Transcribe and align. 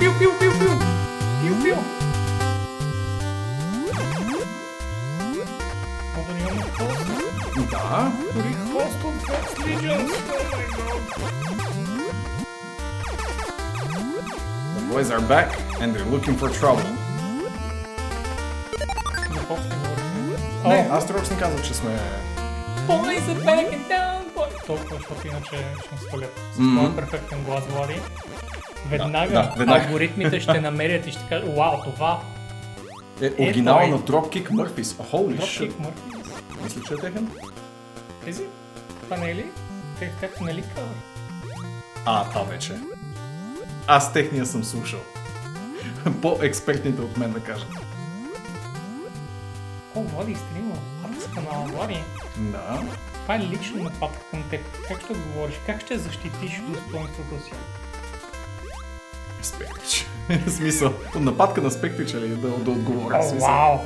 пил, 0.00 0.12
пил, 0.18 0.32
пил, 0.38 0.52
пил. 0.58 0.78
Пил, 1.42 1.62
пил. 1.62 1.76
О, 6.16 6.22
да 6.26 6.34
нямаме 6.34 6.62
хост. 6.78 7.06
Да. 7.70 8.12
Дори 8.34 8.54
хост 8.72 9.04
от 9.04 9.14
Fox 9.28 9.44
Legends. 9.66 10.12
Oh 10.30 10.44
my 10.52 10.64
god. 10.76 11.00
The 14.76 14.82
boys 14.92 15.10
are 15.10 15.24
back 15.34 15.50
and 15.80 15.94
they're 15.94 16.10
looking 16.14 16.36
for 16.40 16.48
trouble. 16.60 16.88
За 19.34 19.40
Fox 19.48 19.60
не 19.70 19.76
говорим. 19.76 20.36
Не, 20.64 20.88
О, 20.90 20.94
аз 20.96 21.06
Трокс 21.06 21.30
не 21.30 21.36
казва, 21.36 21.62
че 21.62 21.74
сме... 21.74 21.98
Boys 22.88 23.20
are 23.32 23.44
back 23.44 23.66
and 23.76 23.88
down, 23.88 24.22
boys. 24.36 24.66
Толкова, 24.66 24.96
защото 24.96 25.26
иначе 25.26 25.46
ще 25.46 25.94
ни 25.94 26.00
свалят. 26.08 26.40
С 26.52 26.56
твоя 26.56 26.96
перфектен 26.96 27.44
глас, 27.44 27.64
Влади. 27.64 28.00
Веднага, 28.90 29.32
да, 29.32 29.54
веднага. 29.56 29.84
алгоритмите 29.84 30.40
ще 30.40 30.60
намерят 30.60 31.06
и 31.06 31.12
ще 31.12 31.22
кажат, 31.28 31.56
вау, 31.56 31.82
това 31.84 32.20
Е, 33.22 33.30
оригинал 33.38 33.78
той. 33.78 33.90
на 33.90 33.98
Dropkick 33.98 34.48
Murphys. 34.48 34.82
Holy 34.82 35.38
shit. 35.38 35.70
Dropkick 35.70 35.72
Murphys. 35.72 36.62
Мисля, 36.64 36.80
че 36.88 36.94
е 36.94 36.96
техен. 36.96 37.30
Тези 38.24 38.42
панели, 39.08 39.46
те 39.98 40.12
как 40.20 40.40
нали 40.40 40.62
кавър? 40.74 40.94
А, 42.06 42.24
това 42.24 42.42
вече. 42.42 42.74
Аз 43.86 44.12
техния 44.12 44.46
съм 44.46 44.64
слушал. 44.64 45.00
По-експертните 46.22 47.02
от 47.02 47.16
мен 47.16 47.32
да 47.32 47.40
кажа. 47.40 47.66
О, 49.94 50.00
Влади, 50.02 50.34
стрима. 50.36 50.74
Арт 51.04 51.22
с 51.22 51.26
канала, 51.26 51.66
Влади. 51.66 51.98
Да. 52.38 52.82
Това 53.22 53.34
е 53.34 53.40
лично 53.40 53.82
нападка 53.82 54.20
към 54.30 54.42
теб. 54.50 54.60
Как 54.88 55.00
ще 55.00 55.12
отговориш? 55.12 55.54
Как 55.66 55.80
ще 55.80 55.98
защитиш 55.98 56.60
достоинството 56.68 57.44
си? 57.44 57.52
Спектич. 59.46 60.06
В 60.46 60.50
смисъл, 60.50 60.92
нападка 61.14 61.60
на 61.60 61.70
Спектич 61.70 62.14
ли 62.14 62.28
да, 62.28 62.48
да 62.48 62.70
отговоря? 62.70 63.18
О, 63.18 63.22
смисъл. 63.22 63.48
вау! 63.48 63.78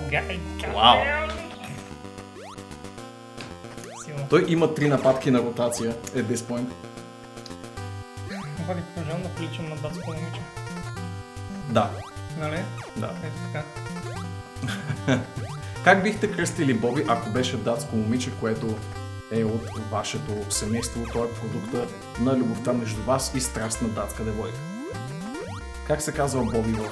Той 4.30 4.44
има 4.48 4.74
три 4.74 4.88
нападки 4.88 5.30
на 5.30 5.38
ротация 5.38 5.92
at 5.92 6.24
this 6.24 6.36
point. 6.36 6.66
Влади, 8.66 8.80
продължавам 8.94 9.22
да 9.22 9.28
приличам 9.28 9.69
на 9.69 9.77
датско 9.77 10.06
момиче. 10.06 10.41
Да. 11.68 11.91
Нали? 12.39 12.58
Да. 12.96 13.11
Ето 13.24 13.36
така. 13.52 13.64
Как 15.84 16.02
бихте 16.02 16.33
кръстили 16.33 16.74
Боби, 16.74 17.05
ако 17.08 17.30
беше 17.30 17.56
датско 17.56 17.96
момиче, 17.96 18.30
което 18.41 18.78
е 19.33 19.44
от 19.44 19.78
вашето 19.91 20.33
семейство, 20.50 21.00
той 21.12 21.27
е 21.27 21.33
продукта 21.33 21.86
на 22.20 22.36
любовта 22.36 22.72
между 22.72 23.02
вас 23.02 23.33
и 23.34 23.41
страстна 23.41 23.89
датска 23.89 24.24
девойка? 24.24 24.58
Как 25.86 26.02
се 26.02 26.12
казва 26.12 26.44
Боби 26.44 26.72
в 26.72 26.90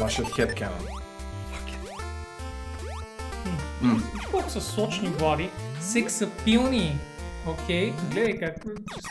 вашият 0.00 0.28
headcanon? 0.28 1.00
Виж 3.82 4.26
колко 4.30 4.50
са 4.50 4.60
сочни 4.60 5.08
Влади. 5.08 5.50
Сексапилни. 5.80 6.98
Окей, 7.46 7.92
гледай 8.10 8.38
как 8.38 8.64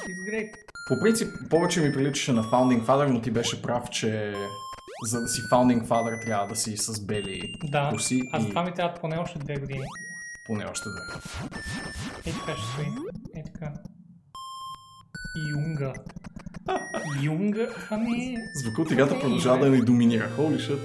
изгрей. 0.10 0.52
По 0.88 1.00
принцип, 1.02 1.28
повече 1.50 1.82
ми 1.82 1.94
приличаше 1.94 2.34
на 2.34 2.44
Founding 2.44 2.86
Father, 2.86 3.06
но 3.08 3.22
ти 3.22 3.32
беше 3.32 3.62
прав, 3.62 3.90
че 3.90 4.34
за 5.06 5.22
да 5.22 5.28
си 5.28 5.42
Founding 5.42 5.88
Father 5.88 6.26
трябва 6.26 6.48
да 6.48 6.56
си 6.56 6.78
с 6.78 7.06
бели 7.06 7.54
Да, 7.64 7.90
коси 7.94 8.22
аз 8.34 8.44
и 8.44 8.50
това 8.50 8.64
ми 8.64 8.74
трябва 8.74 8.96
поне 9.02 9.18
още 9.18 9.40
две 9.40 9.56
години. 9.58 9.84
поне 10.46 10.66
още 10.72 10.90
две. 10.90 11.20
Ей 12.26 12.34
така 12.34 12.58
ще 12.58 12.72
стои. 12.74 12.86
Ей 13.36 13.44
така. 13.44 13.74
Юнга. 15.36 15.94
Юнга, 17.24 17.68
ами... 17.90 18.38
Звука 18.54 18.82
от 18.82 18.92
играта 18.92 19.20
продължава 19.20 19.66
да 19.66 19.70
ни 19.70 19.82
доминира. 19.82 20.30
Holy 20.38 20.58
shit. 20.58 20.80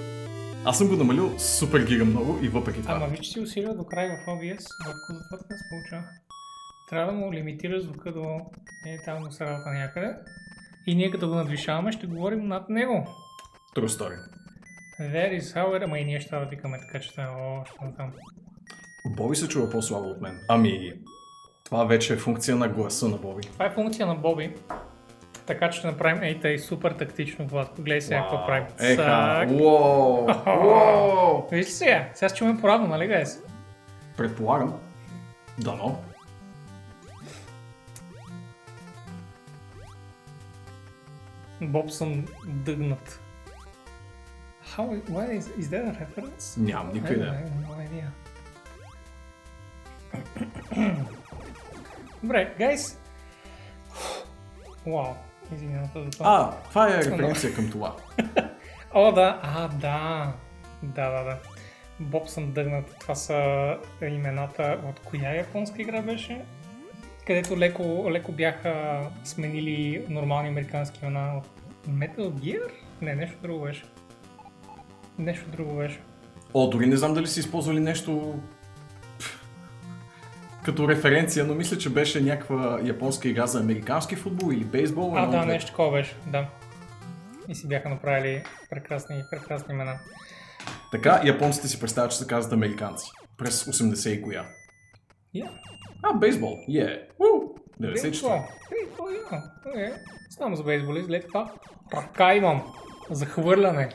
Аз 0.65 0.77
съм 0.77 0.87
го 0.87 0.95
намалил 0.95 1.39
супер 1.39 1.85
гига 1.85 2.05
много 2.05 2.39
и 2.41 2.49
въпреки 2.49 2.81
това. 2.81 2.93
Ама 2.93 3.07
виж, 3.07 3.19
че 3.19 3.31
си 3.31 3.39
усилил 3.39 3.75
до 3.75 3.83
край 3.83 4.07
в 4.07 4.25
OBS, 4.27 4.65
върху 4.85 5.13
затова 5.13 5.37
така 5.37 5.57
се 5.57 5.63
получава. 5.69 6.03
Трябва 6.89 7.11
да 7.11 7.17
му 7.17 7.33
лимитираш 7.33 7.83
звука 7.83 8.11
до... 8.11 8.39
Е, 8.87 8.97
там 9.05 9.23
до 9.23 9.31
средата 9.31 9.69
някъде. 9.69 10.15
И 10.87 10.95
ние 10.95 11.11
като 11.11 11.27
го 11.27 11.35
надвишаваме, 11.35 11.91
ще 11.91 12.07
говорим 12.07 12.47
над 12.47 12.69
него. 12.69 13.07
True 13.75 13.87
story. 13.87 14.17
That 14.99 15.39
is 15.39 15.41
how 15.41 15.65
it... 15.65 15.83
Ама 15.83 15.99
и 15.99 16.05
ние 16.05 16.19
ще 16.19 16.29
трябва 16.29 16.45
да 16.45 16.49
викаме 16.49 16.79
така, 16.79 16.99
че 16.99 17.11
това 17.11 17.23
е 17.23 17.27
още 17.27 17.75
там. 17.97 18.11
Боби 19.05 19.35
се 19.35 19.47
чува 19.47 19.69
по-слабо 19.69 20.07
от 20.07 20.21
мен. 20.21 20.39
Ами, 20.47 20.93
това 21.65 21.83
вече 21.83 22.13
е 22.13 22.17
функция 22.17 22.55
на 22.55 22.67
гласа 22.67 23.07
на 23.07 23.17
Боби. 23.17 23.41
Това 23.41 23.65
е 23.65 23.69
функция 23.69 24.07
на 24.07 24.15
Боби. 24.15 24.55
Така 25.45 25.69
че 25.69 25.77
ще 25.79 25.87
направим 25.87 26.23
ей 26.23 26.39
тъй 26.39 26.59
супер 26.59 26.91
тактично, 26.91 27.47
Владко. 27.47 27.81
Гледай 27.81 28.01
сега 28.01 28.21
какво 28.21 28.45
правим. 28.45 28.65
Еха, 28.79 29.47
уоу, 29.51 30.27
уоу. 30.47 31.47
Виж 31.51 31.65
ли 31.65 31.71
сега? 31.71 32.09
Сега 32.13 32.29
ще 32.29 32.37
чуем 32.37 32.61
поравно, 32.61 32.87
нали 32.87 33.07
гайс? 33.07 33.39
Предполагам. 34.17 34.79
Дано. 35.59 36.01
Боб 41.61 41.91
съм 41.91 42.25
дъгнат. 42.45 43.21
How, 44.77 45.01
why 45.09 45.39
is, 45.39 45.45
is 45.59 45.67
that 45.71 45.85
a 45.85 45.93
reference? 46.01 46.59
Нямам 46.59 46.93
никаква 46.93 47.13
идея. 47.13 47.51
no 47.61 47.75
idea. 47.87 48.07
Добре, 52.25 52.53
гайс. 52.57 52.99
Вау, 54.87 55.13
извинявайте 55.53 56.03
за 56.03 56.09
това. 56.09 56.25
А, 56.27 56.69
това 56.69 56.89
е 56.89 56.97
референция 56.97 57.53
към 57.53 57.71
това. 57.71 57.95
О, 58.93 59.11
да, 59.11 59.39
а, 59.43 59.67
да. 59.67 60.33
Да, 60.83 61.09
да, 61.09 61.23
да. 61.23 61.37
Боб 61.99 62.27
съм 62.27 62.51
дъгнат. 62.51 62.95
Това 62.99 63.15
са 63.15 63.77
имената 64.01 64.79
от 64.89 64.99
коя 64.99 65.35
японска 65.35 65.81
игра 65.81 66.01
беше? 66.01 66.41
Където 67.27 67.57
леко, 67.57 68.07
леко 68.11 68.31
бяха 68.31 69.01
сменили 69.23 70.05
нормални 70.09 70.49
американски 70.49 70.99
имена 71.03 71.37
от 71.37 71.47
Metal 71.89 72.29
Gear? 72.29 72.71
Не, 73.01 73.15
нещо 73.15 73.37
друго 73.41 73.65
беше. 73.65 73.83
Нещо 75.19 75.49
друго 75.49 75.75
беше. 75.75 75.99
О, 76.53 76.67
дори 76.69 76.85
не 76.85 76.97
знам 76.97 77.13
дали 77.13 77.27
са 77.27 77.39
използвали 77.39 77.79
нещо 77.79 78.39
като 80.65 80.87
референция, 80.87 81.45
но 81.45 81.55
мисля, 81.55 81.77
че 81.77 81.89
беше 81.89 82.21
някаква 82.21 82.79
японска 82.83 83.27
игра 83.27 83.47
за 83.47 83.59
американски 83.59 84.15
футбол 84.15 84.53
или 84.53 84.63
бейсбол. 84.63 85.13
А, 85.15 85.27
да, 85.27 85.45
нещо 85.45 85.71
такова 85.71 85.91
беше, 85.91 86.15
да. 86.27 86.49
И 87.49 87.55
си 87.55 87.67
бяха 87.67 87.89
направили 87.89 88.43
прекрасни, 88.69 89.23
прекрасни 89.31 89.73
имена. 89.73 89.99
Така, 90.91 91.21
японците 91.25 91.67
си 91.67 91.79
представят, 91.79 92.11
че 92.11 92.17
се 92.17 92.27
казват 92.27 92.53
американци. 92.53 93.11
През 93.37 93.63
80 93.63 94.09
и 94.09 94.21
коя. 94.21 94.45
Yeah. 95.35 95.49
А, 96.03 96.13
бейсбол. 96.13 96.57
Е. 96.77 97.07
Уу. 97.19 97.55
94. 97.81 98.03
Бейсбол. 98.03 98.39
Бейсбол, 98.69 99.07
я. 99.75 99.85
Е, 99.85 99.93
Знам 100.29 100.55
за 100.55 100.63
бейсболист, 100.63 101.07
след 101.07 101.27
това 101.27 101.53
ръка 101.93 102.35
имам 102.35 102.63
за 103.11 103.25
хвърляне. 103.25 103.89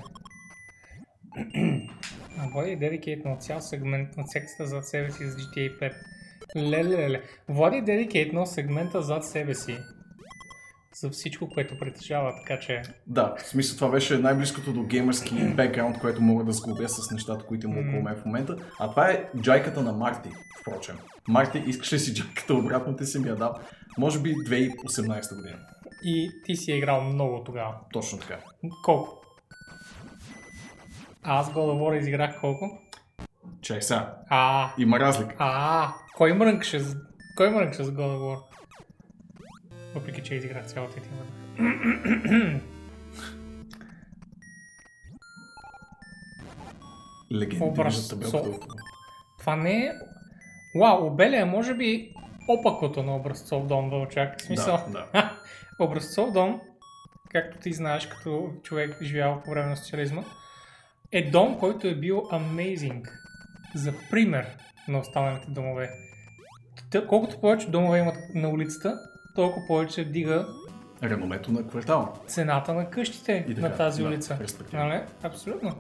А 2.39 2.49
Влади 2.53 2.71
е 2.71 2.77
дедикейтнал 2.77 3.37
цял 3.41 3.61
сегмент 3.61 4.17
на 4.17 4.27
секцията 4.27 4.67
зад 4.67 4.87
себе 4.87 5.11
си 5.11 5.27
с 5.27 5.37
GTA 5.37 5.81
5. 5.81 5.93
Леле, 6.57 6.99
леле. 6.99 7.23
Влади 7.49 7.83
дедикейтнал 7.83 8.47
сегмента 8.47 9.03
зад 9.03 9.25
себе 9.25 9.55
си 9.55 9.77
за 10.95 11.11
всичко, 11.11 11.49
което 11.49 11.79
притежава, 11.79 12.35
така 12.37 12.61
че... 12.61 12.83
Да, 13.07 13.35
в 13.39 13.43
смисъл 13.43 13.77
това 13.77 13.91
беше 13.91 14.19
най-близкото 14.19 14.73
до 14.73 14.83
геймърски 14.83 15.35
бекграунд, 15.35 15.99
което 16.01 16.23
мога 16.23 16.45
да 16.45 16.53
сглобя 16.53 16.89
с 16.89 17.11
нещата, 17.11 17.45
които 17.45 17.67
има 17.67 17.81
около 17.81 18.03
мен 18.03 18.17
в 18.17 18.25
момента. 18.25 18.57
А 18.79 18.91
това 18.91 19.11
е 19.11 19.25
джайката 19.41 19.83
на 19.83 19.93
Марти, 19.93 20.29
впрочем. 20.61 20.99
Марти, 21.29 21.63
искаш 21.67 21.93
ли 21.93 21.99
си 21.99 22.15
джайката 22.15 22.55
обратно, 22.55 22.97
ти 22.97 23.07
си 23.07 23.19
ми 23.19 23.29
я 23.29 23.37
дал. 23.37 23.55
Може 23.99 24.21
би 24.21 24.35
2018 24.35 25.37
година. 25.37 25.59
И 26.05 26.31
ти 26.45 26.57
си 26.57 26.73
е 26.73 26.77
играл 26.77 27.01
много 27.01 27.45
тогава. 27.45 27.75
Точно 27.93 28.19
така. 28.19 28.39
Колко? 28.85 29.23
Аз 31.23 31.53
of 31.53 31.55
War 31.55 31.99
изиграх 31.99 32.41
колко? 32.41 32.79
Чай 33.63 33.83
сега. 33.83 34.15
А, 34.29 34.71
Има 34.79 35.01
разлика. 35.01 35.35
А, 35.39 35.89
кой 36.17 36.33
мрънкаше 36.33 36.81
с... 36.81 36.97
Кой 37.37 37.51
мрънкаше 37.51 37.85
с 37.85 37.91
God 37.91 37.99
of 38.09 38.19
War? 38.19 38.41
Въпреки, 39.95 40.23
че 40.23 40.35
изиграх 40.35 40.67
цялата 40.67 40.95
тема. 40.95 41.23
Легенди 47.33 47.65
Образ- 47.65 47.91
за 47.91 48.09
табелката. 48.11 48.49
со- 48.51 48.59
Това 49.39 49.57
не 49.57 49.73
е... 49.77 49.93
Вау, 50.75 51.07
Обелия 51.07 51.41
е 51.41 51.47
може 51.47 51.75
би 51.75 52.15
опакото 52.51 53.03
на 53.03 53.17
образцов 53.17 53.67
дом 53.67 53.91
да 53.91 53.97
очаква. 53.97 54.37
В 54.39 54.43
смисъл, 54.43 54.79
Да, 54.89 55.07
Ха, 55.13 55.37
образцов 55.81 56.33
дом, 56.33 56.61
както 57.29 57.59
ти 57.59 57.73
знаеш, 57.73 58.07
като 58.07 58.51
човек 58.63 59.03
живял 59.03 59.43
по 59.45 59.51
време 59.51 59.69
на 59.69 59.77
социализма, 59.77 60.23
е 61.13 61.23
дом, 61.23 61.59
който 61.59 61.87
е 61.87 61.95
бил 61.95 62.17
amazing. 62.23 63.11
За 63.75 63.93
пример 64.11 64.47
на 64.89 64.99
останалите 64.99 65.51
домове. 65.51 65.91
Колкото 67.09 67.41
повече 67.41 67.71
домове 67.71 67.99
имат 67.99 68.17
на 68.35 68.49
улицата, 68.49 68.99
толкова 69.35 69.67
повече 69.67 70.05
вдига 70.05 70.47
Реномето 71.03 71.53
на 71.53 71.67
квартала. 71.67 72.09
цената 72.27 72.75
на 72.75 72.91
къщите 72.91 73.45
И 73.49 73.55
така, 73.55 73.69
на 73.69 73.77
тази 73.77 74.03
да, 74.03 74.09
улица. 74.09 74.39
Нали? 74.73 75.01
Абсолютно. 75.23 75.75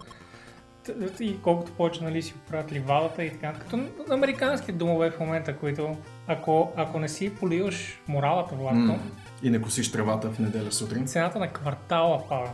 И 1.21 1.43
колкото 1.43 1.73
повече 1.73 2.05
нали, 2.05 2.23
си 2.23 2.35
правят 2.49 2.73
ливадата 2.73 3.25
и 3.25 3.31
така, 3.31 3.53
като 3.53 3.81
американски 4.11 4.73
домове 4.73 5.11
в 5.11 5.21
момента, 5.21 5.57
които 5.57 5.97
ако, 6.27 6.73
ако 6.77 6.99
не 6.99 7.09
си 7.09 7.35
поливаш 7.35 8.01
моралата, 8.09 8.55
Владко, 8.55 8.79
М. 8.79 8.99
И 9.43 9.51
не 9.51 9.63
косиш 9.63 9.93
тревата 9.93 10.31
в 10.31 10.39
неделя 10.39 10.73
сутрин. 10.73 11.07
цената 11.07 11.39
на 11.39 11.53
квартала 11.53 12.29
пада. 12.29 12.51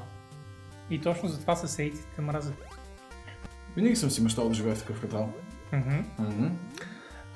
И 0.91 1.01
точно 1.01 1.29
затова 1.29 1.57
съседите 1.57 2.03
те 2.17 2.23
мразят. 2.23 2.66
Винаги 3.77 3.97
съм 3.97 4.11
си 4.11 4.23
мечтал 4.23 4.49
да 4.49 4.55
живея 4.55 4.75
в 4.75 4.79
такъв 4.79 4.99
квартал. 4.99 5.33
Мгм. 5.73 6.05
Мгм. 6.19 6.47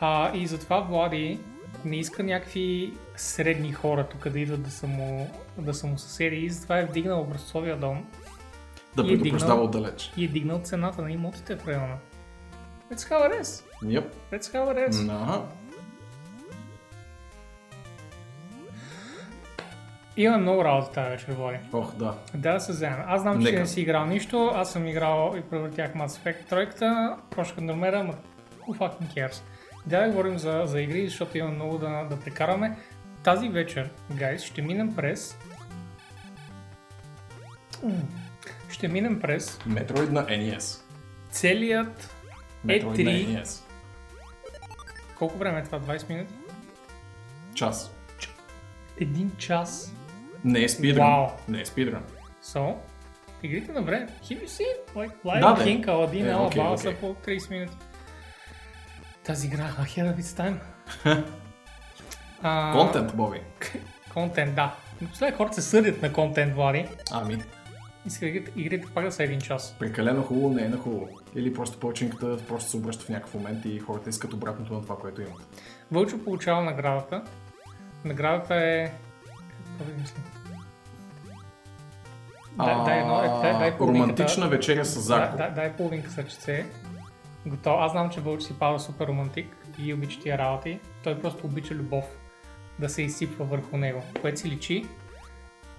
А, 0.00 0.37
и 0.37 0.46
затова 0.46 0.81
Влади 0.81 1.38
не 1.84 1.96
иска 1.96 2.22
някакви 2.22 2.92
средни 3.16 3.72
хора 3.72 4.06
тук 4.08 4.28
да 4.28 4.40
идват 4.40 4.62
да 4.62 4.70
са 4.70 4.87
му, 4.87 5.31
да 5.58 5.75
са 5.75 5.87
му 5.87 5.98
съседи 5.98 6.37
и 6.37 6.50
затова 6.50 6.78
е 6.78 6.87
вдигнал 6.87 7.20
образцовия 7.20 7.76
дом 7.76 8.06
Да 8.96 9.06
предупреждава 9.06 9.62
отдалеч. 9.62 10.12
и 10.16 10.25
е 10.25 10.28
дигнал 10.28 10.60
цената 10.64 11.02
на 11.02 11.12
имотите 11.12 11.56
в 11.56 11.69
района. 11.69 11.96
Let's 12.92 12.98
have 12.98 13.31
a 13.31 13.40
rest. 13.40 13.64
Yep. 13.84 14.04
Let's 14.32 14.42
have 14.42 14.69
a 14.69 14.88
rest. 14.88 15.10
Ага. 15.10 15.42
Имаме 20.16 20.42
много 20.42 20.64
работа 20.64 20.92
тази 20.92 21.10
вечер, 21.10 21.32
Влади. 21.32 21.58
Ох, 21.72 21.94
да. 21.94 22.14
Да, 22.34 22.52
да 22.52 22.60
се 22.60 22.72
вземем. 22.72 22.98
Аз 23.06 23.20
знам, 23.22 23.38
че 23.38 23.50
Нека. 23.50 23.60
не 23.60 23.66
си 23.66 23.80
играл 23.80 24.06
нищо. 24.06 24.50
Аз 24.54 24.72
съм 24.72 24.86
играл 24.86 25.34
и 25.38 25.42
превъртях 25.42 25.94
Mass 25.94 26.06
Effect 26.06 26.48
тройката. 26.48 27.16
Прошка 27.30 27.60
номера, 27.60 28.02
ма 28.04 28.14
who 28.66 28.78
fucking 28.78 29.14
cares. 29.14 29.42
Да, 29.86 30.08
говорим 30.08 30.38
за, 30.38 30.62
за 30.66 30.80
игри, 30.80 31.08
защото 31.08 31.38
има 31.38 31.48
много 31.50 31.78
да, 31.78 32.04
да 32.10 32.20
прекараме. 32.20 32.76
Тази 33.22 33.48
вечер, 33.48 33.90
гайс, 34.14 34.42
ще 34.42 34.62
минем 34.62 34.96
през... 34.96 35.36
Ще 38.68 38.88
минем 38.88 39.20
през 39.20 39.58
Metroid 39.58 40.10
на 40.10 40.26
NES. 40.26 40.80
целият 41.30 42.14
Metroid 42.66 42.84
Е3. 42.84 43.04
на 43.04 43.42
NES. 43.42 43.62
Колко 45.18 45.38
време 45.38 45.58
е 45.58 45.62
това? 45.62 45.80
20 45.80 46.08
минути? 46.08 46.34
Час. 47.54 47.94
Един 49.00 49.32
час. 49.38 49.94
Не 50.44 50.64
е 50.64 50.69
спидран. 50.69 51.06
Вау. 51.06 51.26
Не 51.48 51.60
е 51.60 51.64
спидран. 51.66 52.02
So, 52.44 52.75
игрите 53.42 53.72
на 53.72 53.82
време. 53.82 54.08
Have 54.22 54.44
you 54.44 54.46
seen? 54.46 54.94
Like, 54.96 55.12
Lion 55.25 55.40
Да. 55.40 55.64
King, 55.64 55.87
Aladdin, 55.87 56.46
окей, 56.46 56.62
Бала 56.62 56.78
са 56.78 56.88
окей. 56.88 57.00
по 57.00 57.06
30 57.14 57.50
минути. 57.50 57.76
Тази 59.25 59.46
игра, 59.46 59.69
ahead 59.81 60.14
of 60.14 60.20
its 60.20 60.40
time. 60.42 60.56
Контент, 62.72 63.16
Боби. 63.16 63.40
Контент, 64.14 64.54
да. 64.54 64.75
След 65.12 65.34
хората 65.34 65.54
се 65.54 65.62
съдят 65.62 66.02
на 66.02 66.12
контент, 66.12 66.54
Влади. 66.54 66.87
Ами, 67.12 67.42
Иска 68.06 68.26
игрите 68.56 68.87
пак 68.94 69.04
да 69.04 69.12
са 69.12 69.22
един 69.25 69.40
час. 69.40 69.76
прекалено 69.78 70.22
хубаво 70.22 70.54
не 70.54 70.62
е 70.62 70.69
на 70.69 70.76
хубаво. 70.76 71.08
Или 71.34 71.54
просто 71.54 71.78
починката 71.78 72.37
просто 72.48 72.70
се 72.70 72.76
обръща 72.76 73.04
в 73.04 73.08
някакъв 73.08 73.34
момент 73.34 73.64
и 73.64 73.78
хората 73.78 74.10
искат 74.10 74.32
обратното 74.32 74.72
на 74.75 74.82
това, 74.82 74.98
което 74.98 75.20
имат. 75.20 75.62
Вълчо 75.92 76.25
получава 76.25 76.62
наградата. 76.62 77.22
Наградата 78.04 78.54
е... 78.54 78.92
Да 79.84 80.00
мисля? 80.00 80.20
Дай, 82.56 82.84
дай, 82.84 83.00
едно, 83.00 83.22
е, 83.22 83.28
дай, 83.42 83.58
дай. 83.58 83.78
Романтична 83.80 84.48
вечеря 84.48 84.84
с 84.84 85.00
Зарко. 85.00 85.36
да, 85.36 85.50
дай 85.50 85.72
половинка 85.72 86.10
сърчице. 86.10 86.66
Готов. 87.46 87.76
Аз 87.80 87.92
знам, 87.92 88.10
че 88.10 88.20
Вълчо 88.20 88.40
си 88.40 88.58
пада 88.58 88.78
супер 88.78 89.06
романтик 89.06 89.56
и 89.78 89.94
обича 89.94 90.20
тия 90.20 90.38
работи. 90.38 90.80
Той 91.04 91.20
просто 91.20 91.46
обича 91.46 91.74
любов 91.74 92.04
да 92.78 92.88
се 92.88 93.02
изсипва 93.02 93.44
върху 93.44 93.76
него, 93.76 94.02
което 94.20 94.40
си 94.40 94.50
личи 94.50 94.86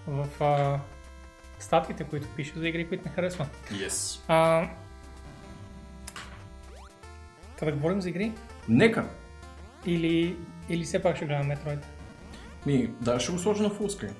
в 0.07 0.43
а, 0.43 0.79
статиите, 1.59 2.03
които 2.03 2.27
пише 2.27 2.53
за 2.55 2.67
игри, 2.67 2.87
които 2.87 3.03
не 3.05 3.15
харесва. 3.15 3.47
Yes. 3.71 4.19
А, 4.27 4.67
да 7.65 7.71
говорим 7.71 8.01
за 8.01 8.09
игри? 8.09 8.31
Нека. 8.69 9.05
Или, 9.85 10.37
или 10.69 10.83
все 10.83 11.01
пак 11.01 11.15
ще 11.15 11.25
гледам 11.25 11.49
Metroid? 11.49 11.79
Ми, 12.65 12.89
да, 13.01 13.19
ще 13.19 13.31
го 13.31 13.39
сложа 13.39 13.63
на 13.63 13.69
фулскрин. 13.69 14.13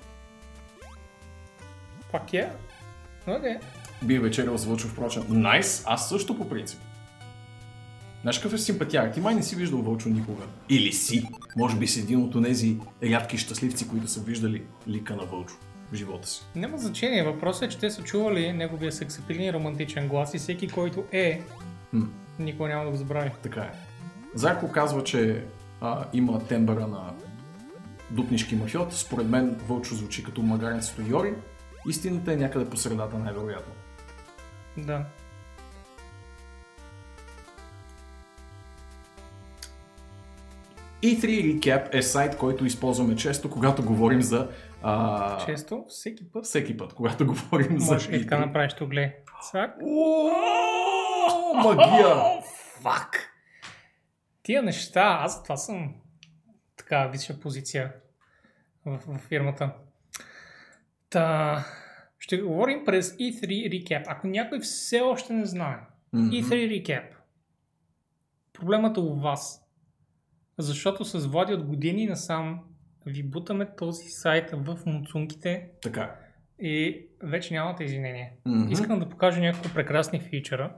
Пак 2.11 2.33
е. 2.33 2.49
Окей. 3.27 3.55
Би 4.03 4.19
вечерял 4.19 4.57
с 4.57 4.65
Вълчо, 4.65 4.87
впрочем. 4.87 5.23
Найс, 5.29 5.83
аз 5.87 6.09
също 6.09 6.37
по 6.37 6.49
принцип. 6.49 6.79
Знаеш 8.21 8.37
какъв 8.39 8.53
е 8.53 8.57
симпатяк? 8.57 9.13
Ти 9.13 9.21
май 9.21 9.35
не 9.35 9.43
си 9.43 9.55
виждал 9.55 9.81
Вълчо 9.81 10.09
никога. 10.09 10.43
Или 10.69 10.91
си. 10.93 11.27
Може 11.57 11.77
би 11.77 11.87
си 11.87 11.99
един 11.99 12.23
от 12.23 12.43
тези 12.43 12.77
рядки 13.03 13.37
щастливци, 13.37 13.87
които 13.89 14.07
са 14.07 14.19
виждали 14.19 14.63
лика 14.87 15.15
на 15.15 15.25
Вълчо 15.25 15.55
в 15.91 15.95
живота 15.95 16.27
си. 16.27 16.41
Няма 16.55 16.77
значение. 16.77 17.23
Въпросът 17.23 17.63
е, 17.63 17.69
че 17.69 17.77
те 17.77 17.89
са 17.91 18.03
чували 18.03 18.53
неговия 18.53 18.91
сексапилен 18.91 19.43
и 19.43 19.53
романтичен 19.53 20.07
глас 20.07 20.33
и 20.33 20.37
всеки, 20.37 20.67
който 20.67 21.03
е, 21.11 21.41
Хм, 21.89 22.03
никога 22.39 22.69
няма 22.69 22.83
да 22.83 22.89
го 22.89 22.95
забрави. 22.97 23.31
така 23.43 23.61
е. 23.61 23.71
Зарко 24.35 24.71
казва, 24.71 25.03
че 25.03 25.43
а, 25.81 26.05
има 26.13 26.45
тембъра 26.47 26.87
на 26.87 27.13
дупнишки 28.11 28.55
мафиот. 28.55 28.93
Според 28.93 29.27
мен 29.27 29.55
Вълчо 29.67 29.95
звучи 29.95 30.23
като 30.23 30.41
магаренцето 30.41 31.01
Йори. 31.01 31.33
Истината 31.89 32.33
е 32.33 32.35
някъде 32.35 32.69
по 32.69 32.77
средата, 32.77 33.17
най-вероятно. 33.17 33.73
Да. 34.77 35.05
E3 41.03 41.25
Recap 41.25 41.95
е 41.95 42.01
сайт, 42.01 42.37
който 42.37 42.65
използваме 42.65 43.15
често, 43.15 43.49
когато 43.49 43.83
говорим 43.83 44.21
за... 44.21 44.49
А... 44.83 45.45
Често, 45.45 45.85
всеки 45.89 46.31
път. 46.31 46.45
Всеки 46.45 46.77
път, 46.77 46.93
когато 46.93 47.25
говорим 47.25 47.79
за 47.79 47.93
Може 47.93 48.11
и 48.11 48.21
така 48.21 48.35
E3. 48.35 48.45
направиш 48.45 48.73
тук, 48.73 48.89
гледай. 48.89 49.13
Цак. 49.51 49.75
Магия! 51.63 52.15
Фак! 52.81 53.27
Тия 54.43 54.63
неща, 54.63 55.17
аз 55.21 55.43
това 55.43 55.57
съм 55.57 55.93
така 56.77 57.07
висша 57.07 57.39
позиция 57.39 57.93
в, 58.85 58.99
в 59.07 59.17
фирмата. 59.17 59.73
Та, 61.09 61.65
ще 62.19 62.37
говорим 62.37 62.85
през 62.85 63.17
E3 63.17 63.45
Recap. 63.47 64.03
Ако 64.07 64.27
някой 64.27 64.59
все 64.59 65.01
още 65.01 65.33
не 65.33 65.45
знае, 65.45 65.77
Мгм. 66.13 66.29
E3 66.29 66.51
Recap. 66.51 67.03
Проблемът 68.53 68.97
е 68.97 68.99
у 68.99 69.15
вас. 69.15 69.67
Защото 70.57 71.05
с 71.05 71.27
Влади 71.27 71.53
от 71.53 71.63
години 71.63 72.05
насам 72.05 72.59
ви 73.05 73.23
бутаме 73.23 73.75
този 73.77 74.09
сайт 74.09 74.49
в 74.53 74.79
муцунките 74.85 75.69
Така. 75.81 76.15
и 76.59 77.05
вече 77.23 77.53
нямате 77.53 77.83
извинение. 77.83 78.33
Мгм. 78.45 78.71
Искам 78.71 78.99
да 78.99 79.09
покажа 79.09 79.39
няколко 79.41 79.69
прекрасни 79.73 80.19
фичъра. 80.19 80.75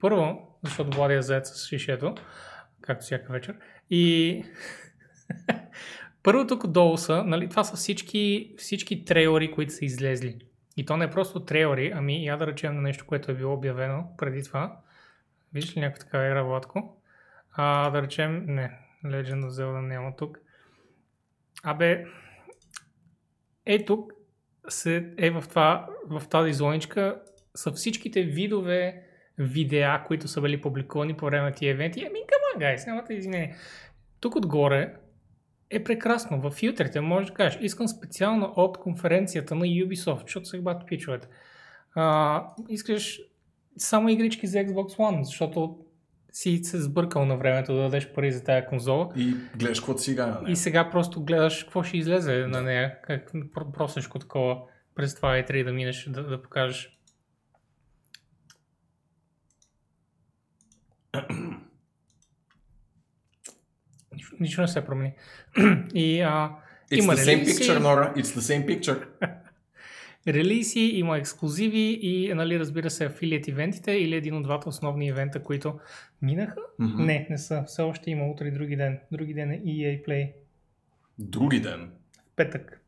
Първо, 0.00 0.56
защото 0.64 0.96
Влади 0.96 1.14
е 1.14 1.22
заед 1.22 1.46
с 1.46 1.66
шишето, 1.66 2.14
както 2.80 3.04
всяка 3.04 3.32
вечер. 3.32 3.56
И 3.90 4.44
първо 6.26 6.46
тук 6.46 6.66
долу 6.66 6.96
са, 6.96 7.24
нали, 7.24 7.48
това 7.48 7.64
са 7.64 7.76
всички, 7.76 8.54
всички 8.58 9.04
трейлери, 9.04 9.50
които 9.50 9.72
са 9.72 9.84
излезли. 9.84 10.38
И 10.76 10.86
то 10.86 10.96
не 10.96 11.04
е 11.04 11.10
просто 11.10 11.44
трейлери, 11.44 11.92
ами 11.94 12.26
я 12.26 12.36
да 12.36 12.46
речем 12.46 12.74
на 12.74 12.82
нещо, 12.82 13.06
което 13.06 13.32
е 13.32 13.34
било 13.34 13.54
обявено 13.54 14.04
преди 14.18 14.42
това. 14.42 14.80
Виждаш 15.52 15.76
ли 15.76 15.80
някаква 15.80 16.04
такава 16.04 16.26
игра, 16.26 16.42
Владко? 16.42 17.02
А, 17.52 17.90
да 17.90 18.02
речем, 18.02 18.44
не, 18.46 18.78
Legend 19.04 19.44
of 19.44 19.48
Zelda 19.48 19.80
няма 19.80 20.16
тук. 20.16 20.38
Абе, 21.62 22.06
е 23.66 23.84
тук 23.84 24.12
се, 24.68 25.12
е 25.18 25.30
в, 25.30 25.44
това, 25.48 25.88
в 26.06 26.22
тази 26.30 26.52
зоничка 26.52 27.22
са 27.54 27.72
всичките 27.72 28.22
видове 28.22 29.02
видеа, 29.38 30.04
които 30.06 30.28
са 30.28 30.40
били 30.40 30.60
публикувани 30.60 31.16
по 31.16 31.26
време 31.26 31.44
на 31.44 31.52
тия 31.52 31.70
евенти. 31.70 32.00
Ами, 32.00 32.18
кама, 32.18 32.60
гайс, 32.60 32.86
нямате 32.86 33.14
извинение. 33.14 33.56
Тук 34.20 34.36
отгоре 34.36 34.94
е 35.70 35.84
прекрасно. 35.84 36.40
В 36.40 36.50
филтрите 36.50 37.00
можеш 37.00 37.28
да 37.30 37.34
кажеш, 37.34 37.58
искам 37.62 37.88
специално 37.88 38.52
от 38.56 38.78
конференцията 38.78 39.54
на 39.54 39.64
Ubisoft, 39.64 40.22
защото 40.22 40.46
се 40.46 40.60
бат 40.60 40.86
пичовете. 40.86 41.28
А, 41.94 42.46
искаш 42.68 43.20
само 43.76 44.08
игрички 44.08 44.46
за 44.46 44.58
Xbox 44.58 44.96
One, 44.96 45.22
защото 45.22 45.78
си 46.32 46.60
се 46.62 46.82
сбъркал 46.82 47.24
на 47.24 47.36
времето 47.36 47.74
да 47.74 47.82
дадеш 47.82 48.12
пари 48.12 48.32
за 48.32 48.44
тази 48.44 48.66
конзола. 48.66 49.12
И 49.16 49.34
гледаш 49.56 49.80
какво 49.80 49.98
си 49.98 50.12
играе 50.12 50.26
на 50.26 50.40
нея. 50.42 50.52
И 50.52 50.56
сега 50.56 50.90
просто 50.90 51.24
гледаш 51.24 51.62
какво 51.64 51.82
ще 51.82 51.96
излезе 51.96 52.46
на 52.46 52.62
нея, 52.62 53.00
как 53.02 53.32
про- 53.32 53.72
простичко 53.72 54.18
такова 54.18 54.58
през 54.94 55.14
това 55.14 55.28
E3 55.28 55.64
да 55.64 55.72
минеш 55.72 56.08
да, 56.10 56.22
да 56.22 56.42
покажеш. 56.42 56.98
Нищо, 64.40 64.60
не 64.60 64.68
се 64.68 64.84
промени. 64.84 65.12
И 65.94 66.20
а, 66.20 66.50
It's 66.92 67.02
има 67.02 67.12
the 67.12 67.16
same 67.16 67.36
релизи, 67.36 67.62
picture, 67.62 67.78
Nora. 67.78 68.14
It's 68.14 68.38
the 68.38 68.40
same 68.40 68.66
picture. 68.66 69.06
релизи, 70.28 70.80
има 70.80 71.18
ексклюзиви 71.18 71.98
и, 72.02 72.34
нали, 72.34 72.58
разбира 72.58 72.90
се, 72.90 73.04
афилият 73.04 73.48
ивентите 73.48 73.92
или 73.92 74.14
един 74.14 74.36
от 74.36 74.42
двата 74.42 74.68
основни 74.68 75.06
ивента, 75.06 75.42
които 75.42 75.78
минаха. 76.22 76.60
Мгм. 76.78 77.04
Не, 77.04 77.26
не 77.30 77.38
са. 77.38 77.64
Все 77.66 77.82
още 77.82 78.10
има 78.10 78.24
утре 78.24 78.48
и 78.48 78.50
други 78.50 78.76
ден. 78.76 78.98
Други 79.12 79.34
ден 79.34 79.50
е 79.50 79.60
EA 79.60 80.04
Play. 80.04 80.32
Други 81.18 81.60
ден. 81.60 81.90
Петък. 82.36 82.80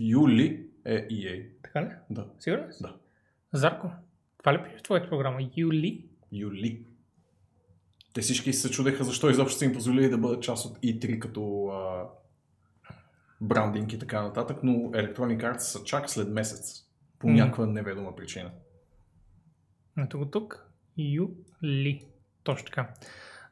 Юли 0.00 0.66
е 0.84 1.08
EA. 1.08 1.46
Така 1.62 1.82
ли? 1.82 1.88
Да. 2.10 2.26
Сигурен? 2.38 2.70
Да. 2.80 2.94
Зарко, 3.52 3.90
това 4.38 4.54
ли 4.54 4.62
пише 4.64 4.76
в 4.76 4.82
твоята 4.82 5.08
програма? 5.08 5.38
Юли? 5.56 6.04
Юли. 6.32 6.82
Те 8.18 8.22
всички 8.22 8.52
се 8.52 8.70
чудеха 8.70 9.04
защо 9.04 9.30
изобщо 9.30 9.58
са 9.58 9.64
им 9.64 9.72
позволили 9.72 10.08
да 10.08 10.18
бъдат 10.18 10.42
част 10.42 10.66
от 10.66 10.78
E3 10.78 11.18
като 11.18 11.66
а, 11.66 12.04
брандинг 13.40 13.92
и 13.92 13.98
така 13.98 14.22
нататък, 14.22 14.58
но 14.62 14.72
Electronic 14.72 15.54
Arts 15.54 15.58
са 15.58 15.84
чак 15.84 16.10
след 16.10 16.28
месец. 16.28 16.84
По 17.18 17.28
М. 17.28 17.34
някаква 17.34 17.66
неведома 17.66 18.16
причина. 18.16 18.50
Ето 19.98 20.18
го 20.18 20.26
тук. 20.26 20.70
Юли. 20.96 22.02
Точно 22.42 22.66
така. 22.66 22.88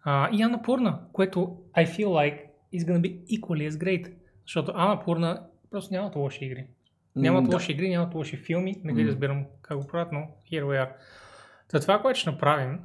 А, 0.02 0.30
и 0.32 0.42
Ана 0.42 0.62
Пурна, 0.62 1.00
което 1.12 1.38
I 1.76 1.86
feel 1.86 2.06
like 2.06 2.40
is 2.74 2.78
gonna 2.78 3.00
be 3.00 3.40
equally 3.40 3.70
as 3.70 3.72
great. 3.84 4.12
Защото 4.46 4.72
Ана 4.74 5.00
Пурна 5.04 5.46
просто 5.70 5.94
нямат 5.94 6.16
лоши 6.16 6.44
игри. 6.44 6.66
Нямат 7.16 7.42
М, 7.42 7.48
да. 7.48 7.56
лоши 7.56 7.72
игри, 7.72 7.88
нямат 7.88 8.14
лоши 8.14 8.36
филми. 8.36 8.80
Не 8.84 8.92
ги 8.92 9.02
М. 9.02 9.08
разбирам 9.08 9.44
как 9.62 9.78
го 9.78 9.86
правят, 9.86 10.12
но 10.12 10.20
here 10.52 10.64
we 10.64 10.86
are. 10.86 10.92
За 11.72 11.80
това, 11.80 12.02
което 12.02 12.20
ще 12.20 12.30
направим, 12.30 12.78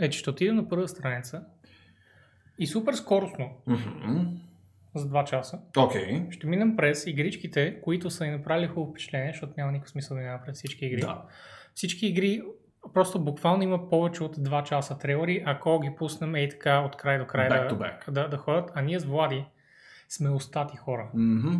е, 0.00 0.10
че 0.10 0.18
ще 0.18 0.30
отидем 0.30 0.56
на 0.56 0.68
първа 0.68 0.88
страница 0.88 1.44
и 2.58 2.66
супер 2.66 2.94
скоростно, 2.94 3.50
Мгм. 3.66 4.24
за 4.94 5.08
2 5.08 5.24
часа, 5.24 5.60
Окей. 5.78 6.26
ще 6.30 6.46
минем 6.46 6.76
през 6.76 7.06
игричките, 7.06 7.80
които 7.80 8.10
са 8.10 8.24
ни 8.24 8.30
направили 8.30 8.66
хубаво 8.66 8.90
впечатление, 8.90 9.32
защото 9.32 9.52
няма 9.56 9.72
никакъв 9.72 9.90
смисъл 9.90 10.16
да 10.16 10.22
минем 10.22 10.38
през 10.46 10.56
всички 10.56 10.86
игри. 10.86 11.00
Да. 11.00 11.22
Всички 11.74 12.06
игри, 12.06 12.42
просто 12.94 13.24
буквално 13.24 13.62
има 13.62 13.88
повече 13.88 14.24
от 14.24 14.36
2 14.36 14.62
часа 14.64 14.98
трейлери, 14.98 15.42
ако 15.46 15.80
ги 15.80 15.90
пуснем 15.98 16.34
ей 16.34 16.48
така 16.48 16.80
от 16.80 16.96
край 16.96 17.18
до 17.18 17.26
край 17.26 17.48
Back 17.48 17.68
да, 17.68 17.78
back. 17.78 18.10
Да, 18.10 18.28
да 18.28 18.36
ходят, 18.36 18.70
а 18.74 18.82
ние 18.82 19.00
с 19.00 19.04
Влади 19.04 19.44
сме 20.08 20.30
устати 20.30 20.76
хора. 20.76 21.10
Мгм. 21.14 21.56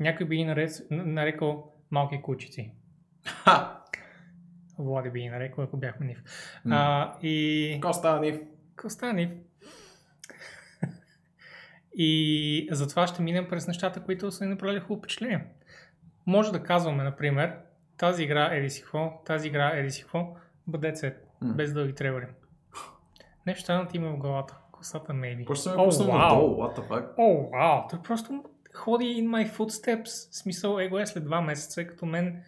Някой 0.00 0.26
би 0.26 0.36
ги 0.36 0.44
нарекал 0.90 1.72
малки 1.90 2.22
кучици. 2.22 2.72
Ха! 3.26 3.82
Влади 4.78 5.10
би 5.10 5.20
ги 5.20 5.28
нарекал, 5.28 5.64
ако 5.64 5.76
бяхме 5.76 6.06
нив. 6.06 6.22
М. 6.64 6.76
А, 6.76 7.18
и... 7.22 7.78
Коста 7.82 8.20
Нив. 8.20 8.40
Костанив. 8.80 9.30
и 11.94 12.68
затова 12.70 13.06
ще 13.06 13.22
минем 13.22 13.46
през 13.48 13.66
нещата, 13.66 14.02
които 14.02 14.30
са 14.30 14.44
ни 14.44 14.50
направили 14.50 14.80
хубаво 14.80 14.98
впечатление. 14.98 15.44
Може 16.26 16.52
да 16.52 16.62
казваме, 16.62 17.04
например, 17.04 17.56
тази 17.96 18.22
игра 18.22 18.54
еди 18.54 18.70
си 18.70 18.82
какво, 18.82 19.22
тази 19.26 19.48
игра 19.48 19.70
еди 19.74 19.90
си 19.90 20.02
какво, 20.02 20.36
бъде 20.66 20.96
се, 20.96 21.16
М. 21.40 21.54
без 21.54 21.72
дълги 21.72 21.94
трейлери. 21.94 22.26
Нещо 23.46 23.62
странно 23.62 23.88
ти 23.88 23.96
има 23.96 24.10
в 24.10 24.16
главата. 24.16 24.56
Косата 24.72 25.12
maybe. 25.12 25.44
Просто 25.44 25.70
е 25.70 25.76
пуснал 25.76 26.08
вау. 26.08 26.18
надолу, 26.18 26.56
what 26.56 26.78
the 26.78 26.88
fuck. 26.88 27.08
О, 27.18 27.50
вау, 27.50 27.88
той 27.90 28.02
просто 28.02 28.44
ходи 28.74 29.04
in 29.04 29.26
my 29.28 29.50
footsteps. 29.50 30.30
В 30.30 30.36
смисъл, 30.36 30.78
его 30.78 30.98
е 30.98 31.06
след 31.06 31.24
два 31.24 31.40
месеца, 31.40 31.86
като 31.86 32.06
мен 32.06 32.42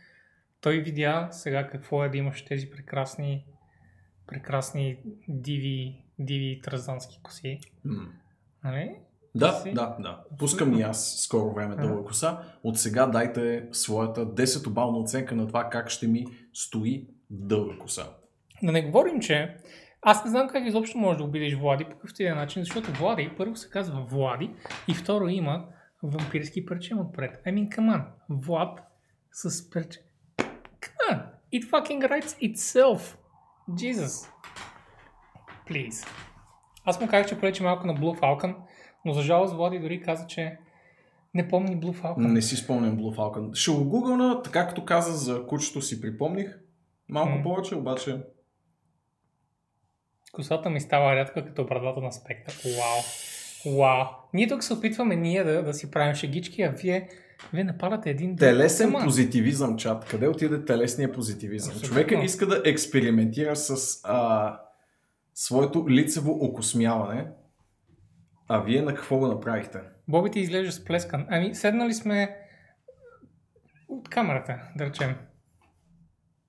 той 0.60 0.78
видя 0.78 1.28
сега 1.30 1.68
какво 1.68 2.04
е 2.04 2.08
да 2.08 2.16
имаш 2.16 2.44
тези 2.44 2.70
прекрасни, 2.70 3.46
прекрасни 4.26 4.98
диви, 5.28 6.04
диви 6.18 6.60
тразански 6.64 7.20
коси. 7.22 7.60
М. 7.84 8.08
Нали? 8.64 8.96
Да, 9.34 9.52
Си? 9.52 9.72
да, 9.72 9.96
да. 10.00 10.24
Пускам 10.38 10.78
и 10.78 10.82
аз 10.82 11.16
скоро 11.18 11.52
време 11.54 11.76
дълга 11.76 12.04
коса. 12.04 12.42
От 12.62 12.78
сега 12.78 13.06
дайте 13.06 13.68
своята 13.72 14.26
10-обална 14.26 14.98
оценка 15.02 15.34
на 15.34 15.46
това 15.46 15.68
как 15.70 15.90
ще 15.90 16.08
ми 16.08 16.24
стои 16.52 17.06
дълга 17.30 17.78
коса. 17.78 18.06
Да 18.62 18.72
не 18.72 18.82
говорим, 18.82 19.20
че 19.20 19.56
аз 20.02 20.24
не 20.24 20.30
знам 20.30 20.48
как 20.48 20.66
изобщо 20.66 20.98
можеш 20.98 21.18
да 21.18 21.24
обидиш 21.24 21.54
Влади 21.54 21.84
по 21.84 21.90
какъвто 21.90 22.22
и 22.22 22.24
да 22.24 22.30
е 22.30 22.34
начин, 22.34 22.62
защото 22.62 22.92
Влади 22.92 23.30
първо 23.36 23.56
се 23.56 23.70
казва 23.70 24.06
Влади 24.10 24.50
и 24.88 24.94
второ 24.94 25.28
има 25.28 25.66
вампирски 26.02 26.66
парчем 26.66 27.00
отпред. 27.00 27.42
I 27.46 27.54
mean, 27.54 27.68
come 27.68 27.96
on. 27.96 28.04
Влад 28.30 28.80
с 29.32 29.70
парче. 29.70 30.07
On. 31.10 31.18
It 31.52 31.64
fucking 31.70 32.00
writes 32.08 32.34
itself. 32.40 33.16
Jesus. 33.70 34.28
Please. 35.70 36.06
Аз 36.84 37.00
му 37.00 37.08
казах, 37.08 37.28
че 37.28 37.40
пречи 37.40 37.62
малко 37.62 37.86
на 37.86 37.94
Blue 37.94 38.20
Falcon, 38.20 38.54
но 39.04 39.12
за 39.12 39.22
жалост 39.22 39.54
Влади 39.54 39.78
дори 39.78 40.02
каза, 40.02 40.26
че 40.26 40.58
не 41.34 41.48
помни 41.48 41.76
Blue 41.76 42.02
Falcon. 42.02 42.32
Не 42.32 42.42
си 42.42 42.56
спомням 42.56 42.98
Blue 42.98 43.16
Falcon. 43.16 43.54
Ще 43.54 43.70
го 43.70 43.84
гугълна, 43.84 44.42
така 44.42 44.68
като 44.68 44.84
каза 44.84 45.12
за 45.12 45.46
кучето 45.46 45.82
си 45.82 46.00
припомних. 46.00 46.58
Малко 47.08 47.30
М. 47.30 47.42
повече, 47.42 47.74
обаче 47.74 48.22
Косата 50.32 50.70
ми 50.70 50.80
става 50.80 51.16
рядка 51.16 51.46
като 51.46 51.66
брадата 51.66 52.00
на 52.00 52.12
спектър. 52.12 52.60
Вау. 52.64 53.02
Вау. 53.78 54.04
Ние 54.34 54.48
тук 54.48 54.64
се 54.64 54.72
опитваме 54.72 55.16
ние 55.16 55.44
да, 55.44 55.62
да 55.62 55.74
си 55.74 55.90
правим 55.90 56.14
шегички, 56.14 56.62
а 56.62 56.70
вие, 56.70 57.08
вие 57.52 57.64
нападате 57.64 58.10
един. 58.10 58.36
Телесен 58.36 58.88
Ама, 58.88 59.04
позитивизъм, 59.04 59.76
чат. 59.76 60.04
Къде 60.04 60.28
отиде 60.28 60.64
телесния 60.64 61.12
позитивизъм? 61.12 61.70
Абсолютно. 61.70 61.88
Човека 61.88 62.24
иска 62.24 62.46
да 62.46 62.62
експериментира 62.64 63.56
с 63.56 64.00
а, 64.04 64.60
своето 65.34 65.90
лицево 65.90 66.30
окосмяване. 66.30 67.28
А 68.48 68.60
вие 68.60 68.82
на 68.82 68.94
какво 68.94 69.18
го 69.18 69.26
направихте? 69.26 69.80
Боби 70.08 70.30
ти 70.30 70.40
изглежда 70.40 70.72
сплескан. 70.72 71.26
Ами, 71.30 71.54
седнали 71.54 71.94
сме 71.94 72.36
от 73.88 74.08
камерата, 74.08 74.60
да 74.76 74.86
речем. 74.86 75.16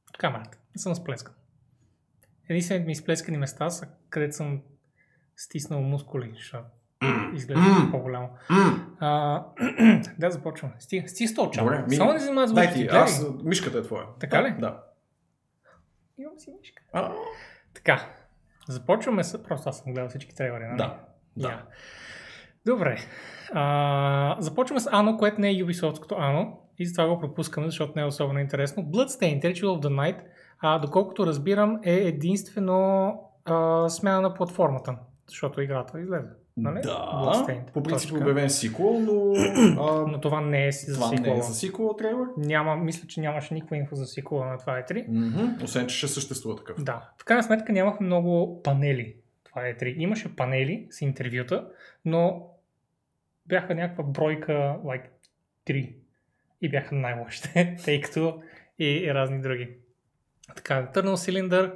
От 0.10 0.17
камерата. 0.17 0.58
Не 0.75 0.81
съм 0.81 0.96
сплескан. 0.96 1.34
Единствените 2.50 2.86
ми 2.86 2.91
изплескани 2.91 3.38
места 3.38 3.69
са, 3.69 3.88
където 4.10 4.36
съм 4.36 4.62
стиснал 5.38 5.81
мускули, 5.81 6.31
защото 6.36 6.65
изглежда 7.34 7.62
М. 7.62 7.88
по-голямо. 7.91 8.29
М, 8.50 8.96
А, 9.00 9.44
да, 10.20 10.32
започваме. 10.32 10.74
Стига, 10.79 11.08
стига 11.08 11.27
с 11.27 11.36
този 11.36 11.51
чат. 11.51 11.63
Добре, 11.63 11.86
ми- 11.89 11.96
Само 11.96 12.13
не 12.13 12.20
занимава 12.20 12.48
с 12.48 12.53
Дай 12.53 12.74
ти, 12.74 12.88
аз, 12.88 13.25
мишката 13.44 13.77
е 13.77 13.82
твоя. 13.82 14.03
Така 14.20 14.44
ли? 14.44 14.56
Да. 14.60 14.84
Имам 16.18 16.34
си 16.38 16.51
мишка. 16.60 16.84
А, 16.94 17.12
Така, 17.74 18.06
започваме 18.68 19.24
с... 19.24 19.44
Просто 19.44 19.70
аз 19.70 19.79
съм 19.79 19.94
гледал 19.94 20.10
всички 20.10 20.36
трейлери, 20.36 20.63
нали? 20.63 20.77
да. 20.77 20.98
Да. 21.38 21.50
Я. 21.50 21.63
Добре. 22.65 22.98
А, 23.53 24.36
започваме 24.39 24.79
с 24.79 24.89
Ано, 24.91 25.18
което 25.18 25.41
не 25.41 25.50
е 25.50 25.56
Ubisoft-ското 25.56 26.15
Ано. 26.20 26.60
И 26.79 26.86
затова 26.86 27.08
го 27.08 27.20
пропускаме, 27.20 27.68
защото 27.68 27.94
не 27.96 28.01
е 28.01 28.06
особено 28.06 28.39
интересно. 28.39 28.84
Bloodstained, 28.84 29.44
Ritual 29.44 29.63
of 29.65 29.82
the 29.82 29.89
Night, 29.89 30.22
а, 30.60 30.79
доколкото 30.79 31.25
разбирам, 31.25 31.79
е 31.84 31.94
единствено 31.94 33.13
а, 33.46 33.89
смяна 33.89 34.22
на 34.22 34.34
платформата. 34.34 34.96
Защото 35.27 35.62
играта 35.62 36.00
излезе. 36.00 36.27
Нали? 36.62 36.82
Да, 36.82 37.46
по 37.74 37.84
принцип 37.84 38.10
Точно 38.10 38.18
така. 38.20 38.32
обявен 38.32 38.50
сиквел, 38.50 39.00
но, 39.00 39.34
а, 39.82 40.08
Но 40.08 40.22
това 40.22 40.42
не 40.42 40.68
е 40.68 40.72
за 40.72 40.94
това 40.94 41.08
не 41.10 41.13
е 41.13 41.18
сиквела. 41.18 41.42
за 41.42 41.54
сиквел 41.54 41.96
трейлер. 41.98 42.25
Няма, 42.38 42.75
мисля, 42.75 43.08
че 43.08 43.22
нямаше 43.22 43.54
никаква 43.54 43.78
инфо 43.78 43.96
за 43.96 44.06
сиквела 44.06 44.46
на 44.46 44.58
това 44.58 44.74
E3. 44.74 45.06
Мгм, 45.08 45.63
Освен, 45.63 45.88
че 45.88 45.98
ще 45.98 46.08
съществува 46.08 46.56
такъв. 46.56 46.84
Да. 46.84 47.10
В 47.18 47.25
крайна 47.25 47.44
сметка 47.44 47.74
нямахме 47.74 48.06
много 48.06 48.62
панели. 48.63 49.16
Това 49.44 49.68
е 49.68 49.78
3. 49.78 49.96
Имаше 49.98 50.36
панели 50.36 50.88
с 50.89 51.01
интервюта, 51.01 51.68
но 52.06 52.48
бяха 53.46 53.75
някаква 53.75 54.04
бройка, 54.04 54.51
like 54.86 55.06
3. 55.68 55.94
И 56.62 56.70
бяха 56.70 56.96
най-лошите, 56.96 57.75
тъй 57.86 58.01
като 58.01 58.42
и, 58.80 58.86
и 58.86 59.13
разни 59.13 59.42
други. 59.42 59.70
Така, 60.56 60.89
Eternal 60.94 61.13
Cylinder, 61.13 61.74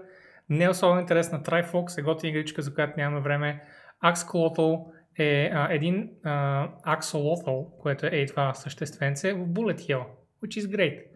не 0.50 0.63
е 0.63 0.70
особено 0.70 1.02
интересна. 1.02 1.44
Trifox 1.44 1.98
е 1.98 2.02
готина 2.02 2.30
игричка, 2.30 2.62
за 2.62 2.74
която 2.74 2.94
нямаме 2.98 3.22
време. 3.22 3.63
Axolotl 4.03 4.86
е 5.17 5.50
а, 5.53 5.74
един 5.74 6.10
а, 6.24 6.67
Axolotl, 6.88 7.65
което 7.81 8.05
е, 8.05 8.10
е 8.12 8.25
това 8.25 8.53
същественце 8.53 9.33
в 9.33 9.48
Bullet 9.48 9.79
Hell, 9.79 10.03
which 10.43 10.62
is 10.62 10.75
great. 10.75 11.13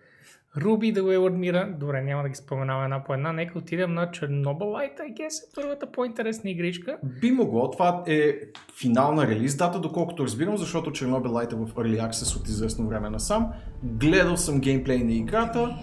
Ruby 0.58 0.94
the 0.94 1.02
Wayward 1.02 1.38
Mirror, 1.38 1.78
добре, 1.78 2.02
няма 2.02 2.24
да 2.24 2.30
ги 2.30 2.36
споменавам 2.36 2.84
една 2.84 3.04
по 3.04 3.14
една, 3.14 3.34
нека 3.34 3.58
отидем 3.58 3.94
на 3.94 4.08
Chernobylite, 4.08 5.00
I 5.00 5.14
guess, 5.14 5.44
е 5.44 5.52
първата 5.56 5.92
по-интересна 5.92 6.50
игричка. 6.50 6.98
Би 7.22 7.32
могло. 7.32 7.72
Това 7.72 8.04
е 8.08 8.34
финална 8.80 9.28
релиз 9.28 9.56
дата, 9.56 9.80
доколкото 9.80 10.24
разбирам, 10.24 10.58
защото 10.58 10.92
Чернобил 10.92 11.32
Light 11.32 11.54
е 11.54 11.56
в 11.56 11.74
Early 11.74 12.10
Access 12.10 12.40
от 12.40 12.48
известно 12.48 12.88
време 12.88 13.10
насам. 13.10 13.54
Гледал 13.84 14.38
съм 14.38 14.60
геймплей 14.60 15.04
на 15.04 15.14
играта, 15.14 15.76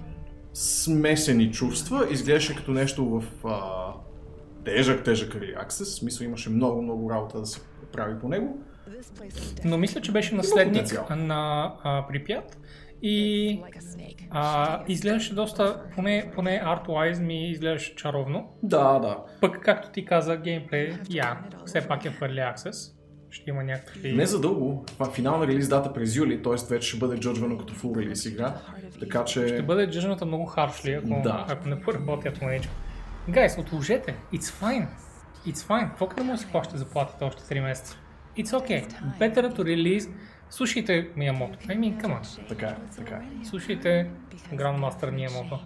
смесени 0.52 1.52
чувства, 1.52 2.06
изглеждаше 2.10 2.56
като 2.56 2.70
нещо 2.70 3.06
в 3.06 3.24
а, 3.44 3.92
тежък, 4.64 5.04
тежък 5.04 5.34
Early 5.34 5.66
Access, 5.66 5.84
в 5.84 5.94
смисъл 5.94 6.24
имаше 6.24 6.50
много, 6.50 6.82
много 6.82 7.10
работа 7.10 7.40
да 7.40 7.46
се 7.46 7.60
прави 7.92 8.18
по 8.20 8.28
него. 8.28 8.58
Но 9.64 9.78
мисля, 9.78 10.00
че 10.00 10.12
беше 10.12 10.34
наследник 10.34 11.10
на 11.10 11.74
а, 11.82 12.06
Припят 12.08 12.58
и 13.02 13.60
а, 14.30 14.82
изглеждаше 14.88 15.34
доста, 15.34 15.82
поне, 15.94 16.30
поне 16.34 16.62
art-wise 16.64 17.20
ми 17.22 17.50
изглеждаше 17.50 17.94
чаровно. 17.94 18.52
Да, 18.62 18.98
да. 18.98 19.18
Пък, 19.40 19.60
както 19.62 19.90
ти 19.90 20.04
каза, 20.04 20.36
геймплей, 20.36 20.92
я, 21.10 21.40
все 21.66 21.88
пак 21.88 22.04
е 22.04 22.10
в 22.10 22.20
Early 22.20 22.54
Access. 22.54 22.94
Ще 23.30 23.50
има 23.50 23.64
някакви... 23.64 24.12
Не 24.12 24.26
за 24.26 24.40
дълго. 24.40 24.84
Финална 25.14 25.46
релиз 25.46 25.68
дата 25.68 25.92
през 25.92 26.16
юли, 26.16 26.42
т.е. 26.42 26.52
вече 26.70 26.88
ще 26.88 26.98
бъде 26.98 27.16
джоджвано 27.16 27.58
като 27.58 27.74
full 27.74 28.02
релиз 28.02 28.26
игра. 28.26 28.54
Така 29.00 29.24
че... 29.24 29.48
Ще 29.48 29.62
бъде 29.62 29.90
джъжната 29.90 30.26
много 30.26 30.44
харшли, 30.44 30.92
ако, 30.92 31.20
Да. 31.22 31.46
ако 31.48 31.68
не 31.68 31.80
поработят 31.80 32.42
маничко. 32.42 32.72
Гайс, 33.28 33.58
отложете. 33.58 34.14
It's 34.32 34.62
fine. 34.62 34.86
It's 35.46 35.56
fine. 35.58 35.88
Какво 35.88 36.06
да 36.06 36.24
му 36.24 36.36
си 36.36 36.46
плащате 36.52 36.78
заплатите 36.78 37.24
още 37.24 37.42
3 37.54 37.60
месеца? 37.60 37.96
It's 38.38 38.46
okay. 38.48 38.88
Better 39.18 39.56
to 39.56 39.58
release. 39.58 40.10
Слушайте 40.50 41.08
Миямото. 41.16 41.58
I 41.58 41.78
mean, 41.78 42.02
come 42.02 42.20
on. 42.22 42.48
Така 42.48 42.66
е, 42.66 42.76
така 42.96 43.14
е. 43.14 43.46
Слушайте 43.46 44.10
Grandmaster 44.54 45.10
Миямото. 45.10 45.60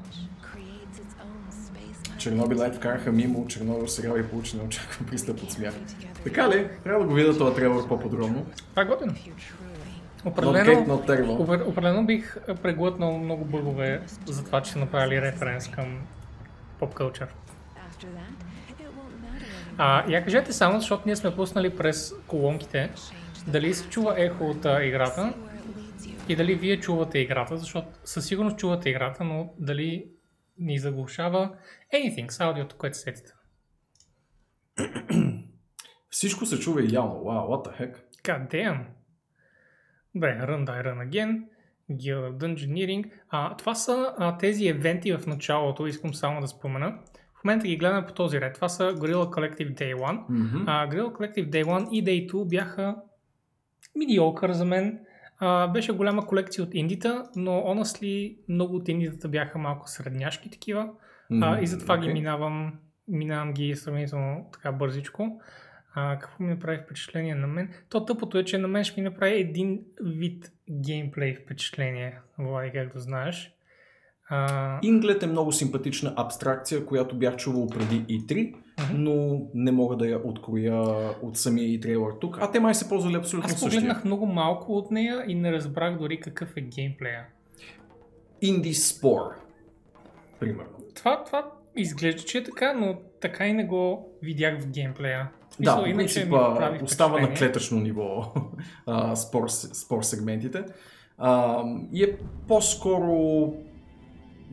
Чернобил 2.19 2.59
Лайт 2.59 2.75
вкараха 2.75 3.12
мимо 3.12 3.47
Чернобил 3.47 3.88
сериал 3.88 4.17
и 4.17 4.27
получи 4.27 4.57
неочакван 4.57 5.09
пристъп 5.09 5.43
от 5.43 5.53
смях. 5.53 5.75
Така 6.25 6.49
ли? 6.49 6.69
Трябва 6.85 7.00
да 7.00 7.09
го 7.09 7.15
видя 7.15 7.38
този 7.38 7.55
трейлър 7.57 7.88
по-подробно. 7.88 8.47
Това 8.71 8.83
е 8.83 8.87
готино. 8.87 9.12
Not 9.12 9.19
Определено, 10.25 10.87
not 10.87 11.07
terrible. 11.09 11.47
опре- 11.47 11.67
определено 11.67 12.07
бих 12.07 12.37
преглътнал 12.62 13.19
много 13.19 13.45
бъгове 13.45 14.00
за 14.27 14.45
това, 14.45 14.62
че 14.62 14.79
направили 14.79 15.23
референс 15.23 15.69
към 15.69 15.99
поп 16.79 16.95
кълчър. 16.95 17.29
А, 19.81 20.11
я 20.11 20.25
кажете 20.25 20.53
само, 20.53 20.81
защото 20.81 21.03
ние 21.07 21.17
сме 21.17 21.37
пуснали 21.37 21.77
през 21.77 22.15
колонките, 22.27 22.91
дали 23.47 23.75
се 23.75 23.89
чува 23.89 24.15
ехо 24.17 24.45
от 24.45 24.65
а, 24.65 24.85
играта 24.85 25.35
и 26.29 26.37
дали 26.37 26.55
вие 26.55 26.81
чувате 26.81 27.19
играта, 27.19 27.57
защото 27.57 27.89
със 28.05 28.27
сигурност 28.27 28.59
чувате 28.59 28.91
играта, 28.91 29.25
но 29.25 29.55
дали 29.59 30.11
ни 30.59 30.79
заглушава 30.79 31.57
anything 31.95 32.29
с 32.29 32.41
аудиото, 32.41 32.77
което 32.77 32.99
сетите. 32.99 33.33
Всичко 36.11 36.47
се 36.47 36.59
чува 36.59 36.83
идеално. 36.83 37.15
Wow, 37.15 37.49
what 37.49 37.69
the 37.69 37.81
heck? 37.81 37.97
God 38.25 38.51
damn. 38.51 38.85
Добре, 40.15 40.39
Run 40.43 40.65
Die 40.65 40.85
Run 40.85 41.09
Again, 41.09 41.45
Guild 41.91 42.31
of 42.31 42.37
Dungeoneering. 42.37 43.11
А, 43.29 43.57
това 43.57 43.75
са 43.75 44.15
а, 44.19 44.39
тези 44.39 44.69
евенти 44.69 45.13
в 45.13 45.27
началото, 45.27 45.87
искам 45.87 46.15
само 46.15 46.41
да 46.41 46.49
спомена. 46.49 46.99
В 47.40 47.45
момента 47.45 47.66
ги 47.66 47.76
гледаме 47.76 48.07
по 48.07 48.12
този 48.12 48.40
ред. 48.40 48.54
Това 48.54 48.68
са 48.68 48.83
Gorilla 48.95 49.14
Collective 49.30 49.75
Day 49.75 49.95
1. 49.95 50.25
Мгм. 50.28 50.64
А, 50.66 50.88
Gorilla 50.88 51.12
Collective 51.12 51.50
Day 51.50 51.64
1 51.64 51.88
и 51.90 52.04
Day 52.04 52.33
2 52.33 52.49
бяха 52.49 52.97
медиокър 53.97 54.52
за 54.52 54.64
мен. 54.64 54.99
А, 55.38 55.68
беше 55.68 55.92
голяма 55.92 56.26
колекция 56.26 56.64
от 56.64 56.75
индита, 56.75 57.25
но 57.37 57.50
honestly 57.50 58.37
много 58.49 58.76
от 58.76 58.88
индитата 58.88 59.28
бяха 59.28 59.59
малко 59.59 59.88
средняшки 59.88 60.50
такива. 60.50 60.88
А, 61.30 61.35
М, 61.35 61.59
и 61.62 61.66
затова 61.66 61.99
ги 61.99 62.02
окей. 62.04 62.12
минавам, 62.12 62.73
минавам 63.09 63.52
ги 63.52 63.76
сравнително 63.76 64.47
така 64.52 64.73
бързичко. 64.73 65.40
А, 65.95 66.18
какво 66.18 66.45
ми 66.45 66.50
направи 66.50 66.78
впечатление 66.85 67.35
на 67.35 67.47
мен? 67.47 67.71
То 67.88 68.04
тъпото 68.04 68.38
е, 68.38 68.45
че 68.45 68.59
на 68.59 68.68
мен 68.68 68.85
ще 68.85 69.00
ми 69.00 69.04
направи 69.04 69.40
един 69.40 69.80
вид 70.02 70.52
геймплей 70.71 71.35
впечатление, 71.35 72.18
Влади, 72.38 72.71
както 72.75 72.99
знаеш. 72.99 73.54
А, 74.31 74.79
Инглет 74.83 75.23
е 75.23 75.27
много 75.27 75.53
симпатична 75.53 76.15
абстракция, 76.17 76.87
която 76.87 77.17
бях 77.17 77.37
чувал 77.37 77.67
преди 77.67 78.05
E3, 78.05 78.55
но 78.95 79.43
не 79.55 79.73
мога 79.73 79.97
да 79.97 80.07
я 80.07 80.21
откроя 80.25 80.83
от 81.23 81.37
самия 81.37 81.69
и 81.69 81.81
трейлър 81.81 82.13
тук. 82.21 82.39
А 82.41 82.51
те 82.51 82.61
май 82.61 82.75
се 82.75 82.89
ползвали 82.89 83.17
абсолютно 83.17 83.47
аз 83.47 83.53
същия. 83.53 83.71
погледнах 83.71 84.05
много 84.05 84.27
малко 84.27 84.73
от 84.73 84.91
нея 84.91 85.25
и 85.29 85.35
не 85.35 85.53
разбрах 85.53 85.99
дори 85.99 86.21
какъв 86.21 86.57
е 86.57 86.61
геймплея. 86.61 87.27
Indie 88.43 88.73
Spore, 88.73 89.33
примерно. 90.41 90.73
Това, 90.95 91.25
това 91.25 91.51
изглежда, 91.77 92.23
че 92.23 92.39
е 92.39 92.45
така, 92.45 92.73
но 92.73 92.99
така 93.21 93.47
и 93.47 93.53
не 93.53 93.65
го 93.65 94.09
видях 94.23 94.61
в 94.61 94.71
геймплея. 94.71 95.31
В 95.51 95.63
Да, 95.63 95.77
по 95.77 95.83
принцип 95.83 96.33
остава 96.83 97.21
на 97.21 97.35
клетъчно 97.35 97.81
ниво 97.81 98.33
а, 98.87 99.17
спор, 99.17 99.49
спор 99.51 100.03
сегментите. 100.03 100.65
А, 101.19 101.63
и 101.93 102.05
е 102.05 102.17
по-скоро 102.49 103.53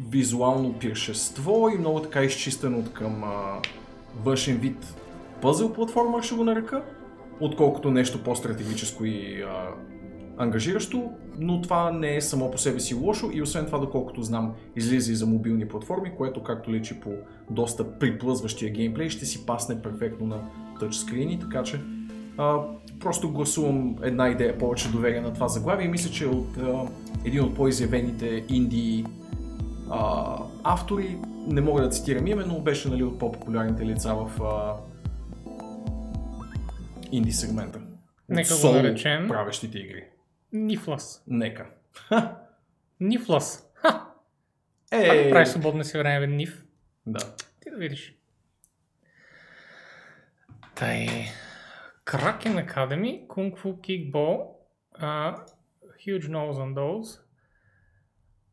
визуално 0.10 0.74
пиршество 0.74 1.70
и 1.76 1.78
много 1.78 2.00
така 2.00 2.24
изчистено 2.24 2.80
от 2.80 2.94
към 2.94 3.24
а, 3.24 3.62
външен 4.24 4.58
вид 4.58 4.96
пъзел 5.42 5.74
платформа, 5.74 6.24
ще 6.24 6.36
го 6.36 6.44
нарека, 6.44 6.84
отколкото 7.40 7.92
нещо 7.92 8.24
по-стратегическо 8.24 9.06
и 9.06 9.42
а, 9.42 9.68
ангажиращо, 10.38 11.12
но 11.40 11.62
това 11.62 11.92
не 11.92 12.16
е 12.16 12.22
само 12.22 12.52
по 12.52 12.58
себе 12.58 12.80
си 12.80 12.94
лошо 12.96 13.30
и 13.34 13.42
освен 13.42 13.66
това, 13.66 13.78
доколкото 13.78 14.24
знам, 14.24 14.54
излиза 14.76 15.12
и 15.12 15.16
за 15.16 15.26
мобилни 15.26 15.68
платформи, 15.68 16.12
което 16.18 16.44
както 16.44 16.74
личи 16.74 17.00
по 17.00 17.10
доста 17.50 18.00
приплъзващия 18.00 18.72
геймплей, 18.72 19.10
ще 19.10 19.26
си 19.26 19.46
пасне 19.46 19.82
перфектно 19.82 20.28
на 20.28 20.38
тъчскрини, 20.80 21.40
така 21.40 21.64
че 21.64 21.82
а, 22.38 22.58
просто 23.00 23.32
гласувам 23.32 23.96
една 24.04 24.30
идея 24.30 24.58
повече 24.58 24.92
доверие 24.92 25.22
на 25.22 25.34
това 25.34 25.48
заглавие. 25.48 25.86
И 25.86 25.90
мисля, 25.90 26.12
че 26.12 26.26
от 26.26 26.58
а, 26.58 26.88
един 27.26 27.44
от 27.44 27.56
по-изявените 27.56 28.46
инди 28.50 29.06
а, 29.92 30.38
автори, 30.64 31.18
не 31.48 31.62
мога 31.62 31.82
да 31.82 31.90
цитирам 31.90 32.28
име, 32.28 32.46
но 32.46 32.60
беше 32.62 32.90
нали, 32.90 33.04
от 33.04 33.20
по-популярните 33.20 33.86
лица 33.86 34.16
в 34.16 34.44
а, 34.44 34.76
инди 37.12 37.32
сегмента. 37.32 37.82
Нека 38.30 38.56
го 38.62 38.72
наречем. 38.72 39.28
правещите 39.28 39.80
игри. 39.80 40.04
Нифлас. 40.54 41.24
Нека. 41.28 41.66
Ха! 42.08 42.36
Нифлас. 43.00 43.72
Ха! 43.74 44.06
Е, 44.92 45.24
го 45.24 45.30
правиш 45.30 45.48
свободно 45.50 45.84
си 45.84 45.98
време, 45.98 46.28
бе, 46.28 46.34
Ниф. 46.34 46.64
да. 47.06 47.20
Ти 47.60 47.70
да 47.70 47.78
видиш. 47.78 48.16
Тай. 50.76 51.08
Kraken 52.06 52.56
Academy, 52.68 53.28
Kung 53.28 53.56
Fu 53.58 53.70
Kickball, 53.86 54.40
uh, 55.02 55.36
Huge 56.04 56.28
Nose 56.30 56.60
on 56.60 56.74
Those. 56.76 57.25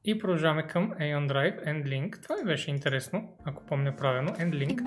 И 0.05 0.19
продължаваме 0.19 0.63
към 0.63 0.91
Aeon 0.91 1.29
Drive, 1.29 1.67
Endlink. 1.67 2.23
Това 2.23 2.37
ми 2.37 2.45
беше 2.45 2.71
интересно, 2.71 3.29
ако 3.45 3.67
помня 3.67 3.97
правилно. 3.97 4.29
Endlink. 4.29 4.83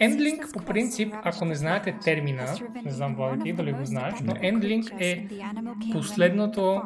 Endlink 0.00 0.52
по 0.52 0.64
принцип, 0.64 1.14
ако 1.22 1.44
не 1.44 1.54
знаете 1.54 1.96
термина, 2.04 2.46
не 2.84 2.90
знам 2.90 3.14
Влади 3.14 3.42
ти 3.42 3.52
дали 3.52 3.72
го 3.72 3.84
знаеш, 3.84 4.14
но 4.24 4.32
Endlink 4.32 5.00
е 5.00 5.28
последното, 5.92 6.82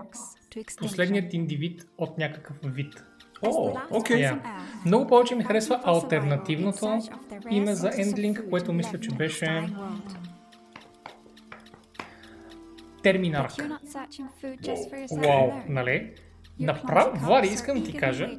Последният 0.78 1.35
индивид 1.35 1.83
от 1.98 2.18
някакъв 2.18 2.57
вид. 2.64 3.04
О, 3.42 3.76
окей. 3.90 4.16
Yeah. 4.16 4.38
Много 4.87 5.07
повече 5.07 5.35
ми 5.35 5.44
харесва 5.44 5.80
альтернативното 5.85 6.98
име 7.50 7.74
за 7.74 7.90
Endlink, 7.90 8.50
което 8.50 8.72
мисля, 8.72 9.00
че 9.00 9.11
беше 9.11 9.66
Терминарк. 13.02 13.52
Вау, 15.16 15.52
нали? 15.68 16.14
Направо, 16.60 17.18
Влади, 17.18 17.48
искам 17.48 17.78
да 17.78 17.84
ти 17.84 17.92
кажа, 17.92 18.30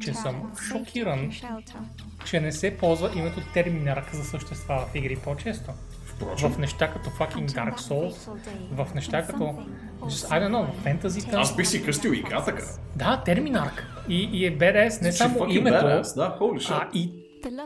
че 0.00 0.14
съм 0.14 0.52
шокиран, 0.68 1.30
че 2.24 2.40
не 2.40 2.52
се 2.52 2.76
ползва 2.76 3.10
името 3.16 3.40
Терминарк 3.54 4.14
за 4.14 4.24
същества 4.24 4.86
в 4.92 4.94
игри 4.94 5.16
по-често. 5.16 5.70
Впрочем, 6.06 6.50
В 6.52 6.58
неща 6.58 6.92
като 6.92 7.10
fucking 7.10 7.48
Dark 7.48 7.78
Souls, 7.78 8.30
в 8.72 8.94
неща 8.94 9.26
като, 9.26 9.44
just, 10.02 10.28
I 10.28 10.42
don't 10.42 10.50
know, 10.50 10.72
фентазита. 10.82 11.36
аз 11.40 11.56
бих 11.56 11.66
си 11.66 11.84
кръстил 11.84 12.10
игра 12.10 12.44
така. 12.44 12.62
Да, 12.96 13.22
Терминарк. 13.24 13.86
И, 14.08 14.28
и 14.32 14.46
е 14.46 14.58
BDS 14.58 15.02
не 15.02 15.12
само 15.12 15.46
името, 15.48 15.76
badass, 15.76 16.14
Да, 16.14 16.36
holy 16.40 16.58
shit. 16.58 16.72
а 16.72 16.88
и 16.94 17.12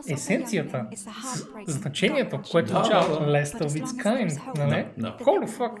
есенцията, 0.09 0.85
значението, 1.67 2.39
което 2.51 2.73
Да, 2.73 2.79
означава 2.79 3.19
да, 3.19 3.25
да. 3.25 3.43
its 3.43 3.85
kind, 3.85 4.57
нали? 4.57 4.85
Да. 4.97 5.17
Holy 5.21 5.47
fuck. 5.49 5.71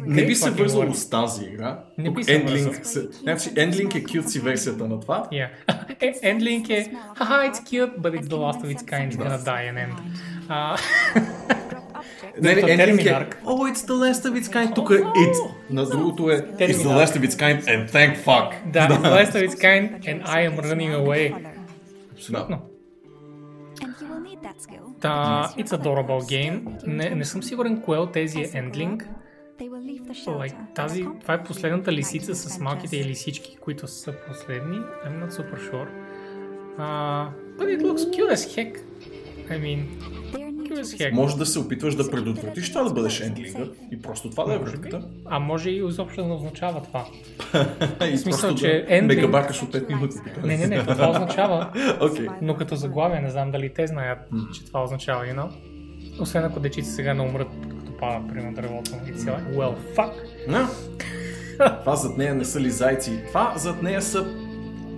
Не 0.00 0.26
би 0.26 0.34
се 0.34 0.50
вързало 0.50 0.94
с 0.94 1.10
тази 1.10 1.44
игра. 1.44 1.78
Не 1.98 2.10
би 2.10 2.24
се. 2.24 3.08
Значи, 3.22 3.50
Endlink 3.50 3.94
е 3.94 4.04
cutesy 4.04 4.40
версията 4.40 4.88
на 4.88 5.00
това. 5.00 5.28
Yeah. 5.32 5.48
Е, 6.00 6.12
Endlink 6.12 6.70
е, 6.70 6.92
haha, 7.16 7.50
it's 7.52 7.62
cute, 7.62 7.98
but 7.98 8.20
it's 8.20 8.28
the 8.28 8.36
last 8.36 8.60
of 8.64 8.70
its 8.76 8.82
kind, 8.82 9.12
it's 9.12 9.16
gonna 9.16 9.44
die 9.44 9.64
and 9.70 9.78
end. 9.84 9.96
Не, 12.40 12.54
не, 12.54 12.62
Endlink 12.62 13.06
е. 13.06 13.26
Oh, 13.44 13.72
it's 13.72 13.86
the 13.86 14.12
last 14.12 14.24
of 14.24 14.42
its 14.42 14.48
kind. 14.54 14.74
Тук 14.74 14.90
е 14.90 14.94
It's. 14.94 15.38
На 15.70 15.84
другото 15.84 16.30
е 16.30 16.36
It's 16.42 16.72
the 16.74 17.06
last 17.06 17.16
of 17.16 17.28
its 17.28 17.36
kind 17.36 17.62
and 17.64 17.90
thank 17.90 18.16
fuck. 18.24 18.52
да, 18.72 18.88
it's 18.88 19.00
the 19.02 19.26
last 19.26 19.32
of 19.32 19.48
its 19.48 19.54
kind 19.54 20.00
and 20.04 20.24
I 20.26 20.50
am 20.50 20.60
running 20.60 20.92
away. 21.06 21.34
Да. 22.30 22.58
Та, 25.00 25.52
it's 25.56 25.82
adorable 25.82 26.20
game. 26.20 26.86
Не, 26.86 27.10
не 27.10 27.24
съм 27.24 27.42
сигурен 27.42 27.80
кое 27.80 27.98
от 27.98 28.12
тези 28.12 28.40
е 28.40 28.48
Endlink. 28.48 29.06
Like, 30.26 30.74
тази, 30.74 31.06
това 31.20 31.34
е 31.34 31.42
последната 31.42 31.92
лисица 31.92 32.34
с 32.34 32.58
малките 32.58 33.04
лисички, 33.04 33.56
които 33.60 33.86
са 33.86 34.14
последни. 34.28 34.76
I'm 34.76 35.24
not 35.24 35.30
super 35.30 35.58
sure. 35.70 35.88
Uh, 36.78 37.30
but 37.58 37.66
it 37.74 37.80
looks 37.82 38.04
cute 38.14 38.30
as 38.36 38.44
heck. 38.54 38.72
I 39.50 39.56
mean, 39.64 39.80
cute 40.68 40.80
as 40.80 40.98
heck. 40.98 41.12
Може 41.12 41.36
да 41.36 41.46
се 41.46 41.58
опитваш 41.58 41.94
да 41.94 42.10
предотвратиш 42.10 42.72
това 42.72 42.82
да 42.84 42.90
бъдеш 42.90 43.20
ендлинга 43.20 43.64
и 43.92 44.02
просто 44.02 44.30
това 44.30 44.44
да 44.44 44.54
е 44.54 44.58
връзката. 44.58 45.02
А 45.26 45.38
може 45.38 45.70
и 45.70 45.86
изобщо 45.88 46.22
да 46.22 46.28
не 46.28 46.34
означава 46.34 46.82
това. 46.82 47.06
И 48.12 48.18
смисъл, 48.18 48.50
просто 48.50 48.66
че 48.66 48.84
да 48.88 48.94
Endlink- 48.94 49.06
мегабакаш 49.06 49.62
от 49.62 49.72
5 49.74 49.88
минути. 49.88 50.16
Не, 50.44 50.56
не, 50.56 50.66
не, 50.66 50.86
това 50.86 51.10
означава. 51.10 51.70
Окей. 52.00 52.26
Но 52.42 52.56
като 52.56 52.76
заглавие 52.76 53.20
не 53.20 53.30
знам 53.30 53.50
дали 53.50 53.74
те 53.74 53.86
знаят, 53.86 54.18
че 54.54 54.64
това 54.64 54.82
означава, 54.84 55.24
you 55.24 55.36
know? 55.36 55.48
Освен 56.20 56.44
ако 56.44 56.60
дечици 56.60 56.90
сега 56.90 57.14
не 57.14 57.22
умрат, 57.22 57.48
като 57.78 57.96
пада, 58.00 58.28
примерно, 58.28 58.54
дървото. 58.54 58.90
И 59.08 59.12
like, 59.12 59.54
well, 59.54 59.74
fuck. 59.96 60.12
Да. 60.48 60.68
Това 61.80 61.96
зад 61.96 62.18
нея 62.18 62.34
не 62.34 62.44
са 62.44 62.60
ли 62.60 62.70
зайци. 62.70 63.12
Това 63.28 63.52
зад 63.56 63.82
нея 63.82 64.02
са 64.02 64.47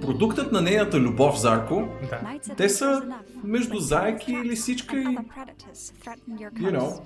продуктът 0.01 0.53
на 0.53 0.61
нейната 0.61 1.01
любов, 1.01 1.41
Зарко. 1.41 1.89
Да. 2.11 2.21
Те 2.57 2.69
са 2.69 3.03
между 3.45 3.79
заеки 3.79 4.33
и 4.33 4.45
лисичка 4.45 4.97
и... 4.99 5.05
You 5.07 6.79
know. 6.79 7.01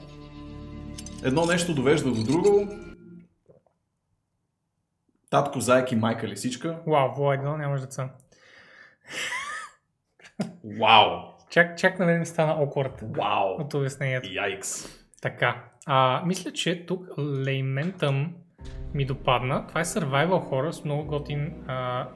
Едно 1.24 1.46
нещо 1.46 1.74
довежда 1.74 2.10
до 2.10 2.22
друго. 2.22 2.68
Татко, 5.30 5.60
зайки, 5.60 5.94
и 5.94 5.98
майка 5.98 6.28
лисичка. 6.28 6.78
Вау, 6.86 7.14
во 7.16 7.32
едно 7.32 7.56
нямаш 7.56 7.80
деца. 7.80 8.10
Вау! 10.80 11.34
Чак, 11.50 11.78
чак 11.78 11.98
на 11.98 12.04
мен 12.04 12.18
ми 12.18 12.26
стана 12.26 12.52
awkward 12.52 13.16
Вау! 13.16 13.60
от 13.60 13.74
обяснението. 13.74 14.28
Яйкс! 14.32 14.88
Така, 15.22 15.64
а, 15.86 16.22
мисля, 16.26 16.52
че 16.52 16.86
тук 16.86 17.06
лейментъм 17.18 18.34
ми 18.94 19.06
допадна. 19.06 19.66
Това 19.66 19.80
е 19.80 19.84
survival 19.84 20.50
horror 20.50 20.70
с 20.70 20.84
много 20.84 21.04
готин 21.04 21.64
а, 21.66 22.08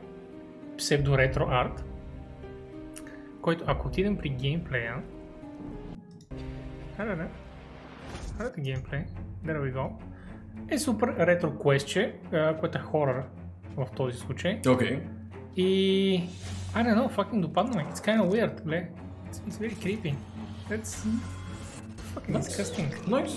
псевдо-ретро 0.79 1.47
арт, 1.51 1.85
който 3.43 3.65
ако 3.67 3.89
отидем 3.89 4.17
при 4.17 4.29
геймплея, 4.29 4.95
да, 6.99 7.05
да, 7.07 7.29
да, 8.39 8.53
геймплей, 8.59 9.05
there 9.45 9.61
we 9.61 9.75
go, 9.75 9.91
е 10.71 10.79
супер 10.79 11.09
ретро 11.19 11.59
квестче, 11.59 12.15
което 12.61 12.79
е 12.79 12.81
хорър 12.81 13.25
в 13.77 13.87
този 13.97 14.19
случай. 14.19 14.61
Окей. 14.69 14.89
Okay. 14.89 15.03
И... 15.57 16.29
I 16.75 16.85
don't 16.85 16.97
know, 16.97 17.17
fucking 17.17 17.41
допадна. 17.41 17.85
It's 17.91 18.01
kind 18.01 18.21
of 18.21 18.31
weird, 18.31 18.65
бе. 18.65 18.89
It's, 19.31 19.41
it's 19.49 19.59
very 19.59 19.75
creepy. 19.85 20.15
That's 20.71 21.07
fucking 22.15 22.35
nice. 22.35 22.49
disgusting. 22.49 22.89
Nice. 23.07 23.37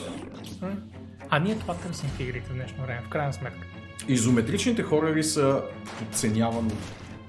А 1.30 1.40
ние 1.40 1.56
това 1.56 1.74
търсим 1.76 2.10
в 2.10 2.20
игрите 2.20 2.50
в 2.50 2.54
днешно 2.54 2.84
време, 2.84 3.02
в 3.02 3.10
крайна 3.10 3.34
сметка. 3.34 3.68
Изометричните 4.08 4.84
хорори 4.84 5.24
са 5.24 5.64
подценяван 6.00 6.72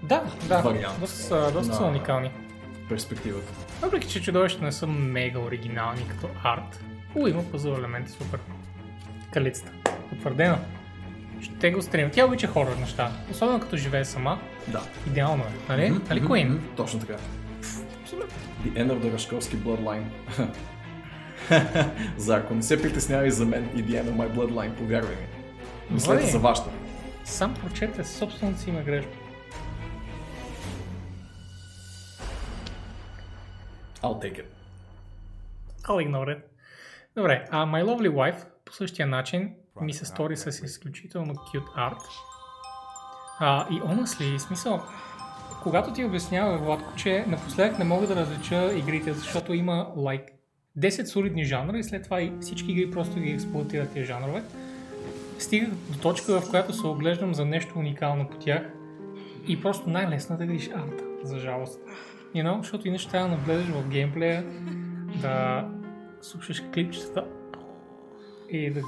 да, 0.03 0.23
да, 0.49 0.59
вариант. 0.61 1.01
Доста, 1.01 1.53
доста 1.53 1.75
са 1.75 1.85
уникални. 1.85 2.31
Перспективата. 2.88 3.53
Въпреки, 3.83 4.09
че 4.09 4.23
чудовища 4.23 4.65
не 4.65 4.73
са 4.73 4.87
мега 4.87 5.38
оригинални 5.38 6.09
като 6.09 6.29
арт, 6.45 6.85
у 7.15 7.27
има 7.27 7.43
пъзъл 7.51 7.73
елементи, 7.73 8.12
супер. 8.12 8.41
Калицата. 9.33 9.73
Потвърдено. 10.09 10.59
Ще 11.41 11.71
го 11.71 11.83
стрим. 11.83 12.11
Тя 12.11 12.27
обича 12.27 12.47
хорор 12.47 12.77
неща. 12.77 13.12
Особено 13.31 13.61
като 13.61 13.77
живее 13.77 14.05
сама. 14.05 14.38
Да. 14.69 14.83
Идеално 15.07 15.43
е. 15.43 15.73
Нали? 15.73 15.83
Mm-hmm, 15.83 16.09
нали 16.09 16.23
Queen? 16.23 16.51
Mm-hmm, 16.51 16.77
точно 16.77 17.01
така. 17.01 17.15
The 18.65 18.73
end 18.73 18.93
of 18.93 18.99
the 18.99 19.12
Рашковски 19.15 19.57
bloodline. 19.57 20.05
за 22.17 22.37
ако 22.37 22.55
не 22.55 22.62
се 22.62 22.83
притеснявай 22.83 23.31
за 23.31 23.45
мен 23.45 23.69
и 23.77 23.85
The 23.85 24.03
end 24.03 24.05
of 24.05 24.15
my 24.15 24.35
bloodline, 24.35 24.75
повярвай 24.75 25.17
ми. 25.17 25.27
Мислете 25.91 26.27
за 26.27 26.38
вашата. 26.38 26.71
Сам 27.25 27.55
прочете 27.55 28.05
собственото 28.05 28.61
си 28.61 28.71
име 28.71 28.83
грешка. 28.83 29.21
I'll 34.03 34.21
take 34.21 34.38
it. 34.38 34.47
I'll 35.85 36.09
ignore 36.09 36.29
it. 36.29 36.41
Добре, 37.17 37.49
а 37.51 37.67
My 37.67 37.85
Lovely 37.85 38.11
Wife 38.11 38.45
по 38.65 38.73
същия 38.73 39.07
начин 39.07 39.55
ми 39.81 39.93
се 39.93 40.05
стори 40.05 40.37
с 40.37 40.47
изключително 40.47 41.35
cute 41.35 41.71
арт. 41.77 42.03
А, 43.38 43.67
и 43.71 43.81
honestly, 43.81 44.38
смисъл, 44.38 44.83
когато 45.62 45.93
ти 45.93 46.05
обяснява 46.05 46.59
Владко, 46.59 46.97
че 46.97 47.25
напоследък 47.29 47.79
не 47.79 47.85
мога 47.85 48.07
да 48.07 48.17
различа 48.17 48.73
игрите, 48.73 49.12
защото 49.12 49.55
има 49.55 49.93
like 49.97 50.27
10 50.79 51.05
солидни 51.05 51.45
жанра 51.45 51.79
и 51.79 51.85
след 51.85 52.05
това 52.05 52.23
и 52.23 52.33
всички 52.41 52.73
игри 52.73 52.91
просто 52.91 53.21
ги 53.21 53.31
експлуатират 53.31 53.93
тия 53.93 54.05
жанрове, 54.05 54.43
стигах 55.38 55.69
до 55.69 55.99
точка, 55.99 56.41
в 56.41 56.51
която 56.51 56.73
се 56.73 56.87
оглеждам 56.87 57.35
за 57.35 57.45
нещо 57.45 57.79
уникално 57.79 58.29
по 58.29 58.37
тях 58.37 58.62
и 59.49 59.62
просто 59.62 59.91
най-лесно 59.91 60.37
да 60.37 60.45
видиш 60.47 60.69
арта, 60.69 61.05
за 61.23 61.38
жалост. 61.38 61.81
You 62.35 62.45
know? 62.45 62.59
Защото 62.59 62.88
иначе 62.88 63.09
трябва 63.09 63.29
да 63.29 63.37
навлезеш 63.37 63.66
в 63.66 63.88
геймплея, 63.88 64.45
да 65.23 65.68
слушаш 66.23 66.62
клипчета 66.75 67.25
и 68.51 68.71
да 68.71 68.83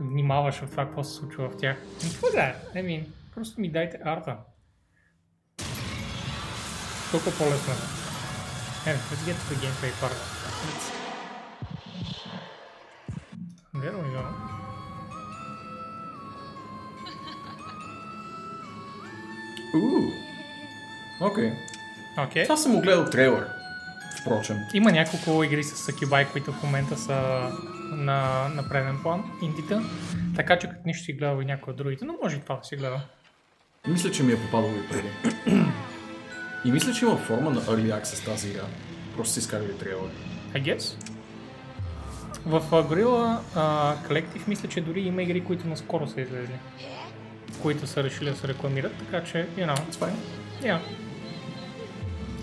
внимаваш 0.00 0.54
в 0.54 0.70
това, 0.70 0.84
какво 0.84 1.04
се 1.04 1.14
случва 1.14 1.50
в 1.50 1.56
тях. 1.56 1.76
Какво 2.02 2.30
да 2.30 2.42
е? 2.42 2.54
I 2.74 2.84
mean, 2.84 3.04
просто 3.34 3.60
ми 3.60 3.72
дайте 3.72 3.98
арта. 4.04 4.36
Колко 7.10 7.30
по-лесно 7.38 7.72
е. 7.72 8.94
let's 8.94 9.22
get 9.26 9.36
to 9.36 9.44
the 9.50 9.56
gameplay 9.64 9.92
part. 10.00 10.16
Let's... 10.66 10.86
There 13.82 13.96
we 14.02 14.08
go. 14.16 14.22
Ooh. 19.74 20.12
Okay. 21.20 21.50
Okay. 22.18 22.42
Това 22.42 22.56
съм 22.56 22.72
го 22.74 22.80
гледал 22.80 23.04
трейлър. 23.04 23.46
Впрочем. 24.20 24.56
Има 24.74 24.92
няколко 24.92 25.44
игри 25.44 25.64
с 25.64 25.76
Сакибай, 25.76 26.24
които 26.24 26.52
в 26.52 26.62
момента 26.62 26.96
са 26.96 27.50
на, 27.92 28.48
на 28.48 28.68
преден 28.68 28.98
план, 29.02 29.24
индита. 29.42 29.82
Така 30.36 30.58
че 30.58 30.68
като 30.68 30.80
нищо 30.86 31.04
си 31.04 31.12
гледал 31.12 31.40
и 31.42 31.44
някой 31.44 31.70
от 31.70 31.76
другите, 31.76 32.04
но 32.04 32.14
може 32.22 32.36
и 32.36 32.40
това 32.40 32.56
да 32.56 32.64
си 32.64 32.76
гледа. 32.76 33.00
Мисля, 33.88 34.10
че 34.10 34.22
ми 34.22 34.32
е 34.32 34.42
попадало 34.42 34.72
и 34.72 34.88
преди. 34.88 35.08
и 36.64 36.72
мисля, 36.72 36.92
че 36.92 37.04
има 37.04 37.16
форма 37.16 37.50
на 37.50 37.60
Early 37.60 38.02
Access 38.02 38.24
тази 38.24 38.50
игра. 38.50 38.64
Просто 39.16 39.32
си 39.32 39.40
изкарали 39.40 39.78
трейлър. 39.78 40.10
I 40.54 40.62
guess. 40.62 41.06
В 42.46 42.60
Gorilla 42.70 43.38
uh, 43.54 44.08
Collective 44.08 44.48
мисля, 44.48 44.68
че 44.68 44.80
дори 44.80 45.00
има 45.00 45.22
игри, 45.22 45.44
които 45.44 45.68
наскоро 45.68 46.06
са 46.06 46.20
излезли. 46.20 46.54
Които 47.62 47.86
са 47.86 48.04
решили 48.04 48.30
да 48.30 48.36
се 48.36 48.48
рекламират, 48.48 48.92
така 48.98 49.24
че, 49.24 49.46
you 49.56 49.66
know. 49.66 49.90
It's 49.90 49.94
fine. 49.94 50.14
Yeah. 50.62 50.78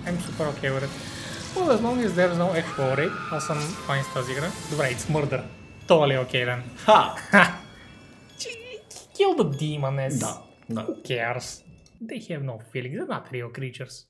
I'm 0.06 0.18
super 0.26 0.46
okay 0.52 0.70
with 0.70 0.84
it. 0.84 0.90
Well, 1.54 1.70
as 1.70 1.80
long 1.80 1.98
as 2.00 2.14
there's 2.14 2.38
no 2.38 2.48
actual 2.54 2.96
rape, 2.96 3.12
аз 3.32 3.46
съм 3.46 3.58
файн 3.58 4.04
с 4.04 4.12
тази 4.14 4.32
игра. 4.32 4.50
Добре, 4.70 4.84
it's 4.94 5.10
murder. 5.10 5.44
Това 5.88 6.08
ли 6.08 6.14
е 6.14 6.18
окей, 6.18 6.44
ден? 6.44 6.62
Ха! 6.76 7.14
Kill 9.14 9.36
the 9.36 9.48
demon 9.60 10.08
is... 10.08 10.18
Да, 10.18 10.42
да. 10.70 10.86
Who 10.86 11.02
cares? 11.02 11.64
They 12.02 12.20
have 12.28 12.42
no 12.42 12.58
feelings, 12.72 12.96
they're 12.98 13.08
not 13.08 13.32
real 13.32 13.50
creatures. 13.58 14.06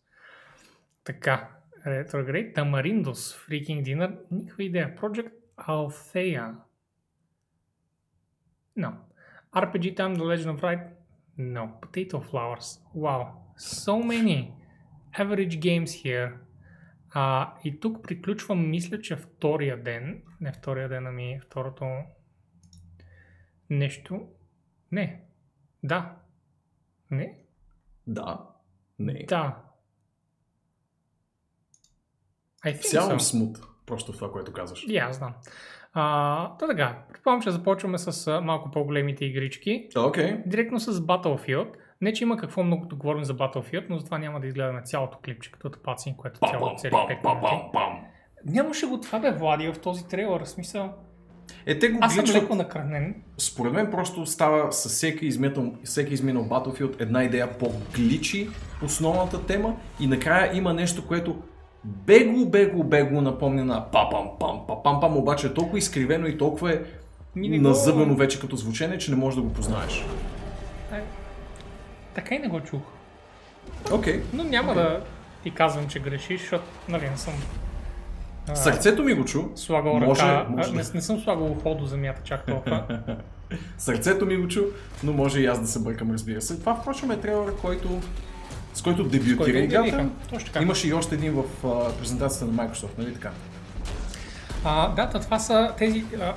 Така, 1.05 1.49
Retrograde, 1.85 2.53
Tamarindos, 2.55 3.35
Freaking 3.35 3.83
Dinner, 3.83 4.19
никаква 4.31 4.65
идея. 4.65 4.95
Project 4.97 5.31
Althea. 5.69 6.55
No. 8.77 8.91
RPG 9.55 9.97
Time, 9.97 10.15
The 10.17 10.25
Legend 10.25 10.51
of 10.55 10.63
Right? 10.63 10.83
No. 11.37 11.65
Potato 11.83 12.21
Flowers. 12.21 12.79
Wow. 12.95 13.23
So 13.57 13.95
many 14.03 14.39
Average 15.20 15.60
games 15.60 15.86
here. 15.86 16.34
А, 17.10 17.54
и 17.64 17.80
тук 17.80 18.04
приключвам, 18.04 18.70
мисля, 18.70 19.02
че 19.02 19.16
втория 19.16 19.84
ден, 19.84 20.22
не 20.42 20.52
втория 20.52 20.90
ден, 20.90 21.08
ами 21.08 21.40
второто 21.44 21.86
нещо. 23.70 24.28
Не. 24.92 25.22
Да. 25.84 26.16
Не. 27.12 27.38
Да. 28.08 28.48
Не. 29.00 29.26
Да. 29.28 29.64
I 32.66 32.74
think 32.74 32.88
Сявам 32.88 33.20
so. 33.20 33.22
смут, 33.22 33.58
просто 33.86 34.12
това, 34.12 34.32
което 34.32 34.54
казваш. 34.54 34.86
И 34.88 34.98
аз 34.98 35.18
знам. 35.18 35.36
А, 35.94 36.56
да, 36.60 36.68
така. 36.68 37.06
Предполагам, 37.14 37.42
че 37.42 37.52
започваме 37.52 37.98
с 37.98 38.42
малко 38.42 38.72
по-големите 38.72 39.26
игрички. 39.26 39.90
Окей. 39.98 40.26
Okay. 40.26 40.48
Директно 40.48 40.80
с 40.80 40.94
Battlefield. 40.94 41.74
Не, 42.02 42.14
че 42.14 42.24
има 42.24 42.38
какво 42.38 42.64
много 42.64 42.86
да 42.86 42.96
говорим 42.96 43.24
за 43.24 43.36
Battlefield, 43.36 43.86
но 43.90 43.98
затова 43.98 44.18
няма 44.18 44.40
да 44.40 44.48
изгледаме 44.48 44.82
цялото 44.82 45.18
клипче, 45.26 45.52
като 45.52 45.70
тапацин, 45.70 46.16
което 46.16 46.40
цяло 46.50 46.76
цели 46.78 46.92
5 46.92 47.36
минути. 47.36 47.64
Нямаше 48.46 48.86
го 48.86 49.02
това 49.02 49.20
бе, 49.20 49.32
Влади, 49.32 49.68
в 49.68 49.80
този 49.80 50.08
трейлър, 50.08 50.44
в 50.44 50.50
смисъл. 50.50 50.94
Е, 51.66 51.80
те 51.80 51.90
го 51.90 52.00
Аз 52.02 52.16
съм 52.16 52.26
леко 52.26 52.56
накърнен. 52.56 53.24
Според 53.38 53.74
мен 53.74 53.92
просто 53.92 54.26
става 54.26 54.72
с 54.72 54.90
всеки 54.90 55.26
изминал, 55.26 55.74
всеки 55.84 56.14
изминал 56.14 56.44
Battlefield 56.44 57.02
една 57.02 57.24
идея 57.24 57.58
по-гличи 57.58 58.50
основната 58.84 59.46
тема 59.46 59.76
и 60.00 60.08
накрая 60.08 60.58
има 60.58 60.74
нещо, 60.74 61.08
което 61.08 61.42
бегло, 61.86 62.46
бегло, 62.46 62.84
бегло 62.84 63.22
напомня 63.22 63.66
на 63.66 63.92
папам, 63.92 64.30
пам, 64.40 64.62
папам, 64.68 65.00
пам, 65.00 65.18
обаче 65.18 65.48
е 65.48 65.54
толкова 65.54 65.78
изкривено 65.78 66.28
и 66.28 66.38
толкова 66.38 66.74
е 66.74 66.80
назъбено 67.36 68.16
вече 68.16 68.40
като 68.40 68.56
звучене, 68.56 68.98
че 68.98 69.12
не 69.12 69.18
можеш 69.18 69.36
да 69.36 69.42
го 69.42 69.54
познаеш. 69.54 70.06
Така 72.18 72.36
и 72.36 72.40
не 72.40 72.48
го 72.48 72.62
чух. 72.62 72.82
Окей. 73.92 74.14
Okay. 74.14 74.24
Но 74.34 74.44
няма 74.44 74.72
okay. 74.72 74.76
да 74.76 75.02
ти 75.44 75.52
казвам, 75.52 75.88
че 75.88 76.00
грешиш, 76.00 76.42
защото 76.42 76.66
нали, 76.90 77.10
не 77.10 77.18
съм... 77.18 77.34
Сърцето 78.54 79.04
ми 79.04 79.14
го 79.14 79.26
чу. 79.26 79.44
Слагал 79.56 80.00
може, 80.00 80.22
ръка. 80.22 80.46
Може 80.50 80.72
не, 80.72 80.84
не 80.94 81.02
съм 81.02 81.20
слагал 81.20 81.52
ухо 81.52 81.76
до 81.76 81.86
земята 81.86 82.22
чак 82.24 82.46
толкова. 82.46 82.84
Сърцето 83.78 84.26
ми 84.26 84.38
го 84.38 84.48
чу, 84.48 84.62
но 85.04 85.14
може 85.14 85.40
и 85.40 85.46
аз 85.46 85.62
да 85.62 85.68
се 85.68 85.80
бъркам, 85.80 86.12
разбира 86.12 86.42
се. 86.42 86.60
Това, 86.60 86.76
впрочем, 86.76 87.12
е 87.12 87.18
трейлър, 87.18 87.56
който 87.56 88.02
с 88.74 88.82
който 88.82 89.04
дебютира 89.04 89.60
играта. 89.60 90.10
Имаше 90.62 90.88
и 90.88 90.94
още 90.94 91.16
един 91.16 91.34
в 91.34 91.44
а, 91.66 91.94
презентацията 91.98 92.46
на 92.46 92.54
Microsoft, 92.54 92.98
нали 92.98 93.14
така? 93.14 93.32
А, 94.64 94.90
да, 94.90 95.10
това 95.10 95.40
са 95.40 95.74
тези 95.78 96.06
а, 96.22 96.34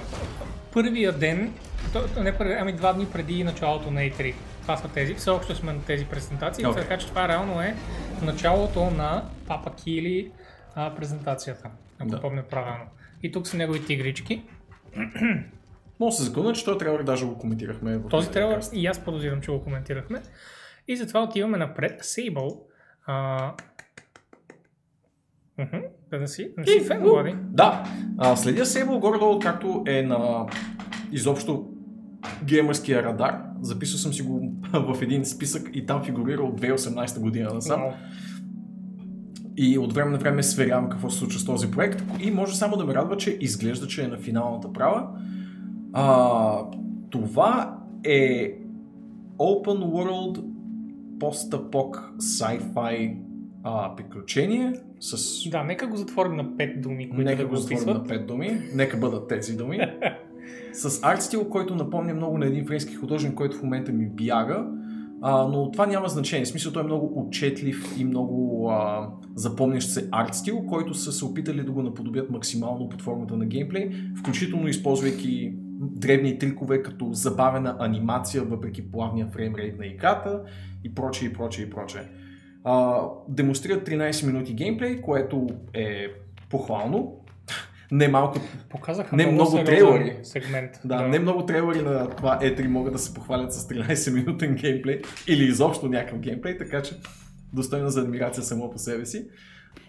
първия 0.72 1.12
ден, 1.12 1.52
то, 1.92 2.22
не 2.22 2.38
първи, 2.38 2.52
ами 2.60 2.72
два 2.72 2.92
дни 2.92 3.06
преди 3.06 3.44
началото 3.44 3.90
на 3.90 4.00
E3. 4.00 4.34
Това 4.62 4.76
са 4.76 4.88
тези, 4.88 5.14
все 5.14 5.30
още 5.30 5.54
сме 5.54 5.72
на 5.72 5.84
тези 5.84 6.04
презентации, 6.04 6.64
okay. 6.64 6.74
така 6.74 6.98
че 6.98 7.06
това 7.06 7.28
реално 7.28 7.62
е 7.62 7.76
началото 8.22 8.90
на 8.90 9.24
Папа 9.46 9.74
Кили 9.74 10.30
а, 10.74 10.94
презентацията, 10.94 11.70
ако 11.98 12.10
да. 12.10 12.20
помня 12.20 12.42
правилно. 12.42 12.84
И 13.22 13.32
тук 13.32 13.46
са 13.46 13.56
неговите 13.56 13.92
игрички. 13.92 14.42
Мога 16.00 16.12
се 16.12 16.22
закълна, 16.22 16.52
че 16.52 16.64
този 16.64 16.78
трейлър 16.78 17.02
даже 17.02 17.26
го 17.26 17.38
коментирахме. 17.38 17.98
В 17.98 18.08
Този 18.08 18.26
подкаст. 18.26 18.72
и 18.74 18.86
аз 18.86 19.04
подозирам, 19.04 19.40
че 19.40 19.50
го 19.50 19.64
коментирахме. 19.64 20.22
И 20.88 20.96
затова 20.96 21.22
отиваме 21.22 21.58
напред. 21.58 22.02
Sable. 22.02 22.58
А... 23.06 23.52
Мгм, 25.58 25.76
Да, 26.10 26.18
да 26.18 26.28
си, 26.28 26.52
да 26.58 26.66
си 26.66 26.80
фен, 26.80 27.02
Влади. 27.02 27.34
Да, 27.38 27.84
а, 28.18 28.36
следя 28.36 28.66
Сейбъл 28.66 28.98
горе-долу, 28.98 29.38
както 29.38 29.84
е 29.86 30.02
на 30.02 30.46
изобщо 31.12 31.69
геймърския 32.44 33.02
радар. 33.02 33.42
Записал 33.60 33.98
съм 33.98 34.12
си 34.12 34.22
го 34.22 34.52
в 34.72 35.02
един 35.02 35.24
списък 35.24 35.70
и 35.72 35.86
там 35.86 36.02
фигурира 36.02 36.42
от 36.42 36.60
2018 36.60 37.20
година 37.20 37.54
насам. 37.54 37.82
И 39.56 39.78
от 39.78 39.92
време 39.92 40.10
на 40.10 40.18
време 40.18 40.42
сверявам 40.42 40.88
какво 40.88 41.10
се 41.10 41.18
случва 41.18 41.40
с 41.40 41.44
този 41.44 41.70
проект. 41.70 42.04
И 42.20 42.30
може 42.30 42.56
само 42.56 42.76
да 42.76 42.84
ме 42.84 42.94
радва, 42.94 43.16
че 43.16 43.38
изглежда, 43.40 43.86
че 43.86 44.04
е 44.04 44.08
на 44.08 44.16
финалната 44.16 44.72
права. 44.72 45.08
А, 45.92 46.56
това 47.10 47.78
е 48.04 48.54
Open 49.38 49.78
World 49.84 50.44
Post-Apoc 51.18 52.16
Sci-Fi 52.18 53.16
а, 53.62 53.96
приключение 53.96 54.72
с 55.00 55.50
Да, 55.50 55.62
нека 55.64 55.86
го 55.86 55.96
затворим 55.96 56.36
на 56.36 56.44
5 56.44 56.80
думи, 56.80 57.10
които 57.10 57.24
Нека 57.24 57.42
да 57.42 57.48
го 57.48 57.50
го 57.50 57.56
затворим 57.56 57.86
на 57.86 57.92
описват. 57.92 58.08
пет 58.08 58.26
думи. 58.26 58.60
Нека 58.74 58.96
бъдат 58.96 59.28
тези 59.28 59.56
думи. 59.56 59.78
С 60.72 61.00
арт 61.02 61.22
стил, 61.22 61.48
който 61.48 61.74
напомня 61.74 62.14
много 62.14 62.38
на 62.38 62.46
един 62.46 62.66
френски 62.66 62.94
художник, 62.94 63.34
който 63.34 63.56
в 63.56 63.62
момента 63.62 63.92
ми 63.92 64.06
бяга. 64.06 64.66
А, 65.22 65.44
но 65.44 65.70
това 65.70 65.86
няма 65.86 66.08
значение. 66.08 66.44
В 66.44 66.48
смисъл, 66.48 66.72
той 66.72 66.82
е 66.82 66.86
много 66.86 67.20
отчетлив 67.20 67.94
и 67.98 68.04
много 68.04 68.68
а, 68.70 69.08
запомнящ 69.34 69.88
се 69.88 70.08
арт 70.12 70.34
стил, 70.34 70.66
който 70.66 70.94
са 70.94 71.12
се 71.12 71.24
опитали 71.24 71.62
да 71.62 71.72
го 71.72 71.82
наподобят 71.82 72.30
максимално 72.30 72.88
под 72.88 73.02
формата 73.02 73.36
на 73.36 73.46
геймплей, 73.46 73.90
включително 74.16 74.68
използвайки 74.68 75.52
древни 75.80 76.38
трикове, 76.38 76.82
като 76.82 77.12
забавена 77.12 77.76
анимация, 77.78 78.42
въпреки 78.42 78.90
плавния 78.90 79.26
фреймрейт 79.26 79.78
на 79.78 79.86
играта 79.86 80.42
и 80.84 80.94
прочее, 80.94 81.28
и 81.28 81.32
прочее, 81.32 81.64
и 81.64 81.70
прочее. 81.70 82.02
Демонстрират 83.28 83.88
13 83.88 84.26
минути 84.26 84.54
геймплей, 84.54 85.00
което 85.00 85.46
е 85.74 86.06
похвално. 86.50 87.19
Не 87.92 88.08
малко 88.08 88.38
Показаха 88.68 89.16
Не 89.16 89.26
много 89.26 89.64
трейлъри. 89.64 90.16
сегмент. 90.22 90.70
да, 90.84 91.08
не 91.08 91.18
много 91.18 91.46
трейлери 91.46 91.82
на 91.82 92.10
това 92.10 92.38
E3 92.42 92.66
могат 92.66 92.92
да 92.92 92.98
се 92.98 93.14
похвалят 93.14 93.52
с 93.54 93.68
13 93.68 94.14
минутен 94.14 94.54
геймплей 94.54 95.02
или 95.26 95.44
изобщо 95.44 95.88
някакъв 95.88 96.18
геймплей, 96.18 96.58
така 96.58 96.82
че 96.82 96.94
достойно 97.52 97.90
за 97.90 98.00
адмирация 98.00 98.42
само 98.44 98.70
по 98.70 98.78
себе 98.78 99.06
си. 99.06 99.26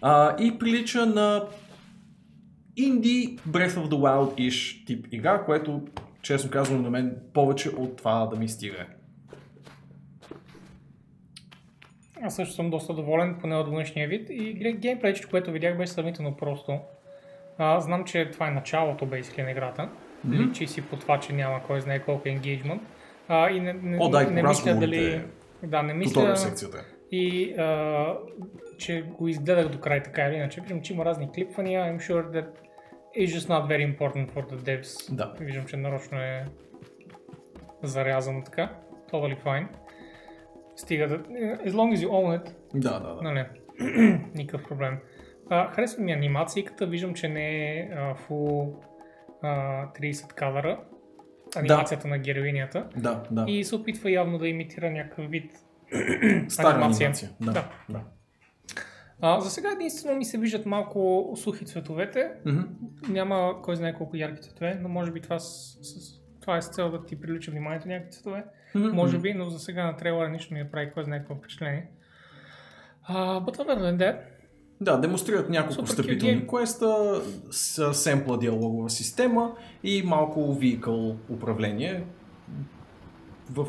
А, 0.02 0.36
и 0.42 0.58
прилича 0.58 1.06
на 1.06 1.44
Indie 2.78 3.40
Breath 3.40 3.74
of 3.74 3.88
the 3.88 3.94
Wild-ish 3.94 4.86
тип 4.86 5.06
игра, 5.12 5.44
което 5.44 5.82
честно 6.22 6.50
казвам 6.50 6.82
на 6.82 6.90
мен 6.90 7.16
повече 7.34 7.68
от 7.68 7.96
това 7.96 8.26
да 8.26 8.36
ми 8.36 8.48
стига. 8.48 8.86
Аз 12.22 12.36
също 12.36 12.54
съм 12.54 12.70
доста 12.70 12.94
доволен, 12.94 13.36
поне 13.40 13.56
от 13.56 13.68
външния 13.68 14.08
вид. 14.08 14.26
И 14.30 14.72
геймплейчето, 14.72 15.28
което 15.30 15.52
видях, 15.52 15.78
беше 15.78 15.92
сравнително 15.92 16.36
просто. 16.36 16.78
А, 17.58 17.80
знам, 17.80 18.04
че 18.04 18.30
това 18.30 18.48
е 18.48 18.50
началото 18.50 19.06
basically 19.06 19.44
на 19.44 19.50
играта. 19.50 19.88
Мгм. 20.24 20.36
Личи 20.36 20.66
си 20.66 20.82
по 20.82 20.96
това, 20.96 21.20
че 21.20 21.32
няма 21.32 21.62
кой 21.62 21.80
знае 21.80 21.98
колко. 21.98 22.28
А, 23.28 23.50
и 23.50 23.60
не, 23.60 23.72
не, 23.72 23.98
О, 24.00 24.08
да, 24.08 24.30
не 24.30 24.42
мисля 24.42 24.74
дали... 24.74 25.24
Да, 25.62 25.82
не 25.82 25.94
мисля, 25.94 26.36
секцията. 26.36 26.78
е. 26.78 27.16
и 27.16 27.54
а, 27.58 28.16
че 28.78 29.02
го 29.02 29.28
изгледах 29.28 29.68
до 29.68 29.80
край 29.80 30.02
така 30.02 30.22
или 30.22 30.34
иначе. 30.34 30.60
Виждам, 30.60 30.82
че 30.82 30.92
има 30.92 31.04
разни 31.04 31.32
клипвания. 31.34 31.84
I'm 31.84 31.98
sure 31.98 32.30
that 32.30 32.46
it's 33.16 33.38
just 33.38 33.48
not 33.48 33.66
very 33.66 33.96
important 33.98 34.30
for 34.30 34.46
the 34.50 34.56
devs. 34.56 35.14
Да. 35.14 35.32
Виждам, 35.40 35.66
че 35.66 35.76
нарочно 35.76 36.18
е 36.18 36.46
зарязано 37.82 38.42
така. 38.44 38.72
Totally 39.12 39.42
fine. 39.44 39.66
Стига 40.76 41.08
да... 41.08 41.18
As 41.18 41.70
long 41.70 41.96
as 41.96 42.06
you 42.06 42.08
own 42.08 42.40
it, 42.40 42.52
Да, 42.74 42.98
да, 43.00 43.14
да. 43.14 43.22
нали, 43.22 43.44
никакъв 44.34 44.68
проблем. 44.68 44.98
А, 45.50 45.70
харесва 45.70 46.02
ми 46.02 46.12
анимацията, 46.12 46.86
виждам, 46.86 47.14
че 47.14 47.28
не 47.28 47.76
е 47.78 47.90
а, 47.94 48.14
full 48.14 48.74
а, 49.42 49.48
30 49.92 50.34
кадъра. 50.34 50.80
Анимацията 51.56 52.08
на 52.08 52.18
героинята. 52.18 52.88
Да, 52.96 53.22
да. 53.30 53.44
И 53.48 53.64
се 53.64 53.76
опитва 53.76 54.10
явно 54.10 54.38
да 54.38 54.48
имитира 54.48 54.90
някакъв 54.90 55.30
вид 55.30 55.52
Стара 56.48 56.74
анимация. 56.74 57.06
анимация. 57.06 57.30
Да, 57.40 57.52
Да. 57.52 57.68
да. 57.88 58.00
А, 59.20 59.40
за 59.40 59.50
сега 59.50 59.68
единствено 59.72 60.16
ми 60.16 60.24
се 60.24 60.38
виждат 60.38 60.66
малко 60.66 61.32
сухи 61.36 61.64
цветовете. 61.64 62.30
Мгм. 62.46 62.60
Няма 63.08 63.62
кой 63.62 63.76
знае 63.76 63.94
колко 63.94 64.16
ярки 64.16 64.42
цветове, 64.42 64.78
но 64.82 64.88
може 64.88 65.12
би 65.12 65.20
това, 65.20 65.38
с, 65.38 65.78
с, 65.82 66.20
това 66.40 66.56
е 66.56 66.62
с 66.62 66.68
цел 66.68 66.90
да 66.90 67.04
ти 67.04 67.20
привлича 67.20 67.50
вниманието 67.50 67.88
някакви 67.88 68.12
цветове. 68.12 68.44
Мгм. 68.74 68.88
Може 68.94 69.18
би, 69.18 69.34
но 69.34 69.44
за 69.44 69.58
сега 69.58 69.84
на 69.86 69.96
трейлера 69.96 70.28
нищо 70.28 70.54
ми 70.54 70.60
не 70.60 70.70
прави 70.70 70.90
кой 70.94 71.04
знае 71.04 71.18
какво 71.18 71.34
впечатление. 71.34 71.86
Uh, 73.10 73.44
but 73.44 73.56
other 73.56 73.78
than 73.78 73.96
that, 73.96 74.16
Да, 74.82 74.96
демонстрират 74.96 75.50
няколко 75.50 75.84
встъпителни 75.84 76.46
квеста 76.46 77.20
с 77.50 77.94
семпла 77.94 78.38
диалогова 78.38 78.90
система 78.90 79.52
и 79.84 80.02
малко 80.02 80.40
vehicle 80.40 81.14
управление 81.30 82.04
в 83.50 83.66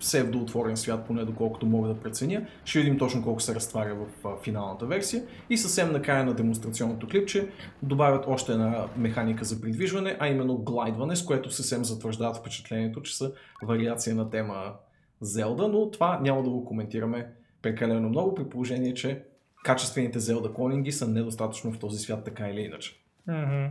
псевдоотворен 0.00 0.76
свят, 0.76 1.06
поне 1.06 1.24
доколкото 1.24 1.66
мога 1.66 1.88
да 1.88 1.94
преценя. 1.94 2.46
Ще 2.64 2.78
видим 2.78 2.98
точно 2.98 3.22
колко 3.22 3.40
се 3.40 3.54
разтваря 3.54 3.94
в 3.94 4.26
а, 4.26 4.36
финалната 4.42 4.86
версия. 4.86 5.22
И 5.50 5.56
съвсем 5.56 5.92
накрая 5.92 6.24
на 6.24 6.34
демонстрационното 6.34 7.06
клипче 7.06 7.48
добавят 7.82 8.24
още 8.26 8.52
една 8.52 8.86
механика 8.96 9.44
за 9.44 9.60
придвижване, 9.60 10.16
а 10.20 10.28
именно 10.28 10.58
глайдване, 10.58 11.16
с 11.16 11.24
което 11.24 11.50
съвсем 11.50 11.84
затвърждават 11.84 12.36
впечатлението, 12.36 13.02
че 13.02 13.16
са 13.16 13.32
вариация 13.62 14.14
на 14.14 14.30
тема 14.30 14.72
Зелда, 15.20 15.68
но 15.68 15.90
това 15.90 16.20
няма 16.22 16.42
да 16.42 16.50
го 16.50 16.64
коментираме 16.64 17.28
прекалено 17.62 18.08
много, 18.08 18.34
при 18.34 18.44
положение, 18.44 18.94
че 18.94 19.22
качествените 19.64 20.20
Zelda 20.20 20.54
клонинги 20.54 20.92
са 20.92 21.08
недостатъчно 21.08 21.72
в 21.72 21.78
този 21.78 21.98
свят, 21.98 22.24
така 22.24 22.48
или 22.48 22.60
иначе. 22.60 23.02
mm-hmm. 23.28 23.70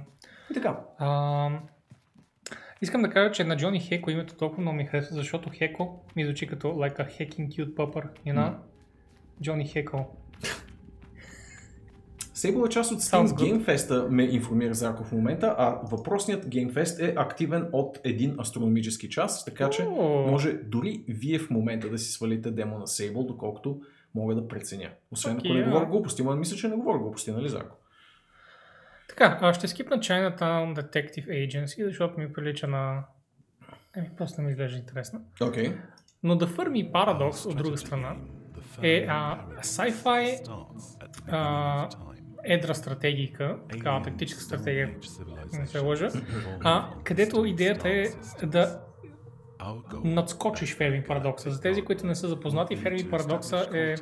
И 0.52 0.54
така. 0.54 0.80
uh, 1.02 1.60
искам 2.82 3.02
да 3.02 3.10
кажа, 3.10 3.32
че 3.32 3.44
на 3.44 3.58
Джони 3.58 3.80
Хеко 3.80 4.12
името 4.12 4.36
толкова 4.36 4.62
много 4.62 4.78
ми 4.78 4.86
харесва, 4.86 5.16
защото 5.16 5.50
Хеко 5.54 6.06
ми 6.16 6.26
звучи 6.26 6.48
като 6.48 6.68
like 6.68 6.98
a 6.98 7.20
hacking 7.20 7.50
cute 7.50 7.74
pupper, 7.74 8.08
you 8.26 8.34
know? 8.34 8.54
Джони 9.44 9.68
Хеко. 9.68 10.06
Сейбъл 12.34 12.66
е 12.66 12.70
част 12.70 12.92
от 12.92 13.02
Steam 13.02 13.28
good. 13.28 13.36
Game 13.36 13.66
Fest, 13.66 14.10
ме 14.10 14.24
информира 14.24 14.74
Зарко 14.74 15.04
в 15.04 15.12
момента, 15.12 15.56
а 15.58 15.80
въпросният 15.92 16.46
Game 16.46 16.74
Fest 16.74 17.10
е 17.10 17.14
активен 17.18 17.70
от 17.72 18.00
един 18.04 18.40
астрономически 18.40 19.10
час, 19.10 19.46
така 19.46 19.70
че 19.70 19.84
О. 19.84 20.28
може 20.32 20.54
дори 20.54 21.04
вие 21.08 21.40
в 21.40 21.50
момента 21.50 21.90
да 21.90 21.98
си 21.98 22.12
свалите 22.12 22.52
демо 22.52 22.80
на 22.80 22.88
Сейбъл, 22.88 23.24
доколкото 23.24 23.82
мога 24.16 24.36
да 24.36 24.48
преценя. 24.48 24.90
Освен 25.12 25.34
ако 25.34 25.40
Окей, 25.40 25.54
не 25.54 25.64
говоря 25.64 25.86
глупости, 25.86 26.24
но 26.24 26.36
мисля, 26.36 26.58
че 26.58 26.68
не 26.68 26.76
говоря 26.76 26.98
глупости, 26.98 27.32
нали 27.32 27.50
Зарко? 27.50 27.78
Така, 29.10 29.38
а 29.42 29.54
ще 29.54 29.68
скипна 29.68 30.00
Chinatown 30.00 30.82
Detective 30.82 31.28
Agency, 31.28 31.88
защото 31.88 32.20
ми 32.20 32.34
прилича 32.34 32.68
на... 32.68 33.04
Еми, 33.98 34.10
просто 34.18 34.42
не 34.42 34.46
ми 34.46 34.52
изглежда 34.52 34.78
интересно. 34.78 35.22
Окей. 35.42 35.78
Но 36.24 36.40
The 36.40 36.46
Fermi 36.46 36.92
Paradox, 36.92 37.50
от 37.50 37.58
друга 37.58 37.78
страна, 37.78 38.16
е 38.82 39.06
а, 39.10 39.40
sci-fi 39.62 40.50
а, 41.28 41.90
едра 42.44 42.74
стратегика, 42.74 43.58
такава 43.72 44.02
тактическа 44.02 44.42
стратегия, 44.42 44.96
не 45.54 45.68
се 45.68 45.80
лъжа, 45.80 46.10
а, 46.64 46.90
където 47.04 47.46
идеята 47.46 47.90
е 47.90 48.06
да 48.44 48.82
надскочиш 50.04 50.76
Ферми 50.76 51.04
Парадокса. 51.04 51.52
За 51.52 51.62
тези, 51.62 51.82
които 51.82 52.08
не 52.08 52.16
са 52.16 52.28
запознати, 52.28 52.76
Ферми 52.76 53.10
Парадокса 53.10 53.68
е 53.74 53.96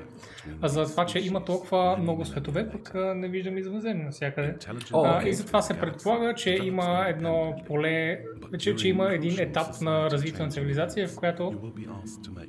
за 0.64 0.86
това, 0.86 1.06
че 1.06 1.20
има 1.20 1.46
толкова 1.46 1.98
много 1.98 2.26
светове, 2.26 2.70
пък 2.72 2.92
не 3.16 3.28
виждам 3.28 3.58
извънземни 3.58 4.04
навсякъде. 4.04 4.56
А, 4.94 5.18
окей. 5.18 5.30
и 5.30 5.34
затова 5.34 5.62
се 5.62 5.80
предполага, 5.80 6.34
че 6.34 6.50
има 6.64 7.06
едно 7.08 7.56
поле, 7.68 8.20
че, 8.60 8.76
че 8.76 8.88
има 8.88 9.14
един 9.14 9.40
етап 9.40 9.68
на 9.82 10.10
развитие 10.10 10.46
на 10.46 10.52
цивилизация, 10.52 11.08
в 11.08 11.16
която 11.16 11.72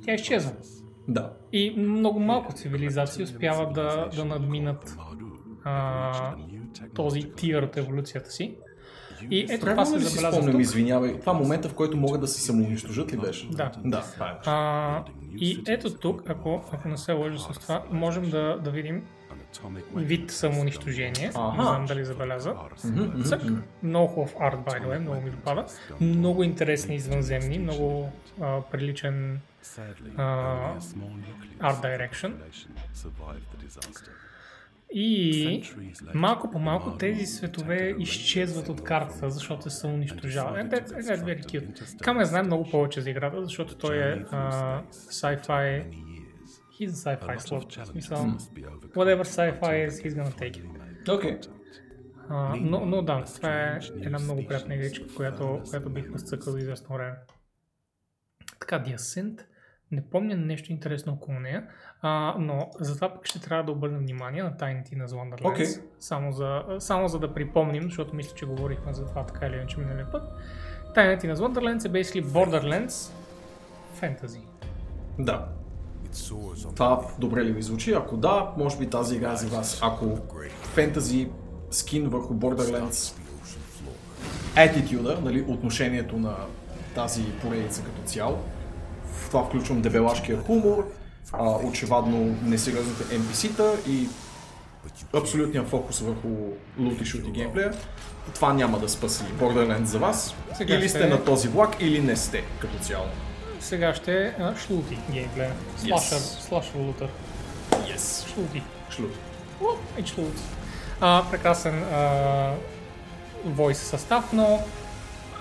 тя 0.05 0.13
изчезва. 0.13 0.51
Да. 1.07 1.33
И 1.51 1.75
много 1.77 2.19
малко 2.19 2.53
цивилизации 2.53 3.23
успяват 3.23 3.73
да, 3.73 4.09
да 4.15 4.25
надминат 4.25 4.95
а, 5.63 6.35
този 6.93 7.21
тир 7.21 7.63
от 7.63 7.77
еволюцията 7.77 8.29
си. 8.29 8.57
И 9.29 9.45
ето 9.49 9.65
това 9.65 9.85
се 9.85 9.99
забелязва 9.99 10.31
спомням, 10.31 10.51
тук. 10.51 10.61
извинявай, 10.61 11.19
това 11.19 11.33
момента, 11.33 11.69
в 11.69 11.73
който 11.73 11.97
могат 11.97 12.21
да 12.21 12.27
се 12.27 12.41
самоунищожат 12.41 13.13
ли 13.13 13.17
беше? 13.17 13.47
Да. 13.49 13.71
Да, 13.85 13.97
е. 13.97 14.49
А, 14.49 15.03
и 15.39 15.63
ето 15.67 15.93
тук, 15.93 16.29
ако, 16.29 16.63
ако 16.71 16.87
не 16.87 16.97
се 16.97 17.11
лъжа 17.11 17.39
с 17.39 17.59
това, 17.59 17.83
можем 17.91 18.29
да, 18.29 18.59
да 18.63 18.71
видим 18.71 19.03
вид 19.95 20.31
самоунищожение. 20.31 21.31
Аха. 21.35 21.57
Не 21.57 21.63
знам 21.63 21.85
дали 21.85 22.05
забеляза. 22.05 22.55
Цък. 23.25 23.41
Много 23.83 24.07
хубав 24.07 24.35
арт, 24.39 24.59
by 24.59 24.81
the 24.81 24.87
way, 24.87 24.99
много 24.99 25.21
ми 25.21 25.29
допада. 25.29 25.65
Много 26.01 26.43
интересни 26.43 26.95
извънземни, 26.95 27.59
много 27.59 28.11
а, 28.41 28.61
приличен 28.61 29.39
Sadly, 29.63 30.15
Uh, 30.17 30.79
only 30.79 31.31
И 34.93 35.63
малко 36.13 36.51
по 36.51 36.59
малко 36.59 36.97
тези 36.97 37.25
светове 37.25 37.95
изчезват 37.99 38.69
от 38.69 38.83
картата, 38.83 39.29
защото 39.29 39.69
се 39.69 39.87
унищожават. 39.87 40.57
Very 40.57 41.43
cute. 41.43 41.97
Така 41.97 42.13
ме 42.13 42.25
знае 42.25 42.43
много 42.43 42.69
повече 42.71 43.01
за 43.01 43.09
играта, 43.09 43.43
защото 43.43 43.77
той 43.77 43.97
е 43.97 44.23
uh, 44.23 44.83
sci-fi 44.91 45.85
he's 46.81 46.91
a 46.91 47.17
sci-fi 47.17 47.37
slot. 47.37 47.85
Смисъл, 47.85 48.17
whatever 48.95 49.23
sci-fi 49.23 49.87
is, 49.87 49.93
he's 50.03 50.15
gonna 50.15 50.35
take 50.35 50.55
it. 50.57 50.65
Okay. 51.07 51.47
Uh, 52.29 52.59
но, 52.59 52.85
но 52.85 53.01
да, 53.01 53.23
това 53.23 53.53
е 53.53 53.79
една 54.01 54.19
много 54.19 54.47
приятна 54.47 54.75
игричка, 54.75 55.05
която, 55.15 55.61
която 55.69 55.89
бих 55.89 56.11
разцъкал 56.13 56.57
известно 56.57 56.95
време. 56.95 57.17
Така, 58.59 58.83
The 58.83 58.95
Ascent, 58.95 59.45
не 59.91 60.09
помня 60.09 60.35
нещо 60.35 60.71
интересно 60.71 61.13
около 61.13 61.39
нея, 61.39 61.67
а, 62.01 62.35
но 62.39 62.69
затова 62.79 63.09
пък 63.09 63.25
ще 63.25 63.41
трябва 63.41 63.63
да 63.63 63.71
обърнем 63.71 63.99
внимание 63.99 64.43
на 64.43 64.57
тайните 64.57 64.95
на 64.95 65.07
Wonderlands. 65.07 65.41
Okay. 65.41 65.81
Само, 65.99 66.31
за, 66.31 66.63
само 66.79 67.07
за 67.07 67.19
да 67.19 67.33
припомним, 67.33 67.83
защото 67.83 68.15
мисля, 68.15 68.35
че 68.35 68.45
говорихме 68.45 68.93
за 68.93 69.05
това 69.05 69.25
така 69.25 69.45
или 69.45 69.55
иначе 69.55 69.79
миналия 69.79 70.11
път. 70.11 70.23
Тайните 70.95 71.27
на 71.27 71.35
Wonderlands 71.35 71.85
е 71.85 71.89
basically 71.89 72.23
Borderlands 72.23 73.11
Fantasy. 74.01 74.39
Да. 75.19 75.47
Това 76.75 77.01
добре 77.19 77.45
ли 77.45 77.51
ви 77.51 77.61
звучи? 77.61 77.93
Ако 77.93 78.17
да, 78.17 78.51
може 78.57 78.77
би 78.77 78.89
тази 78.89 79.15
игра 79.15 79.31
е 79.31 79.35
за 79.35 79.47
вас. 79.47 79.79
Ако 79.83 80.17
фентази 80.63 81.29
скин 81.71 82.09
върху 82.09 82.33
Borderlands 82.33 83.21
attitude, 84.55 85.19
нали, 85.19 85.45
отношението 85.47 86.17
на 86.17 86.35
тази 86.95 87.23
поредица 87.41 87.83
като 87.83 88.01
цяло, 88.01 88.37
в 89.05 89.29
това 89.29 89.43
включвам 89.45 89.81
дебелашкия 89.81 90.37
хумор, 90.37 90.91
а, 91.33 91.67
очевадно 91.67 92.37
несериозните 92.43 93.03
NPC-та 93.03 93.73
и 93.87 94.07
абсолютния 95.13 95.63
фокус 95.63 95.99
върху 95.99 96.27
лут 96.79 97.01
и 97.01 97.05
шути 97.05 97.31
геймплея, 97.31 97.73
това 98.35 98.53
няма 98.53 98.79
да 98.79 98.89
спаси 98.89 99.23
Borderlands 99.23 99.83
за 99.83 99.99
вас. 99.99 100.35
Сега 100.53 100.73
или 100.73 100.81
ще... 100.81 100.89
сте 100.89 101.07
на 101.07 101.23
този 101.23 101.47
влак, 101.47 101.75
или 101.79 102.01
не 102.01 102.15
сте 102.15 102.43
като 102.59 102.79
цяло. 102.79 103.05
Сега 103.59 103.93
ще 103.93 104.25
е 104.25 104.33
шлути 104.65 104.97
геймплея. 105.11 105.51
Слашър, 105.77 106.15
yes. 106.15 106.47
слашър 106.47 106.79
лутър. 106.79 107.09
Yes. 107.71 108.33
Шлути. 108.33 108.63
Шлут. 108.89 109.15
И 109.97 110.07
шлут. 110.07 110.33
А, 111.01 111.23
прекрасен 111.31 111.83
а, 111.83 112.51
войс 113.45 113.77
състав, 113.77 114.33
но 114.33 114.59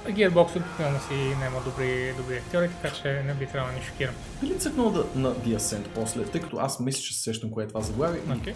Gearbox 0.07 0.57
обикновено 0.57 0.99
си 0.99 1.15
няма 1.41 1.61
добри, 1.65 2.15
добри 2.17 2.37
актьори, 2.37 2.69
така 2.83 2.95
че 2.95 3.23
не 3.27 3.35
би 3.35 3.47
трябвало 3.47 3.73
да 3.73 3.79
ни 3.79 3.85
шокирам. 3.85 4.15
Цъкнал 4.59 4.91
да, 4.91 5.05
на 5.15 5.35
The 5.35 5.57
Ascent 5.57 5.89
после, 5.95 6.25
тъй 6.25 6.41
като 6.41 6.57
аз 6.57 6.81
мисля, 6.81 7.01
че 7.01 7.15
се 7.15 7.23
сещам 7.23 7.51
кое 7.51 7.65
е 7.65 7.69
това 7.69 7.81
заглавие. 7.81 8.21
Okay. 8.21 8.55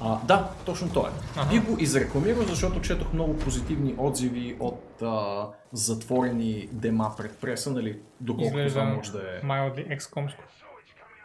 А, 0.00 0.18
да, 0.24 0.50
точно 0.64 0.92
то 0.92 1.06
е. 1.06 1.10
Ага. 1.36 1.50
Би 1.50 1.58
го 1.58 1.76
изрекламирал, 1.78 2.42
защото 2.42 2.80
четох 2.80 3.12
много 3.12 3.36
позитивни 3.36 3.94
отзиви 3.98 4.56
от 4.60 5.02
а, 5.02 5.46
затворени 5.72 6.68
дема 6.72 7.12
пред 7.16 7.38
преса, 7.38 7.70
нали, 7.70 8.00
доколкото 8.20 8.68
това 8.68 8.84
може 8.84 9.12
да 9.12 9.18
е. 9.18 9.46
Mildly 9.46 9.98
XCOM. 9.98 10.32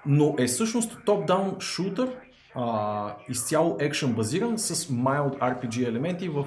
Но 0.06 0.36
е 0.40 0.48
всъщност 0.48 0.98
топ-даун 1.06 1.62
шутър, 1.62 2.10
а, 2.56 3.16
изцяло 3.30 3.78
екшен 3.80 4.14
базиран 4.14 4.58
с 4.58 4.76
mild 4.76 5.40
RPG 5.40 5.88
елементи 5.88 6.30
в 6.30 6.46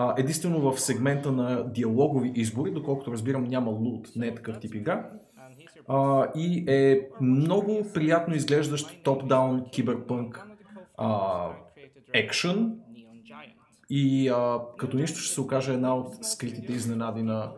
а, 0.00 0.14
единствено 0.18 0.72
в 0.72 0.80
сегмента 0.80 1.32
на 1.32 1.72
диалогови 1.72 2.32
избори, 2.34 2.70
доколкото 2.70 3.12
разбирам 3.12 3.44
няма 3.44 3.70
лут, 3.70 4.08
не 4.16 4.26
е 4.26 4.34
такъв 4.34 4.60
тип 4.60 4.74
игра. 4.74 5.10
А, 5.88 6.26
и 6.36 6.64
е 6.68 7.08
много 7.20 7.86
приятно 7.94 8.34
изглеждащ 8.34 9.04
топ-даун 9.04 9.70
киберпънк 9.70 10.46
екшен 12.12 12.74
и 13.90 14.28
а, 14.28 14.58
като 14.78 14.96
нищо 14.96 15.18
ще 15.18 15.34
се 15.34 15.40
окаже 15.40 15.72
една 15.72 15.96
от 15.96 16.24
скритите 16.24 16.72
изненади 16.72 17.22
на... 17.22 17.52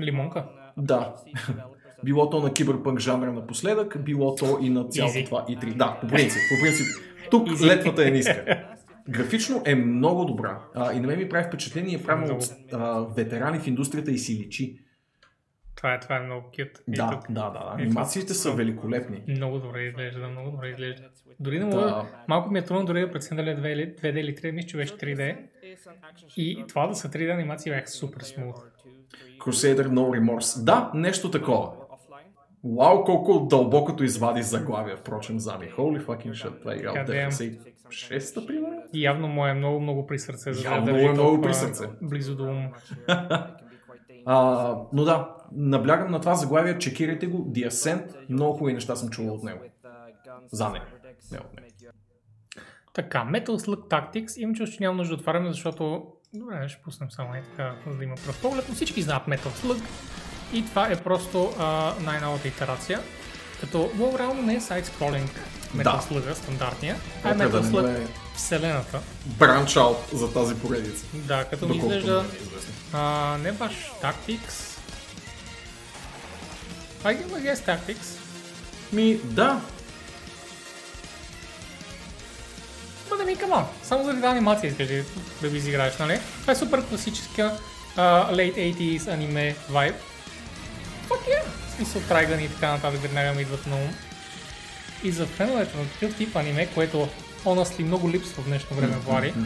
Лимонка? 0.00 0.46
Да. 0.76 1.14
било 2.04 2.30
то 2.30 2.40
на 2.40 2.52
киберпънк 2.52 3.00
жанра 3.00 3.32
напоследък, 3.32 4.04
било 4.04 4.34
то 4.34 4.58
и 4.60 4.70
на 4.70 4.88
цялото 4.88 5.18
Easy. 5.18 5.26
това 5.26 5.44
и 5.48 5.58
3. 5.58 5.76
Да, 5.76 5.98
по 6.00 6.06
принцип. 6.06 6.42
По 6.50 6.64
принцип 6.64 6.86
тук 7.30 7.48
Easy. 7.48 7.66
летвата 7.66 8.08
е 8.08 8.10
ниска. 8.10 8.64
Графично 9.08 9.62
е 9.66 9.74
много 9.74 10.24
добра. 10.24 10.60
А, 10.74 10.92
и 10.92 11.00
на 11.00 11.06
мен 11.06 11.18
ми 11.18 11.28
прави 11.28 11.44
впечатление, 11.48 12.02
правилно 12.02 12.34
от 12.34 12.44
а, 12.72 13.00
ветерани 13.00 13.58
в 13.58 13.66
индустрията 13.66 14.10
и 14.10 14.18
си 14.18 14.38
личи. 14.38 14.78
Това 15.74 15.94
е, 15.94 16.00
това 16.00 16.16
е 16.16 16.20
много 16.20 16.50
кют. 16.56 16.82
Да, 16.88 17.20
да, 17.28 17.50
да, 17.50 17.50
да. 17.50 17.82
Анимациите 17.82 18.34
са 18.34 18.52
великолепни. 18.52 19.22
Много 19.28 19.58
добре 19.58 19.82
изглежда, 19.82 20.28
много 20.28 20.50
добре 20.50 20.68
изглежда. 20.68 21.02
Дори 21.40 21.58
не 21.58 21.64
мога, 21.64 21.80
да. 21.80 22.06
малко 22.28 22.50
ми 22.50 22.58
е 22.58 22.64
трудно 22.64 22.84
дори 22.84 23.00
да 23.00 23.10
преценя 23.10 23.44
дали 23.44 23.56
2D, 23.56 24.00
2D 24.00 24.18
или 24.20 24.36
3D, 24.36 24.50
мисля, 24.50 24.68
че 24.68 24.76
беше 24.76 24.94
3D. 24.94 25.36
И 26.36 26.64
това 26.68 26.86
да 26.86 26.94
са 26.94 27.08
3D 27.08 27.34
анимации 27.34 27.72
бяха 27.72 27.88
супер 27.88 28.20
смут. 28.20 28.56
Crusader 29.40 29.86
No 29.86 30.20
Remorse. 30.20 30.64
Да, 30.64 30.90
нещо 30.94 31.30
такова. 31.30 31.72
Вау, 32.64 33.04
колко 33.04 33.46
дълбокото 33.50 34.04
извади 34.04 34.42
заглавия, 34.42 34.96
впрочем, 34.96 35.40
зами. 35.40 35.66
Holy 35.66 36.04
fucking 36.04 36.32
shit, 36.32 36.58
това 36.60 36.72
е 36.72 36.76
игра 36.76 36.90
от 36.90 37.73
96-та, 37.90 38.46
примерно? 38.46 38.82
Явно 38.94 39.28
му 39.28 39.46
е 39.46 39.54
много, 39.54 39.80
много 39.80 40.06
при 40.06 40.18
сърце. 40.18 40.52
За 40.52 40.64
Явно 40.68 40.84
да 40.86 40.92
му 40.92 40.98
е 40.98 41.12
много 41.12 41.40
при 41.40 41.54
сърце. 41.54 41.84
Близо 42.02 42.36
до 42.36 42.44
ум. 42.44 42.68
а, 44.26 44.76
но 44.92 45.04
да, 45.04 45.34
наблягам 45.52 46.10
на 46.10 46.20
това 46.20 46.34
заглавие, 46.34 46.78
чекирайте 46.78 47.26
го, 47.26 47.38
The 47.38 47.68
Ascent, 47.68 48.16
много 48.28 48.52
хубави 48.52 48.74
неща 48.74 48.96
съм 48.96 49.08
чувал 49.08 49.34
от 49.34 49.42
него. 49.42 49.60
За 50.52 50.68
него. 50.68 50.84
Не 51.32 51.38
от 51.38 51.56
него. 51.56 51.68
Така, 52.94 53.18
Metal 53.18 53.46
Slug 53.46 53.88
Tactics, 53.88 54.38
имам 54.38 54.54
чувство, 54.54 54.76
че 54.76 54.84
няма 54.84 54.96
нужда 54.96 55.16
да 55.16 55.20
отваряме, 55.20 55.52
защото... 55.52 56.06
Добре, 56.34 56.68
ще 56.68 56.82
пуснем 56.82 57.10
само 57.10 57.34
и 57.34 57.42
така, 57.50 57.74
за 57.86 57.98
да 57.98 58.04
има 58.04 58.14
пръв 58.14 58.42
поглед, 58.42 58.64
но 58.68 58.74
всички 58.74 59.02
знаят 59.02 59.26
Metal 59.26 59.48
Slug. 59.48 59.84
И 60.54 60.64
това 60.64 60.88
е 60.88 61.02
просто 61.02 61.50
а, 61.58 61.94
най-новата 62.04 62.48
итерация. 62.48 62.98
Като 63.60 63.78
WoW 63.78 64.18
реално 64.18 64.42
не 64.42 64.54
е 64.54 64.60
сайт-скролинг 64.60 65.30
Metal 65.76 65.82
да. 65.82 66.02
Slug, 66.10 66.34
стандартния, 66.34 66.96
а 67.24 67.30
е 67.30 67.34
Metal 67.34 67.62
Slug 67.62 68.04
е... 68.04 68.06
вселената. 68.36 69.00
Бранч 69.26 69.76
аут 69.76 69.98
за 70.12 70.32
тази 70.32 70.54
поредица. 70.54 71.04
Да, 71.14 71.44
като 71.44 71.68
ми 71.68 71.76
изглежда 71.76 72.24
е 72.32 72.38
а, 72.92 73.36
не 73.42 73.52
баш 73.52 73.72
Tactics. 74.02 74.78
I 77.04 77.26
guess 77.26 77.54
Tactics. 77.54 78.18
Ми, 78.92 79.16
да, 79.24 79.60
да 83.24 83.30
ми 83.30 83.36
камон. 83.36 83.64
Само 83.82 84.04
заради 84.04 84.26
анимация 84.26 84.68
искаш 84.68 84.88
да 85.42 85.48
ви 85.48 85.58
изиграеш, 85.58 85.98
нали? 85.98 86.20
Това 86.40 86.52
е 86.52 86.56
супер 86.56 86.84
класическа 86.88 87.58
uh, 87.96 88.32
late 88.32 88.76
80s 88.76 89.12
аниме 89.12 89.56
vibe. 89.70 89.94
Fuck 91.08 91.28
yeah! 91.28 91.63
Смисъл 91.76 92.02
трайгани 92.02 92.44
и 92.44 92.48
така 92.48 92.72
нататък 92.72 93.02
веднага 93.02 93.32
ми 93.32 93.42
идват 93.42 93.66
на 93.66 93.76
ум. 93.76 93.94
И 95.04 95.12
за 95.12 95.26
феновете 95.26 95.78
на 95.78 95.84
такъв 95.88 96.16
тип 96.16 96.36
аниме, 96.36 96.66
което 96.74 97.08
honestly 97.44 97.84
много 97.84 98.10
липсва 98.10 98.42
в 98.42 98.46
днешно 98.46 98.76
време, 98.76 98.96
Влади. 98.96 99.34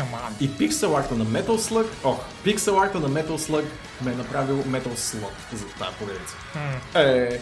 On. 0.00 0.30
И 0.40 0.58
пиксел 0.58 0.96
арта 0.96 1.14
на 1.14 1.26
Metal 1.26 1.56
Slug, 1.56 1.86
ох, 2.04 2.24
пиксел 2.44 2.80
арта 2.80 3.00
на 3.00 3.10
Metal 3.10 3.36
Slug 3.36 3.64
ме 4.02 4.12
е 4.12 4.14
направил 4.14 4.64
Metal 4.64 4.94
Slug 4.94 5.32
за 5.52 5.64
тази 5.66 5.96
поредица. 5.98 6.36
Mm. 6.54 7.34
Е, 7.34 7.40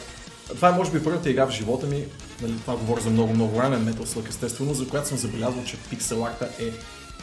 това 0.49 0.69
е 0.69 0.73
може 0.73 0.91
би 0.91 1.05
първата 1.05 1.31
игра 1.31 1.47
в 1.47 1.51
живота 1.51 1.87
ми, 1.87 2.05
нали, 2.43 2.61
това 2.61 2.77
говоря 2.77 3.01
за 3.01 3.11
много, 3.11 3.35
много 3.35 3.61
ранен 3.61 3.87
Metal 3.87 4.05
Slug 4.05 4.29
естествено, 4.29 4.75
за 4.75 4.89
която 4.89 5.09
съм 5.09 5.19
забелязал, 5.19 5.65
че 5.65 5.77
пиксел 5.77 6.27
арта 6.27 6.49
е 6.61 6.71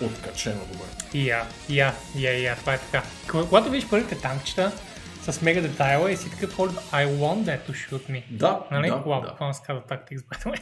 откачено 0.05 0.61
добър. 0.71 0.87
Я, 1.13 1.47
я, 1.69 1.93
я, 2.15 2.39
я, 2.39 2.55
това 2.55 2.73
е 2.73 2.79
така. 2.79 3.03
Когато 3.27 3.69
видиш 3.69 3.89
първите 3.89 4.15
танкчета, 4.15 4.71
с 5.31 5.41
мега 5.41 5.61
детайла 5.61 6.11
и 6.11 6.17
си 6.17 6.31
такъв 6.31 6.57
hold, 6.57 6.69
I 6.69 7.07
want 7.07 7.43
that 7.43 7.59
to 7.67 7.71
shoot 7.71 8.09
me. 8.09 8.23
Да, 8.31 8.63
нали? 8.71 8.89
да, 8.89 8.95
да. 8.95 9.27
какво 9.27 9.53
се 9.53 9.61
казва 9.65 9.81
Tactics, 9.81 10.17
by 10.17 10.45
the 10.45 10.51
way. 10.51 10.61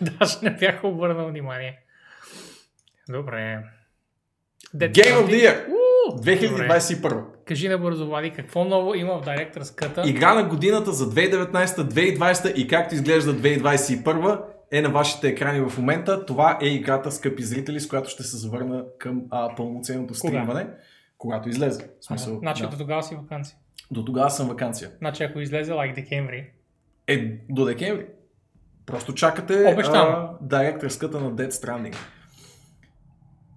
Даже 0.18 0.36
не 0.42 0.50
бях 0.50 0.84
обърнал 0.84 1.28
внимание. 1.28 1.78
Добре. 3.08 3.64
Dead 4.76 4.92
Game 4.92 5.14
of 5.14 5.26
the 5.26 5.48
Year! 5.48 5.66
2021. 6.10 7.24
Кажи 7.44 7.68
на 7.68 7.78
бързо, 7.78 8.06
Влади, 8.06 8.30
какво 8.30 8.64
ново 8.64 8.94
има 8.94 9.18
в 9.18 9.24
Director's 9.24 9.62
Cut? 9.62 10.06
Игра 10.06 10.34
на 10.34 10.48
годината 10.48 10.92
за 10.92 11.10
2019-2020 11.10 12.54
и 12.54 12.68
както 12.68 12.94
изглежда 12.94 13.34
2021 13.34 14.40
е 14.72 14.82
на 14.82 14.88
вашите 14.88 15.28
екрани 15.28 15.60
в 15.60 15.78
момента. 15.78 16.26
Това 16.26 16.58
е 16.62 16.66
играта, 16.66 17.12
скъпи 17.12 17.42
зрители, 17.42 17.80
с 17.80 17.88
която 17.88 18.10
ще 18.10 18.22
се 18.22 18.36
завърна 18.36 18.84
към 18.98 19.22
а, 19.30 19.56
пълноценното 19.56 20.14
стримване, 20.14 20.62
Кога? 20.62 20.74
Когато 21.22 21.48
излезе. 21.48 21.88
В 22.00 22.04
смисъл, 22.04 22.38
значи 22.38 22.62
да. 22.62 22.68
до 22.68 22.76
тогава 22.76 23.02
си 23.02 23.14
вакансия. 23.14 23.58
До 23.90 24.04
тогава 24.04 24.30
съм 24.30 24.48
вакансия. 24.48 24.90
Значи 24.98 25.22
ако 25.22 25.40
излезе 25.40 25.72
лайк 25.72 25.92
like 25.92 25.94
декември. 25.94 26.50
Е, 27.06 27.38
до 27.48 27.64
декември. 27.64 28.06
Просто 28.86 29.14
чакате 29.14 29.72
Обещам. 29.72 30.28
директорската 30.40 31.20
на 31.20 31.32
Dead 31.32 31.50
Stranding. 31.50 31.96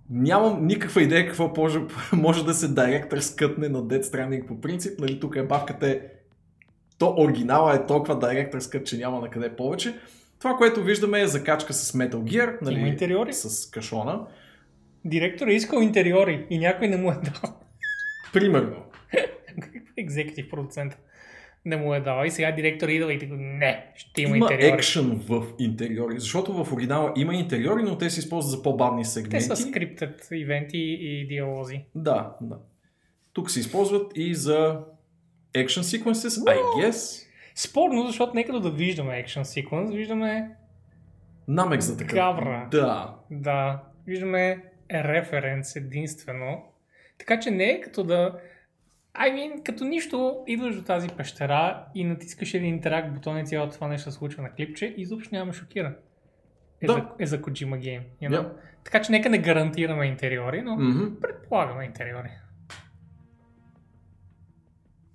Нямам 0.09 0.65
никаква 0.65 1.01
идея 1.01 1.27
какво 1.27 1.53
може, 1.57 1.79
може 2.13 2.45
да 2.45 2.53
се 2.53 2.67
директор 2.67 3.17
скътне 3.17 3.69
на 3.69 3.83
Dead 3.83 4.01
Stranding 4.01 4.45
по 4.45 4.61
принцип. 4.61 4.99
Нали, 4.99 5.19
тук 5.19 5.35
е 5.35 5.43
бавката 5.43 5.87
е 5.87 6.01
то 6.97 7.15
оригинала 7.17 7.75
е 7.75 7.85
толкова 7.85 8.19
директор 8.19 8.59
скът, 8.59 8.85
че 8.85 8.97
няма 8.97 9.19
на 9.19 9.29
къде 9.29 9.55
повече. 9.55 9.99
Това, 10.39 10.57
което 10.57 10.83
виждаме 10.83 11.21
е 11.21 11.27
закачка 11.27 11.73
с 11.73 11.91
Metal 11.91 12.15
Gear, 12.15 12.57
нали, 12.61 12.79
Има 12.79 12.87
интериори. 12.87 13.33
с 13.33 13.71
кашона. 13.71 14.27
Директор 15.05 15.47
е 15.47 15.53
искал 15.53 15.81
интериори 15.81 16.45
и 16.49 16.59
някой 16.59 16.87
не 16.87 16.97
му 16.97 17.11
е 17.11 17.15
дал. 17.15 17.53
Примерно. 18.33 18.75
Екзекутив 19.97 20.49
продуцент 20.49 20.97
не 21.65 21.77
му 21.77 21.93
е 21.93 21.99
дал. 21.99 22.25
И 22.25 22.31
сега 22.31 22.51
директор 22.51 22.89
идва 22.89 23.13
и 23.13 23.19
така, 23.19 23.33
не, 23.35 23.85
ще 23.95 24.21
има, 24.21 24.37
Има 24.37 24.45
интериори. 24.45 24.73
екшен 24.73 25.21
в 25.29 25.45
интериори, 25.59 26.19
защото 26.19 26.63
в 26.63 26.73
оригинала 26.73 27.13
има 27.15 27.33
интериори, 27.35 27.83
но 27.83 27.97
те 27.97 28.09
се 28.09 28.19
използват 28.19 28.51
за 28.51 28.63
по-бавни 28.63 29.03
Те 29.03 29.09
сегменти. 29.09 29.41
са 29.41 29.55
скриптът 29.55 30.27
ивенти 30.31 30.77
и 30.99 31.27
диалози. 31.27 31.85
Да, 31.95 32.35
да. 32.41 32.57
Тук 33.33 33.51
се 33.51 33.59
използват 33.59 34.11
и 34.15 34.35
за 34.35 34.79
action 35.53 35.81
sequences, 36.03 36.43
I 36.43 36.57
guess. 36.57 37.25
Спорно, 37.55 38.07
защото 38.07 38.31
нека 38.35 38.59
да 38.59 38.71
виждаме 38.71 39.19
екшен 39.19 39.45
секвенс, 39.45 39.91
виждаме 39.91 40.49
Намек 41.47 41.81
за 41.81 41.97
такъв. 41.97 42.15
Гавра. 42.15 42.67
Да. 42.71 43.15
Да, 43.31 43.83
виждаме 44.07 44.63
референс 44.91 45.75
единствено. 45.75 46.63
Така 47.17 47.39
че 47.39 47.51
не 47.51 47.63
е 47.63 47.81
като 47.81 48.03
да... 48.03 48.39
I 49.15 49.33
mean, 49.33 49.63
като 49.63 49.85
нищо 49.85 50.43
идваш 50.47 50.75
до 50.75 50.81
тази 50.83 51.07
пещера 51.09 51.85
и 51.95 52.03
натискаш 52.03 52.53
един 52.53 52.69
интеракт 52.75 53.13
бутон 53.13 53.37
и 53.37 53.45
цялото 53.45 53.73
това 53.73 53.87
нещо 53.87 54.11
се 54.11 54.17
случва 54.17 54.43
на 54.43 54.51
клипче 54.51 54.85
и 54.85 55.01
изобщо 55.01 55.35
няма 55.35 55.53
шокира. 55.53 55.95
Е, 56.81 56.87
Да. 56.87 56.93
за, 56.93 57.05
е 57.19 57.25
за 57.25 57.41
Kojima 57.41 57.79
Game. 57.79 58.01
You 58.21 58.29
know? 58.29 58.41
Yeah. 58.41 58.51
Така 58.83 59.01
че 59.01 59.11
нека 59.11 59.29
не 59.29 59.37
гарантираме 59.37 60.05
интериори, 60.05 60.61
но 60.61 60.75
Мгм. 60.75 61.15
предполагаме 61.21 61.85
интериори. 61.85 62.29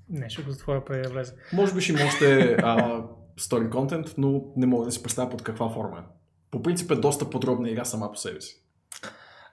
Не, 0.09 0.29
ще 0.31 0.43
го 0.43 0.51
затворя 0.51 0.85
преди 0.85 1.03
да 1.03 1.09
влезе. 1.09 1.35
Може 1.53 1.75
би 1.75 1.81
ще 1.81 1.93
има 1.93 2.03
още 2.07 2.57
story 3.39 3.69
content, 3.69 4.15
но 4.19 4.45
не 4.57 4.67
мога 4.67 4.85
да 4.85 4.93
си 4.93 5.03
представя 5.03 5.31
под 5.31 5.43
каква 5.43 5.71
форма 5.71 5.99
е. 5.99 6.03
По 6.51 6.63
принцип 6.63 6.91
е 6.91 6.95
доста 6.95 7.31
подробна 7.31 7.71
игра 7.71 7.85
сама 7.85 8.13
по 8.13 8.19
себе 8.19 8.41
си. 8.41 8.63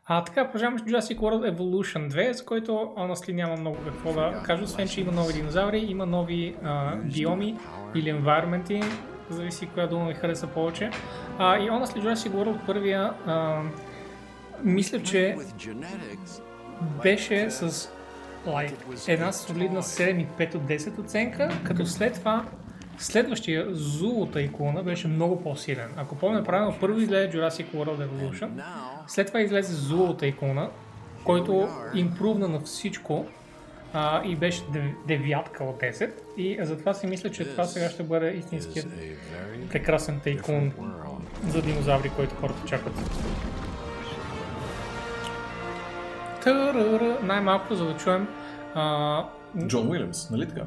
А 0.09 0.23
така, 0.23 0.45
продължаваме 0.45 0.79
с 0.79 0.81
Jurassic 0.81 1.17
World 1.17 1.57
Evolution 1.57 2.09
2, 2.09 2.31
за 2.31 2.45
който 2.45 2.71
honestly 2.71 3.33
няма 3.33 3.55
много 3.57 3.77
какво 3.85 4.13
да 4.13 4.41
кажа, 4.43 4.63
освен 4.63 4.87
че 4.87 5.01
има 5.01 5.11
нови 5.11 5.33
динозаври, 5.33 5.79
има 5.79 6.05
нови 6.05 6.55
а, 6.63 6.95
биоми 6.95 7.57
или 7.95 8.13
environment, 8.13 8.85
зависи 9.29 9.67
коя 9.67 9.87
дума 9.87 10.07
ви 10.07 10.13
хареса 10.13 10.47
повече. 10.47 10.89
А, 11.37 11.57
и 11.57 11.61
honestly 11.61 12.01
Jurassic 12.01 12.31
World 12.31 12.65
първия, 12.65 13.13
а, 13.25 13.61
мисля, 14.63 15.03
че 15.03 15.35
беше 17.03 17.51
с 17.51 17.89
like, 18.47 19.11
една 19.13 19.31
солидна 19.31 19.81
7,5 19.81 20.55
от 20.55 20.61
10 20.61 20.99
оценка, 20.99 21.49
като 21.63 21.85
след 21.85 22.13
това 22.13 22.45
следващия 22.97 23.75
Зулата 23.75 24.41
икона 24.41 24.83
беше 24.83 25.07
много 25.07 25.43
по-силен. 25.43 25.89
Ако 25.97 26.15
помня 26.15 26.43
правилно, 26.43 26.75
първо 26.79 26.99
излезе 26.99 27.37
Jurassic 27.37 27.65
World 27.65 28.07
Evolution, 28.07 28.49
след 29.07 29.27
това 29.27 29.41
излезе 29.41 29.73
Зулата 29.73 30.27
икона, 30.27 30.69
който 31.23 31.67
импрувна 31.93 32.47
на 32.47 32.59
всичко 32.59 33.25
а, 33.93 34.21
и 34.25 34.35
беше 34.35 34.61
дев- 34.61 34.95
девятка 35.07 35.63
от 35.63 35.81
10. 35.81 36.09
И 36.37 36.57
затова 36.61 36.93
си 36.93 37.07
мисля, 37.07 37.31
че 37.31 37.45
това 37.45 37.63
сега 37.63 37.89
ще 37.89 38.03
бъде 38.03 38.31
истинският 38.31 38.87
прекрасен 39.71 40.19
тайкун 40.19 40.71
за 41.47 41.61
динозаври, 41.61 42.11
който 42.15 42.35
хората 42.35 42.67
чакат. 42.67 42.93
Най-малко 47.23 47.75
за 47.75 47.85
да 47.85 47.97
чуем 47.97 48.27
а, 48.75 49.23
Джон 49.67 49.87
Уилямс, 49.89 50.29
нали 50.29 50.47
така? 50.47 50.61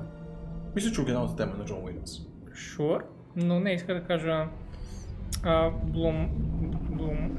Мисля, 0.74 0.90
че 0.92 1.00
оригиналната 1.00 1.36
тема 1.36 1.52
е 1.54 1.58
на 1.58 1.64
Джон 1.64 1.84
Уилямс. 1.84 2.18
Sure, 2.50 3.02
но 3.36 3.60
не 3.60 3.72
иска 3.72 3.94
да 3.94 4.04
кажа 4.04 4.48
а, 5.44 5.70
Блум, 5.70 6.28
Блум. 6.90 7.36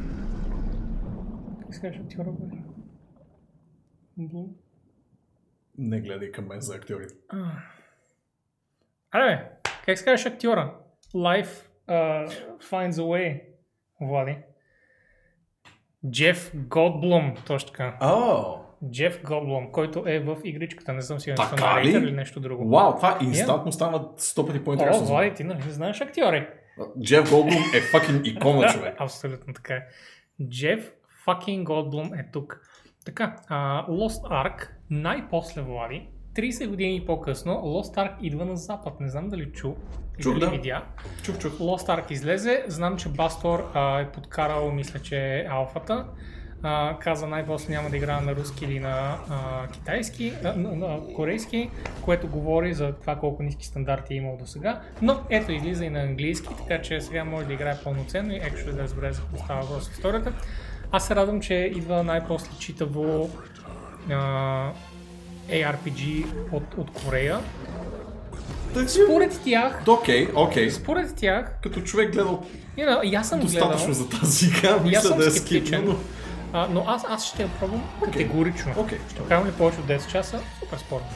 Как 1.62 1.76
се 1.76 1.82
казва 1.82 2.04
актьора? 2.04 2.32
бе? 2.32 2.56
Блум. 4.18 4.56
Не 5.78 6.02
гледай 6.02 6.32
към 6.32 6.48
мен 6.48 6.62
за 6.62 6.76
актьорите. 6.76 7.14
Аре, 9.12 9.36
бе, 9.36 9.52
как 9.86 9.98
се 9.98 10.06
казваш 10.06 10.26
актьора? 10.26 10.76
Life 11.16 11.68
uh, 11.88 12.28
finds 12.60 12.92
a 12.92 13.02
way, 13.02 13.44
Влади. 14.02 14.38
Джеф 16.12 16.52
Голдблум, 16.56 17.34
точно 17.48 17.68
така. 17.72 17.98
О, 18.02 18.60
Джеф 18.92 19.24
Голдблум, 19.24 19.72
който 19.72 20.04
е 20.08 20.20
в 20.20 20.38
игричката, 20.44 20.94
не 20.94 21.02
съм 21.02 21.20
сигурен, 21.20 21.38
че 21.38 21.58
съм 21.58 21.80
ли? 21.80 21.90
или 21.90 22.12
нещо 22.12 22.40
друго. 22.40 22.70
вау, 22.70 22.96
това 22.96 23.18
инстантно 23.22 23.72
става 23.72 24.00
100 24.00 24.48
пъти 24.48 24.60
О, 24.60 24.64
по-интересно. 24.64 25.02
мен. 25.02 25.10
Влади, 25.10 25.34
ти 25.34 25.44
нали 25.44 25.62
знаеш 25.70 26.02
актьори? 26.02 26.48
Джеф 27.04 27.30
Голдблум 27.30 27.64
е 27.76 27.82
факин 27.82 28.22
икона, 28.26 28.68
човек. 28.74 28.96
Абсолютно 29.00 29.54
така 29.54 29.74
е. 29.74 29.82
Джеф 30.50 30.92
fucking 31.28 31.64
Голдблум 31.64 32.14
е 32.14 32.30
тук. 32.34 32.62
Така, 33.06 33.36
а, 33.48 33.86
Lost 33.88 34.30
Ark, 34.30 34.68
най-после 34.90 35.62
Влади, 35.62 36.08
30 36.36 36.68
години 36.68 37.06
по-късно, 37.06 37.54
Lost 37.54 37.98
Ark 37.98 38.14
идва 38.22 38.46
на 38.46 38.56
запад. 38.56 39.00
Не 39.00 39.10
знам 39.10 39.30
дали 39.30 39.52
чу. 39.52 39.74
Чух, 40.20 40.40
да. 40.40 40.50
видя. 40.50 40.86
Чух, 41.24 41.38
чух. 41.38 41.54
Lost 41.54 41.88
Ark 41.88 42.12
излезе. 42.12 42.64
Знам, 42.68 42.98
че 42.98 43.10
Бастор 43.10 43.72
а, 43.74 44.00
е 44.00 44.12
подкарал, 44.12 44.72
мисля, 44.72 45.00
че 45.00 45.18
е 45.18 45.48
алфата. 45.50 46.06
А, 46.64 46.97
каза 46.99 47.28
най-после 47.28 47.74
няма 47.74 47.89
да 47.89 47.97
играе 47.97 48.22
на 48.22 48.36
руски 48.36 48.66
или 48.66 48.80
на 48.80 49.18
а, 49.30 49.68
китайски, 49.68 50.34
а, 50.43 50.53
на, 50.53 50.76
на 50.76 50.99
корейски, 51.16 51.70
което 52.01 52.28
говори 52.28 52.74
за 52.74 52.93
това 52.93 53.16
колко 53.16 53.43
ниски 53.43 53.66
стандарти 53.66 54.14
е 54.14 54.18
имал 54.18 54.38
до 54.38 54.47
сега. 54.47 54.82
Но 55.01 55.20
ето 55.30 55.51
излиза 55.51 55.86
и 55.86 55.89
на 55.89 55.99
английски, 55.99 56.49
така 56.57 56.82
че 56.82 57.01
сега 57.01 57.24
може 57.24 57.47
да 57.47 57.53
играе 57.53 57.78
пълноценно 57.84 58.34
и 58.34 58.39
actually 58.39 58.72
да 58.72 58.84
разбере 58.84 59.14
за 59.14 59.22
какво 59.22 59.38
става 59.38 59.62
въпрос 59.62 59.89
в 59.89 59.91
историята. 59.91 60.34
Аз 60.91 61.07
се 61.07 61.16
радвам, 61.16 61.41
че 61.41 61.53
идва 61.53 62.03
най-после 62.03 62.51
читаво 62.59 63.30
а, 64.12 64.72
ARPG 65.49 66.26
от, 66.51 66.64
от 66.78 66.91
Корея. 66.91 67.39
Според 68.88 69.41
тях, 69.43 69.84
Окей, 69.88 70.28
окей. 70.36 70.72
според 70.72 71.16
тях, 71.16 71.53
Като 71.64 71.82
човек 71.82 72.14
гледал 72.14 72.43
know, 72.78 73.03
и 73.03 73.16
аз 73.16 73.30
съм 73.30 73.39
достатъчно 73.39 73.88
гледал, 73.88 73.93
за 73.93 74.20
тази 74.20 74.45
игра, 74.45 74.78
мисля 74.84 75.16
да 75.16 75.28
е 75.28 75.32
скипна, 75.32 75.82
но... 75.86 75.95
а, 76.54 76.68
но 76.68 76.84
аз, 76.88 77.06
аз 77.10 77.26
ще 77.26 77.43
я 77.43 77.49
пробвам 77.60 77.84
категорично. 78.04 78.74
Окей. 78.78 78.99
Ще 79.10 79.28
карам 79.28 79.47
ли 79.47 79.52
повече 79.52 79.80
от 79.80 79.86
10 79.86 80.12
часа? 80.12 80.39
Супер 80.60 80.78
спорно. 80.78 81.08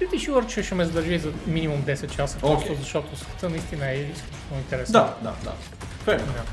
Pretty 0.00 0.30
sure, 0.30 0.46
че 0.46 0.62
ще 0.62 0.74
ме 0.74 0.84
задържи 0.84 1.18
за 1.18 1.32
минимум 1.46 1.82
10 1.82 2.16
часа, 2.16 2.38
просто 2.40 2.64
Окей. 2.64 2.76
защото 2.76 3.16
света 3.16 3.48
наистина 3.50 3.90
е 3.90 3.94
изключително 3.94 4.60
интересен. 4.62 4.92
Да, 4.92 5.16
да, 5.22 5.34
да. 5.44 5.52
Fair. 6.04 6.18
Да. 6.18 6.44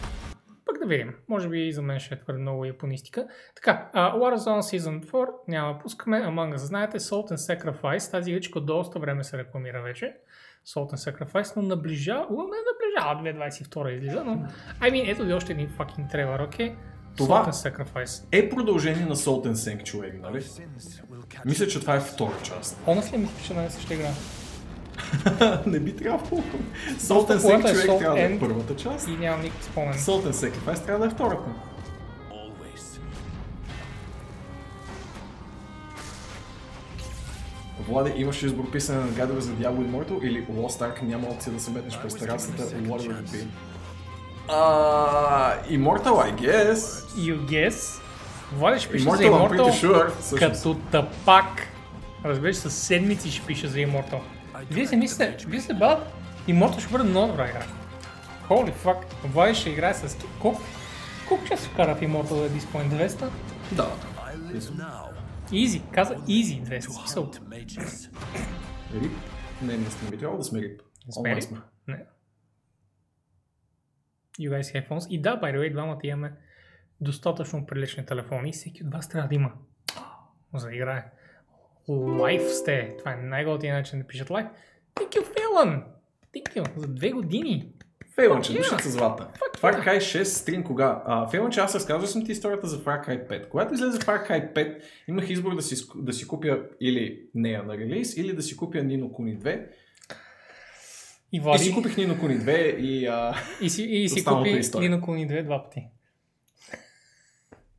Пък 0.65 0.79
да 0.79 0.86
видим. 0.86 1.13
Може 1.29 1.49
би 1.49 1.67
и 1.67 1.73
за 1.73 1.81
мен 1.81 1.99
ще 1.99 2.15
е 2.15 2.19
твърде 2.19 2.41
много 2.41 2.65
японистика. 2.65 3.27
Така, 3.55 3.89
uh, 3.95 4.13
Warzone 4.15 4.79
Season 4.79 5.05
4 5.05 5.27
няма 5.47 5.79
пускаме. 5.79 6.17
Among 6.17 6.53
Us, 6.53 6.55
знаете, 6.55 6.99
Salt 6.99 7.31
and 7.31 7.59
Sacrifice. 7.61 8.11
Тази 8.11 8.31
игричка 8.31 8.61
доста 8.61 8.99
време 8.99 9.23
се 9.23 9.38
рекламира 9.38 9.81
вече. 9.81 10.13
Salt 10.68 10.93
and 10.93 11.11
Sacrifice, 11.11 11.55
но 11.55 11.61
наближава, 11.61 12.26
well, 12.26 12.49
не 12.49 12.57
наближава 12.70 13.49
2022 13.49 13.89
излиза, 13.89 14.24
но 14.24 14.32
I 14.82 14.91
mean, 14.91 15.11
ето 15.11 15.26
ви 15.26 15.34
още 15.34 15.51
един 15.51 15.70
fucking 15.70 16.11
трейлър, 16.11 16.39
окей? 16.39 16.70
Okay? 16.70 16.76
Това- 17.18 17.45
Salt 17.45 17.51
and 17.51 17.72
Sacrifice. 17.76 18.24
Е 18.32 18.49
продължение 18.49 19.05
на 19.05 19.16
Salt 19.16 19.47
and 19.47 19.53
Sanctuary, 19.53 20.22
нали? 20.22 20.45
Мисля, 21.45 21.68
че 21.68 21.80
това 21.80 21.95
е 21.95 21.99
втора 21.99 22.34
част. 22.43 22.82
Honestly, 22.88 23.18
мисля, 23.18 23.34
че 23.47 23.53
не 23.53 23.70
съща 23.70 23.93
игра. 23.93 24.09
не 25.66 25.80
би 25.80 25.95
трябвало. 25.95 26.43
Salt 26.89 27.30
and 27.30 27.41
Първата 27.41 27.70
е 27.70 27.74
Salt 27.74 27.99
трябва 27.99 28.16
да 28.16 28.24
е 28.24 28.39
първата 28.39 28.76
част. 28.76 29.07
И 29.07 29.11
нямам 29.11 29.41
никакъв 29.41 29.66
спомен. 29.66 29.93
Salt 29.93 30.32
and 30.32 30.51
Sacrifice 30.51 30.86
трябва 30.86 31.05
да 31.07 31.11
е 31.11 31.16
втората. 31.16 31.49
Владе, 37.80 38.13
имаш 38.17 38.43
избор 38.43 38.71
писане 38.71 38.99
на 38.99 39.11
гадове 39.11 39.41
за 39.41 39.51
Diablo 39.51 39.88
Immortal 39.88 40.21
или 40.24 40.45
Lost 40.45 40.82
Ark 40.82 41.01
няма 41.01 41.28
опция 41.28 41.53
да 41.53 41.59
се 41.59 41.71
метнеш 41.71 41.99
през 42.01 42.15
терасата, 42.15 42.63
whatever 42.63 43.24
it 43.24 43.30
be. 43.30 43.45
А, 44.47 45.63
Immortal, 45.69 46.34
I 46.34 46.36
guess. 46.36 46.76
You 47.15 47.39
guess. 47.39 48.01
Влади 48.57 48.80
ще 48.80 48.91
пише 48.91 49.03
за 49.03 49.09
Immortal, 49.09 49.32
I'm 49.32 49.51
pretty 49.51 49.84
Immortal 49.84 50.09
sure. 50.32 50.39
като 50.39 50.74
тъпак. 50.74 51.67
Разбираш, 52.26 52.55
с 52.55 52.71
седмици 52.71 53.32
ще 53.32 53.45
пише 53.45 53.67
за 53.67 53.78
Immortal. 53.78 54.19
Вие 54.71 54.88
си 54.88 54.95
мислите, 54.95 55.45
вие 55.47 55.61
сте 55.61 55.74
бъдат, 55.74 56.13
Immortal 56.47 56.80
ще 56.80 56.91
бъде 56.91 57.03
много 57.03 57.28
добра 57.28 57.49
игра. 57.49 57.63
Holy 58.49 58.74
fuck, 58.86 58.97
Влади 59.24 59.55
ще 59.55 59.69
играе 59.69 59.93
с... 59.93 60.17
Колко, 60.41 60.61
колко 61.28 61.45
часа 61.45 61.69
вкара 61.69 61.95
в 61.95 62.01
Immortal 62.01 62.32
at 62.32 62.49
this 62.49 62.63
point? 62.63 63.07
200? 63.07 63.30
Да. 63.71 63.88
Easy, 65.54 65.91
каза 65.91 66.16
easy 66.16 66.64
200. 66.64 66.80
Смисъл. 66.80 67.32
Рип? 68.93 69.12
Не, 69.62 69.78
не 69.78 69.86
сме 69.86 70.10
би 70.10 70.18
трябвало 70.18 70.38
да 70.38 70.43
сме 70.43 70.62
рип. 70.62 70.82
сме 71.10 71.36
рип. 71.36 71.49
Не. 71.88 72.06
You 74.39 74.51
guys 74.51 74.62
have 74.62 74.89
phones. 74.89 75.10
И 75.10 75.22
да, 75.22 75.41
by 75.41 75.56
the 75.56 75.60
way, 75.60 75.72
двамата 75.72 75.99
имаме 76.04 76.34
достатъчно 77.01 77.66
прилични 77.66 78.06
телефони 78.06 78.49
и 78.49 78.54
всеки 78.54 78.84
от 78.84 78.93
вас 78.93 79.10
трябва 79.10 79.28
да 79.28 79.36
има 79.36 79.51
за 80.54 80.68
да 80.68 80.76
играе. 80.76 81.12
Лайф 81.89 82.54
сте. 82.54 82.95
Това 82.97 83.14
е 83.14 83.16
най-големият 83.16 83.78
начин 83.78 83.99
да 83.99 84.08
пишат 84.08 84.30
лайф. 84.30 84.47
Thank 84.95 85.10
you, 85.10 85.24
Фелън! 85.24 85.84
Thank 86.36 86.56
you. 86.56 86.80
За 86.80 86.88
две 86.88 87.12
години. 87.12 87.72
Фейлънче, 88.16 88.53
душица 88.53 88.89
златна. 88.89 89.28
Far 89.57 89.86
Cry 89.86 89.97
6 89.97 90.24
стрим 90.24 90.64
кога? 90.64 91.03
А, 91.05 91.28
Фейлънче, 91.28 91.59
аз 91.59 91.76
разказвал 91.76 92.07
съм 92.07 92.26
ти 92.26 92.32
историята 92.32 92.68
за 92.68 92.80
Far 92.80 93.07
Cry 93.07 93.30
5. 93.30 93.49
Когато 93.49 93.74
излезе 93.74 93.99
Far 93.99 94.30
Cry 94.30 94.53
5, 94.53 94.82
имах 95.07 95.30
избор 95.30 95.55
да 95.55 95.61
си, 95.61 95.88
да 95.95 96.14
си 96.14 96.28
купя 96.28 96.61
или 96.82 97.22
нея 97.36 97.64
на 97.64 97.78
релиз, 97.78 98.18
или 98.18 98.34
да 98.34 98.41
си 98.41 98.57
купя 98.57 98.78
Nino 98.78 99.03
Kuni 99.03 99.38
2. 99.38 99.68
И, 101.32 101.39
Влади... 101.39 101.64
и 101.64 101.66
си 101.66 101.74
купих 101.74 101.95
Nino 101.95 102.20
Kuni 102.20 102.39
2 102.39 102.76
и... 102.78 103.07
А... 103.07 103.36
И 103.61 103.70
си, 103.70 103.84
и 103.84 104.09
си 104.09 104.26
купи 104.26 104.49
Nino 104.49 104.99
Kuni 104.99 105.28
2 105.28 105.43
два 105.43 105.64
пъти. 105.64 105.88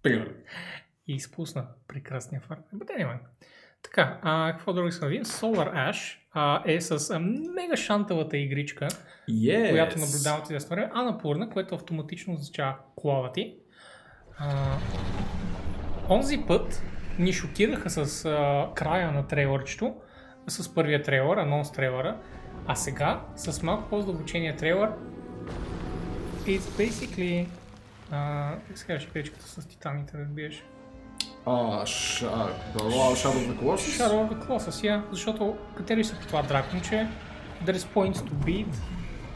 Примерно. 0.03 0.32
И 1.07 1.14
изпусна 1.14 1.66
прекрасния 1.89 2.41
факт. 2.41 2.68
But 2.74 2.99
anyway. 2.99 3.18
Така, 3.85 4.18
а, 4.22 4.53
какво 4.53 4.72
друго 4.72 4.89
искам 4.89 5.07
да 5.07 5.11
видим? 5.11 5.24
Solar 5.24 5.91
Ash 5.91 6.16
а, 6.32 6.62
е 6.66 6.80
с 6.80 7.11
а, 7.11 7.18
мега 7.55 7.76
шантавата 7.76 8.37
игричка, 8.37 8.89
yes. 9.30 9.70
която 9.70 9.99
наблюдавам 9.99 10.41
от 10.41 10.45
известно 10.45 10.76
време. 10.76 10.91
Анапурна, 10.95 11.51
което 11.51 11.74
автоматично 11.74 12.35
означава 12.35 12.76
колава 12.97 13.32
ти. 13.32 13.57
А, 14.39 14.76
онзи 16.11 16.45
път 16.49 16.82
ни 17.18 17.32
шокираха 17.32 17.91
с 17.91 18.24
а, 18.24 18.68
края 18.74 19.12
на 19.12 19.26
трейлърчето, 19.26 19.95
с 20.49 20.74
първия 20.74 21.03
трейлър, 21.03 21.37
анонс 21.37 21.72
трейлъра, 21.72 22.16
а 22.66 22.74
сега 22.74 23.20
с 23.37 23.62
малко 23.62 23.89
по-задълбочения 23.89 24.57
трейлър 24.57 24.91
it's 26.47 26.61
basically 26.61 27.47
а, 28.11 28.55
сега 28.74 29.01
ще 29.01 29.12
печката 29.12 29.45
с 29.49 29.68
титаните 29.68 30.16
да 30.16 30.24
биеш. 30.24 30.64
А, 31.47 31.86
ша... 31.86 32.49
Shadow 32.76 33.38
of 33.40 33.49
the 33.49 33.59
Colossus? 33.61 34.01
Shadow 34.01 34.18
of 34.24 34.28
the 34.32 34.47
Colossus, 34.47 34.84
yeah. 34.84 35.01
Защото 35.11 35.57
къде 35.74 35.97
ли 35.97 36.05
са 36.05 36.14
по 36.20 36.26
това 36.26 36.42
драконче? 36.42 37.09
There 37.66 37.76
is 37.76 37.86
points 37.95 38.14
to 38.14 38.30
beat. 38.47 38.74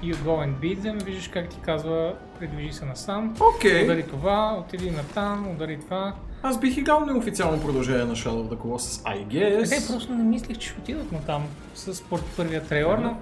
You 0.03 0.15
go 0.15 0.47
and 0.47 0.55
beat 0.61 0.79
them. 0.79 1.05
Виждаш 1.05 1.29
как 1.29 1.49
ти 1.49 1.57
казва, 1.61 2.15
придвижи 2.39 2.73
се 2.73 2.85
насам. 2.85 3.37
Окей. 3.57 3.73
Okay. 3.73 3.85
Удари 3.85 4.07
това, 4.07 4.57
отиди 4.61 4.91
на 4.91 5.03
там, 5.15 5.51
удари 5.51 5.81
това. 5.81 6.15
Аз 6.43 6.61
бих 6.61 6.77
играл 6.77 7.01
неофициално 7.05 7.63
продължение 7.63 8.05
на 8.05 8.15
Shadow 8.15 8.49
of 8.49 8.55
the 8.55 8.57
Colossus, 8.57 9.03
I 9.03 9.27
guess. 9.27 9.81
Не, 9.81 9.87
просто 9.87 10.15
не 10.15 10.25
мислих, 10.25 10.59
че 10.59 10.69
ще 10.69 10.81
отидат 10.81 11.13
на 11.13 11.21
там 11.21 11.47
с 11.75 12.03
първия 12.37 12.65
трейлър, 12.65 12.99
но 12.99 13.17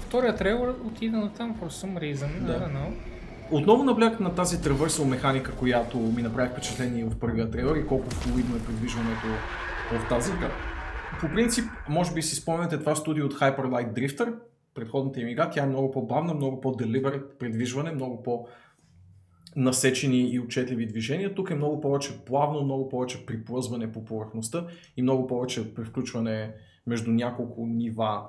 втория 0.00 0.36
трейлър 0.36 0.74
отида 0.86 1.16
на 1.16 1.32
там 1.32 1.54
for 1.54 1.68
some 1.68 1.98
reason. 1.98 2.40
Да. 2.40 2.52
I 2.52 2.60
don't 2.60 2.72
know. 2.72 3.11
Отново 3.52 3.84
наблягат 3.84 4.20
на 4.20 4.34
тази 4.34 4.62
тревърсъл 4.62 5.06
механика, 5.06 5.56
която 5.56 5.98
ми 5.98 6.22
направи 6.22 6.48
впечатление 6.48 7.04
в 7.04 7.18
първия 7.18 7.50
трейлер 7.50 7.76
и 7.76 7.86
колко 7.86 8.10
флуидно 8.10 8.56
е 8.56 8.64
придвижването 8.66 9.26
в 9.92 10.08
тази 10.08 10.32
игра. 10.32 10.50
По 11.20 11.28
принцип, 11.28 11.64
може 11.88 12.14
би 12.14 12.22
си 12.22 12.36
спомняте 12.36 12.78
това 12.78 12.94
студио 12.94 13.26
от 13.26 13.34
Hyper 13.34 13.60
Light 13.60 13.92
Drifter, 13.92 14.34
предходната 14.74 15.20
им 15.20 15.28
игра, 15.28 15.50
тя 15.50 15.62
е 15.62 15.66
много 15.66 15.90
по-бавна, 15.90 16.34
много 16.34 16.60
по-деливер 16.60 17.28
придвижване, 17.38 17.92
много 17.92 18.22
по- 18.22 18.46
насечени 19.56 20.30
и 20.30 20.40
отчетливи 20.40 20.86
движения. 20.86 21.34
Тук 21.34 21.50
е 21.50 21.54
много 21.54 21.80
повече 21.80 22.24
плавно, 22.26 22.62
много 22.62 22.88
повече 22.88 23.26
приплъзване 23.26 23.92
по 23.92 24.04
повърхността 24.04 24.66
и 24.96 25.02
много 25.02 25.26
повече 25.26 25.74
превключване 25.74 26.54
между 26.86 27.10
няколко 27.10 27.66
нива 27.66 28.22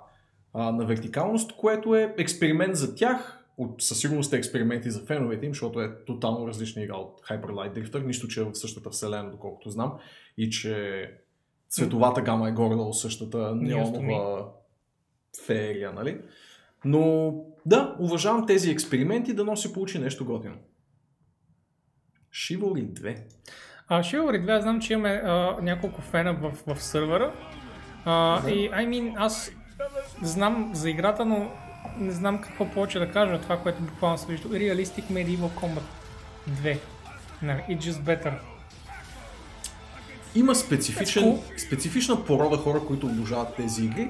а, 0.54 0.72
на 0.72 0.86
вертикалност, 0.86 1.56
което 1.58 1.96
е 1.96 2.16
експеримент 2.18 2.76
за 2.76 2.96
тях, 2.96 3.43
от, 3.58 3.82
със 3.82 4.00
сигурност 4.00 4.34
е 4.34 4.38
експерименти 4.38 4.92
за 4.92 5.00
феновете 5.00 5.46
им, 5.46 5.52
защото 5.52 5.82
е 5.82 6.06
тотално 6.06 6.48
различна 6.48 6.84
игра 6.84 6.96
от 6.96 7.22
Hyper 7.22 7.46
Light 7.46 7.80
Drifter, 7.80 8.06
нищо, 8.06 8.28
че 8.28 8.42
е 8.42 8.44
в 8.44 8.56
същата 8.56 8.90
вселена, 8.90 9.32
доколкото 9.32 9.70
знам, 9.70 9.94
и 10.38 10.50
че 10.50 11.10
цветовата 11.70 12.22
гама 12.22 12.50
е 12.50 12.52
горе-долу 12.52 12.94
същата 12.94 13.56
неонова 13.56 14.46
феерия, 15.46 15.94
нали? 15.94 16.22
Но 16.86 17.34
да, 17.66 17.96
уважавам 18.00 18.48
тези 18.48 18.72
експерименти, 18.72 19.34
да 19.34 19.44
носи 19.44 19.74
получи 19.74 20.00
нещо 20.00 20.26
готино. 20.26 20.56
Chivalry 22.34 22.86
2. 22.86 23.18
А, 23.88 24.04
Chivalry 24.04 24.46
2, 24.46 24.62
знам, 24.62 24.82
че 24.82 24.94
имаме 24.94 25.22
а, 25.24 25.58
няколко 25.62 26.02
фена 26.02 26.34
в, 26.34 26.74
в 26.74 26.84
сървъра. 26.84 27.34
А, 28.06 28.42
да. 28.42 28.52
И, 28.52 28.72
I 28.72 28.88
mean, 28.88 29.14
аз 29.18 29.52
знам 30.22 30.72
за 30.74 30.90
играта, 30.90 31.26
но 31.26 31.52
не 31.98 32.12
знам 32.12 32.42
какво 32.42 32.70
повече 32.70 33.00
да 33.00 33.12
кажа, 33.12 33.42
това, 33.42 33.58
което 33.58 33.82
буквално 33.82 34.18
се 34.18 34.28
вижда. 34.28 34.50
Realistic 34.50 35.04
Medieval 35.04 35.50
Combat 35.50 35.84
2. 36.50 36.80
No, 37.44 37.68
it's 37.68 37.80
just 37.80 38.02
better. 38.02 38.34
Има 40.36 40.56
специфичен, 40.56 41.24
cool. 41.24 41.58
специфична 41.58 42.26
порода 42.26 42.58
хора, 42.58 42.80
които 42.88 43.08
обожават 43.08 43.56
тези 43.56 43.86
игри 43.86 44.10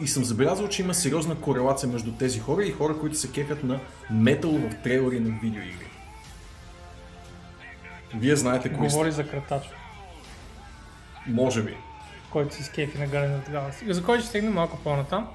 и 0.00 0.08
съм 0.08 0.24
забелязал, 0.24 0.68
че 0.68 0.82
има 0.82 0.94
сериозна 0.94 1.34
корелация 1.40 1.88
между 1.88 2.12
тези 2.12 2.40
хора 2.40 2.64
и 2.64 2.72
хора, 2.72 2.98
които 2.98 3.16
се 3.16 3.32
кефят 3.32 3.64
на 3.64 3.80
метал 4.10 4.50
в 4.50 4.70
трейлери 4.82 5.20
на 5.20 5.38
видеоигри. 5.42 5.90
Вие 8.14 8.36
знаете 8.36 8.72
кои 8.72 8.88
Говори 8.88 9.12
за 9.12 9.28
кратач. 9.28 9.62
Може 11.26 11.62
би. 11.62 11.76
Който 12.30 12.54
си 12.54 12.62
скефи 12.62 12.98
на 12.98 13.08
Guardians 13.08 13.48
of 13.48 13.72
the 13.82 13.90
За 13.92 14.04
който 14.04 14.20
ще 14.22 14.28
стигнем 14.28 14.52
малко 14.52 14.78
по-натам. 14.84 15.28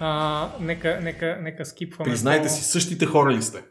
А, 0.00 0.50
нека, 0.60 1.00
нека, 1.02 1.38
нека 1.40 1.64
скипваме. 1.64 2.10
Признайте 2.10 2.42
по... 2.42 2.48
си, 2.48 2.64
същите 2.64 3.06
хора 3.06 3.32
ли 3.32 3.42
сте? 3.42 3.62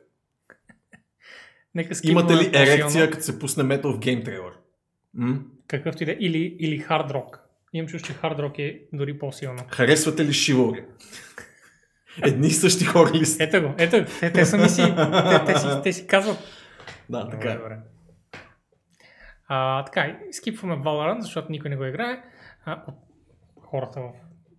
нека 1.75 1.93
Имате 2.03 2.33
ли 2.33 2.51
ерекция, 2.53 3.11
като 3.11 3.23
се 3.23 3.39
пусне 3.39 3.63
метал 3.63 3.93
в 3.93 3.99
гейм 3.99 4.23
трейлър? 4.23 4.53
М? 5.13 5.39
Какъвто 5.67 6.03
и 6.03 6.05
да 6.05 6.11
е. 6.11 6.17
Или, 6.19 6.57
или 6.59 6.77
хард 6.77 7.11
рок. 7.11 7.39
Имам 7.73 7.87
чуш, 7.87 8.01
че 8.01 8.13
хард 8.13 8.39
рок 8.39 8.59
е 8.59 8.81
дори 8.93 9.19
по-силно. 9.19 9.63
Харесвате 9.71 10.25
ли 10.25 10.33
шивори? 10.33 10.85
Едни 12.23 12.47
и 12.47 12.51
същи 12.51 12.85
хора 12.85 13.11
ли 13.13 13.25
сте? 13.25 13.43
Ето 13.43 13.61
го, 13.61 13.73
ето, 13.77 14.05
те, 14.19 14.33
те 14.33 14.45
сами 14.45 14.69
си, 14.69 14.81
те, 14.95 15.45
те, 15.45 15.59
си, 15.59 15.67
те 15.83 15.93
си 15.93 16.07
казват. 16.07 16.37
Да, 17.09 17.29
така 17.29 17.51
е. 17.51 17.57
А, 19.47 19.85
така, 19.85 20.17
скипваме 20.31 20.75
Valorant, 20.75 21.19
защото 21.19 21.51
никой 21.51 21.69
не 21.69 21.75
го 21.75 21.85
играе. 21.85 22.23
А, 22.65 22.83
от 22.87 22.95
хората 23.65 24.01
в 24.01 24.11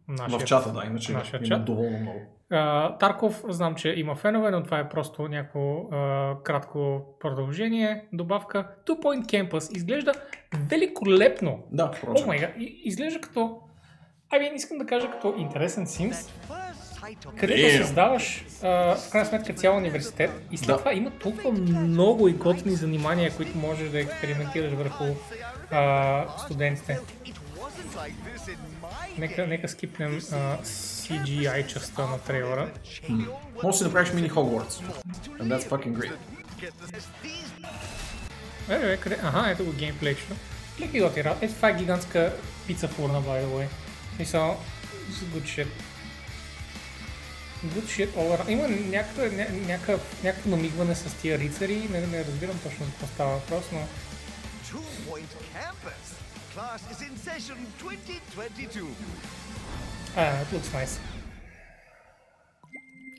Нашия, 0.08 0.38
в 0.38 0.44
чата, 0.44 0.72
да, 0.72 0.82
иначе 0.86 1.12
нашия 1.12 1.38
има 1.38 1.46
чат. 1.46 1.64
доволно 1.64 1.98
много. 1.98 2.20
Uh, 2.52 2.98
Тарков, 2.98 3.44
знам, 3.48 3.74
че 3.74 3.88
има 3.96 4.14
фенове, 4.14 4.50
но 4.50 4.62
това 4.62 4.78
е 4.78 4.88
просто 4.88 5.28
някакво 5.28 5.84
кратко 6.42 7.04
продължение, 7.20 8.04
добавка. 8.12 8.68
Two 8.86 9.02
Point 9.02 9.24
Campus 9.24 9.76
изглежда 9.76 10.12
великолепно. 10.68 11.58
Да, 11.72 11.92
впрочем. 11.92 12.26
Oh 12.26 12.30
my 12.30 12.40
God. 12.40 12.56
изглежда 12.58 13.20
като... 13.20 13.60
Ами, 14.30 14.50
искам 14.54 14.78
да 14.78 14.86
кажа 14.86 15.10
като 15.10 15.34
интересен 15.38 15.86
Sims, 15.86 16.30
където 17.36 17.60
yeah. 17.60 17.82
създаваш 17.82 18.44
uh, 18.48 18.96
в 18.96 19.10
крайна 19.10 19.26
сметка 19.26 19.52
цял 19.52 19.76
университет 19.76 20.30
и 20.50 20.56
след 20.56 20.66
да. 20.68 20.78
това 20.78 20.94
има 20.94 21.10
толкова 21.10 21.52
много 21.52 22.28
и 22.28 22.32
готини 22.32 22.74
занимания, 22.74 23.36
които 23.36 23.58
можеш 23.58 23.90
да 23.90 24.00
експериментираш 24.00 24.72
върху 24.72 25.04
uh, 25.72 26.38
студентите. 26.38 26.98
Нека, 29.18 29.46
нека 29.46 29.68
скипнем 29.68 30.20
uh, 30.20 30.62
CGI 30.62 31.66
частта 31.66 32.06
на 32.06 32.18
трейлера. 32.18 32.70
Hmm. 33.08 33.28
Може 33.62 33.78
да 33.78 33.84
направиш 33.84 34.12
мини 34.12 34.30
Hogwarts. 34.30 34.82
And 35.38 35.58
that's 35.58 35.68
fucking 35.68 35.92
great. 35.92 36.16
Е, 38.68 38.92
е, 38.92 38.96
къде? 38.96 39.18
Аха, 39.22 39.50
ето 39.50 39.64
го 39.64 39.72
геймплейчето. 39.72 40.34
Леки 40.80 41.00
готи 41.00 41.24
работа. 41.24 41.46
Ето 41.46 41.54
това 41.54 41.68
е 41.68 41.76
гигантска 41.76 42.32
пица 42.66 42.88
фурна, 42.88 43.22
by 43.22 43.44
the 43.44 43.46
way. 43.46 43.66
Мисъл, 44.18 44.60
good 45.34 45.42
shit. 45.42 45.68
Good 47.66 47.86
shit 47.86 48.10
all 48.14 48.38
around. 48.38 48.48
Има 48.48 48.68
някакъв, 49.48 50.24
някакво 50.24 50.50
намигване 50.50 50.94
с 50.94 51.14
тия 51.14 51.38
рицари. 51.38 51.88
Не, 51.90 52.00
не 52.00 52.24
разбирам 52.24 52.58
точно 52.58 52.84
за 52.84 52.90
какво 52.90 53.06
става 53.06 53.32
въпрос, 53.32 53.64
но... 53.72 53.80
class 56.58 56.82
is 56.92 57.00
in 57.08 57.14
session 57.28 57.58
2022. 57.78 58.86
Ah, 60.16 60.42
it 60.42 60.48
looks 60.52 60.72
nice. 60.72 61.00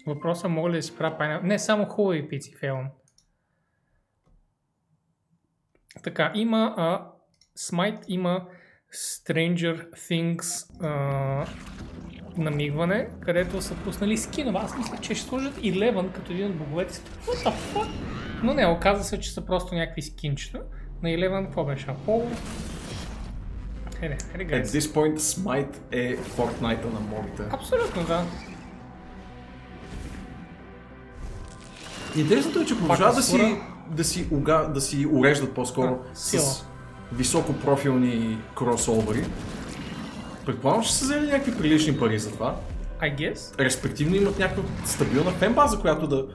Въпросът 0.08 0.52
мога 0.52 0.70
ли 0.70 0.76
да 0.76 0.84
си 0.84 0.98
правя 0.98 1.18
пайна... 1.18 1.42
Не, 1.44 1.60
само 1.60 1.86
хубави 1.86 2.30
пици, 2.30 2.56
Фейлон. 2.60 2.88
Така, 6.04 6.32
има 6.36 6.74
а, 6.78 7.08
Smite, 7.58 8.04
има 8.08 8.48
Stranger 8.94 9.90
Things 9.90 10.68
а, 10.84 11.48
намигване, 12.38 13.10
където 13.22 13.62
са 13.62 13.76
пуснали 13.76 14.18
скинове. 14.18 14.60
Аз 14.60 14.78
мисля, 14.78 14.98
че 14.98 15.16
ще 15.16 15.28
сложат 15.28 15.56
Eleven 15.56 16.12
като 16.12 16.32
един 16.32 16.48
от 16.48 16.58
боговете. 16.58 16.94
What 16.94 17.50
the 17.50 17.54
fuck? 17.74 17.90
Но 18.44 18.54
не, 18.54 18.68
оказа 18.68 19.04
се, 19.04 19.20
че 19.20 19.32
са 19.32 19.46
просто 19.46 19.76
някакви 19.76 20.02
скинчета. 20.02 20.62
На 21.04 21.10
Eleven 21.10 21.46
какво 21.46 21.66
беше? 21.66 21.88
Apollo, 21.88 22.38
Хайде, 24.00 24.18
хайде, 24.32 24.64
At 24.64 24.66
this 24.66 24.94
point, 24.94 25.18
Smite 25.18 25.76
е 25.92 26.18
Fortnite 26.18 26.94
на 26.94 27.00
мобите. 27.00 27.44
Абсолютно, 27.52 28.04
да. 28.04 28.24
Интересното 32.16 32.60
е, 32.60 32.66
че 32.66 32.78
продължават 32.78 33.16
да 33.16 33.22
си, 33.22 33.62
да, 33.92 34.04
си 34.04 34.28
уга, 34.32 34.58
да 34.74 34.82
си 34.82 35.08
уреждат 35.12 35.54
по-скоро 35.54 36.00
а, 36.12 36.16
с 36.16 36.64
високопрофилни 37.14 38.38
кросовери. 38.56 39.26
Предполагам, 40.46 40.84
че 40.84 40.94
са 40.94 41.06
взели 41.06 41.32
някакви 41.32 41.58
прилични 41.58 41.98
пари 42.00 42.20
за 42.20 42.32
това. 42.32 42.56
I 43.02 43.18
guess. 43.18 43.60
Респективно 43.60 44.16
имат 44.16 44.40
някаква 44.40 44.64
стабилна 44.86 45.32
фенбаза, 45.32 45.80
която 45.80 46.08
да 46.08 46.26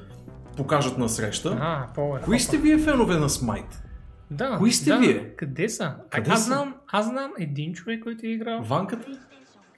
покажат 0.57 0.99
на 0.99 1.09
среща. 1.09 1.59
А, 1.61 1.87
Кои 2.25 2.41
сте 2.41 2.57
вие 2.57 2.79
фенове 2.79 3.17
на 3.17 3.31
Смайт? 3.31 3.84
Да, 4.31 4.57
Кои 4.59 4.73
сте 4.73 4.91
да. 4.91 4.99
вие? 4.99 5.37
Къде 5.37 5.69
са? 5.69 5.95
Къде 6.11 6.31
аз, 6.31 6.41
са? 6.41 6.47
знам, 6.47 6.75
аз 6.89 7.07
знам 7.07 7.33
един 7.39 7.73
човек, 7.75 8.03
който 8.03 8.27
е 8.27 8.29
играл. 8.29 8.63
Ванката? 8.63 9.09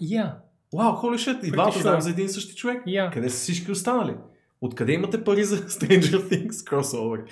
Я. 0.01 0.37
Вау, 0.75 0.93
холи 0.95 1.19
шет, 1.19 1.45
и 1.45 1.51
двамата 1.51 1.73
sure. 1.73 1.81
знаем 1.81 2.01
за 2.01 2.11
един 2.11 2.27
и 2.27 2.29
същи 2.29 2.55
човек. 2.57 2.83
Я. 2.87 3.11
Къде 3.11 3.31
са 3.31 3.37
всички 3.37 3.71
останали? 3.73 4.17
Откъде 4.61 4.93
имате 4.93 5.25
пари 5.25 5.45
за 5.45 5.57
Stranger 5.69 6.29
Things 6.31 6.65
кросовър? 6.69 7.25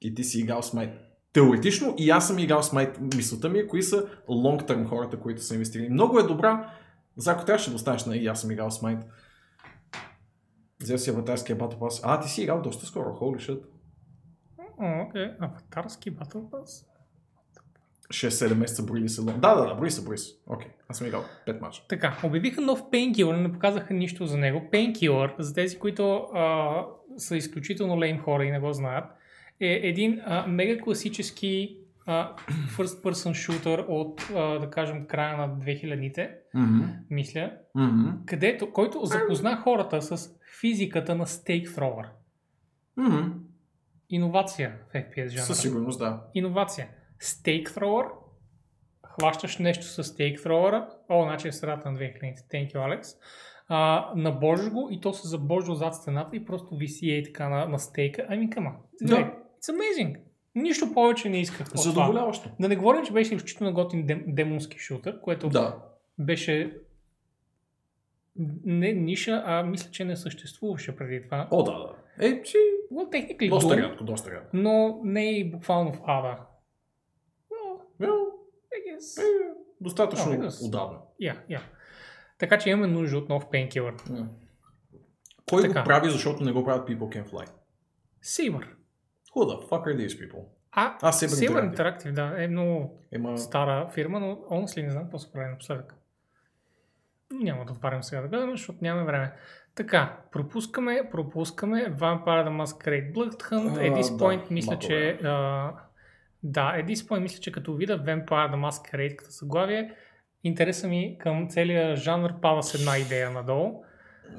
И 0.00 0.14
ти 0.14 0.24
си 0.24 0.40
играл 0.40 0.62
Смайт. 0.62 0.90
Теоретично 1.32 1.94
и 1.98 2.10
аз 2.10 2.28
съм 2.28 2.38
играл 2.38 2.62
Смайт. 2.62 2.98
Мисълта 3.16 3.48
ми 3.48 3.58
е 3.58 3.66
кои 3.66 3.82
са 3.82 4.06
long 4.28 4.68
term 4.68 4.88
хората, 4.88 5.20
които 5.20 5.42
са 5.42 5.54
инвестирали. 5.54 5.88
Много 5.88 6.18
е 6.18 6.22
добра. 6.22 6.70
За 7.16 7.32
ако 7.32 7.44
трябваше 7.44 7.70
да 7.70 7.76
останеш 7.76 8.04
на 8.04 8.16
и 8.16 8.26
аз 8.26 8.40
съм 8.40 8.50
играл 8.50 8.70
Смайт. 8.70 8.98
Взел 10.82 10.98
си 10.98 11.10
аватарския 11.10 11.58
Battle 11.58 11.78
Pass. 11.78 12.00
А, 12.04 12.20
ти 12.20 12.28
си 12.28 12.42
играл 12.42 12.62
доста 12.62 12.86
скоро, 12.86 13.08
holy 13.08 13.36
shit. 13.36 13.62
Окей. 15.08 15.30
Аватарски 15.40 16.16
Battle 16.16 16.50
Pass. 16.50 16.86
6-7 18.10 18.54
месеца 18.54 18.82
брои 18.82 19.08
се? 19.08 19.22
Да, 19.24 19.32
да, 19.32 19.66
да, 19.68 19.74
брои 19.74 19.90
се, 19.90 20.04
брои 20.04 20.18
се. 20.18 20.32
Окей, 20.46 20.68
аз 20.88 20.98
съм 20.98 21.06
играл 21.06 21.24
5 21.46 21.60
мача. 21.60 21.82
Така, 21.88 22.18
обявиха 22.24 22.60
нов 22.60 22.82
Painkiller, 22.82 23.40
не 23.40 23.52
показаха 23.52 23.94
нищо 23.94 24.26
за 24.26 24.38
него. 24.38 24.68
Painkiller, 24.72 25.34
за 25.38 25.54
тези, 25.54 25.78
които 25.78 26.14
а, 26.14 26.84
са 27.16 27.36
изключително 27.36 28.00
лейм 28.00 28.18
хора 28.18 28.44
и 28.44 28.50
не 28.50 28.60
го 28.60 28.72
знаят, 28.72 29.04
е 29.60 29.80
един 29.82 30.20
а, 30.24 30.46
мега 30.46 30.82
класически 30.82 31.76
а, 32.06 32.34
first 32.76 33.02
person 33.02 33.30
shooter 33.30 33.84
от, 33.88 34.30
а, 34.36 34.58
да 34.58 34.70
кажем, 34.70 35.06
края 35.06 35.36
на 35.36 35.48
2000-те, 35.48 36.30
Мгм. 36.54 36.84
мисля, 37.10 37.52
Мгм. 37.74 38.08
където, 38.26 38.72
който 38.72 39.04
запозна 39.04 39.56
хората 39.56 40.02
с 40.02 40.30
физиката 40.60 41.14
на 41.14 41.26
Stake 41.26 41.66
Thrower. 41.66 42.06
Мгм. 42.96 43.28
Иновация 44.10 44.78
в 44.90 44.94
FPS 44.94 45.28
жанра. 45.28 45.42
Със 45.42 45.60
сигурност, 45.62 45.98
да. 45.98 46.22
Иновация. 46.34 46.88
Stake 47.22 47.68
Thrower. 47.68 48.10
Хващаш 49.06 49.58
нещо 49.58 49.84
с 49.84 50.04
Stake 50.04 50.38
Thrower. 50.38 50.86
О, 51.08 51.22
значи 51.22 51.48
е 51.48 51.52
средата 51.52 51.90
на 51.90 51.98
2000. 51.98 52.34
Thank 52.52 52.72
you, 52.72 52.76
Alex. 52.76 53.16
А, 53.68 54.12
набожиш 54.16 54.70
го 54.70 54.88
и 54.90 55.00
то 55.00 55.12
се 55.12 55.28
забожда 55.28 55.74
зад 55.74 55.94
стената 55.94 56.36
и 56.36 56.44
просто 56.44 56.76
виси 56.76 57.10
е 57.10 57.22
така 57.22 57.48
на, 57.48 57.66
на 57.66 57.78
стейка. 57.78 58.26
Ами 58.28 58.50
кама. 58.50 58.72
Да. 59.02 59.16
It's 59.16 59.72
amazing. 59.72 60.16
Нищо 60.54 60.92
повече 60.94 61.28
не 61.28 61.40
исках 61.40 61.66
това. 61.70 61.82
Задоволяващо. 61.82 62.50
Да 62.60 62.68
не 62.68 62.76
говорим, 62.76 63.04
че 63.04 63.12
беше 63.12 63.34
изключително 63.34 63.74
готин 63.74 64.06
дем, 64.06 64.24
демонски 64.26 64.78
шутър, 64.78 65.20
което 65.20 65.48
Да. 65.48 65.76
беше 66.18 66.76
не 68.64 68.92
ниша, 68.92 69.42
а 69.46 69.62
мисля, 69.62 69.90
че 69.90 70.04
не 70.04 70.16
съществуваше 70.16 70.96
преди 70.96 71.22
това. 71.22 71.48
О, 71.50 71.62
да, 71.62 71.72
да. 71.72 71.94
Е, 72.26 72.42
си... 72.44 72.56
Well, 72.92 73.08
technically 73.12 73.48
Доста 73.50 73.76
рядко, 73.76 74.04
доста 74.04 74.30
рядко. 74.30 74.48
но 74.52 75.00
не 75.04 75.30
и 75.38 75.50
буквално 75.50 75.92
в 75.92 76.00
ада. 76.06 76.38
Well, 78.00 78.26
Е, 78.72 78.76
I 78.76 78.96
guess. 78.96 79.22
е, 79.22 79.54
достатъчно 79.80 80.38
да. 80.38 80.48
отдавна. 80.62 80.98
Я, 81.20 81.42
я. 81.48 81.62
Така 82.38 82.58
че 82.58 82.70
имаме 82.70 82.86
нужда 82.86 83.18
от 83.18 83.28
нов 83.28 83.50
пейнкилър. 83.50 83.94
М. 84.10 84.28
Кой 85.50 85.62
Така. 85.62 85.80
го 85.80 85.84
прави, 85.84 86.10
защото 86.10 86.44
не 86.44 86.52
го 86.52 86.64
правят 86.64 86.88
People 86.88 86.98
Can 86.98 87.30
Fly? 87.30 87.46
Saber. 88.24 88.66
Who 89.34 89.44
the 89.44 89.68
fuck 89.68 89.86
are 89.86 89.96
these 89.96 90.20
people? 90.20 90.44
А, 90.72 90.98
А, 91.02 91.12
Saber 91.12 91.26
Saber 91.26 91.74
Interactive. 91.74 91.76
Interactive, 91.76 92.12
да, 92.12 92.44
е 92.44 92.48
много 92.48 92.98
Ема... 93.12 93.38
стара 93.38 93.90
фирма, 93.94 94.20
но 94.20 94.26
honestly 94.26 94.82
не 94.82 94.90
знам 94.90 95.02
какво 95.02 95.18
се 95.18 95.32
прави 95.32 95.50
напоследък. 95.50 95.94
Няма 97.32 97.64
да 97.64 97.72
отварям 97.72 98.02
сега 98.02 98.20
да 98.20 98.28
гледаме, 98.28 98.52
защото 98.52 98.78
нямаме 98.82 99.06
време. 99.06 99.32
Така, 99.74 100.16
пропускаме, 100.32 101.08
пропускаме 101.10 101.94
Vampire 101.96 102.48
the 102.48 102.64
Masquerade 102.64 103.12
Bloodhunt. 103.12 103.78
А, 103.78 103.80
At 103.80 104.02
this 104.02 104.16
да, 104.16 104.24
point 104.24 104.50
мисля, 104.50 104.78
че... 104.78 105.18
А, 105.24 105.72
да, 106.42 106.74
at 106.76 106.86
this 106.86 106.94
point 106.94 107.18
мисля, 107.20 107.40
че 107.40 107.52
като 107.52 107.74
видя 107.74 107.98
Vampire 107.98 108.54
the 108.54 108.70
Masquerade 108.70 109.16
като 109.16 109.30
заглавие, 109.30 109.94
интереса 110.44 110.88
ми 110.88 111.16
към 111.18 111.48
целия 111.48 111.96
жанр 111.96 112.40
пада 112.40 112.62
с 112.62 112.74
една 112.74 112.98
идея 112.98 113.30
надолу. 113.30 113.82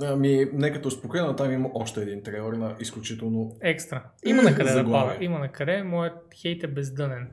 Ами, 0.01 0.45
нека 0.53 0.81
те 0.81 0.87
успокоя, 0.87 1.35
там 1.35 1.51
има 1.51 1.69
още 1.73 2.01
един 2.01 2.23
трейлер 2.23 2.53
на 2.53 2.75
изключително... 2.79 3.57
Екстра. 3.61 4.03
Има 4.25 4.41
на 4.41 4.55
къде 4.55 4.73
да 4.73 4.91
пада. 4.91 5.17
Има 5.19 5.39
на 5.39 5.51
къде. 5.51 5.83
Моят 5.83 6.13
хейт 6.41 6.63
е 6.63 6.67
бездънен. 6.67 7.31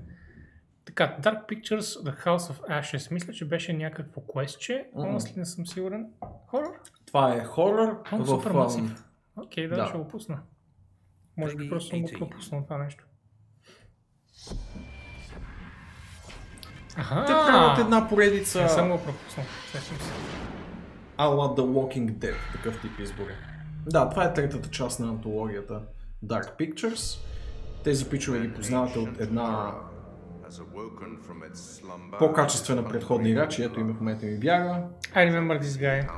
Така, 0.98 1.30
Dark 1.30 1.46
Pictures, 1.48 2.02
The 2.04 2.24
House 2.24 2.52
of 2.52 2.80
Ashes. 2.80 3.12
Мисля, 3.12 3.32
че 3.32 3.44
беше 3.44 3.72
някакво 3.72 4.20
квестче. 4.20 4.90
Honestly 4.96 5.36
не 5.36 5.44
съм 5.44 5.66
сигурен. 5.66 6.06
Хорор? 6.46 6.80
Това 7.06 7.34
е 7.34 7.44
хорър 7.44 7.96
О, 8.12 8.16
в... 8.16 8.26
супер 8.26 8.50
масив. 8.50 9.04
Окей, 9.36 9.68
да, 9.68 9.86
ще 9.86 9.98
го 9.98 10.08
пусна. 10.08 10.38
Може 11.36 11.56
би 11.56 11.70
просто 11.70 11.88
съм 11.88 12.02
го 12.02 12.08
пропуснал 12.18 12.62
това 12.62 12.78
нещо. 12.78 13.04
Аха! 16.96 17.24
Те 17.26 17.32
правят 17.32 17.78
една 17.78 18.08
поредица 18.08 18.62
Не 18.62 18.68
съм 18.68 18.90
го 18.90 19.02
пропуснал. 19.04 19.46
Сещам 19.72 19.96
се. 19.96 20.12
ала 21.16 21.56
The 21.56 21.60
Walking 21.60 22.12
Dead, 22.12 22.36
такъв 22.52 22.80
тип 22.80 22.98
избори. 23.00 23.34
Да, 23.86 24.10
това 24.10 24.24
е 24.24 24.34
третата 24.34 24.70
част 24.70 25.00
на 25.00 25.08
антологията 25.08 25.82
Dark 26.24 26.58
Pictures. 26.58 27.18
Тези 27.84 28.08
пичове 28.08 28.40
ги 28.40 28.54
познавате 28.54 28.98
от 28.98 29.20
една 29.20 29.74
по-качествена 32.18 32.88
предходна 32.88 33.28
игра, 33.28 33.48
чието 33.48 33.80
име 33.80 33.92
в 33.92 34.00
момента 34.00 34.26
ми 34.26 34.38
бяга. 34.38 34.82
I 35.14 35.32
remember 35.32 35.62
this 35.62 35.80
guy. 35.82 36.08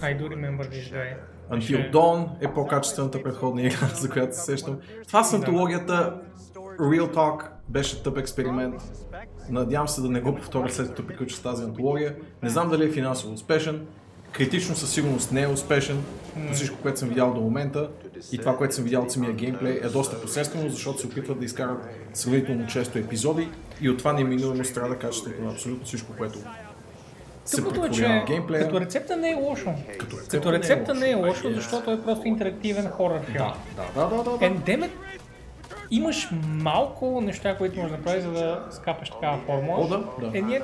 I 0.00 0.18
do 0.20 0.28
remember 0.28 0.64
this 0.70 0.92
guy. 0.92 1.16
Until 1.50 1.92
Dawn 1.92 2.28
е 2.40 2.54
по-качествената 2.54 3.22
предходна 3.22 3.62
игра, 3.62 3.86
за 3.94 4.10
която 4.10 4.36
се 4.36 4.42
сещам. 4.42 4.78
Това 5.06 5.24
с 5.24 5.34
антологията 5.34 6.20
Real 6.80 7.14
Talk 7.14 7.48
беше 7.68 8.02
тъп 8.02 8.18
експеримент. 8.18 8.74
Надявам 9.50 9.88
се 9.88 10.00
да 10.00 10.08
не 10.08 10.20
го 10.20 10.34
повторя 10.34 10.70
след 10.70 10.88
като 10.88 11.06
приключа 11.06 11.36
с 11.36 11.42
тази 11.42 11.64
антология. 11.64 12.16
Не 12.42 12.48
знам 12.48 12.68
дали 12.70 12.84
е 12.84 12.90
финансово 12.90 13.34
успешен. 13.34 13.86
Критично 14.32 14.74
със 14.74 14.90
сигурност 14.90 15.32
не 15.32 15.42
е 15.42 15.48
успешен. 15.48 16.04
По 16.48 16.54
всичко, 16.54 16.78
което 16.82 16.98
съм 16.98 17.08
видял 17.08 17.34
до 17.34 17.40
момента 17.40 17.90
и 18.32 18.38
това, 18.38 18.56
което 18.56 18.74
съм 18.74 18.84
видял 18.84 19.02
от 19.02 19.12
самия 19.12 19.32
геймплей 19.32 19.80
е 19.82 19.88
доста 19.88 20.20
посредствено, 20.20 20.68
защото 20.70 21.00
се 21.00 21.06
опитват 21.06 21.38
да 21.38 21.44
изкарат 21.44 21.88
сравнително 22.14 22.66
често 22.66 22.98
епизоди 22.98 23.48
и 23.80 23.90
от 23.90 23.98
това 23.98 24.12
неминуемо 24.12 24.64
страда 24.64 24.98
качеството 24.98 25.42
на 25.42 25.50
абсолютно 25.52 25.86
всичко, 25.86 26.12
което 26.18 26.38
се 27.44 27.60
е, 27.60 27.64
в 27.64 28.24
геймплея. 28.26 28.64
като 28.64 28.80
рецепта 28.80 29.16
не 29.16 29.30
е 29.30 29.34
лошо. 29.34 29.74
Като 29.98 30.16
рецепта 30.16 30.36
Като 30.36 30.50
не 30.50 30.56
е 30.56 30.58
рецепта 30.58 30.94
не 30.94 31.10
е 31.10 31.14
лошо. 31.14 31.28
лошо, 31.28 31.52
защото 31.54 31.90
е 31.90 32.02
просто 32.02 32.28
интерактивен 32.28 32.88
хорър 32.88 33.20
филм. 33.20 33.36
Да, 33.36 33.54
да, 33.94 34.08
да, 34.08 34.16
да, 34.16 34.22
да. 34.24 34.30
And 34.30 34.60
damn 34.60 34.84
it, 34.84 34.90
имаш 35.90 36.28
малко 36.48 37.20
неща, 37.20 37.56
които 37.56 37.76
можеш 37.76 37.90
да 37.90 37.98
направиш, 37.98 38.22
за 38.24 38.30
да 38.30 38.66
скапеш 38.70 39.10
такава 39.10 39.38
формула. 39.46 39.84
О, 39.84 39.88
да, 39.88 40.04
да. 40.28 40.38
Е, 40.38 40.42
ние 40.42 40.62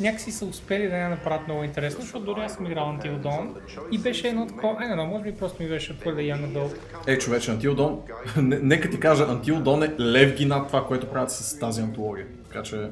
някакси 0.00 0.32
са 0.32 0.44
успели 0.44 0.88
да 0.88 0.96
я 0.96 1.08
направят 1.08 1.46
много 1.46 1.64
интересно, 1.64 2.00
защото 2.00 2.24
дори 2.24 2.40
аз 2.40 2.54
съм 2.54 2.66
играл 2.66 2.84
Until 2.84 3.18
Dawn 3.18 3.48
и 3.90 3.98
беше 3.98 4.28
едно 4.28 4.46
такова, 4.46 4.84
е, 4.84 4.88
не, 4.88 5.06
може 5.06 5.24
би 5.24 5.32
просто 5.32 5.62
ми 5.62 5.68
беше 5.68 5.98
твърде 5.98 6.22
young 6.22 6.52
adult. 6.52 6.76
Е, 7.06 7.18
човече, 7.18 7.50
Until 7.50 7.74
Dawn, 7.74 7.98
не- 8.42 8.58
нека 8.58 8.90
ти 8.90 9.00
кажа, 9.00 9.26
Until 9.26 9.62
Dawn 9.62 9.88
е 9.88 10.00
левги 10.00 10.46
над 10.46 10.66
това, 10.66 10.86
което 10.86 11.06
правят 11.10 11.30
с 11.30 11.58
тази 11.58 11.80
антология. 11.80 12.26
Така 12.48 12.62
че, 12.62 12.88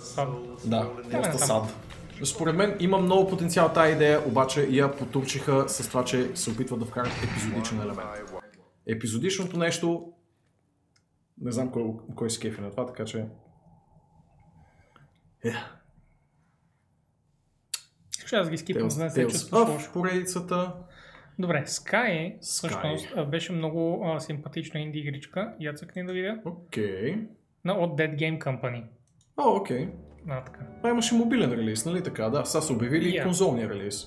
Сад. 0.00 0.28
да, 0.64 0.86
доста 1.12 1.38
сад. 1.38 1.62
Според 2.24 2.56
мен 2.56 2.76
има 2.80 2.98
много 2.98 3.30
потенциал 3.30 3.68
тази 3.68 3.92
идея, 3.92 4.20
обаче 4.26 4.66
я 4.70 4.92
потурчиха 4.92 5.64
с 5.68 5.88
това, 5.88 6.04
че 6.04 6.30
се 6.34 6.50
опитват 6.50 6.80
да 6.80 6.86
вкарат 6.86 7.12
епизодичен 7.24 7.78
елемент. 7.80 8.41
Епизодичното 8.86 9.58
нещо, 9.58 10.12
не 11.40 11.52
знам 11.52 11.70
кой, 11.70 11.84
кой 12.14 12.30
се 12.30 12.40
кефи 12.40 12.60
на 12.60 12.70
това, 12.70 12.86
така 12.86 13.04
че... 13.04 13.26
Е, 15.44 15.52
Ще 18.26 18.36
аз 18.36 18.50
ги 18.50 18.58
скипам, 18.58 18.90
за 18.90 19.04
да 19.04 19.10
се 19.10 19.54
лошо. 19.54 19.92
поредицата. 19.92 20.74
Добре, 21.38 21.64
Sky, 21.66 22.40
всъщност 22.40 23.12
а, 23.16 23.24
беше 23.24 23.52
много 23.52 24.02
а, 24.06 24.20
симпатична 24.20 24.80
инди 24.80 24.98
игричка. 24.98 25.54
Я 25.60 25.74
цъкни 25.74 26.06
да 26.06 26.12
видя. 26.12 26.40
Окей. 26.44 27.16
На, 27.64 27.72
от 27.72 27.98
Dead 27.98 28.16
Game 28.16 28.38
Company. 28.38 28.84
О, 29.36 29.56
окей. 29.56 29.88
А, 30.28 30.44
така. 30.44 30.66
Това 30.76 30.90
имаше 30.90 31.14
мобилен 31.14 31.52
релиз, 31.52 31.86
нали 31.86 32.02
така? 32.02 32.28
Да, 32.28 32.44
сега 32.44 32.62
са 32.62 32.72
обявили 32.72 33.08
и 33.08 33.12
Yeah. 33.12 33.22
конзолния 33.22 33.68
релиз. 33.68 34.06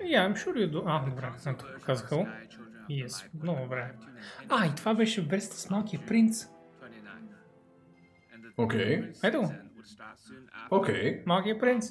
Yeah, 0.00 0.26
I'm 0.26 0.34
sure 0.34 0.54
you 0.54 0.70
do. 0.70 0.82
А, 0.86 1.10
добре, 1.10 1.30
ето, 1.46 1.64
казаха 1.86 2.16
го. 2.16 2.28
Yes, 2.90 3.42
много 3.42 3.60
добре. 3.62 3.92
А, 4.48 4.66
и 4.66 4.74
това 4.76 4.94
беше 4.94 5.22
версията 5.22 5.56
с 5.56 5.70
малкия 5.70 6.00
принц. 6.06 6.46
Окей. 8.56 9.12
Ето 9.24 9.50
soon 9.84 10.44
after 10.46 10.66
Окей. 10.70 11.22
Малкият 11.26 11.60
принц. 11.60 11.90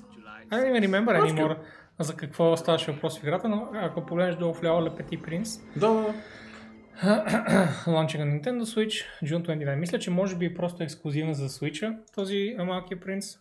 I 0.50 0.56
don't 0.56 0.72
even 0.72 0.88
remember 0.88 1.22
anymore 1.22 1.58
за 2.00 2.16
какво 2.16 2.58
ставаше 2.58 2.92
въпрос 2.92 3.20
в 3.20 3.24
играта, 3.24 3.50
но 3.50 3.70
ако 3.74 4.06
погледнеш 4.06 4.36
долу 4.36 4.54
в 4.54 4.64
ляво 4.64 4.82
Petit 4.82 5.22
Prince, 5.22 5.62
Да, 5.78 6.14
ланча 7.88 8.26
на 8.26 8.26
Nintendo 8.26 8.64
Switch, 8.64 9.06
June 9.24 9.48
29. 9.48 9.76
Мисля, 9.76 10.00
че 10.00 10.12
може 10.12 10.36
би 10.36 10.46
е 10.46 10.54
просто 10.54 10.84
ексклюзивна 10.84 11.34
за 11.34 11.50
Switch 11.50 11.98
този 12.16 12.56
а, 12.60 12.66
малкият 12.66 13.02
принц. 13.02 13.38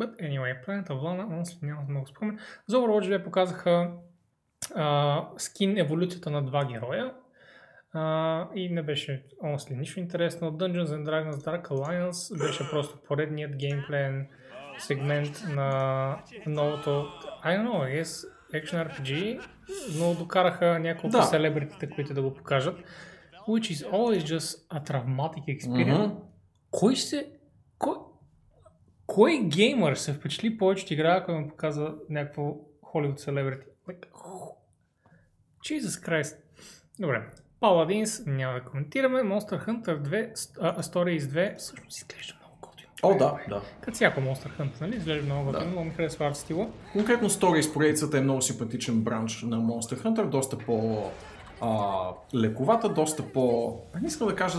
But 0.00 0.20
anyway, 0.20 0.52
of 0.66 1.00
Lana, 1.02 1.26
honestly, 1.26 1.62
няма 1.62 1.82
много 1.88 2.06
спомен. 2.06 2.38
За 2.66 2.76
Overwatch 2.76 3.18
2 3.18 3.24
показаха 3.24 3.90
а, 4.74 5.28
скин 5.36 5.78
еволюцията 5.78 6.30
на 6.30 6.42
два 6.42 6.64
героя. 6.64 7.14
А, 7.92 8.48
и 8.54 8.68
не 8.70 8.82
беше 8.82 9.26
honestly, 9.44 9.78
нищо 9.78 10.00
интересно. 10.00 10.52
Dungeons 10.52 10.84
and 10.86 11.04
Dragons 11.04 11.32
Dark 11.32 11.68
Alliance 11.68 12.38
беше 12.38 12.70
просто 12.70 12.98
поредният 13.08 13.56
геймплеен 13.56 14.28
сегмент 14.78 15.44
на 15.48 16.16
новото 16.46 16.90
I 17.44 17.58
don't 17.58 17.68
know, 17.68 18.02
yes, 18.02 18.28
Action 18.52 18.88
RPG, 18.88 19.40
но 19.98 20.14
докараха 20.14 20.78
няколко 20.78 21.16
Да. 21.16 21.22
селебритите, 21.22 21.90
които 21.90 22.14
да 22.14 22.22
го 22.22 22.34
покажат. 22.34 22.78
Which 23.48 23.72
is 23.74 23.90
always 23.90 24.20
just 24.20 24.68
a 24.70 24.90
traumatic 24.90 25.58
experience. 25.58 26.06
Мгм. 26.06 26.16
Кой 26.70 26.96
се... 26.96 27.32
Кой... 27.78 27.96
Кой 29.06 29.38
геймър 29.44 29.94
се 29.94 30.12
впечатли 30.12 30.58
повече 30.58 30.84
от 30.84 30.90
игра, 30.90 31.16
ако 31.16 31.32
му 31.32 31.48
показва 31.48 31.94
някакво 32.10 32.42
Hollywood 32.94 33.18
celebrity? 33.18 33.64
Like, 33.88 34.06
oh. 34.10 34.52
Jesus 35.64 36.08
Christ. 36.08 36.36
Добре. 37.00 37.22
Paladins 37.60 38.26
няма 38.26 38.54
да 38.54 38.64
коментираме. 38.64 39.20
Monster 39.20 39.66
Hunter 39.66 40.02
2, 40.02 40.32
uh, 40.34 40.80
Stories 40.80 41.18
2 41.18 41.58
всъщност 41.58 41.98
изглежда 41.98 42.34
много 42.40 42.56
готино. 42.60 42.88
О, 43.02 43.18
да, 43.18 43.38
да. 43.48 43.62
Като 43.80 43.94
всяко 43.94 44.20
Monster 44.20 44.58
Hunter, 44.58 44.80
нали? 44.80 44.96
Изглежда 44.96 45.24
много 45.24 45.44
готино, 45.44 45.64
Да. 45.64 45.70
много 45.70 45.84
ми 45.84 45.90
харесва 45.90 46.26
арт 46.26 46.36
стила. 46.36 46.70
Конкретно 46.92 47.30
Stories 47.30 47.72
поредицата 47.74 48.18
е 48.18 48.20
много 48.20 48.42
симпатичен 48.42 49.00
бранч 49.00 49.42
на 49.42 49.56
Monster 49.56 50.02
Hunter, 50.02 50.28
доста 50.28 50.58
по 50.58 51.02
а, 51.60 52.00
лековата, 52.34 52.88
доста 52.88 53.32
по... 53.32 53.76
Не 54.00 54.06
искам 54.08 54.28
да 54.28 54.36
кажа 54.36 54.58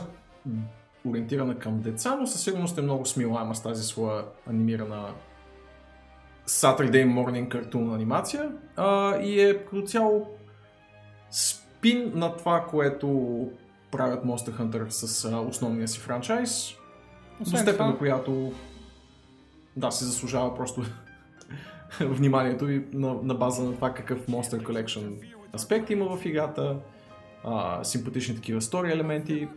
ориентирана 1.05 1.59
към 1.59 1.81
деца, 1.81 2.17
но 2.19 2.27
със 2.27 2.43
сигурност 2.43 2.77
е 2.77 2.81
много 2.81 3.05
смилаема 3.05 3.55
с 3.55 3.63
тази 3.63 3.83
своя 3.83 4.23
анимирана 4.49 5.13
Saturday 6.47 7.05
Morning 7.05 7.47
Cartoon 7.47 7.95
анимация 7.95 8.51
а, 8.75 9.17
и 9.17 9.41
е 9.41 9.65
като 9.65 9.81
цяло 9.81 10.27
спин 11.31 12.11
на 12.15 12.37
това, 12.37 12.65
което 12.65 13.49
правят 13.91 14.25
Monster 14.25 14.59
Hunter 14.59 14.89
с 14.89 15.25
а, 15.25 15.39
основния 15.39 15.87
си 15.87 15.99
франчайз, 15.99 16.73
до 17.39 17.45
степен, 17.45 17.73
това, 17.73 17.87
до 17.87 17.97
която 17.97 18.53
да, 19.75 19.91
си 19.91 20.03
заслужава 20.03 20.55
просто 20.55 20.83
вниманието 21.99 22.65
ви 22.65 22.85
на, 22.93 23.13
на 23.23 23.33
база 23.33 23.63
на 23.63 23.75
това 23.75 23.93
какъв 23.93 24.27
Monster 24.27 24.63
Collection 24.63 25.33
аспект 25.55 25.89
има 25.89 26.17
в 26.17 26.25
играта, 26.25 26.77
а, 27.43 27.83
симпатични 27.83 28.35
такива 28.35 28.61
стори 28.61 28.91
елементи. 28.91 29.47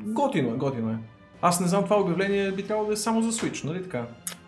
Готино 0.00 0.54
е, 0.54 0.56
готино 0.56 0.90
е. 0.90 0.98
Аз 1.42 1.60
не 1.60 1.66
знам, 1.66 1.84
това 1.84 2.00
обявление 2.00 2.52
би 2.52 2.66
трябвало 2.66 2.86
да 2.88 2.92
е 2.92 2.96
само 2.96 3.22
за 3.22 3.32
Switch, 3.32 3.64
нали 3.64 3.82
така? 3.82 4.06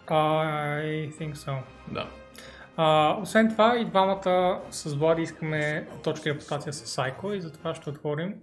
I 0.08 1.12
think 1.12 1.34
so. 1.34 1.58
Да. 1.92 2.08
А, 2.76 3.16
освен 3.22 3.50
това 3.50 3.78
и 3.78 3.84
двамата 3.84 4.60
с 4.70 4.94
Влади 4.94 5.22
искаме 5.22 5.88
точка 6.02 6.30
репутация 6.30 6.72
с 6.72 6.96
Psycho 6.96 7.32
и 7.32 7.40
затова 7.40 7.74
ще 7.74 7.90
отворим 7.90 8.34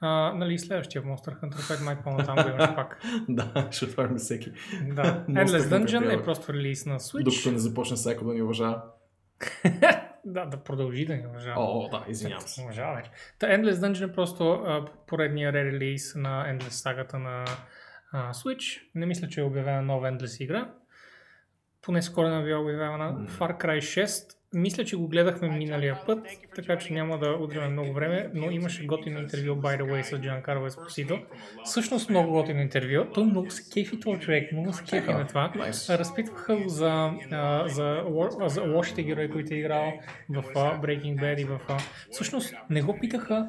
а, 0.00 0.32
нали, 0.34 0.58
следващия 0.58 1.02
Monster 1.02 1.40
Hunter, 1.40 1.66
който 1.66 1.84
май 1.84 1.96
по-натам 2.04 2.36
го 2.36 2.48
имаш 2.48 2.74
пак. 2.74 3.02
да, 3.28 3.68
ще 3.70 3.84
отворим 3.84 4.16
всеки. 4.16 4.52
Да. 4.82 5.24
Endless 5.28 5.58
Dungeon 5.58 6.20
е 6.20 6.24
просто 6.24 6.52
релиз 6.52 6.86
на 6.86 7.00
Switch. 7.00 7.22
Докато 7.22 7.50
не 7.50 7.58
започне 7.58 7.96
всяко 7.96 8.24
да 8.24 8.34
ни 8.34 8.42
уважава. 8.42 8.82
Да, 10.32 10.46
да 10.46 10.56
продължи 10.56 11.06
да 11.06 11.16
ни 11.16 11.26
уважава. 11.26 11.56
О, 11.58 11.88
да, 11.88 12.04
извинявам 12.08 12.48
се. 12.48 12.62
Уважава 12.62 12.96
вече. 12.96 13.10
Та 13.38 13.46
Endless 13.46 13.72
Dungeon 13.72 14.10
е 14.10 14.12
просто 14.12 14.50
а, 14.50 14.86
поредния 15.06 15.52
релиз 15.52 16.14
на 16.14 16.46
Endless 16.46 16.68
сагата 16.68 17.18
на 17.18 17.44
а, 18.12 18.32
Switch. 18.32 18.82
Не 18.94 19.06
мисля, 19.06 19.28
че 19.28 19.40
е 19.40 19.44
обявена 19.44 19.82
нова 19.82 20.10
Endless 20.10 20.44
игра. 20.44 20.70
Поне 21.88 22.02
скоро 22.02 22.28
не 22.28 22.44
била 22.44 22.60
обявена 22.60 23.26
Far 23.26 23.64
Cry 23.64 23.78
6. 23.78 24.36
Мисля, 24.54 24.84
че 24.84 24.96
го 24.96 25.08
гледахме 25.08 25.48
миналия 25.48 25.98
път, 26.06 26.26
така 26.54 26.78
че 26.78 26.92
няма 26.92 27.18
да 27.18 27.30
удриме 27.40 27.68
много 27.68 27.92
време, 27.92 28.30
но 28.34 28.50
имаше 28.50 28.86
готино 28.86 29.20
интервю, 29.20 29.54
by 29.54 29.80
the 29.80 29.82
way, 29.82 30.02
с 30.02 30.10
Giancarlo 30.10 30.70
Esposito. 30.70 31.24
Всъщност 31.64 32.10
много 32.10 32.32
готино 32.32 32.60
интервю. 32.60 33.04
Той 33.14 33.24
много 33.24 33.50
се 33.50 33.70
кефи 33.72 34.00
този 34.00 34.20
човек, 34.20 34.52
много 34.52 34.72
се 34.72 34.84
кефи 34.84 35.12
на 35.12 35.26
това. 35.26 35.52
Разпитваха 35.88 36.56
го 36.56 36.68
за, 36.68 37.10
а, 37.30 37.68
за, 37.68 38.04
за 38.46 38.62
лошите 38.62 39.02
герои, 39.02 39.30
които 39.30 39.54
е 39.54 39.56
играл 39.56 39.92
в 40.30 40.44
а, 40.56 40.80
Breaking 40.80 41.16
Bad 41.20 41.40
и 41.40 41.44
в... 41.44 41.60
а, 41.68 41.76
Всъщност 42.10 42.54
не 42.70 42.82
го 42.82 42.98
питаха 43.00 43.48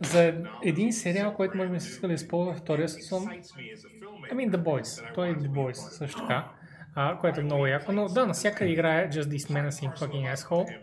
за 0.00 0.34
един 0.64 0.92
сериал, 0.92 1.34
който 1.34 1.56
може 1.56 1.70
би 1.70 1.80
се 1.80 1.88
иска 1.88 2.08
да 2.08 2.14
използва 2.14 2.54
втория 2.54 2.88
сезон. 2.88 3.28
I 4.30 4.32
mean 4.32 4.50
The 4.50 4.62
Boys. 4.62 5.14
Той 5.14 5.28
е 5.28 5.34
The 5.34 5.48
Boys 5.48 5.72
също 5.72 6.20
така. 6.20 6.50
А, 6.94 7.18
което 7.18 7.40
е 7.40 7.44
много 7.44 7.66
яко, 7.66 7.92
но 7.92 8.08
да, 8.08 8.26
навсякъде 8.26 8.70
играе 8.70 9.10
Just 9.10 9.22
This 9.22 9.52
Menacing 9.52 9.98
Fucking 9.98 10.34
Asshole. 10.34 10.78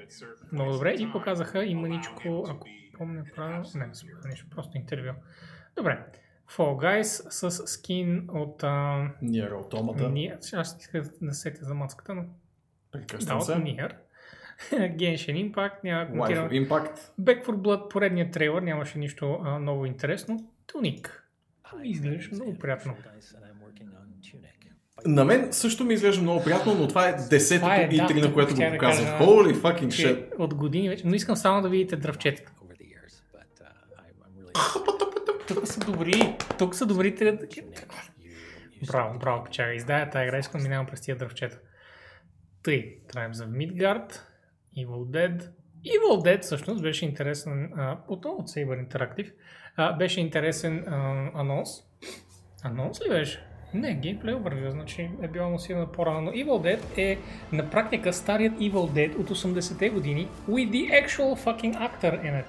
Много 0.51 0.71
добре. 0.71 0.95
И 0.99 1.11
показаха 1.11 1.65
и 1.65 1.75
маничко, 1.75 2.45
ако 2.49 2.67
помня 2.97 3.23
правилно, 3.35 3.65
не, 3.75 3.87
не 3.87 3.95
спомня 3.95 4.29
нищо, 4.29 4.47
просто 4.49 4.77
интервю. 4.77 5.11
Добре. 5.75 6.05
Fall 6.49 7.01
Guys 7.01 7.29
с 7.29 7.67
скин 7.67 8.29
от... 8.29 8.63
А, 8.63 9.09
Автомата. 9.59 10.09
Ни... 10.09 10.33
Аз 10.53 10.77
исках 10.79 11.03
да 11.21 11.33
се 11.33 11.41
сетя 11.41 11.65
за 11.65 11.73
маската, 11.73 12.15
но 12.15 12.21
да, 12.21 12.27
Прекръщам 12.91 13.37
от 13.37 13.45
се. 13.45 13.51
Nier. 13.53 13.95
Genshin 14.71 15.51
Impact, 15.51 15.83
няма 15.83 16.05
да 16.05 16.11
коментирам. 16.11 16.49
Life 16.49 16.67
Impact. 16.67 16.97
Back 17.21 17.45
for 17.45 17.55
Blood, 17.55 17.89
поредният 17.89 18.31
трейлър, 18.31 18.61
нямаше 18.61 18.99
нищо 18.99 19.39
а, 19.43 19.59
ново 19.59 19.85
интересно. 19.85 20.51
Туник. 20.67 21.27
Изглеждаш 21.83 22.31
много 22.31 22.59
приятно. 22.59 22.95
На 25.05 25.25
мен 25.25 25.47
също 25.51 25.83
ми 25.83 25.93
изглежда 25.93 26.21
много 26.21 26.43
приятно, 26.43 26.73
но 26.73 26.87
това 26.87 27.07
е 27.09 27.13
десетото 27.29 27.65
Това 27.65 27.75
е, 27.75 27.87
да, 27.87 27.95
E3, 27.95 28.21
на 28.21 28.33
което 28.33 28.55
го 28.55 28.61
да 28.61 28.71
показват. 28.71 29.07
кажа, 29.07 29.23
Holy 29.23 29.53
fucking 29.53 29.87
shit. 29.87 30.35
от 30.37 30.53
години 30.53 30.89
вече, 30.89 31.07
но 31.07 31.15
искам 31.15 31.35
само 31.35 31.61
да 31.61 31.69
видите 31.69 31.95
дръвчетата. 31.95 32.51
Тук 35.47 35.67
са 35.67 35.79
добри, 35.79 36.35
тук 36.57 36.75
са 36.75 36.85
добрите. 36.85 37.37
Браво, 38.87 39.19
браво, 39.19 39.43
печага. 39.43 39.73
Издая 39.73 40.09
тази 40.09 40.23
игра, 40.23 40.37
искам 40.37 40.61
да 40.61 40.67
минавам 40.67 40.85
през 40.85 41.01
тия 41.01 41.17
дръвчета. 41.17 41.59
Тъй, 42.63 42.97
Tribes 43.13 43.31
of 43.33 43.47
Midgard, 43.49 44.19
Evil 44.77 45.05
Dead. 45.05 45.49
Evil 45.85 46.25
Dead 46.25 46.41
всъщност 46.41 46.81
беше 46.81 47.05
интересен, 47.05 47.73
а, 47.77 47.97
отново 48.07 48.37
от 48.37 48.49
Saber 48.49 48.87
Interactive, 48.87 49.33
а, 49.75 49.93
беше 49.93 50.19
интересен 50.21 50.83
а, 50.87 51.29
анонс. 51.33 51.69
Анонс 52.63 53.01
ли 53.05 53.09
беше? 53.09 53.47
Не, 53.73 53.93
геймплей 53.93 54.33
overview, 54.33 54.69
значи 54.69 55.09
е 55.21 55.27
било 55.27 55.45
анонсирано 55.45 55.87
по-рано. 55.87 56.21
Но 56.21 56.31
Evil 56.31 56.45
Dead 56.45 56.97
е 56.97 57.17
на 57.51 57.69
практика 57.69 58.13
старият 58.13 58.53
Evil 58.53 58.71
Dead 58.71 59.15
от 59.19 59.29
80-те 59.29 59.89
години 59.89 60.27
with 60.49 60.69
the 60.69 61.05
actual 61.05 61.45
fucking 61.45 61.73
actor 61.73 62.23
in 62.23 62.41
it. 62.41 62.45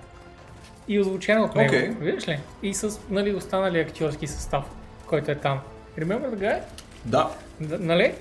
И 0.89 1.01
озвучена 1.01 1.45
от 1.45 1.55
него. 1.55 1.75
Окей. 1.75 1.89
Виждаш 1.89 2.29
ли? 2.29 2.39
И 2.63 2.75
с 2.75 3.01
нали, 3.11 3.35
останали 3.35 3.81
актьорски 3.81 4.27
състав, 4.27 4.65
който 5.07 5.31
е 5.31 5.35
там. 5.35 5.61
Remember 5.99 6.35
the 6.35 6.39
guy? 6.39 6.61
Да. 7.05 7.31
Д- 7.61 7.79
нали? 7.79 8.15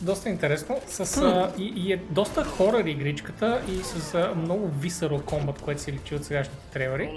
Доста 0.00 0.28
интересно. 0.28 0.80
С, 0.86 1.16
а, 1.22 1.52
и, 1.58 1.72
и, 1.76 1.92
е 1.92 1.96
доста 1.96 2.44
хорър 2.44 2.84
игричката 2.84 3.62
и 3.68 3.76
с 3.76 4.14
а, 4.14 4.34
много 4.36 4.68
visceral 4.68 5.24
комбат, 5.24 5.62
което 5.62 5.80
се 5.80 5.92
личи 5.92 6.14
от 6.14 6.24
сегашните 6.24 6.70
трейлери. 6.72 7.10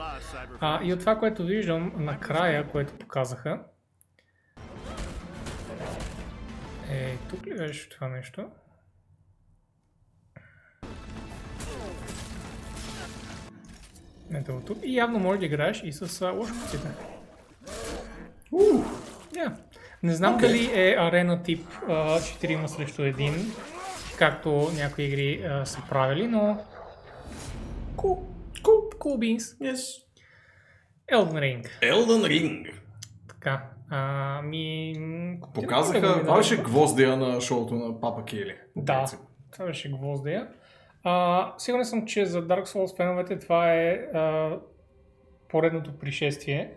А, 0.59 0.79
и 0.83 0.93
от 0.93 0.99
това, 0.99 1.15
което 1.15 1.43
виждам 1.43 1.91
накрая, 1.97 2.67
което 2.67 2.93
показаха. 2.93 3.59
Е, 6.89 7.17
тук 7.29 7.47
ли 7.47 7.57
беше 7.57 7.89
това 7.89 8.07
нещо? 8.07 8.49
Ето 14.33 14.53
го 14.53 14.61
тук. 14.61 14.77
И 14.83 14.95
явно 14.95 15.19
можеш 15.19 15.39
да 15.39 15.45
играеш 15.45 15.81
и 15.83 15.93
с 15.93 16.31
лошките. 16.31 16.77
Yeah. 19.33 19.53
Не 20.03 20.15
знам 20.15 20.35
Окей. 20.35 20.47
дали 20.47 20.71
е 20.73 20.95
арена 20.99 21.43
тип 21.43 21.67
а, 21.87 22.19
4 22.19 22.65
срещу 22.65 23.01
1, 23.01 23.33
както 24.17 24.71
някои 24.75 25.05
игри 25.05 25.43
а, 25.43 25.65
са 25.65 25.81
правили, 25.89 26.27
но... 26.27 26.65
Cool, 27.95 28.19
cool, 28.61 28.97
cool 28.97 29.17
beans. 29.17 29.39
Yes. 29.39 30.03
Elden 31.11 31.39
Ring. 31.39 31.67
Elden 31.81 32.23
Ring. 32.23 32.73
Така. 33.27 33.69
А, 33.89 34.41
ми... 34.41 34.93
Показаха, 35.53 36.21
това 36.21 36.37
беше 36.37 36.63
гвоздия 36.63 37.17
на 37.17 37.41
шоуто 37.41 37.75
на 37.75 37.99
Папа 37.99 38.25
Кели. 38.25 38.55
Да, 38.75 39.05
това 39.51 39.65
беше 39.65 39.91
гвоздия. 39.91 40.47
А, 41.03 41.53
сигурен 41.57 41.85
съм, 41.85 42.05
че 42.05 42.25
за 42.25 42.47
Dark 42.47 42.63
Souls 42.63 42.97
феновете 42.97 43.39
това 43.39 43.73
е 43.73 43.93
а, 44.13 44.57
поредното 45.49 45.99
пришествие. 45.99 46.71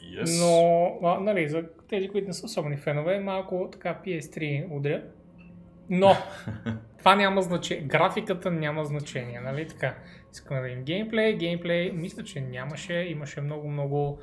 Yes. 0.00 0.40
Но, 0.40 1.08
а, 1.08 1.20
нали, 1.20 1.48
за 1.48 1.64
тези, 1.88 2.08
които 2.08 2.26
не 2.26 2.32
са 2.32 2.46
особени 2.46 2.76
фенове, 2.76 3.18
малко 3.18 3.68
така 3.72 4.00
PS3 4.04 4.66
удря. 4.70 5.02
Но, 5.90 6.12
това 6.98 7.16
няма 7.16 7.42
значение. 7.42 7.84
Графиката 7.84 8.50
няма 8.50 8.84
значение, 8.84 9.40
нали 9.40 9.68
така? 9.68 9.94
Искаме 10.32 10.60
да 10.60 10.66
видим 10.66 10.84
геймплей. 10.84 11.36
Геймплей, 11.36 11.92
мисля, 11.92 12.24
че 12.24 12.40
нямаше. 12.40 12.94
Имаше 12.94 13.40
много-много 13.40 14.18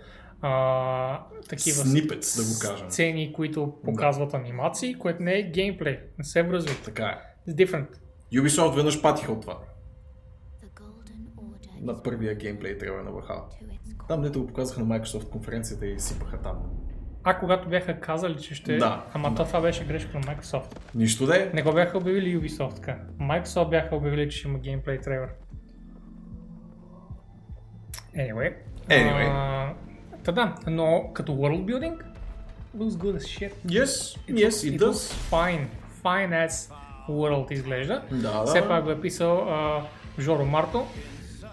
а, 0.46 1.26
такива 1.50 1.76
Снипец, 1.76 2.38
да 2.38 2.44
го 2.44 2.74
кажем. 2.74 2.92
сцени, 2.92 3.34
които 3.34 3.74
показват 3.86 4.34
анимации, 4.34 4.96
което 4.96 5.24
не 5.24 5.34
е 5.34 5.44
геймплей. 5.44 6.00
Не 6.18 6.24
се 6.24 6.44
връзва. 6.44 6.76
Така 6.86 7.06
е. 7.06 7.52
It's 7.52 7.66
different. 7.66 7.88
Ubisoft 8.34 8.76
веднъж 8.76 9.02
патиха 9.02 9.32
от 9.32 9.42
това. 9.42 9.58
На 11.82 12.04
първия 12.04 12.36
геймплей 12.36 12.78
трябва 12.78 13.04
на 13.04 13.12
върха. 13.12 13.42
Там 14.08 14.22
дето 14.22 14.42
го 14.42 14.48
показаха 14.48 14.84
на 14.84 15.00
Microsoft 15.00 15.30
конференцията 15.30 15.88
и 15.88 16.00
сипаха 16.00 16.38
там. 16.42 16.58
А 17.24 17.40
когато 17.40 17.70
бяха 17.70 18.00
казали, 18.00 18.42
че 18.42 18.56
ще... 18.56 18.78
Да. 18.78 19.06
Ама 19.14 19.36
то 19.36 19.46
това 19.46 19.62
беше 19.62 19.86
грешка 19.86 20.20
на 20.20 20.24
Microsoft. 20.24 20.80
Нищо 20.96 21.26
да 21.26 21.38
е. 21.38 21.52
Не 21.54 21.64
го 21.64 21.74
бяха 21.74 21.98
обявили 21.98 22.40
Ubisoft 22.40 22.76
така. 22.76 23.00
Microsoft 23.22 23.70
бяха 23.70 23.96
обявили, 23.96 24.30
че 24.30 24.38
ще 24.38 24.48
има 24.48 24.60
геймплей 24.60 25.02
трейлер. 25.02 25.30
Anyway. 28.16 28.56
Anyway. 28.90 29.30
А, 29.32 29.74
та 30.24 30.32
да, 30.32 30.56
но 30.68 31.10
като 31.14 31.32
world 31.32 31.66
building, 31.66 31.94
looks 32.78 32.90
good 32.90 33.18
as 33.18 33.40
shit. 33.40 33.52
Yes, 33.68 34.18
yes, 34.30 34.50
it 34.50 34.78
It 34.78 34.80
does. 34.80 34.88
looks 34.92 35.32
fine. 35.32 35.66
Fine 36.04 36.48
as 36.48 36.72
world 37.10 37.52
изглежда. 37.52 38.02
Да, 38.12 38.32
да. 38.32 38.44
Все 38.46 38.68
пак 38.68 38.84
го 38.84 38.92
е 38.92 39.02
писал 39.02 39.50
а, 39.50 39.82
Жоро 40.20 40.46
Марто, 40.46 40.88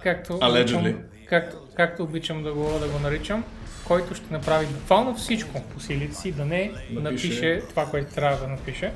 както 0.03 0.39
обичам, 0.43 0.95
както, 1.29 1.57
както 1.77 2.03
обичам 2.03 2.43
да 2.43 2.53
го, 2.53 2.79
да 2.81 2.89
го 2.89 2.99
наричам, 2.99 3.45
който 3.87 4.15
ще 4.15 4.33
направи 4.33 4.67
буквално 4.67 5.15
всичко 5.15 5.63
по 5.75 5.81
силите 5.81 6.15
си, 6.15 6.33
да 6.33 6.45
не 6.45 6.73
напише, 6.91 7.01
Напише. 7.01 7.63
това, 7.69 7.87
което 7.87 8.15
трябва 8.15 8.39
да 8.39 8.49
напише. 8.49 8.93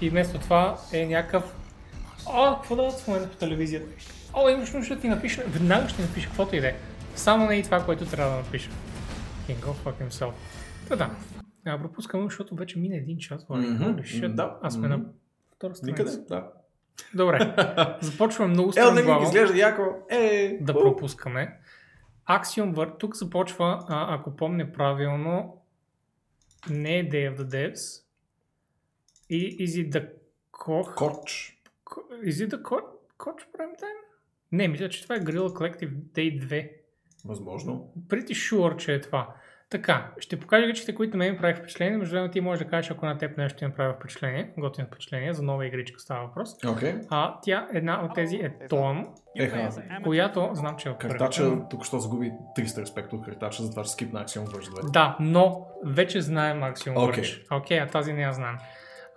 И 0.00 0.10
вместо 0.10 0.38
това 0.38 0.76
е 0.92 1.06
някакъв 1.06 1.44
О, 2.26 2.56
какво 2.56 2.76
да 2.76 2.90
в 2.90 3.08
момента 3.08 3.30
по 3.30 3.36
телевизията? 3.36 3.86
О, 4.34 4.48
имаш 4.48 4.72
нужда 4.72 4.94
да 4.94 5.00
ти 5.00 5.08
напиша. 5.08 5.42
Веднага 5.46 5.88
ще 5.88 6.02
напиша 6.02 6.26
каквото 6.26 6.56
и 6.56 6.60
да 6.60 6.68
е. 6.68 6.74
Само 7.16 7.46
не 7.46 7.54
и 7.54 7.62
това, 7.62 7.84
което 7.84 8.06
трябва 8.06 8.30
да 8.32 8.38
напиша. 8.38 8.70
Can 9.48 9.60
go 9.60 9.72
fuck 9.72 10.08
himself. 10.08 10.32
Та 10.88 10.96
да. 10.96 11.10
А, 11.64 11.78
пропускам, 11.78 12.24
защото 12.24 12.54
вече 12.54 12.78
мина 12.78 12.96
един 12.96 13.18
час. 13.18 13.46
Shit. 13.46 14.34
да, 14.34 14.58
Аз 14.62 14.74
сме 14.74 14.88
на 14.88 14.98
мгм. 14.98 15.08
втора 15.54 15.74
страница. 15.74 16.02
Никъде, 16.02 16.24
да. 16.28 16.50
Добре. 17.14 17.54
Започваме 18.02 18.52
много 18.52 18.72
Елден 18.76 18.96
Ринг 18.96 19.04
странно 19.04 19.22
изглежда 19.22 19.58
яко. 19.58 19.82
Е, 20.10 20.58
да 20.60 20.74
пропускаме. 20.74 21.58
Axiom 22.28 22.74
Verge, 22.74 22.98
тук 22.98 23.16
започва, 23.16 23.84
а, 23.88 24.14
ако 24.14 24.36
помня 24.36 24.72
правилно, 24.72 25.62
не 26.70 26.98
е 26.98 27.08
Day 27.08 27.34
of 27.34 27.36
the 27.36 27.44
Devs. 27.44 28.02
И 29.30 29.66
is 29.66 29.84
it 29.84 29.90
the 29.92 30.10
Koch? 30.52 30.94
Коч. 30.94 31.58
Is 32.24 32.46
it 32.46 32.50
the 32.50 32.62
Koch, 32.62 32.84
Koch 33.18 33.40
Prime 33.56 33.80
Time? 33.82 34.00
Не, 34.52 34.68
мисля, 34.68 34.88
че 34.88 35.02
това 35.02 35.14
е 35.14 35.20
Guerrilla 35.20 35.48
Collective 35.48 35.92
Day 35.92 36.46
2. 36.46 36.70
Възможно. 37.24 37.92
Pretty 38.08 38.30
sure, 38.30 38.76
че 38.76 38.94
е 38.94 39.00
това. 39.00 39.34
Така, 39.70 40.10
ще 40.18 40.40
покажа 40.40 40.64
игричките, 40.64 40.94
които 40.94 41.16
на 41.16 41.24
мен 41.24 41.32
ми 41.32 41.38
прави 41.38 41.54
впечатление. 41.54 41.98
Между 41.98 42.14
време 42.14 42.30
ти 42.30 42.40
можеш 42.40 42.64
да 42.64 42.70
кажеш, 42.70 42.90
ако 42.90 43.06
на 43.06 43.18
теб 43.18 43.36
нещо 43.36 43.58
ти 43.58 43.64
направи 43.64 43.94
впечатление, 43.94 44.50
готино 44.58 44.86
впечатление, 44.86 45.32
за 45.32 45.42
нова 45.42 45.66
игричка 45.66 46.00
става 46.00 46.26
въпрос. 46.26 46.48
Окей. 46.68 46.94
А 47.10 47.34
тя, 47.42 47.68
една 47.74 48.04
от 48.04 48.14
тези 48.14 48.36
е 48.36 48.54
Toam, 48.70 49.06
Еха. 49.36 49.70
която 50.04 50.50
знам, 50.52 50.76
че 50.76 50.88
е 50.88 50.92
от 50.92 50.98
Картача 50.98 51.68
тук 51.70 51.84
що 51.84 51.98
загуби 51.98 52.32
300 52.58 52.80
респект 52.80 53.12
от 53.12 53.24
картача, 53.24 53.62
затова 53.62 53.84
ще 53.84 53.92
скипна 53.92 54.24
Axiom 54.24 54.46
Verge 54.46 54.70
2. 54.70 54.90
Да, 54.90 55.16
но 55.20 55.66
вече 55.84 56.20
знаем 56.20 56.60
Axiom 56.60 57.08
Окей. 57.08 57.24
Verge. 57.24 57.56
Окей, 57.58 57.80
а 57.80 57.86
тази 57.86 58.12
не 58.12 58.22
я 58.22 58.32
знам. 58.32 58.58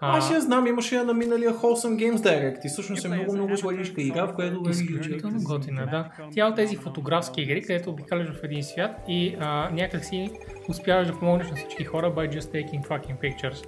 А, 0.04 0.18
Аз 0.18 0.32
я 0.32 0.42
знам, 0.42 0.68
имаше 0.68 0.96
я 0.96 1.04
на 1.04 1.14
миналия 1.14 1.54
Wholesome 1.54 1.96
Games 1.96 2.18
Direct 2.18 2.66
и 2.66 2.70
всъщност 2.70 3.06
е 3.06 3.08
много, 3.08 3.34
много 3.34 3.58
сладичка 3.58 4.02
игра, 4.02 4.26
в 4.26 4.36
която 4.36 4.64
е 4.68 4.72
Изключително 4.72 5.40
готина, 5.44 5.86
да. 5.86 6.10
Тя 6.34 6.46
е 6.46 6.50
от 6.50 6.56
тези 6.56 6.76
фотографски 6.76 7.42
игри, 7.42 7.62
където 7.62 7.90
обикаляш 7.90 8.28
в 8.28 8.44
един 8.44 8.64
свят 8.64 8.92
и 9.08 9.36
а, 9.40 9.70
някак 9.70 10.06
си 10.06 10.32
успяваш 10.70 11.08
да 11.08 11.20
помогнеш 11.20 11.50
на 11.50 11.56
всички 11.56 11.84
хора 11.84 12.14
by 12.16 12.40
just 12.40 12.42
taking 12.42 12.88
fucking 12.88 13.18
pictures. 13.20 13.66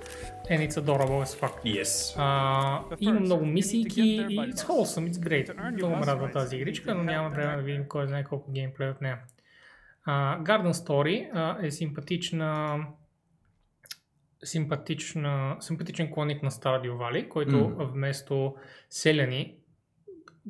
And 0.52 0.70
it's 0.70 0.78
adorable 0.84 1.24
as 1.26 1.42
fuck. 1.42 1.54
Yes. 1.66 2.16
А, 2.18 2.82
има 3.00 3.20
много 3.20 3.46
мисийки 3.46 4.02
и 4.02 4.40
it's 4.40 4.56
wholesome, 4.56 5.12
it's 5.12 5.30
great. 5.30 5.72
Много 5.72 5.96
ме 5.96 6.06
радва 6.06 6.32
тази 6.32 6.56
игричка, 6.56 6.96
но 6.96 7.04
няма 7.04 7.30
време 7.30 7.56
да 7.56 7.62
видим 7.62 7.84
кой 7.88 8.08
знае 8.08 8.24
колко 8.24 8.52
геймплей 8.52 8.90
от 8.90 9.02
нея. 9.02 9.18
А, 10.06 10.40
Garden 10.40 10.72
Story 10.72 11.30
а, 11.34 11.58
е 11.66 11.72
симпатична, 11.72 12.80
симпатичен 14.44 16.12
клоник 16.12 16.44
на 16.44 16.52
Stardew 16.52 16.92
Valley, 16.92 17.28
който 17.28 17.58
Мгм. 17.58 17.84
вместо 17.84 18.56
селяни, 18.90 19.56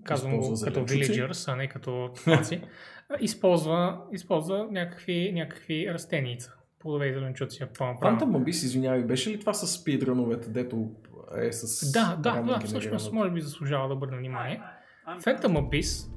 казвам 0.03 0.37
го 0.37 0.55
като 0.63 0.79
villagers, 0.79 1.53
а 1.53 1.55
не 1.55 1.67
като 1.67 2.09
тваци, 2.15 2.61
а, 3.09 3.17
използва, 3.19 4.01
използва 4.11 4.67
някакви, 4.71 5.31
някакви 5.33 5.93
растеница, 5.93 6.53
плодове 6.79 7.07
и 7.07 7.13
зеленчуци. 7.13 7.63
Phantom 7.63 8.19
Abyss, 8.19 8.49
извинявай, 8.49 9.03
беше 9.03 9.29
ли 9.29 9.39
това 9.39 9.53
с 9.53 9.67
спидрановете, 9.67 10.49
дето 10.49 10.91
е 11.37 11.51
с... 11.51 11.91
Да, 11.91 12.15
да, 12.19 12.41
да, 12.41 12.59
всъщност 12.65 13.13
може 13.13 13.31
би 13.31 13.41
заслужава 13.41 13.87
да 13.87 13.93
обърна 13.93 14.17
внимание. 14.17 14.61
Phantom 15.07 15.41
Abyss 15.47 16.09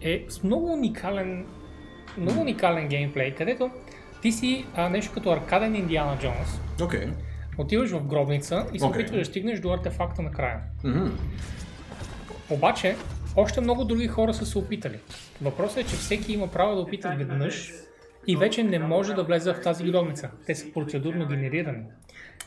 е 0.00 0.24
с 0.28 0.42
много 0.42 0.72
уникален, 0.72 1.46
много 2.18 2.40
уникален 2.40 2.88
геймплей, 2.88 3.34
където 3.34 3.70
ти 4.26 4.32
си 4.32 4.64
а, 4.74 4.88
нещо 4.88 5.12
като 5.14 5.30
аркаден 5.30 5.74
Индиана 5.74 6.18
Джонс. 6.18 6.60
Окей. 6.82 7.06
Отиваш 7.58 7.90
в 7.90 8.06
гробница 8.06 8.66
и 8.74 8.78
се 8.78 8.84
Окей. 8.84 9.00
опитваш 9.02 9.18
да 9.18 9.24
стигнеш 9.24 9.60
до 9.60 9.72
артефакта 9.72 10.22
накрая. 10.22 10.60
Мгм. 10.84 11.06
Обаче, 12.50 12.96
още 13.36 13.60
много 13.60 13.84
други 13.84 14.06
хора 14.08 14.34
са 14.34 14.46
се 14.46 14.58
опитали. 14.58 14.98
Въпросът 15.42 15.78
е, 15.78 15.86
че 15.86 15.96
всеки 15.96 16.32
има 16.32 16.48
право 16.48 16.74
да 16.74 16.80
опита 16.80 17.14
веднъж 17.18 17.72
и 18.26 18.36
вече 18.36 18.64
не 18.64 18.78
може 18.78 19.14
да 19.14 19.22
влезе 19.24 19.52
в 19.52 19.60
тази 19.60 19.84
гробница. 19.84 20.30
Те 20.46 20.54
са 20.54 20.72
процедурно 20.74 21.26
генерирани. 21.26 21.82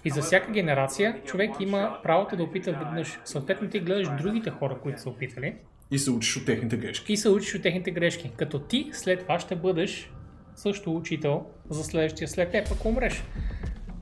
И 0.05 0.09
за 0.09 0.21
всяка 0.21 0.51
генерация 0.51 1.21
човек 1.25 1.51
има 1.59 1.97
правото 2.03 2.36
да 2.36 2.43
опита 2.43 2.71
веднъж. 2.71 3.19
Съответно 3.25 3.69
ти 3.69 3.80
гледаш 3.80 4.07
другите 4.17 4.49
хора, 4.49 4.77
които 4.84 5.01
са 5.01 5.09
опитали 5.09 5.55
И 5.91 5.99
се 5.99 6.11
учиш 6.11 6.38
от 6.38 6.45
техните 6.45 6.77
грешки. 6.77 7.13
и 7.13 7.17
се 7.17 7.30
учиш 7.30 7.55
от 7.55 7.61
техните 7.61 7.91
грешки. 7.91 8.32
Като 8.38 8.59
ти 8.59 8.89
след 8.93 9.19
това 9.19 9.39
ще 9.39 9.55
бъдеш 9.55 10.11
също 10.60 10.95
учител 10.95 11.45
за 11.70 11.84
следващия 11.84 12.28
след 12.28 12.51
теб, 12.51 12.68
ако 12.72 12.88
умреш. 12.88 13.24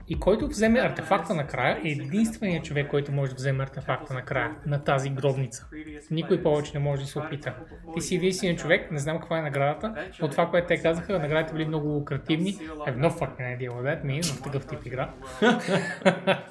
И 0.09 0.19
който 0.19 0.47
вземе 0.47 0.79
артефакта 0.79 1.33
накрая 1.33 1.81
е 1.83 1.89
единственият 1.89 2.65
човек, 2.65 2.89
който 2.89 3.11
може 3.11 3.31
да 3.31 3.35
вземе 3.35 3.63
артефакта 3.63 4.13
накрая 4.13 4.55
на 4.65 4.83
тази 4.83 5.09
гробница. 5.09 5.67
Никой 6.11 6.43
повече 6.43 6.71
не 6.73 6.79
може 6.79 7.01
да 7.01 7.07
се 7.07 7.19
опита. 7.19 7.55
Ти 7.95 8.01
си 8.01 8.15
единственият 8.15 8.59
човек, 8.59 8.91
не 8.91 8.99
знам 8.99 9.19
каква 9.19 9.39
е 9.39 9.41
наградата, 9.41 9.95
но 10.21 10.29
това, 10.29 10.49
което 10.49 10.67
те 10.67 10.81
казаха, 10.81 11.19
наградите 11.19 11.53
били 11.53 11.65
много 11.65 11.87
лукративни. 11.87 12.53
Have 12.55 12.97
no 12.97 13.09
fucking 13.09 13.59
idea 13.59 13.71
what 13.71 13.83
that 13.83 14.03
means 14.05 14.23
в 14.23 14.43
такъв 14.43 14.67
тип 14.67 14.85
игра. 14.85 15.13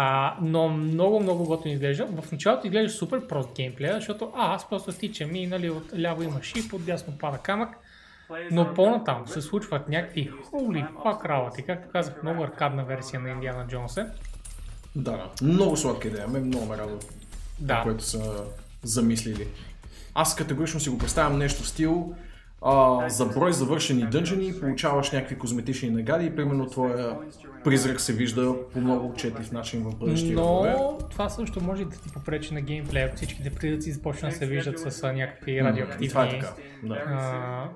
А, 0.00 0.36
но 0.42 0.68
много, 0.68 1.20
много 1.20 1.44
готино 1.44 1.74
изглежда. 1.74 2.06
В 2.06 2.32
началото 2.32 2.66
изглежда 2.66 2.90
супер 2.90 3.26
прост 3.26 3.56
геймплея, 3.56 3.94
защото 3.94 4.32
а, 4.36 4.54
аз 4.54 4.68
просто 4.68 4.92
тичам 4.92 5.34
и 5.34 5.46
нали, 5.46 5.70
от 5.70 5.98
ляво 5.98 6.22
има 6.22 6.42
шип, 6.42 6.72
от 6.72 6.84
дясно 6.84 7.18
пада 7.18 7.38
камък. 7.38 7.76
Но 8.50 8.74
по-натам 8.74 9.28
се 9.28 9.42
случват 9.42 9.88
някакви 9.88 10.30
holy 10.52 10.92
fuck 10.92 11.28
работи. 11.28 11.62
Както 11.62 11.88
казах, 11.92 12.22
много 12.22 12.42
аркадна 12.42 12.84
версия 12.84 13.20
на 13.20 13.30
Индиана 13.30 13.66
Джонс 13.66 13.96
е. 13.96 14.06
Да, 14.96 15.12
да. 15.12 15.30
Много 15.42 15.76
сладка 15.76 16.08
идея. 16.08 16.28
Мен 16.28 16.46
много 16.46 16.66
ме 16.66 16.78
радва. 16.78 16.98
Да. 17.60 17.82
което 17.82 18.04
са 18.04 18.44
замислили. 18.82 19.48
Аз 20.14 20.36
категорично 20.36 20.80
си 20.80 20.90
го 20.90 20.98
представям 20.98 21.38
нещо 21.38 21.62
в 21.62 21.68
стил 21.68 22.14
а, 22.62 23.08
за 23.08 23.26
брой 23.26 23.52
завършени 23.52 24.06
дънжени, 24.06 24.60
получаваш 24.60 25.10
някакви 25.10 25.38
козметични 25.38 25.90
награди 25.90 26.26
и 26.26 26.36
примерно 26.36 26.66
твоя 26.66 27.16
призрак 27.64 28.00
се 28.00 28.12
вижда 28.12 28.54
по 28.72 28.80
много 28.80 29.08
отчетлив 29.08 29.52
начин 29.52 29.82
в 29.82 29.96
бъдещи 29.96 30.36
рове. 30.36 30.74
Но 30.78 30.98
това 31.10 31.28
също 31.28 31.60
може 31.60 31.84
да 31.84 31.90
ти 31.90 32.12
попречи 32.14 32.54
на 32.54 32.60
геймплея, 32.60 33.06
ако 33.06 33.16
всичките 33.16 33.50
призраци 33.50 33.92
започнат 33.92 34.32
да 34.32 34.38
се 34.38 34.46
виждат 34.46 34.78
с 34.78 35.12
някакви 35.12 35.52
И 35.52 35.58
това 35.58 35.60
е 35.60 35.64
радиоактивни, 35.64 36.08
така. 36.08 36.54
Да. 36.82 36.94
а, 36.94 37.68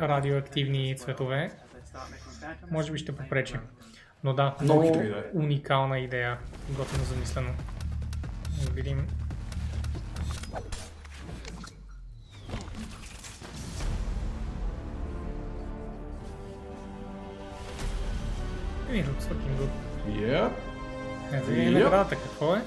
радиоактивни 0.00 0.96
цветове. 0.98 1.50
Може 2.70 2.92
би 2.92 2.98
ще 2.98 3.16
попречи. 3.16 3.54
Но 4.24 4.32
да, 4.32 4.54
Много 4.62 5.02
уникална 5.34 5.98
идея, 5.98 6.38
готино 6.70 7.04
замислено. 7.04 7.54
Да 8.64 8.70
видим. 8.70 9.06
Еми, 18.90 19.04
looks 19.04 19.24
fucking 19.28 19.54
good. 19.60 19.70
Yeah. 20.06 20.50
Е, 21.32 21.40
видим 21.40 21.64
Yep. 21.64 21.72
наградата 21.72 22.16
какво 22.16 22.54
е. 22.56 22.62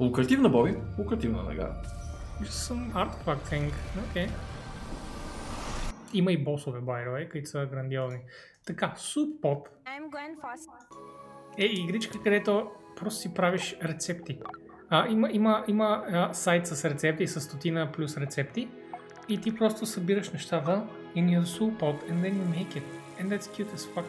Лукративна, 0.00 0.48
Боби. 0.48 0.76
Лукративна 0.98 1.42
награда. 1.42 1.74
Some 2.42 2.92
artifact 2.92 3.44
thing. 3.50 3.70
Okay. 4.14 4.30
Има 6.16 6.32
и 6.32 6.44
босове, 6.44 6.80
by 6.80 7.08
the 7.08 7.14
way, 7.14 7.30
които 7.30 7.48
са 7.48 7.66
грандиозни. 7.66 8.20
Така, 8.66 8.94
Gwen 10.10 10.36
Foster. 10.36 10.96
е 11.58 11.64
игричка, 11.64 12.18
където 12.24 12.70
просто 12.96 13.20
си 13.20 13.34
правиш 13.34 13.76
рецепти. 13.84 14.38
А, 14.90 15.08
има 15.08 15.28
има, 15.32 15.64
има 15.68 16.04
а, 16.12 16.34
сайт 16.34 16.66
с 16.66 16.84
рецепти, 16.84 17.26
с 17.26 17.40
стотина 17.40 17.92
плюс 17.92 18.16
рецепти 18.16 18.68
и 19.28 19.40
ти 19.40 19.54
просто 19.54 19.86
събираш 19.86 20.32
нещата 20.32 20.86
in 21.16 21.38
your 21.38 21.44
soup 21.44 21.76
pot 21.80 22.10
and 22.10 22.22
then 22.22 22.34
you 22.34 22.46
make 22.58 22.76
it. 22.76 22.82
And 23.20 23.28
that's 23.28 23.46
cute 23.46 23.74
as 23.76 23.94
fuck. 23.94 24.04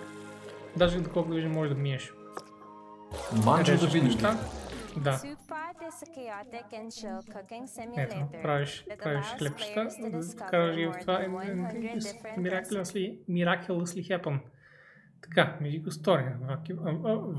Даже 0.78 1.02
доколкото 1.02 1.36
виждам, 1.36 1.52
може 1.52 1.70
да 1.70 1.76
миеш. 1.76 2.14
Манче 3.46 3.78
да 3.78 3.88
видиш. 3.88 4.14
неща. 4.14 4.38
Да. 5.04 5.22
Ето, 7.98 8.16
правиш, 8.42 8.86
правиш 9.04 9.26
хлебчета, 9.38 9.88
ги 10.76 10.86
в 10.86 10.92
more 10.92 11.02
това 11.02 11.20
than 11.20 11.30
and, 11.30 11.48
and, 11.48 11.72
100 11.72 11.94
and 11.94 12.02
different 12.02 12.38
miraculously, 12.38 13.20
miraculously 13.30 14.02
happen. 14.10 14.40
Така, 15.22 15.58
Music 15.62 15.92
Story, 15.92 16.26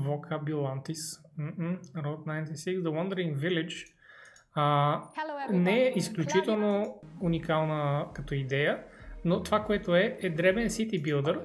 Vocabulantis, 0.07 1.03
Road 1.95 2.25
96, 2.25 2.81
The 2.83 2.91
Wandering 2.91 3.35
Village. 3.35 3.93
А, 4.53 5.01
не 5.51 5.83
е 5.83 5.93
изключително 5.95 7.01
уникална 7.21 8.05
като 8.13 8.33
идея, 8.33 8.83
но 9.25 9.43
това, 9.43 9.63
което 9.63 9.95
е, 9.95 10.17
е 10.21 10.29
дребен 10.29 10.67
City 10.67 11.01
Builder, 11.01 11.39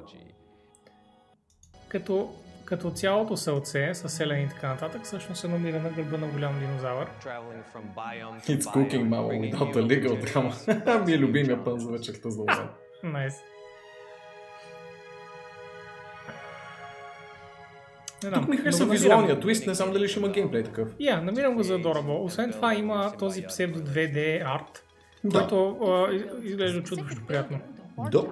като, 1.89 2.35
като 2.65 2.91
цялото 2.91 3.37
селце 3.37 3.95
с 3.95 4.09
селени 4.09 4.43
и 4.43 4.49
така 4.49 4.69
нататък, 4.69 5.03
всъщност 5.05 5.41
се 5.41 5.49
намира 5.49 5.81
на 5.81 5.91
гърба 5.91 6.17
на 6.17 6.27
голям 6.27 6.59
динозавър. 6.61 7.09
It's 7.21 8.65
cooking 8.65 9.05
mama 9.05 9.31
without 9.43 9.75
a 9.75 9.83
legal 9.83 10.25
drama. 10.25 11.05
Ми 11.07 11.13
е 11.13 11.19
любимия 11.19 11.65
пън 11.65 11.79
за 11.79 11.91
вечерта 11.91 12.31
за 12.31 12.43
обяд. 12.43 12.81
Найс. 13.03 13.35
Не 18.25 18.31
Тук 18.31 18.49
ми 18.49 18.57
намирам- 18.57 18.91
визуалния 18.91 19.41
твист, 19.41 19.67
не 19.67 19.75
знам 19.75 19.93
дали 19.93 20.09
ще 20.09 20.19
има 20.19 20.29
геймплей 20.29 20.63
такъв. 20.63 20.89
Я, 21.01 21.21
намирам 21.21 21.55
го 21.55 21.63
за 21.63 21.75
adorable. 21.75 22.25
Освен 22.25 22.53
това 22.53 22.75
има 22.75 23.13
този 23.19 23.43
псевдо 23.43 23.79
2D 23.81 24.43
арт, 24.47 24.85
Да. 25.25 25.39
който 25.41 25.79
из- 26.13 26.23
изглежда 26.43 26.83
чудващо 26.83 27.27
приятно. 27.27 27.59
Да. 28.01 28.23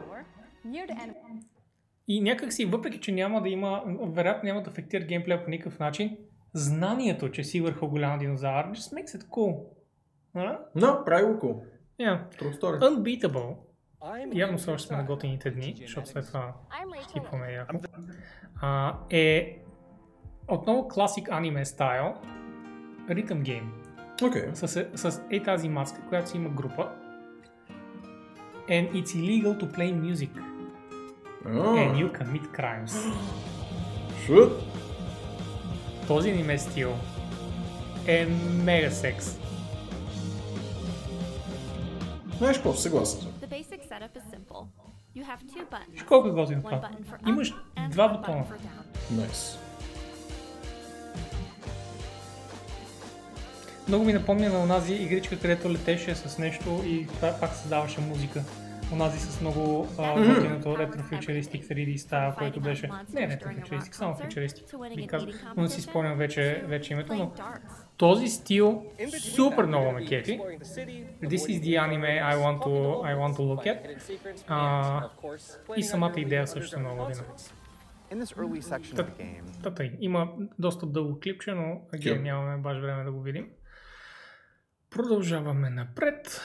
И 2.12 2.20
някак 2.20 2.52
си, 2.52 2.64
въпреки 2.64 3.00
че 3.00 3.12
няма 3.12 3.42
да 3.42 3.48
има, 3.48 3.82
вероятно 4.00 4.46
няма 4.46 4.62
да 4.62 4.70
афектира 4.70 5.04
геймплея 5.04 5.44
по 5.44 5.50
никакъв 5.50 5.78
начин, 5.78 6.16
знанието, 6.54 7.30
че 7.30 7.44
си 7.44 7.60
върху 7.60 7.88
голям 7.88 8.18
динозавър, 8.18 8.66
just 8.66 8.94
makes 8.94 9.18
it 9.18 9.24
cool. 9.24 9.64
Да, 10.76 11.04
прави 11.04 11.24
го 11.24 11.32
cool. 11.32 11.62
Yeah. 12.00 12.40
True 12.40 12.60
story. 12.60 12.80
Unbeatable. 12.80 13.56
Явно 14.34 14.58
все 14.58 14.70
още 14.70 14.88
сме 14.88 14.96
на 14.96 15.04
готините 15.04 15.50
дни, 15.50 15.76
защото 15.80 16.08
след 16.08 16.26
това 16.26 16.54
типваме 17.12 17.52
яко. 17.52 17.76
А, 18.60 18.98
е 19.10 19.58
отново 20.48 20.88
класик 20.88 21.28
аниме 21.30 21.64
стайл, 21.64 22.14
ритъм 23.10 23.42
гейм. 23.42 23.72
С, 24.52 24.68
с 24.94 25.22
е 25.30 25.42
тази 25.42 25.68
маска, 25.68 26.08
която 26.08 26.30
си 26.30 26.36
има 26.36 26.48
група. 26.48 26.92
And 28.68 28.92
it's 28.92 29.16
illegal 29.16 29.60
to 29.60 29.76
play 29.76 30.12
music. 30.12 30.51
And 31.44 31.96
you 31.96 32.12
commit 32.12 32.42
crimes. 32.52 32.92
Шут. 34.26 34.52
Този 36.06 36.30
аниме 36.30 36.58
стил 36.58 36.92
е 38.06 38.26
мега 38.54 38.90
секс. 38.90 39.38
Знаеш 42.38 42.56
какво, 42.56 42.74
съгласен 42.74 43.20
съм. 43.20 43.32
The 43.32 43.48
basic 43.48 43.80
setup 43.82 44.16
is 44.16 44.36
simple. 44.36 44.66
You 45.16 45.24
have 45.24 45.40
two 45.46 45.64
buttons. 45.64 45.90
Виж 45.90 46.02
колко 46.02 46.28
е 46.28 46.32
готино 46.32 46.60
One 46.60 46.64
това. 46.64 46.76
button 46.80 47.04
for 47.04 47.22
up 47.22 47.28
Имаш 47.28 47.54
and 47.76 47.88
два 47.88 48.04
one 48.04 48.16
бутона. 48.16 48.36
button 48.36 48.44
for 48.44 48.56
down. 48.56 49.20
Найс. 49.20 49.58
Много 53.88 54.04
ми 54.04 54.12
напомня 54.12 54.48
на 54.48 54.62
онази 54.62 54.94
игричка, 54.94 55.38
където 55.38 55.70
летеше 55.70 56.14
с 56.14 56.38
нещо 56.38 56.82
и 56.84 57.06
това 57.06 57.32
пак 57.40 57.54
създаваше 57.54 58.00
музика. 58.00 58.42
Онази 58.92 59.18
с 59.18 59.40
много 59.40 59.88
готиното 59.98 60.78
ретрофьючеристик 60.78 61.64
3D 61.64 61.96
стайл, 61.96 62.32
който 62.38 62.60
беше... 62.60 62.90
Не 63.12 63.28
ретрофьючеристик, 63.28 63.94
само 63.94 64.14
фьючеристик. 64.14 64.64
Би 64.96 65.06
казал, 65.06 65.28
но 65.56 65.62
не 65.62 65.68
си 65.68 65.82
спомням 65.82 66.18
вече, 66.18 66.64
вече 66.66 66.92
името, 66.92 67.14
но 67.14 67.32
този 67.96 68.28
стил 68.28 68.84
супер 69.20 69.64
много 69.64 69.92
ме 69.92 70.06
кефи. 70.06 70.40
This 71.22 71.42
is 71.52 71.60
the 71.60 71.80
anime 71.80 72.32
I 72.32 72.36
want 72.36 72.58
to, 72.58 73.02
I 73.10 73.14
want 73.16 73.36
to 73.36 73.42
look 73.50 73.66
at. 73.66 73.78
А, 74.48 75.10
и 75.76 75.82
самата 75.82 76.14
идея 76.16 76.46
също 76.46 76.76
е 76.76 76.80
много 76.80 77.04
година. 77.04 77.24
In 78.12 78.20
this 78.22 78.36
early 78.36 78.60
section 78.60 78.96
of 78.96 79.06
the 79.06 79.16
game, 79.16 79.62
Та 79.62 79.74
тъй, 79.74 79.92
има 80.00 80.32
доста 80.58 80.86
дълго 80.86 81.20
клипче, 81.20 81.52
но 81.52 81.80
again, 81.94 82.22
нямаме 82.22 82.62
баш 82.62 82.78
време 82.78 83.04
да 83.04 83.12
го 83.12 83.20
видим. 83.20 83.46
Продължаваме 84.90 85.70
напред 85.70 86.40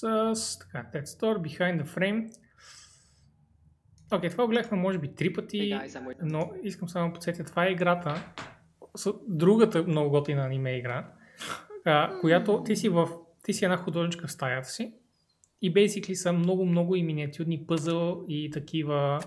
с 0.00 0.58
така, 0.58 0.90
Dead 0.94 1.04
Store, 1.04 1.38
Behind 1.38 1.82
the 1.82 1.86
Frame. 1.86 2.30
Окей, 4.12 4.30
това 4.30 4.44
го 4.44 4.50
гледахме 4.50 4.78
може 4.78 4.98
би 4.98 5.14
три 5.14 5.32
пъти, 5.32 5.78
но 6.22 6.50
искам 6.62 6.88
само 6.88 7.08
да 7.08 7.12
подсетя, 7.12 7.44
това 7.44 7.66
е 7.66 7.70
играта, 7.70 8.32
другата 9.28 9.82
много 9.82 10.10
готина 10.10 10.44
аниме 10.44 10.78
игра, 10.78 11.12
а, 11.84 12.20
която 12.20 12.62
ти 12.62 12.76
си 12.76 12.88
в, 12.88 13.08
ти 13.44 13.52
си 13.52 13.64
една 13.64 13.76
художничка 13.76 14.26
в 14.26 14.32
стаята 14.32 14.68
си 14.68 14.94
и 15.62 15.74
basically 15.74 16.14
са 16.14 16.32
много-много 16.32 16.96
и 16.96 17.02
миниатюрни 17.02 17.66
пъзъл 17.66 18.24
и 18.28 18.50
такива 18.50 19.20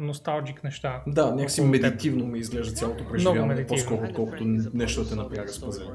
носталджик 0.00 0.64
неща. 0.64 1.02
Да, 1.06 1.34
някакси 1.34 1.60
медитивно 1.62 2.26
ми 2.26 2.38
изглежда 2.38 2.74
цялото 2.74 3.08
преживяване, 3.08 3.66
по-скоро 3.66 4.04
отколкото 4.04 4.44
нещо 4.74 5.02
да 5.02 5.08
те 5.08 5.16
напряга 5.16 5.48
с 5.48 5.60
пъзели. 5.60 5.86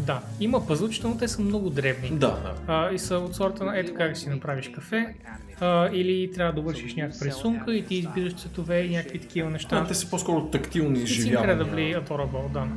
Да, 0.00 0.22
има 0.40 0.66
пъзълчета, 0.66 1.08
но 1.08 1.16
те 1.16 1.28
са 1.28 1.42
много 1.42 1.70
дребни. 1.70 2.10
Да, 2.10 2.16
да. 2.16 2.54
А, 2.66 2.92
и 2.92 2.98
са 2.98 3.18
от 3.18 3.34
сорта 3.34 3.64
на 3.64 3.78
ето 3.78 3.94
как 3.94 4.16
си 4.16 4.28
направиш 4.28 4.68
кафе, 4.68 5.14
а, 5.60 5.88
или 5.92 6.30
трябва 6.32 6.52
да 6.52 6.60
вършиш 6.60 6.94
някаква 6.94 7.26
рисунка 7.26 7.74
и 7.74 7.84
ти 7.84 7.94
избираш 7.94 8.34
цветове 8.34 8.80
и 8.80 8.96
някакви 8.96 9.18
такива 9.18 9.50
неща. 9.50 9.80
Да, 9.80 9.86
те 9.86 9.94
са 9.94 10.10
по-скоро 10.10 10.46
тактилни 10.46 10.98
It's 10.98 11.02
изживявания. 11.02 11.58
incredibly 11.58 12.04
adorable, 12.04 12.52
да. 12.52 12.68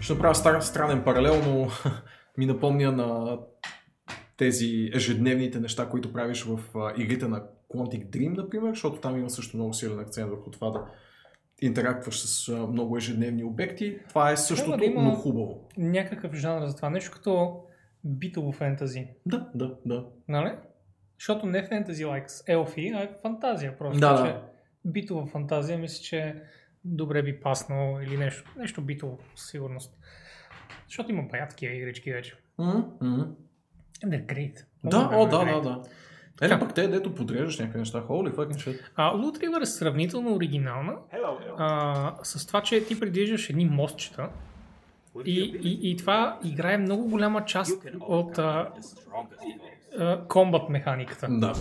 Ще 0.00 0.12
направя 0.12 0.34
стар, 0.34 0.60
странен 0.60 1.02
паралел, 1.02 1.42
но 1.46 1.68
ми 2.38 2.46
напомня 2.46 2.92
на 2.92 3.38
тези 4.36 4.90
ежедневните 4.94 5.60
неща, 5.60 5.88
които 5.88 6.12
правиш 6.12 6.44
в 6.44 6.78
а, 6.78 6.92
игрите 6.96 7.28
на 7.28 7.42
Quantic 7.70 8.06
Dream, 8.06 8.36
например, 8.36 8.70
защото 8.70 9.00
там 9.00 9.18
има 9.18 9.30
също 9.30 9.56
много 9.56 9.74
силен 9.74 9.98
акцент 10.00 10.30
върху 10.30 10.50
това 10.50 10.70
да 10.70 10.84
интерактваш 11.60 12.20
с 12.20 12.48
много 12.68 12.96
ежедневни 12.96 13.44
обекти. 13.44 13.98
Това 14.08 14.30
е 14.30 14.36
същото, 14.36 14.76
да 14.76 14.84
има- 14.84 15.02
но 15.02 15.14
хубаво. 15.14 15.68
Някакъв 15.76 16.34
жанр 16.34 16.66
за 16.66 16.76
това. 16.76 16.90
Нещо 16.90 17.10
като 17.12 17.60
битово 18.04 18.52
фентази. 18.52 19.06
Да, 19.26 19.50
да, 19.54 19.74
да. 19.86 20.06
Нали? 20.28 20.52
Защото 21.18 21.46
не 21.46 21.62
фентази 21.62 22.04
like 22.04 22.42
елфи, 22.48 22.88
а 22.88 23.02
е 23.02 23.10
фантазия 23.22 23.78
просто. 23.78 24.00
Да, 24.00 24.12
да. 24.14 24.42
Битова 24.84 25.26
фантазия 25.26 25.78
мисля, 25.78 26.02
че 26.02 26.42
добре 26.84 27.22
би 27.22 27.40
паснало 27.40 28.00
или 28.00 28.16
нещо, 28.16 28.50
нещо 28.56 28.82
битово 28.82 29.18
със 29.34 29.50
сигурност. 29.50 29.96
Защото 30.88 31.10
има 31.10 31.22
бая 31.22 31.48
такива 31.48 31.74
игрички 31.74 32.12
вече. 32.12 32.34
М. 32.58 32.84
They're 34.04 34.26
great. 34.26 34.64
Да, 34.84 34.98
Много 34.98 35.14
о, 35.14 35.38
време 35.38 35.52
да, 35.52 35.60
да, 35.60 35.68
да. 35.70 35.82
Е, 36.40 36.58
пък 36.58 36.74
те, 36.74 36.88
дето 36.88 37.14
подреждаш 37.14 37.58
някакви 37.58 37.78
неща, 37.78 38.02
holy 38.08 38.34
fucking 38.34 38.54
shit. 38.54 38.80
А, 38.96 39.14
Loot 39.14 39.38
River 39.38 39.62
е 39.62 39.66
сравнително 39.66 40.34
оригинална 40.34 40.94
а, 41.58 42.14
с 42.22 42.46
това, 42.46 42.60
че 42.62 42.84
ти 42.86 43.00
предвиждаш 43.00 43.50
едни 43.50 43.64
мостчета 43.64 44.28
и, 45.24 45.60
и, 45.62 45.90
и 45.90 45.96
това 45.96 46.38
играе 46.44 46.78
много 46.78 47.08
голяма 47.08 47.44
част 47.44 47.86
от 48.00 48.38
а, 48.38 48.68
а, 49.98 50.20
комбат 50.28 50.68
механиката. 50.68 51.26
Да. 51.30 51.52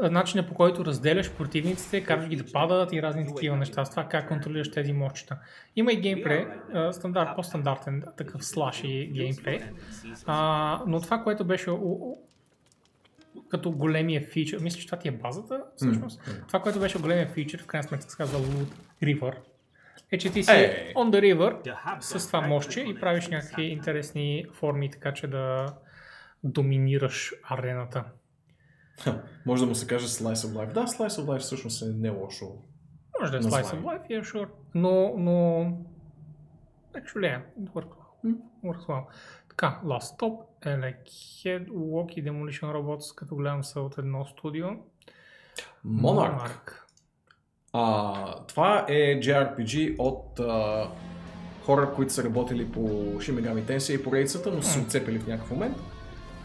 А, 0.00 0.10
Начинът 0.10 0.48
по 0.48 0.54
който 0.54 0.84
разделяш 0.84 1.30
противниците, 1.30 2.04
караш 2.04 2.28
ги 2.28 2.36
да 2.36 2.52
падат 2.52 2.92
и 2.92 3.02
разни 3.02 3.26
такива 3.26 3.56
неща. 3.56 3.84
С 3.84 3.90
това 3.90 4.04
как 4.04 4.28
контролираш 4.28 4.70
тези 4.70 4.92
мостчета. 4.92 5.38
Има 5.76 5.92
и 5.92 6.00
геймплей, 6.00 6.46
а, 6.74 6.92
стандарт, 6.92 7.28
по-стандартен 7.36 8.02
такъв 8.16 8.44
слаш 8.44 8.80
и 8.84 9.10
геймплей. 9.14 9.60
А, 10.26 10.82
но 10.86 11.00
това, 11.00 11.22
което 11.22 11.44
беше 11.44 11.70
като 13.48 13.70
големия 13.70 14.20
фичър, 14.20 14.58
мисля, 14.58 14.80
че 14.80 14.86
това 14.86 14.98
ти 14.98 15.08
е 15.08 15.12
базата, 15.12 15.64
всъщност. 15.76 16.20
Това, 16.46 16.60
което 16.62 16.80
беше 16.80 16.98
големия 16.98 17.28
фичър, 17.28 17.62
в 17.62 17.66
крайна 17.66 17.88
сметка 17.88 18.10
се 18.10 18.16
казва 18.16 18.38
Loot 18.38 18.74
River, 19.02 19.34
е, 20.10 20.18
че 20.18 20.32
ти 20.32 20.44
си 20.44 20.50
Е. 20.50 20.92
on 20.96 21.10
the 21.10 21.34
river 21.34 22.00
с 22.00 22.26
това 22.26 22.40
мощче 22.40 22.80
и 22.80 23.00
правиш 23.00 23.28
някакви 23.28 23.62
интересни 23.62 24.46
форми, 24.52 24.90
така 24.90 25.14
че 25.14 25.26
да 25.26 25.74
доминираш 26.44 27.32
арената. 27.48 28.04
Ха, 29.00 29.22
Може 29.46 29.62
да 29.62 29.66
му 29.68 29.74
се 29.74 29.86
каже 29.86 30.06
Slice 30.06 30.34
of 30.34 30.52
Life. 30.52 30.72
Да, 30.72 30.86
Slice 30.86 31.08
of 31.08 31.24
Life 31.24 31.38
всъщност 31.38 31.82
е 31.82 31.86
не 31.86 32.10
лошо. 32.10 32.46
Може 33.20 33.32
да 33.32 33.38
е. 33.38 33.40
Slice 33.40 33.62
of 33.62 33.82
Life, 33.82 34.10
yeah, 34.10 34.22
sure. 34.22 34.48
Но, 34.74 35.14
но... 35.18 35.32
Actually, 36.94 37.38
yeah, 37.38 37.42
well. 37.74 39.04
Така, 39.56 39.80
Last 39.84 40.18
Stop, 40.18 40.36
Head, 40.64 41.68
Walkie 41.68 42.24
Demolition 42.24 42.72
Robots, 42.72 43.14
като 43.14 43.36
гледам 43.36 43.64
са 43.64 43.80
от 43.80 43.98
едно 43.98 44.24
студио. 44.24 44.66
Monarch. 45.86 46.38
Monarch. 46.38 46.72
А, 47.72 48.44
това 48.46 48.86
е 48.88 49.20
JRPG 49.20 49.94
от 49.98 50.40
а, 50.40 50.88
хора, 51.64 51.92
които 51.94 52.12
са 52.12 52.24
работили 52.24 52.72
по 52.72 52.80
Shin 53.18 53.40
Megami 53.40 53.62
Tensei 53.62 54.00
и 54.00 54.04
по 54.04 54.12
рейдсата, 54.12 54.50
но 54.50 54.62
са 54.62 54.70
се 54.70 54.80
отцепили 54.80 55.18
в 55.18 55.26
някакъв 55.26 55.50
момент. 55.50 55.76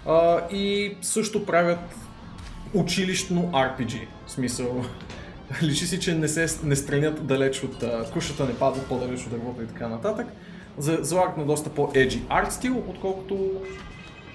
А, 0.05 0.47
и 0.51 0.97
също 1.01 1.45
правят 1.45 1.95
училищно 2.73 3.51
RPG. 3.51 4.07
В 4.25 4.31
смисъл, 4.31 4.83
личи 5.63 5.87
си, 5.87 5.99
че 5.99 6.15
не 6.15 6.27
се 6.27 6.67
не 6.67 6.75
странят 6.75 7.27
далеч 7.27 7.63
от 7.63 7.83
а, 7.83 8.11
кушата, 8.11 8.45
не 8.45 8.59
падат 8.59 8.87
по-далеч 8.87 9.23
от 9.23 9.29
дървото 9.29 9.61
и 9.61 9.67
така 9.67 9.87
нататък. 9.87 10.27
За- 10.79 10.99
Залагат 11.01 11.37
на 11.37 11.45
доста 11.45 11.69
по-еджи 11.69 12.21
арт 12.29 12.51
стил, 12.51 12.83
отколкото 12.87 13.51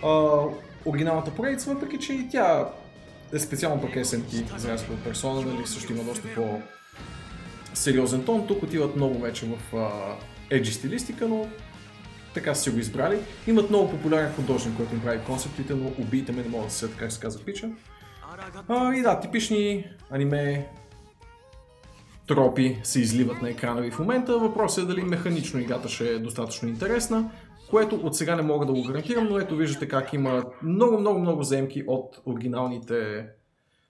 а, 0.05 0.40
оригиналната 0.86 1.30
поредица, 1.30 1.74
въпреки 1.74 1.99
че 1.99 2.12
и 2.12 2.28
тя 2.28 2.68
е 3.32 3.38
специално 3.38 3.80
пък 3.80 3.90
SMT, 3.95 4.57
за 4.59 4.68
разлика 4.72 4.92
от 4.92 5.05
персона, 5.05 5.40
нали, 5.40 5.66
също 5.66 5.92
има 5.92 6.03
доста 6.05 6.28
по 6.34 6.61
сериозен 7.74 8.24
тон. 8.24 8.47
Тук 8.47 8.62
отиват 8.62 8.97
много 8.97 9.18
вече 9.18 9.47
в 9.47 9.76
а, 9.76 9.90
еджи 10.51 10.72
стилистика, 10.72 11.28
но 11.28 11.47
така 12.34 12.55
са 12.55 12.62
си 12.62 12.70
го 12.70 12.78
избрали. 12.78 13.18
Имат 13.47 13.70
много 13.70 13.90
популярен 13.90 14.32
художник, 14.32 14.76
който 14.76 14.95
им 14.95 15.01
прави 15.03 15.20
концептите, 15.26 15.74
но 15.74 15.92
убийте 15.99 16.32
ме, 16.32 16.42
не 16.42 16.49
мога 16.49 16.64
да 16.64 16.70
се 16.70 16.90
как 16.97 17.12
се 17.12 17.20
казва 17.20 17.45
пича. 17.45 17.68
А, 18.68 18.95
и 18.95 19.03
да, 19.03 19.20
типични 19.20 19.86
аниме 20.11 20.68
тропи 22.26 22.80
се 22.82 23.00
изливат 23.00 23.42
на 23.42 23.50
екрана 23.50 23.80
ви 23.80 23.90
в 23.90 23.98
момента. 23.98 24.38
Въпросът 24.38 24.84
е 24.84 24.86
дали 24.86 25.02
механично 25.02 25.60
играта 25.60 25.88
ще 25.88 26.08
е 26.08 26.18
достатъчно 26.18 26.68
интересна, 26.68 27.30
което 27.70 27.96
от 27.96 28.16
сега 28.16 28.36
не 28.36 28.42
мога 28.42 28.66
да 28.66 28.72
го 28.72 28.82
гарантирам, 28.82 29.28
но 29.28 29.38
ето 29.38 29.56
виждате 29.56 29.88
как 29.88 30.12
има 30.12 30.44
много, 30.62 31.00
много, 31.00 31.18
много 31.18 31.42
земки 31.42 31.84
от 31.86 32.22
оригиналните 32.26 33.26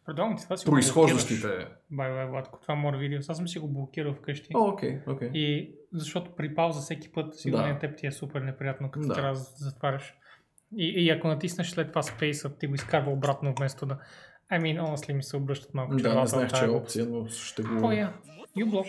Предполагам 0.07 0.37
ти 0.37 0.45
това 0.45 0.57
си 0.57 0.67
произхождащите. 0.67 1.49
Бай, 1.91 2.13
бай, 2.13 2.27
Владко, 2.27 2.59
това 2.63 2.75
моят 2.75 3.01
видео. 3.01 3.19
Аз 3.29 3.37
съм 3.37 3.49
си 3.49 3.59
го 3.59 3.69
блокирал 3.69 4.15
вкъщи. 4.15 4.49
О, 4.55 4.69
окей, 4.69 4.99
окей. 5.07 5.31
И 5.35 5.75
защото 5.93 6.31
при 6.37 6.55
пауза 6.55 6.81
всеки 6.81 7.13
път 7.13 7.35
сигурно 7.35 7.73
Да. 7.73 7.79
теб 7.79 7.97
ти 7.97 8.07
е 8.07 8.13
супер 8.13 8.41
неприятно, 8.41 8.91
като 8.91 9.07
Да. 9.07 9.15
трябва 9.15 9.33
да 9.33 9.45
затваряш. 9.57 10.15
И, 10.77 11.05
и 11.05 11.11
ако 11.11 11.29
натиснеш 11.29 11.71
след 11.71 11.89
това 11.89 12.03
спейса, 12.03 12.59
ти 12.59 12.67
го 12.67 12.75
изкарва 12.75 13.13
обратно 13.13 13.55
вместо 13.59 13.87
да... 13.87 13.99
Ами, 14.55 14.75
I 14.75 14.81
mean, 14.81 14.83
honestly 14.83 15.13
ми 15.13 15.23
се 15.23 15.37
обръщат 15.37 15.75
малко 15.75 15.97
Да, 15.97 16.21
не 16.21 16.27
знаех, 16.27 16.53
че 16.53 16.65
е 16.65 16.69
опция, 16.69 17.07
но 17.11 17.29
ще 17.29 17.63
го... 17.63 17.87
О, 17.87 17.93
я. 17.93 18.13
You 18.59 18.65
block. 18.65 18.87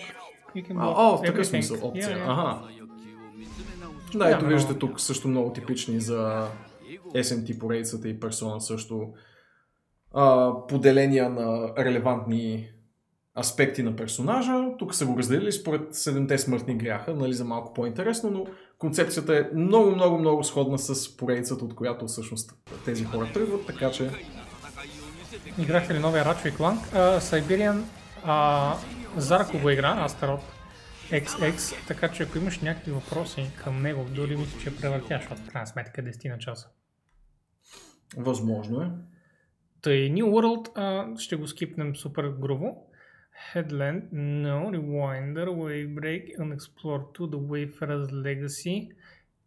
You 0.55 0.67
can 0.67 0.73
block. 0.73 0.93
О, 0.95 1.17
в 1.17 1.21
такъв 1.21 1.47
смисъл 1.47 1.77
опция. 1.81 2.17
Yeah, 2.17 2.25
yeah. 2.25 2.25
Ага. 2.27 2.61
Да, 4.15 4.29
ето 4.29 4.45
виждате 4.45 4.79
тук 4.79 4.99
също 4.99 5.27
много 5.27 5.53
типични 5.53 5.99
за 5.99 6.47
SMT 7.15 7.59
поредицата 7.59 8.09
и 8.09 8.19
персона 8.19 8.61
също 8.61 9.13
а, 10.13 10.53
поделения 10.67 11.29
на 11.29 11.73
релевантни 11.77 12.69
аспекти 13.39 13.83
на 13.83 13.95
персонажа. 13.95 14.65
Тук 14.79 14.95
са 14.95 15.05
го 15.05 15.17
разделили 15.17 15.51
според 15.51 15.95
седемте 15.95 16.37
смъртни 16.37 16.77
гряха, 16.77 17.13
нали, 17.13 17.33
за 17.33 17.45
малко 17.45 17.73
по-интересно, 17.73 18.31
но 18.31 18.45
концепцията 18.77 19.37
е 19.37 19.55
много, 19.55 19.91
много, 19.91 20.17
много 20.17 20.43
сходна 20.43 20.79
с 20.79 21.17
поредицата, 21.17 21.65
от 21.65 21.75
която 21.75 22.07
всъщност 22.07 22.53
тези 22.85 23.05
хора 23.05 23.29
тръгват, 23.33 23.65
така 23.65 23.91
че 23.91 24.09
Играхте 25.59 25.93
ли 25.93 25.99
новия 25.99 26.25
Ratchet 26.25 26.57
Clank? 26.57 26.77
Uh, 26.77 27.19
Siberian 27.19 27.83
uh, 28.25 28.75
Зарко 29.17 29.59
го 29.59 29.69
игра, 29.69 30.07
Astaroth 30.07 30.41
XX, 31.11 31.87
така 31.87 32.11
че 32.11 32.23
ако 32.23 32.37
имаш 32.37 32.59
някакви 32.59 32.91
въпроси 32.91 33.51
към 33.63 33.81
него, 33.81 34.05
дори 34.15 34.37
мисля, 34.37 34.59
че 34.59 34.69
е 34.69 34.75
превъртяш, 34.75 35.21
защото 35.21 35.41
в 35.41 35.49
крайна 35.49 35.67
сметка 35.67 36.01
е 36.01 36.03
10 36.03 36.29
на 36.29 36.37
часа. 36.37 36.67
възможно 38.17 38.81
е. 38.81 38.91
Тъй, 39.81 40.11
New 40.11 40.23
World 40.23 40.71
а, 40.75 41.17
ще 41.19 41.35
го 41.35 41.47
скипнем 41.47 41.95
супер 41.95 42.29
грубо. 42.29 42.87
Headland, 43.53 44.01
No, 44.13 44.71
Rewinder, 44.75 45.47
Wavebreak, 45.47 46.37
Unexplored 46.39 47.05
2, 47.13 47.19
The 47.19 47.39
Wayfarer's 47.49 48.11
Legacy. 48.11 48.89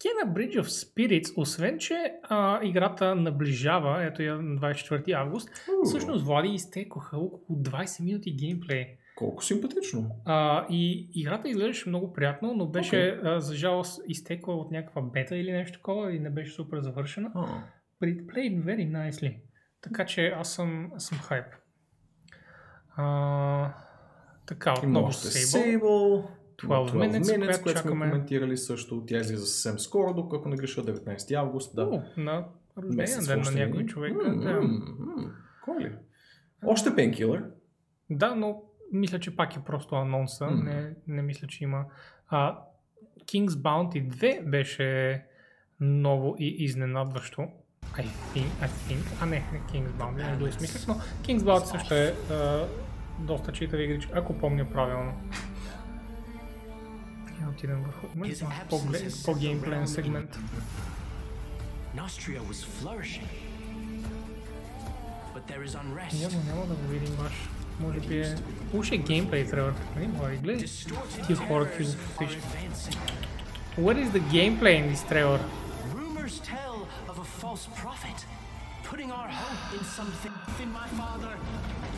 Kena 0.01 0.33
Bridge 0.33 0.61
of 0.61 0.63
Spirits, 0.63 1.33
освен 1.37 1.79
че 1.79 2.13
а, 2.23 2.61
играта 2.63 3.15
наближава, 3.15 4.05
ето 4.05 4.23
я 4.23 4.43
на 4.43 4.61
24 4.61 5.13
август, 5.13 5.49
всъщност 5.85 6.25
Влади 6.25 6.49
изтекоха 6.49 7.19
около 7.19 7.59
20 7.63 8.05
минути 8.05 8.33
геймплей. 8.33 8.87
Колко 9.17 9.45
симпатично. 9.45 10.11
А, 10.25 10.67
и 10.71 11.11
играта 11.15 11.49
изглеждаше 11.49 11.89
много 11.89 12.13
приятно, 12.13 12.55
но 12.55 12.67
беше 12.67 12.97
okay. 12.97 13.37
а, 13.37 13.41
за 13.41 13.55
жалост 13.55 14.03
изтекла 14.09 14.55
от 14.55 14.71
някаква 14.71 15.03
бета 15.03 15.37
или 15.37 15.53
нещо 15.53 15.79
такова 15.79 16.13
и 16.13 16.21
не 16.21 16.31
беше 16.31 16.53
супер 16.53 16.81
завършена. 16.81 17.31
А, 17.35 17.63
But 18.03 18.17
it 18.17 18.27
played 18.27 18.65
very 18.65 18.91
nicely. 18.91 19.41
Така 19.81 20.07
че 20.07 20.27
аз 20.27 20.55
съм, 20.55 20.91
аз 20.95 21.05
съм 21.05 21.19
хайп. 21.19 21.47
А, 22.97 23.75
така, 24.47 24.75
отново 24.79 25.13
Sable. 25.13 25.81
Sable, 25.81 26.27
12 26.59 26.67
12 26.87 26.93
Minutes, 26.93 27.19
Minutes, 27.19 27.37
която 27.37 27.63
което 27.63 27.81
сме 27.81 27.83
чакаме. 27.83 28.11
коментирали 28.11 28.57
също. 28.57 29.05
Тя 29.07 29.17
излиза 29.17 29.47
съвсем 29.47 29.79
скоро, 29.79 30.15
докато 30.15 30.49
не 30.49 30.57
греша 30.57 30.83
19 30.83 31.35
август. 31.35 31.77
Да. 31.77 31.83
О, 31.85 32.03
на 32.17 32.45
рождения 32.79 33.19
ден 33.19 33.37
на 33.37 33.41
още 33.41 33.67
някой 33.67 33.87
човек. 33.87 34.13
М, 34.15 34.37
Да. 34.37 34.61
Кой 35.65 35.81
ли? 35.81 35.93
Още 36.65 36.91
Painkiller. 36.91 37.45
да, 38.11 38.35
но 38.35 38.63
мисля, 38.93 39.21
че 39.21 39.37
пак 39.37 39.57
е 39.57 39.61
просто 39.61 39.95
анонса. 39.95 40.47
М. 40.47 40.63
Не, 40.65 40.91
не 41.07 41.23
мисля, 41.23 41.47
че 41.47 41.65
има. 41.65 41.85
А, 42.29 42.59
King's 43.23 43.49
Bounty 43.49 44.09
2 44.09 44.45
беше 44.45 45.23
ново 45.81 46.37
и 46.39 46.57
изненадващо. 46.59 47.43
I 47.89 48.05
think, 48.05 48.47
I 48.63 48.67
think. 48.67 49.23
А 49.23 49.27
не, 49.27 49.43
не 49.53 49.61
King's 49.61 49.89
Bounty, 49.91 50.31
не 50.31 50.37
го 50.37 50.47
измислях, 50.47 50.89
но 50.89 50.95
King's 50.95 51.39
Bounty 51.41 51.65
също 51.65 51.95
е 51.95 52.15
а, 52.31 52.67
доста 53.21 53.53
читава 53.53 53.83
игричка, 53.83 54.13
ако 54.15 54.39
помня 54.39 54.71
правилно. 54.71 55.13
Я 57.42 57.50
отидем 57.50 57.84
върху 57.84 58.08
His 58.08 58.42
малко 58.44 58.56
absence 58.56 58.70
по-глед- 58.70 59.04
has 59.04 59.26
по-геймплейн 59.26 59.74
settled 59.76 59.84
around 59.84 59.96
сегмент. 59.96 60.40
Nostria 61.96 62.42
was 62.42 62.64
flourishing. 62.76 63.28
But 65.36 65.48
there 65.48 65.64
is 65.64 65.76
unrest. 65.76 66.20
Няма, 66.22 66.44
няма 66.46 66.66
да 66.66 66.74
го 66.74 66.88
видим 66.88 67.16
баш. 67.16 67.34
Може 67.80 68.00
би 68.00 68.20
е... 68.20 68.36
Уж 68.74 68.92
е 68.92 68.98
геймплей, 68.98 69.48
трябва 69.48 69.72
да 69.96 70.08
Млади, 70.08 70.38
гледай. 70.38 70.64
Distorted 70.64 71.28
Тия 71.28 71.38
хора, 71.38 71.66
terrors 71.66 71.78
които 71.78 71.92
го 71.92 71.98
are 71.98 72.18
посвищат. 72.18 72.44
advancing. 72.46 72.98
What 73.78 73.98
is 73.98 74.12
the 74.12 74.22
gameplay 74.32 74.76
in 74.76 74.94
this 74.94 75.04
trailer? 75.12 75.40
Rumors 75.94 76.36
tell 76.54 76.76
of 77.12 77.18
a 77.18 77.28
false 77.42 77.66
prophet 77.82 78.18
putting 78.84 79.10
our 79.12 79.30
hope 79.42 79.64
in 79.78 79.84
something 80.00 80.34
in 80.64 80.70
my 80.72 80.88
father. 81.00 81.34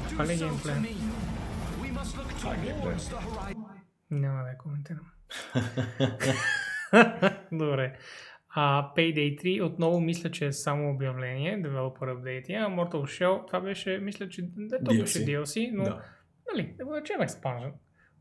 Do 0.03 0.10
Това 0.10 0.26
ли 0.26 0.34
е 0.34 0.38
so 0.38 0.39
геймплея? 0.39 0.76
to 0.76 0.82
me. 0.82 0.95
We 1.84 1.89
must 1.99 2.12
look 2.18 2.32
towards 2.44 3.03
the 3.10 3.19
horizon. 3.19 3.65
Няма 4.11 4.44
да 4.44 4.49
я 4.49 4.57
коментирам. 4.57 5.06
Добре. 7.52 7.98
А, 8.55 8.94
Payday 8.97 9.43
3 9.43 9.62
отново 9.62 10.01
мисля, 10.01 10.31
че 10.31 10.47
е 10.47 10.52
само 10.52 10.90
обявление, 10.90 11.62
developer 11.62 11.98
update. 11.98 12.66
А 12.66 12.69
Mortal 12.69 12.93
Shell, 12.93 13.47
това 13.47 13.61
беше, 13.61 13.98
мисля, 13.98 14.28
че 14.28 14.43
да, 14.57 14.85
то 14.85 14.90
беше 14.90 15.19
DLC. 15.19 15.43
DLC, 15.43 15.70
но 15.73 15.85
Да. 15.85 16.02
нали, 16.52 16.74
да 16.78 16.85
го 16.85 16.97
речем 16.97 17.20
expansion. 17.20 17.73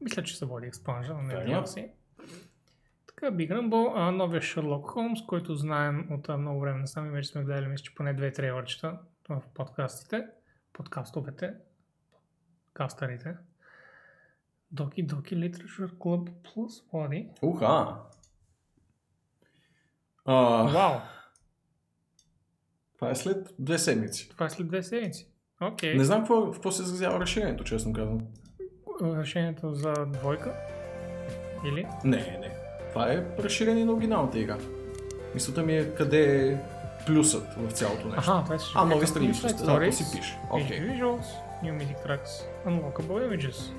Мисля, 0.02 0.24
че 0.24 0.38
се 0.38 0.46
води 0.46 0.72
expansion, 0.72 1.20
а 1.20 1.22
не 1.22 1.34
Fair 1.34 1.64
DLC. 1.64 1.92
Така, 3.08 3.36
Big 3.36 3.52
Rumble, 3.52 3.92
а, 3.96 4.12
новия 4.12 4.42
Sherlock 4.42 4.96
Holmes, 4.96 5.26
който 5.26 5.56
знаем 5.56 6.08
от 6.12 6.30
а, 6.30 6.38
много 6.38 6.60
време 6.60 6.80
насам 6.80 7.08
и 7.08 7.12
вече 7.12 7.30
сме 7.30 7.44
гледали, 7.44 7.68
мисля, 7.68 7.84
че 7.84 7.96
поне 7.96 8.14
две 8.14 8.32
трейлърчета 8.32 9.00
в 9.30 9.44
подкастите, 9.54 10.26
подкастовете, 10.74 11.54
подкастарите. 12.66 13.36
Доки 14.72 15.04
Доки 15.04 15.36
Literature 15.36 15.92
Club 15.94 16.30
Plus 16.30 16.84
Води. 16.94 17.30
Уха! 17.42 17.96
А, 20.26 20.64
Вау! 20.64 21.00
това 22.96 23.10
е 23.12 23.16
след 23.16 23.56
две 23.60 23.80
седмици. 23.80 24.30
Това 24.30 24.46
е 24.46 24.50
след 24.50 24.68
две 24.68 24.84
седмици. 24.84 25.28
Окей. 25.62 25.96
Не 25.96 26.04
знам 26.04 26.20
какво, 26.20 26.42
в 26.46 26.52
какво 26.52 26.72
се 26.72 26.84
изразява 26.84 27.20
разширението, 27.20 27.64
честно 27.64 27.94
казвам. 27.94 28.20
Решението 29.04 29.74
за 29.74 29.94
двойка? 30.08 30.54
Или? 31.66 31.88
Не, 32.04 32.18
не. 32.18 32.56
Това 32.90 33.12
е 33.14 33.26
разширение 33.40 33.86
на 33.86 33.94
оригиналната 33.94 34.40
игра. 34.40 34.58
Мисълта 35.34 35.64
ми 35.64 35.78
е 35.78 35.96
къде 35.96 36.48
е 36.52 36.58
плюсът 37.06 37.54
в 37.58 37.72
цялото 37.72 38.08
нещо. 38.08 38.20
Аха, 38.32 38.44
това 38.44 38.56
е 38.56 38.58
А, 38.76 38.86
нови 38.86 39.06
Complete 39.06 39.10
страни 39.10 39.34
ще 39.34 39.48
Side 39.48 39.58
сте. 39.58 39.66
Да, 39.86 39.92
си 39.92 40.18
пише. 40.18 40.40
Окей. 40.52 40.80
Visuals, 40.80 41.26
New 41.64 41.78
Music 41.78 42.06
Tracks, 42.08 42.30
Unlockable 42.68 43.38
Images. 43.38 43.74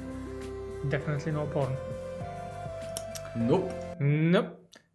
Definitely 0.85 1.33
no 1.33 1.47
porn. 1.55 1.73
Nope. 3.37 3.73
Nope. 4.01 4.51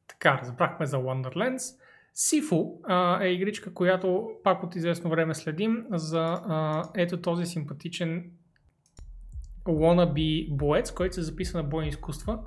Така, 0.08 0.40
разбрахме 0.42 0.86
за 0.86 0.98
Wonderlands. 0.98 1.80
Сифу 2.14 2.66
а, 2.84 3.24
е 3.24 3.28
игричка, 3.28 3.74
която 3.74 4.30
пак 4.44 4.64
от 4.64 4.76
известно 4.76 5.10
време 5.10 5.36
следим 5.36 5.86
за 5.92 6.42
а, 6.46 6.84
ето 6.96 7.22
този 7.22 7.46
симпатичен 7.46 8.32
wannabe 9.66 10.56
боец, 10.56 10.92
който 10.92 11.16
се 11.16 11.22
записва 11.22 11.62
на 11.62 11.70
бойни 11.70 11.90
изкуства 11.90 12.40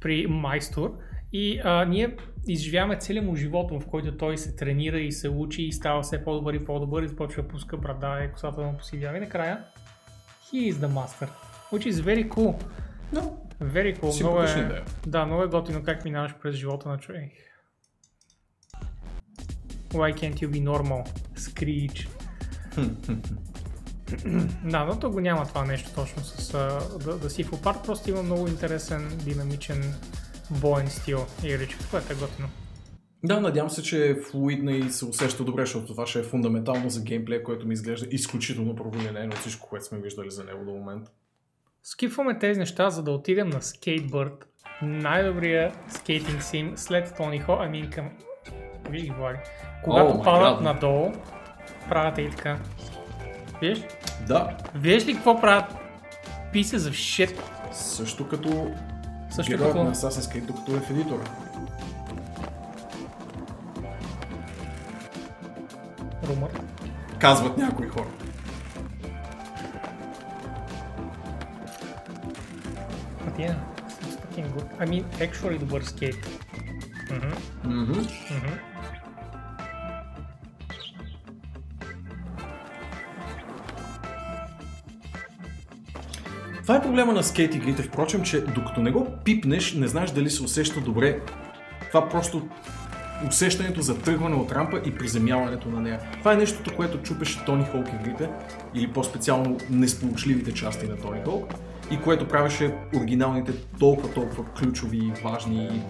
при 0.00 0.26
майстор 0.26 0.98
И 1.32 1.60
а, 1.64 1.84
ние 1.84 2.16
изживяваме 2.48 2.96
целият 2.96 3.26
му 3.26 3.36
живот, 3.36 3.70
в 3.70 3.86
който 3.86 4.16
той 4.16 4.38
се 4.38 4.56
тренира 4.56 4.98
и 5.00 5.12
се 5.12 5.28
учи 5.28 5.62
и 5.62 5.72
става 5.72 6.02
все 6.02 6.24
по-добър 6.24 6.54
и 6.54 6.64
по-добър 6.64 7.02
и 7.02 7.08
започва 7.08 7.42
да 7.42 7.48
пуска 7.48 7.76
брада 7.76 8.24
и 8.24 8.32
косата 8.32 8.60
му 8.62 8.76
посидява 8.76 9.16
и 9.16 9.20
накрая 9.20 9.64
he 10.54 10.72
is 10.72 10.74
the 10.74 10.88
master, 10.88 11.28
which 11.74 11.86
is 11.86 12.00
very 12.00 12.28
cool. 12.34 12.52
No. 13.12 13.22
Very 13.60 14.00
cool. 14.00 14.20
Много 14.20 14.42
е, 14.42 14.82
да, 15.06 15.26
много 15.26 15.42
е 15.42 15.46
готино 15.46 15.82
как 15.82 16.04
минаваш 16.04 16.34
през 16.42 16.56
живота 16.56 16.88
на 16.88 16.98
човек. 16.98 17.32
Why 19.88 20.14
can't 20.14 20.34
you 20.34 20.48
be 20.48 20.62
normal? 20.64 21.08
Screech. 21.36 22.08
да, 24.64 24.84
но 24.84 24.98
то 24.98 25.10
го 25.10 25.20
няма 25.20 25.46
това 25.46 25.64
нещо 25.64 25.90
точно 25.94 26.24
с 26.24 26.52
да, 27.04 27.18
да 27.18 27.30
си 27.30 27.44
в 27.44 27.52
опарт, 27.52 27.78
просто 27.84 28.10
има 28.10 28.22
много 28.22 28.48
интересен, 28.48 29.18
динамичен 29.24 29.94
боен 30.50 30.90
стил 30.90 31.26
игричка, 31.44 31.84
което 31.90 32.12
е 32.12 32.16
готино. 32.16 32.48
Да, 33.24 33.40
надявам 33.40 33.70
се, 33.70 33.82
че 33.82 34.10
е 34.10 34.14
флуидна 34.14 34.72
и 34.72 34.90
се 34.90 35.04
усеща 35.04 35.44
добре, 35.44 35.62
защото 35.62 35.86
това 35.86 36.06
ще 36.06 36.20
е 36.20 36.22
фундаментално 36.22 36.90
за 36.90 37.02
геймплея, 37.02 37.42
което 37.42 37.66
ми 37.66 37.74
изглежда 37.74 38.06
изключително 38.10 38.76
провалено 38.76 39.26
от 39.26 39.38
всичко, 39.38 39.68
което 39.68 39.84
сме 39.84 39.98
виждали 39.98 40.30
за 40.30 40.44
него 40.44 40.64
до 40.64 40.70
момента. 40.70 41.10
Скипваме 41.86 42.38
тези 42.38 42.60
неща, 42.60 42.90
за 42.90 43.02
да 43.02 43.10
отидем 43.10 43.48
на 43.48 43.60
Skatebird, 43.60 44.44
най-добрия 44.82 45.72
скейтинг 45.88 46.42
сим 46.42 46.72
след 46.76 47.14
Тони 47.16 47.40
Хо, 47.40 47.56
ами 47.60 47.90
към... 47.90 48.10
Виж 48.90 49.02
ги, 49.02 49.10
Влади. 49.10 49.38
Когато 49.84 50.12
Oh 50.12 50.24
падат 50.24 50.58
God. 50.58 50.62
надолу, 50.62 51.12
правят 51.88 52.18
и 52.18 52.30
така. 52.30 52.58
Виж? 53.60 53.82
Да, 54.28 54.56
Виж 54.74 55.06
ли 55.06 55.14
какво 55.14 55.40
правят? 55.40 55.74
Pieces 56.54 56.76
of 56.76 56.90
shit. 56.90 57.40
също 57.72 58.28
като 58.28 58.70
Също 59.30 59.50
героят 59.52 59.72
като... 59.72 59.84
на 59.84 59.94
Assassin's 59.94 60.34
Creed, 60.34 60.46
докато 60.46 60.76
е 60.76 60.80
в 60.80 60.90
едитора. 60.90 61.24
Румър. 66.28 66.50
Казват 67.18 67.58
някои 67.58 67.88
хора. 67.88 68.08
Yeah, 73.38 73.56
it's 74.00 74.16
fucking 74.20 74.48
good. 74.54 74.68
I 74.78 74.86
mean, 74.86 75.04
actually 75.18 75.58
добър 75.58 75.82
скейт. 75.82 76.28
Мгм. 77.10 77.26
Мгм. 77.64 78.00
Мгм. 78.30 78.52
Това 86.62 86.76
е 86.76 86.82
проблема 86.82 87.12
на 87.12 87.22
скейт 87.22 87.54
игрите, 87.54 87.82
впрочем, 87.82 88.22
че 88.22 88.40
докато 88.40 88.82
не 88.82 88.90
го 88.90 89.08
пипнеш, 89.24 89.74
не 89.74 89.88
знаеш 89.88 90.10
дали 90.10 90.30
се 90.30 90.42
усеща 90.42 90.80
добре. 90.80 91.20
Това 91.88 92.08
просто 92.08 92.48
усещането 93.28 93.80
за 93.80 93.98
тръгване 93.98 94.36
от 94.36 94.52
рампа 94.52 94.80
и 94.86 94.94
приземяването 94.94 95.68
на 95.68 95.80
нея. 95.80 96.00
Това 96.18 96.32
е 96.32 96.36
нещото, 96.36 96.76
което 96.76 97.02
чупеше 97.02 97.44
Тони 97.44 97.64
Холк 97.64 97.88
игрите, 97.88 98.30
или 98.74 98.92
по-специално 98.92 99.58
несполучливите 99.70 100.54
части 100.54 100.86
на 100.86 100.96
Тони 100.96 101.20
Холк, 101.24 101.54
и 101.90 102.00
което 102.00 102.28
правеше 102.28 102.74
оригиналните 102.96 103.52
толкова, 103.78 104.14
толкова 104.14 104.44
ключови, 104.44 104.98
и 104.98 105.12
важни 105.24 105.64
и 105.64 105.80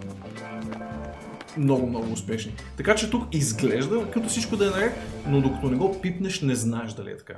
много, 1.61 1.87
много 1.87 2.13
успешни. 2.13 2.55
Така 2.77 2.95
че 2.95 3.11
тук 3.11 3.35
изглежда 3.35 4.11
като 4.11 4.29
всичко 4.29 4.57
да 4.57 4.67
е 4.67 4.71
наред, 4.71 4.93
но 5.29 5.41
докато 5.41 5.71
не 5.71 5.77
го 5.77 6.01
пипнеш, 6.01 6.41
не 6.41 6.55
знаеш 6.55 6.93
дали 6.93 7.11
е 7.11 7.17
така. 7.17 7.35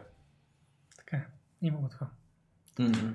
Така, 0.98 1.16
е. 1.16 1.26
има 1.62 1.78
го 1.78 1.88
това. 1.88 2.06
Мгм. 2.78 3.08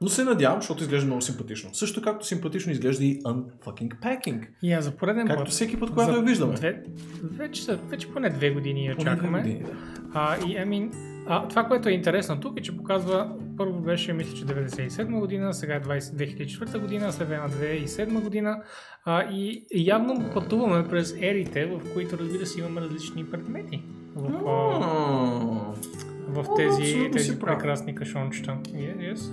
Но 0.00 0.08
се 0.08 0.24
надявам, 0.24 0.60
защото 0.60 0.82
изглежда 0.82 1.06
много 1.06 1.22
симпатично. 1.22 1.74
Също 1.74 2.02
както 2.02 2.26
симпатично 2.26 2.72
изглежда 2.72 3.04
и 3.04 3.22
Unfucking 3.22 4.00
Packing. 4.00 4.48
И 4.62 4.72
аз 4.72 4.84
за 4.84 4.90
пореден 4.96 5.26
Както 5.26 5.42
път. 5.44 5.52
всеки 5.52 5.80
път, 5.80 5.90
когато 5.90 6.12
за 6.12 6.18
я 6.18 6.24
виждаме. 6.24 6.54
Две, 6.54 6.82
вече, 7.22 7.62
са, 7.62 7.76
вече 7.76 8.12
поне 8.12 8.30
две 8.30 8.50
години 8.50 8.86
я 8.86 8.96
Поне 8.96 9.10
две 9.10 9.16
чакаме. 9.16 9.38
години, 9.38 9.62
да. 9.62 9.70
А, 10.14 10.36
и 10.36 10.40
I 10.40 10.66
mean, 10.66 11.11
а, 11.26 11.48
това, 11.48 11.64
което 11.64 11.88
е 11.88 11.92
интересно 11.92 12.40
тук 12.40 12.58
е, 12.58 12.62
че 12.62 12.76
показва, 12.76 13.30
първо 13.56 13.80
беше, 13.80 14.12
мисля, 14.12 14.36
че 14.36 14.44
97 14.46 15.18
година, 15.18 15.54
сега 15.54 15.74
е 15.74 15.80
20, 15.80 15.98
2004 15.98 16.78
година, 16.78 17.12
след 17.12 17.30
една 17.30 17.48
2007 17.48 18.20
година 18.20 18.62
а, 19.04 19.22
и 19.30 19.64
явно 19.74 20.30
пътуваме 20.34 20.88
през 20.88 21.16
ерите, 21.20 21.66
в 21.66 21.80
които 21.94 22.18
разбира 22.18 22.46
се 22.46 22.60
имаме 22.60 22.80
различни 22.80 23.30
предмети. 23.30 23.82
В, 24.16 24.32
а, 24.46 26.40
в 26.40 26.46
тези, 26.56 27.10
тези 27.12 27.38
прекрасни 27.38 27.94
кашончета. 27.94 28.56
Yes, 28.64 29.14
yes. 29.14 29.30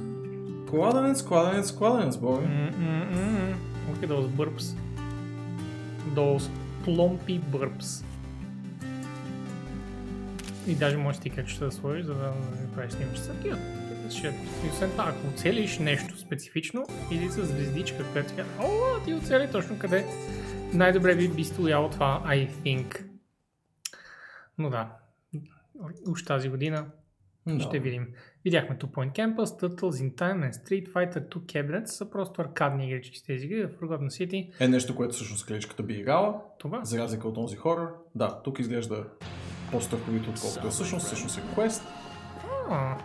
Кладенец, 0.69 1.23
кладенец, 1.23 1.71
кладенец. 1.71 2.17
Mm-mm-mm. 2.17 3.53
Look 3.89 4.03
at 4.03 4.09
those 4.09 4.27
burps. 4.37 4.75
Those 6.15 6.49
plumpy 6.85 7.39
burps. 7.53 8.03
И 10.67 10.75
даже 10.75 10.97
можеш 10.97 11.21
ти 11.21 11.29
качета 11.29 11.65
да 11.65 11.71
сложиш, 11.71 12.05
за 12.05 12.13
да 12.13 12.33
правиш. 12.75 12.93
Shit. 14.09 14.33
И 14.65 14.69
освен 14.69 14.91
това, 14.91 15.05
ако 15.09 15.27
оцелиш 15.27 15.79
нещо 15.79 16.17
специфично, 16.17 16.85
или 17.11 17.29
с 17.29 17.45
звездичка, 17.45 18.11
която 18.11 18.29
ти 18.29 18.35
казва, 18.35 18.53
о, 18.59 19.05
ти 19.05 19.13
оцели 19.13 19.51
точно 19.51 19.79
къде 19.79 20.05
най-добре 20.73 21.15
би, 21.15 21.27
би 21.27 21.43
стояло 21.43 21.89
това, 21.89 22.23
I 22.25 22.49
think. 22.49 23.05
Но 24.57 24.69
да, 24.69 24.91
уж 26.07 26.23
тази 26.25 26.49
година 26.49 26.85
Да. 27.47 27.59
ще 27.59 27.79
видим. 27.79 28.07
Видяхме 28.43 28.77
Two 28.77 28.85
Point 28.85 29.11
Campus, 29.11 29.45
Turtles 29.45 30.09
in 30.09 30.13
Time 30.15 30.51
and 30.51 30.53
Street 30.53 30.93
Fighter 30.93 31.27
2 31.29 31.37
Cabinets 31.37 31.85
са 31.85 32.09
просто 32.09 32.41
аркадни 32.41 32.85
игрички 32.87 33.17
с 33.17 33.23
тези 33.23 33.45
игри 33.45 33.65
в 33.65 33.69
Forgotten 33.69 34.07
City. 34.09 34.51
Е 34.59 34.67
нещо, 34.67 34.95
което 34.95 35.13
всъщност 35.13 35.45
клечката 35.47 35.83
би 35.83 35.93
играла, 35.93 36.41
Това. 36.59 36.85
за 36.85 36.97
разлика 36.99 37.27
от 37.27 37.35
този 37.35 37.55
хорор. 37.55 37.87
Да, 38.15 38.41
тук 38.43 38.59
изглежда 38.59 39.05
по-страховито, 39.71 40.29
отколкото 40.29 40.67
е 40.67 40.69
всъщност. 40.69 41.05
Всъщност 41.05 41.37
е 41.37 41.41
квест. 41.53 41.83
А, 42.69 42.97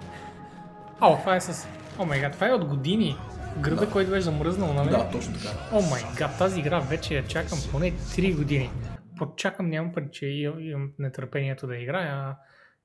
О, 1.01 1.19
това 1.19 1.37
е 1.37 1.41
с... 1.41 1.69
О 1.99 2.05
май 2.05 2.21
гад, 2.21 2.33
това 2.33 2.49
е 2.49 2.53
от 2.53 2.65
години. 2.65 3.17
Града, 3.61 3.91
който 3.91 4.11
беше 4.11 4.23
замръзнал, 4.23 4.73
нали? 4.73 4.91
Да, 4.91 5.11
точно 5.13 5.35
така. 5.35 5.49
О 5.73 5.83
май 5.83 6.03
гад, 6.19 6.39
тази 6.39 6.61
игра 6.61 6.81
вече 6.81 7.15
я 7.15 7.27
чакам 7.27 7.59
поне 7.73 7.93
3 7.93 8.37
години. 8.37 8.71
Почакам, 9.19 9.69
нямам 9.69 9.93
пред, 9.93 10.13
че 10.13 10.27
имам, 10.27 10.91
нетърпението 10.99 11.67
да 11.67 11.77
играя, 11.77 12.37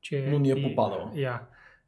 че... 0.02 0.28
Но 0.32 0.40
ни 0.40 0.52
е 0.52 0.64
попадала. 0.64 1.12
Я. 1.16 1.42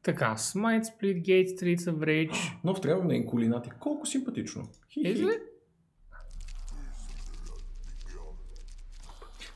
Така, 0.03 0.35
Smite, 0.37 0.83
Splitgate, 0.83 1.47
Streets 1.47 1.91
of 1.91 1.95
Rage. 1.95 2.53
Но 2.63 2.73
трябва 2.73 3.03
на 3.03 3.15
инкулинати. 3.15 3.69
Колко 3.79 4.05
симпатично. 4.05 4.61
Хи-хи. 4.93 5.15
Is 5.15 5.39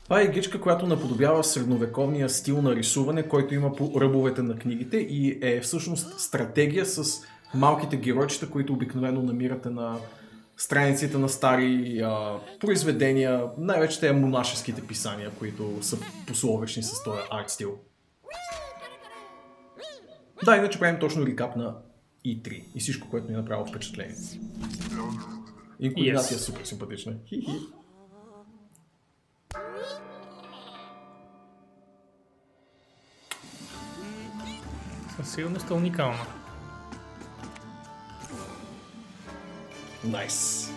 Това 0.06 0.20
е 0.20 0.24
игричка, 0.24 0.60
която 0.60 0.86
наподобява 0.86 1.44
средновековния 1.44 2.28
стил 2.28 2.62
на 2.62 2.76
рисуване, 2.76 3.28
който 3.28 3.54
има 3.54 3.76
по 3.76 4.00
ръбовете 4.00 4.42
на 4.42 4.58
книгите 4.58 4.96
и 4.96 5.38
е 5.42 5.60
всъщност 5.60 6.20
стратегия 6.20 6.86
с 6.86 7.22
малките 7.54 7.96
геройчета, 7.96 8.50
които 8.50 8.72
обикновено 8.72 9.22
намирате 9.22 9.70
на 9.70 9.98
страниците 10.56 11.18
на 11.18 11.28
стари 11.28 12.00
а, 12.04 12.38
произведения, 12.60 13.44
най-вече 13.58 14.00
те 14.00 14.12
монашеските 14.12 14.82
писания, 14.82 15.30
които 15.38 15.78
са 15.80 15.98
пословични 16.26 16.82
с 16.82 17.04
този 17.04 17.20
арт 17.30 17.50
стил. 17.50 17.78
Да, 20.44 20.56
иначе 20.56 20.78
правим 20.78 21.00
точно 21.00 21.26
рекап 21.26 21.56
на 21.56 21.76
E3 22.26 22.62
и 22.74 22.80
всичко, 22.80 23.10
което 23.10 23.28
ни 23.28 23.34
е 23.34 23.36
направило 23.36 23.66
впечатление. 23.66 24.14
Инкулинация 25.80 26.38
Yes. 26.38 26.40
е 26.40 26.44
супер 26.44 26.64
симпатична. 26.64 27.12
Хи-хи. 27.26 27.58
Със 35.16 35.32
сигурност 35.34 35.70
е 35.70 35.72
уникална. 35.72 36.26
Nice. 40.04 40.72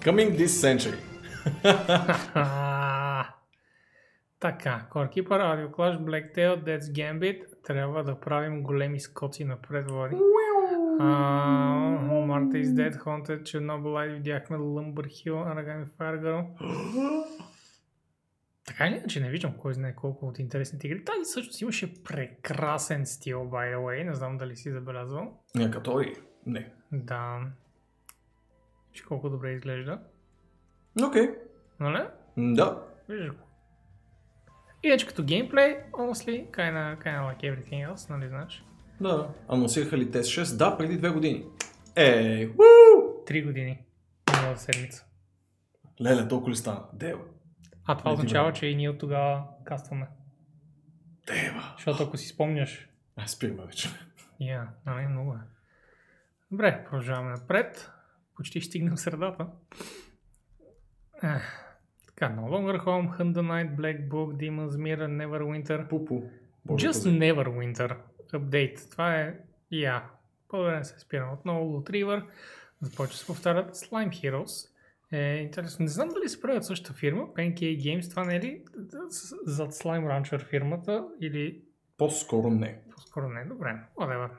Coming 0.00 0.36
this 0.36 0.46
century. 0.46 0.98
Така, 4.40 4.86
Audio 4.94 5.70
Clash, 5.70 5.98
Blacktail, 5.98 6.64
Death's 6.64 6.92
Gambit. 6.92 7.44
Трябва 7.62 8.04
да 8.04 8.20
правим 8.20 8.62
големи 8.62 9.00
скоци 9.00 9.44
напред, 9.44 9.90
Влади. 9.90 10.16
А, 11.00 11.06
Marta 12.10 12.62
is 12.62 12.64
Dead, 12.64 13.04
Haunted, 13.04 13.42
Chernobyl, 13.42 14.14
видяхме 14.14 14.56
Lumber 14.56 15.06
Hill, 15.06 15.32
Aragami 15.32 15.86
Fire 15.98 16.20
Girl. 16.24 16.44
Така 18.74 18.86
или 18.86 18.96
иначе 18.96 19.20
не 19.20 19.30
виждам 19.30 19.52
кой 19.52 19.74
знае 19.74 19.94
колко 19.94 20.26
от 20.26 20.38
интересните 20.38 20.86
игри. 20.86 21.04
Тази 21.04 21.20
всъщност 21.24 21.60
имаше 21.60 22.02
прекрасен 22.04 23.06
стил, 23.06 23.38
by 23.38 23.74
the 23.74 23.78
way. 23.78 24.02
Не 24.04 24.14
знам 24.14 24.38
дали 24.38 24.56
си 24.56 24.70
забелязвал. 24.70 25.40
Не, 25.54 25.70
като 25.70 26.00
ли? 26.00 26.14
Не. 26.46 26.72
Да. 26.92 27.40
Виж 28.92 29.02
колко 29.02 29.30
добре 29.30 29.52
изглежда. 29.52 30.00
Окей. 31.08 31.28
Нали? 31.80 32.02
М, 32.36 32.54
Да. 32.54 32.82
Виждаш 33.08 33.30
го. 33.30 33.36
Иначе 34.82 35.06
като 35.06 35.24
геймплей, 35.24 35.76
honestly, 35.92 36.50
kinda, 36.50 36.98
kinda 37.04 37.20
like 37.20 37.40
everything 37.42 37.92
else, 37.94 38.10
нали 38.10 38.28
знаеш? 38.28 38.64
Да. 39.00 39.28
Анонсираха 39.48 39.98
ли 39.98 40.10
тест 40.10 40.30
6? 40.30 40.56
Да, 40.56 40.76
преди 40.78 40.96
две 40.98 41.10
години. 41.10 41.46
Е, 41.96 42.46
уу! 42.48 43.24
Три 43.26 43.42
години. 43.42 43.84
Миналата 44.32 44.60
седмица. 44.60 45.06
Леле, 46.02 46.28
толкова 46.28 46.50
ли 46.50 46.56
стана? 46.56 46.84
Дева. 46.92 47.20
А 47.86 47.96
това 47.96 48.10
Не 48.10 48.14
означава, 48.14 48.52
че 48.52 48.66
и 48.66 48.74
ние 48.74 48.90
от 48.90 48.98
тогава 48.98 49.44
кастваме. 49.64 50.06
Дева. 51.26 51.74
Защото 51.76 52.02
ако 52.02 52.16
си 52.16 52.26
спомняш, 52.26 52.88
Ай, 53.16 53.28
спираме 53.28 53.64
вече. 53.66 53.88
я, 54.40 54.68
нали, 54.86 55.06
много 55.06 55.32
е. 55.34 55.38
Добре, 56.50 56.84
продължаваме 56.84 57.30
напред. 57.30 57.90
Почти 58.36 58.60
ще 58.60 58.68
стигнем 58.68 58.96
средата. 58.96 59.46
Ех. 61.22 61.60
Така, 62.06 62.34
No 62.34 62.40
Longer 62.40 62.84
Home, 62.84 63.18
Hunt 63.18 63.32
the 63.34 63.40
Night, 63.40 63.76
Black 63.76 64.08
Book, 64.08 64.36
Demon's 64.36 64.68
Mirror, 64.68 65.26
Neverwinter. 65.26 65.88
Пупу. 65.88 66.22
Боже, 66.64 66.86
Just 66.86 66.92
пази. 66.92 67.18
Neverwinter 67.18 67.96
Update. 68.32 68.90
Това 68.90 69.14
е 69.16 69.34
я. 69.70 70.04
По-добре 70.48 70.76
не 70.76 70.84
се 70.84 70.98
спирам. 70.98 71.32
Отново 71.32 71.64
Loot 71.64 71.90
River. 71.90 72.24
Започва 72.80 73.16
се 73.16 73.26
повтарят 73.26 73.74
Slime 73.76 74.08
Heroes. 74.08 74.73
Е, 75.14 75.36
интересно. 75.36 75.82
Не 75.82 75.88
знам 75.88 76.08
дали 76.08 76.28
се 76.28 76.40
правят 76.40 76.64
същата 76.64 76.98
фирма. 76.98 77.22
Pancake 77.22 77.78
Games. 77.78 78.10
Това 78.10 78.24
не 78.24 78.36
е 78.36 78.40
ли 78.40 78.64
зад 79.44 79.72
Slime 79.72 80.06
Rancher 80.06 80.48
фирмата? 80.48 81.04
Или 81.20 81.62
По-скоро 81.98 82.50
не. 82.50 82.80
по-скоро 82.94 83.28
не. 83.28 83.44
Добре. 83.44 83.80
Whatever. 83.96 84.30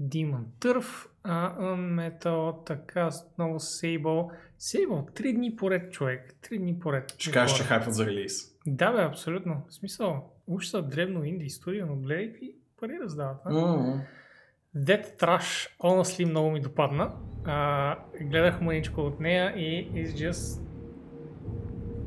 Demon 0.00 0.44
Turf, 0.60 1.08
uh, 1.24 1.58
Unmetal, 1.60 2.66
така, 2.66 3.10
отново 3.26 3.58
Sable. 3.58 4.30
Sable, 4.60 5.14
три 5.14 5.32
дни 5.32 5.56
поред, 5.56 5.92
човек. 5.92 6.34
Три 6.42 6.58
дни 6.58 6.78
поред. 6.78 7.14
Ще 7.18 7.30
кажеш, 7.30 7.56
че 7.56 7.62
хайпът 7.62 7.94
за 7.94 8.06
релиз. 8.06 8.58
Да, 8.66 8.92
бе, 8.92 9.02
абсолютно. 9.02 9.62
В 9.68 9.74
смисъл, 9.74 10.32
уж 10.46 10.66
са 10.66 10.82
древно 10.82 11.24
инди 11.24 11.48
студио, 11.48 11.86
но 11.86 11.96
гледай 11.96 12.30
какви 12.30 12.54
пари 12.80 12.98
раздават. 13.02 13.44
М. 13.44 14.02
Dead 14.76 15.20
Trash, 15.20 15.78
honestly, 15.78 16.24
много 16.24 16.50
ми 16.50 16.60
допадна. 16.60 17.12
А, 17.44 17.98
гледах 18.20 18.60
маничко 18.60 19.00
от 19.00 19.20
нея 19.20 19.52
и 19.56 19.90
it's 19.94 20.14
just 20.14 20.62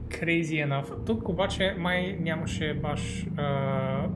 crazy 0.09 0.65
enough. 0.65 1.05
Тук 1.05 1.29
обаче 1.29 1.75
май 1.77 2.17
нямаше 2.19 2.73
баш 2.73 3.25
а, 3.37 4.09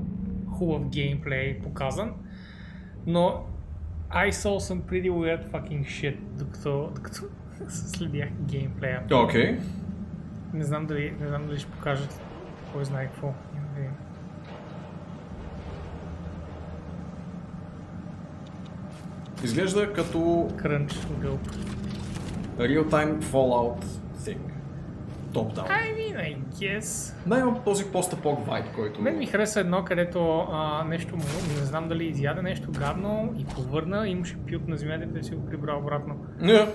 хубав 0.57 0.89
геймплей 0.89 1.55
показан, 1.55 2.13
но 3.05 3.47
I 4.09 4.29
saw 4.29 4.57
some 4.57 4.81
pretty 4.81 5.09
weird 5.09 5.51
fucking 5.51 5.85
shit, 5.85 6.17
докато, 6.37 6.91
докато 6.95 7.29
следях 7.69 8.29
геймплея. 8.47 9.07
Окей. 9.11 9.59
Не 10.53 10.63
знам 10.63 10.87
дали, 10.87 11.13
не 11.19 11.27
знам 11.27 11.47
дали 11.47 11.59
ще 11.59 11.67
покажат 11.67 12.21
кой 12.73 12.85
знае 12.85 13.07
какво. 13.07 13.33
Изглежда 19.44 19.94
като 19.94 20.48
Крънч, 20.57 20.99
гълб. 21.20 21.41
real-time 22.57 23.22
Fallout 23.22 23.84
thing. 24.24 24.40
Top-down. 25.34 25.68
I 25.70 25.88
mean, 25.98 26.16
I 26.18 26.38
guess. 26.60 27.14
Да, 27.28 27.40
има 27.40 27.64
този 27.64 27.86
пост-апок 27.86 28.48
вайб, 28.48 28.66
който... 28.76 29.02
Мен 29.02 29.18
ми 29.18 29.26
хареса 29.26 29.60
едно, 29.60 29.86
където 29.86 30.48
а, 30.52 30.84
нещо 30.84 31.16
му, 31.16 31.24
не 31.60 31.66
знам 31.66 31.88
дали 31.88 32.06
изяде 32.06 32.41
нещо 32.41 32.72
гадно 32.72 33.34
и 33.38 33.45
повърна, 33.45 34.10
имаше 34.10 34.38
пют 34.38 34.68
на 34.68 34.78
земята 34.78 35.03
и 35.03 35.07
да 35.07 35.24
си 35.24 35.36
го 35.36 35.45
прибра 35.45 35.76
обратно. 35.82 36.16
Не. 36.40 36.68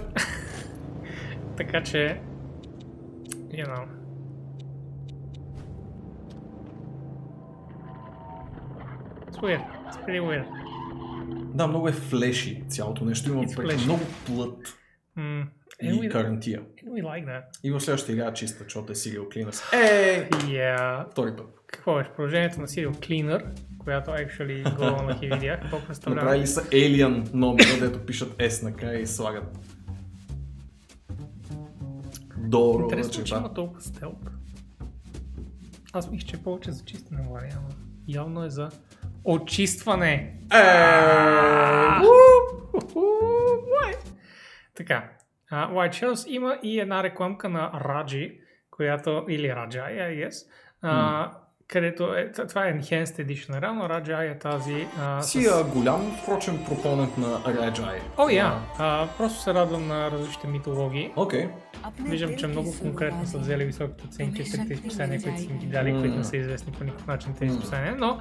Така 1.57 1.83
че, 1.83 2.21
you 3.51 3.67
know. 3.67 3.85
It's 9.31 9.41
weird. 9.43 9.63
It's 9.89 9.99
pretty 10.07 10.21
weird. 10.21 10.64
Да, 11.55 11.67
много 11.67 11.89
е 11.89 11.93
флеши 11.93 12.65
цялото 12.69 13.05
нещо. 13.05 13.31
Има 13.31 13.45
много 13.85 14.03
плът 14.27 14.79
Mm. 15.19 15.47
и 15.83 16.09
карантия. 16.09 16.63
like 16.87 17.25
that. 17.27 17.43
И 17.65 17.71
в 17.71 17.81
следващата 17.81 18.13
игра 18.13 18.33
чиста, 18.33 18.63
защото 18.65 18.93
е 18.93 18.95
Serial 18.95 19.29
Cleaners. 19.29 19.73
Е! 19.73 20.29
Yeah. 20.31 21.11
Втори 21.11 21.37
път. 21.37 21.47
Какво 21.67 22.01
е? 22.01 22.05
Продължението 22.17 22.61
на 22.61 22.67
Serial 22.67 22.91
Cleaner, 22.93 23.45
която 23.79 24.11
actually 24.11 24.65
go 24.65 25.07
на 25.07 25.19
и 25.23 25.31
видях. 25.35 25.61
Какво 25.63 25.87
представлява? 25.87 26.25
Направили 26.25 26.47
са 26.47 26.63
Alien 26.63 27.35
номера, 27.35 27.81
дето 27.81 28.07
пишат 28.07 28.37
S 28.39 28.63
накрая 28.63 29.01
и 29.01 29.07
слагат 29.07 29.59
долу 32.39 32.83
Интересно, 32.83 33.25
че 33.25 33.35
има 33.35 33.55
толкова 33.55 33.81
стелп. 33.81 34.31
Аз 35.93 36.11
мисля, 36.11 36.27
че 36.27 36.37
е 36.37 36.43
повече 36.43 36.73
за 36.73 36.85
чистене, 36.85 37.21
ама 37.57 37.69
явно 38.09 38.45
е 38.45 38.51
за 38.51 38.69
очистване. 39.25 40.41
Е! 40.53 40.65
Така, 44.75 45.11
White 45.53 45.91
Shells 45.91 46.29
има 46.29 46.59
и 46.63 46.81
една 46.81 47.03
рекламка 47.03 47.49
на 47.49 47.71
Раджи, 47.85 48.41
която, 48.71 49.25
или 49.29 49.49
guess, 50.29 50.51
uh, 50.85 51.31
където 51.69 52.15
е, 52.15 52.33
това 52.49 52.67
е 52.67 52.75
Enhanced 52.75 53.27
Edition. 53.27 53.63
Реално 53.63 53.89
Раджай 53.89 54.27
е 54.27 54.39
тази 54.39 54.73
uh, 54.73 55.21
Си 55.21 55.47
а, 55.47 55.65
голям, 55.65 56.17
впрочем, 56.23 56.65
пропонент 56.65 57.19
на 57.19 57.27
Rajai. 57.27 58.01
О, 58.17 58.29
я! 58.29 58.59
А, 58.79 59.09
просто 59.19 59.43
се 59.43 59.55
радвам 59.55 59.87
на 59.87 60.11
различните 60.11 60.47
митологии. 60.47 61.13
Окей. 61.17 61.49
Виждам, 62.01 62.37
че 62.37 62.47
много 62.47 62.75
конкретно 62.81 63.27
са 63.27 63.39
взели 63.39 63.65
високите 63.65 64.05
оценки 64.05 64.53
трите 64.53 64.75
изписания, 64.75 65.23
които 65.23 65.39
са 65.39 65.45
им 65.45 65.59
ги 65.59 65.67
дали, 65.67 65.93
които 65.93 66.17
не 66.17 66.25
са 66.25 66.37
известни 66.37 66.73
по 66.73 66.85
никакъв 66.85 67.07
начин 67.07 67.35
тези 67.35 67.55
изписания, 67.55 67.95
но, 67.99 68.19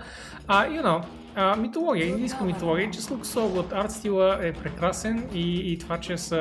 а, 0.47 0.67
you 0.67 0.83
know, 0.83 1.03
а, 1.35 1.55
митология, 1.55 2.07
индийска 2.07 2.43
митология, 2.43 2.91
че 2.91 3.01
so 3.01 3.23
good, 3.23 3.83
арт 3.83 3.91
стила 3.91 4.39
е 4.41 4.53
прекрасен 4.53 5.29
и, 5.33 5.71
и 5.71 5.77
това, 5.77 5.99
че 5.99 6.17
са 6.17 6.37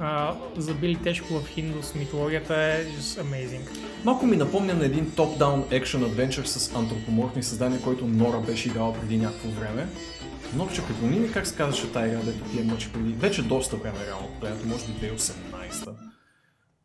а, 0.00 0.34
забили 0.56 0.96
тежко 1.02 1.34
в 1.34 1.48
Хиндус 1.48 1.94
митологията 1.94 2.54
е 2.54 2.84
just 2.86 3.22
amazing. 3.22 3.78
Малко 4.04 4.26
ми 4.26 4.36
напомня 4.36 4.74
на 4.74 4.84
един 4.84 5.10
топ-даун 5.10 5.64
екшен 5.70 6.04
адвенчър 6.04 6.44
с 6.44 6.74
антропоморфни 6.76 7.42
създания, 7.42 7.82
който 7.82 8.06
Нора 8.06 8.40
беше 8.40 8.68
играла 8.68 8.94
преди 8.94 9.16
някакво 9.16 9.48
време. 9.48 9.86
Но 10.56 10.68
ще 10.68 10.86
припомни 10.86 11.18
ми 11.18 11.32
как 11.32 11.46
се 11.46 11.56
казваше 11.56 11.92
тази 11.92 12.08
игра, 12.08 12.22
дето 12.22 12.44
ти 12.44 12.60
е 12.60 12.64
мъчи 12.64 12.92
преди. 12.92 13.12
Вече 13.12 13.42
доста 13.42 13.76
време 13.76 13.98
реално, 14.06 14.28
времето, 14.40 14.66
може 14.66 14.86
би 14.86 14.92
2018. 14.92 15.94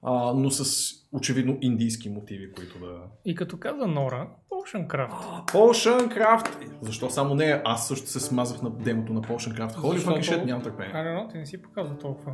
А, 0.04 0.34
но 0.34 0.52
с 0.52 0.92
очевидно 1.12 1.58
индийски 1.62 2.10
мотиви, 2.10 2.52
които 2.52 2.80
да... 2.80 3.02
И 3.26 3.36
като 3.36 3.58
каза 3.58 3.88
Нора, 3.88 4.30
Ocean 4.62 4.88
Craft. 4.88 5.12
Potion 5.52 6.18
Craft! 6.18 6.50
Защо 6.82 7.10
само 7.10 7.36
не? 7.36 7.62
Аз 7.66 7.88
също 7.88 8.08
се 8.08 8.20
смазах 8.20 8.62
на 8.62 8.70
демото 8.70 9.14
на 9.14 9.22
Potion 9.22 9.58
Craft. 9.60 9.70
Защото- 9.70 9.96
fucking 9.98 10.20
shit, 10.20 10.46
нямам 10.46 10.64
търпение. 10.64 10.94
Don't 10.94 11.18
know, 11.18 11.32
ти 11.32 11.38
не 11.38 11.46
си 11.46 11.62
показва 11.62 11.98
толкова. 11.98 12.32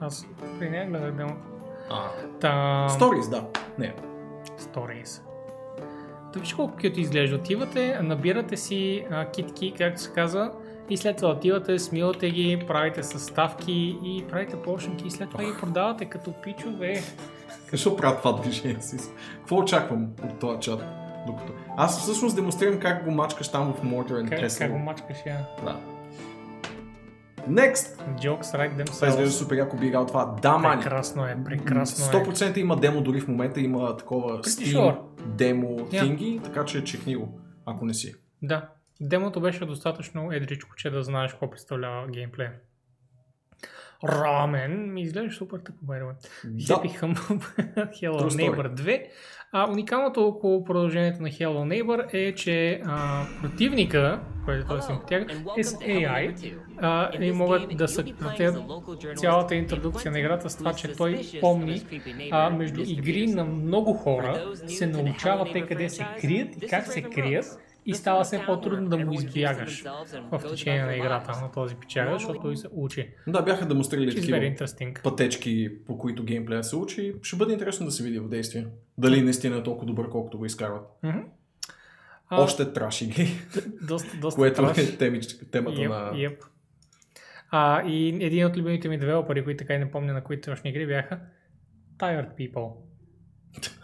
Аз 0.00 0.26
при 0.58 0.70
нея 0.70 0.86
гледах 0.86 1.12
демо. 1.12 1.36
А, 1.90 2.08
Та... 2.40 2.48
Stories, 2.90 3.30
да. 3.30 3.44
Не. 3.78 3.94
Stories. 4.58 5.22
Да 6.32 6.40
виж 6.40 6.54
колко 6.54 6.76
кют 6.76 6.96
изглежда. 6.96 7.36
Отивате, 7.36 7.98
набирате 8.02 8.56
си 8.56 9.06
а, 9.10 9.30
китки, 9.30 9.74
както 9.78 10.00
се 10.00 10.12
казва, 10.12 10.52
и 10.90 10.96
след 10.96 11.16
това 11.16 11.28
отивате, 11.30 11.78
смилате 11.78 12.30
ги, 12.30 12.64
правите 12.66 13.02
съставки 13.02 13.98
и 14.04 14.24
правите 14.28 14.56
пошенки 14.56 15.06
и 15.06 15.10
след 15.10 15.30
това 15.30 15.44
ги 15.44 15.52
продавате 15.60 16.04
като 16.04 16.32
пичове. 16.32 17.02
Защо 17.70 17.96
правя 17.96 18.16
това 18.16 18.32
движение 18.32 18.80
си? 18.80 18.96
Какво 19.38 19.56
очаквам 19.56 20.08
от 20.24 20.38
този 20.38 20.60
чат? 20.60 20.84
Докато... 21.26 21.52
Аз 21.76 22.00
всъщност 22.00 22.36
демонстрирам 22.36 22.80
как 22.80 23.04
го 23.04 23.10
мачкаш 23.10 23.48
там 23.48 23.74
в 23.74 23.82
Mortar 23.82 24.10
and 24.12 24.28
Как, 24.28 24.58
как 24.58 24.72
го 24.72 24.78
мачкаш 24.78 25.18
я? 25.26 25.46
Да. 25.64 25.76
Next! 27.48 27.98
Jokes 28.20 28.42
right 28.42 28.86
Това 28.86 29.08
изглежда 29.08 29.22
themselves. 29.22 29.28
супер 29.28 29.56
яко 29.56 29.76
би 29.76 29.86
играл 29.86 30.06
това. 30.06 30.36
Да, 30.42 30.58
мани! 30.58 30.82
Прекрасно 30.82 31.26
е, 31.26 31.36
прекрасно 31.44 32.18
е. 32.20 32.24
100% 32.24 32.58
има 32.58 32.76
демо 32.76 33.00
дори 33.00 33.20
в 33.20 33.28
момента, 33.28 33.60
има 33.60 33.96
такова 33.96 34.38
Steam 34.38 34.76
sure. 34.76 34.98
демо 35.26 35.66
Yeah. 35.68 36.00
тинги, 36.04 36.40
така 36.44 36.64
че 36.64 36.84
чекни 36.84 37.16
го, 37.16 37.40
ако 37.66 37.84
не 37.84 37.94
си. 37.94 38.14
Да. 38.42 38.68
Демото 39.00 39.40
беше 39.40 39.64
достатъчно 39.66 40.32
едричко, 40.32 40.76
че 40.76 40.90
да 40.90 41.02
знаеш 41.02 41.30
какво 41.30 41.50
представлява 41.50 42.08
геймплей. 42.08 42.48
Рамен 44.04 44.92
ми 44.92 45.02
изглежда 45.02 45.32
супер 45.32 45.58
тъпо, 45.58 45.86
way. 45.86 46.12
Да. 46.44 46.74
Happy 46.74 47.00
Humble 47.00 47.44
Hello 48.02 48.20
True 48.20 48.28
story. 48.28 48.50
Neighbor 48.50 48.74
2. 48.74 49.06
А, 49.52 49.70
уникалното 49.70 50.26
около 50.26 50.64
продължението 50.64 51.22
на 51.22 51.28
Hello 51.28 51.82
Neighbor 51.82 52.14
е, 52.14 52.34
че 52.34 52.80
а, 52.84 53.24
противника, 53.42 54.20
който 54.44 54.68
той 54.68 54.82
се 54.82 54.92
потяга, 54.92 55.26
е 55.56 55.64
с 55.64 55.74
AI 55.74 56.54
а, 56.78 57.24
и 57.24 57.32
могат 57.32 57.76
да 57.76 57.88
съкратят 57.88 58.56
цялата 59.16 59.54
интродукция 59.54 60.12
на 60.12 60.18
играта 60.18 60.50
с 60.50 60.56
това, 60.56 60.72
че 60.72 60.92
той 60.92 61.20
помни 61.40 61.82
а, 62.30 62.50
между 62.50 62.82
игри 62.86 63.26
на 63.26 63.44
много 63.44 63.92
хора, 63.92 64.52
се 64.66 64.86
научава 64.86 65.52
те 65.52 65.66
къде 65.66 65.88
се 65.88 66.06
крият 66.20 66.62
и 66.62 66.66
как 66.66 66.86
се 66.86 67.02
крият 67.02 67.58
и 67.86 67.94
става 67.94 68.24
все 68.24 68.42
по-трудно 68.46 68.88
да 68.88 68.98
му 68.98 69.12
избягаш 69.12 69.84
в 70.32 70.42
течение 70.50 70.84
на 70.84 70.96
играта 70.96 71.40
на 71.42 71.52
този 71.52 71.74
печага, 71.76 72.12
защото 72.12 72.40
той 72.40 72.56
се 72.56 72.68
учи. 72.72 73.10
Да, 73.26 73.42
бяха 73.42 73.66
демонстрирали 73.68 74.14
такива 74.14 74.54
пътечки, 75.02 75.70
по 75.86 75.98
които 75.98 76.24
геймплея 76.24 76.64
се 76.64 76.76
учи. 76.76 77.14
Ще 77.22 77.36
бъде 77.36 77.52
интересно 77.52 77.86
да 77.86 77.92
се 77.92 78.02
види 78.02 78.18
в 78.18 78.28
действие. 78.28 78.66
Дали 78.98 79.22
наистина 79.22 79.56
е 79.56 79.62
толкова 79.62 79.86
добър, 79.86 80.08
колкото 80.08 80.38
го 80.38 80.44
изкарват. 80.44 80.82
Мгм. 81.02 81.18
А, 82.28 82.42
Още 82.42 82.72
траш 82.72 83.02
игри, 83.02 83.28
доста, 83.82 84.16
доста 84.16 84.38
което 84.38 84.62
траш. 84.62 84.78
е 84.78 84.98
темич- 84.98 85.50
темата 85.50 85.76
Yep, 85.76 85.88
на... 85.88 86.12
yep. 86.12 86.36
А, 87.50 87.82
и 87.86 88.08
един 88.26 88.46
от 88.46 88.56
любимите 88.56 88.88
ми 88.88 88.98
девелопери, 88.98 89.44
които 89.44 89.58
така 89.58 89.74
и 89.74 89.78
не 89.78 89.90
помня 89.90 90.12
на 90.12 90.24
които 90.24 90.50
точни 90.50 90.70
игри 90.70 90.86
бяха 90.86 91.20
tired 91.98 92.28
people. 92.34 92.72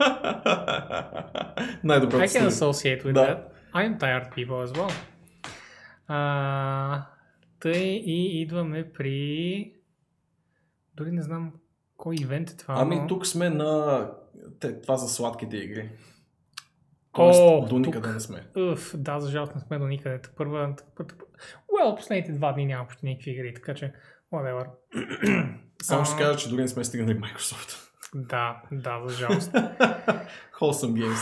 Най-доброто 1.84 2.24
I 2.24 2.28
can 2.28 2.48
associate 2.48 3.04
with 3.04 3.12
Да. 3.12 3.20
that. 3.26 3.38
I'm 3.74 3.98
tired 3.98 4.34
people 4.34 4.66
as 4.66 4.72
well. 4.72 4.92
А, 6.06 7.06
тъй 7.60 7.82
и 8.06 8.40
идваме 8.40 8.92
при... 8.92 9.72
Дори 10.94 11.12
не 11.12 11.22
знам 11.22 11.52
кой 11.96 12.16
ивент 12.20 12.50
е 12.50 12.56
това. 12.56 12.74
Ами 12.78 12.96
но... 12.96 13.06
тук 13.06 13.26
сме 13.26 13.50
на... 13.50 14.06
Те, 14.60 14.80
това 14.80 14.96
за 14.96 15.08
сладките 15.08 15.56
игри. 15.56 15.90
О, 17.12 17.16
Тоест, 17.16 17.68
до 17.68 17.76
тук. 17.76 17.86
никъде 17.86 18.08
не 18.12 18.20
сме. 18.20 18.46
Уф, 18.56 18.92
да, 18.96 19.20
за 19.20 19.30
жалост 19.30 19.54
не 19.54 19.60
сме 19.60 19.78
до 19.78 19.86
никъде. 19.86 20.20
Първа, 20.36 20.74
well, 21.72 21.96
последните 21.96 22.32
два 22.32 22.52
дни 22.52 22.66
няма 22.66 22.86
почти 22.86 23.06
никакви 23.06 23.30
игри, 23.30 23.54
така 23.54 23.74
че, 23.74 23.92
whatever. 24.32 24.66
Само 25.82 26.04
ще 26.04 26.16
кажа, 26.22 26.38
че 26.38 26.48
дори 26.48 26.62
не 26.62 26.68
сме 26.68 26.84
стигнали 26.84 27.18
Microsoft. 27.20 27.89
Да, 28.14 28.62
да, 28.72 29.00
за 29.06 29.14
жалост. 29.14 29.52
Wholesome 30.60 30.92
Games. 30.92 31.18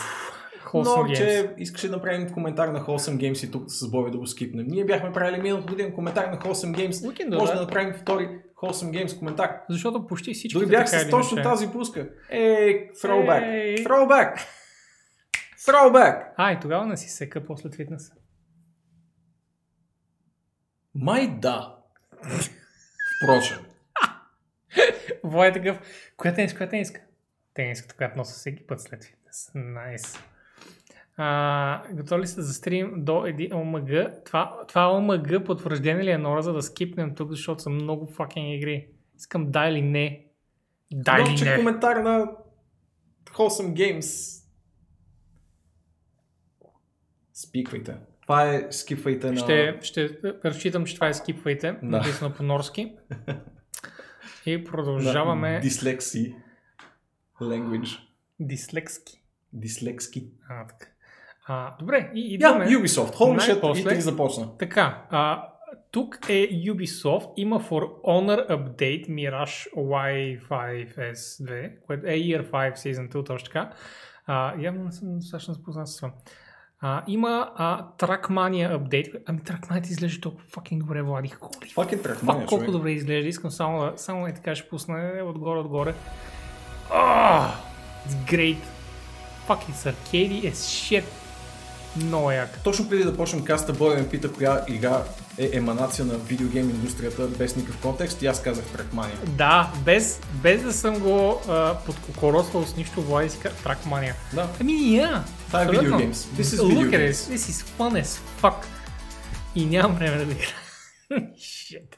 Wholesome 0.64 0.84
Но, 0.84 1.08
Games. 1.08 1.16
че 1.16 1.54
искаше 1.58 1.88
да 1.88 1.96
направим 1.96 2.30
коментар 2.30 2.68
на 2.68 2.80
Wholesome 2.80 3.16
Games 3.16 3.46
и 3.46 3.50
тук 3.50 3.70
с 3.70 3.90
Боби 3.90 4.10
да 4.10 4.18
го 4.18 4.26
скипнем. 4.26 4.66
Ние 4.68 4.84
бяхме 4.84 5.12
правили 5.12 5.42
миналата 5.42 5.66
година 5.66 5.94
коментар 5.94 6.24
на 6.26 6.38
Wholesome 6.38 6.76
Games. 6.76 6.90
We 6.90 7.20
can 7.20 7.28
do 7.30 7.38
Може 7.38 7.52
that. 7.52 7.54
да 7.54 7.60
направим 7.60 7.94
втори 7.94 8.28
Wholesome 8.56 8.90
Games 9.04 9.18
коментар. 9.18 9.60
Защото 9.68 10.06
почти 10.06 10.34
всички 10.34 10.58
Дори 10.58 10.66
бях 10.66 10.88
с 10.88 11.10
точно 11.10 11.42
тази 11.42 11.68
пуска. 11.70 12.08
Ей, 12.30 12.90
throwback. 12.92 13.52
Ей. 13.52 13.76
Throwback. 13.76 14.38
Throwback. 15.68 16.24
А, 16.36 16.52
и 16.52 16.60
тогава 16.60 16.86
не 16.86 16.96
си 16.96 17.08
сека 17.08 17.46
после 17.46 17.70
фитнеса. 17.70 18.12
Май 20.94 21.38
да. 21.38 21.76
Впрочем. 23.22 23.67
Вой 25.24 25.46
е 25.48 25.52
такъв, 25.52 25.80
коя 26.16 26.34
тениска, 26.34 26.58
коя 26.58 26.70
тениска? 26.70 27.00
Тениската, 27.54 27.96
която 27.96 28.18
нося 28.18 28.34
всеки 28.34 28.66
път 28.66 28.80
след 28.80 29.04
фитнес. 29.04 29.50
Найс. 29.54 30.18
А, 31.16 31.82
готови 31.92 32.22
ли 32.22 32.26
сте 32.26 32.42
за 32.42 32.54
стрим 32.54 32.92
до 32.96 33.26
един 33.26 33.54
ОМГ? 33.54 33.90
Това, 34.24 34.64
това 34.68 34.92
ОМГ 34.96 35.44
потвърждение 35.46 36.04
ли 36.04 36.10
е 36.10 36.18
Нора, 36.18 36.42
за 36.42 36.52
да 36.52 36.62
скипнем 36.62 37.14
тук, 37.14 37.30
защото 37.30 37.62
са 37.62 37.70
много 37.70 38.06
факен 38.06 38.52
игри. 38.52 38.88
Искам 39.16 39.50
да 39.50 39.68
или 39.68 39.82
не. 39.82 40.26
Да 40.92 41.16
или 41.20 41.44
не. 41.50 41.56
коментар 41.56 41.96
на 41.96 42.26
Wholesome 43.24 43.72
Games. 43.72 44.38
Спиквайте. 47.32 47.96
Това 48.22 48.54
е 48.54 48.66
скипвайте 48.70 49.30
на... 49.30 49.36
Ще, 49.36 49.78
ще 49.82 50.18
разчитам, 50.44 50.84
че 50.84 50.94
това 50.94 51.08
е 51.08 51.14
скипвайте, 51.14 51.72
Да. 51.72 51.78
написано 51.82 52.34
по 52.34 52.42
норски. 52.42 52.92
И 54.52 54.64
продължаваме 54.64 55.52
на 55.52 55.60
Дислекси. 55.60 56.34
Language. 57.40 57.98
дислекски. 58.40 59.22
Дислекски. 59.52 60.26
А, 60.48 60.66
така. 60.66 60.86
А, 61.46 61.76
добре, 61.78 62.10
и 62.14 62.34
идваме. 62.34 62.66
Ubisoft. 62.66 63.14
Holy 63.14 63.38
shit, 63.38 63.92
и 63.92 63.94
ти 63.94 64.00
започна. 64.00 64.58
Така, 64.58 65.06
а, 65.10 65.48
тук 65.90 66.18
е 66.28 66.48
Ubisoft, 66.50 67.32
има 67.36 67.60
For 67.60 68.02
Honor 68.02 68.48
Update 68.48 69.08
Mirage 69.08 69.74
Y5S2, 69.74 71.72
което 71.86 72.06
е 72.06 72.10
Year 72.10 72.50
5 72.50 72.76
Season 72.76 73.08
2, 73.08 73.26
точно 73.26 73.46
така. 73.46 73.72
А, 74.26 74.60
явно 74.60 74.84
не 74.84 74.92
съм 74.92 75.18
достатъчно 75.18 75.54
запознат 75.54 75.88
с 75.88 75.96
това. 75.96 76.12
А, 76.80 77.02
има 77.06 77.50
а, 77.56 77.84
Trackmania 77.98 78.78
Update. 78.78 79.14
Ами 79.26 79.38
Trackmania 79.38 79.90
изглежда 79.90 80.20
толкова 80.20 80.44
fucking 80.44 80.78
добре, 80.78 81.02
Влади. 81.02 81.28
Holy 81.28 81.74
Fucking 81.74 82.02
fuck, 82.02 82.06
Trackmania, 82.06 82.46
колко 82.46 82.64
човек. 82.64 82.70
добре 82.70 82.90
изглежда. 82.92 83.28
Искам 83.28 83.50
само, 83.50 83.92
само 83.96 84.26
е 84.26 84.34
така 84.34 84.54
ще 84.54 84.68
пусна 84.68 85.12
отгоре, 85.24 85.58
отгоре. 85.58 85.94
Oh, 86.90 87.50
it's 88.06 88.32
great. 88.32 88.58
Fucking 89.48 89.74
it's 89.74 89.86
arcade 89.92 90.52
as 90.52 90.56
shit. 90.56 91.04
Много 91.96 92.30
як. 92.30 92.62
Точно 92.62 92.88
преди 92.88 93.04
да 93.04 93.16
почнем 93.16 93.44
каста, 93.44 93.72
Бой 93.72 93.96
ме 93.96 94.08
пита 94.08 94.32
коя 94.32 94.64
игра 94.68 95.04
е 95.38 95.50
еманация 95.52 96.04
на 96.04 96.14
видеогейм 96.14 96.70
индустрията 96.70 97.28
без 97.28 97.56
никакъв 97.56 97.80
контекст 97.80 98.22
и 98.22 98.26
аз 98.26 98.42
казах 98.42 98.64
Trackmania. 98.64 99.24
Да, 99.26 99.72
без, 99.84 100.20
без 100.42 100.62
да 100.62 100.72
съм 100.72 100.98
го 100.98 101.40
а, 101.48 101.74
подкокоросвал 101.86 102.64
с 102.64 102.76
нищо, 102.76 103.02
Влади 103.02 103.30
си 103.30 103.38
Trackmania. 103.38 104.14
Да. 104.34 104.48
Ами, 104.60 104.72
yeah. 104.72 105.20
Това 105.46 105.62
е 105.62 105.66
games. 105.66 106.12
This 106.12 106.42
is 106.42 106.58
Look 106.58 106.90
at 106.90 107.10
this. 107.10 107.12
This 107.12 107.36
is 107.36 107.78
fun 107.78 108.02
as 108.02 108.20
fuck. 108.42 108.64
И 109.54 109.66
нямам 109.66 109.96
време 109.96 110.16
да 110.16 110.24
го 110.24 110.30
играя. 110.30 110.54
Shit. 111.36 111.96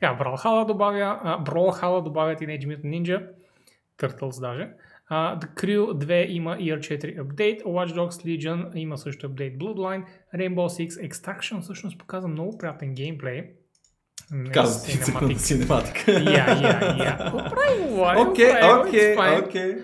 Така, 0.00 0.24
Brawlhalla 0.24 0.66
добавя, 0.66 1.20
а, 1.24 1.44
Brawlhalla 1.44 2.02
добавя 2.02 2.34
Teenage 2.34 2.66
Mutant 2.66 2.84
Ninja, 2.84 3.26
Turtles 3.98 4.40
даже. 4.40 4.68
Uh, 5.10 5.38
The 5.40 5.54
Crew 5.54 5.92
2 5.92 6.28
има 6.28 6.56
Year 6.56 6.78
4 6.78 7.20
апдейт, 7.20 7.62
Watch 7.62 7.94
Dogs 7.94 8.24
Legion 8.24 8.70
има 8.74 8.98
също 8.98 9.26
апдейт 9.26 9.58
Bloodline, 9.58 10.04
Rainbow 10.34 10.88
Six 10.88 11.10
Extraction 11.10 11.60
всъщност 11.60 11.98
показва 11.98 12.28
много 12.28 12.58
приятен 12.58 12.94
геймплей. 12.94 13.44
Не 14.30 14.50
Каза 14.50 14.86
ти 14.86 14.92
секунда 14.92 15.38
синематика. 15.38 16.12
Я, 16.12 16.22
я, 16.22 16.96
я. 17.04 17.32
Окей, 18.28 18.52
окей, 18.80 19.16
окей, 19.44 19.76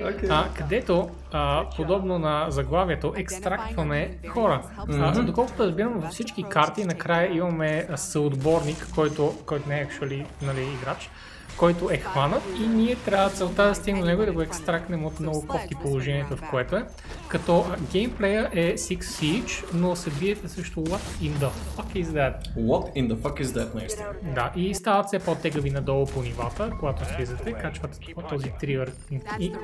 където, 0.58 1.10
а, 1.32 1.66
подобно 1.76 2.18
на 2.18 2.46
заглавието, 2.50 3.12
екстрактваме 3.16 4.18
хора. 4.28 4.62
А, 4.88 5.22
доколкото 5.22 5.62
разбирам, 5.62 6.00
във 6.00 6.10
всички 6.10 6.42
карти 6.50 6.84
накрая 6.84 7.36
имаме 7.36 7.86
съотборник, 7.96 8.86
който, 8.94 9.34
който 9.46 9.68
не 9.68 9.80
е 9.80 9.86
actually, 9.86 10.26
нали, 10.42 10.62
играч, 10.62 11.10
който 11.56 11.90
е 11.90 11.96
хванат 11.96 12.42
и 12.60 12.66
ние 12.66 12.94
трябва 12.96 13.30
целта 13.30 13.64
да 13.64 13.74
стигнем 13.74 14.02
до 14.02 14.08
него 14.08 14.22
и 14.22 14.26
да 14.26 14.32
го 14.32 14.42
екстрактнем 14.42 15.04
от 15.04 15.20
много 15.20 15.46
кофти 15.46 15.74
положението, 15.74 16.36
в 16.36 16.42
което 16.50 16.76
е. 16.76 16.84
Като 17.28 17.64
геймплея 17.92 18.50
е 18.52 18.74
Six 18.74 19.00
Siege, 19.00 19.64
но 19.74 19.96
се 19.96 20.10
биете 20.10 20.48
също 20.48 20.80
What 20.80 21.00
in 21.22 21.32
the 21.32 21.50
fuck 21.76 21.96
is 21.96 22.06
that? 22.06 22.54
What 22.56 22.92
in 22.94 23.08
the 23.08 23.16
fuck 23.16 23.42
is 23.42 23.46
that 23.46 23.74
наистина? 23.74 24.06
Да, 24.24 24.52
и 24.56 24.74
стават 24.74 25.06
все 25.06 25.18
по-тегави 25.18 25.70
надолу 25.70 26.06
по 26.06 26.22
нивата, 26.22 26.70
когато 26.80 27.04
слизате, 27.06 27.52
качват 27.52 27.98
този 28.28 28.46
tier, 28.52 28.90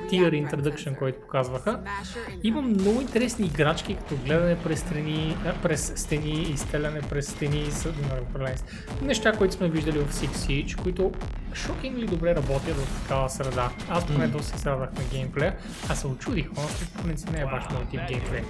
tier 0.09 0.47
introduction, 0.47 0.97
който 0.97 1.21
показваха. 1.21 1.79
Има 2.43 2.61
много 2.61 3.01
интересни 3.01 3.45
играчки, 3.45 3.95
като 3.95 4.15
гледане 4.15 4.57
през 4.57 4.79
стени, 4.79 5.37
през 5.63 5.93
стени, 5.95 6.41
изстеляне 6.41 7.01
през 7.01 7.27
стени, 7.27 7.65
с- 7.65 7.93
неща, 9.01 9.31
които 9.31 9.53
сме 9.53 9.69
виждали 9.69 9.99
в 9.99 10.13
Six 10.13 10.27
Siege, 10.29 10.81
които 10.83 11.11
шокинг 11.77 11.97
ли 11.97 12.05
добре 12.05 12.35
работят 12.35 12.75
в 12.77 13.01
такава 13.01 13.29
среда. 13.29 13.71
Аз 13.89 14.07
поне 14.07 14.27
доста 14.27 14.59
се 14.59 14.69
радвах 14.69 14.93
на 14.93 15.03
геймплея, 15.11 15.57
а 15.89 15.95
се 15.95 16.07
очудих, 16.07 16.49
но 16.55 16.61
в 16.61 17.03
принцип 17.03 17.31
не 17.31 17.41
е 17.41 17.45
баш 17.45 17.63
моят 17.71 17.89
тип 17.89 17.99
геймплей. 18.07 18.43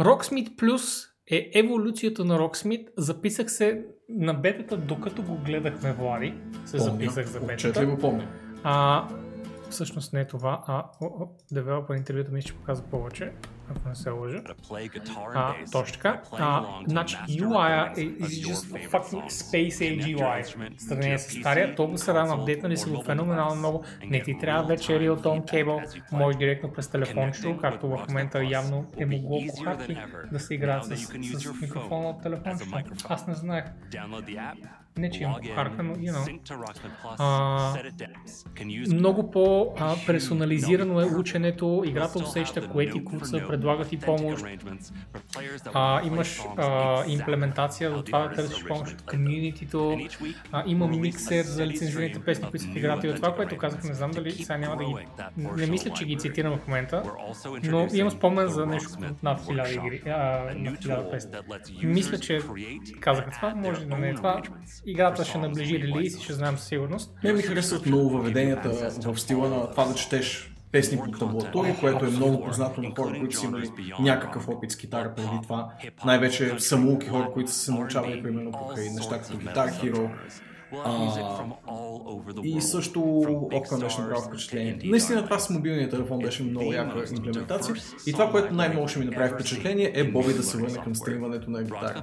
Rocksmith 0.00 0.56
Plus 0.56 1.08
е 1.30 1.50
еволюцията 1.54 2.24
на 2.24 2.38
Rocksmith. 2.38 2.86
Записах 2.96 3.50
се 3.50 3.84
на 4.08 4.34
бетата, 4.34 4.76
докато 4.76 5.22
го 5.22 5.36
гледахме 5.36 5.92
Влади. 5.92 6.34
Се 6.66 6.78
записах 6.78 7.26
за 7.26 7.40
бетата. 7.40 7.98
помня. 8.00 8.28
А, 8.64 9.08
всъщност 9.70 10.12
не 10.12 10.20
е 10.20 10.26
това, 10.26 10.64
а 10.66 10.84
о, 11.00 11.06
о, 11.06 11.28
девелопер 11.52 11.94
интервюта 11.94 12.32
ми 12.32 12.42
ще 12.42 12.52
показва 12.52 12.84
повече, 12.90 13.32
ако 13.70 13.88
не 13.88 13.94
се 13.94 14.10
лъжа. 14.10 14.42
А, 15.34 15.54
точно 15.72 15.94
така. 15.94 16.22
А, 16.32 16.64
значи 16.86 17.16
UI 17.16 17.98
е 17.98 18.18
just 18.18 18.90
fucking 18.90 19.24
Space 19.24 19.68
Age 19.68 20.16
UI. 20.16 20.42
Сравнение 20.78 21.18
с 21.18 21.30
стария, 21.40 21.74
толкова 21.74 21.98
са 21.98 22.14
рано 22.14 22.34
апдейтнали 22.34 22.76
са 22.76 22.90
го 22.90 23.02
феноменално 23.02 23.54
много. 23.54 23.84
Не 24.06 24.22
ти 24.22 24.38
трябва 24.38 24.62
вече 24.68 24.92
Real 24.92 25.22
Tone 25.22 25.44
Cable, 25.44 26.02
може 26.12 26.38
директно 26.38 26.72
през 26.72 26.88
телефончето, 26.88 27.56
както 27.60 27.88
в 27.88 28.04
момента 28.08 28.44
явно 28.44 28.86
е 28.98 29.06
могло 29.06 29.40
по 29.46 29.62
харти 29.62 29.96
да 30.32 30.40
се 30.40 30.54
играят 30.54 30.84
с, 30.84 30.96
с 30.96 31.60
микрофона 31.60 32.08
от 32.08 32.22
телефончето. 32.22 32.70
Аз 33.08 33.26
не 33.26 33.34
знаех. 33.34 33.64
Не, 34.98 35.10
че 35.10 35.22
имам 35.22 35.36
кухарка, 35.48 35.82
но, 35.82 35.94
you 35.94 36.12
know. 36.12 36.38
А, 37.18 37.74
много 38.94 39.30
по-персонализирано 39.30 41.00
е 41.00 41.04
ученето, 41.04 41.82
играта 41.86 42.18
усеща 42.18 42.68
кое 42.68 42.90
ти 42.90 43.04
куца, 43.04 43.46
предлага 43.48 43.84
ти 43.84 43.96
помощ. 43.96 44.44
А, 45.74 46.06
имаш 46.06 46.40
а, 46.56 47.04
имплементация 47.06 47.96
за 47.96 48.04
това 48.04 48.18
да 48.18 48.34
търсиш 48.34 48.64
помощ 48.64 48.92
от 48.92 49.02
комьюнитито. 49.02 49.98
А, 50.52 50.62
има 50.66 50.86
миксер 50.86 51.44
за 51.44 51.66
лицензираните 51.66 52.20
песни, 52.20 52.50
които 52.50 52.64
са 52.64 52.70
в 52.72 52.76
играта. 52.76 53.06
И 53.06 53.10
от 53.10 53.16
това, 53.16 53.34
което 53.34 53.56
казах, 53.56 53.84
не 53.84 53.94
знам 53.94 54.10
дали 54.10 54.32
сега 54.32 54.56
няма 54.56 54.76
да 54.76 54.84
ги... 54.84 54.94
Не 55.56 55.66
мисля, 55.66 55.90
че 55.90 56.04
ги 56.04 56.18
цитирам 56.18 56.58
в 56.58 56.66
момента, 56.66 57.02
но 57.62 57.88
имам 57.92 58.10
спомен 58.10 58.48
за 58.48 58.66
нещо 58.66 58.90
над 59.22 59.40
1000 59.40 59.86
игри, 59.86 60.02
а, 60.06 60.54
над 60.56 60.78
1000 60.78 61.10
песни. 61.10 61.36
Мисля, 61.82 62.18
че 62.18 62.40
казаха 63.00 63.30
това, 63.30 63.54
може 63.54 63.86
да 63.86 63.98
не 63.98 64.08
е 64.08 64.14
това. 64.14 64.42
Играта 64.86 65.24
ще 65.24 65.38
наближи 65.38 65.78
релиз 65.78 66.18
и 66.18 66.22
ще 66.22 66.32
знаем 66.32 66.58
със 66.58 66.68
сигурност. 66.68 67.14
Мен 67.24 67.36
ми 67.36 67.42
харесват 67.42 67.86
много 67.86 68.10
въведенията 68.10 68.90
в 69.02 69.18
стила 69.18 69.48
на 69.48 69.70
това 69.70 69.84
да 69.84 69.94
четеш 69.94 70.52
песни 70.72 70.98
по 70.98 71.18
таблатури, 71.18 71.76
което 71.80 72.04
е 72.04 72.08
много 72.08 72.44
познато 72.44 72.82
на 72.82 72.90
хора, 72.96 73.18
които 73.18 73.36
са 73.36 73.46
имали 73.46 73.70
някакъв 74.00 74.48
опит 74.48 74.70
с 74.70 74.76
китара 74.76 75.12
преди 75.16 75.38
това. 75.42 75.72
Най-вече 76.04 76.54
самоуки 76.58 77.08
хора, 77.08 77.30
които 77.32 77.50
са 77.50 77.58
се 77.58 77.72
научавали 77.72 78.22
примерно 78.22 78.52
покрай 78.52 78.90
неща 78.90 79.20
като 79.20 79.38
Guitar 79.38 79.70
Hero, 79.70 80.10
а, 80.72 81.08
И 82.42 82.60
също 82.60 83.00
Окна 83.52 83.78
беше 83.78 84.00
направо 84.00 84.22
впечатление. 84.22 84.78
Наистина 84.84 85.24
това 85.24 85.38
с 85.38 85.50
мобилния 85.50 85.88
телефон 85.88 86.18
беше 86.18 86.42
много 86.42 86.72
яка 86.72 87.04
имплементация. 87.16 87.74
И 88.06 88.12
това, 88.12 88.30
което 88.30 88.54
най-много 88.54 88.88
ще 88.88 88.98
ми 88.98 89.04
направи 89.04 89.32
впечатление 89.34 89.92
е 89.94 90.04
Боби 90.04 90.34
да 90.34 90.42
се 90.42 90.58
върне 90.58 90.78
към 90.84 90.94
стримването 90.94 91.50
на 91.50 91.62
гитара. 91.62 92.02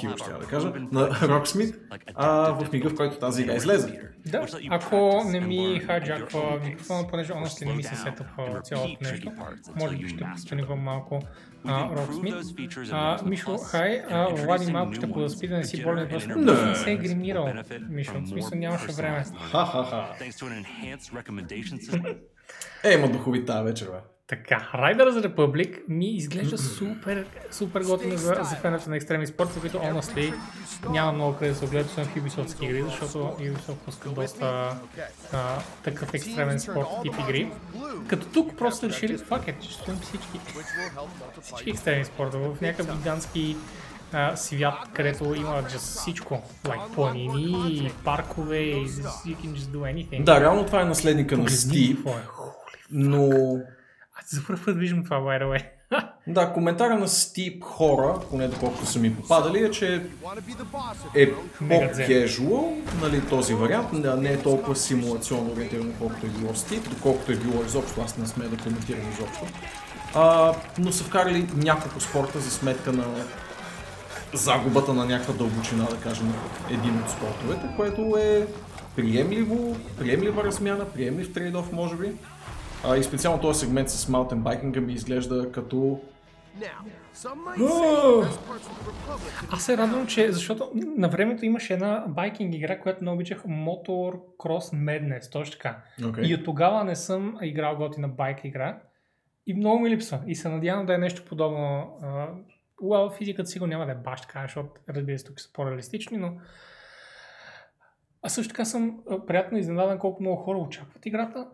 Хиро 0.00 0.16
ще 0.16 0.30
да 0.30 0.46
кажа, 0.46 0.72
на 0.92 1.10
Rocksmith, 1.10 1.78
а, 2.14 2.52
в 2.52 2.72
мига, 2.72 2.90
в 2.90 2.94
който 2.94 3.18
тази 3.18 3.42
игра 3.42 3.54
излезе. 3.54 4.00
Да, 4.26 4.46
ако 4.70 5.22
не 5.24 5.40
ми 5.40 5.80
хайджаква 5.86 6.60
микрофона, 6.64 7.08
понеже 7.08 7.32
още 7.32 7.64
не 7.64 7.72
ми 7.72 7.82
се 7.82 7.96
сетва 7.96 8.60
цялото 8.64 8.96
нещо, 9.00 9.32
може 9.80 9.96
би 9.96 10.08
ще 10.08 10.24
постанивам 10.34 10.80
малко 10.80 11.20
Роксмит. 11.96 12.34
Мишо, 13.24 13.56
хай, 13.58 14.02
а, 14.10 14.28
Влади 14.34 14.72
малко 14.72 14.92
ще 14.94 15.10
подоспи 15.12 15.48
да 15.48 15.56
не 15.56 15.64
си 15.64 15.82
болен, 15.82 16.08
защото 16.12 16.38
не 16.66 16.74
се 16.74 16.92
е 16.92 16.96
гримирал. 16.96 17.48
Мишо, 17.88 18.12
в 18.20 18.28
смисъл 18.28 18.58
нямаше 18.58 18.92
време. 18.92 19.24
Ха-ха-ха. 19.50 20.14
Е, 22.84 22.94
има 22.94 23.08
духови 23.08 23.44
тази 23.44 23.64
вечер, 23.64 23.86
бе. 23.86 24.11
Така, 24.26 24.70
Riders 24.74 25.26
Republic 25.26 25.80
ми 25.88 26.16
изглежда 26.16 26.58
супер, 26.58 27.26
супер 27.50 27.82
готино 27.82 28.16
за, 28.16 28.34
за 28.42 28.56
фената 28.56 28.90
на 28.90 28.96
екстремни 28.96 29.26
спорта, 29.26 29.60
които 29.60 29.78
honestly 29.78 30.34
няма 30.90 31.12
много 31.12 31.36
къде 31.38 31.50
да 31.50 31.56
се 31.56 31.64
огледат, 31.64 31.86
освен 31.86 32.04
в 32.04 32.14
Ubisoft 32.14 32.64
игри, 32.64 32.82
защото 32.82 33.18
Ubisoft 33.18 33.76
пуска 33.84 34.08
доста 34.08 34.76
а, 35.32 35.58
такъв 35.84 36.14
екстремен 36.14 36.60
спорт 36.60 36.86
тип 37.02 37.14
игри. 37.20 37.52
Като 38.08 38.26
тук 38.26 38.58
просто 38.58 38.88
решили, 38.88 39.18
fuck 39.18 39.46
it, 39.46 39.62
ще 39.62 39.74
стоим 39.74 39.98
всички, 39.98 40.40
всички 41.42 41.70
екстремни 41.70 42.04
спорта. 42.04 42.38
В 42.38 42.60
някакъв 42.60 42.98
гигантски 42.98 43.56
а, 44.12 44.36
свят, 44.36 44.74
където 44.92 45.34
има 45.34 45.62
just 45.62 46.00
всичко. 46.00 46.42
Like 46.64 46.94
планини, 46.94 47.92
паркове, 48.04 48.56
you 48.56 49.36
can 49.36 49.54
just 49.54 49.70
do 49.70 49.78
anything. 49.78 50.24
Да, 50.24 50.40
реално 50.40 50.66
това 50.66 50.80
е 50.80 50.84
наследника 50.84 51.38
на 51.38 51.44
Steep, 51.44 52.14
но 52.90 53.28
аз 53.30 53.72
за 54.28 54.46
първ 54.46 54.64
път 54.64 54.76
виждам 54.76 55.04
това, 55.04 55.16
by 55.16 55.42
the 55.42 55.44
way. 55.44 55.64
да, 56.26 56.52
коментара 56.52 56.98
на 56.98 57.08
Steep 57.08 57.62
хора, 57.62 58.20
поне 58.30 58.48
доколкото 58.48 58.86
са 58.86 58.98
ми 58.98 59.16
попадали, 59.16 59.64
е, 59.64 59.70
че 59.70 60.02
е 61.14 61.30
по-кежуал, 61.68 62.76
нали, 63.00 63.20
този 63.28 63.54
вариант, 63.54 63.92
не 63.92 64.32
е 64.32 64.42
толкова 64.42 64.76
симулационно 64.76 65.52
ориентирано, 65.52 65.92
колкото 65.98 66.26
е 66.26 66.28
било 66.28 66.52
Steep, 66.52 66.88
доколкото 66.88 67.32
е 67.32 67.36
било 67.36 67.64
изобщо, 67.64 68.00
аз 68.00 68.18
не 68.18 68.26
сме 68.26 68.44
да 68.44 68.56
коментирам 68.56 69.10
изобщо. 69.12 69.46
А, 70.14 70.54
но 70.78 70.92
са 70.92 71.04
вкарали 71.04 71.46
няколко 71.56 72.00
спорта 72.00 72.40
за 72.40 72.50
сметка 72.50 72.92
на 72.92 73.04
загубата 74.34 74.94
на 74.94 75.04
някаква 75.04 75.34
дълбочина, 75.34 75.84
да 75.84 75.96
кажем, 75.96 76.34
един 76.70 76.98
от 76.98 77.10
спортовете, 77.10 77.68
което 77.76 78.16
е 78.18 78.46
приемливо, 78.96 79.76
приемлива 79.98 80.44
размяна, 80.44 80.84
приемлив 80.84 81.32
трейдов, 81.32 81.72
може 81.72 81.96
би. 81.96 82.12
А, 82.84 82.96
и 82.96 83.02
специално 83.02 83.40
този 83.40 83.60
сегмент 83.60 83.90
с 83.90 84.08
маунтен 84.08 84.42
байкинга 84.42 84.80
ми 84.80 84.92
изглежда 84.92 85.52
като... 85.52 86.00
Аз 89.50 89.64
се 89.64 89.76
радвам, 89.76 90.06
че 90.06 90.32
защото 90.32 90.70
на 90.74 91.08
времето 91.08 91.44
имаше 91.44 91.74
една 91.74 92.04
байкинг 92.08 92.54
игра, 92.54 92.80
която 92.80 93.04
не 93.04 93.10
обичах 93.10 93.42
Motor 93.42 94.20
Cross 94.38 94.74
Madness, 94.74 95.32
точно 95.32 95.52
така. 95.52 95.82
Okay. 96.00 96.26
И 96.26 96.34
от 96.34 96.44
тогава 96.44 96.84
не 96.84 96.96
съм 96.96 97.38
играл 97.42 97.76
готина 97.76 98.08
байк 98.08 98.44
игра. 98.44 98.78
И 99.46 99.54
много 99.54 99.78
ми 99.78 99.90
липсва. 99.90 100.20
И 100.26 100.34
се 100.34 100.48
надявам 100.48 100.86
да 100.86 100.94
е 100.94 100.98
нещо 100.98 101.24
подобно. 101.24 101.98
Well, 102.82 103.18
физиката 103.18 103.48
сигурно 103.48 103.70
няма 103.70 103.86
да 103.86 103.92
е 103.92 103.94
баш 103.94 104.20
така, 104.20 104.42
защото 104.42 104.70
разбира 104.88 105.18
се 105.18 105.24
тук 105.24 105.40
са 105.40 105.52
по-реалистични, 105.52 106.16
но 106.16 106.32
а 108.22 108.28
също 108.28 108.52
така 108.52 108.64
съм 108.64 109.00
приятно 109.26 109.58
изненадан 109.58 109.98
колко 109.98 110.22
много 110.22 110.36
хора 110.36 110.58
очакват 110.58 111.06
играта. 111.06 111.46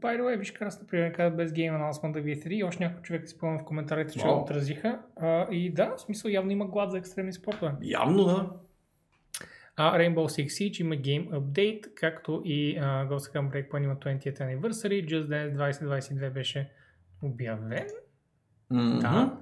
By 0.00 0.18
the 0.18 0.22
way, 0.22 0.38
виж 0.38 0.52
крас, 0.52 0.80
например, 0.80 1.12
казват 1.12 1.36
без 1.36 1.52
Game 1.52 1.72
Announcement 1.72 2.12
да 2.12 2.22
V3 2.22 2.48
и 2.48 2.64
още 2.64 2.84
някой 2.84 3.02
човек 3.02 3.28
спомня 3.28 3.58
в 3.58 3.64
коментарите, 3.64 4.12
че 4.12 4.18
wow. 4.18 4.42
отразиха. 4.42 4.98
А, 5.16 5.46
и 5.50 5.72
да, 5.72 5.94
в 5.96 6.00
смисъл 6.00 6.28
явно 6.28 6.50
има 6.50 6.66
глад 6.66 6.90
за 6.90 6.98
екстремни 6.98 7.32
спортове. 7.32 7.72
Явно 7.82 8.24
да. 8.24 8.50
А, 9.76 9.98
Rainbow 9.98 10.14
Six 10.14 10.46
Siege 10.46 10.80
има 10.80 10.94
Game 10.94 11.28
Update, 11.30 11.94
както 11.94 12.42
и 12.44 12.78
uh, 12.80 13.08
Ghost 13.08 13.34
Recon 13.34 13.50
Breakpoint 13.50 13.84
има 13.84 13.96
20th 13.96 14.40
Anniversary, 14.40 15.06
Just 15.06 15.26
Dance 15.26 15.72
2022 15.72 16.30
беше 16.30 16.70
обявен. 17.22 17.86
Mm-hmm. 18.72 19.00
Да. 19.00 19.38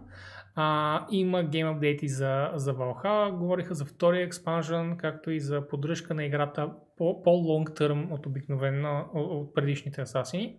А, 0.57 1.07
има 1.11 1.45
Game 1.45 1.75
Update 1.75 2.03
и 2.03 2.09
за, 2.09 2.51
за 2.55 2.75
Valhalla, 2.75 3.39
говориха 3.39 3.75
за 3.75 3.85
втория 3.85 4.25
експанжен, 4.25 4.97
както 4.97 5.31
и 5.31 5.41
за 5.41 5.69
поддръжка 5.69 6.15
на 6.15 6.25
играта 6.25 6.71
по, 6.97 7.23
по-лонг 7.23 7.75
търм 7.75 8.13
от 8.13 8.27
обикновено 8.27 9.05
от 9.15 9.55
предишните 9.55 10.01
асасини. 10.01 10.57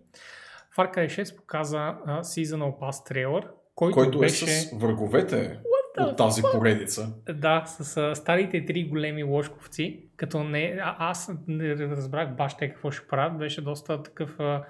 Far 0.76 0.96
Cry 0.96 1.22
6 1.22 1.36
показа 1.36 1.98
uh, 2.06 2.20
Seasonal 2.20 2.78
Pass 2.78 3.08
трейлър, 3.08 3.48
който, 3.74 3.94
който 3.94 4.18
беше... 4.18 4.44
е 4.44 4.48
с 4.48 4.78
враговете 4.78 5.58
от 5.98 6.16
тази 6.16 6.42
поредица. 6.52 7.14
Да, 7.34 7.64
с, 7.66 7.84
с 7.84 8.14
старите 8.14 8.64
три 8.64 8.84
големи 8.84 9.22
ложковци, 9.22 10.08
като 10.16 10.44
не, 10.44 10.78
а, 10.82 10.96
аз 10.98 11.30
не 11.48 11.76
разбрах 11.76 12.36
баш 12.36 12.56
те 12.56 12.68
какво 12.68 12.90
ще 12.90 13.08
правят, 13.08 13.38
беше 13.38 13.60
доста 13.60 14.02
такъв 14.02 14.40
а, 14.40 14.64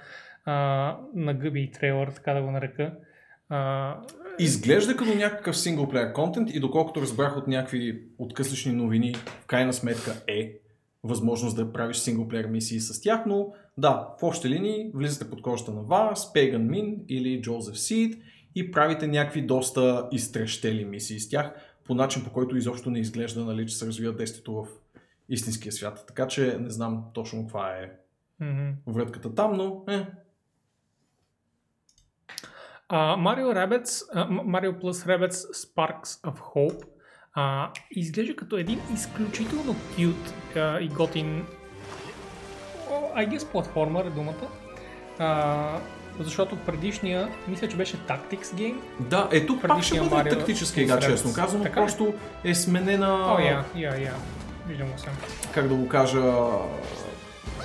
а, 0.44 0.98
нагъби 1.15 1.70
трейлър, 1.70 2.09
така 2.09 2.35
да 2.35 2.43
го 2.43 2.51
нарека. 2.51 2.94
А, 3.48 3.97
Изглежда 4.39 4.97
като 4.97 5.15
някакъв 5.15 5.59
синглплеер 5.59 6.13
контент 6.13 6.51
и 6.55 6.61
доколкото 6.61 7.03
разбрах 7.03 7.37
от 7.37 7.47
някакви 7.47 8.03
откъслични 8.19 8.73
новини, 8.73 9.15
в 9.15 9.47
крайна 9.47 9.73
сметка 9.73 10.23
е 10.29 10.53
възможност 11.05 11.57
да 11.57 11.73
правиш 11.73 11.97
синглплеер 11.97 12.47
мисии 12.47 12.81
с 12.81 13.01
тях, 13.01 13.27
но 13.27 13.53
да, 13.79 14.09
в 14.21 14.23
общи 14.23 14.49
линии 14.49 14.91
влизате 14.95 15.31
под 15.31 15.43
кожата 15.43 15.73
на 15.73 15.83
Варс, 15.83 16.21
Pagan 16.21 16.67
Min 16.67 17.07
или 17.09 17.43
Joseph 17.43 17.61
Seed 17.61 18.19
и 18.55 18.71
правите 18.71 19.07
някакви 19.07 19.43
доста 19.43 20.09
изтрещели 20.13 20.85
мисии 20.85 21.21
с 21.21 21.29
тях, 21.29 21.53
по 21.85 21.95
начин 21.95 22.25
по 22.25 22.33
който 22.33 22.57
изобщо 22.57 22.91
не 22.91 22.99
изглежда, 22.99 23.45
нали, 23.45 23.67
че 23.67 23.77
се 23.77 23.87
развива 23.87 24.13
действието 24.13 24.55
в 24.55 24.67
истинския 25.29 25.73
свят. 25.73 26.05
Така 26.07 26.27
че 26.27 26.59
не 26.61 26.71
знам 26.71 27.05
точно 27.15 27.43
каква 27.43 27.71
е 27.71 27.91
mm-hmm. 28.43 28.75
вратката 28.87 29.35
там, 29.35 29.57
но 29.57 29.85
е, 29.89 30.07
Uh, 32.93 33.17
Mario 33.17 33.53
Rabbids, 33.53 34.05
uh, 34.15 34.29
Mario 34.55 34.73
Plus 34.81 34.99
Rabbids 35.07 35.39
Sparks 35.53 36.11
of 36.25 36.39
Hope 36.55 36.85
uh, 37.37 37.69
изглежда 37.91 38.37
като 38.37 38.57
един 38.57 38.81
изключително 38.95 39.75
cute 39.75 40.31
uh, 40.55 40.79
и 40.79 40.89
готин 40.89 41.47
I 43.17 43.29
guess 43.29 43.53
платформер 43.53 44.05
е 44.05 44.11
думата. 44.11 44.49
Uh, 45.21 45.79
защото 46.21 46.57
предишния, 46.57 47.29
мисля, 47.49 47.69
че 47.69 47.77
беше 47.77 47.97
Tactics 47.97 48.45
Game. 48.45 48.77
Да, 49.01 49.29
е 49.33 49.47
тук 49.47 49.67
пак 49.67 49.83
ще 49.83 50.01
бъде 50.01 50.31
тактическа 50.31 50.81
игра, 50.81 51.01
честно 51.01 51.33
казано, 51.33 51.65
така 51.65 51.81
просто 51.81 52.15
е 52.45 52.55
сменена... 52.55 53.35
О, 53.35 53.39
я, 53.39 53.65
я, 53.77 54.01
я. 54.01 54.15
Виждам 54.69 54.91
го 54.91 54.99
съм. 54.99 55.13
Как 55.55 55.69
да 55.69 55.75
го 55.75 55.89
кажа 55.89 56.23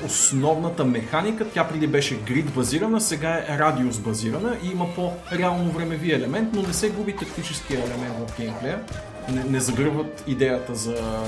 основната 0.06 0.86
механика, 0.86 1.50
тя 1.50 1.68
преди 1.68 1.88
беше 1.88 2.16
грид 2.16 2.52
базирана, 2.54 3.02
сега 3.02 3.46
е 3.48 3.58
радиус 3.58 4.00
базирана 4.00 4.58
и 4.64 4.72
има 4.72 4.96
по-реално 4.96 5.72
времеви 5.72 6.14
елемент, 6.14 6.50
но 6.54 6.62
не 6.62 6.74
се 6.74 6.90
губи 6.90 7.16
тактическия 7.16 7.80
елемент 7.80 8.30
в 8.30 8.38
геймплея. 8.38 8.80
Не, 9.30 9.44
не 9.44 9.60
загърват 9.60 10.24
идеята 10.28 10.76
за 10.76 11.24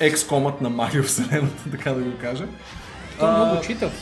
XCOM-ът 0.00 0.60
на 0.60 0.70
Марио 0.70 1.02
вселената, 1.02 1.70
така 1.70 1.92
да 1.92 2.00
го 2.00 2.18
кажа. 2.20 2.44
То 3.18 3.26
а, 3.26 3.44
много 3.44 3.62
читав. 3.62 3.92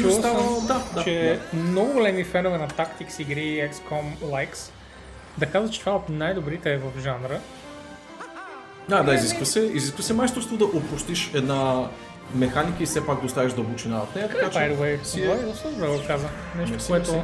Чул 0.00 0.10
става, 0.10 0.60
да, 0.66 0.84
да, 0.94 1.04
че 1.04 1.40
да. 1.52 1.58
много 1.58 1.92
големи 1.92 2.24
фенове 2.24 2.58
на 2.58 2.68
Tactics 2.68 3.20
игри 3.20 3.70
XCOM 3.72 4.16
Likes 4.22 4.70
да 5.38 5.46
казват, 5.46 5.72
че 5.72 5.80
това 5.80 5.92
е 5.92 5.94
от 5.94 6.08
най-добрите 6.08 6.72
е 6.72 6.78
в 6.78 7.00
жанра. 7.02 7.40
Да, 8.88 9.02
да, 9.02 9.14
изисква 9.14 9.44
се, 9.44 9.60
изисква 9.60 10.02
се 10.02 10.14
майсторство 10.14 10.56
да 10.56 10.64
опростиш 10.64 11.30
една 11.34 11.88
механика 12.34 12.82
и 12.82 12.86
все 12.86 13.06
пак 13.06 13.22
доставиш 13.22 13.52
дълбочина 13.52 14.00
в 14.00 14.14
нея. 14.14 14.28
Така, 14.28 14.50
че 14.50 14.58
way, 14.58 15.02
си 15.02 15.22
е... 15.22 15.26
Добре 15.74 15.86
го 15.86 16.06
каза. 16.06 16.28
Нещо, 16.56 16.76
не 16.76 16.82
което... 16.88 17.10
Си. 17.10 17.22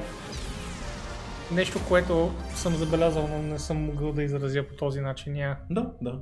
Нещо, 1.53 1.81
което 1.89 2.35
съм 2.55 2.75
забелязал, 2.75 3.29
но 3.29 3.39
не 3.43 3.59
съм 3.59 3.77
могъл 3.77 4.13
да 4.13 4.23
изразя 4.23 4.63
по 4.69 4.75
този 4.75 5.01
начин. 5.01 5.37
Я. 5.37 5.57
Да, 5.71 5.91
да. 6.03 6.19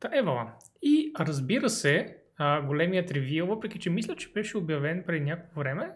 Та 0.00 0.10
евала. 0.14 0.46
И 0.82 1.12
разбира 1.20 1.70
се, 1.70 2.16
а, 2.38 2.62
големият 2.62 3.10
ревил, 3.10 3.46
въпреки 3.46 3.78
че 3.78 3.90
мисля, 3.90 4.16
че 4.16 4.32
беше 4.32 4.58
обявен 4.58 5.02
преди 5.06 5.24
някакво 5.24 5.60
време. 5.60 5.90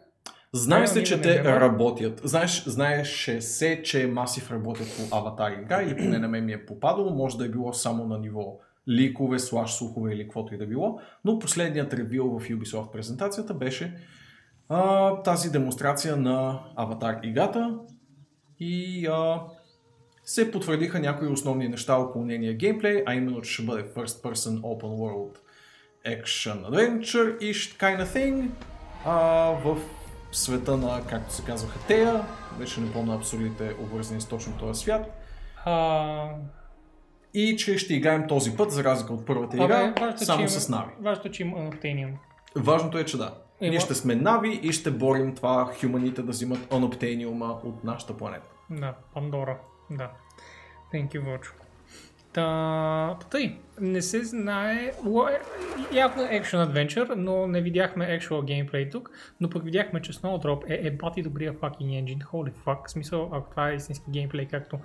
Знае 0.54 0.86
се, 0.86 1.02
че 1.02 1.20
те 1.20 1.44
работят. 1.44 2.20
Знаеш, 2.24 2.64
знаеше 2.64 3.40
се, 3.40 3.82
че 3.82 4.06
Масив 4.06 4.50
работят 4.50 4.86
по 4.86 5.16
аватар 5.16 5.52
игра 5.52 5.82
или 5.82 5.96
поне 5.96 6.18
на 6.18 6.28
мен 6.28 6.44
ми 6.44 6.52
е 6.52 6.66
попадало. 6.66 7.10
Може 7.10 7.38
да 7.38 7.44
е 7.44 7.48
било 7.48 7.72
само 7.72 8.04
на 8.04 8.18
ниво 8.18 8.58
ликове, 8.88 9.38
слаш 9.38 9.72
слухове 9.72 10.12
или 10.12 10.22
каквото 10.22 10.54
и 10.54 10.58
да 10.58 10.66
било, 10.66 10.98
но 11.24 11.38
последният 11.38 11.94
ревил 11.94 12.38
в 12.38 12.48
Ubisoft 12.48 12.90
презентацията 12.90 13.54
беше 13.54 13.96
а, 14.68 15.16
тази 15.22 15.50
демонстрация 15.50 16.16
на 16.16 16.60
Аватар 16.76 17.18
играта 17.22 17.78
и 18.60 19.06
а, 19.06 19.40
се 20.24 20.50
потвърдиха 20.50 21.00
някои 21.00 21.28
основни 21.28 21.68
неща 21.68 21.96
около 21.96 22.24
нейния 22.24 22.54
геймплей, 22.54 23.02
а 23.06 23.14
именно, 23.14 23.40
че 23.40 23.52
ще 23.52 23.62
бъде 23.62 23.82
First 23.82 24.22
Person 24.22 24.60
Open 24.60 24.82
World 24.82 25.36
action 26.06 26.64
adventure 26.64 27.38
ish 27.38 27.78
kind 27.78 28.04
of 28.04 28.06
thing 28.06 28.50
а, 29.04 29.14
в 29.64 29.78
света 30.32 30.76
на, 30.76 31.02
както 31.08 31.34
се 31.34 31.44
казваха 31.44 31.86
Тея, 31.86 32.24
вече 32.58 32.80
не 32.80 32.92
помня 32.92 33.14
абсолютите 33.14 33.74
обвързани 33.80 34.20
с 34.20 34.28
точно 34.28 34.58
този 34.58 34.80
свят. 34.82 35.22
А, 35.64 36.28
И 37.34 37.56
че 37.56 37.78
ще 37.78 37.94
играем 37.94 38.26
този 38.28 38.56
път, 38.56 38.70
за 38.70 38.84
разлика 38.84 39.12
от 39.12 39.26
първата 39.26 39.56
абе, 39.56 39.64
игра, 39.64 39.92
важното, 39.98 40.24
само 40.24 40.42
че 40.42 40.48
с 40.50 40.68
Нави. 40.68 40.90
Важното, 41.00 41.30
че 41.30 41.42
има 41.42 41.56
Unobtainium. 41.56 42.12
Важното 42.56 42.98
е, 42.98 43.04
че 43.04 43.16
да. 43.16 43.34
Има- 43.60 43.70
Ние 43.70 43.80
ще 43.80 43.94
сме 43.94 44.14
Нави 44.14 44.60
и 44.62 44.72
ще 44.72 44.90
борим 44.90 45.34
това 45.34 45.70
хуманите 45.80 46.22
да 46.22 46.30
взимат 46.30 46.58
Unobtainium 46.60 47.40
от 47.64 47.84
нашата 47.84 48.16
планета. 48.16 48.46
Да, 48.70 48.94
Пандора. 49.14 49.58
Да. 49.90 50.10
Thank 50.94 51.08
you, 51.08 51.20
Вочо. 51.22 51.52
Та, 52.32 53.16
тъй, 53.30 53.58
не 53.80 54.02
се 54.02 54.24
знае, 54.24 54.92
е, 55.30 55.40
явно 55.96 56.22
е 56.22 56.40
Action 56.40 56.66
Adventure, 56.66 57.14
но 57.14 57.46
не 57.46 57.60
видяхме 57.60 58.20
actual 58.20 58.44
геймплей 58.44 58.90
тук, 58.90 59.10
но 59.40 59.50
пък 59.50 59.64
видяхме, 59.64 60.02
че 60.02 60.12
Snowdrop 60.12 60.70
е, 60.70 60.86
е 60.86 60.90
бати 60.90 61.22
добрия 61.22 61.54
fucking 61.54 62.04
engine, 62.04 62.24
holy 62.24 62.52
fuck, 62.52 62.86
в 62.86 62.90
смисъл, 62.90 63.30
ако 63.32 63.50
това 63.50 63.70
е 63.70 63.74
истински 63.74 64.10
геймплей, 64.10 64.46
както, 64.46 64.78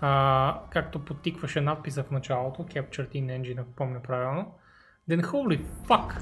а, 0.00 0.60
както 0.70 1.04
потикваше 1.04 1.60
надписа 1.60 2.02
в 2.02 2.10
началото, 2.10 2.62
Captured 2.62 3.08
in 3.08 3.40
Engine, 3.40 3.60
ако 3.60 3.72
помня 3.72 4.02
правилно, 4.02 4.54
then 5.10 5.22
holy 5.22 5.60
fuck, 5.88 6.20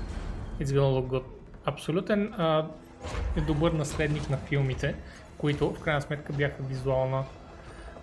it's 0.60 0.64
gonna 0.64 1.00
look 1.00 1.06
good. 1.06 1.24
Абсолютен 1.64 2.34
а, 2.36 2.66
е 3.36 3.40
добър 3.40 3.72
наследник 3.72 4.30
на 4.30 4.36
филмите, 4.36 4.94
които 5.38 5.74
в 5.74 5.80
крайна 5.80 6.02
сметка 6.02 6.32
бяха 6.32 6.62
визуална 6.62 7.24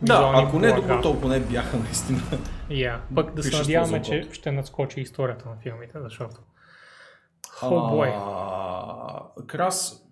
Да, 0.01 0.31
ако 0.35 0.59
не 0.59 0.67
е 0.67 0.69
блага. 0.69 0.81
добро, 0.87 1.01
толкова 1.01 1.29
не 1.29 1.39
бяха 1.39 1.77
наистина. 1.77 2.21
Я, 2.69 3.01
пък 3.15 3.33
да 3.33 3.43
се 3.43 3.57
надяваме, 3.57 4.01
че 4.01 4.27
ще 4.31 4.51
надскочи 4.51 5.01
историята 5.01 5.49
на 5.49 5.55
филмите, 5.55 5.99
защото... 6.01 6.35
О, 7.61 7.89
бой. 7.89 8.13
А, 8.15 9.21
Крас, 9.47 10.07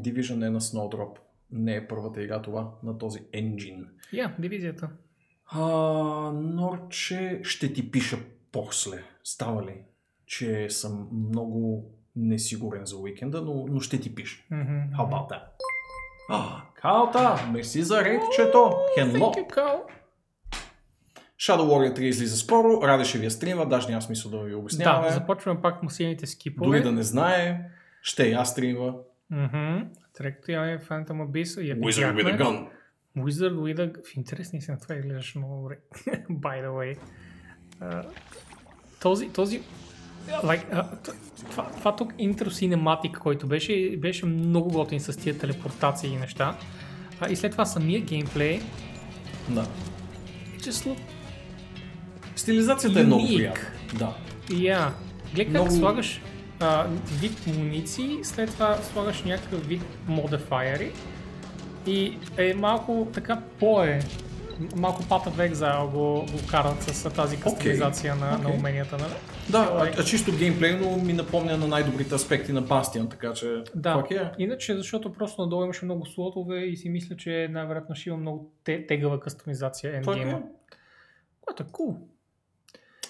Division 0.00 0.46
е 0.46 0.50
на 0.50 0.60
Snowdrop. 0.60 1.16
Не 1.50 1.76
е 1.76 1.88
първата 1.88 2.22
игра 2.22 2.42
това 2.42 2.70
на 2.82 2.98
този 2.98 3.18
engine. 3.20 3.84
Я, 4.12 4.34
дивизията. 4.38 4.88
А, 5.46 5.60
Норче, 6.32 7.40
ще 7.42 7.72
ти 7.72 7.90
пиша 7.90 8.18
после. 8.52 9.02
Става 9.24 9.62
ли? 9.62 9.82
Че 10.26 10.70
съм 10.70 11.08
много 11.12 11.90
несигурен 12.16 12.86
за 12.86 12.96
уикенда, 12.96 13.42
но, 13.42 13.66
но 13.68 13.80
ще 13.80 14.00
ти 14.00 14.14
пиша. 14.14 14.44
Мгм. 14.50 14.72
How 14.72 14.98
about 14.98 15.30
that? 15.30 15.42
А, 16.30 16.62
Калта, 16.82 17.48
мерси 17.52 17.82
за 17.82 18.04
рейдчето. 18.04 18.72
Хенло. 18.94 19.32
Shadow 21.40 21.64
Warrior 21.64 21.98
3 21.98 22.00
излиза 22.00 22.36
скоро, 22.36 22.82
Раде 22.82 23.04
ще 23.04 23.18
ви 23.18 23.24
я 23.24 23.30
стрима, 23.30 23.68
даже 23.68 23.88
няма 23.88 24.02
смисъл 24.02 24.30
да 24.30 24.38
ви 24.38 24.54
обясняваме. 24.54 25.08
Да, 25.08 25.14
започваме 25.14 25.60
пак 25.60 25.82
масивните 25.82 26.26
скипове. 26.26 26.66
Дори 26.66 26.82
да 26.82 26.92
не 26.92 27.02
знае, 27.02 27.70
ще 28.02 28.28
я 28.28 28.44
стримва. 28.44 28.94
Тъй 30.12 30.32
като 30.32 30.50
имаме 30.50 30.78
Phantom 30.78 31.06
Abyss, 31.06 31.60
я 31.62 31.76
Wizard 31.76 32.14
with 32.14 32.38
a 32.38 32.42
gun. 32.42 32.68
Wizard 33.16 33.54
with 33.54 33.78
a... 33.78 34.12
В 34.12 34.16
интересни 34.16 34.62
си 34.62 34.70
на 34.70 34.78
това 34.78 34.94
изглеждаш 34.94 35.34
много 35.34 35.62
добре. 35.62 35.78
By 36.30 36.66
the 36.66 36.68
way. 36.68 36.98
А, 37.80 38.04
този, 39.00 39.28
този... 39.28 39.62
Like, 40.28 40.64
а, 40.72 40.84
това, 41.50 41.66
това 41.68 41.96
тук 41.96 42.12
интро 42.18 42.50
синематик, 42.50 43.18
който 43.18 43.46
беше, 43.46 43.96
беше 43.98 44.26
много 44.26 44.70
готин 44.70 45.00
с 45.00 45.16
тия 45.16 45.38
телепортации 45.38 46.10
и 46.10 46.16
неща. 46.16 46.54
А, 47.20 47.30
и 47.30 47.36
след 47.36 47.52
това 47.52 47.64
самия 47.64 48.00
геймплей 48.00 48.60
Да. 49.48 49.66
just 50.58 50.88
look 50.88 50.96
Стилизацията 52.36 53.00
е 53.00 53.04
много 53.04 53.22
Unique. 53.22 53.36
приятна. 53.36 53.68
Да. 53.94 54.14
Я, 54.56 54.92
гледай 55.34 55.44
как 55.44 55.62
Много- 55.62 55.70
слагаш 55.70 56.20
а, 56.60 56.86
вид 57.20 57.46
муниции, 57.46 58.16
след 58.22 58.50
това 58.50 58.76
слагаш 58.92 59.22
някакъв 59.22 59.66
вид 59.66 59.82
модифайери 60.08 60.92
и 61.86 62.16
е 62.36 62.54
малко 62.54 63.08
така 63.14 63.40
по-е, 63.60 64.00
малко 64.76 65.02
пата 65.08 65.30
в 65.30 65.40
екзайл 65.40 65.88
го, 65.88 66.14
го 66.14 66.46
карат 66.50 66.82
с 66.82 67.10
тази 67.10 67.40
кастомизация 67.40 68.14
на, 68.14 68.30
на 68.30 68.48
окей. 68.48 68.58
уменията, 68.58 68.98
нали? 68.98 69.12
Да, 69.50 69.58
а, 69.58 70.00
а 70.00 70.04
чисто 70.04 70.32
геймплейно 70.36 70.96
ми 70.96 71.12
напомня 71.12 71.56
на 71.56 71.66
най-добрите 71.66 72.14
аспекти 72.14 72.52
на 72.52 72.62
Bastion, 72.62 73.10
така 73.10 73.32
че... 73.32 73.62
Да, 73.74 73.96
yeah. 73.96 74.34
иначе 74.38 74.76
защото 74.76 75.12
просто 75.12 75.42
надолу 75.42 75.64
имаше 75.64 75.84
много 75.84 76.06
слотове 76.06 76.64
и 76.64 76.76
си 76.76 76.88
мисля, 76.88 77.16
че 77.16 77.48
най-вероятно 77.50 77.94
ще 77.94 78.08
има 78.08 78.18
много 78.18 78.52
те, 78.64 78.86
тегава 78.86 79.20
кастомизация 79.20 79.96
ендгейма. 79.96 80.32
yeah. 80.32 80.42
Което 81.40 81.62
е 81.62 81.66
cool. 81.66 81.96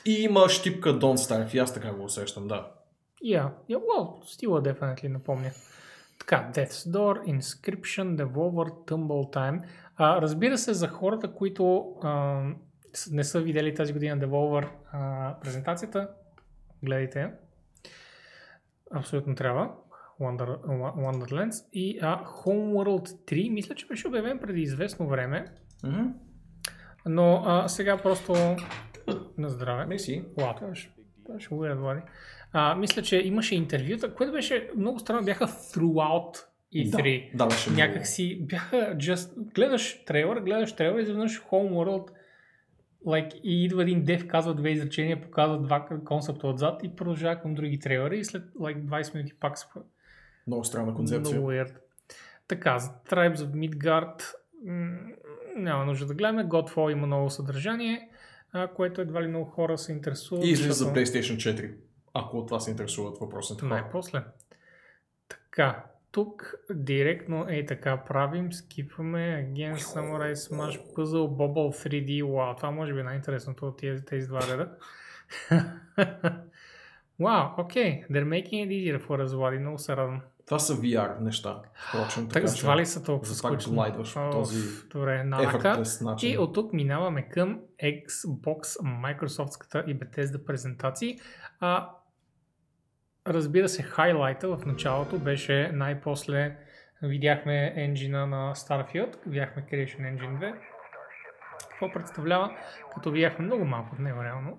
И 0.06 0.22
има 0.22 0.48
щипка 0.48 0.98
Don't 0.98 1.16
Starve, 1.16 1.54
и 1.54 1.58
аз 1.58 1.74
така 1.74 1.92
го 1.92 2.04
усещам, 2.04 2.48
да. 2.48 2.70
Yeah, 3.24 3.48
yeah 3.70 3.78
well, 3.78 4.32
стила 4.32 4.62
definitely 4.62 5.08
напомня. 5.08 5.50
Така, 6.18 6.50
Death's 6.54 6.90
Door, 6.90 7.40
Inscription, 7.40 8.16
Devolver, 8.16 8.70
Tumble 8.86 9.32
Time. 9.32 9.62
А, 10.02 10.22
разбира 10.22 10.58
се, 10.58 10.74
за 10.74 10.88
хората, 10.88 11.32
които 11.32 11.94
а, 12.02 12.42
не 13.10 13.24
са 13.24 13.40
видели 13.40 13.74
тази 13.74 13.92
година 13.92 14.18
Devolver 14.18 14.68
а, 14.92 15.34
презентацията, 15.40 16.08
гледайте. 16.82 17.30
Абсолютно 18.94 19.34
трябва. 19.34 19.70
Wonder, 20.20 20.58
Wonderlands 20.96 21.66
и 21.72 21.98
а, 22.02 22.24
Homeworld 22.24 23.08
3, 23.08 23.50
мисля, 23.50 23.74
че 23.74 23.86
беше 23.86 24.08
обявен 24.08 24.38
преди 24.38 24.60
известно 24.60 25.08
време, 25.08 25.44
Мгм. 25.84 26.02
но 27.06 27.42
а, 27.46 27.68
сега 27.68 27.96
просто 27.96 28.32
на 29.38 29.48
здраве. 29.48 29.86
Беше 29.86 31.48
weird, 31.50 31.74
Влади. 31.74 32.00
А, 32.52 32.74
мисля, 32.74 33.02
че 33.02 33.16
имаше 33.16 33.54
интервюта, 33.54 34.14
което 34.14 34.32
беше 34.32 34.70
много 34.76 34.98
странно, 34.98 35.24
бяха 35.24 35.46
throughout 35.46 36.49
E3. 36.74 37.30
Да, 37.32 37.38
да, 37.38 37.46
беше 37.46 37.70
много. 37.70 37.82
Някак 37.82 38.06
си 38.06 38.38
бяха 38.40 38.76
just, 38.76 39.52
гледаш 39.54 40.04
трейлър, 40.04 40.40
гледаш 40.40 40.76
трейлър 40.76 40.98
и 40.98 41.02
изведнъж 41.02 41.42
Homeworld 41.42 42.08
like, 43.06 43.40
и 43.40 43.64
идва 43.64 43.82
един 43.82 44.04
дев, 44.04 44.26
казва 44.26 44.54
две 44.54 44.70
изречения, 44.70 45.20
показва 45.20 45.58
два 45.58 45.86
концепта 46.04 46.46
отзад 46.46 46.80
и 46.82 46.96
продължава 46.96 47.40
към 47.40 47.54
други 47.54 47.78
трейлери 47.78 48.18
и 48.18 48.24
след 48.24 48.42
like, 48.54 48.82
20 48.84 49.14
минути 49.14 49.34
пак 49.40 49.58
се 49.58 49.66
Много 50.46 50.64
странна 50.64 50.94
концепция. 50.94 51.36
много 51.36 51.52
weird. 51.52 51.74
Така, 52.48 52.78
за 52.78 52.90
Tribes 53.10 53.36
of 53.36 53.50
Midgard 53.50 54.34
м, 54.64 54.98
няма 55.56 55.84
нужда 55.84 56.06
да 56.06 56.14
гледаме. 56.14 56.44
Godfall 56.44 56.92
има 56.92 57.06
ново 57.06 57.30
съдържание, 57.30 58.08
а, 58.52 58.68
което 58.68 59.00
едва 59.00 59.22
ли 59.22 59.26
много 59.26 59.44
хора 59.44 59.78
се 59.78 59.92
интересуват. 59.92 60.44
И 60.44 60.50
излиза 60.50 60.72
за 60.72 60.92
PlayStation 60.92 61.36
4. 61.36 61.74
Ако 62.14 62.38
от 62.38 62.46
това 62.46 62.60
се 62.60 62.70
интересуват 62.70 63.18
въпросните 63.18 63.60
хора. 63.60 63.74
най-после. 63.74 64.24
Така, 65.28 65.84
тук 66.12 66.54
директно 66.70 67.46
е 67.48 67.66
така 67.66 67.96
правим, 67.96 68.52
скипваме 68.52 69.50
Again 69.50 69.74
Samurai 69.74 70.32
Smash 70.32 70.94
Puzzle 70.94 71.28
Bubble 71.28 71.88
3D. 71.88 72.34
Вау, 72.36 72.56
това 72.56 72.70
може 72.70 72.94
би 72.94 73.00
е 73.00 73.04
най-интересното 73.04 73.66
от 73.66 73.78
тези, 73.78 74.04
тези 74.04 74.26
два 74.26 74.40
реда. 74.40 74.68
Вау, 77.20 77.48
окей, 77.58 78.04
they're 78.10 78.24
making 78.24 78.66
it 78.66 78.68
easier 78.68 79.06
for 79.06 79.24
us, 79.24 79.36
Влади, 79.36 79.58
много 79.58 79.78
се 79.78 79.96
радвам. 79.96 80.20
Това 80.46 80.58
са 80.58 80.76
VR 80.76 81.20
неща. 81.20 81.62
Впрочем, 81.88 82.24
Так, 82.24 82.32
така 82.32 82.54
че 82.54 82.60
това 82.60 82.76
ли 82.76 82.86
са 82.86 83.02
толкова 83.02 83.28
за 83.28 83.34
скучни? 83.34 83.74
глайдваш 83.74 84.14
по 84.14 84.30
този 84.30 84.88
Добре. 84.92 85.30
И 86.22 86.38
от 86.38 86.54
тук 86.54 86.72
минаваме 86.72 87.28
към 87.28 87.60
Xbox, 87.82 88.62
Microsoftската 88.82 89.84
и 89.86 89.98
Bethesda 89.98 90.44
презентации. 90.44 91.18
А, 91.60 91.90
разбира 93.30 93.68
се, 93.68 93.82
хайлайта 93.82 94.56
в 94.56 94.66
началото 94.66 95.18
беше 95.18 95.70
най-после 95.74 96.56
видяхме 97.02 97.72
енджина 97.76 98.26
на 98.26 98.54
Starfield, 98.54 99.16
видяхме 99.26 99.62
Creation 99.62 100.00
Engine 100.00 100.40
2. 100.40 100.54
Какво 101.70 101.92
представлява? 101.92 102.56
Като 102.94 103.10
видяхме 103.10 103.44
много 103.44 103.64
малко 103.64 103.94
от 103.94 103.98
него 103.98 104.24
реално. 104.24 104.58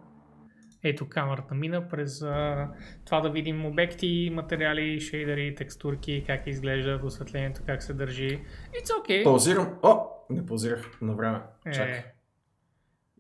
Ето 0.84 1.10
камерата 1.10 1.56
мина 1.56 1.90
през 1.90 2.22
а, 2.22 2.68
това 3.06 3.22
да 3.22 3.30
видим 3.30 3.66
обекти, 3.66 4.32
материали, 4.34 5.00
шейдери, 5.00 5.56
текстурки, 5.56 6.24
как 6.28 6.48
изглежда 6.48 7.00
осветлението, 7.04 7.62
как 7.66 7.84
се 7.84 7.94
държи. 7.94 8.40
It's 8.74 8.90
okay. 8.90 9.24
Паузирам. 9.24 9.80
О, 9.84 10.08
не 10.30 10.46
паузирах 10.46 11.02
на 11.02 11.14
време. 11.14 11.40
Чакай. 11.74 11.94
Е, 11.94 12.14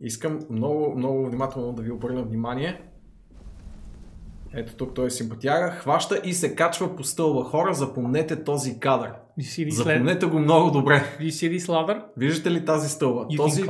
Искам 0.02 0.40
много, 0.50 0.98
много 0.98 1.26
внимателно 1.26 1.74
да 1.74 1.82
ви 1.82 1.92
обърна 1.92 2.24
внимание. 2.24 2.82
Ето 4.54 4.76
тук 4.76 4.96
той 4.96 5.08
е 5.08 5.10
симпатяга, 5.10 5.72
хваща 5.72 6.22
и 6.24 6.34
се 6.34 6.56
качва 6.56 6.96
по 6.96 7.04
стълба. 7.04 7.44
Хора, 7.44 7.74
запомнете 7.74 8.44
този 8.44 8.80
кадър. 8.80 9.14
Запомнете 9.70 10.26
го 10.26 10.40
много 10.40 10.72
добре. 10.72 11.04
you 11.20 11.30
see 11.30 11.58
this 11.58 11.66
ladder? 11.66 12.04
Виждате 12.18 12.52
ли 12.52 12.66
тази 12.66 12.90
стълба? 12.90 13.22
You 13.22 13.38
този 13.38 13.64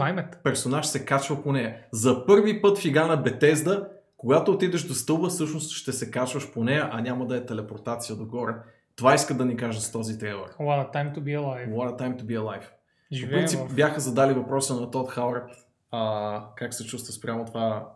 персонаж 0.43 0.87
се 0.87 1.05
качва 1.05 1.43
по 1.43 1.51
нея. 1.51 1.77
За 1.91 2.25
първи 2.25 2.61
път 2.61 2.77
в 2.77 2.85
игра 2.85 3.07
на 3.07 3.17
Бетезда, 3.17 3.87
когато 4.17 4.51
отидеш 4.51 4.83
до 4.83 4.93
стълба, 4.93 5.29
всъщност 5.29 5.71
ще 5.71 5.91
се 5.91 6.11
качваш 6.11 6.51
по 6.53 6.63
нея, 6.63 6.89
а 6.91 7.01
няма 7.01 7.27
да 7.27 7.37
е 7.37 7.45
телепортация 7.45 8.15
догоре. 8.15 8.53
Това 8.95 9.15
иска 9.15 9.33
да 9.33 9.45
ни 9.45 9.57
кажа 9.57 9.81
с 9.81 9.91
този 9.91 10.19
трейлър. 10.19 10.49
What 10.59 10.91
a 10.91 10.93
time 10.93 11.15
to 11.15 11.19
be 11.19 11.39
alive. 11.39 11.73
What 11.73 11.97
a 11.97 12.01
time 12.01 12.21
to 12.21 12.23
be 12.23 12.39
alive. 12.39 12.63
По 13.09 13.15
Живеем 13.15 13.39
принцип 13.39 13.59
в... 13.59 13.75
бяха 13.75 13.99
задали 13.99 14.33
въпроса 14.33 14.75
на 14.75 14.91
Тод 14.91 15.09
Хауърд 15.09 15.49
а, 15.91 16.43
как 16.55 16.73
се 16.73 16.85
чувства 16.85 17.13
спрямо 17.13 17.45
това 17.45 17.91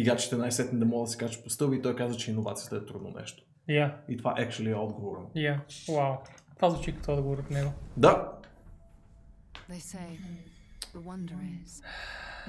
играчите 0.00 0.36
най-сетне 0.36 0.78
да 0.78 0.84
могат 0.84 1.06
да 1.06 1.10
се 1.10 1.18
качат 1.18 1.44
по 1.44 1.50
стълби 1.50 1.76
и 1.76 1.82
той 1.82 1.96
каза, 1.96 2.16
че 2.16 2.30
иновацията 2.30 2.76
е 2.76 2.86
трудно 2.86 3.12
нещо. 3.20 3.42
Yeah, 3.68 3.92
И 4.08 4.16
това 4.16 4.34
actually 4.34 4.70
е 4.70 4.74
отговора. 4.74 5.20
yeah, 5.36 5.58
вау. 5.96 6.14
Това 6.56 6.70
звучи 6.70 6.94
като 6.94 7.12
отговор 7.12 7.38
от 7.38 7.50
него. 7.50 7.72
Да, 7.96 8.32
They 9.70 9.78
say 9.78 10.18
the 10.94 10.98
wonder 10.98 11.36
is. 11.64 11.84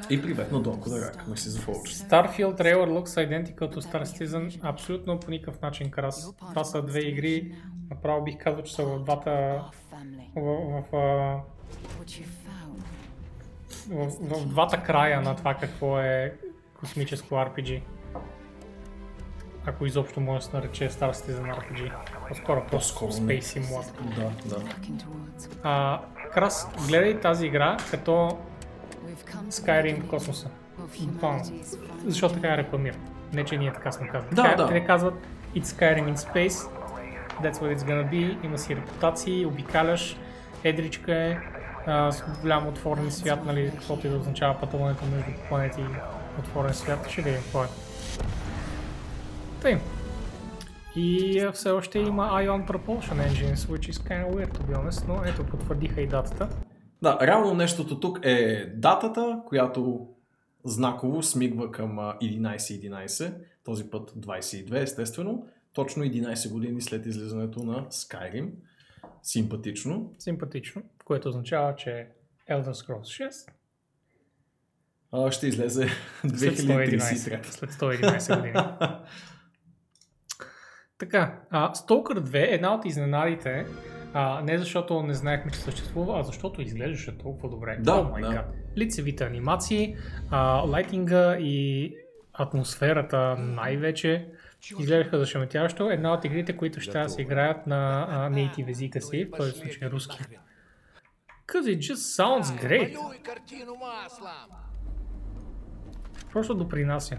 и 0.10 0.22
привет 0.22 0.52
на 0.52 0.61
Донко 0.61 0.90
да 0.90 1.02
ракаме 1.02 1.38
си 1.38 1.49
за 1.49 1.60
фолче. 1.60 1.94
Starfield 1.94 2.61
Trailer 2.61 2.90
looks 2.99 3.30
identical 3.30 3.76
to 3.76 3.80
Star 3.80 4.03
Citizen. 4.03 4.60
Абсолютно 4.64 5.19
по 5.19 5.32
никакъв 5.32 5.61
начин 5.61 5.91
крас. 5.91 6.36
Това 6.38 6.64
са 6.64 6.82
две 6.82 6.99
игри. 6.99 7.56
Направо 7.90 8.24
бих 8.24 8.38
казал, 8.38 8.64
че 8.64 8.76
са 8.76 8.86
в 8.86 9.03
двата... 9.03 9.64
В, 10.36 10.41
в, 10.41 10.84
you 12.06 12.26
found. 12.26 12.84
в, 13.90 14.10
в 14.19 14.48
двата 14.48 14.84
края 14.84 15.22
на 15.22 15.36
това 15.36 15.56
какво 15.56 15.99
е 15.99 16.38
космическо 16.80 17.36
RPG. 17.36 17.82
Ако 19.66 19.86
изобщо 19.86 20.20
може 20.22 20.40
да 20.40 20.45
се 20.52 20.58
нарече 20.58 20.90
Star 20.90 21.12
Citizen 21.12 21.56
RPG. 21.56 21.91
По-скоро 22.28 22.66
просто 22.72 22.72
По-скоро. 22.78 23.12
Space 23.12 23.41
Simulator. 23.41 24.16
Да, 24.16 24.56
да. 24.56 24.64
А, 25.64 26.02
Крас, 26.34 26.68
гледай 26.88 27.20
тази 27.20 27.45
игра 27.45 27.78
като 27.91 28.38
Skyrim 29.49 30.04
в 30.04 30.10
космоса. 30.10 30.49
Буквално. 31.02 31.44
Защото 32.06 32.34
така 32.36 32.48
я 32.48 32.58
рекламират. 32.58 32.99
Не, 33.34 33.45
че 33.45 33.58
ние 33.58 33.74
така 33.74 33.91
сме 33.91 34.08
казали. 34.08 34.36
Да, 34.36 34.44
Така- 34.44 34.56
да. 34.56 34.68
Те 34.68 34.86
казват 34.86 35.14
It's 35.56 35.64
Skyrim 35.64 36.14
in 36.14 36.16
Space. 36.16 36.70
That's 37.41 37.54
what 37.56 37.76
it's 37.78 37.84
gonna 37.88 38.10
be. 38.12 38.45
Има 38.45 38.58
си 38.58 38.76
репутации, 38.76 39.45
обикаляш, 39.45 40.18
едричка 40.64 41.14
е, 41.16 41.38
а, 41.86 42.12
с 42.12 42.24
голям 42.41 42.68
отворен 42.68 43.12
свят, 43.12 43.45
нали, 43.45 43.72
каквото 43.72 44.08
и 44.08 44.10
да 44.10 44.18
означава 44.18 44.60
пътуването 44.60 45.06
между 45.06 45.32
планети 45.49 45.82
отворен 46.39 46.73
свят. 46.73 47.09
Ще 47.09 47.22
видим 47.22 47.41
какво 47.41 47.64
е. 47.64 47.68
Тъй. 49.61 49.77
И 50.95 51.39
а, 51.39 51.51
все 51.51 51.69
още 51.69 51.99
има 51.99 52.23
Ion 52.23 52.68
Propulsion 52.68 53.30
Engines, 53.30 53.55
which 53.55 53.91
is 53.91 54.09
kind 54.09 54.26
of 54.26 54.35
weird 54.35 54.57
to 54.57 54.61
be 54.61 54.76
honest, 54.76 55.07
но 55.07 55.23
ето 55.26 55.45
потвърдиха 55.45 56.01
и 56.01 56.07
датата. 56.07 56.49
Да, 57.01 57.18
реално 57.22 57.53
нещото 57.53 57.99
тук 57.99 58.19
е 58.23 58.65
датата, 58.76 59.41
която 59.45 60.07
знаково 60.65 61.23
смигва 61.23 61.72
към 61.72 61.99
а, 61.99 62.18
11.11, 62.22 63.34
този 63.64 63.89
път 63.89 64.11
22 64.11 64.81
естествено, 64.81 65.47
точно 65.73 66.03
11 66.03 66.51
години 66.51 66.81
след 66.81 67.05
излизането 67.05 67.64
на 67.64 67.85
Skyrim. 67.85 68.49
Симпатично. 69.23 70.11
Симпатично, 70.19 70.84
което 71.05 71.30
означава, 71.30 71.76
че 71.76 72.07
Elder 72.49 72.73
Scrolls 72.73 73.30
6 73.30 73.51
А, 75.12 75.32
ще 75.32 75.48
излезе 75.48 75.88
След 76.22 76.58
111, 76.58 76.98
2033. 76.98 77.46
след 77.46 77.72
111 77.72 78.36
години. 78.36 78.54
така, 80.98 81.40
а, 81.50 81.74
Stalker 81.74 82.20
2 82.20 82.36
е 82.36 82.54
една 82.54 82.74
от 82.76 82.86
изненадите, 82.86 83.66
а, 84.14 84.42
не 84.42 84.58
защото 84.58 85.04
не 85.04 85.14
знаехме, 85.14 85.52
че 85.52 85.60
съществува, 85.60 86.20
а 86.20 86.24
защото 86.24 86.62
изглеждаше 86.62 87.18
толкова 87.18 87.50
добре. 87.50 87.78
Да, 87.80 87.92
oh 87.92 88.14
my 88.14 88.22
да. 88.22 88.28
God. 88.28 88.44
Лицевите 88.78 89.24
анимации, 89.24 89.96
а, 90.32 90.40
лайтинга 90.62 91.38
и 91.40 91.94
атмосферата 92.34 93.36
най-вече 93.38 94.28
изглеждаха 94.80 95.20
зашеметяващо. 95.20 95.92
Една 95.92 96.14
от 96.14 96.26
игрите, 96.26 96.58
които 96.58 96.82
ще 96.82 97.00
да 97.00 97.10
се 97.10 97.22
играят 97.22 97.68
на 97.68 98.08
а, 98.10 98.30
native 98.30 98.70
езика 98.70 99.02
си, 99.02 99.26
в 99.26 99.38
този 99.38 99.52
случай 99.52 99.90
руски. 99.90 100.20
Cause 101.48 101.78
it 101.78 101.80
just 101.80 102.04
sounds 102.20 102.48
great. 102.66 102.92
Просто 106.34 106.56
допринася. 106.56 107.18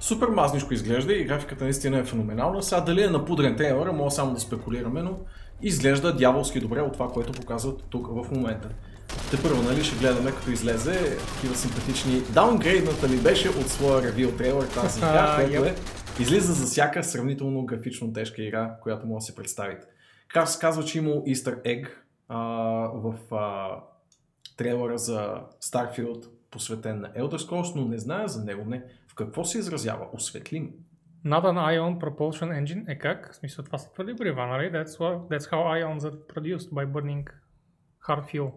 Супер 0.00 0.28
мазничко 0.28 0.74
изглежда 0.74 1.12
и 1.12 1.24
графиката 1.24 1.64
наистина 1.64 1.98
е 1.98 2.04
феноменална. 2.04 2.62
Сега 2.62 2.80
дали 2.80 3.02
е 3.02 3.10
напудрен 3.10 3.56
трейлера, 3.56 3.92
мога 3.92 4.10
само 4.10 4.34
да 4.34 4.40
спекулираме, 4.40 5.02
но 5.02 5.18
изглежда 5.62 6.16
дяволски 6.16 6.60
добре 6.60 6.80
от 6.80 6.92
това, 6.92 7.08
което 7.08 7.32
показват 7.32 7.84
тук 7.90 8.06
в 8.06 8.30
момента. 8.30 8.68
Те 9.30 9.42
първо, 9.42 9.62
нали, 9.62 9.84
ще 9.84 9.96
гледаме 9.96 10.30
като 10.30 10.50
излезе 10.50 11.16
такива 11.34 11.54
симпатични... 11.54 12.20
Даунгрейдната 12.20 13.08
ми 13.08 13.16
беше 13.16 13.48
от 13.48 13.68
своя 13.68 14.02
ревил 14.02 14.36
трейлер 14.36 14.66
тази 14.66 14.98
игра, 14.98 15.36
което 15.36 15.64
е 15.64 15.74
излиза 16.20 16.52
за 16.52 16.66
всяка 16.66 17.04
сравнително 17.04 17.66
графично 17.66 18.12
тежка 18.12 18.42
игра, 18.42 18.74
която 18.82 19.06
може 19.06 19.22
да 19.22 19.26
се 19.26 19.34
представите. 19.34 19.86
Крас 20.28 20.58
казва, 20.58 20.84
че 20.84 20.98
имал 20.98 21.24
Easter 21.26 21.62
Egg 21.62 21.88
а, 22.28 22.38
в 22.94 23.14
а, 23.34 23.68
трейлера 24.60 24.98
за 24.98 25.40
Starfield, 25.62 26.28
посветен 26.50 27.00
на 27.00 27.12
Elder 27.12 27.38
Scrolls, 27.38 27.76
но 27.76 27.88
не 27.88 27.98
знае 27.98 28.28
за 28.28 28.44
него 28.44 28.64
не. 28.64 28.84
В 29.08 29.14
какво 29.14 29.44
се 29.44 29.58
изразява? 29.58 30.06
Осветлим. 30.12 30.70
Not 31.26 31.44
an 31.44 31.58
ion 31.58 31.98
propulsion 31.98 32.64
engine 32.64 32.92
е 32.92 32.98
как? 32.98 33.32
В 33.32 33.36
смисъл 33.36 33.64
това 33.64 33.78
са 33.78 33.92
твърди 33.92 34.12
горива, 34.12 34.46
нали? 34.46 34.72
That's, 34.72 34.86
what, 34.86 35.28
that's 35.28 35.50
how 35.50 35.84
ions 35.84 36.00
are 36.00 36.34
produced 36.34 36.70
by 36.70 36.92
burning 36.92 37.24
hard 38.08 38.24
fuel. 38.24 38.50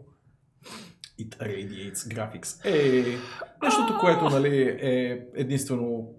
It 1.20 1.38
radiates 1.40 1.94
graphics. 1.94 2.66
Е, 2.66 3.18
нещото, 3.64 3.98
което 4.00 4.30
нали, 4.30 4.78
е 4.82 5.26
единствено 5.36 6.14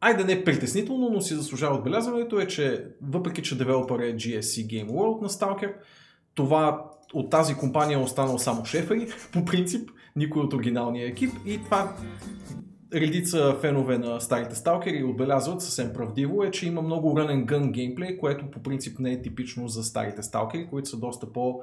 Айде 0.00 0.24
не 0.24 0.44
притеснително, 0.44 1.10
но 1.10 1.20
си 1.20 1.34
заслужава 1.34 1.76
отбелязването 1.76 2.40
е, 2.40 2.46
че 2.46 2.86
въпреки, 3.02 3.42
че 3.42 3.58
девелопър 3.58 4.00
е 4.00 4.16
GSC 4.16 4.66
Game 4.66 4.90
World 4.90 5.22
на 5.22 5.28
Stalker, 5.28 5.74
това 6.34 6.90
от 7.14 7.30
тази 7.30 7.54
компания 7.54 7.98
е 7.98 8.02
останал 8.02 8.38
само 8.38 8.64
шефъри, 8.64 9.08
по 9.32 9.44
принцип, 9.44 9.90
никой 10.16 10.42
от 10.42 10.52
оригиналния 10.52 11.06
екип. 11.06 11.30
И 11.46 11.58
това 11.64 11.96
редица 12.94 13.56
фенове 13.60 13.98
на 13.98 14.20
старите 14.20 14.54
сталкери 14.54 15.04
отбелязват. 15.04 15.62
Съвсем 15.62 15.92
правдиво 15.92 16.44
е, 16.44 16.50
че 16.50 16.66
има 16.66 16.82
много 16.82 17.14
and 17.14 17.44
gun 17.44 17.70
геймплей, 17.70 18.18
което 18.18 18.50
по 18.50 18.62
принцип 18.62 18.98
не 18.98 19.12
е 19.12 19.22
типично 19.22 19.68
за 19.68 19.84
старите 19.84 20.22
сталкери, 20.22 20.66
които 20.66 20.88
са 20.88 20.96
доста 20.96 21.32
по 21.32 21.62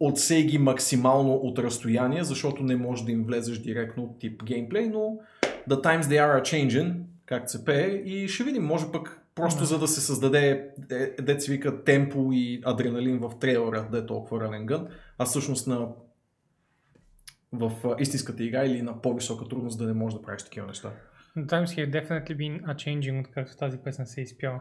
отсей 0.00 0.44
ги 0.44 0.58
максимално 0.58 1.34
от 1.34 1.58
разстояние, 1.58 2.24
защото 2.24 2.62
не 2.62 2.76
може 2.76 3.04
да 3.04 3.12
им 3.12 3.24
влезеш 3.24 3.58
директно 3.58 4.16
тип 4.20 4.44
геймплей, 4.44 4.88
но 4.88 5.18
the 5.70 5.82
times 5.82 6.02
they 6.02 6.40
are 6.40 6.42
changing, 6.42 6.94
както 7.26 7.52
се 7.52 7.64
пее, 7.64 7.86
и 7.86 8.28
ще 8.28 8.44
видим, 8.44 8.64
може 8.64 8.92
пък 8.92 9.25
просто 9.36 9.64
за 9.64 9.78
да 9.78 9.88
се 9.88 10.00
създаде, 10.00 10.70
е, 11.28 11.38
се 11.40 11.52
вика, 11.52 11.84
темпо 11.84 12.28
и 12.32 12.62
адреналин 12.64 13.18
в 13.18 13.38
трейлера, 13.40 13.88
да 13.90 13.98
е 13.98 14.06
толкова 14.06 14.40
and 14.40 14.64
gun, 14.64 14.88
а 15.18 15.24
всъщност 15.24 15.66
на 15.66 15.88
в 17.52 17.72
истинската 17.98 18.44
игра 18.44 18.64
или 18.64 18.82
на 18.82 19.02
по-висока 19.02 19.48
трудност 19.48 19.78
да 19.78 19.86
не 19.86 19.92
можеш 19.92 20.18
да 20.18 20.22
правиш 20.22 20.42
такива 20.42 20.66
неща. 20.66 20.90
The 21.36 21.46
times 21.46 21.66
have 21.66 21.90
definitely 21.90 22.36
been 22.36 22.64
a 22.64 22.74
changing, 22.74 23.20
откакто 23.20 23.56
тази 23.56 23.78
песен 23.78 24.06
се 24.06 24.20
изпява. 24.20 24.60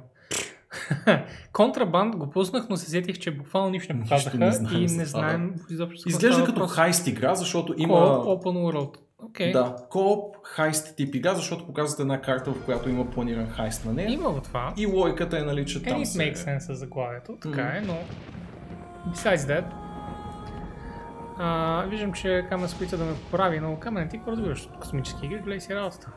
Контрабанд 1.53 2.15
го 2.15 2.29
пуснах, 2.29 2.69
но 2.69 2.77
се 2.77 2.89
сетих, 2.89 3.19
че 3.19 3.31
буквално 3.31 3.69
нищо 3.69 3.93
не 3.93 3.99
Нищо 3.99 4.15
показаха 4.15 4.37
не 4.37 4.51
знаем 4.51 4.77
и 4.77 4.87
не 4.87 5.05
знаем 5.05 5.55
изобщо 5.69 6.09
Изглежда 6.09 6.43
като 6.43 6.59
въпрос. 6.59 6.75
хайст 6.75 7.07
игра, 7.07 7.35
защото 7.35 7.75
има... 7.77 7.93
Co-op 7.93 8.43
Open 8.43 8.73
World. 8.73 8.97
Окей. 9.25 9.51
Да, 9.51 9.75
кооп 9.89 10.35
хайст 10.43 10.95
тип 10.95 11.15
игра, 11.15 11.33
защото 11.33 11.65
показват 11.65 11.99
една 11.99 12.21
карта, 12.21 12.51
в 12.51 12.65
която 12.65 12.89
има 12.89 13.09
планиран 13.09 13.47
хайст 13.47 13.85
на 13.85 13.93
нея. 13.93 14.11
Има 14.11 14.31
го 14.31 14.41
това. 14.41 14.73
И 14.77 14.85
логиката 14.85 15.37
е, 15.37 15.41
нали, 15.41 15.65
че 15.65 15.79
And 15.79 15.87
там 15.87 16.01
it 16.01 16.03
се... 16.03 16.19
makes 16.19 16.35
sense 16.35 16.59
за 16.59 16.73
заглавието, 16.73 17.37
така 17.41 17.61
е, 17.61 17.81
но... 17.85 17.97
Besides 19.11 19.35
that, 19.35 19.65
а, 21.37 21.83
виждам, 21.89 22.13
че 22.13 22.45
Камен 22.49 22.67
се 22.69 22.97
да 22.97 23.05
ме 23.05 23.13
поправи, 23.13 23.59
но 23.59 23.79
Камен, 23.79 24.09
ти 24.09 24.17
какво 24.17 24.31
разбираш 24.31 24.65
от 24.65 24.79
космически 24.79 25.25
игри, 25.25 25.39
гледай 25.39 25.61
си 25.61 25.75
работата. 25.75 26.11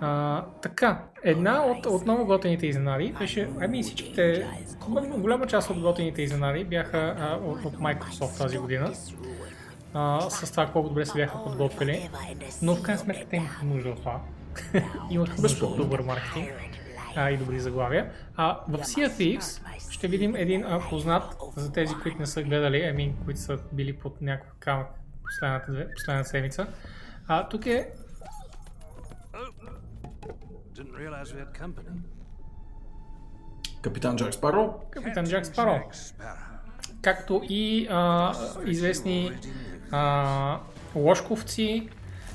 А, 0.00 0.44
така, 0.62 1.02
една 1.22 1.66
от, 1.66 1.86
от 1.86 2.02
много 2.04 2.26
готените 2.26 2.66
изненади 2.66 3.14
беше, 3.18 3.48
ами 3.60 3.82
всичките, 3.82 4.46
голяма- 4.88 5.18
голяма 5.18 5.46
част 5.46 5.70
от 5.70 5.80
готените 5.80 6.22
изненади 6.22 6.64
бяха 6.64 7.14
а, 7.18 7.38
от, 7.46 7.64
от 7.64 7.76
Microsoft 7.76 8.38
тази 8.38 8.58
година. 8.58 8.92
А, 9.94 10.20
с 10.30 10.50
това 10.50 10.66
колко 10.66 10.88
добре 10.88 11.06
се 11.06 11.18
бяха 11.18 11.44
подготвили, 11.44 12.10
но 12.62 12.74
в 12.74 12.82
крайна 12.82 12.98
сметка 13.00 13.26
те 13.30 13.36
имаха 13.36 13.64
нужда 13.66 13.88
от 13.90 13.96
това. 13.96 14.20
имаха 15.10 15.42
нужда 15.42 15.66
от 15.66 15.76
добър 15.76 16.00
маркетинг 16.00 16.50
а, 17.16 17.30
и 17.30 17.36
добри 17.36 17.60
заглавия. 17.60 18.12
А 18.36 18.60
в 18.68 18.78
Sea 18.78 19.08
Thieves 19.08 19.60
ще 19.90 20.08
видим 20.08 20.36
един 20.36 20.64
а, 20.64 20.80
познат 20.90 21.24
за 21.56 21.72
тези, 21.72 21.94
които 22.02 22.18
не 22.18 22.26
са 22.26 22.42
гледали, 22.42 22.82
ами, 22.82 23.14
които 23.24 23.40
са 23.40 23.58
били 23.72 23.92
под 23.92 24.20
някакъв 24.20 24.54
камък 24.58 24.86
последната, 25.24 25.72
две- 25.72 25.88
последната 25.94 26.28
седмица. 26.28 26.66
А, 27.28 27.48
тук 27.48 27.66
е. 27.66 27.90
Капитан 33.82 34.16
Джак 34.16 34.34
Спаро. 34.34 34.80
капитан 34.90 35.26
Джак 35.26 35.46
Спаро. 35.46 35.80
Както 37.02 37.42
и 37.48 37.86
а, 37.90 38.32
известни 38.66 39.30
а, 39.94 40.58
лошковци 40.96 41.88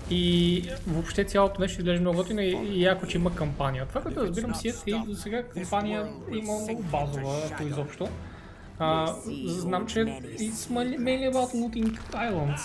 и 0.09 0.63
въобще 0.87 1.23
цялото 1.23 1.61
нещо 1.61 1.81
изглежда 1.81 2.01
много 2.01 2.17
готино 2.17 2.41
и, 2.41 2.59
и 2.71 2.83
яко, 2.83 3.07
че 3.07 3.17
има 3.17 3.35
кампания. 3.35 3.85
Това 3.85 4.01
като 4.01 4.21
разбирам 4.21 4.55
си 4.55 4.67
е 4.67 4.93
до 5.07 5.15
сега 5.15 5.43
кампания 5.43 6.07
има 6.31 6.53
много 6.53 6.83
базова, 6.83 7.35
ако 7.51 7.63
изобщо. 7.63 8.07
А, 8.79 9.15
знам, 9.45 9.87
че 9.87 9.99
it's 9.99 10.69
mainly 10.71 11.33
about 11.33 11.53
looting 11.53 11.99
islands. 12.13 12.61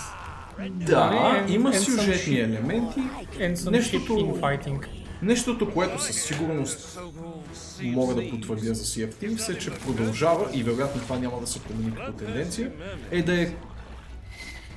Да, 0.70 1.10
Нали? 1.10 1.54
има 1.54 1.72
And 1.72 1.78
сюжетни 1.78 2.34
shit. 2.34 2.44
елементи. 2.44 3.00
And 3.38 3.70
Нещото-. 3.70 4.90
Нещото, 5.22 5.70
което 5.74 6.02
със 6.02 6.22
сигурност 6.22 6.98
мога 7.82 8.14
да 8.14 8.30
потвърдя 8.30 8.74
за 8.74 8.84
Sea 8.84 9.08
of 9.08 9.14
Thieves 9.14 9.56
е, 9.56 9.58
че 9.58 9.70
продължава 9.70 10.50
и 10.54 10.62
вероятно 10.62 11.00
това 11.00 11.18
няма 11.18 11.40
да 11.40 11.46
се 11.46 11.60
промени 11.60 11.94
като 11.94 12.12
тенденция, 12.12 12.72
е 13.10 13.22
да 13.22 13.42
е 13.42 13.52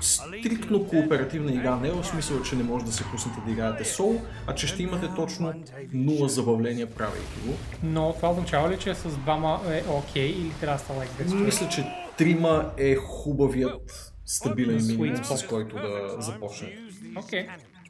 стриктно 0.01 0.87
кооперативна 0.87 1.51
игра, 1.51 1.75
не 1.75 1.91
в 1.91 2.03
смисъл, 2.03 2.41
че 2.41 2.55
не 2.55 2.63
може 2.63 2.85
да 2.85 2.91
се 2.91 3.03
пуснете 3.11 3.39
да 3.45 3.51
играете 3.51 3.85
соло, 3.85 4.21
а 4.47 4.55
че 4.55 4.67
ще 4.67 4.83
имате 4.83 5.09
точно 5.15 5.53
нула 5.93 6.29
забавления 6.29 6.87
правейки 6.87 7.39
го. 7.45 7.53
Но 7.83 8.13
това 8.13 8.31
означава 8.31 8.69
ли, 8.69 8.79
че 8.79 8.95
с 8.95 9.17
двама 9.17 9.61
е 9.71 9.83
окей 9.89 10.27
или 10.27 10.51
трябва 10.61 10.77
да 10.77 10.83
става 10.83 11.03
like? 11.03 11.33
Мисля, 11.33 11.69
че 11.69 11.85
трима 12.17 12.71
е 12.77 12.95
хубавият 12.95 14.13
стабилен 14.25 14.85
минимум, 14.87 15.25
с 15.25 15.47
който 15.47 15.75
да 15.75 16.21
започне. 16.21 16.77
Окей. 17.15 17.47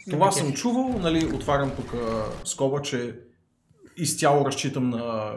Това 0.09 0.31
съм 0.31 0.53
чувал, 0.53 0.99
нали, 0.99 1.25
отварям 1.25 1.71
тук 1.75 1.93
скоба, 2.43 2.81
че 2.81 3.15
изцяло 3.97 4.45
разчитам 4.45 4.89
на 4.89 5.33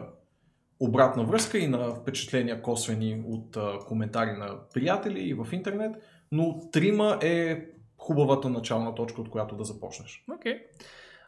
обратна 0.79 1.23
връзка 1.23 1.57
и 1.57 1.67
на 1.67 1.95
впечатления 1.95 2.61
косвени 2.61 3.23
от 3.27 3.57
а, 3.57 3.79
коментари 3.87 4.31
на 4.31 4.69
приятели 4.73 5.19
и 5.19 5.33
в 5.33 5.47
интернет, 5.51 5.95
но 6.31 6.69
трима 6.71 7.19
е 7.21 7.65
хубавата 7.97 8.49
начална 8.49 8.95
точка, 8.95 9.21
от 9.21 9.29
която 9.29 9.55
да 9.55 9.63
започнеш. 9.63 10.23
Окей. 10.35 10.59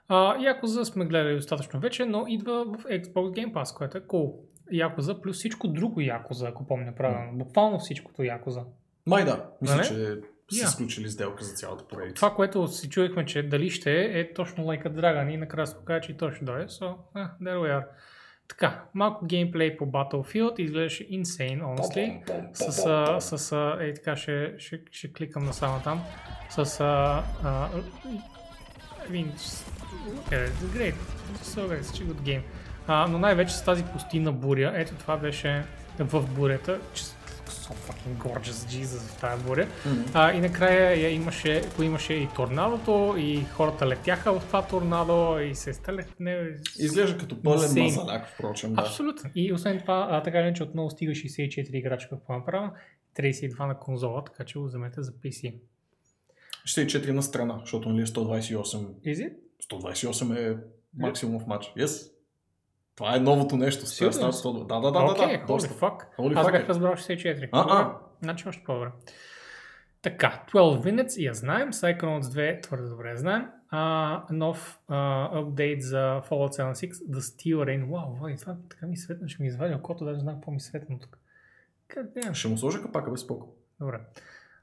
А, 0.07 0.43
Якуза 0.43 0.85
сме 0.85 1.05
гледали 1.05 1.35
достатъчно 1.35 1.79
вече, 1.79 2.05
но 2.05 2.25
идва 2.27 2.65
в 2.65 2.83
Xbox 2.83 3.13
Game 3.13 3.53
Pass, 3.53 3.77
което 3.77 3.97
е 3.97 4.01
cool. 4.01 4.33
Якуза 4.71 5.21
плюс 5.21 5.37
всичко 5.37 5.67
друго 5.67 6.01
Якуза, 6.01 6.47
ако 6.47 6.67
помня 6.67 6.95
правилно. 6.95 7.37
Буквално 7.37 7.79
всичкото 7.79 8.23
Якуза. 8.23 8.61
Май 9.07 9.25
да, 9.25 9.49
мисля, 9.61 9.75
Нали? 9.75 9.87
че 9.87 9.95
са 10.57 10.61
Я. 10.61 10.67
сключили 10.67 11.09
сделка 11.09 11.43
за 11.43 11.53
цялата 11.53 11.87
поредица. 11.87 12.15
Това, 12.15 12.33
което 12.35 12.67
си 12.67 12.89
чуехме, 12.89 13.25
че 13.25 13.43
дали 13.43 13.69
ще 13.69 13.91
е, 13.91 14.19
е 14.19 14.33
точно 14.33 14.63
Like 14.63 14.85
a 14.85 14.89
Dragon 14.89 15.33
и 15.33 15.37
накрая 15.37 15.67
се 15.67 15.75
покаже, 15.77 16.01
че 16.01 16.11
и 16.11 16.17
той 16.17 16.31
ще 16.31 16.45
дойде. 16.45 16.67
So, 16.67 16.95
eh, 17.15 17.29
there 17.41 17.57
we 17.57 17.79
are. 17.79 17.85
Така, 18.47 18.83
малко 18.93 19.25
геймплей 19.25 19.77
по 19.77 19.85
Battlefield, 19.85 20.59
изглеждаше 20.59 21.09
insane, 21.09 21.61
honestly. 21.63 22.21
С, 22.53 22.85
а, 22.85 23.21
с 23.21 23.51
а, 23.51 23.77
е 23.81 23.93
така, 23.93 24.15
ще, 24.15 24.53
ще, 24.57 24.79
ще 24.91 25.13
кликам 25.13 25.45
насама 25.45 25.81
там. 25.83 26.03
С, 26.49 26.79
а, 26.79 27.23
а, 27.43 27.69
I 29.07 29.11
mean, 29.11 29.27
it's 29.33 29.65
great. 30.75 30.95
It's 31.33 31.49
so 31.55 31.67
great, 31.67 31.83
such 31.85 32.01
a 32.01 32.05
good 32.05 32.21
game. 32.21 32.41
А, 32.87 33.07
но 33.07 33.19
най-вече 33.19 33.53
с 33.53 33.65
тази 33.65 33.83
пустинна 33.83 34.31
буря, 34.31 34.71
ето 34.75 34.95
това 34.95 35.17
беше 35.17 35.63
в 35.99 36.27
бурята, 36.27 36.79
so 37.53 37.73
fucking 37.87 38.17
gorgeous, 38.17 38.67
Jesus, 38.67 38.99
в 38.99 39.21
тази 39.21 39.43
буря. 39.43 39.67
А, 40.13 40.33
и 40.33 40.39
накрая 40.39 41.01
я 41.01 41.09
имаше, 41.09 41.61
имаше 41.81 42.13
и 42.13 42.27
торнадото, 42.35 43.15
и 43.17 43.43
хората 43.43 43.87
летяха 43.87 44.39
в 44.39 44.45
това 44.45 44.67
торнадо, 44.67 45.39
и 45.39 45.55
се 45.55 45.73
стреляха. 45.73 46.09
Не, 46.19 46.49
Изглежда 46.79 47.17
като 47.17 47.41
пълен 47.41 47.83
мазаляк, 47.83 48.29
впрочем. 48.33 48.73
Да. 48.73 48.81
Абсолютно. 48.81 49.29
И 49.35 49.53
освен 49.53 49.79
това, 49.79 50.07
а, 50.11 50.23
така 50.23 50.37
или 50.37 50.47
иначе 50.47 50.63
отново 50.63 50.89
стига 50.89 51.11
64 51.11 51.69
играча, 51.73 52.09
какво 52.09 52.33
направя, 52.33 52.71
32 53.15 53.67
на 53.67 53.79
конзола, 53.79 54.23
така 54.23 54.43
че 54.43 54.59
го 54.59 54.65
вземете 54.65 55.01
за 55.01 55.11
PC. 55.11 55.55
Ще 56.65 56.81
е 56.81 56.85
4 56.85 57.11
на 57.11 57.23
страна, 57.23 57.57
защото 57.59 57.89
нали 57.89 58.01
е 58.01 58.05
128. 58.05 58.85
Is 59.05 59.15
it? 59.15 59.33
128 59.71 60.51
е 60.51 60.57
максимум 60.97 61.39
в 61.39 61.47
матч. 61.47 61.65
Yes. 61.77 62.12
Това 62.95 63.15
е 63.15 63.19
новото 63.19 63.57
нещо. 63.57 63.85
Сигурно 63.85 64.13
става? 64.13 64.33
100. 64.33 64.67
Да, 64.67 64.79
да, 64.79 64.91
да, 64.91 65.11
Окей, 65.11 65.37
да, 65.37 65.45
holy 65.45 65.79
fuck. 65.79 66.01
Holy 66.17 66.39
Аз 66.39 66.51
бях 66.51 66.63
е. 66.63 66.67
разбрал 66.67 66.93
64. 66.93 67.49
А. 67.51 67.97
Значи 68.21 68.49
още 68.49 68.63
по-добре. 68.63 68.91
Така, 70.01 70.43
12 70.53 70.83
Minutes 70.83 71.21
я 71.21 71.33
знаем, 71.33 71.71
Psychonauts 71.71 72.21
2 72.21 72.63
твърде 72.63 72.87
добре 72.87 73.09
я 73.09 73.17
знаем. 73.17 73.47
А, 73.69 74.23
нов 74.29 74.79
апдейт 74.87 75.81
за 75.81 76.21
Fallout 76.29 76.73
76, 76.73 76.91
The 76.91 77.19
Steel 77.19 77.55
Rain. 77.57 77.91
Вау, 77.91 78.15
Влади, 78.15 78.37
това 78.37 78.55
така 78.69 78.87
ми 78.87 78.97
светна, 78.97 79.29
ще 79.29 79.43
ми 79.43 79.47
извади 79.47 79.75
окото, 79.75 80.05
даже 80.05 80.19
знам 80.19 80.35
какво 80.35 80.51
ми 80.51 80.59
светна 80.59 80.99
тук. 80.99 81.17
Къде? 81.87 82.33
Ще 82.33 82.47
му 82.47 82.57
сложа 82.57 82.81
капака 82.81 83.11
без 83.11 83.21
споко. 83.21 83.55
Добре. 83.79 83.99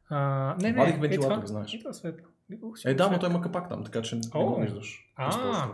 А, 0.08 0.56
не, 0.60 0.72
не, 0.72 0.78
Вадих 0.78 0.94
е 0.94 0.98
вентилатор, 0.98 1.34
това, 1.34 1.46
знаеш. 1.46 1.74
е 1.74 1.78
това 1.78 1.92
светло. 1.92 2.26
Е, 2.84 2.94
да, 2.94 3.10
но 3.10 3.18
той 3.18 3.30
има 3.30 3.40
капак 3.40 3.68
там, 3.68 3.84
така 3.84 4.02
че 4.02 4.16
не 4.16 4.22
го 4.34 4.60
виждаш. 4.60 5.12
А, 5.16 5.68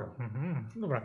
добре. 0.77 1.01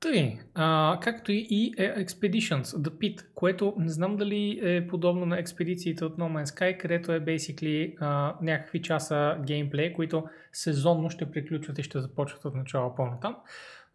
Тъй, 0.00 0.38
а, 0.54 0.98
както 1.02 1.32
и, 1.32 1.46
и 1.50 1.74
е, 1.78 2.04
Expeditions, 2.04 2.62
The 2.62 2.88
Pit, 2.88 3.26
което 3.34 3.74
не 3.78 3.88
знам 3.88 4.16
дали 4.16 4.60
е 4.62 4.86
подобно 4.86 5.26
на 5.26 5.38
експедициите 5.38 6.04
от 6.04 6.16
No 6.18 6.22
Man's 6.22 6.44
Sky, 6.44 6.76
където 6.76 7.12
е 7.12 7.20
basically 7.20 7.96
а, 8.00 8.36
някакви 8.42 8.82
часа 8.82 9.36
геймплей, 9.46 9.92
които 9.92 10.24
сезонно 10.52 11.10
ще 11.10 11.30
приключват 11.30 11.78
и 11.78 11.82
ще 11.82 12.00
започват 12.00 12.44
от 12.44 12.54
начало 12.54 12.94
по-натам. 12.94 13.36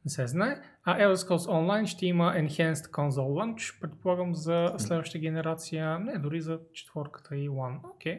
Не 0.06 0.10
се 0.10 0.28
знае. 0.28 0.62
А 0.84 1.00
Elder 1.00 1.16
Scrolls 1.16 1.50
Online 1.50 1.86
ще 1.86 2.06
има 2.06 2.34
Enhanced 2.34 2.92
Console 2.92 3.10
Launch, 3.10 3.82
предполагам 3.82 4.36
за 4.36 4.74
следващата 4.78 5.20
генерация, 5.20 6.00
не, 6.00 6.18
дори 6.18 6.42
за 6.42 6.60
четворката 6.74 7.36
и 7.36 7.50
One. 7.50 7.80
Окей. 7.96 8.18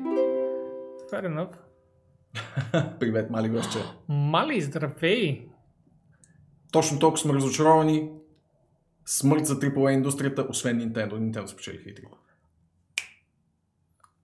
Fair 1.13 1.29
enough. 1.29 1.55
Привет, 2.99 3.31
мали 3.31 3.49
гостче. 3.49 3.79
Мали, 4.09 4.61
здравей! 4.61 5.54
Точно 6.75 6.99
толкова 6.99 7.19
сме 7.19 7.35
разочаровани. 7.35 8.11
Смърт 9.07 9.47
за 9.47 9.59
AAA 9.59 9.91
индустрията, 9.91 10.47
освен 10.49 10.81
Nintendo. 10.81 11.13
Nintendo 11.13 11.47
спечелиха 11.47 11.91
и 11.91 11.95
три. 11.95 12.05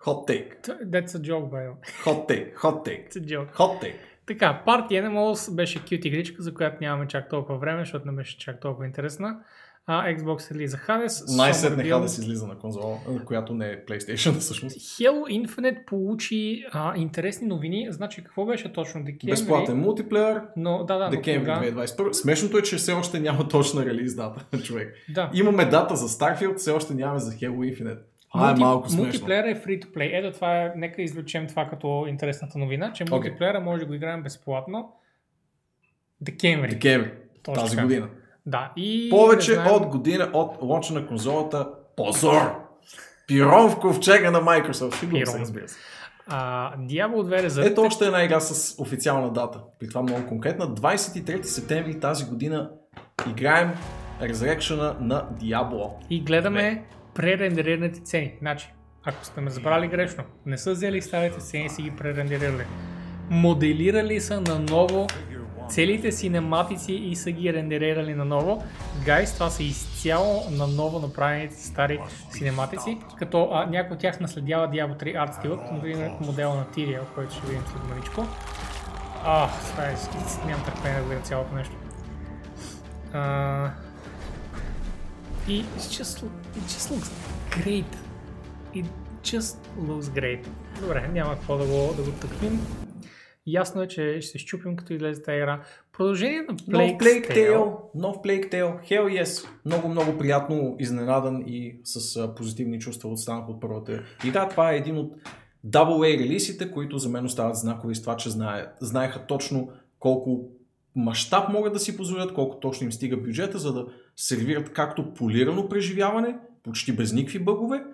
Hot 0.01 0.28
take. 0.28 0.66
That's 0.66 1.06
a 1.06 1.20
joke, 1.20 1.51
way. 1.51 1.72
Hot 2.05 2.28
take. 2.28 2.56
Hot 2.56 2.85
take. 2.85 3.09
It's 3.09 3.16
a 3.16 3.27
joke. 3.27 3.55
Hot 3.55 3.82
take. 3.82 3.97
Така, 4.27 4.62
Party 4.66 4.90
Animals 4.90 5.55
беше 5.55 5.78
cute 5.78 6.06
игричка, 6.06 6.43
за 6.43 6.55
която 6.55 6.77
нямаме 6.81 7.09
чак 7.09 7.28
толкова 7.28 7.59
време, 7.59 7.82
защото 7.82 8.06
не 8.06 8.12
беше 8.12 8.39
чак 8.39 8.60
толкова 8.60 8.86
интересна. 8.86 9.40
А 9.86 10.15
Xbox 10.15 10.55
релиза 10.55 10.77
Hades. 10.77 11.36
Най-сетне 11.36 11.85
Build. 11.85 12.02
Hades 12.02 12.20
излиза 12.20 12.47
на 12.47 12.59
конзола, 12.59 12.98
която 13.27 13.55
не 13.55 13.66
е 13.70 13.85
PlayStation 13.85 14.32
всъщност. 14.39 14.78
Halo 14.78 15.47
Infinite 15.47 15.85
получи 15.85 16.65
а, 16.73 16.97
интересни 16.97 17.47
новини. 17.47 17.86
Значи 17.90 18.24
какво 18.24 18.47
беше 18.47 18.73
точно? 18.73 19.05
Декември? 19.05 19.31
Безплатен 19.32 19.77
мултиплеер, 19.78 20.43
Но, 20.57 20.85
да, 20.85 20.98
да, 20.98 21.05
но 21.05 21.11
декември 21.11 21.52
кога? 21.52 21.85
2021. 21.85 22.12
Смешното 22.12 22.59
е, 22.59 22.62
че 22.62 22.77
все 22.77 22.93
още 22.93 23.20
няма 23.20 23.48
точна 23.48 23.85
релиз 23.86 24.15
дата, 24.15 24.59
човек. 24.62 24.94
Да. 25.09 25.31
Имаме 25.35 25.65
дата 25.65 25.97
за 25.97 26.09
Starfield, 26.09 26.57
все 26.57 26.70
още 26.70 26.94
нямаме 26.94 27.19
за 27.20 27.32
Halo 27.32 27.51
Infinite. 27.74 27.98
Това 28.32 28.51
е 28.51 28.55
Мулти- 28.55 28.61
малко 28.61 28.89
смешно. 28.89 29.05
Мултиплеер 29.05 29.44
е 29.44 29.62
free 29.62 29.85
to 29.85 29.94
play. 29.94 30.19
Ето 30.19 30.32
това 30.35 30.57
е, 30.57 30.73
нека 30.77 31.02
извлечем 31.02 31.47
това 31.47 31.66
като 31.69 32.05
интересната 32.09 32.59
новина, 32.59 32.93
че 32.93 33.05
мултиплеера 33.11 33.61
може 33.61 33.81
да 33.81 33.86
го 33.86 33.94
играем 33.94 34.23
безплатно. 34.23 34.93
Декември. 36.20 36.69
Декември. 36.69 37.12
Тази 37.43 37.70
така. 37.77 37.82
година. 37.82 38.09
Да, 38.51 38.72
и... 38.77 39.10
Повече 39.10 39.55
знаем- 39.55 39.72
от 39.72 39.86
година 39.86 40.31
от 40.32 40.56
лонча 40.62 40.94
на 40.94 41.06
конзолата. 41.06 41.68
Позор! 41.97 42.55
Пирон 43.27 43.70
в 43.70 43.81
ковчега 43.81 44.31
на 44.31 44.43
Microsoft. 44.43 45.01
Шегувам 45.01 45.27
се, 45.27 45.39
разбира 45.39 45.68
се. 45.68 45.77
А, 46.27 46.72
Diablo 46.78 47.22
2 47.22 47.48
Resurrected. 47.48 47.66
Ето 47.66 47.82
още 47.82 48.05
една 48.05 48.24
игра 48.24 48.40
с 48.40 48.81
официална 48.82 49.32
дата. 49.32 49.59
При 49.78 49.89
това 49.89 50.02
много 50.02 50.27
конкретна. 50.27 50.66
23 50.66 51.43
септември 51.43 52.01
тази 52.01 52.24
година 52.24 52.70
играем 53.31 53.70
Resurrection 54.22 55.01
на 55.01 55.28
Diablo. 55.43 55.90
И 56.10 56.20
гледаме 56.20 56.85
пререндерираните 57.14 58.01
цени. 58.01 58.35
Значи, 58.40 58.72
ако 59.05 59.24
сте 59.24 59.40
ме 59.40 59.51
забрали 59.51 59.89
грешно, 59.89 60.24
не 60.47 60.59
са 60.59 60.72
взели 60.72 61.02
старите 61.02 61.39
цени 61.39 61.64
и 61.64 61.68
си 61.68 61.82
ги 61.82 61.90
пререндерирали. 61.90 62.64
Моделирали 63.31 64.20
са 64.20 64.40
наново 64.40 65.06
целите 65.71 66.13
синематици 66.13 66.93
и 66.93 67.17
са 67.17 67.31
ги 67.31 67.53
рендерирали 67.53 68.15
наново. 68.15 68.65
Гайс, 69.05 69.35
това 69.35 69.51
са 69.51 69.63
изцяло 69.63 70.43
наново 70.51 70.99
направените 70.99 71.57
стари 71.57 72.01
синематици, 72.31 72.99
като 73.19 73.49
а, 73.53 73.67
някой 73.67 73.95
от 73.95 74.01
тях 74.01 74.21
наследява 74.21 74.69
Diablo 74.69 75.03
3 75.03 75.23
арт 75.23 75.35
стилът, 75.35 75.61
например 75.73 76.11
модела 76.21 76.55
на 76.55 76.65
Tyrael, 76.65 77.05
който 77.15 77.35
ще 77.35 77.47
видим 77.47 77.63
след 77.73 77.89
маличко. 77.89 78.27
А, 79.25 79.49
това 79.71 79.85
е, 79.85 79.95
нямам 80.47 80.65
търпение 80.65 81.01
да 81.01 81.09
видя 81.09 81.21
цялото 81.21 81.55
нещо. 81.55 81.75
А, 83.13 83.71
и 85.49 85.65
it 85.65 85.79
just, 85.79 86.25
it 86.57 86.67
just 86.69 86.91
looks 86.93 87.11
great. 87.51 87.97
It 88.75 88.87
just 89.23 89.57
looks 89.79 90.21
great. 90.21 90.47
Добре, 90.81 91.09
няма 91.13 91.35
какво 91.35 91.57
да 91.57 91.65
го, 91.65 91.95
да 91.97 92.03
го 92.03 92.11
тъкнем. 92.11 92.90
Ясно 93.52 93.82
е, 93.82 93.89
че 93.89 94.18
ще 94.20 94.31
се 94.31 94.39
щупим 94.39 94.77
като 94.77 94.93
излезе 94.93 95.22
тази 95.22 95.36
игра. 95.36 95.62
Продължение 95.93 96.43
на 96.43 96.52
Нов 96.52 96.90
Plague, 96.90 97.01
Plague 97.01 97.31
Tale. 97.31 97.56
Tale, 97.56 97.77
нов 97.94 98.16
Plague 98.16 98.52
Tale, 98.52 98.90
Hell 98.90 99.22
yes. 99.22 99.48
Много, 99.64 99.89
много 99.89 100.18
приятно 100.18 100.77
изненадан 100.78 101.43
и 101.47 101.81
с 101.85 102.16
а, 102.16 102.35
позитивни 102.35 102.78
чувства 102.78 103.10
останах 103.10 103.48
от 103.48 103.60
първата 103.60 104.02
игра. 104.24 104.48
Това 104.48 104.72
е 104.72 104.77
един 104.77 104.98
от 104.98 105.14
AA 105.66 106.18
релизите, 106.18 106.70
които 106.70 106.98
за 106.98 107.09
мен 107.09 107.24
остават 107.24 107.56
знакови 107.56 107.94
с 107.94 108.01
това, 108.01 108.16
че 108.16 108.31
знае, 108.31 108.66
знаеха 108.81 109.27
точно 109.27 109.70
колко 109.98 110.48
мащаб 110.97 111.48
могат 111.48 111.72
да 111.72 111.78
си 111.78 111.97
позволят, 111.97 112.35
колко 112.35 112.60
точно 112.60 112.85
им 112.85 112.93
стига 112.93 113.16
бюджета, 113.16 113.59
за 113.59 113.72
да 113.72 113.86
сервират 114.16 114.72
както 114.72 115.14
полирано 115.14 115.68
преживяване, 115.68 116.36
почти 116.62 116.93
без 116.93 117.12
никакви 117.12 117.39
бъгове 117.39 117.85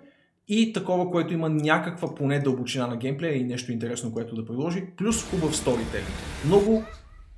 и 0.47 0.73
такова, 0.73 1.11
което 1.11 1.33
има 1.33 1.49
някаква 1.49 2.15
поне 2.15 2.39
дълбочина 2.39 2.87
на 2.87 2.97
геймплея 2.97 3.37
и 3.37 3.43
нещо 3.43 3.71
интересно, 3.71 4.13
което 4.13 4.35
да 4.35 4.45
предложи, 4.45 4.85
плюс 4.97 5.29
хубав 5.29 5.55
сторителинг. 5.55 6.07
Много 6.45 6.83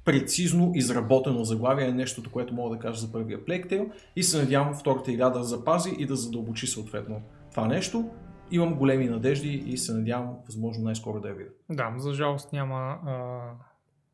прецизно 0.06 0.72
изработено 0.76 1.44
заглавие 1.44 1.88
е 1.88 1.92
нещото, 1.92 2.32
което 2.32 2.54
мога 2.54 2.76
да 2.76 2.82
кажа 2.82 3.00
за 3.00 3.12
първия 3.12 3.46
Plague 3.46 3.92
и 4.16 4.24
се 4.24 4.38
надявам 4.38 4.74
втората 4.74 5.12
игра 5.12 5.30
да 5.30 5.44
запази 5.44 5.96
и 5.98 6.06
да 6.06 6.16
задълбочи 6.16 6.68
съответно 6.68 7.22
това 7.52 7.68
нещо. 7.68 8.10
Имам 8.52 8.76
големи 8.76 9.06
надежди 9.06 9.64
и 9.66 9.78
се 9.78 9.94
надявам 9.94 10.36
възможно 10.46 10.84
най-скоро 10.84 11.22
да 11.22 11.28
я 11.28 11.34
видя. 11.34 11.50
Да, 11.70 11.94
за 11.98 12.14
жалост 12.14 12.54
няма 12.54 12.98
а, 13.06 13.40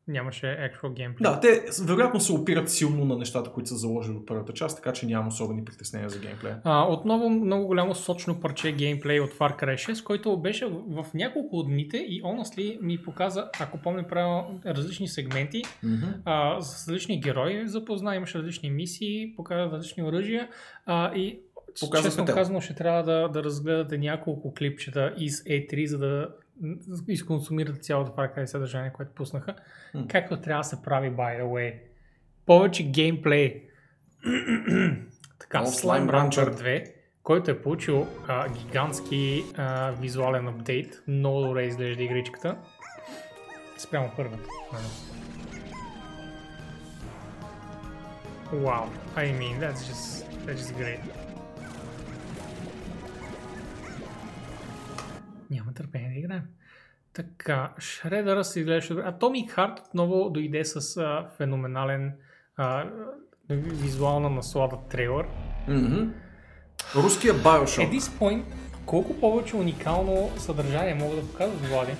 нямаше 0.08 0.46
actual 0.46 0.88
gameplay. 0.88 1.22
Да, 1.22 1.40
те 1.40 1.64
вероятно 1.84 2.20
се 2.20 2.32
опират 2.32 2.70
силно 2.70 3.04
на 3.04 3.16
нещата, 3.16 3.50
които 3.50 3.68
са 3.68 3.76
заложили 3.76 4.16
от 4.16 4.26
първата 4.26 4.52
част, 4.52 4.76
така 4.76 4.92
че 4.92 5.06
нямам 5.06 5.28
особени 5.28 5.64
притеснения 5.64 6.08
за 6.10 6.18
геймплея. 6.18 6.60
А, 6.64 6.84
отново 6.84 7.30
много 7.30 7.66
голямо 7.66 7.94
сочно 7.94 8.40
парче 8.40 8.72
геймплей 8.72 9.20
от 9.20 9.30
Far 9.30 9.62
Cry 9.62 9.74
6, 9.74 10.04
който 10.04 10.36
беше 10.36 10.66
в, 10.66 11.02
в 11.02 11.14
няколко 11.14 11.56
от 11.56 11.66
дните 11.66 11.96
и 11.96 12.22
honestly 12.22 12.80
ми 12.80 13.02
показа, 13.02 13.50
ако 13.60 13.78
помня 13.78 14.06
правилно, 14.08 14.60
различни 14.66 15.08
сегменти 15.08 15.62
mm-hmm. 15.84 16.14
а, 16.24 16.60
с 16.60 16.88
различни 16.88 17.20
герои 17.20 17.68
запозна, 17.68 18.16
имаше 18.16 18.38
различни 18.38 18.70
мисии, 18.70 19.32
показа 19.36 19.70
различни 19.70 20.02
оръжия 20.02 20.48
а, 20.86 21.14
и 21.14 21.40
Показва 21.80 22.08
честно 22.08 22.24
казано 22.24 22.60
ще 22.60 22.74
трябва 22.74 23.02
да, 23.02 23.28
да 23.28 23.44
разгледате 23.44 23.98
няколко 23.98 24.54
клипчета 24.54 25.14
из 25.18 25.44
E3, 25.44 25.86
за 25.86 25.98
да 25.98 26.28
изконсумират 27.08 27.84
цялото 27.84 28.12
Far 28.12 28.36
Cry 28.36 28.44
съдържание, 28.44 28.92
което 28.92 29.14
пуснаха. 29.14 29.54
Mm. 29.94 30.06
Както 30.06 30.40
трябва 30.40 30.60
да 30.60 30.68
се 30.68 30.82
прави, 30.82 31.10
by 31.10 31.42
the 31.42 31.44
way. 31.44 31.74
Повече 32.46 32.90
геймплей. 32.90 33.62
така, 35.38 35.64
Slime 35.64 36.10
Rancher 36.10 36.54
2, 36.54 36.92
който 37.22 37.50
е 37.50 37.62
получил 37.62 38.06
а, 38.28 38.48
гигантски 38.48 39.44
а, 39.56 39.90
визуален 39.90 40.48
апдейт. 40.48 41.02
Много 41.08 41.40
добре 41.40 41.62
изглежда 41.62 42.02
игричката. 42.02 42.56
Спрямо 43.78 44.12
първата. 44.16 44.48
Wow, 48.52 48.88
I 49.16 49.32
mean, 49.40 49.58
that's 49.58 49.82
just, 49.90 50.24
that's 50.46 50.60
just 50.60 50.72
great. 50.78 51.25
Така, 57.16 57.72
Шредъра 57.78 58.44
се 58.44 58.60
изглеждаше 58.60 58.94
добре. 58.94 59.02
Atomic 59.02 59.56
Heart 59.56 59.86
отново 59.86 60.30
дойде 60.30 60.64
с 60.64 60.96
а, 60.96 61.26
феноменален 61.36 62.12
а, 62.56 62.84
визуална 63.50 64.30
наслада 64.30 64.76
трейлър. 64.90 65.26
Mm-hmm. 65.68 66.08
Руския 66.94 67.34
Bioshock. 67.34 67.90
At 67.90 67.98
this 67.98 68.18
point, 68.20 68.42
колко 68.86 69.20
повече 69.20 69.56
уникално 69.56 70.30
съдържание 70.38 70.94
могат 70.94 71.20
да 71.20 71.26
показват 71.26 71.60
Влади? 71.60 71.92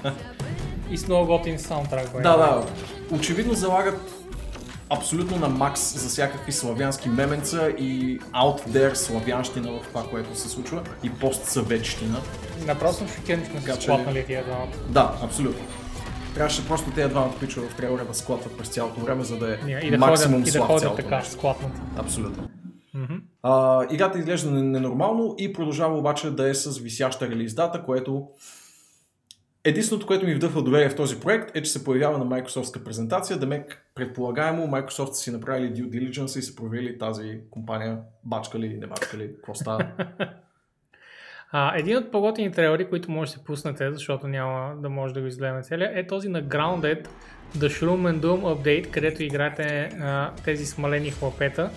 И 0.90 0.96
с 0.96 1.08
много 1.08 1.26
готин 1.26 1.58
саундтрак. 1.58 2.12
Да, 2.12 2.36
да. 2.36 2.66
Очевидно 3.16 3.54
залагат 3.54 4.25
абсолютно 4.90 5.36
на 5.36 5.48
макс 5.48 5.98
за 6.00 6.08
всякакви 6.08 6.52
славянски 6.52 7.08
меменца 7.08 7.68
и 7.68 8.20
out 8.20 8.68
there 8.68 8.94
славянщина 8.94 9.70
в 9.70 9.86
това, 9.88 10.04
което 10.10 10.38
се 10.38 10.48
случва 10.48 10.82
и 11.02 11.10
постсъветщина. 11.10 12.18
Направо 12.66 12.94
съм 12.94 13.08
шокиран, 13.08 13.46
че 13.46 13.52
не 13.52 13.60
са 13.60 13.82
склатнали 13.82 14.24
тия 14.26 14.44
двамата. 14.44 14.76
Да, 14.88 15.18
абсолютно. 15.22 15.64
Трябваше 16.34 16.68
просто 16.68 16.90
тези 16.90 17.08
двамата 17.08 17.32
пичове 17.40 17.68
в 17.68 17.76
трейлера 17.76 18.04
да 18.04 18.14
склатват 18.14 18.58
през 18.58 18.68
цялото 18.68 19.00
време, 19.00 19.24
за 19.24 19.38
да 19.38 19.54
е 19.54 19.56
yeah, 19.56 19.80
и 19.80 19.90
да 19.90 19.98
максимум 19.98 20.40
ходят, 20.40 20.54
и 20.54 20.58
да 20.58 20.64
ходят 20.64 20.96
така, 20.96 21.22
склатнат. 21.22 21.72
Абсолютно. 21.96 22.48
Mm-hmm. 22.96 23.20
А, 23.42 23.84
играта 23.90 24.18
изглежда 24.18 24.50
ненормално 24.50 25.34
и 25.38 25.52
продължава 25.52 25.98
обаче 25.98 26.30
да 26.30 26.48
е 26.48 26.54
с 26.54 26.78
висяща 26.78 27.28
релиз 27.28 27.54
дата, 27.54 27.82
което 27.82 28.26
Единственото, 29.66 30.06
което 30.06 30.26
ми 30.26 30.34
вдъхва 30.34 30.62
доверие 30.62 30.88
в 30.88 30.96
този 30.96 31.20
проект 31.20 31.56
е, 31.56 31.62
че 31.62 31.70
се 31.70 31.84
появява 31.84 32.18
на 32.18 32.26
Microsoftска 32.26 32.84
презентация. 32.84 33.38
Демек, 33.38 33.86
предполагаемо, 33.94 34.66
Microsoft 34.66 35.12
са 35.12 35.22
си 35.22 35.30
направили 35.30 35.74
due 35.74 35.88
diligence 35.88 36.38
и 36.38 36.42
са 36.42 36.56
проверили 36.56 36.98
тази 36.98 37.40
компания 37.50 37.98
бачка 38.24 38.58
ли, 38.58 38.68
не 38.68 38.86
бачка 38.86 39.16
ли, 39.16 39.34
какво 39.34 39.54
става. 39.54 39.86
А, 41.50 41.78
един 41.78 41.96
от 41.96 42.10
по-готини 42.10 42.52
трейлери, 42.52 42.88
които 42.88 43.10
може 43.10 43.30
да 43.30 43.38
се 43.38 43.44
пуснете, 43.44 43.92
защото 43.92 44.28
няма 44.28 44.74
да 44.76 44.88
може 44.88 45.14
да 45.14 45.20
го 45.20 45.26
изгледаме 45.26 45.62
целия, 45.62 45.90
е 45.94 46.06
този 46.06 46.28
на 46.28 46.42
Grounded 46.42 47.08
The 47.56 47.66
Shroom 47.66 48.12
and 48.12 48.20
Doom 48.20 48.40
Update, 48.40 48.90
където 48.90 49.22
играете 49.22 49.90
а, 50.00 50.30
тези 50.44 50.66
смалени 50.66 51.10
хлапета 51.10 51.70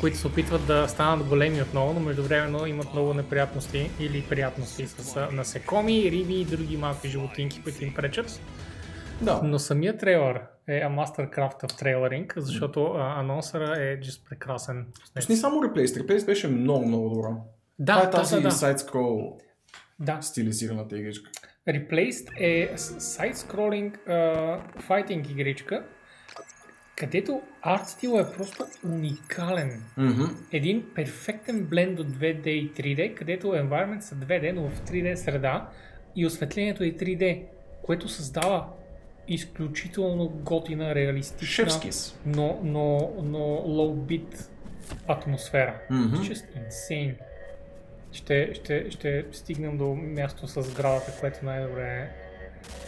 които 0.00 0.16
се 0.16 0.26
опитват 0.26 0.66
да 0.66 0.88
станат 0.88 1.26
големи 1.26 1.62
отново, 1.62 1.92
но 1.92 2.00
междувременно 2.00 2.66
имат 2.66 2.92
много 2.92 3.14
неприятности 3.14 3.90
или 4.00 4.22
приятности 4.28 4.86
с 4.86 5.28
насекоми, 5.32 6.10
риби 6.10 6.40
и 6.40 6.44
други 6.44 6.76
малки 6.76 7.08
животинки, 7.08 7.62
които 7.62 7.84
им 7.84 7.94
пречат. 7.94 8.40
Да. 9.20 9.40
Но 9.42 9.58
самият 9.58 10.00
трейлър 10.00 10.40
е 10.68 10.80
mastercraft 10.80 11.72
в 11.72 11.76
трейлеринг, 11.76 12.34
защото 12.36 12.84
а, 12.84 13.20
анонсъра 13.20 13.82
е 13.82 14.00
just 14.00 14.28
прекрасен. 14.28 14.86
Не 15.28 15.36
само 15.36 15.60
Replace, 15.60 16.02
Replace 16.02 16.26
беше 16.26 16.48
много, 16.48 16.86
много 16.86 17.08
добро. 17.08 17.30
Да, 17.78 17.92
Това 17.94 18.08
е 18.08 18.10
тази 18.10 18.34
да, 18.34 18.40
да. 18.40 18.50
side-scroll 18.50 19.40
да. 20.00 20.18
стилизираната 20.22 20.98
игричка. 20.98 21.30
Replaced 21.68 22.40
е 22.40 22.74
uh, 22.76 24.60
fighting 24.88 25.30
игричка, 25.30 25.84
където 26.96 27.42
арт 27.62 27.88
стил 27.88 28.18
е 28.18 28.36
просто 28.36 28.64
уникален. 28.84 29.82
Mm-hmm. 29.98 30.30
Един 30.52 30.84
перфектен 30.94 31.64
бленд 31.64 31.98
от 31.98 32.06
2D 32.06 32.46
и 32.46 32.72
3D, 32.72 33.14
където 33.14 33.46
environment 33.46 34.00
са 34.00 34.14
2D, 34.14 34.52
но 34.52 34.68
в 34.68 34.80
3D 34.80 35.14
среда 35.14 35.68
и 36.16 36.26
осветлението 36.26 36.84
е 36.84 36.92
3D, 36.92 37.42
което 37.82 38.08
създава 38.08 38.66
изключително 39.28 40.28
готина, 40.28 40.94
реалистична, 40.94 41.64
но, 42.26 42.60
но, 42.62 43.14
но 43.22 43.38
low 43.66 43.94
bit 43.94 44.48
атмосфера. 45.08 45.80
Mm-hmm. 45.90 46.10
It's 46.10 46.34
just 46.34 46.44
insane. 46.68 47.14
Ще, 48.12 48.54
ще, 48.54 48.90
ще 48.90 49.24
стигнем 49.32 49.78
до 49.78 49.94
място 49.94 50.48
с 50.48 50.74
градата, 50.74 51.12
което 51.20 51.44
най-добре 51.44 52.10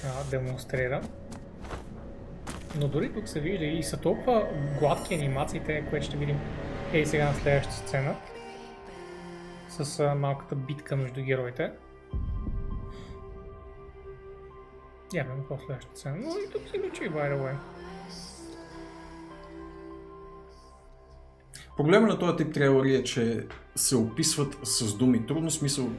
а, 0.04 0.30
демонстрира. 0.30 1.00
Но 2.80 2.88
дори 2.88 3.12
тук 3.12 3.28
се 3.28 3.40
вижда 3.40 3.64
и 3.64 3.82
са 3.82 4.00
толкова 4.00 4.48
гладки 4.78 5.14
анимациите, 5.14 5.84
което 5.90 6.06
ще 6.06 6.16
видим 6.16 6.40
ей 6.92 7.06
сега 7.06 7.24
на 7.24 7.34
следващата 7.34 7.76
сцена. 7.76 8.16
С 9.68 10.00
а, 10.00 10.14
малката 10.14 10.54
битка 10.54 10.96
между 10.96 11.22
героите. 11.22 11.70
Явно 15.14 15.44
по 15.48 15.58
следващата 15.66 15.98
сцена, 15.98 16.16
но 16.16 16.30
и 16.30 16.50
тук 16.52 16.62
си 16.70 16.78
личи, 16.78 17.02
by 17.02 17.32
the 17.32 17.38
way. 17.38 17.54
Проблема 21.76 22.06
на 22.06 22.18
този 22.18 22.36
тип 22.36 22.54
трейлери 22.54 22.94
е, 22.94 23.04
че 23.04 23.46
се 23.76 23.96
описват 23.96 24.58
с 24.62 24.94
думи 24.94 25.26
трудно, 25.26 25.50
смисъл 25.50 25.90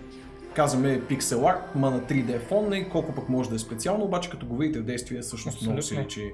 казваме 0.54 1.02
пиксел 1.08 1.48
арт, 1.48 1.76
ма 1.76 1.92
на 1.92 2.02
3D 2.02 2.40
фон 2.40 2.74
и 2.74 2.90
колко 2.90 3.16
пък 3.16 3.30
може 3.30 3.50
да 3.50 3.56
е 3.56 3.60
специално, 3.60 4.06
обаче 4.06 4.30
като 4.30 4.46
го 4.46 4.58
видите 4.58 4.80
в 4.80 4.84
действие, 4.84 5.22
всъщност 5.22 5.62
много 5.62 5.82
се 5.82 5.96
личи 5.96 6.32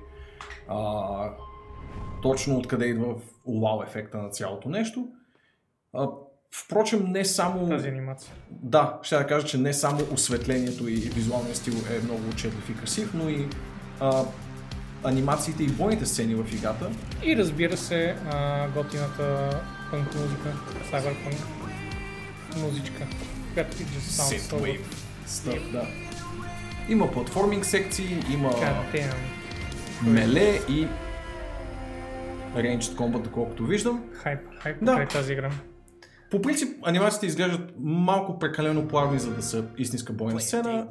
а, 0.71 1.29
точно 2.21 2.57
откъде 2.57 2.85
идва 2.85 3.15
уау 3.45 3.83
ефекта 3.83 4.17
на 4.17 4.29
цялото 4.29 4.69
нещо. 4.69 5.07
А, 5.93 6.07
впрочем, 6.55 7.03
не 7.07 7.25
само... 7.25 7.69
Тази 7.69 7.87
анимация. 7.87 8.33
Да, 8.49 8.99
ще 9.03 9.15
да 9.15 9.27
кажа, 9.27 9.47
че 9.47 9.57
не 9.57 9.73
само 9.73 9.99
осветлението 10.11 10.87
и 10.87 10.95
визуалния 10.95 11.55
стил 11.55 11.73
е 11.73 12.03
много 12.03 12.29
отчетлив 12.29 12.69
и 12.69 12.77
красив, 12.77 13.13
но 13.13 13.29
и 13.29 13.47
а, 13.99 14.23
анимациите 15.03 15.63
и 15.63 15.67
бойните 15.67 16.05
сцени 16.05 16.35
в 16.35 16.53
играта. 16.53 16.89
И 17.23 17.37
разбира 17.37 17.77
се, 17.77 18.15
а, 18.31 18.67
готината 18.69 19.49
пънк 19.91 20.15
музика, 20.15 20.53
cyberpunk 20.91 21.37
музичка, 22.57 23.07
която 23.53 23.77
ти 23.77 23.83
Synthwave 23.83 24.81
stuff, 25.27 25.71
да. 25.71 25.87
Има 26.89 27.11
платформинг 27.11 27.65
секции, 27.65 28.17
има 28.33 28.51
меле 30.05 30.59
и 30.69 30.87
Ranged 32.55 32.95
Combat, 32.95 33.21
доколкото 33.21 33.65
виждам. 33.65 34.03
Хайп, 34.13 34.39
хайп 34.59 34.77
да. 34.81 35.07
тази 35.07 35.33
игра. 35.33 35.51
По 36.31 36.41
принцип, 36.41 36.87
анимациите 36.87 37.25
изглеждат 37.25 37.73
малко 37.79 38.39
прекалено 38.39 38.87
плавни, 38.87 39.19
за 39.19 39.35
да 39.35 39.41
са 39.41 39.65
истинска 39.77 40.13
бойна 40.13 40.39
сцена. 40.39 40.87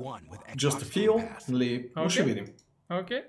Just 0.57 0.69
a 0.71 1.09
feel, 1.09 1.29
нали, 1.49 1.91
okay. 1.97 2.09
ще 2.09 2.23
видим. 2.23 2.45
Окей. 2.91 3.19
Okay. 3.19 3.23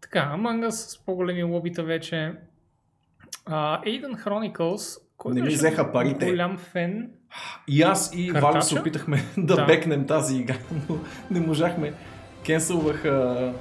Така, 0.00 0.34
Among 0.36 0.66
Us 0.66 0.70
с 0.70 1.04
по-големи 1.04 1.42
лобита 1.42 1.82
вече. 1.82 2.34
Uh, 3.48 3.84
Aiden 3.84 4.24
Chronicles, 4.24 5.02
който 5.16 5.34
не 5.34 5.42
ми 5.42 5.48
взеха 5.48 5.92
парите. 5.92 6.30
голям 6.30 6.58
фен. 6.58 7.10
И 7.68 7.82
аз 7.82 8.10
и 8.14 8.30
Валя 8.32 8.62
се 8.62 8.78
опитахме 8.78 9.24
да, 9.36 9.56
да 9.56 9.66
бекнем 9.66 10.06
тази 10.06 10.36
игра, 10.36 10.56
но 10.88 10.98
не 11.30 11.40
можахме. 11.40 11.92
Кенсълваха 12.44 13.54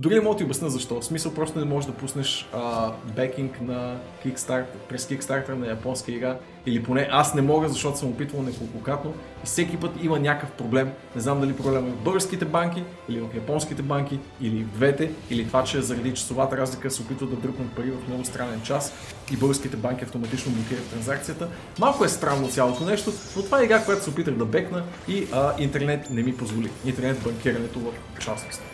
Дори 0.00 0.14
не 0.14 0.20
мога 0.20 0.34
да 0.34 0.38
ти 0.38 0.44
обясня 0.44 0.70
защо. 0.70 1.00
В 1.00 1.04
смисъл 1.04 1.34
просто 1.34 1.58
не 1.58 1.64
можеш 1.64 1.86
да 1.90 1.96
пуснеш 1.96 2.48
а, 2.52 2.92
бекинг 3.16 3.60
на 3.60 3.96
Kickstarter, 4.24 4.76
през 4.88 5.06
Kickstarter 5.06 5.48
на 5.48 5.66
японска 5.66 6.12
игра. 6.12 6.36
Или 6.66 6.82
поне 6.82 7.08
аз 7.10 7.34
не 7.34 7.42
мога, 7.42 7.68
защото 7.68 7.98
съм 7.98 8.08
опитвал 8.08 8.42
неколкократно. 8.42 9.14
И 9.44 9.46
всеки 9.46 9.76
път 9.76 9.90
има 10.02 10.18
някакъв 10.18 10.50
проблем. 10.50 10.90
Не 11.14 11.20
знам 11.20 11.40
дали 11.40 11.56
проблем 11.56 11.86
е 11.86 11.90
в 11.90 12.04
българските 12.04 12.44
банки, 12.44 12.84
или 13.08 13.20
в 13.20 13.34
японските 13.34 13.82
банки, 13.82 14.18
или 14.40 14.64
в 14.64 14.74
двете, 14.74 15.12
или 15.30 15.46
това, 15.46 15.64
че 15.64 15.82
заради 15.82 16.14
часовата 16.14 16.56
разлика 16.56 16.90
се 16.90 17.02
опитват 17.02 17.30
да 17.30 17.36
дръпнат 17.36 17.72
пари 17.72 17.90
в 17.90 18.08
много 18.08 18.24
странен 18.24 18.60
час 18.62 18.92
и 19.32 19.36
българските 19.36 19.76
банки 19.76 20.04
автоматично 20.04 20.52
блокират 20.52 20.90
транзакцията. 20.90 21.48
Малко 21.78 22.04
е 22.04 22.08
странно 22.08 22.48
цялото 22.48 22.84
нещо, 22.84 23.12
но 23.36 23.42
това 23.42 23.60
е 23.60 23.64
игра, 23.64 23.84
която 23.84 24.04
се 24.04 24.10
опитах 24.10 24.34
да 24.34 24.44
бекна 24.44 24.84
и 25.08 25.26
а, 25.32 25.54
интернет 25.58 26.10
не 26.10 26.22
ми 26.22 26.36
позволи. 26.36 26.70
Интернет 26.84 27.22
банкирането 27.22 27.78
в 27.78 28.20
частност. 28.20 28.69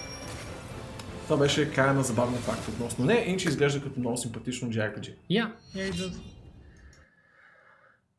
Това 1.26 1.36
беше 1.38 1.72
края 1.72 1.94
на 1.94 2.02
забавния 2.02 2.40
факт 2.40 2.68
относно 2.68 3.04
не, 3.04 3.24
иначе 3.26 3.48
изглежда 3.48 3.82
като 3.82 4.00
много 4.00 4.16
симпатично 4.16 4.68
JRPG. 4.68 5.14
Я, 5.30 5.52
я 5.74 5.86
и 5.86 5.90
да. 5.90 6.10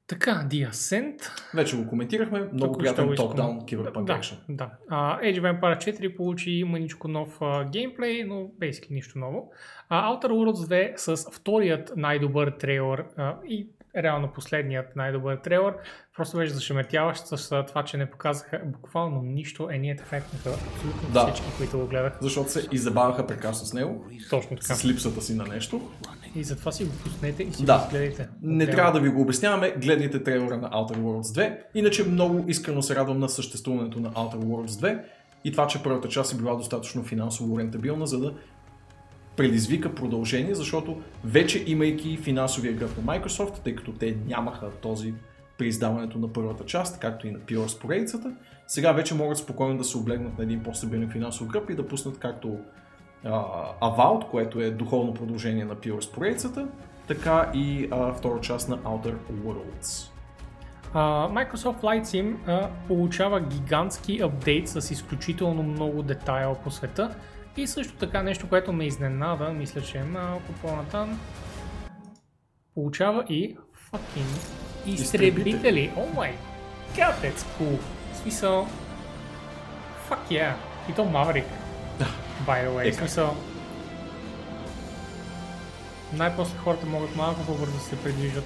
Така, 0.08 0.46
The 0.50 0.70
Ascent. 0.70 1.22
Вече 1.54 1.78
го 1.78 1.88
коментирахме, 1.88 2.40
много 2.40 2.74
Току-що 2.74 2.96
приятен 2.96 3.16
топ-даун 3.16 3.66
киберпанк 3.66 4.08
Да, 4.08 4.14
екшен. 4.14 4.38
да. 4.50 4.70
Uh, 4.92 5.22
Age 5.22 5.42
of 5.42 5.60
Empires 5.62 5.78
4 5.78 6.16
получи 6.16 6.64
маничко 6.68 7.08
нов 7.08 7.40
uh, 7.40 7.70
геймплей, 7.70 8.24
но 8.24 8.36
basically 8.36 8.92
нищо 8.92 9.20
ново. 9.20 9.52
Uh, 9.92 10.22
Outer 10.22 10.28
Worlds 10.28 10.94
2 10.96 11.16
с 11.16 11.32
вторият 11.32 11.92
най-добър 11.96 12.52
трейлър 12.52 13.04
uh, 13.18 13.46
и 13.46 13.68
реално 13.96 14.28
последният 14.28 14.96
най-добър 14.96 15.36
трейлър, 15.36 15.74
просто 16.16 16.38
беше 16.38 16.54
зашеметяващ 16.54 17.28
с 17.28 17.64
това, 17.68 17.84
че 17.84 17.98
не 17.98 18.10
показаха 18.12 18.62
буквално 18.66 19.22
нищо, 19.22 19.70
е 19.72 19.78
ние 19.78 19.98
ефектнаха 20.02 20.50
абсолютно 20.50 21.10
Да. 21.14 21.28
всички, 21.28 21.52
които 21.58 21.80
го 21.80 21.86
гледаха. 21.88 22.18
Защото 22.22 22.52
се 22.52 22.68
изабаваха 22.72 23.28
прекрасно 23.28 23.68
с 23.68 23.74
него, 23.74 24.06
Точно 24.30 24.58
така. 24.58 24.76
с 24.76 24.86
липсата 24.86 25.22
си 25.22 25.36
на 25.36 25.44
нещо. 25.44 25.82
И 26.36 26.44
затова 26.44 26.72
си 26.72 26.86
го 26.86 26.92
пуснете 27.04 27.44
и 27.44 27.54
си 27.54 27.66
Да. 27.66 27.78
го 27.78 27.84
изгледайте. 27.86 28.28
Не 28.42 28.54
Отделно. 28.64 28.72
трябва 28.76 28.92
да 28.92 29.00
ви 29.00 29.10
го 29.10 29.22
обясняваме, 29.22 29.72
гледайте 29.72 30.24
трейлера 30.24 30.58
на 30.58 30.70
Outer 30.70 30.98
Worlds 30.98 31.22
2. 31.22 31.58
Иначе 31.76 32.04
много 32.04 32.46
искрено 32.48 32.82
се 32.82 32.96
радвам 32.96 33.20
на 33.20 33.30
съществуването 33.30 34.00
на 34.00 34.12
Outer 34.12 34.36
Worlds 34.36 34.68
2 34.68 35.02
и 35.44 35.52
това, 35.52 35.68
че 35.68 35.84
първата 35.84 36.08
част 36.08 36.34
е 36.34 36.38
била 36.38 36.56
достатъчно 36.56 37.04
финансово 37.04 37.60
рентабилна, 37.60 38.08
за 38.08 38.20
да 38.20 38.34
предизвика 39.38 39.96
продължение, 39.96 40.56
защото 40.56 41.02
вече 41.24 41.64
имайки 41.68 42.18
финансовия 42.18 42.74
гръб 42.74 42.98
на 42.98 43.04
Microsoft, 43.04 43.64
тъй 43.64 43.76
като 43.76 43.92
те 43.92 44.18
нямаха 44.28 44.72
този 44.82 45.14
при 45.58 45.68
издаването 45.68 46.18
на 46.18 46.34
първата 46.34 46.66
част, 46.66 47.00
както 47.00 47.28
и 47.28 47.32
на 47.32 47.40
с 47.68 47.80
поредицата, 47.80 48.36
сега 48.68 48.92
вече 48.92 49.16
могат 49.16 49.38
спокойно 49.38 49.78
да 49.78 49.84
се 49.84 49.98
облегнат 49.98 50.38
на 50.38 50.44
един 50.44 50.64
по-стабилен 50.64 51.10
финансов 51.10 51.48
гръб 51.48 51.70
и 51.70 51.76
да 51.76 51.88
пуснат 51.88 52.20
както 52.20 52.58
а, 53.24 53.30
Avowed, 53.82 54.30
което 54.30 54.60
е 54.60 54.72
духовно 54.72 55.14
продължение 55.14 55.66
на 55.66 55.76
с 56.02 56.12
поредицата, 56.12 56.68
така 57.08 57.52
и 57.54 57.88
а, 57.92 58.14
втора 58.14 58.42
част 58.42 58.70
на 58.70 58.78
Outer 58.78 59.16
Worlds. 59.46 60.12
А, 60.94 61.30
Microsoft 61.30 61.82
Flight 61.82 62.04
Sim 62.04 62.36
а, 62.48 62.70
получава 62.88 63.40
гигантски 63.40 64.22
апдейт 64.24 64.68
с 64.68 64.92
изключително 64.92 65.64
много 65.64 66.04
детайл 66.04 66.56
по 66.64 66.72
света 66.72 67.16
и 67.58 67.68
също 67.68 67.94
така 67.94 68.24
нещо, 68.24 68.50
което 68.50 68.74
ме 68.74 68.86
изненада, 68.86 69.50
мисля, 69.50 69.82
че 69.82 69.98
е 69.98 70.04
малко 70.04 70.52
по-натам, 70.62 71.20
получава 72.74 73.26
и 73.30 73.58
fucking 73.92 74.48
изтребители. 74.86 75.92
О 75.96 76.06
май 76.16 76.34
god, 76.96 77.14
that's 77.24 77.46
cool. 77.60 77.78
В 78.14 78.18
смисъл, 78.18 78.68
fuck 80.10 80.32
yeah. 80.32 80.54
И 80.90 80.94
то 80.94 81.02
Maverick. 81.02 81.46
By 82.48 82.68
the 82.68 82.70
way, 82.70 82.88
Е, 82.88 82.92
в 82.92 82.96
как? 82.96 83.00
смисъл, 83.00 83.36
най-после 86.14 86.58
хората 86.58 86.86
могат 86.86 87.16
малко 87.16 87.46
по-бързо 87.46 87.74
да 87.74 87.80
се 87.80 88.04
придвижат 88.04 88.46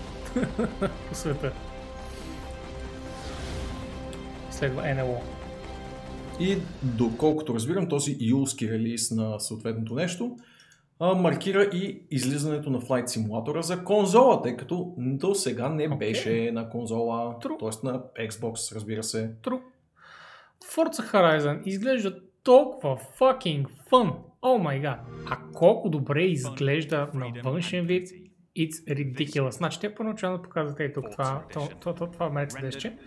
по 1.10 1.16
света. 1.16 1.52
Следва 4.52 4.94
НЛО. 4.96 5.22
И 6.40 6.58
доколкото 6.84 7.54
разбирам, 7.54 7.90
този 7.90 8.18
юлски 8.22 8.72
релиз 8.72 9.12
на 9.12 9.40
съответното 9.40 9.96
нещо 9.96 10.38
а, 11.04 11.16
маркира 11.16 11.64
и 11.64 12.02
излизането 12.12 12.70
на 12.70 12.82
Flight 12.82 13.06
Simulator 13.06 13.60
за 13.60 13.84
конзола, 13.84 14.42
тъй 14.42 14.58
като 14.58 14.94
до 14.98 15.36
сега 15.36 15.70
не 15.70 15.88
Окей. 15.88 15.98
беше 15.98 16.52
на 16.52 16.70
конзола, 16.70 17.36
True. 17.44 17.60
т.е. 17.60 17.88
на 17.88 18.28
Xbox, 18.30 18.76
разбира 18.76 19.04
се. 19.04 19.32
True. 19.44 19.60
Forza 20.76 21.14
Horizon 21.14 21.64
изглежда 21.66 22.16
толкова 22.44 22.98
fucking 23.20 23.66
fun. 23.92 24.14
О 24.42 24.58
май 24.58 24.80
гад. 24.80 25.00
А 25.30 25.38
колко 25.54 25.90
добре 25.90 26.24
изглежда 26.24 27.08
на 27.14 27.42
външен 27.44 27.86
вид. 27.86 28.08
It's 28.58 28.84
ridiculous. 28.88 29.50
Значи 29.50 29.80
те 29.80 29.96
първоначално 29.96 30.42
показват 30.42 30.80
и 30.80 30.94
тук 30.94 31.12
това, 31.12 31.44
това, 31.54 31.68
това, 31.80 31.94
това, 31.94 32.12
това 32.12 32.30
Mercedes-че. 32.30 32.98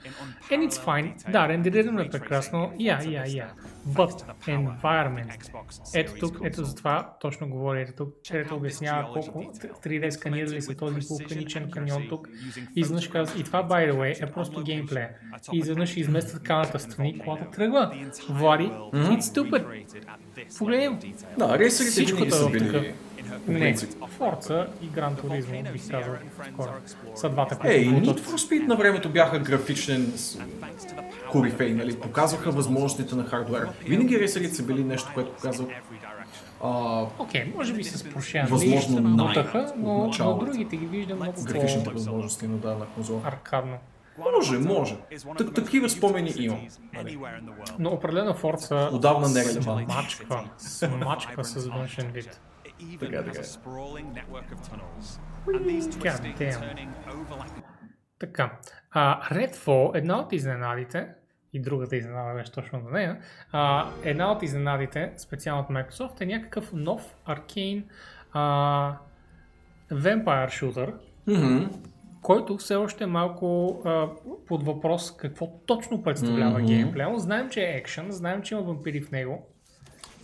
And 0.51 0.69
it's 0.69 0.85
fine. 0.85 1.31
Да, 1.31 1.49
рендерирано 1.49 2.01
е 2.01 2.11
прекрасно. 2.11 2.73
Yeah, 2.79 3.01
yeah, 3.01 3.27
yeah. 3.27 3.49
But 3.89 4.25
environment. 4.47 5.51
Ето 5.95 6.15
тук, 6.21 6.39
ето 6.45 6.65
за 6.65 6.75
това 6.75 7.17
точно 7.21 7.49
говоря. 7.49 7.81
Ето 7.81 7.93
тук, 7.97 8.15
където 8.31 8.57
обяснява 8.57 9.13
колко 9.13 9.53
3D 9.83 10.11
сканирали 10.11 10.63
са 10.63 10.77
този 10.77 11.01
вулканичен 11.09 11.71
каньон 11.71 12.09
тук. 12.09 12.29
Изведнъж 12.77 13.09
казва, 13.09 13.41
и 13.41 13.45
това, 13.45 13.69
by 13.69 13.93
the 13.93 13.95
way, 13.95 14.29
е 14.29 14.33
просто 14.33 14.63
геймплея. 14.63 15.11
И 15.53 15.59
изведнъж 15.59 15.97
изместват 15.97 16.43
камерата 16.43 16.79
страни 16.79 17.11
и 17.11 17.19
колата 17.19 17.51
тръгва. 17.51 18.11
Влади, 18.29 18.65
it's 18.93 19.21
stupid. 19.21 19.65
Погледни 20.59 20.89
го. 20.89 20.99
Да, 21.39 21.59
рейсерите 21.59 21.91
Всичко 21.91 22.25
е 22.25 22.29
такъв. 22.29 22.85
Не, 23.49 23.77
Forza 23.77 24.67
и 24.83 24.91
Gran 24.91 25.23
Turismo, 25.23 25.73
бих 25.73 25.91
казал, 25.91 26.15
скоро. 26.49 26.71
Са 27.17 27.29
двата, 27.29 27.59
които 27.59 27.77
Ей. 27.77 27.87
Need 27.87 28.21
for 28.21 28.37
Speed 28.37 28.67
на 28.67 28.77
времето 28.77 29.09
бяха 29.09 29.39
графичен 29.39 30.13
корифей, 31.31 31.75
нали? 31.75 31.97
Показваха 31.97 32.51
възможностите 32.51 33.15
на 33.15 33.25
хардвера. 33.25 33.73
Винаги 33.85 34.21
рейсерите 34.21 34.55
са 34.55 34.63
били 34.63 34.85
нещо, 34.85 35.11
което 35.15 35.33
показва 35.33 35.67
Окей, 37.19 37.53
може 37.57 37.73
би 37.75 37.85
с 37.85 38.05
Porsche 38.05 38.49
Възможно 38.49 39.01
най- 39.01 39.45
но, 39.77 40.11
но 40.19 40.39
другите 40.39 40.77
ги 40.77 40.87
виждам 40.87 41.19
много 41.19 41.45
графичните 41.45 41.85
по 41.85 41.91
възможности 41.91 42.47
на 42.47 42.57
дадена 42.57 42.87
конзола. 42.95 43.21
аркадно. 43.25 43.77
Може, 44.19 44.59
може. 44.59 44.97
Так, 45.39 45.55
такива 45.55 45.89
спомени 45.89 46.33
имам. 46.39 46.61
Нали? 46.95 47.19
Но 47.79 47.91
определено 47.91 48.35
Forza 48.35 48.93
Отдавна 48.93 49.29
не 49.29 49.41
е 49.41 49.45
смачква, 49.45 50.45
смачква 50.59 51.45
с 51.45 51.67
външен 51.67 52.11
вид. 52.15 52.41
Така, 55.93 56.13
така. 56.23 56.45
Damn. 56.45 56.61
Така, 58.19 58.59
а, 58.91 59.29
Redfall, 59.31 59.97
една 59.99 60.19
от 60.21 60.33
изненадите, 60.33 61.09
и 61.53 61.61
другата 61.61 61.97
изненада 61.97 62.35
беше 62.35 62.53
точно 62.53 62.79
на 62.79 62.91
нея, 62.91 63.19
а, 63.53 63.91
една 64.03 64.33
от 64.33 64.43
изненадите, 64.43 65.13
специално 65.17 65.63
от 65.63 65.69
Microsoft, 65.69 66.21
е 66.21 66.27
някакъв 66.27 66.73
нов 66.73 67.15
аркейн 67.25 67.85
а, 68.33 68.97
Vampire 69.93 70.49
Shooter, 70.49 70.95
Мгм. 71.27 71.65
който 72.23 72.57
все 72.57 72.75
още 72.77 73.05
е 73.05 73.07
малко 73.07 73.79
а, 73.85 74.09
под 74.47 74.67
въпрос 74.67 75.17
какво 75.17 75.49
точно 75.67 76.03
представлява 76.03 76.59
Мгм. 76.59 76.67
геймплея. 76.67 77.19
Знаем, 77.19 77.51
че 77.51 77.61
е 77.61 77.77
екшен, 77.77 78.11
знаем, 78.11 78.43
че 78.43 78.55
има 78.55 78.63
вампири 78.63 79.01
в 79.01 79.11
него. 79.11 79.47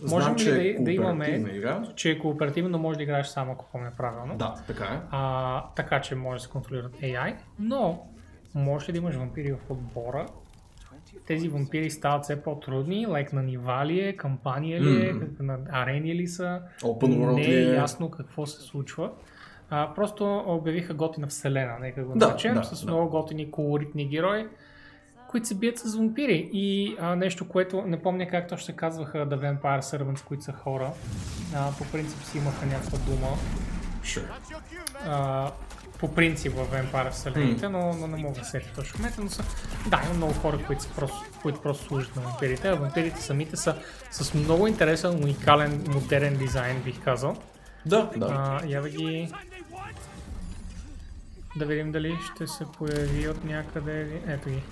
Можем 0.01 0.37
Знам, 0.37 0.53
ли 0.55 0.67
е 0.69 0.73
да, 0.73 0.83
да 0.83 0.91
имаме, 0.91 1.27
игра. 1.49 1.83
че 1.95 2.11
е 2.11 2.19
кооперативно, 2.19 2.69
но 2.69 2.77
може 2.77 2.97
да 2.97 3.03
играеш 3.03 3.27
само, 3.27 3.51
ако 3.51 3.65
помня 3.65 3.91
правилно. 3.97 4.35
Да, 4.35 4.55
така 4.67 4.83
е. 4.85 4.99
А, 5.11 5.63
така 5.65 6.01
че 6.01 6.15
може 6.15 6.37
да 6.37 6.43
се 6.43 6.49
контролират 6.49 6.91
AI, 6.93 7.35
но 7.59 7.99
може 8.55 8.87
ли 8.87 8.91
да 8.91 8.97
имаш 8.97 9.15
вампири 9.15 9.51
в 9.53 9.71
отбора? 9.71 10.25
Тези 11.27 11.49
вампири 11.49 11.91
стават 11.91 12.23
все 12.23 12.43
по-трудни, 12.43 13.07
лайк 13.07 13.33
на 13.33 13.43
нива 13.43 13.85
ли 13.85 13.99
е, 13.99 14.13
кампания 14.13 14.81
ли 14.81 15.07
е, 15.07 15.13
Мгм. 15.13 15.25
на 15.39 15.59
арени 15.71 16.15
ли 16.15 16.27
са, 16.27 16.61
Open 16.79 16.99
world 17.17 17.35
не 17.35 17.41
е 17.43 17.61
е? 17.61 17.73
ясно 17.73 18.11
какво 18.11 18.45
се 18.45 18.61
случва. 18.61 19.11
А, 19.69 19.93
просто 19.95 20.43
обявиха 20.47 20.93
готина 20.93 21.27
вселена, 21.27 21.79
нека 21.79 22.03
го 22.03 22.13
Да, 22.15 22.27
наречем, 22.27 22.53
да, 22.53 22.63
с 22.63 22.85
да. 22.85 22.91
много 22.91 23.09
готини 23.11 23.51
колоритни 23.51 24.07
герои, 24.07 24.47
които 25.31 25.47
се 25.47 25.55
бият 25.55 25.77
с 25.77 25.95
вампири. 25.95 26.49
И 26.53 26.95
а, 26.99 27.15
нещо, 27.15 27.47
което 27.47 27.81
не 27.81 28.01
помня 28.01 28.27
как 28.27 28.47
точно 28.47 28.65
се 28.65 28.75
казваха 28.75 29.17
The 29.17 29.35
Vampire 29.35 29.81
Servants, 29.81 30.23
които 30.23 30.43
са 30.43 30.51
хора. 30.51 30.91
А, 31.55 31.71
по 31.71 31.85
принцип 31.85 32.23
си 32.23 32.37
имаха 32.37 32.65
някаква 32.65 32.97
дума. 32.97 33.27
Sure. 34.03 34.29
А, 35.05 35.51
по 35.99 36.15
принцип 36.15 36.53
в 36.53 36.67
Vampire 36.71 37.11
вселените, 37.11 37.69
но, 37.69 37.93
но 37.93 38.07
не 38.07 38.17
мога 38.17 38.39
да 38.39 38.45
се 38.45 38.51
сетя 38.51 38.69
точно 38.75 38.97
момента, 38.99 39.21
но 39.21 39.29
са... 39.29 39.43
Да, 39.87 40.01
има 40.05 40.13
много 40.13 40.33
хора, 40.33 40.59
които, 40.67 40.83
са 40.83 40.89
просто, 40.89 41.25
които 41.41 41.61
просто 41.61 41.85
служат 41.85 42.15
на 42.15 42.21
вампирите, 42.21 42.67
а 42.67 42.75
вампирите 42.75 43.21
самите 43.21 43.57
са 43.57 43.75
с 44.11 44.33
много 44.33 44.67
интересен, 44.67 45.23
уникален, 45.23 45.85
модерен 45.87 46.37
дизайн, 46.37 46.81
бих 46.81 47.03
казал. 47.03 47.37
Да, 47.85 48.09
да. 48.17 48.27
А, 48.29 48.67
я 48.67 48.81
да 48.81 48.89
ги... 48.89 49.31
Да 51.55 51.65
видим 51.65 51.91
дали 51.91 52.17
ще 52.35 52.47
се 52.47 52.65
появи 52.77 53.27
от 53.27 53.45
някъде. 53.45 54.21
Ето 54.27 54.49
ги. 54.49 54.63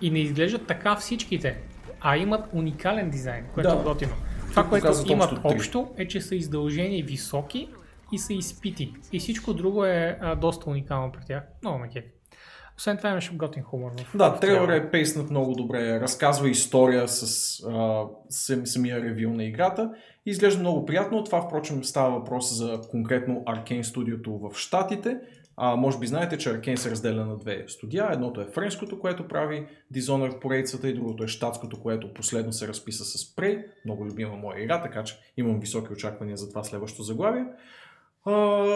И 0.00 0.10
не 0.10 0.18
изглеждат 0.18 0.66
така 0.66 0.96
всичките, 0.96 1.58
а 2.00 2.16
имат 2.16 2.44
уникален 2.52 3.10
дизайн, 3.10 3.44
което 3.54 3.70
Да. 3.70 3.80
е 3.80 3.82
готино. 3.82 4.12
Това, 4.50 4.68
което 4.68 4.86
показват 4.86 5.10
имат 5.10 5.32
общо 5.44 5.88
е, 5.96 6.08
че 6.08 6.20
са 6.20 6.34
издължени 6.34 7.02
високи 7.02 7.68
и 8.12 8.18
са 8.18 8.32
изпити. 8.32 8.94
И 9.12 9.18
всичко 9.18 9.54
друго 9.54 9.84
е 9.84 10.18
а, 10.20 10.34
доста 10.34 10.70
уникално 10.70 11.12
при 11.12 11.20
тях. 11.26 11.42
Много 11.62 11.78
ме 11.78 11.88
кефи. 11.88 12.08
Освен 12.76 12.96
това 12.96 13.10
имаше 13.10 13.34
готин 13.34 13.62
хумор. 13.62 13.90
В, 13.96 14.16
Да, 14.16 14.40
трейлър 14.40 14.68
е 14.68 14.90
пейснат 14.90 15.30
много 15.30 15.54
добре, 15.54 16.00
разказва 16.00 16.50
история 16.50 17.08
с 17.08 17.24
а, 17.68 18.04
сам, 18.28 18.66
самия 18.66 19.02
ревю 19.02 19.30
на 19.34 19.44
играта. 19.44 19.90
Изглежда 20.26 20.60
много 20.60 20.86
приятно. 20.86 21.24
Това, 21.24 21.42
впрочем, 21.42 21.84
става 21.84 22.18
въпрос 22.18 22.54
за 22.56 22.80
конкретно 22.90 23.34
Arkane 23.34 23.82
студиото 23.82 24.38
в 24.38 24.58
Штатите. 24.58 25.16
А, 25.62 25.76
може 25.76 25.98
би 25.98 26.06
знаете, 26.06 26.38
че 26.38 26.48
Arkane 26.48 26.76
се 26.76 26.90
разделя 26.90 27.26
на 27.26 27.36
две 27.36 27.64
студия. 27.68 28.08
Едното 28.12 28.40
е 28.40 28.44
френското, 28.44 29.00
което 29.00 29.28
прави 29.28 29.66
Dishonored 29.94 30.38
поредицата 30.38 30.88
и 30.88 30.94
другото 30.94 31.24
е 31.24 31.28
щатското, 31.28 31.80
което 31.82 32.14
последно 32.14 32.52
се 32.52 32.68
разписа 32.68 33.04
с 33.04 33.34
Prey. 33.36 33.64
Много 33.84 34.06
любима 34.06 34.36
моя 34.36 34.62
игра, 34.62 34.82
така 34.82 35.04
че 35.04 35.18
имам 35.36 35.60
високи 35.60 35.92
очаквания 35.92 36.36
за 36.36 36.48
това 36.48 36.64
следващо 36.64 37.02
заглавие. 37.02 37.44
А, 38.24 38.66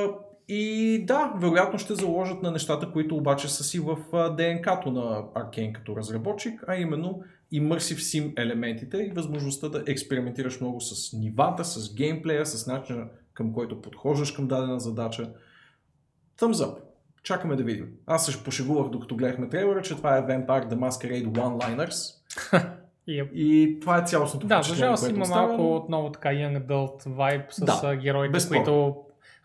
и 0.49 1.05
да, 1.07 1.33
вероятно 1.37 1.79
ще 1.79 1.95
заложат 1.95 2.43
на 2.43 2.51
нещата, 2.51 2.93
които 2.93 3.17
обаче 3.17 3.49
са 3.49 3.65
си 3.65 3.81
в 3.81 3.97
ДНК-то 4.37 4.91
на 4.91 5.23
Arkane 5.23 5.73
като 5.73 5.97
разработчик, 5.97 6.65
а 6.67 6.77
именно 6.77 7.23
immersive 7.55 7.99
sim 7.99 8.33
елементите 8.37 8.97
и 8.97 9.13
възможността 9.15 9.69
да 9.69 9.85
експериментираш 9.87 10.61
много 10.61 10.81
с 10.81 11.13
нивата, 11.13 11.65
с 11.65 11.95
геймплея, 11.95 12.47
с 12.47 12.67
начина 12.67 13.07
към 13.35 13.53
който 13.53 13.83
подхождаш 13.83 14.33
към 14.33 14.47
дадена 14.47 14.81
задача. 14.81 15.31
Thumbs 16.39 16.53
up. 16.55 16.77
Чакаме 17.23 17.57
да 17.57 17.63
видим. 17.63 17.89
Аз 18.07 18.27
се 18.27 18.45
пошегувах 18.45 18.89
докато 18.89 19.17
гледахме 19.17 19.49
трейлера, 19.49 19.83
че 19.83 19.97
това 19.97 20.17
е 20.17 20.23
Vampire 20.23 20.47
the 20.65 20.75
Masquerade 20.75 21.27
One-Liners. 21.27 22.15
Yep. 23.09 23.33
И 23.33 23.79
това 23.81 23.99
е 23.99 24.03
цялостното 24.03 24.47
Да, 24.47 24.63
за 24.63 24.75
жалост 24.75 25.11
има 25.11 25.23
остава, 25.23 25.47
малко 25.47 25.63
но- 25.63 25.77
отново 25.77 26.13
така 26.13 26.29
young 26.29 26.67
adult 26.67 27.03
vibe 27.03 27.45
с 27.51 27.65
Да, 27.83 27.97
героите, 27.97 28.33
безспорно. 28.33 28.65
които 28.65 28.97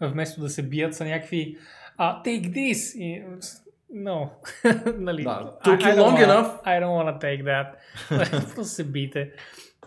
вместо 0.04 0.42
да 0.42 0.50
се 0.50 0.64
бият 0.64 0.96
са 0.96 1.06
някакви 1.06 1.58
а, 1.98 2.24
take 2.24 2.50
this 2.50 2.98
и 2.98 3.24
no. 3.96 4.30
нали, 4.98 5.24
Да, 5.24 5.54
took 5.66 5.78
you 5.78 5.96
long 5.96 6.16
wanna- 6.16 6.28
enough. 6.28 6.64
I 6.64 6.82
don't 6.82 6.96
wanna 7.00 7.20
take 7.20 7.44
that. 7.44 7.68
Просто 8.32 8.64
се 8.66 8.84
бийте. 8.84 9.32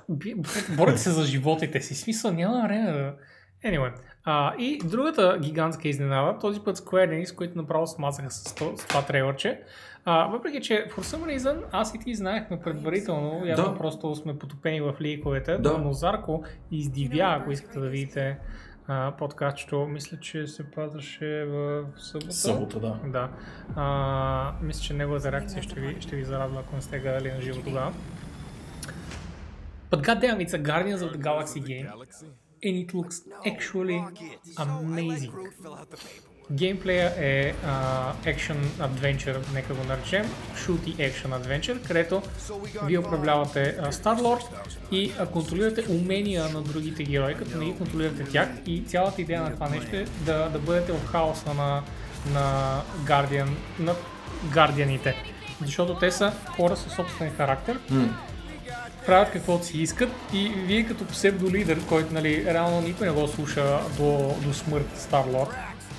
Би- 0.09 0.35
Борете 0.71 0.99
се 0.99 1.11
за 1.11 1.25
животите 1.25 1.81
си. 1.81 1.95
Смисъл, 1.95 2.33
няма 2.33 2.63
време 2.63 2.93
да... 2.93 3.15
Anyway. 3.65 3.93
А, 4.25 4.55
и 4.57 4.79
другата 4.85 5.39
гигантска 5.41 5.89
изненада, 5.89 6.39
този 6.39 6.61
път 6.61 6.79
Square 6.79 7.11
Enix, 7.13 7.35
които 7.35 7.59
направо 7.59 7.87
смазаха 7.87 8.31
с, 8.31 8.55
то- 8.55 8.77
с 8.77 8.87
това 8.87 9.03
трейлърче. 9.03 9.61
А, 10.05 10.27
въпреки, 10.27 10.61
че 10.61 10.87
for 10.89 11.01
some 11.01 11.37
reason 11.37 11.63
аз 11.73 11.95
и 11.95 11.99
ти 11.99 12.15
знаехме 12.15 12.61
предварително, 12.61 13.47
явно 13.47 13.65
Да. 13.65 13.79
просто 13.79 14.15
сме 14.15 14.39
потопени 14.39 14.81
в 14.81 14.95
ликовете, 15.01 15.59
Да. 15.59 15.79
но 15.79 15.93
Зарко 15.93 16.43
издивя, 16.71 17.37
ако 17.41 17.51
искате 17.51 17.79
да 17.79 17.89
видите 17.89 18.39
а, 18.89 19.13
подкастчето, 19.13 19.87
мисля, 19.87 20.17
че 20.19 20.47
се 20.47 20.71
пазваше 20.71 21.45
в 21.45 21.85
събота. 21.97 22.33
Събота, 22.33 22.81
да. 22.81 22.99
Да. 23.05 23.29
А, 23.77 24.53
мисля, 24.63 24.83
че 24.83 24.95
неговата 24.95 25.33
реакция 25.33 25.63
ще 25.63 25.81
ви, 25.81 25.97
ще 26.01 26.17
ви 26.17 26.25
зарадва, 26.25 26.61
ако 26.61 26.77
не 26.77 26.83
сте 26.83 26.99
гледали 26.99 27.33
на 27.33 27.41
живо 27.41 27.61
тогава. 27.61 27.93
But 29.91 30.01
goddamn, 30.01 30.39
it's 30.39 30.53
a 30.53 30.63
Guardians 30.63 30.97
of 30.99 31.13
the 31.13 31.21
Galaxy 31.21 31.61
game. 31.63 31.87
And 32.65 32.77
it 32.77 32.95
looks 32.95 33.17
actually 33.45 34.01
amazing. 34.57 35.33
Геймплея 36.53 37.15
е 37.19 37.55
а, 37.65 38.13
Action 38.25 38.57
Adventure, 38.81 39.53
нека 39.55 39.75
го 39.75 39.85
наречем, 39.85 40.27
Shooty 40.57 40.97
Action 40.97 41.43
Adventure, 41.43 41.87
където 41.87 42.23
вие 42.85 42.99
управлявате 42.99 43.77
Star-Lord 43.81 44.43
и 44.91 45.13
контролирате 45.33 45.85
умения 45.91 46.49
на 46.49 46.63
другите 46.63 47.05
герои, 47.05 47.35
като 47.35 47.59
не 47.59 47.65
ги 47.65 47.77
контролирате 47.79 48.25
тях 48.25 48.49
и 48.67 48.85
цялата 48.87 49.23
идея 49.23 49.43
на 49.43 49.53
това 49.53 49.69
нещо 49.69 49.97
е 49.97 50.05
да, 50.05 50.49
да 50.49 50.59
бъдете 50.59 50.93
в 50.93 51.07
хаоса 51.07 51.55
на, 51.55 51.83
на, 52.33 52.81
Guardian, 53.05 53.49
на 53.79 53.95
Guardiaните. 54.47 55.15
Защото 55.65 55.95
те 55.95 56.11
са 56.11 56.33
хора 56.57 56.77
със 56.77 56.93
собствен 56.93 57.31
характер, 57.31 57.79
правят 59.07 59.31
каквото 59.31 59.65
си 59.65 59.79
искат 59.79 60.11
и 60.33 60.49
вие 60.49 60.87
като 60.87 61.07
псевдолидер, 61.07 61.87
който 61.87 62.15
нали, 62.15 62.45
реално 62.47 62.81
никой 62.81 63.07
не 63.07 63.13
го 63.13 63.29
слуша 63.29 63.79
до, 63.99 64.35
до 64.43 64.55
смърт 64.55 64.87
Старлорд, 64.97 65.51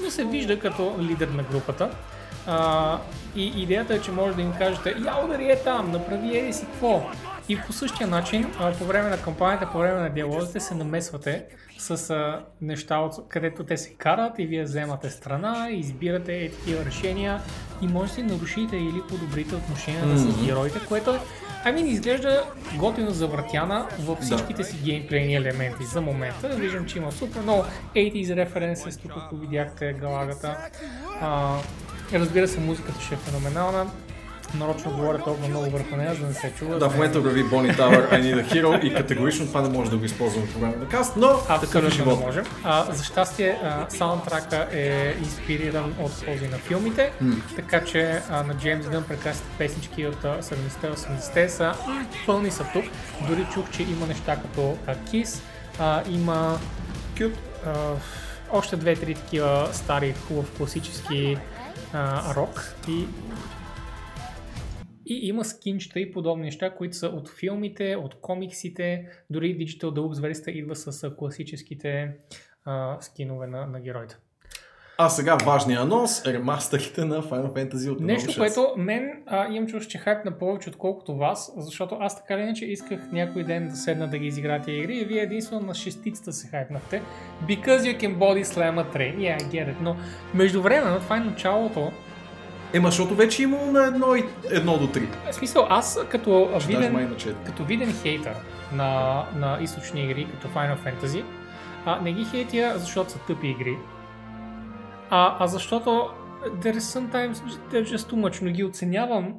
но 0.03 0.11
се 0.11 0.25
вижда 0.25 0.59
като 0.59 0.95
лидер 0.99 1.27
на 1.27 1.43
групата. 1.43 1.89
А, 2.47 2.99
и 3.35 3.61
идеята 3.61 3.93
е, 3.93 4.01
че 4.01 4.11
може 4.11 4.35
да 4.35 4.41
им 4.41 4.53
кажете, 4.57 4.95
я 5.05 5.25
удари 5.25 5.51
е 5.51 5.55
там, 5.55 5.91
направи 5.91 6.37
еди 6.37 6.53
си 6.53 6.65
какво. 6.65 7.01
И 7.49 7.59
по 7.61 7.73
същия 7.73 8.07
начин, 8.07 8.51
а, 8.59 8.71
по 8.71 8.85
време 8.85 9.09
на 9.09 9.17
кампанията, 9.17 9.69
по 9.71 9.77
време 9.77 10.01
на 10.01 10.09
диалозите 10.09 10.59
се 10.59 10.75
намесвате 10.75 11.45
с 11.77 12.09
а, 12.09 12.45
неща, 12.61 12.97
от, 12.97 13.29
където 13.29 13.63
те 13.63 13.77
се 13.77 13.93
карат 13.93 14.39
и 14.39 14.45
вие 14.45 14.63
вземате 14.63 15.09
страна, 15.09 15.67
избирате 15.71 16.43
е, 16.43 16.51
такива 16.51 16.85
решения 16.85 17.41
и 17.81 17.87
може 17.87 18.15
да 18.15 18.23
нарушите 18.23 18.77
или 18.77 19.01
подобрите 19.09 19.55
отношенията 19.55 20.17
с 20.17 20.45
героите, 20.45 20.79
което 20.87 21.11
е 21.11 21.19
Ами 21.65 21.81
изглежда 21.81 22.43
готино 22.77 23.11
завъртяна 23.11 23.87
във 23.99 24.19
всичките 24.19 24.63
си 24.63 24.77
геймплейни 24.83 25.35
елементи 25.35 25.83
за 25.83 26.01
момента. 26.01 26.49
Виждам, 26.49 26.85
че 26.85 26.97
има 26.97 27.11
супер 27.11 27.41
много 27.41 27.63
80s 27.95 28.35
референси, 28.35 28.99
тук 29.01 29.11
ако 29.17 29.35
видяхте 29.35 29.93
галагата. 29.93 30.57
А, 31.21 31.57
разбира 32.13 32.47
се, 32.47 32.59
музиката 32.59 33.01
ще 33.01 33.15
е 33.15 33.17
феноменална. 33.17 33.91
Нарочно 34.55 34.91
говоря 34.91 35.19
толкова 35.23 35.47
много 35.47 35.69
върху 35.69 35.95
нея, 35.95 36.13
за 36.13 36.21
да 36.21 36.27
не 36.27 36.33
се 36.33 36.53
чува. 36.57 36.79
Да, 36.79 36.89
в 36.89 36.93
момента 36.93 37.19
върви 37.19 37.43
Bonnie 37.43 37.77
Tower, 37.77 38.11
I 38.11 38.21
Need 38.21 38.45
a 38.45 38.53
Hero 38.53 38.81
и 38.83 38.93
категорично 38.93 39.47
това 39.47 39.61
не 39.61 39.69
може 39.69 39.89
да 39.89 39.97
го 39.97 40.05
използваме 40.05 40.47
по 40.53 40.59
време 40.59 40.75
на 40.75 40.87
каст, 40.87 41.13
но 41.17 41.27
е 41.27 41.33
Абсолютно 41.49 42.05
не 42.05 42.25
можем. 42.25 42.45
А, 42.63 42.93
за 42.93 43.03
щастие, 43.03 43.59
а, 43.63 43.85
саундтрака 43.89 44.67
е 44.71 45.15
инспириран 45.19 45.95
от 45.99 46.25
този 46.25 46.47
на 46.47 46.57
филмите, 46.57 47.11
така 47.55 47.85
че 47.85 48.21
а, 48.29 48.43
на 48.43 48.53
Джеймс 48.53 48.87
Гън 48.87 49.03
прекрасните 49.03 49.49
песнички 49.57 50.07
от 50.07 50.25
а, 50.25 50.41
70-80-те 50.41 51.49
са 51.49 51.73
пълни 52.25 52.51
са 52.51 52.65
тук. 52.73 52.85
Дори 53.29 53.47
чух, 53.53 53.69
че 53.71 53.83
има 53.83 54.07
неща 54.07 54.35
като 54.35 54.77
а, 54.87 54.95
Kiss, 54.95 55.39
а, 55.79 56.01
има 56.09 56.59
Cute. 57.15 57.35
а, 57.65 57.71
още 58.51 58.75
две-три 58.75 59.15
такива 59.15 59.69
стари, 59.71 60.13
хубав 60.27 60.51
класически 60.57 61.37
а, 61.93 62.35
рок 62.35 62.75
и 62.87 63.05
и 65.05 65.27
има 65.27 65.45
скинчета 65.45 65.99
и 65.99 66.11
подобни 66.11 66.45
неща, 66.45 66.75
които 66.75 66.97
са 66.97 67.07
от 67.07 67.29
филмите, 67.29 67.95
от 67.95 68.15
комиксите, 68.15 69.05
дори 69.29 69.57
Digital 69.57 69.83
Deluxe 69.83 70.21
версията 70.21 70.51
идва 70.51 70.75
с 70.75 71.15
класическите 71.17 72.13
а, 72.65 72.97
скинове 73.01 73.47
на, 73.47 73.67
на 73.67 73.79
героите. 73.79 74.17
А 74.97 75.09
сега 75.09 75.37
важния 75.45 75.81
анонс, 75.81 76.25
ремастерите 76.25 77.05
на 77.05 77.23
Final 77.23 77.53
Fantasy 77.53 77.91
от 77.91 77.99
Нещо, 77.99 78.31
6. 78.31 78.37
което 78.37 78.73
мен 78.77 79.23
а, 79.27 79.47
имам 79.47 79.67
чувство, 79.67 79.91
че 79.91 79.97
хайп 79.97 80.25
на 80.25 80.31
повече 80.31 80.69
отколкото 80.69 81.15
вас, 81.15 81.53
защото 81.57 81.97
аз 81.99 82.17
така 82.17 82.33
или 82.33 82.41
иначе 82.41 82.65
исках 82.65 83.11
някой 83.11 83.43
ден 83.43 83.69
да 83.69 83.75
седна 83.75 84.07
да 84.07 84.17
ги 84.17 84.27
изигра 84.27 84.61
тия 84.61 84.77
игри 84.77 84.97
и 84.97 85.05
вие 85.05 85.21
единствено 85.21 85.61
на 85.61 85.73
шестицата 85.73 86.33
се 86.33 86.47
хайпнахте. 86.47 87.01
Because 87.47 87.79
you 87.79 87.99
can 87.99 88.17
body 88.17 88.43
slam 88.43 88.77
a 88.77 88.95
train. 88.95 89.17
Yeah, 89.17 89.41
I 89.41 89.43
get 89.43 89.67
it. 89.67 89.75
Но 89.81 89.95
междувременно, 90.33 90.99
това 90.99 91.17
е 91.17 91.19
началото. 91.19 91.91
Ема, 92.73 92.87
защото 92.87 93.15
вече 93.15 93.43
имало 93.43 93.71
на 93.71 93.85
едно, 93.85 94.15
и, 94.15 94.23
едно 94.51 94.77
до 94.77 94.87
три. 94.87 95.07
В 95.31 95.35
смисъл, 95.35 95.67
аз 95.69 95.99
като 96.09 96.49
Ще 96.59 96.67
виден, 96.67 97.15
като 97.45 97.65
виден 97.65 97.93
хейтър 97.93 98.35
на, 98.73 99.23
на 99.35 99.57
източни 99.61 100.03
игри, 100.03 100.27
като 100.31 100.47
Final 100.47 100.77
Fantasy, 100.77 101.23
а, 101.85 102.01
не 102.01 102.13
ги 102.13 102.25
хейтя, 102.25 102.73
защото 102.75 103.11
са 103.11 103.19
тъпи 103.19 103.47
игри, 103.47 103.77
а, 105.09 105.35
а 105.39 105.47
защото 105.47 106.09
there 106.45 106.77
is 106.77 106.99
sometimes 106.99 107.33
they're 107.71 107.95
just 107.95 108.11
too 108.11 108.15
much, 108.15 108.41
но 108.41 108.51
ги 108.51 108.63
оценявам 108.63 109.35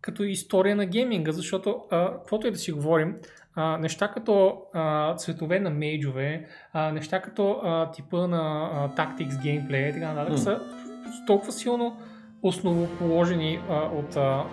като 0.00 0.22
история 0.22 0.76
на 0.76 0.86
гейминга, 0.86 1.32
защото 1.32 1.76
а, 1.90 2.12
каквото 2.12 2.46
и 2.46 2.50
да 2.50 2.58
си 2.58 2.72
говорим, 2.72 3.16
а, 3.54 3.78
неща 3.78 4.08
като 4.08 4.62
а, 4.74 5.16
цветове 5.16 5.60
на 5.60 5.70
мейджове, 5.70 6.46
а, 6.72 6.92
неща 6.92 7.22
като 7.22 7.60
а, 7.62 7.90
типа 7.90 8.26
на 8.26 8.70
а, 8.72 8.88
tactics 8.88 9.42
геймплей 9.42 9.88
и 9.88 9.92
така 9.92 10.12
нататък 10.12 10.32
М. 10.32 10.38
са 10.38 10.60
толкова 11.26 11.52
силно 11.52 11.96
основоположени 12.48 13.60
а, 13.70 13.74
от, 13.74 14.16
а, 14.16 14.44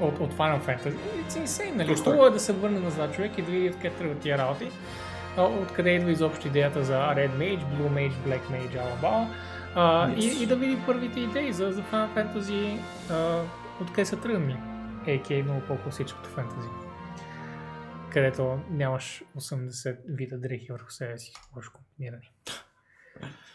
от, 0.00 0.20
от 0.20 0.34
Final 0.34 0.60
Fantasy. 0.60 0.96
It's 1.26 1.44
insane, 1.44 1.74
нали? 1.74 1.94
Хубаво 1.94 2.26
е 2.26 2.30
да 2.30 2.40
се 2.40 2.52
върне 2.52 2.80
назад 2.80 3.14
човек 3.14 3.38
и 3.38 3.42
да 3.42 3.50
види 3.50 3.68
откъде 3.68 3.90
тръгват 3.94 4.18
тия 4.18 4.38
работи. 4.38 4.70
А, 5.36 5.42
откъде 5.42 5.90
идва 5.90 6.10
изобщо 6.10 6.46
идеята 6.48 6.84
за 6.84 6.94
Red 6.94 7.30
Mage, 7.30 7.64
Blue 7.64 7.90
Mage, 7.90 8.12
Black 8.12 8.40
Mage. 8.50 8.80
А, 9.02 9.26
Yes. 9.76 10.38
и, 10.38 10.42
и 10.42 10.46
да 10.46 10.56
види 10.56 10.78
първите 10.86 11.20
идеи 11.20 11.52
за, 11.52 11.72
за 11.72 11.82
Final 11.82 12.14
Fantasy, 12.14 12.80
а, 13.10 13.42
откъде 13.80 14.04
са 14.04 14.20
тръгнали. 14.20 14.56
AK 15.06 15.42
много 15.42 15.60
по-класическото 15.60 16.28
фентази. 16.30 16.68
Където 18.12 18.58
нямаш 18.70 19.22
80 19.38 19.96
вида 20.08 20.38
дрехи 20.38 20.72
върху 20.72 20.90
себе 20.90 21.18
си, 21.18 21.32
лошо 21.56 21.72
комбинирани. 21.72 22.30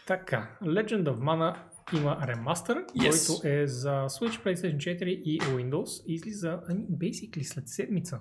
Така, 0.06 0.48
Legend 0.62 1.04
of 1.04 1.18
Mana 1.18 1.56
има 1.92 2.18
ремастър, 2.26 2.84
Yes. 2.86 3.34
който 3.34 3.48
е 3.48 3.66
за 3.66 3.90
Switch, 3.90 4.44
PlayStation 4.44 4.76
4 4.76 5.04
и 5.04 5.40
Windows. 5.40 6.04
И 6.06 6.14
излиза, 6.14 6.60
ами, 6.68 6.80
basically, 6.80 7.42
след 7.42 7.68
седмица. 7.68 8.20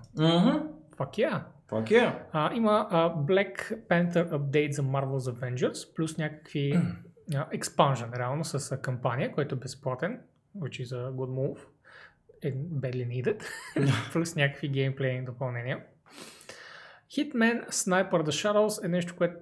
Fuck 0.98 1.18
yeah! 1.18 1.44
Fuck 1.70 1.84
yeah. 1.92 2.16
А, 2.32 2.54
има 2.54 2.88
а, 2.92 3.16
Black 3.16 3.86
Panther 3.88 4.34
апдейт 4.34 4.74
за 4.74 4.84
Marvel's 4.84 5.34
Avengers, 5.34 5.96
плюс 5.96 6.18
някакви 6.18 6.80
expansion, 7.32 8.18
реално, 8.18 8.46
с 8.46 8.72
а, 8.72 8.82
кампания, 8.82 9.32
който 9.32 9.56
е 9.56 9.58
безплатен, 9.58 10.20
which 10.58 10.84
is 10.84 10.96
a 10.96 11.12
good 11.12 11.30
move. 11.30 11.60
Е, 12.44 12.54
badly 12.54 13.08
needed. 13.24 13.44
плюс 14.14 14.36
някакви 14.36 14.68
геймплейни 14.70 15.26
допълнения. 15.26 15.80
Hitman 17.12 17.68
Sniper 17.70 18.12
The 18.12 18.52
Shadows 18.52 18.86
е 18.86 18.88
нещо, 18.88 19.16
което... 19.18 19.36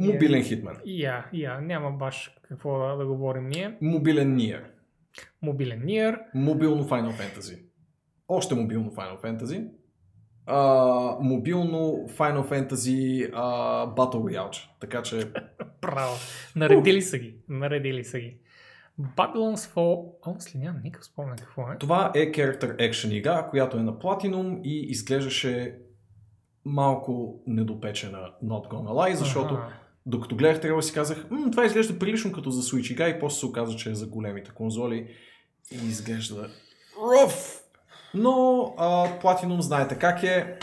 Мобилен 0.00 0.42
хитмен. 0.42 0.76
Я, 0.84 1.26
я, 1.32 1.60
няма 1.60 1.90
баш 1.90 2.36
какво 2.42 2.78
да, 2.78 2.96
да 2.96 3.06
говорим 3.06 3.48
ние. 3.48 3.78
Мобилен 3.80 4.36
Nier. 4.36 4.62
Мобилен 5.42 5.82
Nier. 5.82 6.18
Мобилно 6.34 6.84
Final 6.84 7.12
Fantasy. 7.12 7.62
Още 8.28 8.54
мобилно 8.54 8.90
Final 8.90 9.22
Fantasy. 9.22 9.68
А, 10.46 10.60
мобилно 11.20 12.08
Final 12.08 12.42
Fantasy 12.42 13.30
а, 13.34 13.86
Battle 13.86 14.14
Royale. 14.14 14.68
Така 14.80 15.02
че 15.02 15.32
Право. 15.80 16.14
Наредили 16.56 17.02
са 17.02 17.18
ги. 17.18 17.36
Наредили 17.48 18.04
са 18.04 18.18
ги. 18.18 18.38
Babylon's 19.00 19.74
Fall... 19.74 20.20
Honestly, 20.22 20.58
нямам 20.58 20.80
никакъв 20.84 21.06
спомен 21.06 21.36
какво 21.36 21.62
е. 21.62 21.78
това 21.78 22.12
е 22.14 22.32
Character 22.32 22.76
Action 22.76 23.12
игра, 23.12 23.48
която 23.50 23.76
е 23.76 23.82
на 23.82 23.92
Platinum 23.98 24.62
и 24.62 24.80
изглеждаше 24.80 25.78
малко 26.64 27.42
недопечена 27.46 28.18
Not 28.44 28.68
Gonna 28.68 28.88
Lie, 28.90 29.14
защото 29.14 29.54
Аха. 29.54 29.72
докато 30.06 30.36
гледах 30.36 30.60
трейлера 30.60 30.82
си 30.82 30.92
казах, 30.92 31.26
м, 31.30 31.50
това 31.50 31.64
изглежда 31.64 31.98
прилично 31.98 32.32
като 32.32 32.50
за 32.50 32.62
Switch 32.62 32.92
игра 32.92 33.08
и 33.08 33.20
после 33.20 33.38
се 33.38 33.46
оказа, 33.46 33.76
че 33.76 33.90
е 33.90 33.94
за 33.94 34.06
големите 34.06 34.50
конзоли 34.50 35.08
и 35.72 35.88
изглежда 35.88 36.48
rough. 36.98 37.60
Но 38.14 38.30
а, 38.78 38.86
Platinum 39.20 39.60
знаете 39.60 39.94
как 39.94 40.22
е. 40.22 40.58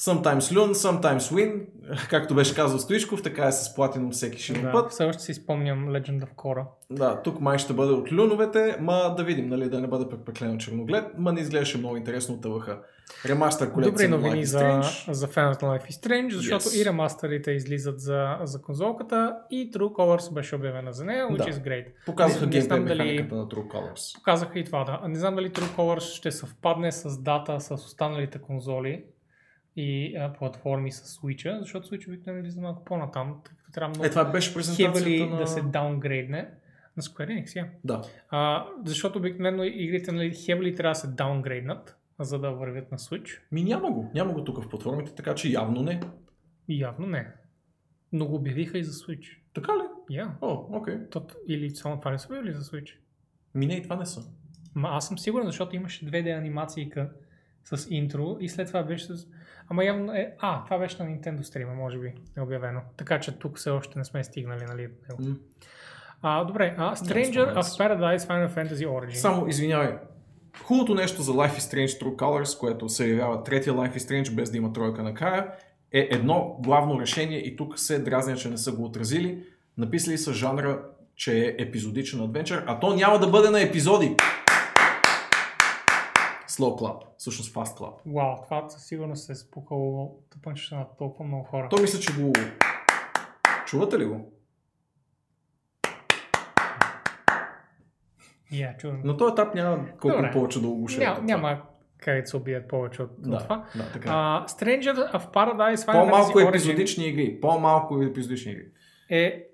Sometimes 0.00 0.38
learn, 0.40 0.72
sometimes 0.72 1.18
win. 1.18 1.64
Както 2.10 2.34
беше 2.34 2.54
казал 2.54 2.78
Стоичков, 2.78 3.22
така 3.22 3.46
е 3.46 3.52
с 3.52 3.74
Platinum 3.76 4.10
всеки 4.10 4.42
широк 4.42 4.62
Да, 4.62 4.72
път. 4.72 4.90
все 4.90 5.04
още 5.04 5.22
си 5.22 5.34
спомням 5.34 5.88
Legend 5.88 6.20
of 6.20 6.34
Korra. 6.34 6.64
Да, 6.90 7.22
тук 7.22 7.40
май 7.40 7.58
ще 7.58 7.72
бъде 7.72 7.92
от 7.92 8.12
люновете, 8.12 8.76
ма 8.80 9.14
да 9.16 9.24
видим, 9.24 9.48
нали, 9.48 9.70
да 9.70 9.80
не 9.80 9.86
бъде 9.86 10.08
пък 10.08 10.24
преклено 10.24 10.58
черноглед, 10.58 11.04
ма 11.18 11.32
не 11.32 11.40
изглеждаше 11.40 11.78
много 11.78 11.96
интересно 11.96 12.34
от 12.34 12.44
ЛХ. 12.44 12.68
Ремастър 13.26 13.66
Добри 13.66 13.74
колекция 13.82 14.08
на 14.08 14.16
новини 14.16 14.36
Life 14.36 14.44
за, 14.44 14.58
Strange. 14.58 15.12
за 15.12 15.26
феновете 15.28 15.66
на 15.66 15.72
Life 15.72 15.84
is 15.84 16.06
Strange, 16.06 16.28
защото 16.28 16.64
Yes. 16.64 16.82
и 16.82 16.84
ремастерите 16.84 17.50
излизат 17.50 18.00
за, 18.00 18.38
за 18.42 18.62
конзолката 18.62 19.36
и 19.50 19.70
True 19.70 19.92
Colors 19.92 20.32
беше 20.32 20.56
обявена 20.56 20.92
за 20.92 21.04
нея, 21.04 21.26
which 21.26 21.36
Да. 21.36 21.44
is 21.44 21.52
great. 21.58 21.86
Показаха 22.06 22.40
геймплей 22.40 22.60
знам 22.60 22.84
дали- 22.84 23.22
на 23.22 23.28
True 23.28 23.66
Colors. 23.66 24.14
Показаха 24.14 24.58
и 24.58 24.64
това, 24.64 24.84
да. 24.84 25.08
Не 25.08 25.18
знам 25.18 25.34
дали 25.34 25.50
True 25.50 25.76
Colors 25.76 26.16
ще 26.16 26.30
съвпадне 26.30 26.92
с 26.92 27.22
дата 27.22 27.60
с 27.60 27.70
останалите 27.70 28.38
конзоли 28.38 29.04
и 29.76 30.16
а, 30.16 30.32
платформи 30.32 30.92
с 30.92 31.18
Switch, 31.18 31.58
защото 31.60 31.88
Switch 31.88 32.08
обикновено 32.08 32.40
излиза 32.40 32.60
малко 32.60 32.84
по-натам, 32.84 33.40
тъй 33.44 33.56
като 33.56 33.72
трябва 33.72 33.88
много 33.88 34.04
Е, 34.04 34.10
това 34.10 34.24
беше 34.24 34.54
презентацията 34.54 35.26
на... 35.26 35.36
да 35.36 35.46
се 35.46 35.62
даунгрейдне 35.62 36.48
на 36.96 37.02
Square 37.02 37.28
Enix, 37.44 37.56
я. 37.56 37.68
Да. 37.84 38.02
А, 38.30 38.66
защото 38.84 39.18
обикновено 39.18 39.64
игрите 39.64 40.12
нали, 40.12 40.32
heavily 40.32 40.76
трябва 40.76 40.90
да 40.90 40.94
се 40.94 41.06
даунгрейднат, 41.06 41.96
за 42.20 42.38
да 42.38 42.50
вървят 42.50 42.92
на 42.92 42.98
Switch. 42.98 43.40
Ми 43.52 43.64
няма 43.64 43.90
го. 43.90 44.10
Няма 44.14 44.32
го 44.32 44.44
тук 44.44 44.62
в 44.62 44.68
платформите, 44.68 45.14
така 45.14 45.34
че 45.34 45.48
явно 45.48 45.82
не. 45.82 46.00
Явно 46.68 47.06
не. 47.06 47.32
Но 48.12 48.26
го 48.26 48.34
обявиха 48.34 48.78
и 48.78 48.84
за 48.84 48.92
Switch. 48.92 49.38
Така 49.54 49.72
ли? 49.72 49.82
Я. 50.10 50.36
О, 50.40 50.66
окей. 50.70 50.98
Или 51.48 51.70
само 51.70 51.98
това 51.98 52.10
не 52.10 52.18
са 52.18 52.28
обявили 52.28 52.52
за 52.52 52.62
Switch? 52.62 52.90
Ми 53.54 53.66
не, 53.66 53.74
и 53.74 53.82
това 53.82 53.96
не 53.96 54.06
са. 54.06 54.20
Ма 54.74 54.88
аз 54.92 55.08
съм 55.08 55.18
сигурен, 55.18 55.46
защото 55.46 55.76
имаше 55.76 56.06
2D 56.06 56.38
анимацийка 56.38 57.10
с 57.64 57.86
интро 57.90 58.36
и 58.40 58.48
след 58.48 58.66
това 58.66 58.82
беше 58.82 59.04
с... 59.04 59.26
Ама 59.68 59.84
явно 59.84 60.12
е... 60.12 60.34
А, 60.38 60.64
това 60.64 60.78
беше 60.78 61.02
на 61.02 61.10
Nintendo 61.10 61.42
стрима, 61.42 61.74
може 61.74 61.98
би, 61.98 62.14
е 62.36 62.40
обявено. 62.40 62.80
Така 62.96 63.20
че 63.20 63.38
тук 63.38 63.58
все 63.58 63.70
още 63.70 63.98
не 63.98 64.04
сме 64.04 64.24
стигнали, 64.24 64.64
нали? 64.64 64.88
М. 65.18 65.36
А, 66.22 66.44
добре, 66.44 66.74
а, 66.78 66.96
Stranger 66.96 67.54
of. 67.54 67.62
Paradise 67.62 68.18
Final 68.18 68.48
Fantasy 68.48 68.86
Origin. 68.86 69.14
Само, 69.14 69.48
извинявай. 69.48 69.98
Хубавото 70.62 70.94
нещо 70.94 71.22
за 71.22 71.32
Life 71.32 71.58
is 71.58 71.58
Strange 71.58 72.02
True 72.02 72.16
Colors, 72.16 72.60
което 72.60 72.88
се 72.88 73.08
явява 73.08 73.42
третия 73.42 73.74
Life 73.74 73.96
is 73.96 73.98
Strange 73.98 74.34
без 74.34 74.50
да 74.50 74.56
има 74.56 74.72
тройка 74.72 75.02
накрая, 75.02 75.52
е 75.92 76.08
едно 76.10 76.56
главно 76.60 77.00
решение 77.00 77.38
и 77.38 77.56
тук 77.56 77.78
се 77.78 77.98
дразня, 77.98 78.36
че 78.36 78.50
не 78.50 78.58
са 78.58 78.72
го 78.72 78.84
отразили. 78.84 79.44
Написали 79.78 80.18
са 80.18 80.32
жанра, 80.32 80.82
че 81.16 81.46
е 81.46 81.54
епизодичен 81.58 82.20
адвенчър, 82.20 82.64
а 82.66 82.80
то 82.80 82.94
няма 82.94 83.18
да 83.18 83.26
бъде 83.26 83.50
на 83.50 83.60
епизоди. 83.60 84.16
Slow 86.48 86.80
Club, 86.80 87.00
всъщност 87.18 87.54
Fast 87.54 87.78
Club. 87.78 87.94
Вау, 88.06 88.36
това 88.44 88.68
със 88.68 88.84
сигурност 88.86 89.26
се 89.26 89.32
е 89.32 89.34
спукало 89.34 90.16
тъпънчета 90.30 90.74
на 90.74 90.86
толкова 90.98 91.24
много 91.24 91.44
хора. 91.44 91.68
То 91.70 91.82
мисля, 91.82 92.00
че 92.00 92.12
го... 92.12 92.32
Чувате 93.66 93.98
ли 93.98 94.04
го? 94.04 94.32
Я, 98.52 98.76
чувам. 98.76 99.00
На 99.04 99.16
този 99.16 99.32
етап 99.32 99.54
няма 99.54 99.88
колко 100.00 100.16
Добре. 100.16 100.30
повече 100.32 100.60
да 100.60 100.68
оглуша. 100.68 101.00
Ня, 101.00 101.18
няма 101.22 101.62
къде 101.98 102.20
да 102.20 102.26
се 102.26 102.36
убият 102.36 102.68
повече 102.68 103.02
от, 103.02 103.10
от 103.10 103.30
Да, 103.30 103.38
това. 103.38 103.64
да, 103.76 103.92
така. 103.92 104.08
А, 104.12 104.44
Stranger 104.48 105.12
of 105.14 105.32
Paradise 105.32 105.76
Final 105.76 105.92
По-малко 105.92 106.38
Fantasy 106.38 106.44
Origin 106.44 106.48
епизодични 106.48 107.06
игри. 107.06 107.40
По-малко 107.40 108.02
епизодични 108.02 108.52
игри. 108.52 108.66
е 109.10 109.44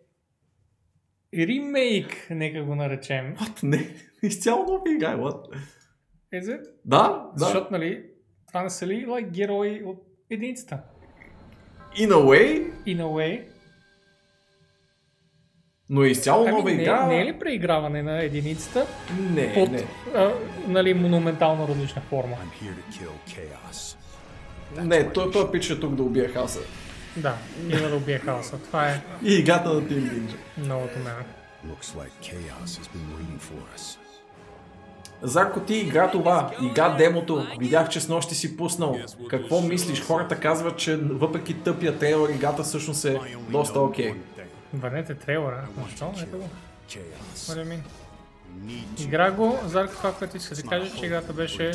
ремейк, 1.38 2.26
нека 2.30 2.62
го 2.64 2.74
наречем. 2.74 3.36
What? 3.36 3.62
Не, 3.62 3.94
изцяло 4.22 4.62
нова 4.66 4.82
игра, 4.94 5.16
what? 5.16 5.54
Is 6.34 6.42
it? 6.42 6.62
Да, 6.84 7.08
да. 7.08 7.44
Защото, 7.44 7.68
нали, 7.72 8.04
това 8.48 8.62
не 8.62 8.70
са 8.70 8.86
ли 8.86 9.06
like, 9.06 9.30
герои 9.30 9.82
от 9.84 10.02
единицата? 10.30 10.78
In 11.96 12.08
a 12.08 12.14
way, 12.14 12.72
In 12.86 13.00
a 13.00 13.04
way. 13.04 13.49
Но 15.90 16.04
е 16.04 16.08
изцяло 16.08 16.42
Ами, 16.42 16.50
нова 16.50 16.70
не, 16.70 16.82
игра. 16.82 17.06
не 17.06 17.20
е 17.20 17.24
ли 17.24 17.38
преиграване 17.38 18.02
на 18.02 18.22
единицата 18.22 18.86
Не, 19.30 19.54
под, 19.54 19.70
не. 19.70 19.84
а, 20.14 20.32
нали, 20.68 20.94
монументално 20.94 21.68
различна 21.68 22.02
форма? 22.10 22.36
Не, 24.76 25.12
той, 25.12 25.30
той 25.30 25.50
пич 25.50 25.70
е 25.70 25.80
тук 25.80 25.94
да 25.94 26.02
убие 26.02 26.28
хаоса. 26.28 26.60
Да, 27.16 27.34
има 27.70 27.88
да 27.88 27.96
убие 27.96 28.18
хаоса. 28.18 28.58
Това 28.58 28.88
е 28.88 29.00
И 29.24 29.34
играта 29.34 29.74
на 29.74 29.82
Team 29.82 30.12
Ninja. 30.12 30.34
новото 30.58 30.98
мене. 30.98 31.24
Looks 31.66 31.96
like 31.96 32.22
chaos 32.22 32.64
has 32.64 32.88
been 32.88 33.06
waiting 33.14 33.40
for 33.40 33.78
us. 33.78 33.96
Зарко, 35.22 35.60
ти 35.60 35.74
игра 35.74 36.10
това, 36.10 36.50
игра 36.62 36.88
демото, 36.88 37.46
видях, 37.58 37.88
че 37.88 38.00
с 38.00 38.08
нощи 38.08 38.34
си 38.34 38.56
пуснал. 38.56 38.96
Какво 39.30 39.60
мислиш? 39.60 40.02
Хората 40.02 40.36
казват, 40.36 40.76
че 40.76 40.96
въпреки 40.96 41.54
тъпия 41.54 41.98
трейлър, 41.98 42.30
играта 42.30 42.62
всъщност 42.62 43.04
е 43.04 43.18
доста 43.50 43.80
окей. 43.80 44.14
Върнете 44.74 45.14
трейлера. 45.14 45.68
Защо? 45.88 46.14
Ето 46.22 46.38
го. 46.38 46.48
Игра 48.98 49.30
го, 49.30 49.58
Зарко 49.66 49.92
това, 49.92 50.14
което 50.14 50.36
иска 50.36 50.50
да 50.50 50.56
си 50.56 50.68
каже, 50.68 50.98
че 50.98 51.06
играта 51.06 51.32
беше 51.32 51.72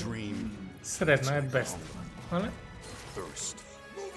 средна, 0.83 1.35
е 1.37 1.43
best. 1.43 1.77
Нали? 2.31 2.49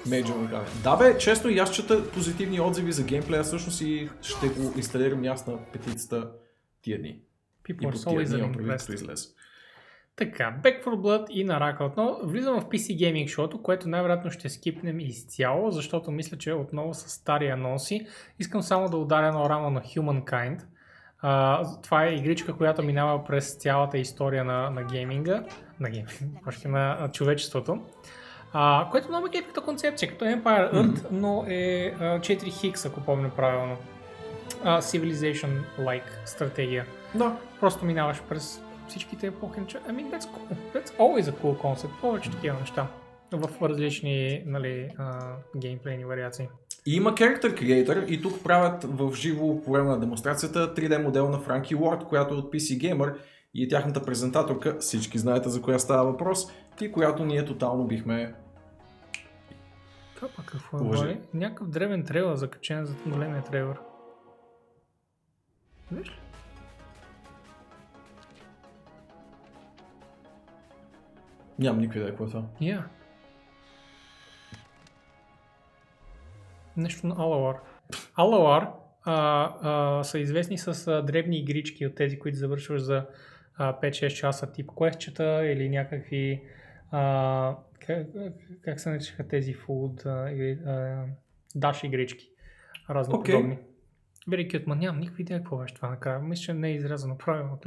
Major. 0.09 0.65
Да 0.83 0.97
бе, 0.97 1.19
често 1.19 1.49
и 1.49 1.59
аз 1.59 1.75
чета 1.75 2.11
позитивни 2.11 2.61
отзиви 2.61 2.93
за 2.93 3.03
геймплея, 3.03 3.43
всъщност 3.43 3.81
и 3.81 4.11
ще 4.23 4.49
го 4.49 4.73
инсталирам 4.77 5.25
и 5.25 5.29
аз 5.29 5.47
на 5.47 5.65
петицата 5.73 6.31
тия 6.83 6.99
дни. 6.99 7.21
И 7.69 7.77
People 7.77 7.87
are 7.87 8.05
по 8.05 8.11
тия 8.11 8.19
дни, 8.19 8.27
easily 8.27 8.39
имам 8.39 8.53
предвид, 8.53 8.73
като 8.73 8.93
impressed. 8.93 8.95
излезе. 8.95 9.29
Така, 10.19 10.57
Back 10.63 10.85
for 10.85 10.97
Blood 10.97 11.31
и 11.31 11.45
Нарака 11.45 11.85
отново. 11.85 12.19
Влизам 12.23 12.61
в 12.61 12.65
PC 12.65 12.97
Gaming 12.97 13.29
шоуто, 13.29 13.63
което 13.63 13.89
най-вероятно 13.89 14.31
ще 14.31 14.49
скипнем 14.49 15.01
изцяло, 15.01 15.71
защото 15.71 16.11
мисля, 16.11 16.39
че 16.39 16.53
отново 16.53 16.95
са 16.95 17.09
стари 17.09 17.49
анонси. 17.49 18.07
Искам 18.39 18.63
само 18.63 18.89
да 18.89 18.97
ударя 18.97 19.27
едно 19.27 19.51
рамо 19.51 19.71
на 19.71 19.81
Humankind. 19.81 20.61
А, 21.23 21.63
това 21.83 22.05
е 22.05 22.15
игричка, 22.15 22.53
която 22.53 22.83
минава 22.83 23.25
през 23.25 23.55
цялата 23.55 23.99
история 23.99 24.45
на, 24.45 24.71
на 24.71 24.83
гейминга, 24.83 25.45
на 25.81 25.91
гейминга, 25.91 26.51
на 26.69 26.97
а, 27.01 27.09
човечеството. 27.11 27.81
А, 28.53 28.89
което 28.91 29.09
много 29.09 29.27
е 29.27 29.43
като 29.43 29.63
концепция, 29.63 30.09
като 30.09 30.25
Empire 30.25 30.73
Earth, 30.73 31.07
но 31.11 31.45
е 31.49 31.95
а, 32.01 32.19
4 32.19 32.61
хикс, 32.61 32.87
ако 32.87 33.01
помня 33.01 33.31
правилно. 33.37 33.77
А, 34.65 34.81
Civilization-like 34.81 36.27
стратегия. 36.27 36.87
Да. 37.15 37.37
Просто 37.61 37.85
минаваш 37.85 38.23
през 38.29 38.63
всичките 38.89 39.27
епохи. 39.27 39.61
Mean, 39.61 40.11
that's 40.11 40.25
cool. 40.25 40.57
That's 40.75 40.93
always 40.99 41.23
a 41.23 41.33
cool 41.33 41.63
concept. 41.63 42.01
Повече 42.01 42.31
такива 42.31 42.61
неща. 42.61 42.89
В 43.33 43.69
различни 43.69 44.43
нали, 44.47 44.91
а, 44.99 45.33
геймплейни 45.57 46.05
вариации. 46.05 46.49
И 46.87 46.97
има 46.97 47.13
Character 47.13 47.61
Creator 47.61 48.07
и 48.07 48.23
тук 48.23 48.43
правят 48.43 48.85
в 48.85 49.15
живо 49.15 49.63
по 49.63 49.73
време 49.73 49.89
на 49.89 50.01
демонстрацията 50.01 50.75
3D 50.75 51.03
модел 51.03 51.29
на 51.29 51.39
Франки 51.39 51.75
Уорд, 51.75 52.05
която 52.05 52.35
е 52.35 52.37
от 52.37 52.53
PC 52.53 52.79
Gamer 52.79 53.17
и 53.55 53.65
е 53.65 53.69
тяхната 53.69 54.05
презентаторка, 54.05 54.77
всички 54.81 55.19
знаете 55.19 55.49
за 55.49 55.63
коя 55.63 55.79
става 55.79 56.11
въпрос, 56.11 56.47
и 56.81 56.93
която 56.93 57.25
ние 57.25 57.45
тотално 57.45 57.87
бихме... 57.87 58.35
Това 60.17 60.29
пък 60.37 60.47
какво 60.47 60.79
е? 60.79 60.81
Уважи. 60.81 61.03
Боли? 61.03 61.21
Някакъв 61.35 61.69
древен 61.69 62.05
трейлър, 62.05 62.37
закачен 62.37 62.85
за 62.85 62.95
големия 63.07 63.45
трейлър. 63.45 63.77
Виж 65.93 66.09
ли? 66.09 66.28
Нямам 71.59 71.81
никаква 71.81 72.01
идея 72.01 72.11
какво 72.11 72.25
е 72.25 72.29
това. 72.29 72.45
Я. 72.61 72.89
Нещо 76.77 77.07
на 77.07 77.15
Алауар. 77.19 77.57
Алауар 78.17 78.69
а, 79.05 79.15
а, 79.63 80.05
са 80.05 80.19
известни 80.19 80.59
с 80.59 80.89
а, 80.89 81.03
дребни 81.03 81.39
игрички 81.39 81.87
от 81.87 81.95
тези, 81.95 82.19
които 82.19 82.39
завършваш 82.39 82.83
за 82.83 83.07
а, 83.57 83.81
5-6 83.81 84.09
часа, 84.09 84.53
тип 84.53 84.71
квестчета 84.77 85.47
или 85.47 85.69
някакви 85.69 86.43
а, 86.91 87.57
как, 87.87 88.07
как 88.63 88.81
се 88.81 88.91
наричаха 88.91 89.29
тези 89.29 89.55
фуд 89.55 90.05
даш 91.55 91.85
игрички. 91.85 92.31
Разно 92.91 93.17
Окей. 93.17 93.35
подобни. 93.35 93.59
Very 94.29 94.51
cute, 94.51 94.67
ма 94.67 94.77
нямам 94.77 95.01
никаква 95.01 95.23
идея 95.23 95.41
какво 95.41 95.57
беше 95.57 95.75
това 95.75 95.91
накрая. 95.91 96.21
Мисля, 96.21 96.43
че 96.43 96.55
не 96.55 96.69
е 96.69 96.75
изрязано 96.75 97.19
правилно 97.19 97.55
от 97.55 97.67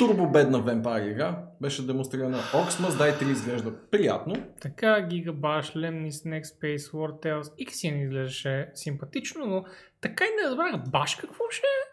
липчето. 0.00 0.16
Турбо 0.16 0.30
бедна 0.32 0.58
вампир 0.58 1.10
игра. 1.10 1.38
Беше 1.60 1.86
демонстрирана 1.86 2.38
Oxmas, 2.38 2.98
дай 2.98 3.12
3 3.12 3.30
изглежда 3.30 3.72
приятно. 3.90 4.34
Така, 4.60 4.86
Gigabash, 4.86 5.76
Lemnis, 5.76 6.10
Next 6.10 6.60
Space, 6.60 6.92
War 6.92 7.24
Tales, 7.24 7.68
Xen 7.68 8.02
изглеждаше 8.02 8.70
симпатично, 8.74 9.46
но 9.46 9.64
така 10.00 10.24
и 10.24 10.42
не 10.42 10.50
разбрах 10.50 10.90
баш 10.90 11.14
какво 11.14 11.44
ще 11.50 11.66
е. 11.66 11.90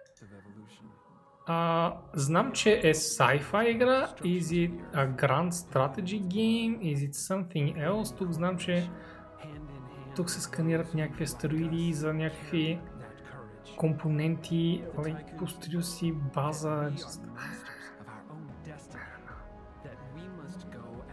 А, 1.50 1.94
знам, 2.14 2.52
че 2.52 2.82
е 2.84 2.94
sci-fi 2.94 3.68
игра. 3.68 4.08
Is 4.22 4.42
it 4.42 4.96
a 4.96 5.16
grand 5.16 5.50
strategy 5.50 6.22
game? 6.22 6.80
Is 6.80 7.10
it 7.10 7.14
something 7.14 7.90
else? 7.90 8.18
Тук 8.18 8.32
знам, 8.32 8.58
че 8.58 8.90
тук 10.16 10.30
се 10.30 10.42
сканират 10.42 10.94
някакви 10.94 11.24
астероиди 11.24 11.94
за 11.94 12.14
някакви 12.14 12.80
компоненти, 13.78 14.84
like, 14.98 15.82
си 15.82 16.14
база. 16.36 16.92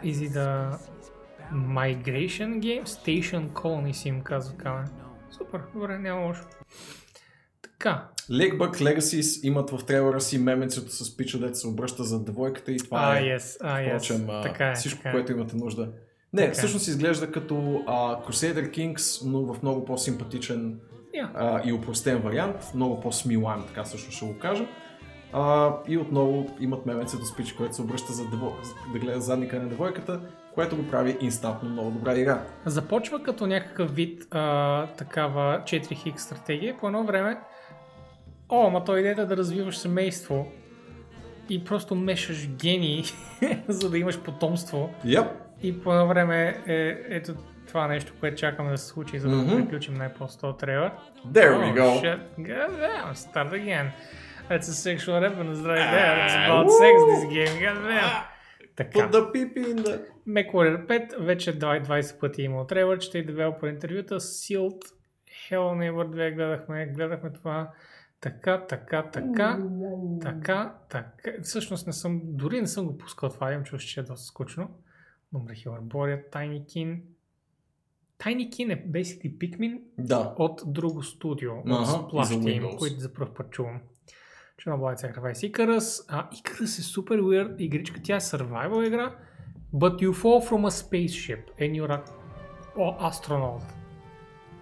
Is 0.04 0.30
it 0.30 0.36
a 0.36 0.78
migration 1.52 2.60
game? 2.60 2.84
Station 2.84 3.48
Colony 3.48 3.92
си 3.92 4.08
им 4.08 4.20
казва 4.20 4.56
Камен. 4.56 4.88
Супер, 5.30 5.60
добре, 5.74 5.98
няма 5.98 6.26
лошо. 6.26 6.44
Така, 7.62 8.08
Legbuck 8.30 8.70
Legacies 8.72 9.46
имат 9.46 9.70
в 9.70 9.86
трейлера 9.86 10.20
си 10.20 10.38
меменцето 10.38 10.90
с 10.90 11.16
пича, 11.16 11.38
дето 11.38 11.58
се 11.58 11.68
обръща 11.68 12.04
за 12.04 12.24
девойката 12.24 12.72
и 12.72 12.76
това 12.76 12.98
а, 13.02 13.18
е, 13.18 13.22
yes, 13.22 13.56
а, 13.60 13.78
yes. 13.78 13.88
впрочем, 13.88 14.30
а, 14.30 14.42
така 14.42 14.70
е, 14.70 14.74
всичко, 14.74 14.98
така 14.98 15.08
е. 15.08 15.12
което 15.12 15.32
имате 15.32 15.56
нужда. 15.56 15.88
Не, 16.32 16.42
Така 16.42 16.50
е. 16.50 16.54
всъщност 16.54 16.88
изглежда 16.88 17.32
като 17.32 17.82
а, 17.86 18.22
Crusader 18.22 18.70
Kings, 18.70 19.26
но 19.26 19.54
в 19.54 19.62
много 19.62 19.84
по-симпатичен 19.84 20.80
Yeah. 21.14 21.28
а, 21.34 21.62
и 21.64 21.72
упростен 21.72 22.18
вариант, 22.18 22.56
много 22.74 23.00
по-смилаем, 23.00 23.62
така 23.66 23.84
също 23.84 24.10
ще 24.10 24.26
го 24.26 24.38
кажа. 24.38 24.66
А, 25.36 25.72
и 25.88 25.98
отново 25.98 26.46
имат 26.60 26.86
меменцето 26.86 27.24
с 27.24 27.36
пича, 27.36 27.56
което 27.56 27.74
се 27.74 27.82
обръща 27.82 28.12
за 28.12 28.28
дево... 28.28 28.52
да 28.92 28.98
гледа 28.98 29.20
задника 29.20 29.58
на 29.60 29.68
девойката, 29.68 30.20
което 30.54 30.76
го 30.76 30.86
прави 30.90 31.16
инстантно 31.20 31.68
много 31.68 31.90
добра 31.90 32.14
игра. 32.14 32.42
Започва 32.66 33.22
като 33.22 33.46
някакъв 33.46 33.94
вид 33.94 34.26
а, 34.30 34.86
такава 34.86 35.60
4X 35.64 36.16
стратегия. 36.16 36.76
По 36.80 36.86
едно 36.86 37.04
време, 37.04 37.40
о, 38.48 38.70
ма 38.70 38.84
той 38.84 38.98
идеята 39.00 39.22
е 39.22 39.26
да 39.26 39.36
развиваш 39.36 39.78
семейство 39.78 40.46
и 41.48 41.64
просто 41.64 41.94
мешаш 41.94 42.48
гении, 42.48 43.04
за 43.68 43.90
да 43.90 43.98
имаш 43.98 44.20
потомство. 44.20 44.90
Yep. 45.06 45.28
И 45.62 45.80
по 45.80 45.92
едно 45.92 46.06
време 46.06 46.62
е 46.66 46.98
ето 47.08 47.34
това 47.68 47.86
нещо, 47.88 48.12
което 48.20 48.36
чакаме 48.36 48.70
да 48.70 48.78
се 48.78 48.86
случи, 48.86 49.18
за 49.18 49.28
да 49.28 49.36
Мгм. 49.36 49.56
приключим 49.56 49.94
най-после 49.94 50.40
този 50.40 50.56
трейлер. 50.58 50.90
There 51.28 51.50
we 51.50 51.74
Oh, 51.74 51.78
go. 51.80 52.02
shit. 52.02 52.18
God 52.38 52.70
damn, 52.70 53.14
start 53.14 53.52
again. 53.52 53.86
That's 54.48 54.68
a 54.68 54.74
sexual 54.74 55.20
reference 55.20 55.60
right 55.60 55.90
there. 55.96 56.16
It's 56.24 56.34
about 56.44 56.70
sex 56.80 56.94
this 57.10 57.24
game. 57.36 57.54
God 57.64 57.78
damn. 57.88 58.24
Така. 58.76 58.98
Put 58.98 59.12
the 59.12 59.32
pee 59.32 59.72
in 59.72 59.76
the... 59.76 60.00
MechWarrior 60.26 60.86
5 60.86 61.18
вече 61.20 61.58
20 61.58 62.20
пъти 62.20 62.42
е 62.42 62.44
имал 62.44 62.66
трейлърчета 62.66 63.18
и 63.18 63.26
девелопер 63.26 63.68
интервюта. 63.68 64.20
Sealed, 64.20 64.80
Hell 65.50 65.58
Never 65.58 66.08
2 66.08 66.34
гледахме, 66.34 66.86
гледахме 66.86 67.32
това. 67.32 67.70
Така, 68.20 68.66
така, 68.66 69.10
така, 69.10 69.58
така, 70.20 70.74
така. 70.88 71.32
Всъщност 71.42 71.86
не 71.86 71.92
съм, 71.92 72.20
дори 72.24 72.60
не 72.60 72.66
съм 72.66 72.86
го 72.86 72.98
пускал 72.98 73.28
това, 73.28 73.52
имам 73.52 73.64
чувство, 73.64 73.88
че 73.90 74.00
е 74.00 74.02
доста 74.02 74.26
скучно. 74.26 74.70
Добре, 75.32 75.54
Хиларбория. 75.54 76.30
Tiny 76.30 76.64
Kin 78.48 78.72
е 78.72 78.86
basically 78.86 79.38
Pikmin 79.38 79.80
Да. 79.98 80.34
от 80.38 80.62
друго 80.66 81.02
студио, 81.02 81.52
от 81.52 81.66
Splash 81.66 82.24
Team, 82.24 82.78
които 82.78 83.00
за 83.00 83.12
първ 83.12 83.34
път 83.34 83.50
чувам. 83.50 83.80
Chernobyl 84.58 84.96
Sacrifice 84.96 85.52
Icarus. 85.52 86.04
А, 86.08 86.28
Icarus 86.30 86.78
е 86.78 86.82
супер 86.82 87.20
weird 87.20 87.54
игричка, 87.58 88.00
тя 88.04 88.16
е 88.16 88.20
survival 88.20 88.86
игра, 88.86 89.12
but 89.74 90.02
you 90.02 90.12
fall 90.12 90.48
from 90.50 90.64
a 90.64 90.70
spaceship 90.70 91.42
and 91.60 91.74
you're 91.74 91.90
a 91.92 92.00
oh, 92.78 92.98
astronaut. 93.10 93.62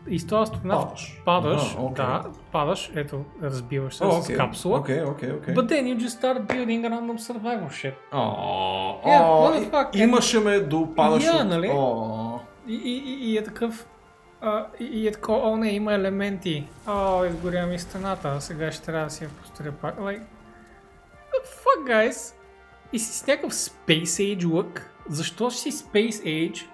И 0.09 0.19
с 0.19 0.27
този 0.27 0.43
астронавт 0.43 0.89
Падаш. 0.89 1.23
падаш, 1.25 1.63
Аха, 1.75 1.83
окей. 1.83 2.05
да, 2.05 2.25
падаш, 2.53 2.93
ето, 2.95 3.25
разбиваш 3.43 3.95
се 3.95 4.05
О, 4.05 4.11
с 4.13 4.25
окей, 4.25 4.37
капсула. 4.37 4.79
Окей, 4.79 5.03
окей, 5.03 5.31
окей. 5.33 5.55
But 5.55 5.69
then 5.69 5.87
you 5.87 5.97
just 6.01 6.21
start 6.21 6.47
building 6.49 6.83
random 6.83 7.19
survival 7.19 7.69
shit. 7.71 7.95
О, 8.13 9.01
Yeah, 9.07 9.23
о, 9.23 9.51
what 9.51 9.61
the 9.61 9.71
fuck? 9.71 9.97
Имаше 9.97 10.41
ме 10.41 10.61
до 10.61 10.89
падаш 10.97 11.25
Yeah, 11.25 11.43
от... 11.43 11.49
нали? 11.49 11.71
О, 11.75 12.39
И, 12.69 12.75
и, 12.75 12.99
и, 12.99 13.33
и 13.33 13.37
е 13.37 13.45
такъв. 13.45 13.87
А, 14.45 14.67
и, 14.81 15.09
е 15.09 15.13
такова, 15.13 15.39
о 15.39 15.57
не, 15.57 15.71
има 15.71 15.95
елементи. 15.95 16.69
О, 16.87 17.25
изгоря 17.25 17.67
ми 17.67 17.79
стената, 17.79 18.41
сега 18.41 18.73
ще 18.73 18.85
трябва 18.85 19.05
да 19.05 19.11
си 19.11 19.25
я 19.25 19.31
построя 19.31 19.73
пак. 19.73 19.99
Like, 19.99 20.23
fuck, 21.45 21.85
guys? 21.87 22.35
И 22.93 22.99
си 22.99 23.19
с 23.19 23.27
някакъв 23.27 23.53
Space 23.53 24.05
Age 24.05 24.45
look. 24.45 24.83
Защо 25.09 25.51
си 25.51 25.73
Space 25.73 26.25
Age? 26.25 26.67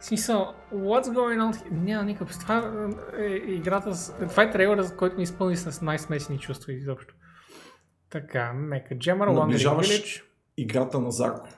В 0.00 0.04
смисъл, 0.04 0.54
what's 0.74 1.04
going 1.04 1.38
on? 1.38 1.52
here? 1.52 1.70
Няма 1.70 2.04
никакъв. 2.04 2.38
Това 2.38 2.88
е 3.18 3.26
играта 3.26 3.94
с... 3.94 4.12
Това 4.28 4.42
е 4.42 4.50
трейлера, 4.50 4.96
който 4.96 5.16
ми 5.16 5.22
изпълни 5.22 5.56
с 5.56 5.82
най-смесени 5.82 6.38
чувства 6.38 6.72
изобщо. 6.72 7.14
Така, 8.10 8.52
Мека 8.52 8.94
Wandering 8.94 9.34
Наближаваш 9.34 9.88
Village. 9.88 10.22
играта 10.56 11.00
на 11.00 11.10
Зарко. 11.10 11.48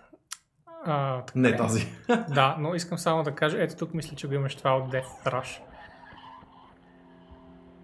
А, 0.90 1.24
така 1.24 1.38
Не 1.38 1.48
е. 1.48 1.56
тази. 1.56 1.86
Да, 2.34 2.56
но 2.58 2.74
искам 2.74 2.98
само 2.98 3.22
да 3.22 3.34
кажа, 3.34 3.62
ето 3.62 3.76
тук 3.76 3.94
мисля, 3.94 4.16
че 4.16 4.28
го 4.28 4.34
имаш 4.34 4.56
това 4.56 4.76
от 4.76 4.92
Death 4.92 5.24
Rush. 5.26 5.60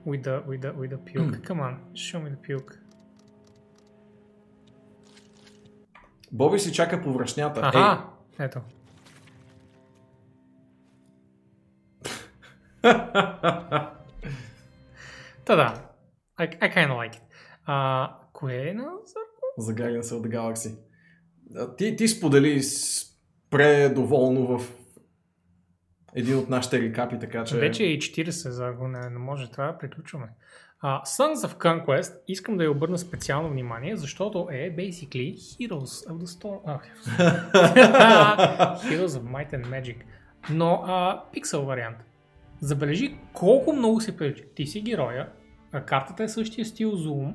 With 0.07 0.23
the, 0.23 0.45
with 0.45 0.61
the, 0.61 0.75
with 0.75 0.91
the 0.97 0.99
puke. 0.99 1.49
Come 1.49 1.61
on, 1.61 1.75
show 1.95 2.21
me 2.25 2.37
the 2.37 2.49
puke. 2.49 2.77
Боби 6.33 6.59
си 6.59 6.73
чака 6.73 7.03
повръшнята. 7.03 7.61
Аха, 7.65 8.05
ето. 8.39 8.61
Та 15.45 15.57
да, 15.57 15.75
I, 16.39 16.61
I 16.61 16.75
kinda 16.75 16.93
like 16.93 17.13
it. 17.15 17.21
А, 17.67 18.17
кое 18.33 18.69
е 18.69 18.75
на 18.75 18.83
Зарко? 18.83 19.45
Ей, 19.59 19.65
за 19.65 19.75
Guardians 19.75 20.03
of 20.03 20.29
the 20.29 20.37
Galaxy. 20.37 20.79
А, 21.57 21.77
Ти, 21.77 21.97
ти 21.97 22.09
сподели 22.09 22.61
предоволно 23.51 24.59
в 24.59 24.73
един 26.15 26.39
от 26.39 26.49
нашите 26.49 26.81
рекапи, 26.81 27.19
така 27.19 27.45
че... 27.45 27.59
Вече 27.59 27.85
е 27.85 27.87
и 27.87 27.99
40 27.99 28.31
за 28.31 28.73
го 28.73 28.89
не, 28.89 29.11
не 29.11 29.19
може, 29.19 29.51
да 29.51 29.79
приключваме. 29.79 30.29
Uh, 30.85 31.05
Sons 31.05 31.35
of 31.35 31.59
Conquest 31.59 32.21
искам 32.29 32.57
да 32.57 32.65
я 32.65 32.71
обърна 32.71 32.99
специално 32.99 33.51
внимание, 33.51 33.97
защото 33.97 34.49
е 34.51 34.77
basically 34.77 35.35
Heroes 35.35 36.09
of 36.09 36.13
the 36.13 36.25
Storm. 36.25 36.61
Ah, 36.67 36.81
Heroes. 38.91 39.07
Of 39.07 39.23
Might 39.23 39.53
and 39.53 39.67
Magic. 39.67 39.97
Но 40.51 40.85
uh, 40.87 41.21
пиксел 41.33 41.65
вариант. 41.65 41.97
Забележи 42.61 43.19
колко 43.33 43.73
много 43.73 44.01
се 44.01 44.17
прилича. 44.17 44.45
Ти 44.55 44.67
си 44.67 44.81
героя, 44.81 45.29
а 45.73 45.85
картата 45.85 46.25
е 46.25 46.29
същия 46.29 46.65
стил 46.65 46.93
Zoom, 46.93 47.35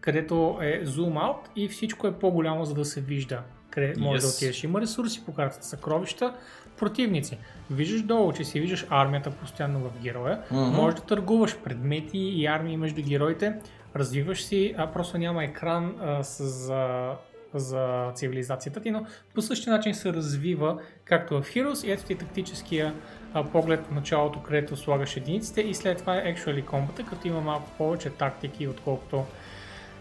където 0.00 0.58
е 0.62 0.84
Zoom 0.86 1.12
out 1.12 1.36
и 1.56 1.68
всичко 1.68 2.06
е 2.06 2.12
по-голямо, 2.12 2.64
за 2.64 2.74
да 2.74 2.84
се 2.84 3.00
вижда 3.00 3.42
къде 3.70 3.94
може 3.98 4.20
да 4.20 4.26
Yes. 4.26 4.36
отидеш. 4.36 4.64
Има 4.64 4.80
ресурси 4.80 5.24
по 5.26 5.34
картата, 5.34 5.66
съкровища, 5.66 6.34
противници. 6.78 7.38
Виждаш 7.70 8.02
долу, 8.02 8.32
че 8.32 8.44
си 8.44 8.60
виждаш 8.60 8.86
армията 8.90 9.30
постоянно 9.30 9.78
в 9.78 9.90
героя. 10.02 10.42
Мгм. 10.50 10.62
Може 10.62 10.96
да 10.96 11.02
търгуваш 11.02 11.56
предмети 11.56 12.18
и 12.18 12.46
армии 12.46 12.76
между 12.76 13.02
героите. 13.02 13.54
Развиваш 13.96 14.44
си, 14.44 14.74
а 14.78 14.86
просто 14.86 15.18
няма 15.18 15.44
екран 15.44 15.94
а, 16.00 16.22
с, 16.24 16.44
за, 16.44 17.10
за 17.54 18.12
цивилизацията 18.14 18.80
ти, 18.80 18.90
но 18.90 19.06
по 19.34 19.42
същия 19.42 19.72
начин 19.72 19.94
се 19.94 20.12
развива 20.12 20.78
както 21.04 21.42
в 21.42 21.46
Heroes 21.46 21.86
и 21.86 21.90
ето 21.90 22.04
ти 22.04 22.14
тактическия 22.14 22.94
а, 23.34 23.44
поглед 23.44 23.86
в 23.86 23.90
началото, 23.90 24.42
където 24.42 24.76
слагаш 24.76 25.16
единиците 25.16 25.60
и 25.60 25.74
след 25.74 25.98
това 25.98 26.16
е 26.16 26.34
Actually 26.34 26.64
Combat, 26.64 27.04
като 27.10 27.28
има 27.28 27.40
малко 27.40 27.70
повече 27.78 28.10
тактики, 28.10 28.68
отколкото 28.68 29.24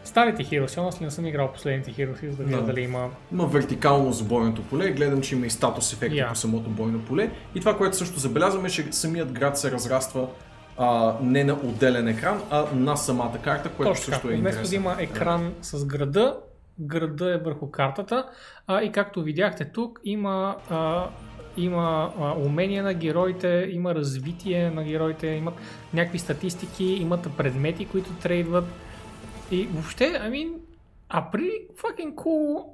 старите 0.03 0.43
Heroes. 0.43 0.87
Аз 0.87 0.99
не 1.01 1.11
съм 1.11 1.25
играл 1.25 1.51
последните 1.53 1.91
Heroes, 1.93 2.35
да 2.35 2.43
видя 2.43 2.57
Да. 2.57 2.63
дали 2.65 2.81
има 2.81 3.09
Има 3.31 3.45
вертикално 3.47 4.11
за 4.11 4.23
бойното 4.23 4.61
поле, 4.63 4.91
гледам, 4.91 5.21
че 5.21 5.35
има 5.35 5.45
и 5.45 5.49
статус 5.49 5.93
ефекти 5.93 6.17
Yeah. 6.17 6.29
по 6.29 6.35
самото 6.35 6.69
бойно 6.69 6.99
поле. 6.99 7.31
И 7.55 7.59
това, 7.59 7.77
което 7.77 7.97
също 7.97 8.19
забелязваме, 8.19 8.67
е, 8.67 8.71
че 8.71 8.91
самият 8.91 9.31
град 9.31 9.57
се 9.57 9.71
разраства 9.71 10.27
а, 10.77 11.15
не 11.21 11.43
на 11.43 11.53
отделен 11.53 12.07
екран, 12.07 12.41
а 12.49 12.65
на 12.75 12.95
самата 12.95 13.37
карта, 13.43 13.69
което 13.69 13.91
Точно 13.91 14.05
също 14.13 14.27
е 14.27 14.35
Вместо 14.35 14.47
интересно. 14.61 14.69
да 14.69 14.75
има 14.75 14.95
екран 14.99 15.53
с 15.61 15.85
града, 15.85 16.37
града 16.79 17.33
е 17.33 17.37
върху 17.37 17.71
картата. 17.71 18.25
А, 18.67 18.81
и 18.81 18.91
както 18.91 19.23
видяхте 19.23 19.65
тук, 19.65 19.99
има, 20.03 20.55
а, 20.69 21.05
има 21.57 22.13
а, 22.19 22.33
умения 22.37 22.83
на 22.83 22.93
героите, 22.93 23.69
има 23.71 23.95
развитие 23.95 24.69
на 24.71 24.83
героите, 24.83 25.27
имат 25.27 25.53
някакви 25.93 26.19
статистики, 26.19 26.83
имат 26.85 27.27
предмети, 27.37 27.85
които 27.85 28.09
трейдват. 28.13 28.65
И 29.51 29.67
въобще, 29.67 30.03
I 30.03 30.29
mean, 30.29 30.53
а 31.09 31.31
при 31.31 31.51
fucking 31.75 32.15
cool 32.15 32.65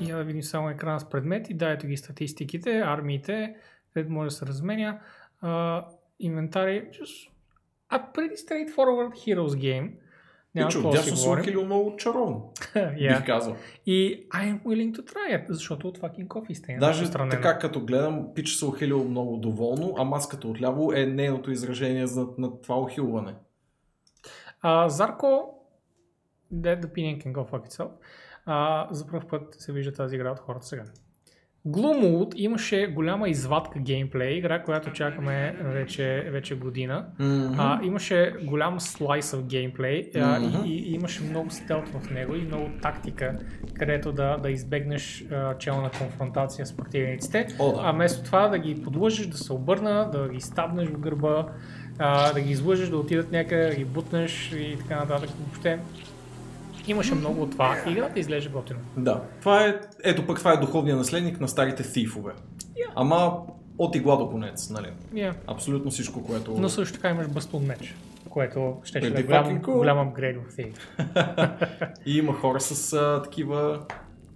я 0.00 0.16
да 0.16 0.24
видим 0.24 0.42
само 0.42 0.70
екрана 0.70 1.00
с 1.00 1.10
предмети, 1.10 1.54
да, 1.54 1.70
ето 1.70 1.86
ги 1.86 1.96
статистиките, 1.96 2.78
армиите, 2.78 3.54
където 3.94 4.12
може 4.12 4.26
да 4.26 4.30
се 4.30 4.46
разменя, 4.46 4.98
а, 5.40 5.84
инвентари, 6.20 6.88
just 6.90 7.30
a 7.92 8.12
pretty 8.14 8.34
straightforward 8.34 9.10
Heroes 9.12 9.48
game. 9.48 9.90
Няма 10.54 10.70
какво 10.70 10.90
да 10.90 10.98
си 10.98 11.10
говорим. 11.10 11.64
много 11.66 11.96
чаровно, 11.96 12.52
Yeah. 12.74 13.16
бих 13.16 13.26
казал. 13.26 13.56
И 13.86 14.28
I'm 14.28 14.62
willing 14.62 14.92
to 14.92 15.12
try 15.12 15.38
it, 15.38 15.44
защото 15.48 15.88
от 15.88 15.98
fucking 15.98 16.26
coffee 16.26 16.54
сте 16.54 16.76
Даже 16.80 17.06
странено. 17.06 17.30
така 17.30 17.58
като 17.58 17.80
гледам, 17.84 18.28
Пич 18.34 18.48
се 18.50 18.66
ухилил 18.66 19.04
много 19.04 19.36
доволно, 19.36 19.94
а 19.98 20.04
маската 20.04 20.48
отляво 20.48 20.92
е 20.92 21.06
нейното 21.06 21.50
изражение 21.50 22.06
за, 22.06 22.26
на 22.38 22.60
това 22.60 22.78
ухилване. 22.80 23.34
А, 24.62 24.88
Зарко, 24.88 25.59
that 26.54 26.84
opinion 26.84 27.22
can 27.22 27.32
go 27.32 27.50
fuck 27.50 27.66
itself. 27.66 27.90
А, 28.46 28.88
за 28.90 29.06
първ 29.06 29.28
път 29.30 29.54
се 29.58 29.72
вижда 29.72 29.92
тази 29.92 30.16
игра 30.16 30.30
от 30.30 30.38
хората 30.38 30.66
сега. 30.66 30.84
Gloomwood 31.66 32.34
имаше 32.36 32.86
голяма 32.86 33.28
извадка 33.28 33.78
геймплей, 33.78 34.38
игра, 34.38 34.62
която 34.62 34.92
чакаме 34.92 35.56
вече, 35.60 36.28
вече 36.30 36.58
година. 36.58 37.06
Mm-hmm. 37.18 37.54
А, 37.58 37.80
имаше 37.84 38.34
голям 38.44 38.80
слайс 38.80 39.32
в 39.32 39.46
геймплей 39.46 40.10
а, 40.16 40.40
Мгм. 40.40 40.64
и, 40.64 40.74
и, 40.74 40.94
имаше 40.94 41.22
много 41.22 41.50
стелт 41.50 41.88
в 41.88 42.10
него 42.10 42.34
и 42.34 42.42
много 42.42 42.70
тактика, 42.82 43.38
където 43.74 44.12
да, 44.12 44.36
да 44.36 44.50
избегнеш 44.50 45.24
а, 45.30 45.58
челна 45.58 45.90
конфронтация 45.98 46.66
с 46.66 46.76
противниците. 46.76 47.46
О, 47.58 47.72
да. 47.72 47.80
А 47.84 47.92
вместо 47.92 48.24
това 48.24 48.48
да 48.48 48.58
ги 48.58 48.82
подлъжеш, 48.82 49.26
да 49.26 49.38
се 49.38 49.52
обърна, 49.52 50.10
да 50.12 50.28
ги 50.28 50.40
стабнеш 50.40 50.88
в 50.88 50.98
гърба, 50.98 51.46
а, 51.98 52.32
да 52.32 52.40
ги 52.40 52.50
излъжеш, 52.50 52.88
да 52.88 52.96
отидат 52.96 53.32
някъде, 53.32 53.68
да 53.68 53.74
ги 53.74 53.84
бутнеш 53.84 54.52
и 54.52 54.76
така 54.78 54.96
нататък. 54.96 55.30
Въобще 55.30 55.78
имаше 56.86 57.14
много 57.14 57.42
от 57.42 57.50
това. 57.50 57.76
Играта 57.86 58.20
изглежда 58.20 58.50
готино. 58.50 58.78
Да, 58.96 59.22
това 59.40 59.66
е, 59.66 59.80
ето 60.04 60.26
пък 60.26 60.38
това 60.38 60.52
е 60.52 60.56
духовният 60.56 60.98
наследник 60.98 61.40
на 61.40 61.48
старите 61.48 61.82
thieфове. 61.82 62.32
Ама 62.94 63.36
от 63.78 63.96
игла 63.96 64.16
до 64.16 64.30
конец, 64.30 64.70
нали? 64.70 64.88
Yeah. 65.14 65.34
Абсолютно 65.46 65.90
всичко, 65.90 66.24
което... 66.24 66.54
Но 66.58 66.68
също 66.68 66.94
така 66.94 67.10
имаш 67.10 67.28
бастун 67.28 67.66
меч, 67.66 67.94
което 68.28 68.76
ще, 68.84 68.98
ще 68.98 69.20
е 69.20 69.22
голям, 69.22 69.60
cool. 69.60 69.76
голям 69.76 69.98
апгрейд 69.98 70.36
в 70.36 70.56
Thief. 70.56 70.74
И 72.06 72.18
има 72.18 72.32
хора 72.32 72.60
с 72.60 72.92
а, 72.92 73.22
такива 73.22 73.80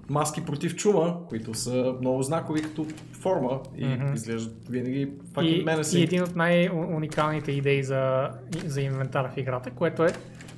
маски 0.08 0.44
против 0.44 0.76
чума, 0.76 1.16
които 1.28 1.54
са 1.54 1.94
много 2.00 2.22
знакови 2.22 2.62
като 2.62 2.86
форма 3.12 3.60
и 3.76 3.86
Мгм. 3.86 4.14
изглеждат 4.14 4.68
винаги 4.68 5.08
fucking 5.32 5.42
И, 5.42 5.64
menacing. 5.64 5.98
и 5.98 6.02
един 6.02 6.22
от 6.22 6.36
най-уникалните 6.36 7.52
идеи 7.52 7.82
за, 7.82 8.30
за 8.66 8.80
инвентар 8.80 9.30
в 9.34 9.36
играта, 9.36 9.70
което 9.70 10.04
е 10.04 10.12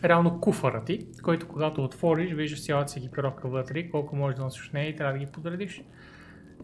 реално 0.09 0.41
куфара 0.41 0.85
ти, 0.85 1.07
който 1.23 1.49
когато 1.49 1.85
отвориш, 1.85 2.33
виждаш 2.33 2.65
цялата 2.65 2.93
си 2.93 2.99
екипировка 2.99 3.49
вътре, 3.49 3.91
колко 3.91 4.17
можеш 4.17 4.37
да 4.37 4.45
носиш 4.45 4.71
нея 4.75 4.89
и 4.89 4.97
трябва 4.97 5.13
да 5.13 5.19
ги 5.19 5.27
подредиш. 5.27 5.83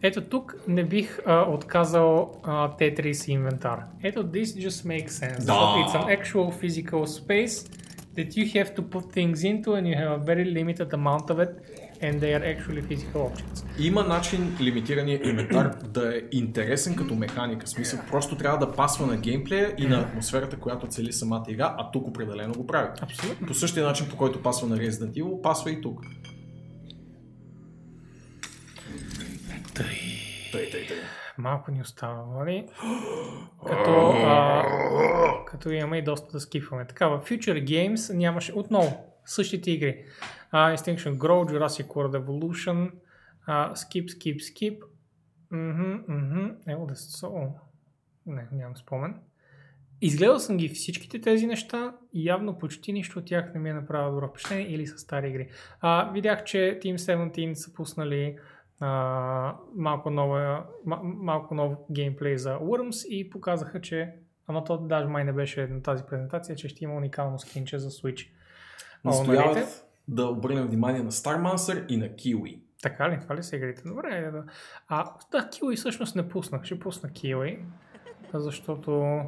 Ето 0.01 0.21
тук 0.21 0.55
не 0.67 0.83
бих 0.83 1.19
а, 1.25 1.41
отказал 1.41 2.31
а, 2.43 2.69
Tetris 2.69 3.29
инвентар. 3.29 3.79
Ето 4.03 4.23
this 4.23 4.43
just 4.43 4.87
makes 4.87 5.07
sense. 5.07 5.45
Да. 5.45 5.53
It's 5.53 5.95
an 5.95 6.19
actual 6.19 6.51
physical 6.51 7.05
space 7.05 7.69
that 8.15 8.29
you 8.37 8.45
have 8.53 8.75
to 8.75 8.81
put 8.81 9.05
things 9.11 9.43
into 9.43 9.69
and 9.75 9.87
you 9.87 9.95
have 9.95 10.11
a 10.21 10.23
very 10.31 10.45
limited 10.59 10.89
amount 10.93 11.25
of 11.29 11.37
it 11.45 11.51
and 12.03 12.19
they 12.19 12.33
are 12.37 12.43
actually 12.43 12.81
physical 12.81 13.21
objects. 13.31 13.63
Има 13.79 14.03
начин 14.03 14.57
лимитирания 14.61 15.19
инвентар 15.23 15.75
да 15.83 16.17
е 16.17 16.21
интересен 16.31 16.95
като 16.95 17.15
механика. 17.15 17.65
В 17.65 17.69
смисъл, 17.69 17.99
просто 18.09 18.37
трябва 18.37 18.65
да 18.65 18.71
пасва 18.71 19.07
на 19.07 19.17
геймплея 19.17 19.73
и 19.77 19.87
на 19.87 19.99
атмосферата, 19.99 20.59
която 20.59 20.87
цели 20.87 21.13
самата 21.13 21.45
игра, 21.47 21.75
а 21.77 21.91
тук 21.91 22.07
определено 22.07 22.53
го 22.53 22.67
прави. 22.67 22.89
Абсолютно. 23.01 23.47
По 23.47 23.53
същия 23.53 23.85
начин, 23.85 24.09
по 24.09 24.17
който 24.17 24.41
пасва 24.41 24.67
на 24.67 24.77
Resident 24.77 25.11
Evil, 25.11 25.41
пасва 25.41 25.71
и 25.71 25.81
тук. 25.81 26.01
Тъй, 29.75 30.71
тъй, 30.71 30.71
тъй. 30.71 30.97
Малко 31.37 31.71
ни 31.71 31.81
остава, 31.81 32.25
нали? 32.37 32.65
Като, 33.67 34.13
а, 34.25 34.63
като 35.45 35.69
имаме 35.69 35.97
и 35.97 36.03
доста 36.03 36.31
да 36.31 36.39
скипваме. 36.39 36.87
Така, 36.87 37.07
в 37.07 37.21
Future 37.25 37.63
Games 37.63 38.13
нямаше 38.13 38.53
отново 38.55 39.12
същите 39.25 39.71
игри. 39.71 40.05
Uh, 40.53 40.75
Extinction 40.77 41.17
Grow, 41.17 41.51
Jurassic 41.51 41.87
World 41.87 42.25
Evolution, 42.25 42.91
uh, 43.47 43.73
Skip, 43.73 44.05
Skip, 44.05 44.37
Skip. 44.39 44.83
Elder 46.67 46.93
Soul. 46.93 47.51
Не, 48.25 48.47
нямам 48.51 48.77
спомен. 48.77 49.15
Изгледал 50.01 50.39
съм 50.39 50.57
ги 50.57 50.69
всичките 50.69 51.21
тези 51.21 51.47
неща 51.47 51.93
и 52.13 52.25
явно 52.25 52.57
почти 52.57 52.93
нищо 52.93 53.19
от 53.19 53.25
тях 53.25 53.53
не 53.53 53.59
ми 53.59 53.69
е 53.69 53.73
направило 53.73 54.11
добро 54.11 54.27
впечатление 54.27 54.67
или 54.67 54.87
са 54.87 54.97
стари 54.97 55.29
игри. 55.29 55.49
А, 55.81 56.11
видях, 56.11 56.43
че 56.43 56.79
Team 56.83 56.95
17 56.95 57.53
са 57.53 57.73
пуснали 57.73 58.37
а, 58.79 59.55
малко, 59.75 60.09
нова, 60.09 60.65
ма, 60.85 60.99
малко 61.03 61.55
нов 61.55 61.73
геймплей 61.91 62.37
за 62.37 62.57
Worms 62.57 63.07
и 63.07 63.29
показаха, 63.29 63.81
че 63.81 64.13
ама 64.47 64.63
то 64.63 64.77
даже 64.77 65.07
май 65.07 65.23
не 65.23 65.33
беше 65.33 65.67
на 65.67 65.81
тази 65.81 66.03
презентация, 66.03 66.55
че 66.55 66.69
ще 66.69 66.83
има 66.83 66.95
уникално 66.95 67.39
скинче 67.39 67.79
за 67.79 67.89
Switch. 67.89 68.27
Настояват 69.05 69.85
да 70.07 70.25
обърнем 70.25 70.67
внимание 70.67 71.03
на 71.03 71.11
Starmancer 71.11 71.87
и 71.87 71.97
на 71.97 72.05
Kiwi. 72.05 72.59
Така 72.81 73.09
ли? 73.09 73.19
Това 73.21 73.35
ли 73.35 73.43
са 73.43 73.55
игрите? 73.55 73.81
Добре, 73.85 74.07
айде 74.11 74.31
да. 74.31 74.43
А, 74.87 75.11
да, 75.31 75.37
Kiwi 75.37 75.75
всъщност 75.75 76.15
не 76.15 76.29
пуснах. 76.29 76.63
Ще 76.63 76.79
пусна 76.79 77.09
Kiwi, 77.09 77.59
защото... 78.33 79.21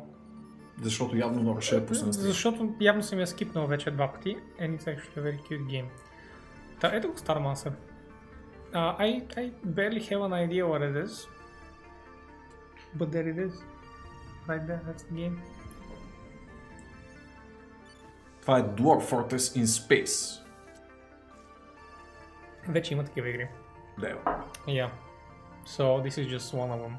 Защото 0.81 1.17
явно 1.17 1.41
много 1.41 1.61
ще 1.61 1.77
е 1.77 1.85
пусна. 1.85 2.13
Защото 2.13 2.75
явно 2.81 3.03
съм 3.03 3.19
я 3.19 3.27
скипнал 3.27 3.67
вече 3.67 3.91
два 3.91 4.13
пъти. 4.13 4.37
And 4.61 4.79
it's 4.79 4.83
actually 4.83 5.21
very 5.21 5.39
cute 5.39 5.65
game. 5.65 5.85
Та, 6.79 6.95
ето 6.95 7.07
го 7.07 7.13
Starmancer. 7.13 7.71
Uh, 8.73 8.99
I, 8.99 9.09
I 9.37 9.51
barely 9.65 10.01
have 10.09 10.21
an 10.29 10.33
idea 10.33 10.63
what 10.65 10.81
it 10.81 11.05
is. 11.05 11.27
But 12.97 13.07
there 13.11 13.27
it 13.33 13.39
is. 13.47 13.53
Right 14.49 14.67
there, 14.67 14.81
that's 14.87 15.03
the 15.09 15.15
game. 15.21 15.35
Това 18.45 18.59
е 18.59 18.63
Dwarf 18.63 19.11
Fortress 19.11 19.63
in 19.63 19.65
Space. 19.65 20.41
Вече 22.67 22.93
има 22.93 23.03
такива 23.03 23.29
игри. 23.29 23.47
Да. 23.99 24.07
Yeah. 24.67 24.89
So 25.67 26.03
this 26.03 26.17
is 26.17 26.37
just 26.37 26.53
one 26.53 26.69
of 26.69 26.79
them. 26.79 26.93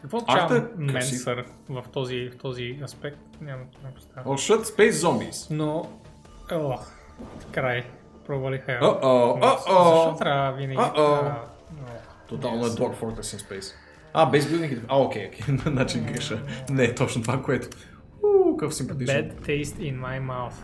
Какво 0.00 0.18
е 0.18 0.20
означава. 0.20 0.68
Менсър 0.76 1.44
в 1.68 1.84
този, 1.92 2.30
в 2.34 2.38
този 2.38 2.80
аспект? 2.84 3.18
Няма 3.40 3.62
да 3.82 3.88
представя. 3.94 4.30
Oh 4.30 4.56
shit, 4.56 4.62
Space 4.62 4.90
Zombies. 4.90 5.46
Но, 5.50 5.90
о, 6.52 6.78
край. 7.52 7.84
Провалиха 8.26 8.72
я. 8.72 8.80
Защо 8.80 10.16
трябва 10.18 10.52
винаги? 10.52 10.90
Тотално 12.28 12.66
е 12.66 12.68
Dwarf 12.68 12.94
Fortress 12.94 13.20
in 13.20 13.48
Space. 13.48 13.74
А, 14.12 14.30
Building. 14.30 14.80
А, 14.88 14.98
окей, 14.98 15.26
окей. 15.28 15.56
Значи 15.66 16.00
греша. 16.00 16.42
Не 16.70 16.84
е 16.84 16.94
точно 16.94 17.22
това, 17.22 17.42
което... 17.42 17.68
Какъв 18.56 18.74
симпатичен. 18.74 19.30
Bad 19.30 19.40
taste 19.40 19.64
in 19.78 20.00
my 20.00 20.20
mouth. 20.20 20.54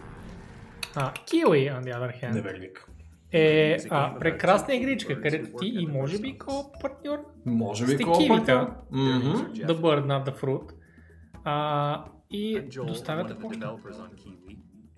А, 0.94 1.12
Kiwi, 1.12 1.70
on 1.70 1.82
the 1.84 1.94
other 1.94 2.22
hand, 2.22 2.32
Неверник. 2.34 2.86
е 3.32 3.76
а, 3.90 4.18
прекрасна 4.18 4.74
игричка, 4.74 5.22
където 5.22 5.56
ти 5.58 5.66
и 5.66 5.86
може 5.86 6.18
би 6.18 6.38
ко 6.38 6.72
партньор 6.80 7.18
Може 7.46 7.86
би 7.86 8.04
колко 8.04 8.18
кивита, 8.18 8.70
Мгм. 8.92 9.52
the 9.54 9.80
bird, 9.80 10.06
not 10.06 10.24
the 10.26 10.40
fruit. 10.40 10.72
А, 11.44 12.04
и 12.30 12.60
доставяте 12.86 13.34
почта. 13.38 13.76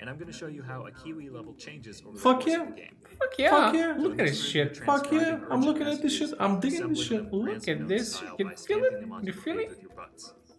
and 0.02 0.10
I'm 0.10 0.18
going 0.18 0.32
to 0.34 0.38
show 0.42 0.50
you 0.58 0.62
how 0.72 0.80
a 0.90 0.92
Kiwi 1.00 1.26
level 1.38 1.54
changes 1.66 1.96
over 2.04 2.16
the 2.16 2.22
Fuck 2.26 2.38
course 2.40 2.52
yeah. 2.52 2.62
of 2.62 2.68
the 2.72 2.78
game. 2.82 2.96
Fuck 3.20 3.34
yeah, 3.38 3.50
Fuck 3.54 3.74
yeah. 3.80 4.02
look 4.04 4.14
at 4.20 4.26
this 4.26 4.40
shit. 4.50 4.70
Fuck 4.90 5.04
yeah, 5.12 5.50
I'm 5.52 5.62
looking 5.68 5.86
at 5.94 5.98
this 6.04 6.14
shit. 6.18 6.30
I'm 6.44 6.54
digging 6.64 6.88
this 6.92 7.02
shit. 7.08 7.22
Look 7.32 7.68
at 7.74 7.80
this. 7.92 8.06
You 8.40 8.46
feel 8.68 8.82
it? 8.88 8.94
You 9.28 9.32
feel 9.44 9.58
it? 9.64 9.70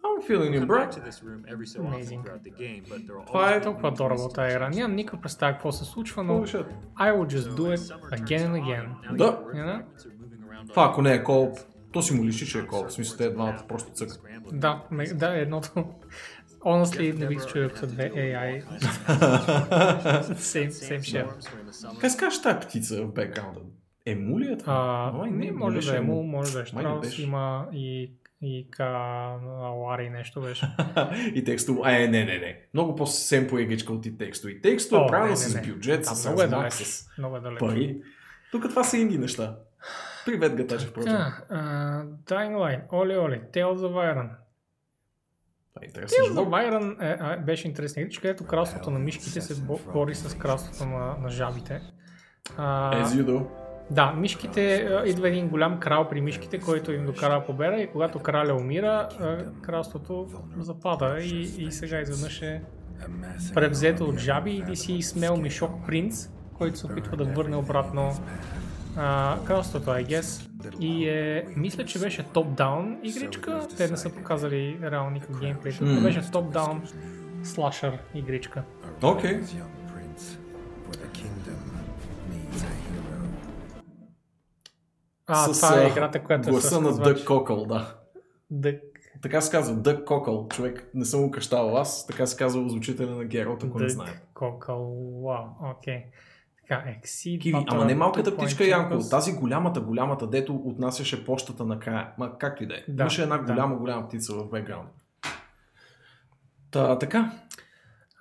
I'm 0.04 0.20
feeling 0.28 0.52
you, 0.54 0.66
bro. 0.66 0.78
back 0.80 0.90
to 0.98 1.00
this 1.00 1.18
room 1.26 1.40
every 1.52 1.66
so 1.66 1.76
often 1.80 1.94
Amazing. 1.94 2.22
throughout 2.22 2.44
the 2.48 2.54
game, 2.64 2.82
but 2.90 2.98
there 3.06 3.16
will 3.16 3.26
Това 3.26 3.54
е 3.54 3.60
Толкова 3.60 3.90
pieces 3.92 4.34
тази 4.34 4.54
игра. 4.54 4.70
to 4.70 4.74
Нямам 4.74 4.96
никаква 4.96 5.20
представа 5.20 5.52
какво 5.52 5.72
се 5.72 5.84
случва, 5.84 6.22
но. 6.24 6.34
I 6.44 7.12
will 7.12 7.36
just 7.36 7.48
do 7.56 7.76
it 7.76 7.92
again 8.20 8.46
and 8.48 8.54
again. 8.64 9.16
Да. 9.16 9.40
You 9.54 9.64
know? 9.66 9.82
Това 10.68 10.84
ако 10.90 11.02
не 11.02 11.12
е 11.14 11.22
колп, 11.24 11.58
то 11.92 12.02
си 12.02 12.14
му 12.14 12.24
личи, 12.24 12.46
че 12.46 12.58
е 12.58 12.66
колп. 12.66 12.88
В 12.88 12.92
смисъл, 12.92 13.16
те 13.16 13.30
двамата 13.30 13.62
просто 13.68 13.92
цъкат. 13.92 14.20
Да, 14.52 14.82
да, 15.14 15.38
едното. 15.38 15.84
Honestly, 16.60 17.18
не 17.18 17.26
бих 17.26 17.46
чудил, 17.46 17.70
са 17.76 17.86
две 17.86 18.10
AI. 18.10 18.64
same, 20.34 20.70
same 20.70 21.00
shit. 21.00 22.00
Как 22.00 22.10
се 22.10 22.16
казваш 22.18 22.42
тази 22.42 22.66
птица 22.66 23.02
в 23.02 23.12
бекграунда? 23.12 23.60
Ему 24.06 24.40
ли 24.40 24.52
е 24.52 24.58
това? 24.58 25.12
А, 25.14 25.26
не, 25.26 25.52
може 25.52 25.90
да 25.90 25.94
е 25.94 25.98
ему. 25.98 26.14
му, 26.14 26.22
може 26.22 26.52
да 26.52 26.60
е 26.60 26.64
Штраус, 26.64 27.18
има 27.18 27.66
и 27.72 28.12
И 28.42 28.70
ка 28.70 28.84
Лари 29.76 30.10
нещо 30.10 30.40
беше. 30.40 30.76
и 31.34 31.44
текстово, 31.44 31.86
е, 31.86 31.98
не, 31.98 32.24
не, 32.24 32.38
не. 32.38 32.60
Много 32.74 32.94
по-семпо 32.94 33.58
игричка 33.58 33.92
от 33.92 34.06
и 34.06 34.16
текстово. 34.16 34.50
И 34.50 34.60
текстово 34.60 35.02
О, 35.02 35.04
е 35.04 35.08
правено 35.08 35.36
с 35.36 35.60
бюджет, 35.62 36.00
Да, 36.00 36.06
с 36.06 36.24
много 36.24 36.40
е 36.40 36.44
размах, 36.44 36.60
далеч. 36.60 36.72
с 36.74 37.06
Много 37.18 37.36
е 37.36 37.40
далеч. 37.40 37.58
пари. 37.58 38.02
Тук 38.50 38.62
това 38.62 38.84
са 38.84 38.96
инди 38.96 39.18
неща. 39.18 39.56
Привет, 40.26 40.54
Гатачев, 40.54 40.90
впрочем. 40.90 41.12
А, 41.12 41.32
Dying 42.04 42.54
Light, 42.54 42.82
Оли 42.92 43.18
Оли, 43.18 43.40
Tales 43.52 43.76
of 43.76 44.14
Iron. 44.14 44.30
Е 45.82 45.88
Tales 45.88 46.06
of 46.30 46.48
Iron 46.68 47.02
е, 47.02 47.16
а, 47.20 47.36
беше 47.36 47.68
интересна 47.68 48.02
игричка, 48.02 48.22
където 48.22 48.46
кралството 48.46 48.90
на 48.90 48.98
мишките 48.98 49.40
се 49.40 49.54
бо- 49.54 49.80
бори 49.92 50.14
с 50.14 50.38
кралството 50.38 50.86
на, 50.86 51.16
на 51.16 51.28
жабите. 51.30 51.80
А, 52.56 53.04
As 53.04 53.06
you 53.06 53.24
do. 53.24 53.46
Да, 53.90 54.12
мишките, 54.12 54.88
идва 55.06 55.28
един 55.28 55.48
голям 55.48 55.80
крал 55.80 56.08
при 56.08 56.20
мишките, 56.20 56.60
който 56.60 56.92
им 56.92 57.06
докара 57.06 57.44
победа 57.46 57.76
и 57.76 57.86
когато 57.86 58.18
краля 58.18 58.54
умира, 58.54 59.08
кралството 59.62 60.26
запада 60.58 61.16
и, 61.20 61.42
и 61.58 61.72
сега 61.72 62.00
изведнъж 62.00 62.42
е 62.42 62.62
превзето 63.54 64.04
от 64.04 64.18
жаби 64.18 64.50
и 64.50 64.64
ти 64.64 64.76
си 64.76 65.02
смел 65.02 65.36
мишок 65.36 65.86
принц, 65.86 66.28
който 66.58 66.78
се 66.78 66.86
опитва 66.86 67.16
да 67.16 67.24
върне 67.24 67.56
обратно 67.56 68.12
а, 68.96 69.38
кралството, 69.44 69.90
I 69.90 70.06
guess. 70.06 70.50
И 70.80 71.08
е, 71.08 71.44
мисля, 71.56 71.84
че 71.84 71.98
беше 71.98 72.22
топ-даун 72.22 72.98
игричка. 73.02 73.66
Те 73.76 73.90
не 73.90 73.96
са 73.96 74.10
показали 74.10 74.78
реално 74.82 75.10
никакъв 75.10 75.40
геймплей. 75.40 75.72
Mm. 75.72 76.02
Беше 76.02 76.20
топ-даун 76.20 76.80
слашър 77.42 77.98
игричка. 78.14 78.62
Окей. 79.02 79.40
А, 85.26 85.34
С, 85.34 85.60
това 85.60 85.82
е 85.82 85.88
играта, 85.88 86.24
която 86.24 86.48
е 86.48 86.52
гласа 86.52 86.68
с 86.68 86.80
на. 86.80 86.92
Дък 86.92 87.24
Кокъл, 87.24 87.66
да. 87.66 87.96
Дък. 88.50 88.80
Така 89.22 89.40
се 89.40 89.50
казва, 89.50 89.76
Дък 89.76 90.04
Кокъл. 90.04 90.48
Човек, 90.48 90.90
не 90.94 91.04
съм 91.04 91.22
го 91.22 91.30
аз. 91.76 92.06
Така 92.06 92.26
се 92.26 92.36
казва 92.36 92.62
озвучителя 92.62 93.10
на 93.10 93.24
Гералт, 93.24 93.64
ако 93.64 93.78
не 93.78 93.84
Дък 93.84 93.94
знае. 93.94 94.20
Кокъл, 94.34 95.22
вау, 95.24 95.70
окей. 95.70 96.04
Така, 96.68 96.84
Exceed 97.02 97.40
Киви, 97.40 97.64
ама 97.68 97.84
не 97.84 97.94
малката 97.94 98.36
птичка 98.36 98.64
Янко, 98.64 98.98
тази 99.10 99.32
голямата, 99.32 99.80
голямата, 99.80 100.26
дето 100.26 100.54
отнасяше 100.64 101.24
почтата 101.24 101.64
накрая. 101.64 102.12
Ма 102.18 102.38
както 102.38 102.62
и 102.62 102.66
да 102.66 102.74
е. 102.74 102.84
Имаше 102.88 103.22
една 103.22 103.38
да. 103.38 103.52
голяма, 103.52 103.76
голяма 103.76 104.08
птица 104.08 104.34
в 104.34 104.50
бекграунд. 104.50 104.90
Та, 106.70 106.98
така. 106.98 107.32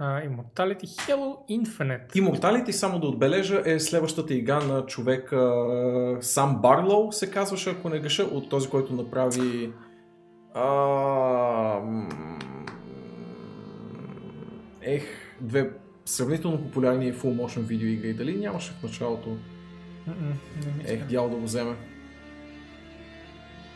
Immortality 0.04 0.86
Halo 0.86 1.38
Infinite. 1.50 2.12
Immortality, 2.16 2.72
само 2.72 3.00
да 3.00 3.08
отбележа, 3.08 3.62
е 3.66 3.80
следващата 3.80 4.34
игра 4.34 4.62
на 4.62 4.86
човека 4.86 6.18
Сам 6.22 6.62
Барлоу, 6.62 7.12
се 7.12 7.32
казваше, 7.32 7.70
ако 7.70 7.90
не 7.90 8.00
греша, 8.00 8.24
от 8.24 8.50
този, 8.50 8.70
който 8.70 8.94
направи 8.94 9.72
м, 10.56 12.10
ех, 14.82 15.04
две 15.42 15.72
сравнително 16.06 16.58
популярни 16.58 17.14
full 17.14 17.46
motion 17.46 17.60
видео 17.60 17.88
игри. 17.88 18.14
Дали 18.14 18.38
нямаше 18.38 18.72
в 18.72 18.84
началото? 18.84 19.30
М-м, 20.08 20.34
не 20.66 20.74
мисля. 20.78 20.94
Ех, 20.94 21.08
дяло 21.08 21.30
да 21.30 21.36
го 21.36 21.44
вземе. 21.44 21.76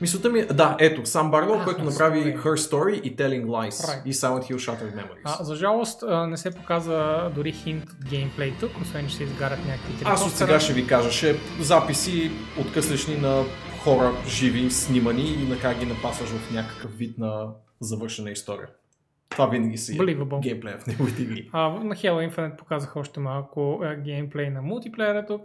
Мисълта 0.02 0.30
ми 0.30 0.40
е, 0.40 0.46
да, 0.46 0.78
ето, 0.80 1.06
Сам 1.06 1.32
Барлоу, 1.32 1.64
който 1.64 1.84
направи 1.84 2.20
Story. 2.20 2.42
Her 2.44 2.56
Story 2.56 3.02
и 3.02 3.16
Telling 3.16 3.46
Lies 3.46 3.70
Right. 3.70 4.06
и 4.06 4.14
Silent 4.14 4.52
Hill 4.52 4.56
Shattered 4.56 4.96
Memories. 4.96 5.22
А, 5.40 5.44
за 5.44 5.56
жалост 5.56 6.04
не 6.28 6.38
се 6.38 6.52
показа 6.52 7.30
дори 7.36 7.52
хинт 7.52 7.84
от 7.84 8.10
геймплей 8.10 8.54
тук, 8.60 8.72
освен 8.82 9.08
че 9.08 9.16
се 9.16 9.24
изгарят 9.24 9.60
някакви 9.66 9.94
три 9.94 10.04
Аз 10.06 10.26
от 10.26 10.32
сега 10.32 10.60
ще 10.60 10.74
ви 10.74 10.88
кажа, 10.88 11.12
ще 11.12 11.36
записи 11.60 12.32
откъслечни 12.60 13.18
на 13.18 13.44
хора 13.84 14.12
живи, 14.28 14.70
снимани 14.72 15.34
и 15.34 15.50
накрая 15.50 15.80
ги 15.80 15.86
напасваш 15.86 16.30
в 16.30 16.54
някакъв 16.54 16.98
вид 16.98 17.18
на 17.18 17.48
завършена 17.80 18.32
история. 18.32 18.68
Това 19.30 19.48
винаги 19.48 19.78
си 19.78 19.96
е 19.96 19.98
Believable. 19.98 20.40
геймплея 20.40 20.78
в 20.78 20.88
неговите 20.88 21.22
игри. 21.22 21.50
А, 21.54 21.70
на 21.70 21.96
Halo 21.96 22.30
Infinite 22.32 22.58
показаха 22.58 23.00
още 23.00 23.20
малко 23.20 23.84
геймплей 24.04 24.50
на 24.50 24.62
мултиплеера 24.62 25.26
тук. 25.26 25.42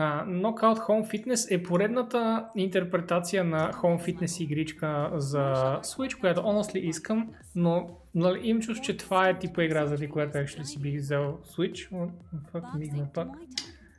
А, 0.00 0.26
Knockout 0.26 0.78
Home 0.78 1.10
Fitness 1.10 1.54
е 1.54 1.62
поредната 1.62 2.48
интерпретация 2.56 3.44
на 3.44 3.72
Home 3.72 4.06
Fitness 4.06 4.42
игричка 4.42 5.10
за 5.14 5.38
Switch, 5.82 6.20
която 6.20 6.40
honestly 6.40 6.78
искам, 6.78 7.30
но 7.54 7.88
нали, 8.14 8.48
им 8.48 8.60
чувство, 8.60 8.84
че 8.84 8.96
това 8.96 9.28
е 9.28 9.38
типа 9.38 9.64
игра, 9.64 9.86
заради 9.86 10.08
която 10.08 10.38
actually 10.38 10.62
си 10.62 10.80
бих 10.80 11.00
взел 11.00 11.38
Switch. 11.44 11.90
The 11.90 12.10
fuck, 12.52 12.78
мигна 12.78 13.08
пак. 13.14 13.28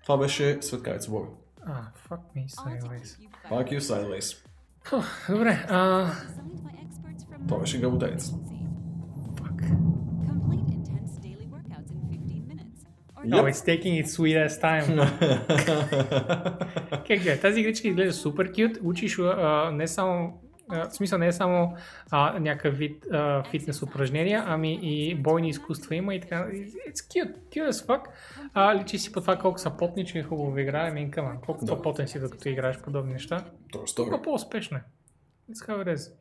Това 0.04 0.18
беше 0.18 0.58
Светкавица 0.62 1.12
Бори. 1.12 1.28
А, 1.66 1.82
fuck 2.10 2.20
me, 2.36 2.48
sideways. 2.48 3.18
Fuck 3.50 3.72
you, 3.72 3.80
Sideways. 3.80 4.46
Добре, 5.30 5.66
а... 5.70 6.12
Това 7.48 7.60
беше 7.60 7.82
Гълбоделец. 13.26 13.58
Oh, 13.60 13.62
it's 13.62 13.66
taking 13.66 14.04
its 14.04 14.18
sweet 14.18 14.48
ass 14.48 14.62
time. 14.62 14.88
как 17.08 17.24
да 17.24 17.32
е, 17.32 17.40
тази 17.40 17.60
игричка 17.60 17.88
изглежда 17.88 18.14
супер 18.14 18.52
кют, 18.52 18.78
учиш 18.84 19.20
а, 19.20 19.72
не 19.74 19.88
само 19.88 20.42
в 20.70 20.92
смисъл 20.92 21.20
не 21.20 21.28
е 21.28 21.32
само 21.32 21.76
а, 22.12 22.40
някакъв 22.40 22.78
вид 22.78 23.06
а, 23.12 23.44
фитнес 23.44 23.82
упражнения, 23.82 24.44
ами 24.48 24.80
и 24.82 25.16
бойни 25.16 25.50
изкуства 25.50 25.96
има 25.96 26.16
и 26.16 26.20
така. 26.20 26.48
It's 26.90 26.94
cute, 26.94 27.34
cute 27.50 27.70
as 27.70 27.88
fuck. 27.88 28.02
А, 28.54 28.76
личи 28.76 28.98
си 28.98 29.12
по 29.12 29.22
това 29.22 29.36
колко 29.38 29.60
са 29.60 29.70
потни, 29.78 30.06
че 30.06 30.20
е 30.20 30.24
хубаво 30.24 30.58
играе, 30.58 30.92
ми 30.92 31.12
къма. 31.12 31.42
Колко 31.46 31.66
Да. 31.66 31.76
по-потен 31.76 32.08
си 32.08 32.20
докато 32.20 32.50
играеш 32.50 32.78
подобни 32.82 33.14
неща. 33.14 33.36
Е 33.36 33.72
Толкова 33.72 33.88
story. 33.88 34.24
по-успешно 34.24 34.78
е. 34.78 34.82
It's 35.52 35.68
how 35.68 35.86
it 35.86 35.96
is. 35.96 36.12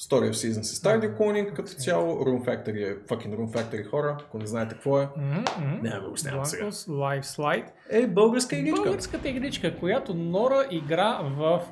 Story 0.00 0.30
of 0.30 0.32
Seasons 0.32 0.58
е 0.58 0.62
Stardew 0.62 1.18
Cloning 1.18 1.52
като 1.52 1.72
цяло. 1.72 2.24
Room 2.24 2.44
Factory 2.44 2.92
е 2.92 2.96
fucking 2.98 3.36
Room 3.36 3.52
Factory 3.52 3.90
хора, 3.90 4.16
ако 4.20 4.38
не 4.38 4.46
знаете 4.46 4.74
какво 4.74 5.00
е. 5.00 5.06
Mm-hmm. 5.18 5.82
Няма 5.82 6.08
го 6.08 6.16
снявам 6.16 6.44
сега. 6.44 6.64
Live 6.70 7.22
Slide. 7.22 7.64
Е, 7.90 8.06
българска 8.06 8.56
игричка. 8.56 8.82
Българската 8.82 9.28
игричка, 9.28 9.78
която 9.78 10.14
Нора 10.14 10.64
игра 10.70 11.18
в 11.22 11.62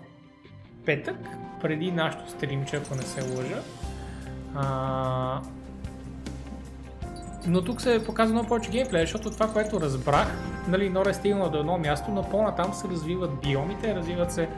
петък, 0.86 1.16
преди 1.60 1.92
нашото 1.92 2.30
стримче, 2.30 2.76
ако 2.76 2.94
не 2.94 3.02
се 3.02 3.20
лъжа. 3.36 3.62
А... 4.54 5.42
Но 7.46 7.64
тук 7.64 7.80
се 7.80 8.04
показва 8.06 8.34
много 8.34 8.48
повече 8.48 8.70
геймплей, 8.70 9.00
защото 9.00 9.30
това, 9.30 9.52
което 9.52 9.80
разбрах, 9.80 10.28
нали, 10.68 10.90
Нора 10.90 11.10
е 11.10 11.14
стигнала 11.14 11.50
до 11.50 11.58
едно 11.58 11.78
място, 11.78 12.10
но 12.10 12.28
по-натам 12.30 12.74
се 12.74 12.88
развиват 12.88 13.30
биомите, 13.42 13.94
развиват 13.94 14.32
се 14.32 14.48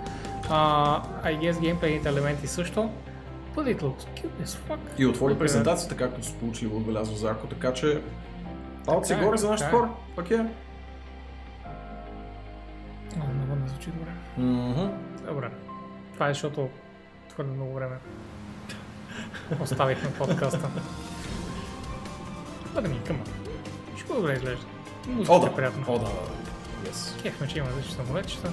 а, 0.50 1.02
I 1.24 1.38
guess 1.38 1.60
геймплейните 1.60 2.08
елементи 2.08 2.46
също. 2.46 2.90
But 3.56 3.66
it 3.66 3.82
looks 3.82 4.04
cute 4.16 4.44
as 4.44 4.56
fuck. 4.68 4.78
И 4.98 5.06
отвори 5.06 5.38
презентацията, 5.38 5.96
както 5.96 6.26
сполучливо 6.26 6.76
отбелязва 6.76 7.16
Зарко, 7.16 7.46
така 7.46 7.72
че 7.72 8.02
палци 8.86 9.12
е, 9.12 9.16
горе 9.16 9.36
за 9.36 9.50
нашите 9.50 9.68
е. 9.68 9.72
хора. 9.72 9.90
Пак 10.16 10.30
е. 10.30 10.46
Много 13.16 13.56
не 13.62 13.68
звучи 13.68 13.90
добре. 13.90 14.10
Добре. 15.28 15.50
Това 16.14 16.28
е 16.28 16.34
защото 16.34 16.68
твърде 17.28 17.52
много 17.52 17.74
време 17.74 17.96
оставихме 19.60 20.10
подкаста. 20.18 20.70
Бъде 22.74 22.88
ми 22.88 23.00
къма. 23.06 23.24
Ще 23.96 24.12
добре 24.12 24.32
изглежда. 24.32 24.64
Музиката 25.08 25.40
да. 25.40 25.46
е 25.46 25.54
приятна. 25.54 25.84
О, 25.88 25.98
да, 25.98 26.04
да, 26.04 26.10
да. 26.10 26.90
Yes. 26.90 27.22
Кефме, 27.22 27.48
че 27.48 27.58
има 27.58 27.68
различни 27.68 27.92
самолетчета. 27.92 28.52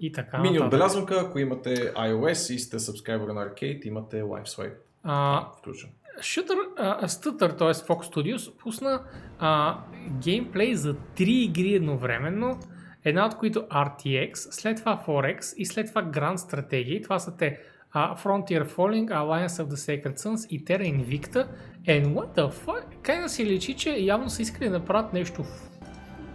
И 0.00 0.12
така. 0.12 0.38
Мини 0.38 0.54
нататък. 0.54 0.66
отбелязванка, 0.66 1.24
ако 1.26 1.38
имате 1.38 1.92
iOS 1.94 2.54
и 2.54 2.58
сте 2.58 2.78
сабскайбър 2.78 3.28
на 3.28 3.48
Arcade, 3.48 3.86
имате 3.86 4.22
Live 4.22 4.46
Swipe 4.46 4.76
А, 5.02 5.46
включен. 5.58 5.90
Shooter, 6.20 6.58
а, 6.76 7.08
Stutter, 7.08 7.58
т.е. 7.58 7.68
Fox 7.68 8.14
Studios, 8.14 8.58
пусна 8.58 9.02
а, 9.38 9.78
геймплей 10.10 10.74
за 10.74 10.96
три 11.16 11.32
игри 11.32 11.74
едновременно, 11.74 12.58
една 13.04 13.26
от 13.26 13.36
които 13.36 13.60
RTX, 13.60 14.34
след 14.34 14.76
това 14.76 15.02
Forex 15.06 15.56
и 15.56 15.66
след 15.66 15.88
това 15.88 16.02
Grand 16.02 16.36
Strategy. 16.36 17.02
Това 17.02 17.18
са 17.18 17.36
те 17.36 17.58
а, 17.92 18.16
Frontier 18.16 18.64
Falling, 18.64 19.08
Alliance 19.08 19.64
of 19.64 19.66
the 19.68 20.02
Sacred 20.02 20.16
Sons 20.16 20.48
и 20.48 20.64
Terra 20.64 20.82
Invicta. 20.82 21.46
And 21.86 22.06
what 22.14 22.36
the 22.36 22.50
fuck? 22.50 23.22
Да 23.22 23.28
си 23.28 23.46
личи, 23.46 23.74
че 23.74 23.90
явно 23.90 24.30
са 24.30 24.42
искали 24.42 24.68
да 24.68 24.78
направят 24.78 25.12
нещо 25.12 25.44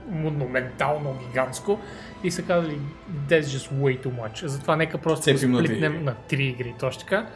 монументално, 0.10 1.16
гигантско 1.28 1.80
и 2.24 2.32
са 2.32 2.42
казали 2.42 2.80
that's 3.28 3.42
just 3.42 3.74
way 3.74 4.06
too 4.06 4.12
much. 4.22 4.46
Затова 4.46 4.76
нека 4.76 4.98
просто 4.98 5.32
го 5.32 5.38
Цепим 5.38 5.52
на 5.52 5.58
три 5.58 5.68
сплитнем 5.68 6.04
на 6.04 6.16
три 6.16 6.44
игри, 6.44 6.76
точно 6.80 7.00
така. 7.00 7.28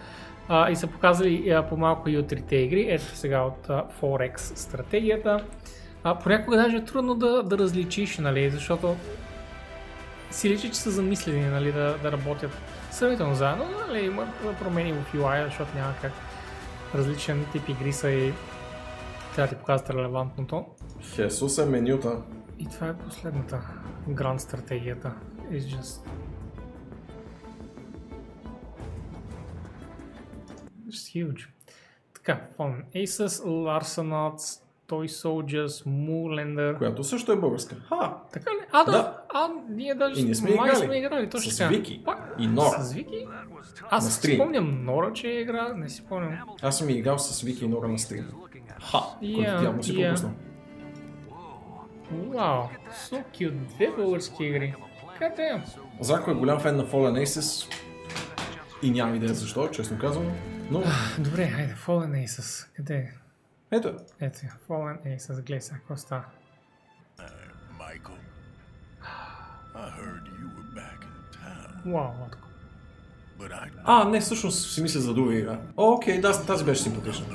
А, 0.49 0.71
и 0.71 0.75
са 0.75 0.87
показали 0.87 1.49
а, 1.49 1.63
по-малко 1.63 2.09
и 2.09 2.17
от 2.17 2.27
трите 2.27 2.55
игри. 2.55 2.87
Ето 2.89 3.05
сега 3.05 3.41
от 3.41 3.69
а, 3.69 3.85
Forex 4.01 4.37
стратегията. 4.37 5.43
А, 6.03 6.19
понякога 6.19 6.57
даже 6.57 6.77
е 6.77 6.85
трудно 6.85 7.15
да, 7.15 7.43
да 7.43 7.57
различиш, 7.57 8.17
нали, 8.17 8.49
защото 8.49 8.95
си 10.31 10.49
личи, 10.49 10.69
че 10.69 10.75
са 10.75 10.91
замислени 10.91 11.45
нали, 11.45 11.71
да, 11.71 11.97
да 12.03 12.11
работят 12.11 12.51
сравнително 12.91 13.35
заедно, 13.35 13.65
но, 13.71 13.87
нали, 13.87 14.05
има 14.05 14.27
промени 14.59 14.93
в 14.93 15.13
UI, 15.13 15.45
защото 15.45 15.77
няма 15.77 15.93
как 16.01 16.11
различен 16.95 17.45
тип 17.51 17.69
игри 17.69 17.93
са 17.93 18.11
и 18.11 18.33
трябва 19.35 19.47
да 19.47 19.55
ти 19.55 19.59
показват 19.59 19.89
релевантното. 19.89 20.65
Хесус 21.15 21.57
е 21.57 21.65
менюта. 21.65 22.21
И 22.59 22.67
това 22.69 22.87
е 22.87 22.97
последната 22.97 23.61
гранд 24.09 24.41
стратегията. 24.41 25.13
It's 25.51 25.77
just... 25.77 26.07
Just 30.87 31.15
huge. 31.15 31.47
Така, 32.13 32.41
помня. 32.57 32.83
Asus, 32.95 33.43
Larsenauts, 33.45 34.61
Toy 34.87 35.07
Soldiers, 35.07 35.85
Moolander. 35.87 36.77
Която 36.77 37.03
също 37.03 37.31
е 37.31 37.35
българска. 37.35 37.75
Ха! 37.75 38.17
Така 38.31 38.51
ли? 38.51 38.59
А, 38.71 38.83
да. 38.83 38.91
да. 38.91 39.17
А, 39.33 39.49
ние 39.69 39.95
даже 39.95 40.21
и 40.21 40.25
не 40.25 40.35
сме 40.35 40.49
играли. 40.49 40.75
сме 40.75 40.97
играли. 40.97 41.29
Точно 41.29 41.51
с 41.51 41.67
Вики. 41.67 42.01
Пак? 42.05 42.35
И 42.39 42.47
Нора. 42.47 42.81
С 42.81 42.93
Вики? 42.93 43.27
Аз 43.89 44.21
си 44.21 44.35
спомням 44.35 44.85
Нора, 44.85 45.13
че 45.13 45.27
е 45.27 45.41
игра. 45.41 45.73
Не 45.73 45.89
си 45.89 45.97
спомням. 45.97 46.39
Аз 46.61 46.77
съм 46.77 46.89
играл 46.89 47.19
с 47.19 47.41
Вики 47.41 47.65
и 47.65 47.67
Нора 47.67 47.87
на 47.87 47.99
стрим. 47.99 48.31
Ха! 48.81 48.97
Yeah, 49.21 49.35
който 49.35 49.63
тя 49.63 49.71
му 49.71 49.83
си 49.83 49.93
yeah. 49.93 50.05
пропуснал. 50.05 50.31
Вау, 52.11 52.69
so 53.09 53.23
cute. 53.33 53.51
Две 53.51 53.91
български 53.97 54.43
игри. 54.43 54.75
Къде? 55.19 55.63
Зарко 55.99 56.31
е 56.31 56.33
голям 56.33 56.59
фен 56.59 56.77
на 56.77 56.83
Fallen 56.85 57.25
Aces 57.25 57.73
и 58.81 58.91
нямам 58.91 59.15
идея 59.15 59.33
защо, 59.33 59.67
честно 59.67 59.99
казвам. 59.99 60.31
Но 60.71 60.83
Добре, 61.19 61.47
хайде, 61.47 61.75
Fallen 61.85 62.25
Aces. 62.25 62.67
Къде 62.75 62.95
е? 62.95 63.11
ето, 63.71 63.93
Ето 64.19 64.39
Fallen 64.69 65.17
Aces, 65.17 65.35
гледай 65.35 65.61
сега, 65.61 65.77
какво 65.77 65.97
става? 65.97 66.23
Michael, 67.79 68.19
I 69.75 69.89
heard 69.99 70.25
you 70.39 70.47
were 70.55 70.69
back 70.79 70.99
in 71.09 71.15
town, 71.37 71.93
Вау, 71.93 72.13
I 73.39 73.69
А, 73.83 74.09
не, 74.09 74.19
всъщност 74.21 74.73
си 74.73 74.81
мисля 74.81 74.99
за 74.99 75.13
друга 75.13 75.35
игра. 75.35 75.59
О, 75.77 75.91
окей, 75.93 76.21
да, 76.21 76.45
тази 76.45 76.65
беше 76.65 76.81
симпатична. 76.81 77.25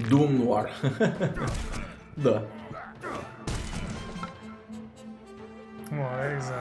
Doom 0.00 0.38
Noir. 0.38 0.68
да. 2.16 2.42
Моля, 5.92 6.40
за... 6.40 6.54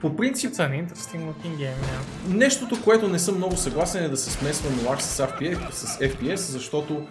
По 0.00 0.16
принцип, 0.16 0.52
It's 0.52 0.58
an 0.58 0.86
interesting 0.86 1.20
looking 1.20 1.56
game, 1.56 1.58
yeah. 1.58 2.28
нещото, 2.28 2.82
което 2.84 3.08
не 3.08 3.18
съм 3.18 3.36
много 3.36 3.56
съгласен 3.56 4.04
е 4.04 4.08
да 4.08 4.16
се 4.16 4.30
смесва 4.30 4.70
Noir 4.70 4.98
с 4.98 5.26
FPS, 5.26 5.70
с 5.70 5.98
FPS 5.98 6.34
защото 6.34 7.06